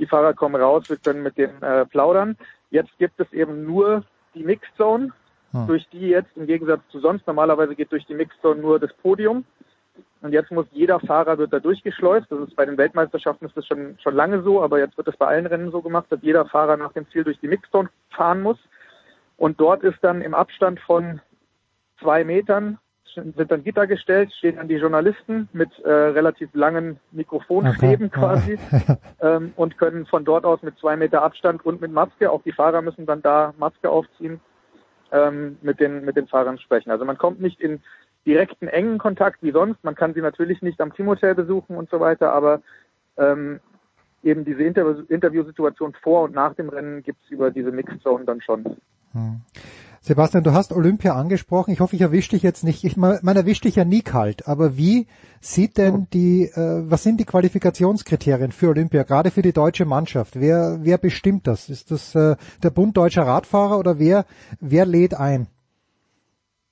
Die 0.00 0.06
Fahrer 0.06 0.34
kommen 0.34 0.60
raus, 0.60 0.88
wir 0.88 0.96
können 0.96 1.22
mit 1.22 1.38
denen 1.38 1.62
äh, 1.62 1.86
plaudern. 1.86 2.36
Jetzt 2.70 2.98
gibt 2.98 3.20
es 3.20 3.32
eben 3.32 3.64
nur 3.64 4.02
die 4.34 4.42
Mixed 4.42 4.74
Zone, 4.76 5.12
Hm. 5.52 5.66
durch 5.66 5.88
die 5.90 6.08
jetzt 6.08 6.36
im 6.36 6.46
Gegensatz 6.46 6.82
zu 6.90 7.00
sonst 7.00 7.26
normalerweise 7.26 7.74
geht 7.74 7.90
durch 7.90 8.04
die 8.04 8.14
Mixed 8.14 8.38
Zone 8.42 8.60
nur 8.60 8.78
das 8.78 8.92
Podium. 8.94 9.44
Und 10.20 10.32
jetzt 10.32 10.50
muss 10.50 10.66
jeder 10.72 11.00
Fahrer 11.00 11.38
wird 11.38 11.52
da 11.52 11.60
durchgeschleust. 11.60 12.26
Das 12.28 12.40
ist 12.40 12.56
bei 12.56 12.66
den 12.66 12.76
Weltmeisterschaften 12.76 13.46
ist 13.46 13.56
das 13.56 13.66
schon 13.66 13.96
schon 14.02 14.14
lange 14.14 14.42
so, 14.42 14.62
aber 14.62 14.78
jetzt 14.78 14.96
wird 14.96 15.08
das 15.08 15.16
bei 15.16 15.26
allen 15.26 15.46
Rennen 15.46 15.70
so 15.70 15.80
gemacht, 15.80 16.06
dass 16.10 16.20
jeder 16.22 16.44
Fahrer 16.44 16.76
nach 16.76 16.92
dem 16.92 17.08
Ziel 17.10 17.24
durch 17.24 17.38
die 17.40 17.48
Mixed 17.48 17.70
Zone 17.70 17.88
fahren 18.10 18.42
muss. 18.42 18.58
Und 19.38 19.60
dort 19.60 19.84
ist 19.84 19.98
dann 20.02 20.20
im 20.20 20.34
Abstand 20.34 20.80
von 20.80 21.20
zwei 22.00 22.24
Metern 22.24 22.78
sind 23.14 23.50
dann 23.50 23.64
Gitter 23.64 23.86
gestellt, 23.86 24.32
stehen 24.32 24.56
dann 24.56 24.68
die 24.68 24.76
Journalisten 24.76 25.48
mit 25.52 25.70
äh, 25.80 25.90
relativ 25.90 26.50
langen 26.52 27.00
Mikrofonstäben 27.10 28.06
Okay, 28.06 28.20
quasi 28.20 28.58
ähm, 29.20 29.52
und 29.56 29.78
können 29.78 30.06
von 30.06 30.24
dort 30.24 30.44
aus 30.44 30.62
mit 30.62 30.78
zwei 30.78 30.96
Meter 30.96 31.22
Abstand 31.22 31.64
und 31.64 31.80
mit 31.80 31.92
Maske, 31.92 32.30
auch 32.30 32.42
die 32.42 32.52
Fahrer 32.52 32.82
müssen 32.82 33.06
dann 33.06 33.22
da 33.22 33.54
Maske 33.58 33.90
aufziehen, 33.90 34.40
ähm, 35.12 35.58
mit 35.62 35.80
den 35.80 36.04
mit 36.04 36.16
den 36.16 36.28
Fahrern 36.28 36.58
sprechen. 36.58 36.90
Also 36.90 37.04
man 37.04 37.18
kommt 37.18 37.40
nicht 37.40 37.60
in 37.60 37.80
direkten 38.26 38.68
engen 38.68 38.98
Kontakt 38.98 39.42
wie 39.42 39.52
sonst. 39.52 39.82
Man 39.82 39.94
kann 39.94 40.14
sie 40.14 40.20
natürlich 40.20 40.62
nicht 40.62 40.80
am 40.80 40.92
Teamhotel 40.92 41.34
besuchen 41.34 41.76
und 41.76 41.90
so 41.90 42.00
weiter, 42.00 42.32
aber 42.32 42.60
ähm, 43.16 43.60
eben 44.22 44.44
diese 44.44 44.62
Interview 44.62 45.02
Interviewsituation 45.08 45.94
vor 46.02 46.24
und 46.24 46.34
nach 46.34 46.54
dem 46.54 46.68
Rennen 46.68 47.02
gibt's 47.02 47.30
über 47.30 47.50
diese 47.50 47.72
Mixed 47.72 48.02
Zone 48.02 48.24
dann 48.24 48.40
schon. 48.40 48.64
Hm. 49.12 49.40
Sebastian, 50.00 50.44
du 50.44 50.52
hast 50.52 50.72
Olympia 50.72 51.14
angesprochen. 51.14 51.72
Ich 51.72 51.80
hoffe, 51.80 51.96
ich 51.96 52.02
erwische 52.02 52.30
dich 52.30 52.42
jetzt 52.42 52.64
nicht. 52.64 52.84
Ich 52.84 52.96
meine, 52.96 53.18
man 53.22 53.36
erwischt 53.36 53.64
dich 53.64 53.76
ja 53.76 53.84
nie 53.84 54.02
kalt. 54.02 54.46
Aber 54.46 54.76
wie 54.76 55.06
sieht 55.40 55.76
denn 55.76 56.06
die, 56.12 56.44
äh, 56.44 56.82
was 56.88 57.02
sind 57.02 57.18
die 57.18 57.24
Qualifikationskriterien 57.24 58.52
für 58.52 58.68
Olympia, 58.68 59.02
gerade 59.02 59.30
für 59.30 59.42
die 59.42 59.52
deutsche 59.52 59.84
Mannschaft? 59.84 60.40
Wer, 60.40 60.78
wer 60.82 60.98
bestimmt 60.98 61.46
das? 61.46 61.68
Ist 61.68 61.90
das 61.90 62.14
äh, 62.14 62.36
der 62.62 62.70
Bund 62.70 62.96
deutscher 62.96 63.26
Radfahrer 63.26 63.78
oder 63.78 63.98
wer, 63.98 64.24
wer 64.60 64.86
lädt 64.86 65.14
ein? 65.14 65.48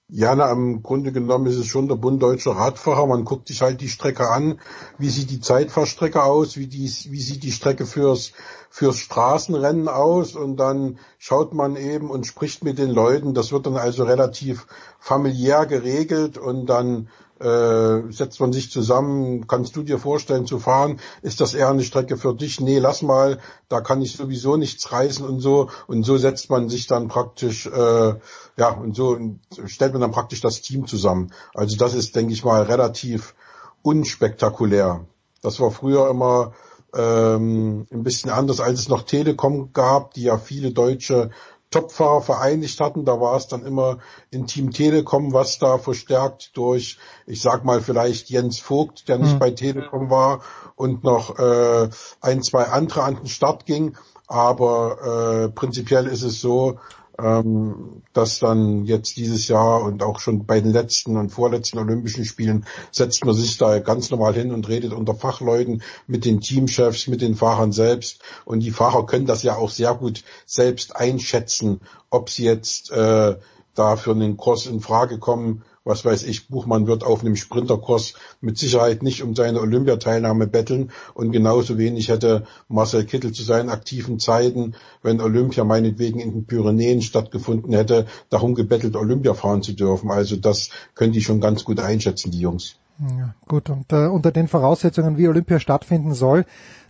Ja, 0.09 0.36
na, 0.36 0.52
im 0.52 0.85
Grunde 0.85 1.10
genommen 1.10 1.47
ist 1.47 1.57
es 1.57 1.67
schon 1.67 1.89
der 1.89 1.97
Bund 1.97 2.23
Deutscher 2.23 2.52
Radfahrer. 2.52 3.09
Man 3.09 3.25
guckt 3.25 3.49
sich 3.49 3.60
halt 3.62 3.81
die 3.81 3.89
Strecke 3.89 4.31
an. 4.31 4.60
Wie 4.99 5.09
sieht 5.09 5.31
die 5.31 5.41
Zeitfahrstrecke 5.41 6.23
aus? 6.23 6.57
Wie, 6.57 6.68
die, 6.68 6.85
wie 6.85 7.20
sieht 7.20 7.43
die 7.43 7.51
Strecke 7.51 7.86
fürs, 7.86 8.31
fürs 8.70 8.99
Straßenrennen 8.99 9.89
aus? 9.89 10.36
Und 10.36 10.59
dann 10.59 11.01
schaut 11.18 11.55
man 11.55 11.75
eben 11.75 12.09
und 12.09 12.25
spricht 12.25 12.62
mit 12.62 12.78
den 12.78 12.91
Leuten. 12.91 13.35
Das 13.35 13.51
wird 13.51 13.67
dann 13.67 13.76
also 13.76 14.05
relativ 14.05 14.68
familiär 15.01 15.67
geregelt 15.67 16.39
und 16.39 16.67
dann 16.67 17.09
äh, 17.40 18.10
setzt 18.10 18.40
man 18.40 18.52
sich 18.52 18.70
zusammen, 18.70 19.47
kannst 19.47 19.76
du 19.76 19.82
dir 19.82 19.98
vorstellen 19.98 20.47
zu 20.47 20.58
fahren, 20.58 21.00
ist 21.23 21.40
das 21.40 21.55
eher 21.55 21.68
eine 21.68 21.82
Strecke 21.82 22.16
für 22.16 22.34
dich? 22.34 22.60
Nee, 22.60 22.78
lass 22.78 23.02
mal, 23.02 23.39
da 23.68 23.81
kann 23.81 24.00
ich 24.00 24.16
sowieso 24.16 24.56
nichts 24.56 24.90
reißen 24.92 25.26
und 25.26 25.40
so. 25.40 25.68
Und 25.86 26.05
so 26.05 26.16
setzt 26.16 26.50
man 26.50 26.68
sich 26.68 26.86
dann 26.86 27.08
praktisch, 27.08 27.66
äh, 27.66 28.15
ja, 28.56 28.68
und 28.70 28.97
so 28.97 29.18
stellt 29.66 29.92
man 29.92 30.00
dann 30.00 30.12
praktisch 30.12 30.40
das 30.40 30.62
Team 30.62 30.86
zusammen. 30.86 31.32
Also 31.55 31.76
das 31.76 31.94
ist, 31.94 32.16
denke 32.16 32.32
ich 32.32 32.44
mal, 32.44 32.62
relativ 32.62 33.34
unspektakulär. 33.82 35.05
Das 35.42 35.60
war 35.60 35.70
früher 35.70 36.08
immer 36.08 36.52
ähm, 36.94 37.86
ein 37.92 38.02
bisschen 38.02 38.31
anders, 38.31 38.60
als 38.60 38.81
es 38.81 38.89
noch 38.89 39.02
Telekom 39.02 39.73
gab, 39.73 40.15
die 40.15 40.24
ja 40.24 40.39
viele 40.39 40.73
deutsche 40.73 41.31
Topfahrer 41.70 42.23
vereinigt 42.23 42.81
hatten. 42.81 43.05
Da 43.05 43.20
war 43.20 43.36
es 43.36 43.49
dann 43.49 43.65
immer 43.65 43.99
in 44.31 44.47
Team 44.47 44.70
Telekom, 44.70 45.33
was 45.33 45.59
da 45.59 45.78
verstärkt 45.78 46.57
durch, 46.57 46.99
ich 47.27 47.43
sag 47.43 47.65
mal 47.65 47.81
vielleicht 47.81 48.31
Jens 48.31 48.59
Vogt, 48.61 49.09
der 49.09 49.19
nicht 49.19 49.35
Mhm. 49.35 49.39
bei 49.39 49.51
Telekom 49.51 50.11
war 50.11 50.43
und 50.77 51.05
noch 51.05 51.39
äh, 51.39 51.89
ein, 52.20 52.43
zwei 52.43 52.65
andere 52.65 53.03
an 53.03 53.17
den 53.17 53.27
Start 53.27 53.67
ging. 53.67 53.97
Aber 54.28 55.45
äh, 55.45 55.49
prinzipiell 55.51 56.07
ist 56.07 56.23
es 56.23 56.41
so, 56.41 56.78
ähm, 57.19 58.03
dass 58.12 58.39
dann 58.39 58.85
jetzt 58.85 59.17
dieses 59.17 59.49
Jahr 59.49 59.83
und 59.83 60.03
auch 60.03 60.20
schon 60.20 60.47
bei 60.47 60.61
den 60.61 60.73
letzten 60.73 61.17
und 61.17 61.31
vorletzten 61.31 61.78
Olympischen 61.78 62.25
Spielen 62.25 62.67
setzt 62.91 63.25
man 63.25 63.35
sich 63.35 63.57
da 63.59 63.78
ganz 63.78 64.11
normal 64.11 64.35
hin 64.35 64.53
und 64.53 64.69
redet 64.69 64.93
unter 64.93 65.15
Fachleuten 65.15 65.83
mit 66.07 66.25
den 66.25 66.41
Teamchefs, 66.41 67.07
mit 67.07 67.20
den 67.20 67.35
Fahrern 67.35 67.73
selbst. 67.73 68.20
Und 68.45 68.61
die 68.61 68.70
Fahrer 68.70 69.07
können 69.07 69.27
das 69.27 69.43
ja 69.43 69.57
auch 69.57 69.70
sehr 69.70 69.95
gut 69.95 70.25
selbst 70.45 70.97
einschätzen, 70.97 71.81
ob 72.11 72.31
sie 72.31 72.45
jetzt 72.45 72.91
äh, 72.91 73.36
da 73.75 73.97
für 73.97 74.12
einen 74.12 74.36
Kurs 74.36 74.67
in 74.67 74.81
Frage 74.81 75.19
kommen. 75.19 75.62
Was 75.86 76.05
weiß 76.05 76.24
ich, 76.24 76.48
Buchmann 76.48 76.89
wird 76.89 77.05
auf 77.05 77.20
einem 77.20 77.36
Sprinterkurs 77.36 78.15
mit 78.40 78.58
Sicherheit 78.58 79.05
nicht 79.05 79.23
um 79.23 79.36
seine 79.36 79.60
Olympiateilnahme 79.60 80.48
betteln 80.48 80.90
und 81.15 81.31
genauso 81.31 81.78
wenig 81.78 82.08
hätte 82.08 82.44
Marcel 82.66 83.05
Kittel 83.05 83.31
zu 83.31 83.44
seinen 83.44 83.68
aktiven 83.68 84.18
Zeiten, 84.18 84.74
wenn 85.05 85.20
Olympia 85.20 85.62
meinetwegen 85.62 86.18
in 86.18 86.32
den 86.32 86.44
Pyrenäen 86.44 87.02
stattgefunden 87.02 87.73
hätte, 87.73 88.06
darum 88.31 88.56
gebettelt, 88.56 88.97
Olympia 88.97 89.34
fahren 89.34 89.62
zu 89.62 89.74
dürfen. 89.74 90.10
Also 90.10 90.34
das 90.34 90.70
können 90.97 91.12
die 91.12 91.23
schon 91.23 91.40
ganz 91.40 91.62
gut 91.62 91.78
einschätzen, 91.78 92.32
die 92.32 92.40
Jungs. 92.40 92.74
Ja, 92.98 93.36
gut, 93.47 93.70
und 93.70 93.92
äh, 93.92 94.06
unter 94.06 94.32
den 94.32 94.48
Voraussetzungen, 94.48 95.18
wie 95.18 95.28
Olympia 95.28 95.60
stattfinden 95.60 96.15
soll, 96.15 96.47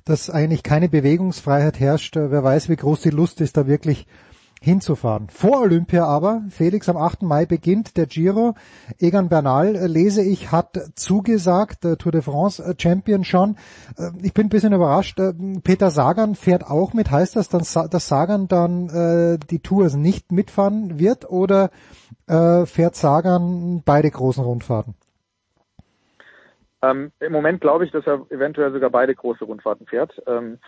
dass 0.07 0.31
eigentlich 0.31 0.63
keine 0.63 0.89
Bewegungsfreiheit 0.89 1.79
herrscht, 1.81 2.17
äh, 2.17 2.31
wer 2.31 2.43
weiß, 2.43 2.71
wie 2.71 2.77
groß 2.77 3.03
die 3.03 3.11
Lust 3.11 3.43
ist, 3.43 3.59
da 3.59 3.67
wirklich 3.67 4.07
hinzufahren. 4.61 5.29
Vor 5.29 5.61
Olympia 5.61 6.05
aber, 6.05 6.43
Felix, 6.51 6.89
am 6.89 6.97
8. 6.97 7.23
Mai 7.23 7.47
beginnt 7.47 7.97
der 7.97 8.07
Giro. 8.07 8.55
Egan 8.99 9.29
Bernal, 9.29 9.77
äh, 9.77 9.87
lese 9.87 10.23
ich, 10.23 10.51
hat 10.53 10.79
zugesagt, 10.95 11.85
äh, 11.85 11.97
Tour 11.97 12.13
de 12.13 12.23
France 12.23 12.63
äh, 12.63 12.75
Champion 12.77 13.25
schon. 13.25 13.57
Ich 14.23 14.35
bin 14.35 14.47
ein 14.47 14.51
bisschen 14.51 14.73
überrascht. 14.73 15.21
Peter 15.65 15.91
Sagan 15.91 16.35
fährt 16.35 16.65
auch 16.65 16.95
mit. 16.95 17.11
Heißt 17.11 17.37
das, 17.37 17.49
dann, 17.49 17.63
dass 17.91 18.09
Sagan 18.09 18.49
dann 18.49 19.39
die 19.51 19.61
Tours 19.61 19.97
nicht 19.97 20.33
mitfahren 20.33 20.99
wird 20.99 21.29
oder 21.31 21.71
äh, 22.27 22.67
fährt 22.67 22.97
Sagan 22.97 23.83
beide 23.85 24.11
großen 24.11 24.45
Rundfahrten? 24.45 24.95
Ähm, 26.83 27.13
Im 27.21 27.33
Moment 27.33 27.61
glaube 27.61 27.85
ich, 27.85 27.91
dass 27.91 28.07
er 28.07 28.27
eventuell 28.31 28.73
sogar 28.73 28.91
beide 28.91 29.15
große 29.15 29.45
Rundfahrten 29.45 29.87
fährt. 29.87 30.23
Ähm, 30.27 30.59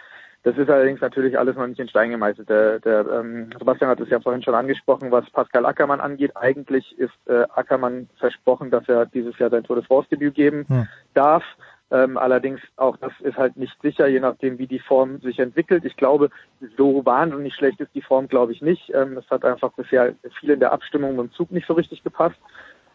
das 0.44 0.56
ist 0.56 0.70
allerdings 0.70 1.00
natürlich 1.00 1.38
alles 1.38 1.56
noch 1.56 1.66
nicht 1.66 1.80
in 1.80 1.88
Stein 1.88 2.10
gemeißelt. 2.10 2.48
Der, 2.48 2.78
der 2.80 3.06
ähm, 3.08 3.50
Sebastian 3.58 3.90
hat 3.90 4.00
es 4.00 4.08
ja 4.08 4.20
vorhin 4.20 4.42
schon 4.42 4.54
angesprochen, 4.54 5.10
was 5.10 5.28
Pascal 5.30 5.66
Ackermann 5.66 6.00
angeht. 6.00 6.36
Eigentlich 6.36 6.96
ist 6.98 7.12
äh, 7.26 7.44
Ackermann 7.54 8.08
versprochen, 8.18 8.70
dass 8.70 8.88
er 8.88 9.06
dieses 9.06 9.38
Jahr 9.38 9.50
sein 9.50 9.64
Tour 9.64 9.76
de 9.76 9.84
France-Debüt 9.84 10.34
geben 10.34 10.64
Hm. 10.68 10.88
darf. 11.14 11.44
Ähm, 11.90 12.18
allerdings 12.18 12.60
auch 12.76 12.98
das 12.98 13.12
ist 13.20 13.38
halt 13.38 13.56
nicht 13.56 13.74
sicher, 13.80 14.06
je 14.06 14.20
nachdem 14.20 14.58
wie 14.58 14.66
die 14.66 14.78
Form 14.78 15.20
sich 15.20 15.38
entwickelt. 15.38 15.84
Ich 15.86 15.96
glaube, 15.96 16.28
so 16.76 17.04
wahnsinnig 17.06 17.54
schlecht 17.54 17.80
ist 17.80 17.94
die 17.94 18.02
Form, 18.02 18.28
glaube 18.28 18.52
ich 18.52 18.60
nicht. 18.60 18.92
Ähm, 18.94 19.16
es 19.16 19.28
hat 19.30 19.44
einfach 19.44 19.72
bisher 19.72 20.14
viel 20.38 20.50
in 20.50 20.60
der 20.60 20.72
Abstimmung 20.72 21.16
mit 21.16 21.26
dem 21.26 21.32
Zug 21.32 21.50
nicht 21.50 21.66
so 21.66 21.72
richtig 21.72 22.04
gepasst. 22.04 22.36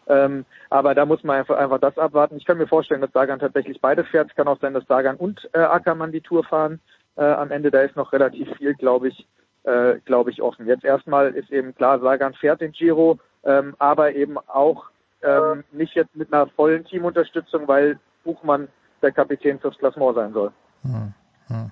Ähm, 0.06 0.44
aber 0.70 0.94
da 0.94 1.06
muss 1.06 1.24
man 1.24 1.38
einfach, 1.38 1.56
einfach 1.56 1.80
das 1.80 1.98
abwarten. 1.98 2.36
Ich 2.36 2.44
kann 2.44 2.58
mir 2.58 2.66
vorstellen, 2.66 3.00
dass 3.00 3.12
Sagan 3.12 3.38
tatsächlich 3.38 3.80
beides 3.80 4.06
fährt. 4.08 4.30
Es 4.30 4.36
kann 4.36 4.48
auch 4.48 4.60
sein, 4.60 4.74
dass 4.74 4.86
Sagan 4.86 5.16
und 5.16 5.48
äh, 5.54 5.58
Ackermann 5.58 6.12
die 6.12 6.20
Tour 6.20 6.44
fahren. 6.44 6.80
Äh, 7.16 7.24
am 7.24 7.50
Ende 7.50 7.70
da 7.70 7.80
ist 7.80 7.96
noch 7.96 8.12
relativ 8.12 8.48
viel, 8.56 8.74
glaube 8.74 9.08
ich, 9.08 9.26
äh, 9.64 9.98
glaube 10.04 10.30
ich, 10.30 10.42
offen. 10.42 10.66
Jetzt 10.66 10.84
erstmal 10.84 11.34
ist 11.34 11.50
eben 11.50 11.74
klar, 11.74 12.00
Sagan 12.00 12.34
fährt 12.34 12.60
den 12.60 12.72
Giro, 12.72 13.18
ähm, 13.44 13.74
aber 13.78 14.14
eben 14.14 14.38
auch 14.38 14.90
ähm, 15.22 15.64
nicht 15.72 15.94
jetzt 15.94 16.14
mit 16.16 16.32
einer 16.32 16.46
vollen 16.48 16.84
Teamunterstützung, 16.84 17.66
weil 17.68 17.98
Buchmann 18.24 18.68
der 19.02 19.12
Kapitän 19.12 19.58
fürs 19.58 19.78
Klassement 19.78 20.14
sein 20.14 20.32
soll. 20.32 20.50
Hm, 20.82 21.14
hm. 21.48 21.70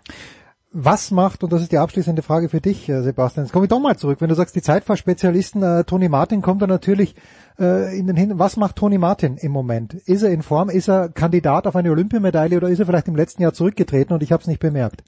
Was 0.75 1.11
macht, 1.11 1.45
und 1.45 1.53
das 1.53 1.61
ist 1.61 1.71
die 1.71 1.77
abschließende 1.77 2.23
Frage 2.23 2.49
für 2.49 2.63
dich, 2.63 2.89
äh, 2.89 3.03
Sebastian, 3.03 3.45
jetzt 3.45 3.53
komme 3.53 3.67
ich 3.67 3.69
doch 3.69 3.79
mal 3.79 3.99
zurück, 3.99 4.23
wenn 4.23 4.31
du 4.31 4.35
sagst, 4.35 4.57
die 4.57 4.63
Zeitfahrspezialisten, 4.63 5.63
äh, 5.63 5.85
Toni 5.85 6.09
Martin 6.09 6.41
kommt 6.41 6.63
da 6.63 6.67
natürlich 6.67 7.15
äh, 7.59 7.99
in 7.99 8.07
den 8.07 8.17
Hin. 8.17 8.39
Was 8.39 8.57
macht 8.57 8.77
Toni 8.77 8.97
Martin 8.97 9.37
im 9.37 9.53
Moment? 9.53 9.93
Ist 9.93 10.23
er 10.23 10.31
in 10.31 10.41
Form? 10.41 10.71
Ist 10.71 10.89
er 10.89 11.11
Kandidat 11.11 11.67
auf 11.67 11.77
eine 11.77 11.91
Olympiamedaille 11.91 12.57
oder 12.57 12.71
ist 12.71 12.79
er 12.79 12.87
vielleicht 12.87 13.09
im 13.09 13.17
letzten 13.17 13.43
Jahr 13.43 13.53
zurückgetreten 13.53 14.15
und 14.15 14.23
ich 14.23 14.33
habe 14.33 14.41
es 14.41 14.47
nicht 14.47 14.61
bemerkt? 14.61 15.05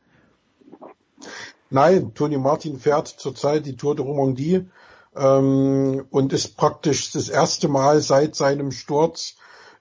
Nein, 1.75 2.15
Toni 2.15 2.39
Martin 2.39 2.78
fährt 2.78 3.09
zurzeit 3.09 3.67
die 3.67 3.75
Tour 3.75 3.97
de 3.97 4.05
Romandie 4.05 4.70
ähm, 5.17 6.07
und 6.09 6.33
ist 6.33 6.57
praktisch 6.57 7.11
das 7.11 7.28
erste 7.28 7.67
Mal 7.67 8.01
seit 8.01 8.36
seinem 8.36 8.70
Sturz 8.70 9.35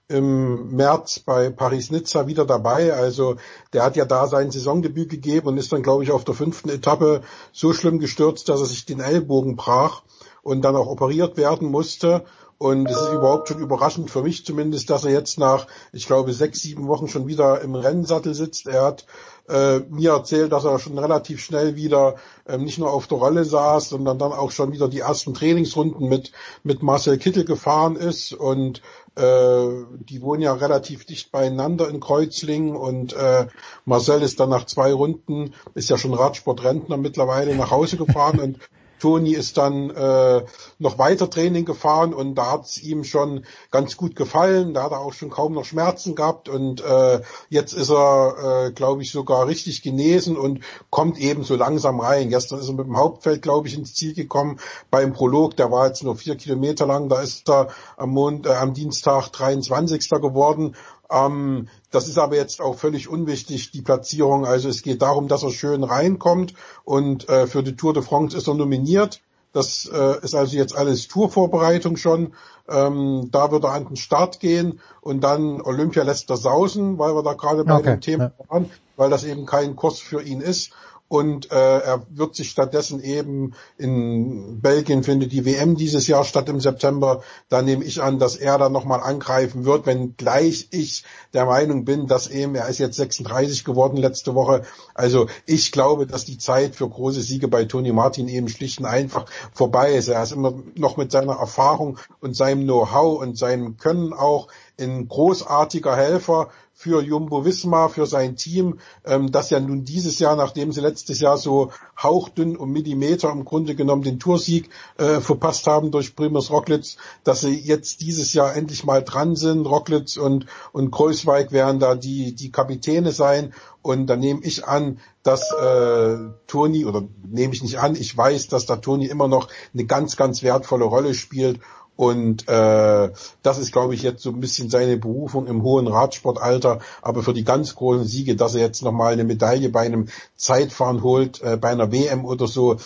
im 0.08 0.74
März 0.74 1.20
bei 1.20 1.50
Paris-Nizza 1.50 2.26
wieder 2.26 2.46
dabei. 2.46 2.92
Also 2.92 3.36
der 3.72 3.84
hat 3.84 3.94
ja 3.94 4.06
da 4.06 4.26
sein 4.26 4.50
Saisondebüt 4.50 5.08
gegeben 5.08 5.46
und 5.46 5.56
ist 5.56 5.72
dann, 5.72 5.84
glaube 5.84 6.02
ich, 6.02 6.10
auf 6.10 6.24
der 6.24 6.34
fünften 6.34 6.68
Etappe 6.68 7.20
so 7.52 7.72
schlimm 7.72 8.00
gestürzt, 8.00 8.48
dass 8.48 8.58
er 8.58 8.66
sich 8.66 8.86
den 8.86 8.98
Ellbogen 8.98 9.54
brach 9.54 10.02
und 10.42 10.62
dann 10.62 10.74
auch 10.74 10.88
operiert 10.88 11.36
werden 11.36 11.70
musste. 11.70 12.24
Und 12.58 12.88
es 12.88 12.96
ist 13.00 13.12
überhaupt 13.12 13.48
schon 13.48 13.60
überraschend 13.60 14.10
für 14.10 14.22
mich 14.22 14.44
zumindest, 14.44 14.90
dass 14.90 15.04
er 15.04 15.12
jetzt 15.12 15.38
nach, 15.38 15.66
ich 15.92 16.06
glaube, 16.06 16.32
sechs, 16.32 16.60
sieben 16.60 16.88
Wochen 16.88 17.08
schon 17.08 17.26
wieder 17.26 17.60
im 17.60 17.74
Rennsattel 17.74 18.34
sitzt. 18.34 18.66
Er 18.66 18.82
hat 18.82 19.06
äh, 19.48 19.80
mir 19.90 20.12
erzählt, 20.12 20.52
dass 20.52 20.64
er 20.64 20.78
schon 20.78 20.98
relativ 20.98 21.40
schnell 21.40 21.76
wieder 21.76 22.16
ähm, 22.46 22.64
nicht 22.64 22.78
nur 22.78 22.92
auf 22.92 23.06
der 23.06 23.18
Rolle 23.18 23.44
saß, 23.44 23.90
sondern 23.90 24.18
dann 24.18 24.32
auch 24.32 24.50
schon 24.50 24.72
wieder 24.72 24.88
die 24.88 25.00
ersten 25.00 25.34
Trainingsrunden 25.34 26.08
mit, 26.08 26.32
mit 26.62 26.82
Marcel 26.82 27.18
Kittel 27.18 27.44
gefahren 27.44 27.96
ist. 27.96 28.32
Und 28.32 28.80
äh, 29.16 29.68
die 30.00 30.22
wohnen 30.22 30.42
ja 30.42 30.54
relativ 30.54 31.04
dicht 31.04 31.30
beieinander 31.30 31.88
in 31.88 32.00
Kreuzlingen. 32.00 32.74
Und 32.74 33.12
äh, 33.12 33.46
Marcel 33.84 34.22
ist 34.22 34.40
dann 34.40 34.50
nach 34.50 34.66
zwei 34.66 34.92
Runden, 34.92 35.54
ist 35.74 35.90
ja 35.90 35.98
schon 35.98 36.14
Radsportrentner 36.14 36.96
mittlerweile 36.96 37.54
nach 37.54 37.70
Hause 37.70 37.96
gefahren. 37.96 38.38
Und 38.40 38.58
Toni 39.04 39.34
ist 39.34 39.58
dann 39.58 39.90
äh, 39.90 40.46
noch 40.78 40.96
weiter 40.98 41.28
Training 41.28 41.66
gefahren 41.66 42.14
und 42.14 42.36
da 42.36 42.52
hat 42.52 42.64
es 42.64 42.82
ihm 42.82 43.04
schon 43.04 43.44
ganz 43.70 43.98
gut 43.98 44.16
gefallen. 44.16 44.72
Da 44.72 44.84
hat 44.84 44.92
er 44.92 45.00
auch 45.00 45.12
schon 45.12 45.28
kaum 45.28 45.52
noch 45.52 45.66
Schmerzen 45.66 46.14
gehabt 46.14 46.48
und 46.48 46.82
äh, 46.82 47.20
jetzt 47.50 47.74
ist 47.74 47.90
er, 47.90 48.68
äh, 48.68 48.72
glaube 48.72 49.02
ich, 49.02 49.12
sogar 49.12 49.46
richtig 49.46 49.82
genesen 49.82 50.38
und 50.38 50.60
kommt 50.88 51.18
eben 51.18 51.44
so 51.44 51.54
langsam 51.54 52.00
rein. 52.00 52.30
Gestern 52.30 52.60
ist 52.60 52.68
er 52.68 52.74
mit 52.76 52.86
dem 52.86 52.96
Hauptfeld, 52.96 53.42
glaube 53.42 53.68
ich, 53.68 53.76
ins 53.76 53.92
Ziel 53.92 54.14
gekommen 54.14 54.58
beim 54.90 55.12
Prolog. 55.12 55.54
Der 55.58 55.70
war 55.70 55.86
jetzt 55.86 56.02
nur 56.02 56.16
vier 56.16 56.36
Kilometer 56.36 56.86
lang. 56.86 57.10
Da 57.10 57.20
ist 57.20 57.46
er 57.50 57.68
am, 57.98 58.08
Mond, 58.08 58.46
äh, 58.46 58.54
am 58.54 58.72
Dienstag 58.72 59.28
23. 59.28 60.08
geworden 60.12 60.76
ähm, 61.10 61.68
das 61.90 62.08
ist 62.08 62.18
aber 62.18 62.36
jetzt 62.36 62.60
auch 62.60 62.76
völlig 62.76 63.08
unwichtig, 63.08 63.70
die 63.70 63.82
Platzierung. 63.82 64.46
Also 64.46 64.68
es 64.68 64.82
geht 64.82 65.02
darum, 65.02 65.28
dass 65.28 65.42
er 65.42 65.50
schön 65.50 65.84
reinkommt 65.84 66.54
und 66.84 67.28
äh, 67.28 67.46
für 67.46 67.62
die 67.62 67.76
Tour 67.76 67.94
de 67.94 68.02
France 68.02 68.36
ist 68.36 68.48
er 68.48 68.54
nominiert. 68.54 69.20
Das 69.52 69.88
äh, 69.92 70.18
ist 70.22 70.34
also 70.34 70.56
jetzt 70.56 70.76
alles 70.76 71.06
Tourvorbereitung 71.06 71.96
schon. 71.96 72.34
Ähm, 72.68 73.28
da 73.30 73.52
wird 73.52 73.64
er 73.64 73.72
an 73.72 73.86
den 73.86 73.96
Start 73.96 74.40
gehen 74.40 74.80
und 75.00 75.22
dann 75.22 75.60
Olympia 75.60 76.02
lässt 76.02 76.28
er 76.30 76.36
sausen, 76.36 76.98
weil 76.98 77.14
wir 77.14 77.22
da 77.22 77.34
gerade 77.34 77.64
bei 77.64 77.76
okay, 77.76 77.90
dem 77.90 78.00
Thema 78.00 78.32
waren, 78.48 78.70
weil 78.96 79.10
das 79.10 79.22
eben 79.22 79.46
kein 79.46 79.76
Kurs 79.76 80.00
für 80.00 80.22
ihn 80.22 80.40
ist 80.40 80.72
und 81.08 81.52
äh, 81.52 81.78
er 81.78 82.06
wird 82.08 82.34
sich 82.34 82.50
stattdessen 82.50 83.02
eben 83.02 83.54
in 83.76 84.60
Belgien 84.60 85.04
findet 85.04 85.32
die 85.32 85.44
WM 85.44 85.76
dieses 85.76 86.06
Jahr 86.06 86.24
statt 86.24 86.48
im 86.48 86.60
September. 86.60 87.22
Da 87.48 87.62
nehme 87.62 87.84
ich 87.84 88.02
an, 88.02 88.18
dass 88.18 88.36
er 88.36 88.56
dann 88.56 88.72
nochmal 88.72 89.00
angreifen 89.00 89.64
wird, 89.64 89.86
wenn 89.86 90.16
gleich 90.16 90.68
ich 90.70 91.04
der 91.34 91.44
Meinung 91.44 91.84
bin, 91.84 92.06
dass 92.06 92.28
eben, 92.28 92.54
er 92.54 92.68
ist 92.68 92.78
jetzt 92.78 92.96
36 92.96 93.64
geworden 93.64 93.98
letzte 93.98 94.34
Woche. 94.34 94.62
Also 94.94 95.28
ich 95.44 95.72
glaube, 95.72 96.06
dass 96.06 96.24
die 96.24 96.38
Zeit 96.38 96.74
für 96.74 96.88
große 96.88 97.20
Siege 97.20 97.48
bei 97.48 97.64
Toni 97.66 97.92
Martin 97.92 98.28
eben 98.28 98.48
schlicht 98.48 98.80
und 98.80 98.86
einfach 98.86 99.26
vorbei 99.52 99.92
ist. 99.92 100.08
Er 100.08 100.22
ist 100.22 100.32
immer 100.32 100.54
noch 100.74 100.96
mit 100.96 101.12
seiner 101.12 101.34
Erfahrung 101.34 101.98
und 102.20 102.34
seinem 102.34 102.62
Know-how 102.62 103.20
und 103.20 103.36
seinem 103.36 103.76
Können 103.76 104.14
auch 104.14 104.48
ein 104.80 105.06
großartiger 105.06 105.94
Helfer 105.94 106.48
für 106.76 107.02
Jumbo 107.02 107.44
Visma, 107.44 107.88
für 107.88 108.04
sein 108.04 108.36
Team, 108.36 108.80
ähm, 109.04 109.30
das 109.30 109.50
ja 109.50 109.60
nun 109.60 109.84
dieses 109.84 110.18
Jahr, 110.18 110.34
nachdem 110.34 110.72
sie 110.72 110.80
letztes 110.80 111.20
Jahr 111.20 111.38
so 111.38 111.70
hauchdünn 112.02 112.56
um 112.56 112.72
Millimeter 112.72 113.30
im 113.30 113.44
Grunde 113.44 113.76
genommen 113.76 114.02
den 114.02 114.18
Toursieg 114.18 114.68
äh, 114.98 115.20
verpasst 115.20 115.68
haben 115.68 115.92
durch 115.92 116.16
Primus 116.16 116.50
Rocklitz, 116.50 116.96
dass 117.22 117.42
sie 117.42 117.54
jetzt 117.54 118.00
dieses 118.00 118.34
Jahr 118.34 118.56
endlich 118.56 118.84
mal 118.84 119.04
dran 119.04 119.36
sind. 119.36 119.66
Rocklitz 119.66 120.16
und, 120.16 120.46
und 120.72 120.90
Kreuzweig 120.90 121.52
werden 121.52 121.78
da 121.78 121.94
die, 121.94 122.34
die 122.34 122.50
Kapitäne 122.50 123.12
sein. 123.12 123.54
Und 123.80 124.06
da 124.06 124.16
nehme 124.16 124.40
ich 124.42 124.66
an, 124.66 124.98
dass 125.22 125.52
äh, 125.52 126.16
Toni, 126.46 126.86
oder 126.86 127.02
nehme 127.22 127.54
ich 127.54 127.62
nicht 127.62 127.78
an, 127.78 127.94
ich 127.94 128.16
weiß, 128.16 128.48
dass 128.48 128.66
da 128.66 128.76
Toni 128.76 129.06
immer 129.06 129.28
noch 129.28 129.48
eine 129.72 129.84
ganz, 129.84 130.16
ganz 130.16 130.42
wertvolle 130.42 130.86
Rolle 130.86 131.14
spielt 131.14 131.60
und 131.96 132.48
äh, 132.48 133.10
das 133.42 133.58
ist, 133.58 133.72
glaube 133.72 133.94
ich, 133.94 134.02
jetzt 134.02 134.22
so 134.22 134.30
ein 134.30 134.40
bisschen 134.40 134.68
seine 134.68 134.96
Berufung 134.96 135.46
im 135.46 135.62
hohen 135.62 135.86
Radsportalter. 135.86 136.80
Aber 137.02 137.22
für 137.22 137.34
die 137.34 137.44
ganz 137.44 137.74
großen 137.76 138.04
Siege, 138.04 138.34
dass 138.34 138.54
er 138.54 138.62
jetzt 138.62 138.82
nochmal 138.82 139.12
eine 139.12 139.24
Medaille 139.24 139.68
bei 139.68 139.82
einem 139.82 140.08
Zeitfahren 140.36 141.02
holt, 141.02 141.40
äh, 141.42 141.56
bei 141.56 141.70
einer 141.70 141.92
WM 141.92 142.24
oder 142.24 142.48
so. 142.48 142.76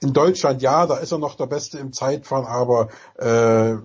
In 0.00 0.12
Deutschland 0.12 0.62
ja, 0.62 0.86
da 0.86 0.96
ist 0.96 1.12
er 1.12 1.18
noch 1.18 1.36
der 1.36 1.46
Beste 1.46 1.78
im 1.78 1.92
Zeitfahren, 1.92 2.46
aber 2.46 2.88
äh, 3.18 3.76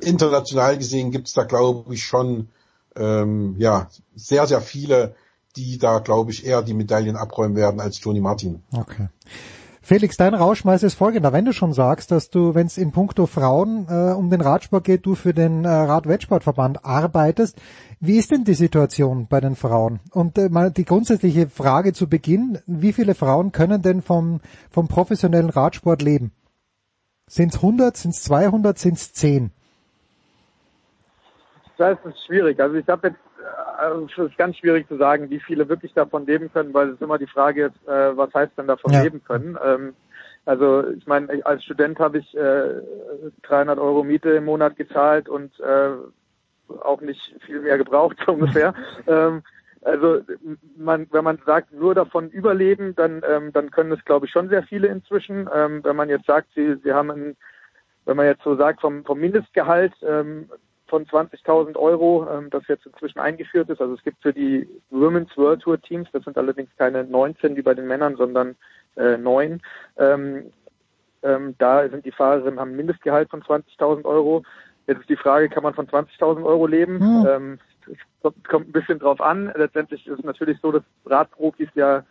international 0.00 0.78
gesehen 0.78 1.10
gibt's 1.12 1.32
da, 1.32 1.44
glaube 1.44 1.94
ich, 1.94 2.04
schon 2.04 2.48
ähm, 2.96 3.56
ja 3.58 3.88
sehr, 4.16 4.46
sehr 4.46 4.60
viele, 4.60 5.14
die 5.56 5.78
da, 5.78 6.00
glaube 6.00 6.32
ich, 6.32 6.44
eher 6.44 6.62
die 6.62 6.74
Medaillen 6.74 7.16
abräumen 7.16 7.56
werden 7.56 7.80
als 7.80 8.00
Toni 8.00 8.20
Martin. 8.20 8.62
Okay. 8.72 9.08
Felix, 9.86 10.16
dein 10.16 10.32
Rauschmeißer 10.32 10.86
ist 10.86 10.94
folgender. 10.94 11.34
Wenn 11.34 11.44
du 11.44 11.52
schon 11.52 11.74
sagst, 11.74 12.10
dass 12.10 12.30
du, 12.30 12.54
wenn 12.54 12.66
es 12.66 12.78
in 12.78 12.90
puncto 12.90 13.26
Frauen 13.26 13.86
äh, 13.90 14.14
um 14.14 14.30
den 14.30 14.40
Radsport 14.40 14.82
geht, 14.82 15.04
du 15.04 15.14
für 15.14 15.34
den 15.34 15.66
äh, 15.66 15.68
Radwettsportverband 15.68 16.86
arbeitest, 16.86 17.60
wie 18.00 18.16
ist 18.16 18.30
denn 18.30 18.44
die 18.44 18.54
Situation 18.54 19.26
bei 19.28 19.42
den 19.42 19.56
Frauen? 19.56 20.00
Und 20.10 20.38
äh, 20.38 20.48
mal 20.48 20.70
die 20.70 20.86
grundsätzliche 20.86 21.48
Frage 21.50 21.92
zu 21.92 22.08
Beginn, 22.08 22.60
wie 22.66 22.94
viele 22.94 23.14
Frauen 23.14 23.52
können 23.52 23.82
denn 23.82 24.00
vom, 24.00 24.40
vom 24.70 24.88
professionellen 24.88 25.50
Radsport 25.50 26.00
leben? 26.00 26.32
Sind 27.26 27.52
es 27.52 27.56
100, 27.56 27.94
sind 27.94 28.14
es 28.14 28.22
200, 28.22 28.78
sind 28.78 28.94
es 28.94 29.12
10? 29.12 29.50
Das 31.76 31.98
ist 32.06 32.24
schwierig. 32.24 32.58
Also 32.58 32.76
ich 32.76 32.88
habe 32.88 33.08
jetzt 33.08 33.20
also 33.78 34.06
es 34.06 34.30
ist 34.30 34.38
ganz 34.38 34.56
schwierig 34.56 34.88
zu 34.88 34.96
sagen, 34.96 35.30
wie 35.30 35.40
viele 35.40 35.68
wirklich 35.68 35.92
davon 35.92 36.26
leben 36.26 36.52
können, 36.52 36.74
weil 36.74 36.88
es 36.88 36.94
ist 36.94 37.02
immer 37.02 37.18
die 37.18 37.26
Frage 37.26 37.66
ist, 37.66 37.88
äh, 37.88 38.16
was 38.16 38.32
heißt 38.34 38.56
denn 38.56 38.66
davon 38.66 38.92
ja. 38.92 39.02
leben 39.02 39.22
können. 39.24 39.58
Ähm, 39.64 39.94
also 40.46 40.88
ich 40.90 41.06
meine, 41.06 41.44
als 41.46 41.64
Student 41.64 41.98
habe 41.98 42.18
ich 42.18 42.36
äh, 42.36 42.80
300 43.42 43.78
Euro 43.78 44.04
Miete 44.04 44.30
im 44.30 44.44
Monat 44.44 44.76
gezahlt 44.76 45.28
und 45.28 45.58
äh, 45.60 45.90
auch 46.82 47.00
nicht 47.00 47.34
viel 47.46 47.60
mehr 47.60 47.78
gebraucht 47.78 48.16
so 48.24 48.32
ungefähr. 48.32 48.74
ähm, 49.06 49.42
also 49.82 50.20
man, 50.76 51.06
wenn 51.12 51.24
man 51.24 51.38
sagt, 51.44 51.72
nur 51.72 51.94
davon 51.94 52.30
überleben, 52.30 52.94
dann, 52.94 53.22
ähm, 53.28 53.52
dann 53.52 53.70
können 53.70 53.92
es, 53.92 54.04
glaube 54.04 54.26
ich, 54.26 54.32
schon 54.32 54.48
sehr 54.48 54.62
viele 54.62 54.88
inzwischen. 54.88 55.48
Ähm, 55.54 55.84
wenn 55.84 55.96
man 55.96 56.08
jetzt 56.08 56.26
sagt, 56.26 56.48
sie, 56.54 56.76
sie 56.82 56.92
haben 56.92 57.10
ein, 57.10 57.36
wenn 58.06 58.16
man 58.16 58.26
jetzt 58.26 58.42
so 58.42 58.56
sagt, 58.56 58.80
vom, 58.80 59.04
vom 59.04 59.20
Mindestgehalt 59.20 59.92
ähm, 60.02 60.50
von 60.86 61.06
20.000 61.06 61.76
Euro, 61.76 62.28
ähm, 62.30 62.50
das 62.50 62.66
jetzt 62.68 62.86
inzwischen 62.86 63.18
eingeführt 63.18 63.70
ist. 63.70 63.80
Also 63.80 63.94
es 63.94 64.02
gibt 64.02 64.22
für 64.22 64.32
die 64.32 64.68
Women's 64.90 65.36
World 65.36 65.62
Tour 65.62 65.80
Teams, 65.80 66.08
das 66.12 66.24
sind 66.24 66.36
allerdings 66.36 66.70
keine 66.76 67.04
19 67.04 67.56
wie 67.56 67.62
bei 67.62 67.74
den 67.74 67.86
Männern, 67.86 68.16
sondern 68.16 68.56
äh, 68.96 69.16
9. 69.16 69.60
Ähm, 69.98 70.52
ähm, 71.22 71.54
da 71.58 71.88
sind 71.88 72.04
die 72.04 72.12
Fahrerinnen 72.12 72.60
haben 72.60 72.72
ein 72.72 72.76
Mindestgehalt 72.76 73.30
von 73.30 73.42
20.000 73.42 74.04
Euro. 74.04 74.42
Jetzt 74.86 75.00
ist 75.00 75.08
die 75.08 75.16
Frage, 75.16 75.48
kann 75.48 75.62
man 75.62 75.74
von 75.74 75.86
20.000 75.86 76.44
Euro 76.44 76.66
leben? 76.66 77.00
Hm. 77.00 77.26
Ähm, 77.26 77.58
kommt, 78.22 78.48
kommt 78.48 78.68
ein 78.68 78.72
bisschen 78.72 78.98
drauf 78.98 79.20
an. 79.20 79.52
Letztendlich 79.56 80.06
ist 80.06 80.18
es 80.18 80.24
natürlich 80.24 80.58
so, 80.60 80.70
dass 80.70 80.82
Radprofis 81.06 81.68
ja 81.74 82.04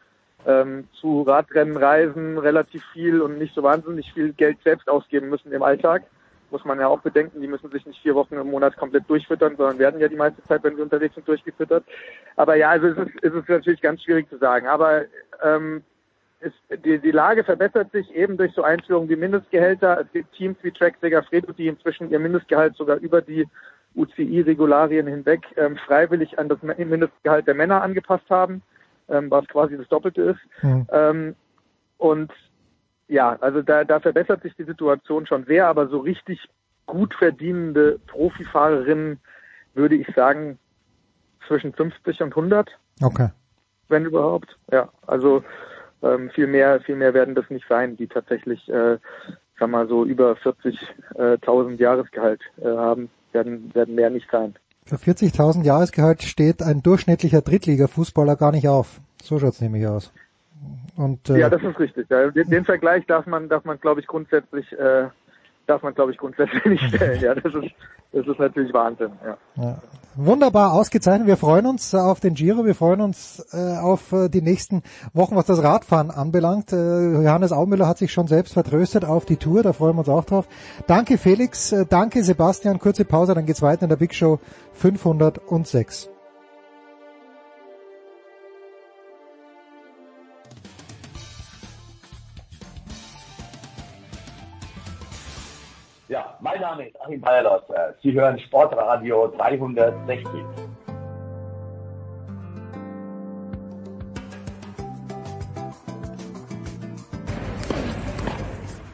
ähm, 0.45 0.87
zu 0.99 1.21
Radrennen 1.21 1.77
reisen 1.77 2.37
relativ 2.37 2.83
viel 2.91 3.21
und 3.21 3.37
nicht 3.37 3.53
so 3.53 3.63
wahnsinnig 3.63 4.11
viel 4.13 4.33
Geld 4.33 4.57
selbst 4.63 4.89
ausgeben 4.89 5.29
müssen 5.29 5.51
im 5.51 5.63
Alltag. 5.63 6.03
Muss 6.53 6.63
man 6.63 6.79
ja 6.79 6.87
auch 6.87 7.01
bedenken, 7.01 7.41
die 7.41 7.47
müssen 7.47 7.71
sich 7.71 7.85
nicht 7.85 8.01
vier 8.01 8.13
Wochen 8.13 8.35
im 8.35 8.51
Monat 8.51 8.77
komplett 8.77 9.09
durchfüttern, 9.09 9.57
sondern 9.57 9.79
werden 9.79 9.99
ja 9.99 10.07
die 10.07 10.15
meiste 10.15 10.41
Zeit, 10.43 10.63
wenn 10.63 10.75
sie 10.75 10.83
unterwegs 10.83 11.15
sind, 11.15 11.27
durchgefüttert. 11.27 11.83
Aber 12.35 12.55
ja, 12.55 12.69
also 12.69 12.87
es 12.87 12.97
ist, 12.97 13.11
es 13.23 13.33
ist 13.33 13.49
natürlich 13.49 13.81
ganz 13.81 14.03
schwierig 14.03 14.29
zu 14.29 14.37
sagen. 14.37 14.67
Aber 14.67 15.05
ähm, 15.43 15.83
ist, 16.41 16.53
die, 16.85 16.99
die 16.99 17.11
Lage 17.11 17.43
verbessert 17.43 17.91
sich 17.91 18.13
eben 18.13 18.37
durch 18.37 18.53
so 18.53 18.61
Einführungen 18.61 19.09
wie 19.09 19.15
Mindestgehälter. 19.15 20.01
Es 20.01 20.11
gibt 20.13 20.31
Teams 20.33 20.55
wie 20.61 20.71
Track 20.71 20.95
Segafredo, 21.01 21.51
die 21.53 21.67
inzwischen 21.67 22.11
ihr 22.11 22.19
Mindestgehalt 22.19 22.75
sogar 22.75 22.97
über 22.97 23.21
die 23.21 23.47
UCI-Regularien 23.95 25.07
hinweg 25.07 25.41
ähm, 25.57 25.75
freiwillig 25.87 26.37
an 26.37 26.49
das 26.49 26.61
Mindestgehalt 26.61 27.47
der 27.47 27.55
Männer 27.55 27.81
angepasst 27.81 28.29
haben, 28.29 28.61
ähm, 29.09 29.31
was 29.31 29.47
quasi 29.47 29.75
das 29.75 29.87
Doppelte 29.87 30.21
ist. 30.21 30.63
Mhm. 30.63 30.87
Ähm, 30.91 31.35
und 31.97 32.31
ja, 33.07 33.37
also 33.41 33.61
da, 33.61 33.83
da 33.83 33.99
verbessert 33.99 34.43
sich 34.43 34.55
die 34.55 34.63
Situation 34.63 35.27
schon 35.27 35.45
sehr, 35.45 35.67
aber 35.67 35.87
so 35.87 35.99
richtig 35.99 36.49
gut 36.85 37.13
verdienende 37.13 37.99
Profifahrerinnen 38.07 39.19
würde 39.73 39.95
ich 39.95 40.07
sagen 40.15 40.59
zwischen 41.47 41.73
50 41.73 42.21
und 42.21 42.35
100. 42.35 42.69
Okay. 43.01 43.29
Wenn 43.89 44.05
überhaupt. 44.05 44.57
Ja, 44.71 44.89
also 45.07 45.43
ähm, 46.01 46.29
viel 46.31 46.47
mehr, 46.47 46.79
viel 46.81 46.95
mehr 46.95 47.13
werden 47.13 47.35
das 47.35 47.49
nicht 47.49 47.65
sein, 47.67 47.97
die 47.97 48.07
tatsächlich, 48.07 48.67
äh, 48.69 48.97
sag 49.59 49.69
mal 49.69 49.87
so 49.87 50.05
über 50.05 50.33
40.000 50.33 51.79
Jahresgehalt 51.79 52.41
äh, 52.61 52.65
haben, 52.65 53.09
werden, 53.31 53.73
werden 53.73 53.95
mehr 53.95 54.09
nicht 54.09 54.29
sein. 54.31 54.55
Für 54.85 54.95
40.000 54.95 55.63
Jahresgehalt 55.63 56.23
steht 56.23 56.61
ein 56.61 56.81
durchschnittlicher 56.81 57.41
Drittliga-Fußballer 57.41 58.35
gar 58.35 58.51
nicht 58.51 58.67
auf. 58.67 58.99
So 59.21 59.39
schaut's 59.39 59.61
nämlich 59.61 59.87
aus. 59.87 60.11
Und, 60.95 61.29
äh, 61.29 61.39
ja, 61.39 61.49
das 61.49 61.63
ist 61.63 61.79
richtig. 61.79 62.07
Den, 62.07 62.49
den 62.49 62.65
Vergleich 62.65 63.05
darf 63.07 63.25
man, 63.25 63.49
darf 63.49 63.65
man, 63.65 63.79
glaube 63.79 64.01
ich, 64.01 64.07
grundsätzlich, 64.07 64.71
äh, 64.73 65.07
darf 65.65 65.81
man, 65.81 65.93
glaube 65.93 66.11
ich, 66.11 66.17
grundsätzlich 66.17 66.63
nicht 66.65 66.83
stellen. 66.83 67.19
Ja, 67.19 67.33
das 67.35 67.53
ist, 67.55 67.73
das 68.11 68.27
ist 68.27 68.39
natürlich 68.39 68.73
Wahnsinn. 68.73 69.11
Ja. 69.25 69.37
ja. 69.55 69.77
Wunderbar 70.15 70.73
ausgezeichnet. 70.73 71.27
Wir 71.27 71.37
freuen 71.37 71.65
uns 71.65 71.95
auf 71.95 72.19
den 72.19 72.35
Giro. 72.35 72.65
Wir 72.65 72.75
freuen 72.75 73.01
uns 73.01 73.43
äh, 73.51 73.77
auf 73.77 74.11
äh, 74.11 74.29
die 74.29 74.43
nächsten 74.43 74.83
Wochen, 75.13 75.35
was 75.35 75.47
das 75.47 75.63
Radfahren 75.63 76.11
anbelangt. 76.11 76.71
Äh, 76.71 77.23
Johannes 77.23 77.51
Aumüller 77.51 77.87
hat 77.87 77.97
sich 77.97 78.13
schon 78.13 78.27
selbst 78.27 78.53
vertröstet 78.53 79.05
auf 79.05 79.25
die 79.25 79.37
Tour. 79.37 79.63
Da 79.63 79.73
freuen 79.73 79.95
wir 79.95 79.99
uns 79.99 80.09
auch 80.09 80.25
drauf. 80.25 80.47
Danke 80.85 81.17
Felix, 81.17 81.71
äh, 81.71 81.87
danke 81.89 82.23
Sebastian. 82.23 82.77
Kurze 82.77 83.05
Pause, 83.05 83.33
dann 83.33 83.47
geht's 83.47 83.63
weiter 83.63 83.83
in 83.83 83.89
der 83.89 83.95
Big 83.95 84.13
Show 84.13 84.39
506. 84.73 86.12
mein 96.43 96.59
Name 96.59 96.87
ist 96.87 96.99
Achim 97.01 97.21
Bayerlos. 97.21 97.61
Sie 98.01 98.11
hören 98.11 98.37
Sportradio 98.37 99.33
360. 99.37 100.27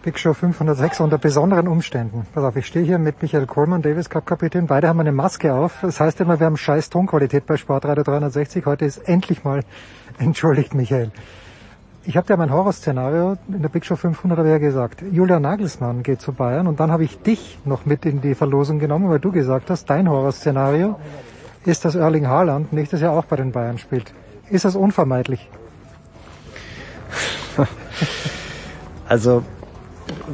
Big 0.03 0.17
Show 0.17 0.33
506 0.33 1.01
unter 1.01 1.17
besonderen 1.17 1.67
Umständen. 1.67 2.25
Pass 2.33 2.43
auf, 2.43 2.55
ich 2.55 2.67
stehe 2.67 2.85
hier 2.85 2.99
mit 2.99 3.21
Michael 3.21 3.47
Kohlmann, 3.47 3.81
Davis 3.81 4.09
Cup 4.09 4.25
Kapitän. 4.25 4.67
Beide 4.67 4.87
haben 4.87 4.99
eine 4.99 5.11
Maske 5.11 5.53
auf. 5.53 5.79
Das 5.81 5.99
heißt 5.99 6.21
immer, 6.21 6.39
wir 6.39 6.45
haben 6.45 6.55
scheiß 6.55 6.89
Tonqualität 6.89 7.45
bei 7.47 7.57
Sportradio 7.57 8.03
360. 8.03 8.65
Heute 8.65 8.85
ist 8.85 8.99
endlich 8.99 9.43
mal 9.43 9.61
entschuldigt, 10.19 10.73
Michael 10.75 11.11
ich 12.05 12.17
habe 12.17 12.27
ja 12.29 12.37
mein 12.37 12.51
Horrorszenario 12.51 13.37
in 13.47 13.61
der 13.61 13.69
Big 13.69 13.85
Show 13.85 13.95
500 13.95 14.39
habe 14.39 14.47
ich 14.47 14.53
ja 14.53 14.57
gesagt, 14.57 15.03
Julian 15.11 15.41
Nagelsmann 15.41 16.03
geht 16.03 16.21
zu 16.21 16.31
Bayern 16.31 16.67
und 16.67 16.79
dann 16.79 16.91
habe 16.91 17.03
ich 17.03 17.21
dich 17.21 17.59
noch 17.65 17.85
mit 17.85 18.05
in 18.05 18.21
die 18.21 18.35
Verlosung 18.35 18.79
genommen, 18.79 19.09
weil 19.09 19.19
du 19.19 19.31
gesagt 19.31 19.69
hast, 19.69 19.89
dein 19.89 20.09
Horrorszenario 20.09 20.97
ist, 21.65 21.83
dass 21.85 21.95
Erling 21.95 22.27
Haaland 22.27 22.71
nächstes 22.73 23.01
Jahr 23.01 23.13
auch 23.13 23.25
bei 23.25 23.35
den 23.35 23.51
Bayern 23.51 23.77
spielt. 23.77 24.13
Ist 24.49 24.65
das 24.65 24.75
unvermeidlich? 24.75 25.49
also 29.07 29.43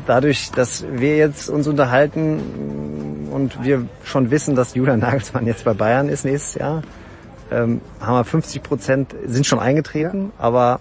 dadurch, 0.05 0.51
dass 0.51 0.85
wir 0.89 1.17
jetzt 1.17 1.49
uns 1.49 1.67
unterhalten 1.67 3.27
und 3.31 3.63
wir 3.63 3.87
schon 4.03 4.29
wissen, 4.31 4.55
dass 4.55 4.75
Julian 4.75 4.99
Nagelsmann 4.99 5.47
jetzt 5.47 5.65
bei 5.65 5.73
Bayern 5.73 6.09
ist 6.09 6.25
nächstes 6.25 6.55
Jahr, 6.55 6.83
ähm, 7.51 7.81
haben 7.99 8.15
wir 8.15 8.23
50 8.23 8.63
Prozent 8.63 9.15
sind 9.25 9.45
schon 9.45 9.59
eingetreten, 9.59 10.31
ja. 10.37 10.43
aber 10.43 10.79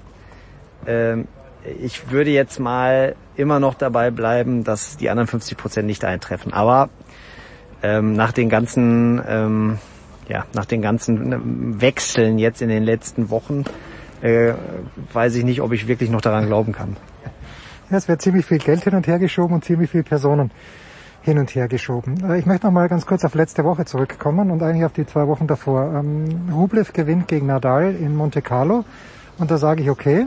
ich 1.80 2.10
würde 2.10 2.30
jetzt 2.30 2.60
mal 2.60 3.16
immer 3.36 3.60
noch 3.60 3.74
dabei 3.74 4.10
bleiben, 4.10 4.64
dass 4.64 4.96
die 4.96 5.10
anderen 5.10 5.26
50 5.26 5.56
Prozent 5.56 5.86
nicht 5.86 6.04
eintreffen. 6.04 6.52
Aber 6.52 6.90
ähm, 7.82 8.14
nach 8.14 8.32
den 8.32 8.48
ganzen, 8.48 9.22
ähm, 9.26 9.78
ja, 10.28 10.44
nach 10.54 10.64
den 10.64 10.82
ganzen 10.82 11.32
ähm, 11.32 11.80
Wechseln 11.80 12.38
jetzt 12.38 12.62
in 12.62 12.68
den 12.68 12.82
letzten 12.82 13.30
Wochen 13.30 13.64
äh, 14.22 14.54
weiß 15.12 15.34
ich 15.36 15.44
nicht, 15.44 15.60
ob 15.60 15.72
ich 15.72 15.86
wirklich 15.86 16.10
noch 16.10 16.20
daran 16.20 16.46
glauben 16.46 16.72
kann. 16.72 16.96
Ja, 17.90 17.98
es 17.98 18.08
wird 18.08 18.22
ziemlich 18.22 18.46
viel 18.46 18.58
Geld 18.58 18.82
hin 18.84 18.94
und 18.94 19.06
her 19.06 19.18
geschoben 19.18 19.54
und 19.54 19.64
ziemlich 19.64 19.90
viele 19.90 20.04
Personen 20.04 20.50
hin 21.20 21.38
und 21.38 21.54
her 21.54 21.68
geschoben. 21.68 22.22
Äh, 22.30 22.38
ich 22.38 22.46
möchte 22.46 22.66
noch 22.66 22.72
mal 22.72 22.88
ganz 22.88 23.04
kurz 23.04 23.24
auf 23.24 23.34
letzte 23.34 23.64
Woche 23.64 23.84
zurückkommen 23.84 24.50
und 24.50 24.62
eigentlich 24.62 24.84
auf 24.84 24.92
die 24.92 25.06
zwei 25.06 25.26
Wochen 25.26 25.46
davor. 25.46 25.92
Ähm, 25.94 26.48
Rublev 26.52 26.92
gewinnt 26.92 27.28
gegen 27.28 27.46
Nadal 27.46 27.94
in 27.94 28.16
Monte 28.16 28.40
Carlo 28.40 28.84
und 29.38 29.50
da 29.50 29.58
sage 29.58 29.82
ich 29.82 29.90
okay 29.90 30.26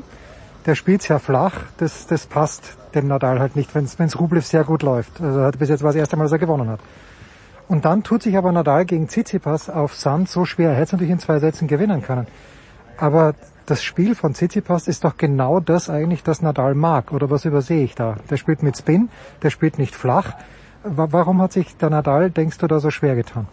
der 0.67 0.75
spielt 0.75 1.01
sehr 1.01 1.19
flach, 1.19 1.53
das, 1.77 2.07
das 2.07 2.27
passt 2.27 2.77
dem 2.93 3.07
Nadal 3.07 3.39
halt 3.39 3.55
nicht, 3.55 3.73
wenn 3.73 3.85
es 3.85 4.19
Rublev 4.19 4.45
sehr 4.45 4.65
gut 4.65 4.83
läuft. 4.83 5.21
Also 5.21 5.41
hat 5.41 5.57
bis 5.57 5.69
jetzt 5.69 5.81
war 5.81 5.89
das 5.89 5.95
erste 5.95 6.17
Mal, 6.17 6.23
dass 6.25 6.33
er 6.33 6.39
gewonnen 6.39 6.69
hat. 6.69 6.81
Und 7.69 7.85
dann 7.85 8.03
tut 8.03 8.21
sich 8.21 8.37
aber 8.37 8.51
Nadal 8.51 8.85
gegen 8.85 9.07
Tsitsipas 9.07 9.69
auf 9.69 9.95
Sand 9.95 10.29
so 10.29 10.45
schwer. 10.45 10.69
Er 10.71 10.75
hätte 10.75 10.83
es 10.83 10.91
natürlich 10.91 11.13
in 11.13 11.19
zwei 11.19 11.39
Sätzen 11.39 11.67
gewinnen 11.67 12.01
können. 12.01 12.27
Aber 12.97 13.33
das 13.65 13.81
Spiel 13.81 14.13
von 14.13 14.33
Tsitsipas 14.33 14.87
ist 14.87 15.05
doch 15.05 15.17
genau 15.17 15.59
das 15.61 15.89
eigentlich, 15.89 16.23
das 16.23 16.41
Nadal 16.41 16.75
mag. 16.75 17.13
Oder 17.13 17.29
was 17.29 17.45
übersehe 17.45 17.83
ich 17.83 17.95
da? 17.95 18.17
Der 18.29 18.37
spielt 18.37 18.61
mit 18.61 18.77
Spin, 18.77 19.09
der 19.43 19.49
spielt 19.49 19.77
nicht 19.77 19.95
flach. 19.95 20.33
Warum 20.83 21.41
hat 21.41 21.53
sich 21.53 21.77
der 21.77 21.89
Nadal, 21.89 22.29
denkst 22.29 22.57
du, 22.57 22.67
da 22.67 22.79
so 22.79 22.91
schwer 22.91 23.15
getan? 23.15 23.47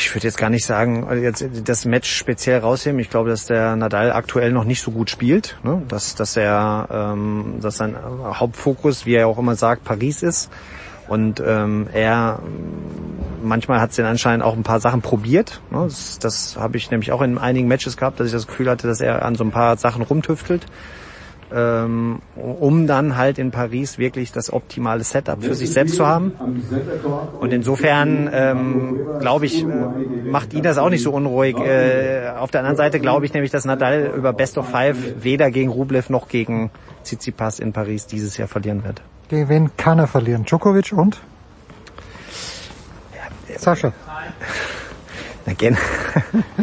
Ich 0.00 0.14
würde 0.14 0.26
jetzt 0.26 0.38
gar 0.38 0.50
nicht 0.50 0.64
sagen, 0.64 1.06
also 1.06 1.22
jetzt 1.22 1.44
das 1.64 1.84
Match 1.84 2.10
speziell 2.10 2.58
rausheben. 2.58 2.98
Ich 2.98 3.10
glaube, 3.10 3.30
dass 3.30 3.46
der 3.46 3.76
Nadal 3.76 4.12
aktuell 4.12 4.52
noch 4.52 4.64
nicht 4.64 4.82
so 4.82 4.90
gut 4.90 5.10
spielt, 5.10 5.58
ne? 5.62 5.82
dass, 5.88 6.14
dass 6.14 6.36
er, 6.36 6.88
ähm, 6.90 7.58
dass 7.60 7.76
sein 7.76 7.96
Hauptfokus, 7.96 9.06
wie 9.06 9.14
er 9.14 9.28
auch 9.28 9.38
immer 9.38 9.54
sagt, 9.54 9.84
Paris 9.84 10.22
ist. 10.22 10.50
Und 11.08 11.42
ähm, 11.44 11.88
er 11.92 12.40
manchmal 13.42 13.80
hat 13.80 13.90
es 13.90 13.96
den 13.96 14.06
anscheinend 14.06 14.44
auch 14.44 14.56
ein 14.56 14.62
paar 14.62 14.80
Sachen 14.80 15.02
probiert. 15.02 15.60
Ne? 15.70 15.82
Das, 15.84 16.18
das 16.18 16.56
habe 16.56 16.76
ich 16.76 16.90
nämlich 16.90 17.12
auch 17.12 17.22
in 17.22 17.36
einigen 17.36 17.68
Matches 17.68 17.96
gehabt, 17.96 18.20
dass 18.20 18.26
ich 18.26 18.32
das 18.32 18.46
Gefühl 18.46 18.70
hatte, 18.70 18.86
dass 18.86 19.00
er 19.00 19.24
an 19.24 19.34
so 19.34 19.44
ein 19.44 19.50
paar 19.50 19.76
Sachen 19.76 20.02
rumtüftelt 20.02 20.66
ähm, 21.54 22.20
um 22.36 22.86
dann 22.86 23.16
halt 23.16 23.38
in 23.38 23.50
Paris 23.50 23.98
wirklich 23.98 24.32
das 24.32 24.52
optimale 24.52 25.04
Setup 25.04 25.42
für 25.42 25.54
sich 25.54 25.72
selbst 25.72 25.96
zu 25.96 26.06
haben. 26.06 26.32
Und 27.40 27.52
insofern 27.52 28.30
ähm, 28.32 29.00
glaube 29.20 29.46
ich, 29.46 29.64
macht 30.24 30.52
ihn 30.54 30.62
das 30.62 30.78
auch 30.78 30.90
nicht 30.90 31.02
so 31.02 31.12
unruhig. 31.12 31.56
Äh, 31.58 32.30
auf 32.38 32.50
der 32.50 32.60
anderen 32.60 32.76
Seite 32.76 33.00
glaube 33.00 33.26
ich 33.26 33.32
nämlich, 33.32 33.50
dass 33.50 33.64
Nadal 33.64 34.12
über 34.16 34.32
Best 34.32 34.58
of 34.58 34.68
Five 34.68 35.22
weder 35.22 35.50
gegen 35.50 35.70
Rublev 35.70 36.10
noch 36.10 36.28
gegen 36.28 36.70
Tsitsipas 37.04 37.58
in 37.58 37.72
Paris 37.72 38.06
dieses 38.06 38.36
Jahr 38.36 38.48
verlieren 38.48 38.84
wird. 38.84 39.02
Gegen 39.28 39.48
wen 39.48 39.76
kann 39.76 39.98
er 39.98 40.06
verlieren? 40.06 40.44
Djokovic 40.44 40.92
und? 40.92 41.20
Sascha. 43.56 43.92
Again. 45.50 45.76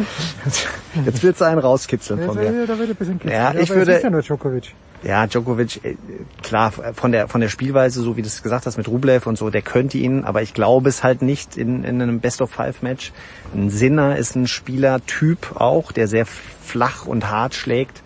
Jetzt 1.04 1.22
du 1.22 1.44
einen 1.44 1.58
rauskitzeln 1.58 2.24
von 2.24 2.36
mir. 2.36 2.66
Da 2.66 2.78
wird 2.78 2.90
ein 2.90 2.96
bisschen 2.96 3.18
kitzeln. 3.18 3.34
Ja, 3.34 3.54
ich 3.54 3.70
würde. 3.70 4.00
Ja, 4.00 4.10
nur 4.10 4.22
Djokovic. 4.22 4.74
ja, 5.02 5.26
Djokovic, 5.26 5.84
äh, 5.84 5.96
klar, 6.42 6.72
von 6.72 7.12
der, 7.12 7.28
von 7.28 7.40
der 7.40 7.48
Spielweise, 7.48 8.00
so 8.00 8.16
wie 8.16 8.22
du 8.22 8.28
es 8.28 8.42
gesagt 8.42 8.66
hast, 8.66 8.76
mit 8.78 8.88
Rublev 8.88 9.26
und 9.26 9.36
so, 9.36 9.50
der 9.50 9.62
könnte 9.62 9.98
ihn, 9.98 10.24
aber 10.24 10.42
ich 10.42 10.54
glaube 10.54 10.88
es 10.88 11.04
halt 11.04 11.22
nicht 11.22 11.56
in, 11.56 11.84
in 11.84 12.00
einem 12.00 12.20
Best-of-Five-Match. 12.20 13.12
Ein 13.54 13.70
Sinner 13.70 14.16
ist 14.16 14.34
ein 14.34 14.46
Spielertyp 14.46 15.60
auch, 15.60 15.92
der 15.92 16.08
sehr 16.08 16.26
flach 16.26 17.06
und 17.06 17.30
hart 17.30 17.54
schlägt. 17.54 18.02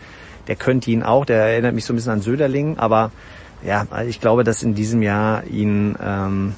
Der 0.48 0.56
könnte 0.56 0.90
ihn 0.90 1.02
auch, 1.02 1.24
der 1.24 1.36
erinnert 1.44 1.74
mich 1.74 1.84
so 1.84 1.92
ein 1.92 1.96
bisschen 1.96 2.12
an 2.12 2.20
Söderling, 2.20 2.78
aber 2.78 3.12
ja, 3.64 3.86
ich 4.06 4.20
glaube, 4.20 4.42
dass 4.42 4.62
in 4.62 4.74
diesem 4.74 5.02
Jahr 5.02 5.44
ihn 5.44 5.96
ähm, 6.02 6.54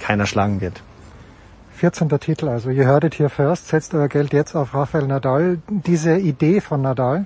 keiner 0.00 0.26
schlagen 0.26 0.60
wird. 0.60 0.82
14. 1.78 2.08
Titel, 2.18 2.48
also 2.48 2.70
ihr 2.70 2.86
hörtet 2.86 3.14
hier 3.14 3.30
first, 3.30 3.68
setzt 3.68 3.94
euer 3.94 4.08
Geld 4.08 4.32
jetzt 4.32 4.56
auf 4.56 4.74
Rafael 4.74 5.06
Nadal. 5.06 5.58
Diese 5.68 6.16
Idee 6.16 6.60
von 6.60 6.82
Nadal, 6.82 7.24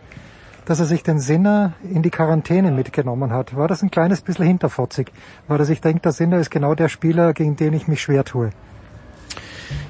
dass 0.66 0.78
er 0.78 0.84
sich 0.84 1.02
den 1.02 1.18
Sinner 1.18 1.72
in 1.82 2.02
die 2.02 2.10
Quarantäne 2.10 2.70
mitgenommen 2.70 3.32
hat, 3.32 3.56
war 3.56 3.66
das 3.66 3.82
ein 3.82 3.90
kleines 3.90 4.20
bisschen 4.20 4.44
hinterfotzig, 4.44 5.10
weil 5.48 5.58
er 5.58 5.64
sich 5.64 5.80
denkt, 5.80 6.04
der 6.04 6.12
Sinner 6.12 6.38
ist 6.38 6.50
genau 6.50 6.74
der 6.74 6.90
Spieler, 6.90 7.32
gegen 7.32 7.56
den 7.56 7.72
ich 7.72 7.88
mich 7.88 8.02
schwer 8.02 8.24
tue. 8.24 8.50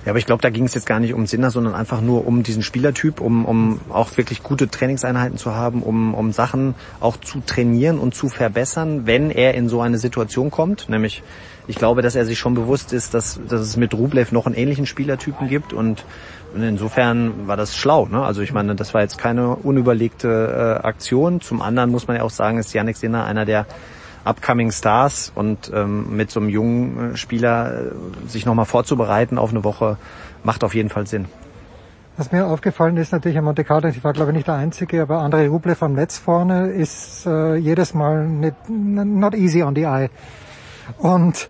Ja, 0.05 0.11
aber 0.11 0.21
ich 0.21 0.27
glaube, 0.27 0.43
da 0.43 0.51
ging 0.51 0.65
es 0.65 0.75
jetzt 0.75 0.87
gar 0.87 1.01
nicht 1.01 1.13
um 1.13 1.27
Sinner, 1.27 1.51
sondern 1.51 1.75
einfach 1.75 2.01
nur 2.01 2.25
um 2.25 2.45
diesen 2.45 2.63
Spielertyp, 2.63 3.21
um, 3.21 3.45
um 3.45 3.81
auch 3.89 4.17
wirklich 4.17 4.45
gute 4.45 4.69
Trainingseinheiten 4.69 5.39
zu 5.39 5.57
haben, 5.57 5.83
um, 5.83 6.15
um 6.15 6.31
Sachen 6.31 6.77
auch 7.01 7.17
zu 7.17 7.41
trainieren 7.45 7.99
und 7.99 8.15
zu 8.15 8.29
verbessern, 8.29 9.07
wenn 9.07 9.33
er 9.33 9.55
in 9.55 9.69
so 9.69 9.81
eine 9.81 9.99
Situation 9.99 10.53
kommt. 10.53 10.89
Nämlich, 10.89 11.25
ich 11.67 11.77
glaube, 11.77 12.03
dass 12.03 12.15
er 12.15 12.25
sich 12.25 12.39
schon 12.39 12.55
bewusst 12.55 12.93
ist, 12.93 13.15
dass, 13.15 13.41
dass 13.49 13.61
es 13.61 13.77
mit 13.77 13.95
Rublev 13.95 14.33
noch 14.33 14.47
einen 14.47 14.55
ähnlichen 14.55 14.87
Spielertypen 14.87 15.49
gibt 15.49 15.73
und 15.73 16.05
und 16.55 16.63
insofern 16.63 17.47
war 17.47 17.57
das 17.57 17.75
schlau. 17.77 18.07
Ne? 18.07 18.23
Also 18.23 18.43
ich 18.43 18.53
meine, 18.53 18.75
das 18.75 18.93
war 18.93 19.01
jetzt 19.01 19.17
keine 19.17 19.57
unüberlegte 19.57 20.79
äh, 20.83 20.87
Aktion. 20.87 21.41
Zum 21.41 21.63
anderen 21.63 21.91
muss 21.91 22.09
man 22.09 22.19
ja 22.19 22.25
auch 22.25 22.31
sagen, 22.31 22.59
ist 22.59 22.75
Yannick 22.75 22.97
Sinner 22.97 23.25
einer 23.25 23.47
der 23.47 23.67
upcoming 24.25 24.71
Stars 24.71 25.33
und 25.35 25.71
ähm, 25.75 26.15
mit 26.17 26.31
so 26.31 26.41
einem 26.41 26.49
jungen 26.49 27.15
äh, 27.15 27.17
Spieler 27.17 27.73
äh, 27.73 28.29
sich 28.29 28.47
nochmal 28.47 28.67
vorzubereiten 28.67 29.39
auf 29.39 29.51
eine 29.51 29.65
Woche 29.65 29.97
macht 30.45 30.65
auf 30.65 30.75
jeden 30.75 30.91
Fall 30.91 31.07
Sinn. 31.07 31.27
Was 32.17 32.31
mir 32.31 32.47
aufgefallen 32.47 32.99
ist 32.99 33.13
natürlich 33.13 33.39
in 33.39 33.45
Monte 33.45 33.65
Carlo, 33.65 33.89
ich 33.89 34.05
war 34.05 34.13
glaube 34.13 34.31
ich 34.31 34.37
nicht 34.37 34.47
der 34.47 34.55
Einzige, 34.55 35.03
aber 35.03 35.23
André 35.23 35.49
Rublev 35.49 35.79
von 35.79 35.95
Metz 35.95 36.19
vorne 36.19 36.69
ist 36.69 37.27
äh, 37.27 37.57
jedes 37.57 37.95
Mal 37.95 38.29
nicht, 38.29 38.55
not 38.69 39.35
easy 39.35 39.63
on 39.63 39.75
the 39.75 39.85
eye. 39.85 40.11
Und 40.99 41.49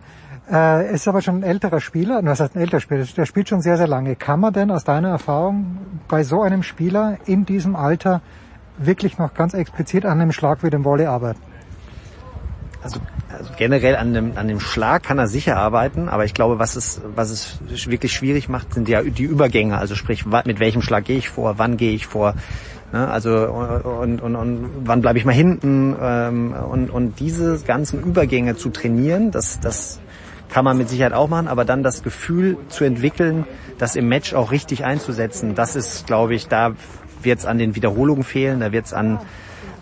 äh, 0.51 0.93
ist 0.93 1.07
aber 1.07 1.21
schon 1.21 1.37
ein 1.37 1.43
älterer 1.43 1.79
Spieler, 1.79 2.21
was 2.23 2.39
heißt 2.39 2.55
ein 2.55 2.61
älterer 2.61 2.81
Spieler, 2.81 3.05
der 3.05 3.25
spielt 3.25 3.49
schon 3.49 3.61
sehr, 3.61 3.77
sehr 3.77 3.87
lange. 3.87 4.15
Kann 4.15 4.39
man 4.39 4.53
denn 4.53 4.71
aus 4.71 4.83
deiner 4.83 5.09
Erfahrung 5.09 5.77
bei 6.07 6.23
so 6.23 6.41
einem 6.41 6.63
Spieler 6.63 7.17
in 7.25 7.45
diesem 7.45 7.75
Alter 7.75 8.21
wirklich 8.77 9.17
noch 9.17 9.33
ganz 9.33 9.53
explizit 9.53 10.05
an 10.05 10.19
einem 10.19 10.31
Schlag 10.31 10.63
wie 10.63 10.69
dem 10.69 10.83
Volley 10.83 11.05
arbeiten? 11.05 11.39
Also, 12.83 12.99
also 13.29 13.51
generell 13.57 13.95
an 13.95 14.13
dem, 14.13 14.37
an 14.37 14.49
dem 14.49 14.59
Schlag 14.59 15.03
kann 15.03 15.17
er 15.17 15.27
sicher 15.27 15.55
arbeiten, 15.55 16.09
aber 16.09 16.25
ich 16.25 16.33
glaube, 16.33 16.59
was 16.59 16.75
es, 16.75 17.01
was 17.15 17.29
es 17.29 17.89
wirklich 17.89 18.11
schwierig 18.11 18.49
macht, 18.49 18.73
sind 18.73 18.89
ja 18.89 19.01
die 19.01 19.23
Übergänge. 19.23 19.77
Also 19.77 19.95
sprich, 19.95 20.25
mit 20.25 20.59
welchem 20.59 20.81
Schlag 20.81 21.05
gehe 21.05 21.17
ich 21.17 21.29
vor, 21.29 21.57
wann 21.57 21.77
gehe 21.77 21.93
ich 21.93 22.05
vor, 22.05 22.35
ne? 22.93 23.07
also 23.09 23.31
und, 23.31 24.21
und, 24.21 24.35
und 24.35 24.69
wann 24.85 25.01
bleibe 25.01 25.19
ich 25.19 25.25
mal 25.25 25.33
hinten 25.33 25.95
ähm, 25.99 26.53
und, 26.53 26.89
und 26.89 27.19
diese 27.19 27.59
ganzen 27.59 28.01
Übergänge 28.01 28.55
zu 28.55 28.69
trainieren, 28.69 29.31
das, 29.31 29.59
das 29.59 29.99
kann 30.49 30.63
man 30.63 30.77
mit 30.77 30.87
Sicherheit 30.87 31.13
auch 31.13 31.27
machen, 31.27 31.47
aber 31.47 31.65
dann 31.65 31.83
das 31.83 32.03
Gefühl 32.03 32.57
zu 32.69 32.85
entwickeln, 32.85 33.45
das 33.79 33.95
im 33.95 34.07
Match 34.07 34.33
auch 34.33 34.51
richtig 34.51 34.85
einzusetzen, 34.85 35.55
das 35.55 35.75
ist, 35.75 36.07
glaube 36.07 36.35
ich, 36.35 36.47
da 36.47 36.73
wird 37.21 37.39
es 37.39 37.45
an 37.45 37.57
den 37.57 37.75
Wiederholungen 37.75 38.23
fehlen, 38.23 38.59
da 38.59 38.71
wird 38.71 38.85
es 38.85 38.93
an 38.93 39.19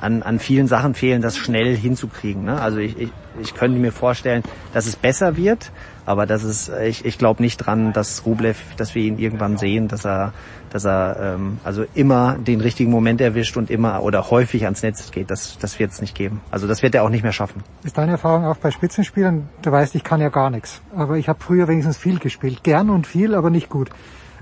an, 0.01 0.23
an 0.23 0.39
vielen 0.39 0.67
Sachen 0.67 0.95
fehlen, 0.95 1.21
das 1.21 1.37
schnell 1.37 1.77
hinzukriegen. 1.77 2.43
Ne? 2.43 2.59
Also 2.59 2.79
ich, 2.79 2.99
ich, 2.99 3.11
ich 3.39 3.53
könnte 3.53 3.79
mir 3.79 3.91
vorstellen, 3.91 4.43
dass 4.73 4.87
es 4.87 4.95
besser 4.95 5.37
wird, 5.37 5.71
aber 6.11 6.25
das 6.25 6.43
ist, 6.43 6.69
ich, 6.83 7.05
ich 7.05 7.17
glaube 7.17 7.41
nicht 7.41 7.57
dran, 7.57 7.93
dass 7.93 8.25
Rublev, 8.25 8.75
dass 8.75 8.95
wir 8.95 9.03
ihn 9.03 9.17
irgendwann 9.17 9.55
sehen, 9.55 9.87
dass 9.87 10.05
er, 10.05 10.33
dass 10.69 10.85
er 10.85 11.35
ähm, 11.35 11.59
also 11.63 11.85
immer 11.93 12.35
den 12.37 12.59
richtigen 12.59 12.91
Moment 12.91 13.21
erwischt 13.21 13.55
und 13.55 13.69
immer 13.69 14.03
oder 14.03 14.29
häufig 14.29 14.65
ans 14.65 14.83
Netz 14.83 15.09
geht. 15.11 15.31
Das, 15.31 15.57
das 15.57 15.79
wird 15.79 15.91
es 15.91 16.01
nicht 16.01 16.13
geben. 16.13 16.41
Also 16.51 16.67
das 16.67 16.83
wird 16.83 16.95
er 16.95 17.03
auch 17.03 17.09
nicht 17.09 17.23
mehr 17.23 17.31
schaffen. 17.31 17.63
Ist 17.85 17.97
deine 17.97 18.11
Erfahrung 18.11 18.43
auch 18.43 18.57
bei 18.57 18.71
Spitzenspielern? 18.71 19.47
Du 19.61 19.71
weißt, 19.71 19.95
ich 19.95 20.03
kann 20.03 20.19
ja 20.19 20.27
gar 20.27 20.49
nichts, 20.49 20.81
aber 20.93 21.15
ich 21.15 21.29
habe 21.29 21.39
früher 21.41 21.69
wenigstens 21.69 21.95
viel 21.95 22.19
gespielt, 22.19 22.61
gern 22.61 22.89
und 22.89 23.07
viel, 23.07 23.33
aber 23.33 23.49
nicht 23.49 23.69
gut. 23.69 23.89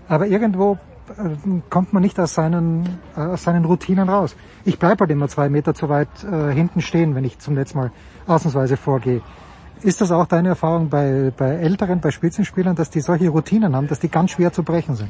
Aber 0.08 0.26
irgendwo 0.26 0.80
äh, 1.10 1.36
kommt 1.70 1.94
man 1.94 2.02
nicht 2.02 2.20
aus 2.20 2.34
seinen, 2.34 2.98
aus 3.16 3.44
seinen 3.44 3.64
Routinen 3.64 4.10
raus. 4.10 4.36
Ich 4.66 4.80
bleibe 4.80 5.02
halt 5.02 5.12
immer 5.12 5.28
zwei 5.28 5.50
Meter 5.50 5.76
zu 5.76 5.88
weit 5.88 6.10
äh, 6.24 6.52
hinten 6.52 6.82
stehen, 6.82 7.14
wenn 7.14 7.26
ich 7.26 7.38
zum 7.38 7.54
letzten 7.54 7.78
Mal 7.78 7.92
ausnahmsweise 8.26 8.76
vorgehe. 8.76 9.22
Ist 9.82 10.02
das 10.02 10.12
auch 10.12 10.28
deine 10.28 10.50
Erfahrung 10.50 10.90
bei, 10.90 11.32
bei 11.36 11.52
älteren, 11.56 12.02
bei 12.02 12.12
Spitzenspielern, 12.12 12.76
dass 12.76 12.90
die 12.90 13.00
solche 13.00 13.30
Routinen 13.30 13.76
haben, 13.76 13.88
dass 13.88 14.00
die 14.00 14.10
ganz 14.10 14.32
schwer 14.32 14.52
zu 14.52 14.64
brechen 14.64 14.96
sind? 14.96 15.10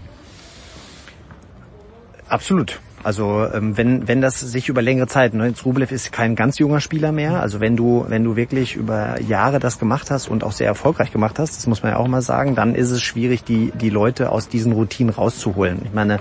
Absolut. 2.27 2.79
Also 3.01 3.45
ähm, 3.53 3.77
wenn 3.77 4.07
wenn 4.07 4.21
das 4.21 4.39
sich 4.39 4.67
über 4.67 4.81
längere 4.81 5.07
Zeit, 5.07 5.33
ne, 5.33 5.53
Rublev 5.65 5.91
ist 5.91 6.11
kein 6.11 6.35
ganz 6.35 6.59
junger 6.59 6.81
Spieler 6.81 7.11
mehr. 7.11 7.41
Also 7.41 7.59
wenn 7.61 7.75
du 7.75 8.05
wenn 8.09 8.23
du 8.23 8.35
wirklich 8.35 8.75
über 8.75 9.19
Jahre 9.21 9.59
das 9.59 9.79
gemacht 9.79 10.11
hast 10.11 10.27
und 10.27 10.43
auch 10.43 10.51
sehr 10.51 10.67
erfolgreich 10.67 11.11
gemacht 11.11 11.39
hast, 11.39 11.57
das 11.57 11.65
muss 11.65 11.81
man 11.81 11.93
ja 11.93 11.97
auch 11.97 12.07
mal 12.07 12.21
sagen, 12.21 12.55
dann 12.55 12.75
ist 12.75 12.91
es 12.91 13.01
schwierig, 13.01 13.43
die 13.43 13.71
die 13.71 13.89
Leute 13.89 14.31
aus 14.31 14.49
diesen 14.49 14.73
Routinen 14.73 15.13
rauszuholen. 15.13 15.79
Ich 15.85 15.93
meine, 15.93 16.19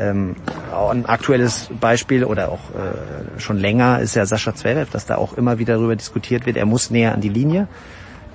ähm, 0.00 0.34
ein 0.72 1.06
aktuelles 1.06 1.68
Beispiel 1.78 2.24
oder 2.24 2.50
auch 2.50 2.70
äh, 2.70 3.40
schon 3.40 3.58
länger 3.58 4.00
ist 4.00 4.16
ja 4.16 4.24
Sascha 4.26 4.54
Zverev, 4.54 4.90
dass 4.90 5.06
da 5.06 5.16
auch 5.16 5.34
immer 5.34 5.58
wieder 5.58 5.74
darüber 5.74 5.94
diskutiert 5.94 6.46
wird. 6.46 6.56
Er 6.56 6.66
muss 6.66 6.90
näher 6.90 7.14
an 7.14 7.20
die 7.20 7.28
Linie. 7.28 7.68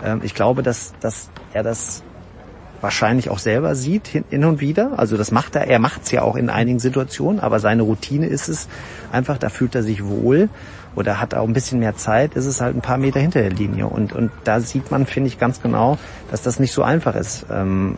Ähm, 0.04 0.22
ich 0.24 0.36
glaube, 0.36 0.64
dass 0.64 0.94
dass 1.00 1.30
er 1.54 1.64
das 1.64 2.04
wahrscheinlich 2.82 3.30
auch 3.30 3.40
selber 3.40 3.74
sieht 3.74 4.08
hin 4.08 4.46
und 4.46 4.60
wieder. 4.60 5.00
Also 5.00 5.18
das 5.18 5.32
macht 5.32 5.56
er, 5.56 5.68
er 5.68 5.80
macht 5.80 6.04
es 6.04 6.12
ja 6.12 6.22
auch 6.22 6.36
in 6.36 6.50
einigen 6.50 6.78
Situationen, 6.78 7.40
aber 7.40 7.60
seine 7.60 7.82
Routine 7.82 8.28
ist 8.28 8.48
es 8.48 8.68
einfach, 9.12 9.40
da 9.40 9.50
fühlt 9.50 9.74
er 9.74 9.82
sich 9.82 10.06
wohl 10.06 10.50
oder 10.96 11.20
hat 11.20 11.34
auch 11.34 11.48
ein 11.48 11.54
bisschen 11.54 11.80
mehr 11.80 11.96
Zeit, 11.96 12.36
ist 12.36 12.46
es 12.46 12.62
halt 12.62 12.76
ein 12.76 12.82
paar 12.82 13.00
Meter 13.00 13.20
hinter 13.20 13.42
der 13.42 13.52
Linie. 13.52 13.88
Und, 13.88 14.14
und 14.14 14.32
da 14.44 14.60
sieht 14.60 14.92
man, 14.92 15.08
finde 15.08 15.30
ich, 15.30 15.40
ganz 15.40 15.62
genau, 15.62 15.98
dass 16.30 16.44
das 16.44 16.60
nicht 16.60 16.74
so 16.74 16.84
einfach 16.84 17.16
ist. 17.16 17.48
Ähm, 17.52 17.98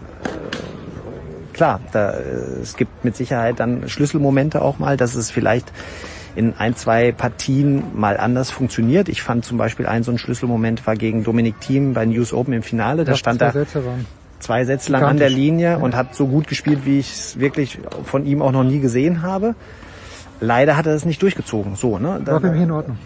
klar, 1.57 1.81
da, 1.91 2.13
es 2.61 2.77
gibt 2.77 3.03
mit 3.03 3.17
Sicherheit 3.17 3.59
dann 3.59 3.89
Schlüsselmomente 3.89 4.61
auch 4.61 4.79
mal, 4.79 4.95
dass 4.95 5.15
es 5.15 5.31
vielleicht 5.31 5.73
in 6.35 6.53
ein, 6.53 6.75
zwei 6.75 7.11
Partien 7.11 7.83
mal 7.95 8.15
anders 8.17 8.51
funktioniert. 8.51 9.09
Ich 9.09 9.23
fand 9.23 9.43
zum 9.43 9.57
Beispiel 9.57 9.87
ein 9.87 10.03
so 10.03 10.11
ein 10.11 10.19
Schlüsselmoment 10.19 10.85
war 10.85 10.95
gegen 10.95 11.23
Dominik 11.23 11.59
Thiem 11.59 11.93
bei 11.93 12.05
News 12.05 12.31
Open 12.31 12.53
im 12.53 12.61
Finale. 12.61 13.05
Da 13.05 13.15
stand 13.15 13.41
er 13.41 13.53
zwei 14.39 14.63
Sätze 14.65 14.91
lang 14.91 15.03
an 15.03 15.17
der 15.17 15.31
Linie 15.31 15.71
ja. 15.71 15.77
und 15.77 15.95
hat 15.95 16.15
so 16.15 16.27
gut 16.27 16.47
gespielt, 16.47 16.85
wie 16.85 16.99
ich 16.99 17.11
es 17.11 17.39
wirklich 17.39 17.79
von 18.03 18.25
ihm 18.27 18.43
auch 18.43 18.51
noch 18.51 18.63
nie 18.63 18.79
gesehen 18.79 19.23
habe. 19.23 19.55
Leider 20.39 20.77
hat 20.77 20.85
er 20.85 20.93
es 20.93 21.05
nicht 21.05 21.23
durchgezogen. 21.23 21.75
So, 21.75 21.97
ne? 21.97 22.21
War 22.23 22.39
für 22.39 22.51
mich 22.51 22.61
in 22.61 22.71
Ordnung. 22.71 22.97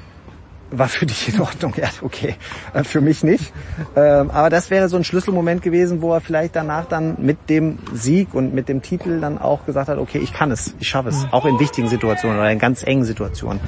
War 0.71 0.87
für 0.87 1.05
dich 1.05 1.33
in 1.33 1.41
Ordnung, 1.41 1.73
ja, 1.77 1.89
okay. 2.01 2.35
Äh, 2.73 2.83
für 2.83 3.01
mich 3.01 3.23
nicht. 3.23 3.53
Ähm, 3.95 4.31
aber 4.31 4.49
das 4.49 4.69
wäre 4.69 4.87
so 4.87 4.97
ein 4.97 5.03
Schlüsselmoment 5.03 5.61
gewesen, 5.61 6.01
wo 6.01 6.13
er 6.13 6.21
vielleicht 6.21 6.55
danach 6.55 6.85
dann 6.85 7.17
mit 7.19 7.49
dem 7.49 7.79
Sieg 7.93 8.33
und 8.33 8.53
mit 8.53 8.69
dem 8.69 8.81
Titel 8.81 9.19
dann 9.19 9.37
auch 9.37 9.65
gesagt 9.65 9.89
hat, 9.89 9.97
okay, 9.97 10.19
ich 10.19 10.33
kann 10.33 10.49
es, 10.51 10.73
ich 10.79 10.87
schaffe 10.87 11.09
es. 11.09 11.25
Mhm. 11.25 11.33
Auch 11.33 11.45
in 11.45 11.59
wichtigen 11.59 11.89
Situationen 11.89 12.39
oder 12.39 12.51
in 12.51 12.59
ganz 12.59 12.83
engen 12.83 13.03
Situationen. 13.03 13.59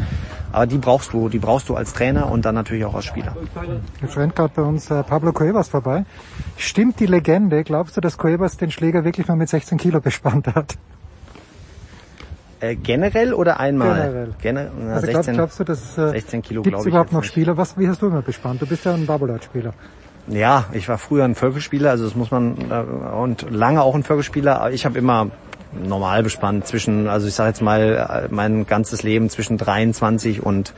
Aber 0.53 0.67
die 0.67 0.77
brauchst 0.77 1.13
du, 1.13 1.29
die 1.29 1.39
brauchst 1.39 1.67
du 1.67 1.75
als 1.75 1.93
Trainer 1.93 2.31
und 2.31 2.45
dann 2.45 2.55
natürlich 2.55 2.85
auch 2.85 2.93
als 2.93 3.05
Spieler. 3.05 3.35
Jetzt 4.01 4.15
rennt 4.15 4.35
gerade 4.35 4.53
bei 4.55 4.61
uns 4.61 4.89
äh, 4.89 5.03
Pablo 5.03 5.33
Cuevas 5.33 5.67
vorbei. 5.67 6.05
Stimmt 6.57 6.99
die 6.99 7.07
Legende? 7.07 7.63
Glaubst 7.63 7.97
du, 7.97 8.01
dass 8.01 8.17
Cuevas 8.17 8.57
den 8.57 8.69
Schläger 8.69 9.03
wirklich 9.03 9.27
nur 9.27 9.35
mit 9.35 9.49
16 9.49 9.77
Kilo 9.79 9.99
bespannt 9.99 10.47
hat? 10.47 10.77
Äh, 12.63 12.75
generell 12.75 13.33
oder 13.33 13.59
einmal? 13.59 13.95
Generell. 13.95 14.29
Gener 14.41 14.71
na, 14.79 14.93
also 14.93 15.07
16, 15.07 15.33
glaubst 15.33 15.59
du, 15.59 15.63
dass 15.65 15.97
äh, 15.97 16.11
16 16.11 16.41
Kilo 16.41 16.61
gibt 16.61 16.77
es 16.77 16.83
ich 16.83 16.87
überhaupt 16.87 17.09
jetzt 17.09 17.13
noch 17.13 17.21
nicht. 17.21 17.31
Spieler? 17.31 17.57
Was, 17.57 17.77
wie 17.77 17.89
hast 17.89 18.01
du 18.01 18.07
immer 18.07 18.21
bespannt? 18.21 18.61
Du 18.61 18.65
bist 18.65 18.85
ja 18.85 18.93
ein 18.93 19.05
Babolat-Spieler. 19.05 19.73
Ja, 20.27 20.65
ich 20.71 20.87
war 20.87 20.97
früher 20.97 21.25
ein 21.25 21.35
Völkelspieler, 21.35 21.89
also 21.89 22.05
das 22.05 22.15
muss 22.15 22.31
man 22.31 22.55
äh, 22.71 23.15
und 23.15 23.51
lange 23.51 23.81
auch 23.81 23.95
ein 23.95 24.03
Völkelspieler. 24.03 24.61
Aber 24.61 24.71
ich 24.71 24.85
habe 24.85 24.97
immer 24.97 25.29
normal 25.73 26.23
bespannt 26.23 26.65
zwischen, 26.65 27.09
also 27.09 27.27
ich 27.27 27.33
sage 27.33 27.49
jetzt 27.49 27.61
mal, 27.61 28.25
äh, 28.29 28.33
mein 28.33 28.65
ganzes 28.65 29.03
Leben 29.03 29.29
zwischen 29.29 29.57
23 29.57 30.41
und 30.41 30.73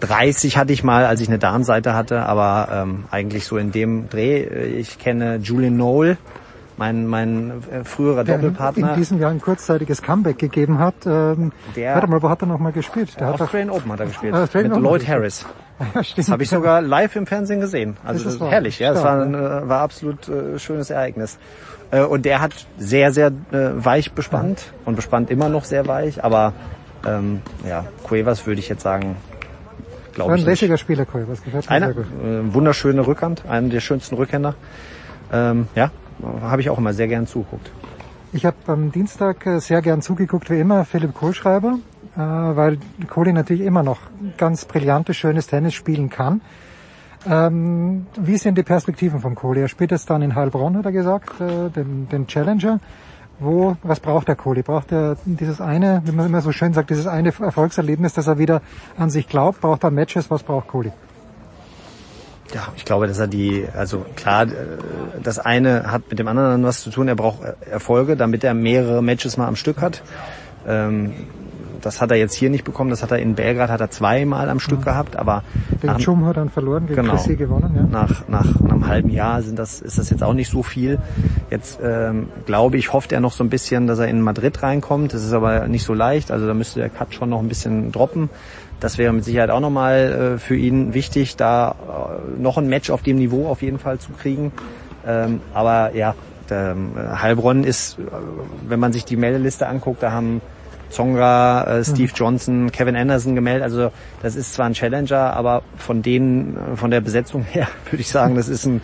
30 0.00 0.58
hatte 0.58 0.74
ich 0.74 0.84
mal, 0.84 1.06
als 1.06 1.22
ich 1.22 1.28
eine 1.28 1.38
Darmseite 1.38 1.94
hatte, 1.94 2.26
aber 2.26 2.68
ähm, 2.70 3.04
eigentlich 3.10 3.46
so 3.46 3.56
in 3.56 3.72
dem 3.72 4.10
Dreh. 4.10 4.42
Äh, 4.42 4.66
Ich 4.80 4.98
kenne 4.98 5.36
Julian 5.36 5.78
Noel, 5.78 6.18
mein, 6.78 7.06
mein 7.06 7.62
äh, 7.70 7.84
früherer 7.84 8.24
Der 8.24 8.36
Doppelpartner. 8.38 8.90
in 8.90 8.96
diesem 8.96 9.18
Jahr 9.20 9.30
ein 9.30 9.40
kurzzeitiges 9.40 10.02
Comeback 10.02 10.38
gegeben 10.38 10.78
hat. 10.78 10.94
Ähm, 11.06 11.52
Der- 11.74 11.94
warte 11.94 12.06
mal, 12.06 12.22
wo 12.22 12.28
hat 12.28 12.42
er 12.42 12.46
noch 12.46 12.58
mal 12.58 12.72
gespielt? 12.72 13.18
Der 13.18 13.28
hat 13.28 13.40
Australian 13.40 13.70
Open 13.70 13.92
hat 13.92 14.00
er 14.00 14.06
gespielt. 14.06 14.34
Ah, 14.34 14.42
Australian 14.42 14.70
mit 14.72 14.78
Open 14.78 14.84
Lloyd 14.90 15.08
Harris. 15.08 15.46
Ja. 15.94 16.00
Das 16.16 16.30
habe 16.30 16.42
ich 16.42 16.48
sogar 16.48 16.80
live 16.80 17.16
im 17.16 17.26
Fernsehen 17.26 17.60
gesehen. 17.60 17.98
Also 18.02 18.24
Das 18.24 18.32
ist 18.32 18.40
das 18.40 18.48
herrlich, 18.50 18.78
ja. 18.78 18.94
Das 18.94 19.04
war 19.04 19.20
ein 19.20 19.34
äh, 19.34 19.68
war 19.68 19.82
absolut 19.82 20.26
äh, 20.26 20.58
schönes 20.58 20.88
Ereignis. 20.88 21.36
Äh, 21.90 22.00
und 22.00 22.24
der 22.24 22.40
hat 22.40 22.52
sehr, 22.78 23.12
sehr 23.12 23.26
äh, 23.26 23.32
weich 23.74 24.12
bespannt 24.12 24.72
und 24.86 24.96
bespannt 24.96 25.30
immer 25.30 25.50
noch 25.50 25.64
sehr 25.64 25.86
weich. 25.86 26.24
Aber 26.24 26.54
ähm, 27.06 27.42
ja, 27.68 27.84
Cuevas 28.04 28.46
würde 28.46 28.58
ich 28.60 28.70
jetzt 28.70 28.82
sagen, 28.84 29.16
glaube 30.14 30.32
ein 30.32 30.38
ich 30.38 30.44
nicht. 30.46 30.52
lässiger 30.52 30.78
Spieler, 30.78 31.04
Cuevas. 31.04 31.42
Gefällt 31.44 31.66
mir 31.68 31.70
Einer, 31.70 31.86
sehr 31.92 31.94
gut. 32.04 32.06
äh, 32.24 32.54
wunderschöne 32.54 33.06
Rückhand, 33.06 33.42
einer 33.46 33.68
der 33.68 33.80
schönsten 33.80 34.14
Rückhänder. 34.14 34.54
Ähm, 35.30 35.68
ja, 35.74 35.90
habe 36.40 36.60
ich 36.60 36.70
auch 36.70 36.78
immer 36.78 36.92
sehr 36.92 37.08
gern 37.08 37.26
zugeguckt. 37.26 37.70
Ich 38.32 38.44
habe 38.44 38.56
am 38.66 38.92
Dienstag 38.92 39.46
äh, 39.46 39.60
sehr 39.60 39.82
gern 39.82 40.02
zugeguckt, 40.02 40.50
wie 40.50 40.60
immer, 40.60 40.84
Philipp 40.84 41.14
Kohlschreiber, 41.14 41.78
äh, 42.16 42.18
weil 42.18 42.78
Kohli 43.08 43.32
natürlich 43.32 43.64
immer 43.64 43.82
noch 43.82 43.98
ganz 44.36 44.64
brillantes, 44.64 45.16
schönes 45.16 45.46
Tennis 45.46 45.74
spielen 45.74 46.10
kann. 46.10 46.40
Ähm, 47.28 48.06
wie 48.20 48.36
sind 48.36 48.58
die 48.58 48.62
Perspektiven 48.62 49.20
von 49.20 49.34
Kohli? 49.34 49.62
Er 49.62 49.68
spielt 49.68 49.90
jetzt 49.90 50.10
dann 50.10 50.22
in 50.22 50.34
Heilbronn, 50.34 50.76
hat 50.76 50.84
er 50.84 50.92
gesagt, 50.92 51.40
äh, 51.40 51.70
den, 51.70 52.08
den 52.08 52.26
Challenger. 52.26 52.80
Wo, 53.38 53.76
was 53.82 54.00
braucht 54.00 54.28
der 54.28 54.36
Kohli? 54.36 54.62
Braucht 54.62 54.92
er 54.92 55.16
dieses 55.24 55.60
eine, 55.60 56.02
wie 56.04 56.12
man 56.12 56.26
immer 56.26 56.40
so 56.40 56.52
schön 56.52 56.72
sagt, 56.72 56.90
dieses 56.90 57.06
eine 57.06 57.32
Erfolgserlebnis, 57.38 58.14
dass 58.14 58.26
er 58.26 58.38
wieder 58.38 58.62
an 58.96 59.10
sich 59.10 59.28
glaubt? 59.28 59.60
Braucht 59.60 59.84
er 59.84 59.90
Matches? 59.90 60.30
Was 60.30 60.42
braucht 60.42 60.68
Kohli? 60.68 60.92
Ja, 62.54 62.68
ich 62.76 62.84
glaube, 62.84 63.06
dass 63.06 63.18
er 63.18 63.26
die, 63.26 63.66
also 63.76 64.04
klar, 64.14 64.44
äh, 64.44 64.50
das 65.22 65.38
eine 65.38 65.90
hat 65.90 66.02
mit 66.10 66.18
dem 66.18 66.28
anderen 66.28 66.62
was 66.64 66.82
zu 66.82 66.90
tun. 66.90 67.08
Er 67.08 67.16
braucht 67.16 67.40
Erfolge, 67.70 68.16
damit 68.16 68.44
er 68.44 68.54
mehrere 68.54 69.02
Matches 69.02 69.36
mal 69.36 69.46
am 69.48 69.56
Stück 69.56 69.80
hat. 69.80 70.02
Ähm, 70.66 71.12
das 71.82 72.00
hat 72.00 72.10
er 72.10 72.16
jetzt 72.16 72.34
hier 72.34 72.50
nicht 72.50 72.64
bekommen. 72.64 72.90
Das 72.90 73.02
hat 73.04 73.12
er 73.12 73.18
in 73.20 73.34
Belgrad 73.36 73.70
hat 73.70 73.80
er 73.80 73.90
zweimal 73.90 74.48
am 74.48 74.58
Stück 74.58 74.82
gehabt, 74.82 75.14
aber 75.16 75.44
Den 75.82 75.86
nach, 75.90 75.98
Chum 76.00 76.24
hat 76.24 76.36
dann 76.36 76.50
verloren, 76.50 76.86
gegen 76.86 77.00
Genau. 77.02 77.12
Chrissy 77.12 77.36
gewonnen. 77.36 77.76
Ja. 77.76 77.82
nach, 77.84 78.26
nach 78.28 78.60
einem 78.60 78.88
halben 78.88 79.10
Jahr 79.10 79.40
sind 79.42 79.56
das, 79.56 79.82
ist 79.82 79.96
das 79.98 80.10
jetzt 80.10 80.24
auch 80.24 80.32
nicht 80.32 80.50
so 80.50 80.64
viel. 80.64 80.98
Jetzt 81.48 81.78
ähm, 81.80 82.28
glaube 82.44 82.76
ich, 82.76 82.92
hofft 82.92 83.12
er 83.12 83.20
noch 83.20 83.30
so 83.30 83.44
ein 83.44 83.50
bisschen, 83.50 83.86
dass 83.86 84.00
er 84.00 84.08
in 84.08 84.20
Madrid 84.20 84.62
reinkommt. 84.64 85.14
Das 85.14 85.22
ist 85.22 85.32
aber 85.32 85.68
nicht 85.68 85.84
so 85.84 85.94
leicht. 85.94 86.32
Also 86.32 86.46
da 86.48 86.54
müsste 86.54 86.80
der 86.80 86.88
Cut 86.88 87.14
schon 87.14 87.28
noch 87.30 87.38
ein 87.40 87.48
bisschen 87.48 87.92
droppen. 87.92 88.30
Das 88.80 88.98
wäre 88.98 89.12
mit 89.12 89.24
Sicherheit 89.24 89.50
auch 89.50 89.60
nochmal 89.60 90.34
äh, 90.36 90.38
für 90.38 90.56
ihn 90.56 90.92
wichtig, 90.92 91.36
da 91.36 91.74
äh, 92.38 92.40
noch 92.40 92.58
ein 92.58 92.68
Match 92.68 92.90
auf 92.90 93.02
dem 93.02 93.16
Niveau 93.16 93.48
auf 93.48 93.62
jeden 93.62 93.78
Fall 93.78 93.98
zu 93.98 94.12
kriegen. 94.12 94.52
Ähm, 95.06 95.40
aber 95.54 95.94
ja, 95.94 96.14
der, 96.50 96.76
äh, 96.76 97.16
Heilbronn 97.16 97.64
ist, 97.64 97.98
äh, 97.98 98.02
wenn 98.68 98.80
man 98.80 98.92
sich 98.92 99.04
die 99.04 99.16
Meldeliste 99.16 99.66
anguckt, 99.66 100.02
da 100.02 100.12
haben 100.12 100.40
Zonga, 100.90 101.64
äh, 101.64 101.84
Steve 101.84 102.12
Johnson, 102.14 102.70
Kevin 102.70 102.96
Anderson 102.96 103.34
gemeldet. 103.34 103.62
Also 103.62 103.90
das 104.22 104.36
ist 104.36 104.54
zwar 104.54 104.66
ein 104.66 104.74
Challenger, 104.74 105.34
aber 105.34 105.62
von 105.76 106.02
denen, 106.02 106.56
äh, 106.56 106.76
von 106.76 106.90
der 106.90 107.00
Besetzung 107.00 107.42
her 107.50 107.68
würde 107.90 108.00
ich 108.00 108.08
sagen, 108.08 108.36
das 108.36 108.48
ist 108.48 108.66
ein, 108.66 108.80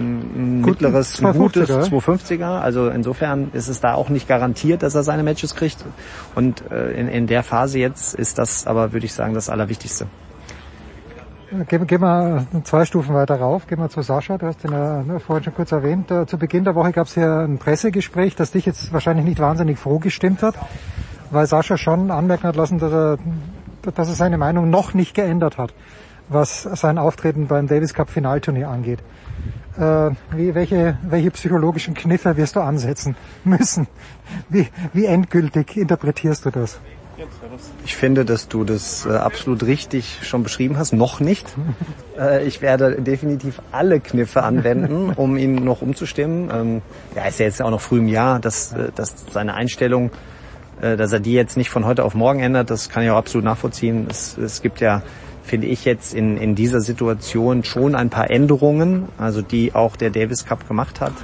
ein, 0.00 0.60
mittleres, 0.60 1.20
ein 1.20 1.26
250er, 1.26 1.38
gutes 1.38 1.68
ja. 1.68 1.80
250er. 1.80 2.60
Also 2.60 2.88
insofern 2.88 3.50
ist 3.52 3.68
es 3.68 3.80
da 3.80 3.94
auch 3.94 4.08
nicht 4.08 4.28
garantiert, 4.28 4.82
dass 4.82 4.94
er 4.94 5.02
seine 5.02 5.22
Matches 5.22 5.54
kriegt. 5.54 5.84
Und 6.34 6.70
äh, 6.70 6.92
in, 6.92 7.08
in 7.08 7.26
der 7.26 7.42
Phase 7.42 7.78
jetzt 7.78 8.14
ist 8.14 8.38
das 8.38 8.66
aber, 8.66 8.92
würde 8.92 9.06
ich 9.06 9.14
sagen, 9.14 9.34
das 9.34 9.48
Allerwichtigste. 9.48 10.06
Gehen, 11.68 11.86
gehen 11.86 12.00
wir 12.00 12.44
zwei 12.64 12.84
Stufen 12.84 13.14
weiter 13.14 13.36
rauf, 13.36 13.68
gehen 13.68 13.78
wir 13.78 13.88
zu 13.88 14.02
Sascha, 14.02 14.36
du 14.36 14.46
hast 14.46 14.64
ihn 14.64 14.72
ja 14.72 15.02
ne, 15.04 15.20
vorhin 15.20 15.44
schon 15.44 15.54
kurz 15.54 15.70
erwähnt. 15.70 16.10
Äh, 16.10 16.26
Zu 16.26 16.38
Beginn 16.38 16.64
der 16.64 16.74
Woche 16.74 16.90
gab 16.90 17.06
es 17.06 17.14
hier 17.14 17.38
ein 17.40 17.58
Pressegespräch, 17.58 18.34
das 18.34 18.50
dich 18.50 18.66
jetzt 18.66 18.92
wahrscheinlich 18.92 19.24
nicht 19.24 19.38
wahnsinnig 19.38 19.78
froh 19.78 20.00
gestimmt 20.00 20.42
hat, 20.42 20.56
weil 21.30 21.46
Sascha 21.46 21.76
schon 21.76 22.10
anmerken 22.10 22.48
hat 22.48 22.56
lassen, 22.56 22.78
dass 22.78 22.92
er, 22.92 23.18
dass 23.94 24.08
er 24.08 24.14
seine 24.14 24.38
Meinung 24.38 24.70
noch 24.70 24.92
nicht 24.92 25.14
geändert 25.14 25.56
hat, 25.56 25.72
was 26.28 26.64
sein 26.64 26.98
Auftreten 26.98 27.46
beim 27.46 27.68
Davis 27.68 27.94
Cup 27.94 28.10
Finalturnier 28.10 28.68
angeht. 28.68 28.98
Äh, 29.76 30.10
wie, 30.34 30.54
welche, 30.54 30.98
welche 31.02 31.30
psychologischen 31.30 31.94
Kniffe 31.94 32.36
wirst 32.36 32.56
du 32.56 32.60
ansetzen 32.60 33.14
müssen? 33.44 33.86
Wie, 34.48 34.68
wie 34.92 35.04
endgültig 35.04 35.76
interpretierst 35.76 36.46
du 36.46 36.50
das? 36.50 36.80
Ich 37.84 37.96
finde, 37.96 38.24
dass 38.26 38.48
du 38.48 38.64
das 38.64 39.06
äh, 39.06 39.10
absolut 39.10 39.62
richtig 39.64 40.18
schon 40.22 40.42
beschrieben 40.42 40.76
hast. 40.78 40.92
Noch 40.92 41.20
nicht. 41.20 41.46
Äh, 42.18 42.46
ich 42.46 42.62
werde 42.62 43.02
definitiv 43.02 43.60
alle 43.72 44.00
Kniffe 44.00 44.42
anwenden, 44.42 45.12
um 45.16 45.36
ihn 45.36 45.56
noch 45.56 45.82
umzustimmen. 45.82 46.48
Ähm, 46.50 46.82
ja, 47.14 47.26
ist 47.26 47.38
ja 47.38 47.44
jetzt 47.44 47.60
auch 47.60 47.68
noch 47.68 47.82
früh 47.82 47.98
im 47.98 48.08
Jahr, 48.08 48.40
dass, 48.40 48.72
äh, 48.72 48.90
dass 48.96 49.26
seine 49.30 49.52
Einstellung, 49.52 50.10
äh, 50.80 50.96
dass 50.96 51.12
er 51.12 51.20
die 51.20 51.34
jetzt 51.34 51.58
nicht 51.58 51.68
von 51.68 51.84
heute 51.84 52.04
auf 52.04 52.14
morgen 52.14 52.40
ändert, 52.40 52.70
das 52.70 52.88
kann 52.88 53.02
ich 53.02 53.10
auch 53.10 53.18
absolut 53.18 53.44
nachvollziehen. 53.44 54.06
Es, 54.08 54.38
es 54.38 54.62
gibt 54.62 54.80
ja, 54.80 55.02
finde 55.46 55.68
ich 55.68 55.84
jetzt 55.84 56.12
in, 56.12 56.36
in 56.36 56.54
dieser 56.54 56.80
Situation 56.80 57.64
schon 57.64 57.94
ein 57.94 58.10
paar 58.10 58.30
Änderungen, 58.30 59.08
also 59.16 59.42
die 59.42 59.74
auch 59.74 59.96
der 59.96 60.10
Davis 60.10 60.44
Cup 60.44 60.66
gemacht 60.68 61.00
hat. 61.00 61.14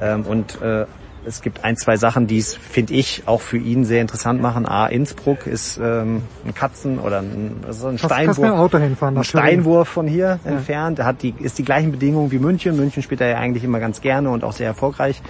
Ähm, 0.00 0.22
und 0.22 0.60
äh, 0.62 0.86
es 1.26 1.42
gibt 1.42 1.64
ein, 1.64 1.76
zwei 1.76 1.98
Sachen, 1.98 2.26
die 2.26 2.38
es, 2.38 2.54
finde 2.56 2.94
ich, 2.94 3.24
auch 3.26 3.42
für 3.42 3.58
ihn 3.58 3.84
sehr 3.84 4.00
interessant 4.00 4.40
machen. 4.40 4.66
A, 4.66 4.86
Innsbruck 4.86 5.46
ist 5.46 5.78
ähm, 5.82 6.22
ein 6.46 6.54
Katzen- 6.54 6.98
oder 6.98 7.20
ein, 7.20 7.56
also 7.66 7.88
ein 7.88 7.98
Steinwurf, 7.98 8.74
ein 9.02 9.24
Steinwurf 9.24 9.88
von 9.88 10.06
hier 10.06 10.40
Ja. 10.44 10.50
entfernt. 10.50 10.98
Er 10.98 11.04
hat 11.04 11.22
die, 11.22 11.34
ist 11.38 11.58
die 11.58 11.64
gleichen 11.64 11.92
Bedingungen 11.92 12.30
wie 12.30 12.38
München. 12.38 12.74
München 12.76 13.02
spielt 13.02 13.20
er 13.20 13.28
ja 13.28 13.36
eigentlich 13.36 13.64
immer 13.64 13.80
ganz 13.80 14.00
gerne 14.00 14.30
und 14.30 14.44
auch 14.44 14.52
sehr 14.52 14.66
erfolgreich. 14.66 15.20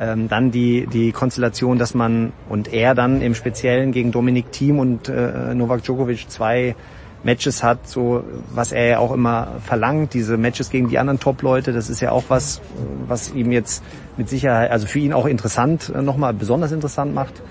Ähm, 0.00 0.28
dann 0.28 0.50
die, 0.50 0.86
die 0.86 1.12
Konstellation, 1.12 1.78
dass 1.78 1.94
man 1.94 2.32
und 2.50 2.72
er 2.72 2.94
dann 2.94 3.22
im 3.22 3.34
Speziellen 3.34 3.92
gegen 3.92 4.12
Dominik 4.12 4.52
Thiem 4.52 4.78
und 4.78 5.08
äh, 5.08 5.54
Novak 5.54 5.82
Djokovic 5.82 6.28
zwei 6.28 6.74
Matches 7.24 7.62
hat, 7.62 7.86
so 7.86 8.24
was 8.52 8.72
er 8.72 8.86
ja 8.86 8.98
auch 8.98 9.12
immer 9.12 9.60
verlangt, 9.64 10.14
diese 10.14 10.36
Matches 10.36 10.70
gegen 10.70 10.88
die 10.88 10.98
anderen 10.98 11.20
Top-Leute, 11.20 11.72
das 11.72 11.88
ist 11.88 12.00
ja 12.00 12.10
auch 12.10 12.24
was, 12.28 12.60
was 13.06 13.32
ihm 13.32 13.52
jetzt 13.52 13.84
mit 14.16 14.28
Sicherheit, 14.28 14.70
also 14.70 14.86
für 14.86 14.98
ihn 14.98 15.12
auch 15.12 15.26
interessant, 15.26 15.92
äh, 15.94 16.02
nochmal 16.02 16.34
besonders 16.34 16.72
interessant 16.72 17.14
macht. 17.14 17.42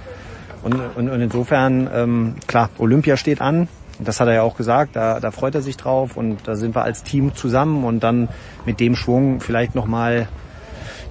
Und, 0.63 0.75
und, 0.95 1.09
und 1.09 1.21
insofern, 1.21 1.89
ähm, 1.93 2.35
klar, 2.47 2.69
Olympia 2.77 3.17
steht 3.17 3.41
an, 3.41 3.67
das 3.99 4.19
hat 4.19 4.27
er 4.27 4.35
ja 4.35 4.41
auch 4.41 4.55
gesagt, 4.55 4.95
da, 4.95 5.19
da 5.19 5.31
freut 5.31 5.55
er 5.55 5.61
sich 5.61 5.77
drauf 5.77 6.17
und 6.17 6.47
da 6.47 6.55
sind 6.55 6.75
wir 6.75 6.83
als 6.83 7.03
Team 7.03 7.35
zusammen 7.35 7.83
und 7.83 8.01
dann 8.01 8.29
mit 8.65 8.79
dem 8.79 8.95
Schwung 8.95 9.39
vielleicht 9.41 9.75
nochmal 9.75 10.27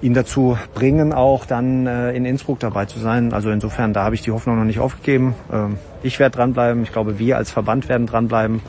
ihn 0.01 0.13
dazu 0.13 0.57
bringen, 0.73 1.13
auch 1.13 1.45
dann 1.45 1.85
äh, 1.85 2.11
in 2.13 2.25
Innsbruck 2.25 2.59
dabei 2.59 2.85
zu 2.85 2.99
sein. 2.99 3.33
Also 3.33 3.51
insofern, 3.51 3.93
da 3.93 4.03
habe 4.03 4.15
ich 4.15 4.21
die 4.21 4.31
Hoffnung 4.31 4.57
noch 4.57 4.65
nicht 4.65 4.79
aufgegeben. 4.79 5.35
Ähm, 5.51 5.77
ich 6.03 6.19
werde 6.19 6.37
dranbleiben, 6.37 6.83
ich 6.83 6.91
glaube, 6.91 7.19
wir 7.19 7.37
als 7.37 7.51
Verband 7.51 7.87
werden 7.87 8.07
dranbleiben 8.07 8.61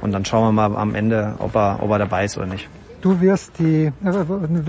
und 0.00 0.12
dann 0.12 0.24
schauen 0.24 0.54
wir 0.54 0.68
mal 0.68 0.76
am 0.76 0.94
Ende, 0.94 1.34
ob 1.38 1.56
er, 1.56 1.78
ob 1.82 1.90
er 1.90 1.98
dabei 1.98 2.24
ist 2.24 2.36
oder 2.36 2.46
nicht. 2.46 2.68
Du 3.00 3.20
wirst 3.20 3.58
die, 3.58 3.86
äh, 3.86 3.92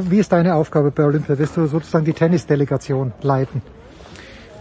wie 0.10 0.20
ist 0.20 0.32
deine 0.32 0.56
Aufgabe 0.56 0.92
bei 0.92 1.04
Olympia? 1.04 1.38
Wirst 1.38 1.58
du 1.58 1.68
sozusagen 1.68 2.06
die 2.06 2.14
Tennisdelegation 2.14 3.14
leiten? 3.22 3.62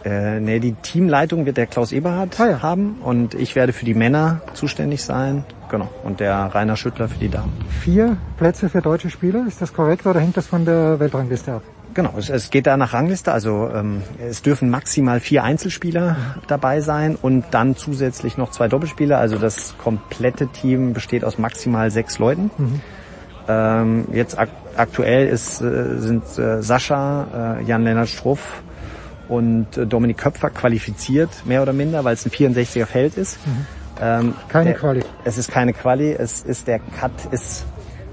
Äh, 0.05 0.41
nee, 0.41 0.61
die 0.61 0.75
Teamleitung 0.75 1.47
wird 1.47 1.57
der 1.57 1.67
Klaus 1.67 1.91
Eberhardt 1.91 2.39
haben 2.39 2.99
und 3.03 3.35
ich 3.35 3.57
werde 3.57 3.73
für 3.73 3.85
die 3.85 3.95
Männer 3.95 4.41
zuständig 4.55 5.03
sein. 5.03 5.45
Genau. 5.69 5.89
Und 6.05 6.21
der 6.21 6.37
Rainer 6.37 6.77
Schüttler 6.77 7.09
für 7.09 7.19
die 7.19 7.29
Damen. 7.29 7.53
Vier 7.81 8.17
Plätze 8.37 8.69
für 8.69 8.81
deutsche 8.81 9.11
Spieler, 9.11 9.45
ist 9.47 9.61
das 9.61 9.73
korrekt 9.73 10.07
oder 10.07 10.21
hängt 10.21 10.37
das 10.37 10.47
von 10.47 10.65
der 10.65 10.99
Weltrangliste 11.01 11.55
ab? 11.55 11.63
Genau, 11.95 12.13
es, 12.19 12.29
es 12.29 12.51
geht 12.51 12.67
da 12.67 12.77
nach 12.77 12.93
Rangliste. 12.93 13.33
Also 13.33 13.71
ähm, 13.75 14.03
es 14.21 14.43
dürfen 14.43 14.69
maximal 14.69 15.19
vier 15.19 15.45
Einzelspieler 15.45 16.17
dabei 16.47 16.83
sein 16.83 17.17
und 17.17 17.47
dann 17.53 17.75
zusätzlich 17.75 18.37
noch 18.37 18.51
zwei 18.51 18.69
Doppelspieler. 18.69 19.19
Also 19.19 19.39
das 19.39 19.77
komplette 19.79 20.49
Team 20.49 20.93
besteht 20.93 21.25
aus 21.25 21.39
maximal 21.39 21.91
sechs 21.91 22.19
Leuten. 22.19 22.51
Mhm. 22.59 22.81
Ähm, 23.49 24.05
jetzt 24.13 24.39
ak 24.39 24.51
aktuell 24.77 25.27
ist, 25.29 25.63
äh, 25.63 25.99
sind 25.99 26.25
äh, 26.39 26.63
Sascha, 26.63 27.59
äh, 27.61 27.65
Jan-Lennart 27.65 28.11
Struff 28.11 28.63
und 29.29 29.79
äh, 29.79 29.87
Dominik 29.87 30.19
Köpfer 30.19 30.51
qualifiziert, 30.51 31.31
mehr 31.47 31.63
oder 31.63 31.73
minder, 31.73 32.05
weil 32.05 32.13
es 32.13 32.27
ein 32.27 32.31
64er 32.31 32.85
Feld 32.85 33.17
ist. 33.17 33.39
Ähm, 34.01 34.35
Keine 34.49 34.71
der, 34.71 34.75
Quali. 34.75 35.03
Es 35.25 35.39
ist 35.39 35.51
keine 35.51 35.73
Quali, 35.73 36.13
es 36.13 36.43
ist 36.43 36.67
der 36.69 36.79
Cut 36.79 37.13
ist, 37.31 37.65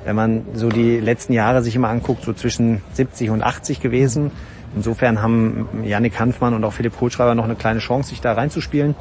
wenn 0.06 0.16
man 0.16 0.46
so 0.54 0.70
die 0.70 1.00
letzten 1.00 1.34
Jahre 1.34 1.62
sich 1.62 1.76
immer 1.76 1.90
anguckt, 1.90 2.24
so 2.24 2.34
zwischen 2.34 2.82
70 2.94 3.30
und 3.30 3.44
80 3.44 3.82
gewesen. 3.82 4.32
Insofern 4.76 5.22
haben 5.22 5.68
Yannick 5.84 6.20
Hanfmann 6.20 6.54
und 6.54 6.64
auch 6.64 6.74
Philipp 6.74 6.98
Kohlschreiber 6.98 7.36
noch 7.36 7.44
eine 7.46 7.56
kleine 7.56 7.80
Chance, 7.80 8.10
sich 8.10 8.22
da 8.22 8.34
reinzuspielen. 8.34 8.96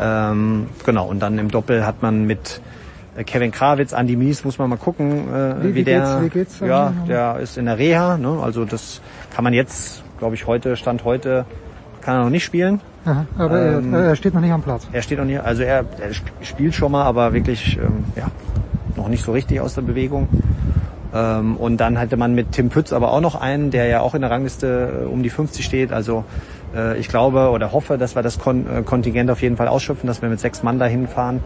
Ähm, 0.00 0.68
genau, 0.86 1.06
und 1.08 1.20
dann 1.20 1.38
im 1.38 1.50
Doppel 1.50 1.84
hat 1.86 2.02
man 2.02 2.24
mit 2.24 2.60
äh, 3.16 3.24
Kevin 3.24 3.50
Krawitz, 3.52 3.92
Andy 3.92 4.16
Mies, 4.16 4.42
muss 4.44 4.58
man 4.58 4.70
mal 4.70 4.76
gucken, 4.78 5.28
äh, 5.32 5.62
Wie- 5.62 5.68
wie, 5.68 5.74
wie 5.74 5.84
der, 5.84 6.00
geht's- 6.00 6.22
wie 6.24 6.28
geht's, 6.38 6.60
ja, 6.60 6.94
der 7.06 7.38
ist 7.40 7.58
in 7.58 7.66
der 7.66 7.76
Reha, 7.78 8.16
ne? 8.16 8.40
also 8.42 8.64
das 8.64 9.02
kann 9.34 9.44
man 9.44 9.52
jetzt, 9.52 10.02
glaube 10.18 10.34
ich, 10.34 10.46
heute, 10.46 10.76
Stand 10.76 11.04
heute, 11.04 11.44
kann 12.02 12.16
er 12.16 12.24
noch 12.24 12.30
nicht 12.30 12.44
spielen. 12.44 12.82
Aha, 13.04 13.26
aber 13.36 13.58
Ähm, 13.58 13.94
er, 13.94 14.04
er 14.10 14.16
steht 14.16 14.34
noch 14.34 14.40
nicht 14.40 14.52
am 14.52 14.62
Platz. 14.62 14.86
Er 14.92 15.02
steht 15.02 15.18
noch 15.18 15.24
nicht, 15.24 15.40
also 15.40 15.62
er, 15.62 15.86
er 15.98 16.10
sp- 16.12 16.30
spielt 16.42 16.74
schon 16.74 16.92
mal, 16.92 17.04
aber 17.04 17.32
wirklich 17.32 17.78
ähm, 17.78 18.04
ja, 18.14 18.30
noch 18.96 19.08
nicht 19.08 19.24
so 19.24 19.32
richtig 19.32 19.60
aus 19.60 19.74
der 19.74 19.82
Bewegung. 19.82 20.28
Ähm, 21.12 21.56
und 21.56 21.76
dann 21.78 21.98
hatte 21.98 22.16
man 22.16 22.34
mit 22.34 22.52
Tim 22.52 22.68
Pütz 22.68 22.92
aber 22.92 23.12
auch 23.12 23.20
noch 23.20 23.34
einen, 23.34 23.70
der 23.70 23.86
ja 23.86 24.00
auch 24.00 24.14
in 24.14 24.22
der 24.22 24.30
Rangliste 24.30 25.02
äh, 25.02 25.06
um 25.06 25.22
die 25.22 25.30
50 25.30 25.64
steht. 25.64 25.92
Also 25.92 26.24
äh, 26.74 26.98
ich 26.98 27.08
glaube 27.08 27.50
oder 27.50 27.72
hoffe, 27.72 27.98
dass 27.98 28.14
wir 28.14 28.22
das 28.22 28.38
Kon 28.38 28.66
äh, 28.66 28.82
Kontingent 28.82 29.30
auf 29.30 29.42
jeden 29.42 29.56
Fall 29.56 29.68
ausschöpfen, 29.68 30.06
dass 30.06 30.22
wir 30.22 30.28
mit 30.28 30.40
sechs 30.40 30.62
Mann 30.62 30.78
dahin 30.78 31.06
fahren 31.08 31.42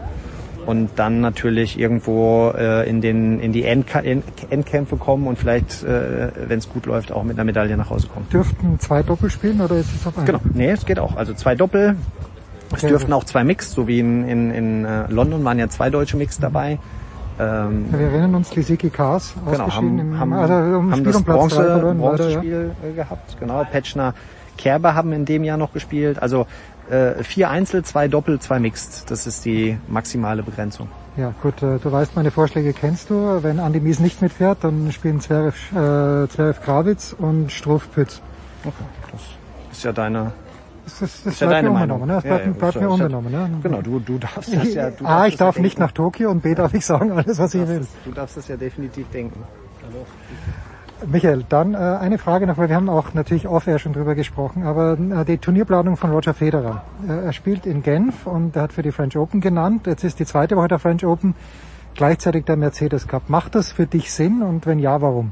und 0.67 0.89
dann 0.97 1.21
natürlich 1.21 1.79
irgendwo 1.79 2.51
äh, 2.55 2.87
in 2.87 3.01
den 3.01 3.39
in 3.39 3.53
die 3.53 3.63
Endka 3.63 4.01
End 4.01 4.23
Endkämpfe 4.51 4.97
kommen 4.97 5.25
und 5.25 5.39
vielleicht, 5.39 5.83
äh, 5.83 6.29
wenn 6.47 6.59
es 6.59 6.69
gut 6.69 6.85
läuft, 6.85 7.11
auch 7.11 7.23
mit 7.23 7.37
einer 7.37 7.45
Medaille 7.45 7.75
nach 7.77 7.89
Hause 7.89 8.07
kommen. 8.07 8.27
Dürften 8.31 8.79
zwei 8.79 9.01
Doppel 9.01 9.29
spielen 9.31 9.61
oder 9.61 9.77
ist 9.77 9.95
es 9.95 10.05
auf 10.05 10.17
einen? 10.17 10.27
Genau, 10.27 10.39
nee, 10.53 10.69
es 10.69 10.85
geht 10.85 10.99
auch. 10.99 11.15
Also 11.15 11.33
zwei 11.33 11.55
Doppel. 11.55 11.95
Es 12.69 12.83
Okay. 12.83 12.87
dürften 12.89 13.13
auch 13.13 13.23
zwei 13.23 13.45
Mix, 13.45 13.71
so 13.71 13.87
wie 13.87 13.99
in, 13.99 14.27
in, 14.27 14.51
in 14.51 14.83
äh, 14.85 15.09
London 15.09 15.41
waren 15.45 15.57
ja 15.57 15.69
zwei 15.69 15.89
deutsche 15.89 16.17
Mix 16.17 16.37
dabei. 16.37 16.79
Ähm, 17.39 17.85
Ja, 17.93 17.99
Wir 17.99 18.07
erinnern 18.07 18.35
uns, 18.35 18.53
Lisicki 18.53 18.89
Kars, 18.89 19.35
genau, 19.49 19.73
haben, 19.73 19.97
im, 19.99 20.19
haben, 20.19 20.33
also 20.33 20.53
um 20.77 20.91
haben 20.91 21.03
das 21.05 21.23
Bronze, 21.23 21.55
verloren, 21.55 21.97
leider, 22.01 22.29
ja. 22.29 22.33
Bronzespiel 22.39 22.71
äh, 22.83 22.93
gehabt. 22.93 23.37
Genau, 23.39 23.63
Petschner, 23.71 24.13
Kerber 24.57 24.95
haben 24.95 25.13
in 25.13 25.23
dem 25.23 25.45
Jahr 25.45 25.55
noch 25.55 25.71
gespielt. 25.71 26.21
Also 26.21 26.45
äh, 26.89 27.23
vier 27.23 27.49
Einzel, 27.49 27.83
zwei 27.83 28.07
Doppel, 28.07 28.39
zwei 28.39 28.59
Mixed. 28.59 29.09
Das 29.11 29.27
ist 29.27 29.45
die 29.45 29.77
maximale 29.87 30.43
Begrenzung. 30.43 30.89
Ja, 31.17 31.33
gut, 31.41 31.61
äh, 31.63 31.79
du 31.79 31.91
weißt, 31.91 32.15
meine 32.15 32.31
Vorschläge 32.31 32.73
kennst 32.73 33.09
du. 33.09 33.39
Wenn 33.41 33.59
Andi 33.59 33.79
Mies 33.79 33.99
nicht 33.99 34.21
mitfährt, 34.21 34.59
dann 34.63 34.91
spielen 34.91 35.19
Zverev, 35.19 35.55
äh, 35.71 36.27
Zverev 36.29 36.61
Krawitz 36.61 37.15
und 37.17 37.51
Struff 37.51 37.91
Pütz. 37.91 38.21
Okay, 38.63 38.73
das 39.11 39.21
ist 39.77 39.83
ja 39.83 39.91
deine 39.93 40.31
Das, 40.85 40.99
das, 40.99 41.23
das 41.23 41.33
Ist 41.33 41.41
ja 41.41 41.47
deine 41.49 41.69
mir 41.69 41.73
Meinung. 41.73 42.01
unbenommen. 42.01 42.07
Ne? 42.07 42.13
Das 42.15 42.23
Ja, 42.23 42.29
bleibt, 42.37 42.45
ja, 42.45 42.51
bleibt 42.53 42.81
mir 42.81 42.89
unbenommen. 42.89 43.31
Ne? 43.31 43.49
Genau, 43.63 43.81
du, 43.81 43.99
du 43.99 44.17
darfst 44.19 44.53
das 44.55 44.73
ja. 44.73 44.89
Du 44.91 45.05
A, 45.05 45.09
darfst 45.17 45.29
ich 45.31 45.37
darf 45.37 45.55
ja 45.55 45.61
nicht 45.63 45.77
denken. 45.77 45.83
nach 45.85 45.91
Tokio 45.91 46.29
und 46.31 46.41
B, 46.41 46.55
darf 46.55 46.73
ich 46.73 46.85
sagen 46.85 47.11
alles, 47.11 47.37
was 47.39 47.53
ich 47.55 47.67
will. 47.67 47.85
du 48.05 48.11
darfst 48.11 48.37
das 48.37 48.47
ja 48.47 48.55
definitiv 48.55 49.09
denken. 49.09 49.41
Also, 49.85 50.05
Michael, 51.05 51.43
dann 51.47 51.73
äh, 51.73 51.77
eine 51.77 52.17
Frage 52.17 52.47
noch, 52.47 52.57
weil 52.57 52.69
wir 52.69 52.75
haben 52.75 52.89
auch 52.89 53.13
natürlich 53.13 53.47
off-air 53.47 53.79
schon 53.79 53.93
drüber 53.93 54.15
gesprochen, 54.15 54.63
aber 54.63 54.97
äh, 54.97 55.25
die 55.25 55.37
Turnierplanung 55.37 55.95
von 55.95 56.11
Roger 56.11 56.33
Federer. 56.33 56.83
Äh, 57.07 57.25
er 57.25 57.33
spielt 57.33 57.65
in 57.65 57.83
Genf 57.83 58.25
und 58.25 58.55
er 58.55 58.63
hat 58.63 58.73
für 58.73 58.81
die 58.81 58.91
French 58.91 59.17
Open 59.17 59.41
genannt. 59.41 59.85
Jetzt 59.85 60.03
ist 60.03 60.19
die 60.19 60.25
zweite 60.25 60.55
Woche 60.55 60.69
der 60.69 60.79
French 60.79 61.05
Open, 61.05 61.35
gleichzeitig 61.95 62.45
der 62.45 62.57
Mercedes 62.57 63.07
Cup. 63.07 63.29
Macht 63.29 63.55
das 63.55 63.71
für 63.71 63.85
dich 63.85 64.11
Sinn 64.11 64.41
und 64.41 64.65
wenn 64.65 64.79
ja, 64.79 65.01
warum? 65.01 65.31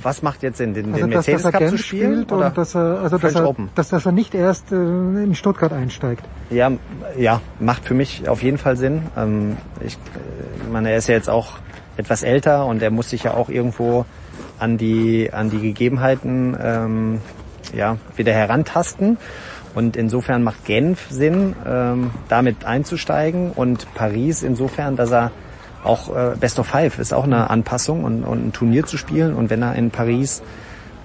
was 0.00 0.22
macht 0.22 0.42
jetzt 0.42 0.58
Sinn, 0.58 0.74
den, 0.74 0.92
Also 0.92 1.06
den 1.06 1.10
dass, 1.10 1.26
Mercedes 1.26 1.42
dass 1.42 1.54
er 1.54 1.60
Cup 1.60 1.68
zu 1.70 1.78
spielen 1.78 2.12
spielt 2.12 2.32
oder 2.32 2.46
und 2.46 2.58
dass 2.58 2.74
er, 2.74 3.00
also 3.00 3.18
dass 3.18 3.32
French 3.32 3.44
er, 3.44 3.48
Open? 3.48 3.70
dass, 3.74 3.88
dass 3.88 4.06
er 4.06 4.12
nicht 4.12 4.34
erst 4.34 4.72
äh, 4.72 4.76
in 4.76 5.34
Stuttgart 5.34 5.72
einsteigt. 5.72 6.24
Ja, 6.50 6.70
ja, 7.16 7.40
macht 7.58 7.84
für 7.84 7.94
mich 7.94 8.28
auf 8.28 8.42
jeden 8.42 8.58
Fall 8.58 8.76
Sinn. 8.76 9.02
Ähm, 9.16 9.56
ich 9.80 9.94
äh, 9.94 10.70
meine, 10.70 10.90
er 10.90 10.98
ist 10.98 11.08
ja 11.08 11.14
jetzt 11.14 11.30
auch 11.30 11.58
etwas 11.96 12.22
älter 12.22 12.66
und 12.66 12.82
er 12.82 12.90
muss 12.90 13.10
sich 13.10 13.24
ja 13.24 13.34
auch 13.34 13.48
irgendwo 13.48 14.04
an 14.58 14.78
die 14.78 15.32
an 15.32 15.50
die 15.50 15.60
Gegebenheiten 15.60 16.56
ähm, 16.60 17.20
ja 17.74 17.98
wieder 18.16 18.32
herantasten. 18.32 19.18
Und 19.74 19.96
insofern 19.96 20.44
macht 20.44 20.64
Genf 20.66 21.10
Sinn, 21.10 21.56
ähm, 21.66 22.12
damit 22.28 22.64
einzusteigen 22.64 23.50
und 23.50 23.92
Paris 23.94 24.44
insofern, 24.44 24.94
dass 24.94 25.10
er 25.10 25.32
auch 25.82 26.14
äh, 26.14 26.36
Best 26.38 26.58
of 26.58 26.66
Five 26.66 26.98
ist 26.98 27.12
auch 27.12 27.24
eine 27.24 27.50
Anpassung 27.50 28.04
und, 28.04 28.24
und 28.24 28.46
ein 28.46 28.52
Turnier 28.52 28.86
zu 28.86 28.96
spielen. 28.96 29.34
Und 29.34 29.50
wenn 29.50 29.62
er 29.62 29.74
in 29.74 29.90
Paris 29.90 30.42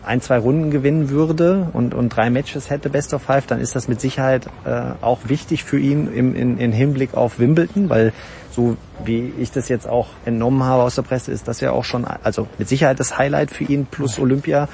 ein, 0.04 0.22
zwei 0.22 0.38
Runden 0.38 0.72
gewinnen 0.72 1.10
würde 1.10 1.68
und, 1.74 1.94
und 1.94 2.10
drei 2.10 2.30
Matches 2.30 2.70
hätte 2.70 2.90
Best 2.90 3.14
of 3.14 3.24
Five, 3.24 3.46
dann 3.48 3.60
ist 3.60 3.76
das 3.76 3.88
mit 3.88 4.00
Sicherheit 4.00 4.48
äh, 4.66 4.82
auch 5.02 5.20
wichtig 5.26 5.64
für 5.64 5.78
ihn 5.78 6.12
im, 6.14 6.36
in, 6.36 6.58
in 6.58 6.72
Hinblick 6.72 7.16
auf 7.16 7.40
Wimbledon, 7.40 7.90
weil 7.90 8.14
so 8.60 8.76
wie 9.06 9.32
ich 9.40 9.52
das 9.52 9.70
jetzt 9.70 9.88
auch 9.88 10.08
entnommen 10.26 10.64
habe 10.64 10.84
aus 10.84 10.96
der 10.96 11.04
Presse, 11.04 11.32
ist 11.32 11.48
das 11.48 11.62
ja 11.62 11.72
auch 11.72 11.86
schon, 11.86 12.04
also 12.06 12.48
mit 12.58 12.68
Sicherheit 12.68 13.00
das 13.00 13.18
Highlight 13.18 13.52
für 13.52 13.64
ihn 13.64 13.86
plus 13.86 14.20
Olympia, 14.20 14.68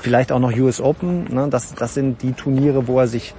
vielleicht 0.00 0.32
auch 0.32 0.38
noch 0.38 0.56
US 0.56 0.80
Open. 0.80 1.24
Ne? 1.34 1.48
Das, 1.50 1.74
das 1.74 1.92
sind 1.92 2.22
die 2.22 2.32
Turniere, 2.32 2.88
wo 2.88 2.98
er 2.98 3.06
sich 3.06 3.34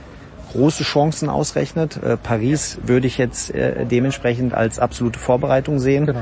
große 0.52 0.84
Chancen 0.84 1.28
ausrechnet. 1.28 1.98
Äh, 2.04 2.18
Paris 2.18 2.78
würde 2.84 3.08
ich 3.08 3.18
jetzt 3.18 3.50
äh, 3.50 3.86
dementsprechend 3.86 4.54
als 4.54 4.78
absolute 4.78 5.18
Vorbereitung 5.18 5.80
sehen, 5.80 6.14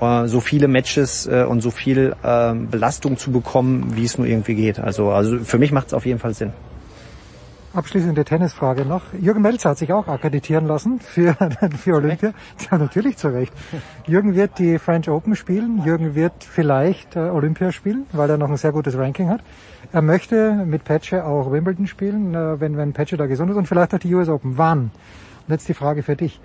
äh, 0.00 0.26
so 0.26 0.40
viele 0.40 0.66
Matches 0.68 1.26
äh, 1.26 1.44
und 1.46 1.60
so 1.60 1.70
viel 1.70 2.14
äh, 2.22 2.54
Belastung 2.54 3.18
zu 3.18 3.32
bekommen, 3.32 3.92
wie 3.96 4.04
es 4.04 4.16
nur 4.16 4.26
irgendwie 4.26 4.54
geht. 4.54 4.78
Also, 4.78 5.10
also 5.10 5.38
für 5.40 5.58
mich 5.58 5.72
macht 5.72 5.88
es 5.88 5.94
auf 5.94 6.06
jeden 6.06 6.20
Fall 6.20 6.32
Sinn. 6.32 6.52
Abschließende 7.72 8.24
Tennisfrage 8.24 8.84
noch. 8.84 9.02
Jürgen 9.12 9.42
Melzer 9.42 9.70
hat 9.70 9.78
sich 9.78 9.92
auch 9.92 10.08
akkreditieren 10.08 10.66
lassen 10.66 10.98
für, 10.98 11.36
für 11.78 11.94
Olympia. 11.94 12.32
Ja, 12.68 12.78
natürlich 12.78 13.16
zu 13.16 13.28
Recht. 13.28 13.52
Jürgen 14.08 14.34
wird 14.34 14.58
die 14.58 14.80
French 14.80 15.08
Open 15.08 15.36
spielen. 15.36 15.80
Jürgen 15.84 16.16
wird 16.16 16.32
vielleicht 16.40 17.14
äh, 17.14 17.20
Olympia 17.20 17.70
spielen, 17.70 18.06
weil 18.10 18.28
er 18.28 18.38
noch 18.38 18.50
ein 18.50 18.56
sehr 18.56 18.72
gutes 18.72 18.98
Ranking 18.98 19.28
hat. 19.28 19.40
Er 19.92 20.02
möchte 20.02 20.64
mit 20.66 20.82
Patche 20.82 21.24
auch 21.24 21.52
Wimbledon 21.52 21.86
spielen, 21.86 22.34
äh, 22.34 22.58
wenn, 22.60 22.76
wenn 22.76 22.92
Patche 22.92 23.16
da 23.16 23.26
gesund 23.26 23.52
ist 23.52 23.56
und 23.56 23.68
vielleicht 23.68 23.94
auch 23.94 24.00
die 24.00 24.12
US 24.16 24.28
Open. 24.28 24.58
Wann? 24.58 24.90
Und 25.46 25.52
jetzt 25.52 25.68
die 25.68 25.74
Frage 25.74 26.02
für 26.02 26.16
dich. 26.16 26.40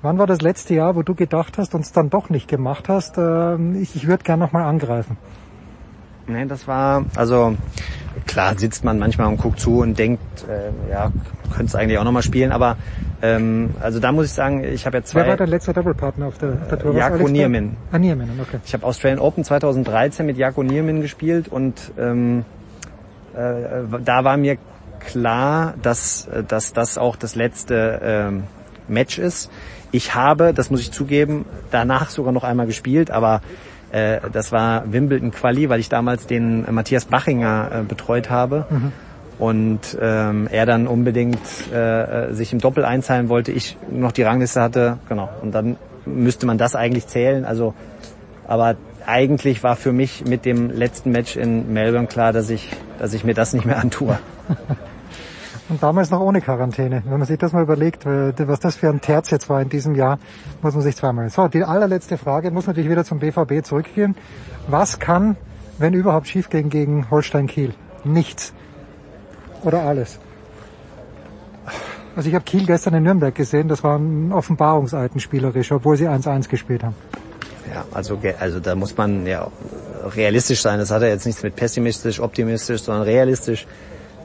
Wann 0.00 0.16
war 0.16 0.28
das 0.28 0.42
letzte 0.42 0.74
Jahr, 0.74 0.94
wo 0.94 1.02
du 1.02 1.16
gedacht 1.16 1.58
hast 1.58 1.74
und 1.74 1.80
es 1.80 1.90
dann 1.90 2.08
doch 2.08 2.30
nicht 2.30 2.46
gemacht 2.46 2.88
hast, 2.88 3.18
äh, 3.18 3.56
ich, 3.80 3.96
ich 3.96 4.06
würde 4.06 4.22
gern 4.22 4.38
nochmal 4.38 4.62
angreifen? 4.62 5.16
Nee, 6.28 6.44
das 6.44 6.68
war, 6.68 7.04
also 7.16 7.56
klar 8.26 8.58
sitzt 8.58 8.84
man 8.84 8.98
manchmal 8.98 9.28
und 9.28 9.38
guckt 9.38 9.60
zu 9.60 9.80
und 9.80 9.98
denkt, 9.98 10.20
äh, 10.48 10.90
ja, 10.90 11.12
könnte 11.50 11.70
es 11.70 11.74
eigentlich 11.74 11.98
auch 11.98 12.04
nochmal 12.04 12.22
spielen, 12.22 12.52
aber 12.52 12.76
ähm, 13.20 13.70
also 13.80 13.98
da 13.98 14.12
muss 14.12 14.26
ich 14.26 14.32
sagen, 14.32 14.62
ich 14.62 14.86
habe 14.86 14.98
ja 14.98 15.02
zwei... 15.02 15.20
Wer 15.20 15.28
war 15.28 15.36
dein 15.36 15.48
letzter 15.48 15.72
Doppelpartner 15.72 16.26
auf 16.26 16.38
der, 16.38 16.50
auf 16.50 16.68
der 16.68 16.78
Tour? 16.78 16.94
Jako 16.94 17.28
Niermin. 17.28 17.76
Ah, 17.90 17.98
Niermin, 17.98 18.30
okay. 18.40 18.60
Ich 18.64 18.74
habe 18.74 18.86
Australian 18.86 19.18
Open 19.18 19.42
2013 19.44 20.24
mit 20.24 20.36
Jako 20.36 20.62
Niermin 20.62 21.02
gespielt 21.02 21.48
und 21.48 21.92
ähm, 21.98 22.44
äh, 23.34 24.00
da 24.04 24.24
war 24.24 24.36
mir 24.36 24.58
klar, 25.00 25.74
dass, 25.82 26.28
dass 26.46 26.72
das 26.72 26.98
auch 26.98 27.16
das 27.16 27.34
letzte 27.34 28.00
ähm, 28.02 28.44
Match 28.88 29.18
ist. 29.18 29.50
Ich 29.90 30.14
habe, 30.14 30.52
das 30.52 30.70
muss 30.70 30.80
ich 30.80 30.92
zugeben, 30.92 31.44
danach 31.70 32.10
sogar 32.10 32.32
noch 32.32 32.44
einmal 32.44 32.66
gespielt, 32.66 33.10
aber 33.10 33.40
äh, 33.92 34.20
das 34.32 34.52
war 34.52 34.92
Wimbledon 34.92 35.30
Quali, 35.30 35.68
weil 35.68 35.80
ich 35.80 35.88
damals 35.88 36.26
den 36.26 36.66
Matthias 36.72 37.06
Bachinger 37.06 37.70
äh, 37.72 37.82
betreut 37.82 38.30
habe. 38.30 38.66
Mhm. 38.70 38.92
Und 39.38 39.96
ähm, 40.00 40.48
er 40.50 40.66
dann 40.66 40.88
unbedingt 40.88 41.38
äh, 41.72 42.32
sich 42.32 42.52
im 42.52 42.58
Doppel 42.58 42.84
einzahlen 42.84 43.28
wollte, 43.28 43.52
ich 43.52 43.76
noch 43.88 44.10
die 44.10 44.22
Rangliste 44.22 44.60
hatte, 44.60 44.98
genau. 45.08 45.28
Und 45.42 45.54
dann 45.54 45.76
müsste 46.06 46.44
man 46.44 46.58
das 46.58 46.74
eigentlich 46.74 47.06
zählen. 47.06 47.44
Also, 47.44 47.74
aber 48.48 48.74
eigentlich 49.06 49.62
war 49.62 49.76
für 49.76 49.92
mich 49.92 50.24
mit 50.24 50.44
dem 50.44 50.70
letzten 50.70 51.12
Match 51.12 51.36
in 51.36 51.72
Melbourne 51.72 52.08
klar, 52.08 52.32
dass 52.32 52.50
ich, 52.50 52.68
dass 52.98 53.14
ich 53.14 53.22
mir 53.22 53.34
das 53.34 53.52
nicht 53.52 53.64
mehr 53.64 53.78
antue. 53.78 54.18
Und 55.68 55.82
damals 55.82 56.10
noch 56.10 56.20
ohne 56.20 56.40
Quarantäne. 56.40 57.02
Wenn 57.04 57.18
man 57.18 57.26
sich 57.26 57.38
das 57.38 57.52
mal 57.52 57.62
überlegt, 57.62 58.06
was 58.06 58.60
das 58.60 58.76
für 58.76 58.88
ein 58.88 59.02
Terz 59.02 59.30
jetzt 59.30 59.50
war 59.50 59.60
in 59.60 59.68
diesem 59.68 59.94
Jahr, 59.94 60.18
muss 60.62 60.74
man 60.74 60.82
sich 60.82 60.96
zweimal. 60.96 61.28
So, 61.28 61.46
die 61.48 61.62
allerletzte 61.62 62.16
Frage 62.16 62.50
muss 62.50 62.66
natürlich 62.66 62.90
wieder 62.90 63.04
zum 63.04 63.18
BVB 63.18 63.62
zurückgehen. 63.64 64.16
Was 64.66 64.98
kann, 64.98 65.36
wenn 65.76 65.92
überhaupt, 65.92 66.26
schiefgehen 66.26 66.70
gegen 66.70 67.10
Holstein 67.10 67.46
Kiel? 67.46 67.74
Nichts. 68.04 68.54
Oder 69.62 69.82
alles? 69.82 70.18
Also 72.16 72.28
ich 72.30 72.34
habe 72.34 72.44
Kiel 72.44 72.64
gestern 72.64 72.94
in 72.94 73.02
Nürnberg 73.02 73.34
gesehen, 73.34 73.68
das 73.68 73.84
war 73.84 73.98
ein 73.98 74.32
Offenbarungseiten 74.32 75.20
spielerisch, 75.20 75.70
obwohl 75.70 75.96
sie 75.96 76.08
1-1 76.08 76.48
gespielt 76.48 76.82
haben. 76.82 76.96
Ja, 77.72 77.84
also, 77.92 78.18
also 78.40 78.58
da 78.60 78.74
muss 78.74 78.96
man 78.96 79.26
ja 79.26 79.48
realistisch 80.16 80.62
sein. 80.62 80.78
Das 80.78 80.90
hat 80.90 81.02
ja 81.02 81.08
jetzt 81.08 81.26
nichts 81.26 81.42
mit 81.42 81.54
pessimistisch, 81.54 82.18
optimistisch, 82.20 82.82
sondern 82.82 83.04
realistisch. 83.04 83.66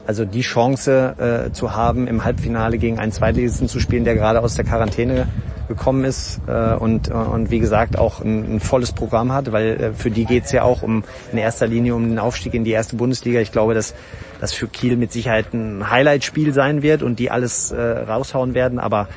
Also 0.06 0.24
die 0.24 0.42
Chance 0.42 1.46
äh, 1.48 1.52
zu 1.52 1.74
haben, 1.74 2.06
im 2.06 2.24
Halbfinale 2.24 2.78
gegen 2.78 2.98
einen 2.98 3.12
Zweitligisten 3.12 3.68
zu 3.68 3.80
spielen, 3.80 4.04
der 4.04 4.14
gerade 4.14 4.40
aus 4.40 4.54
der 4.54 4.64
Quarantäne 4.64 5.28
gekommen 5.68 6.04
ist 6.04 6.40
äh, 6.46 6.74
und, 6.74 7.08
und 7.08 7.50
wie 7.50 7.58
gesagt 7.58 7.98
auch 7.98 8.20
ein, 8.20 8.56
ein 8.56 8.60
volles 8.60 8.92
Programm 8.92 9.32
hat, 9.32 9.50
weil 9.52 9.80
äh, 9.80 9.92
für 9.92 10.10
die 10.10 10.26
geht's 10.26 10.52
ja 10.52 10.62
auch 10.62 10.82
um 10.82 11.04
in 11.32 11.38
erster 11.38 11.66
Linie 11.66 11.94
um 11.94 12.06
den 12.06 12.18
Aufstieg 12.18 12.54
in 12.54 12.64
die 12.64 12.72
erste 12.72 12.96
Bundesliga. 12.96 13.40
Ich 13.40 13.52
glaube, 13.52 13.72
dass 13.72 13.94
das 14.40 14.52
für 14.52 14.68
Kiel 14.68 14.96
mit 14.96 15.12
Sicherheit 15.12 15.54
ein 15.54 15.90
Highlight-Spiel 15.90 16.52
sein 16.52 16.82
wird 16.82 17.02
und 17.02 17.18
die 17.18 17.30
alles 17.30 17.70
äh, 17.70 17.80
raushauen 17.80 18.54
werden, 18.54 18.78
aber 18.78 19.08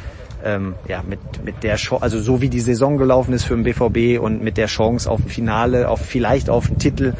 ähm, 0.44 0.76
ja, 0.88 1.04
mit, 1.08 1.20
mit 1.44 1.64
der 1.64 1.76
Chance, 1.76 2.04
also 2.04 2.20
so 2.20 2.42
wie 2.42 2.50
die 2.50 2.60
Saison 2.60 2.98
gelaufen 2.98 3.34
ist 3.34 3.46
für 3.46 3.56
den 3.56 3.64
BVB 3.64 4.22
und 4.22 4.42
mit 4.44 4.58
der 4.58 4.68
Chance 4.68 5.10
auf 5.10 5.20
ein 5.20 5.30
Finale, 5.30 5.90
auf 5.90 6.02
vielleicht 6.02 6.50
auf 6.50 6.68
einen 6.68 6.80
Titel, 6.80 7.14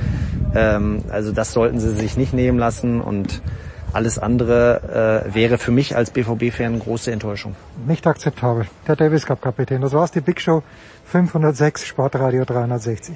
ähm, 0.56 1.04
also 1.10 1.32
das 1.32 1.54
sollten 1.54 1.80
sie 1.80 1.92
sich 1.92 2.18
nicht 2.18 2.34
nehmen 2.34 2.60
lassen 2.60 3.02
und 3.02 3.42
alles 3.94 4.20
andere 4.20 5.24
äh, 5.26 5.34
wäre 5.34 5.58
für 5.58 5.72
mich 5.72 5.96
als 5.96 6.12
BVB-Fan 6.12 6.68
eine 6.68 6.80
große 6.80 7.12
Enttäuschung. 7.12 7.56
Nicht 7.88 8.06
akzeptabel. 8.06 8.68
Der 8.88 8.96
Davis 8.96 9.26
Cup 9.26 9.42
Kapitän. 9.42 9.82
Das 9.82 9.94
war's, 9.94 10.12
die 10.12 10.22
Big 10.22 10.42
Show 10.42 10.62
506 11.06 11.86
Sportradio 11.86 12.44
360. 12.46 13.16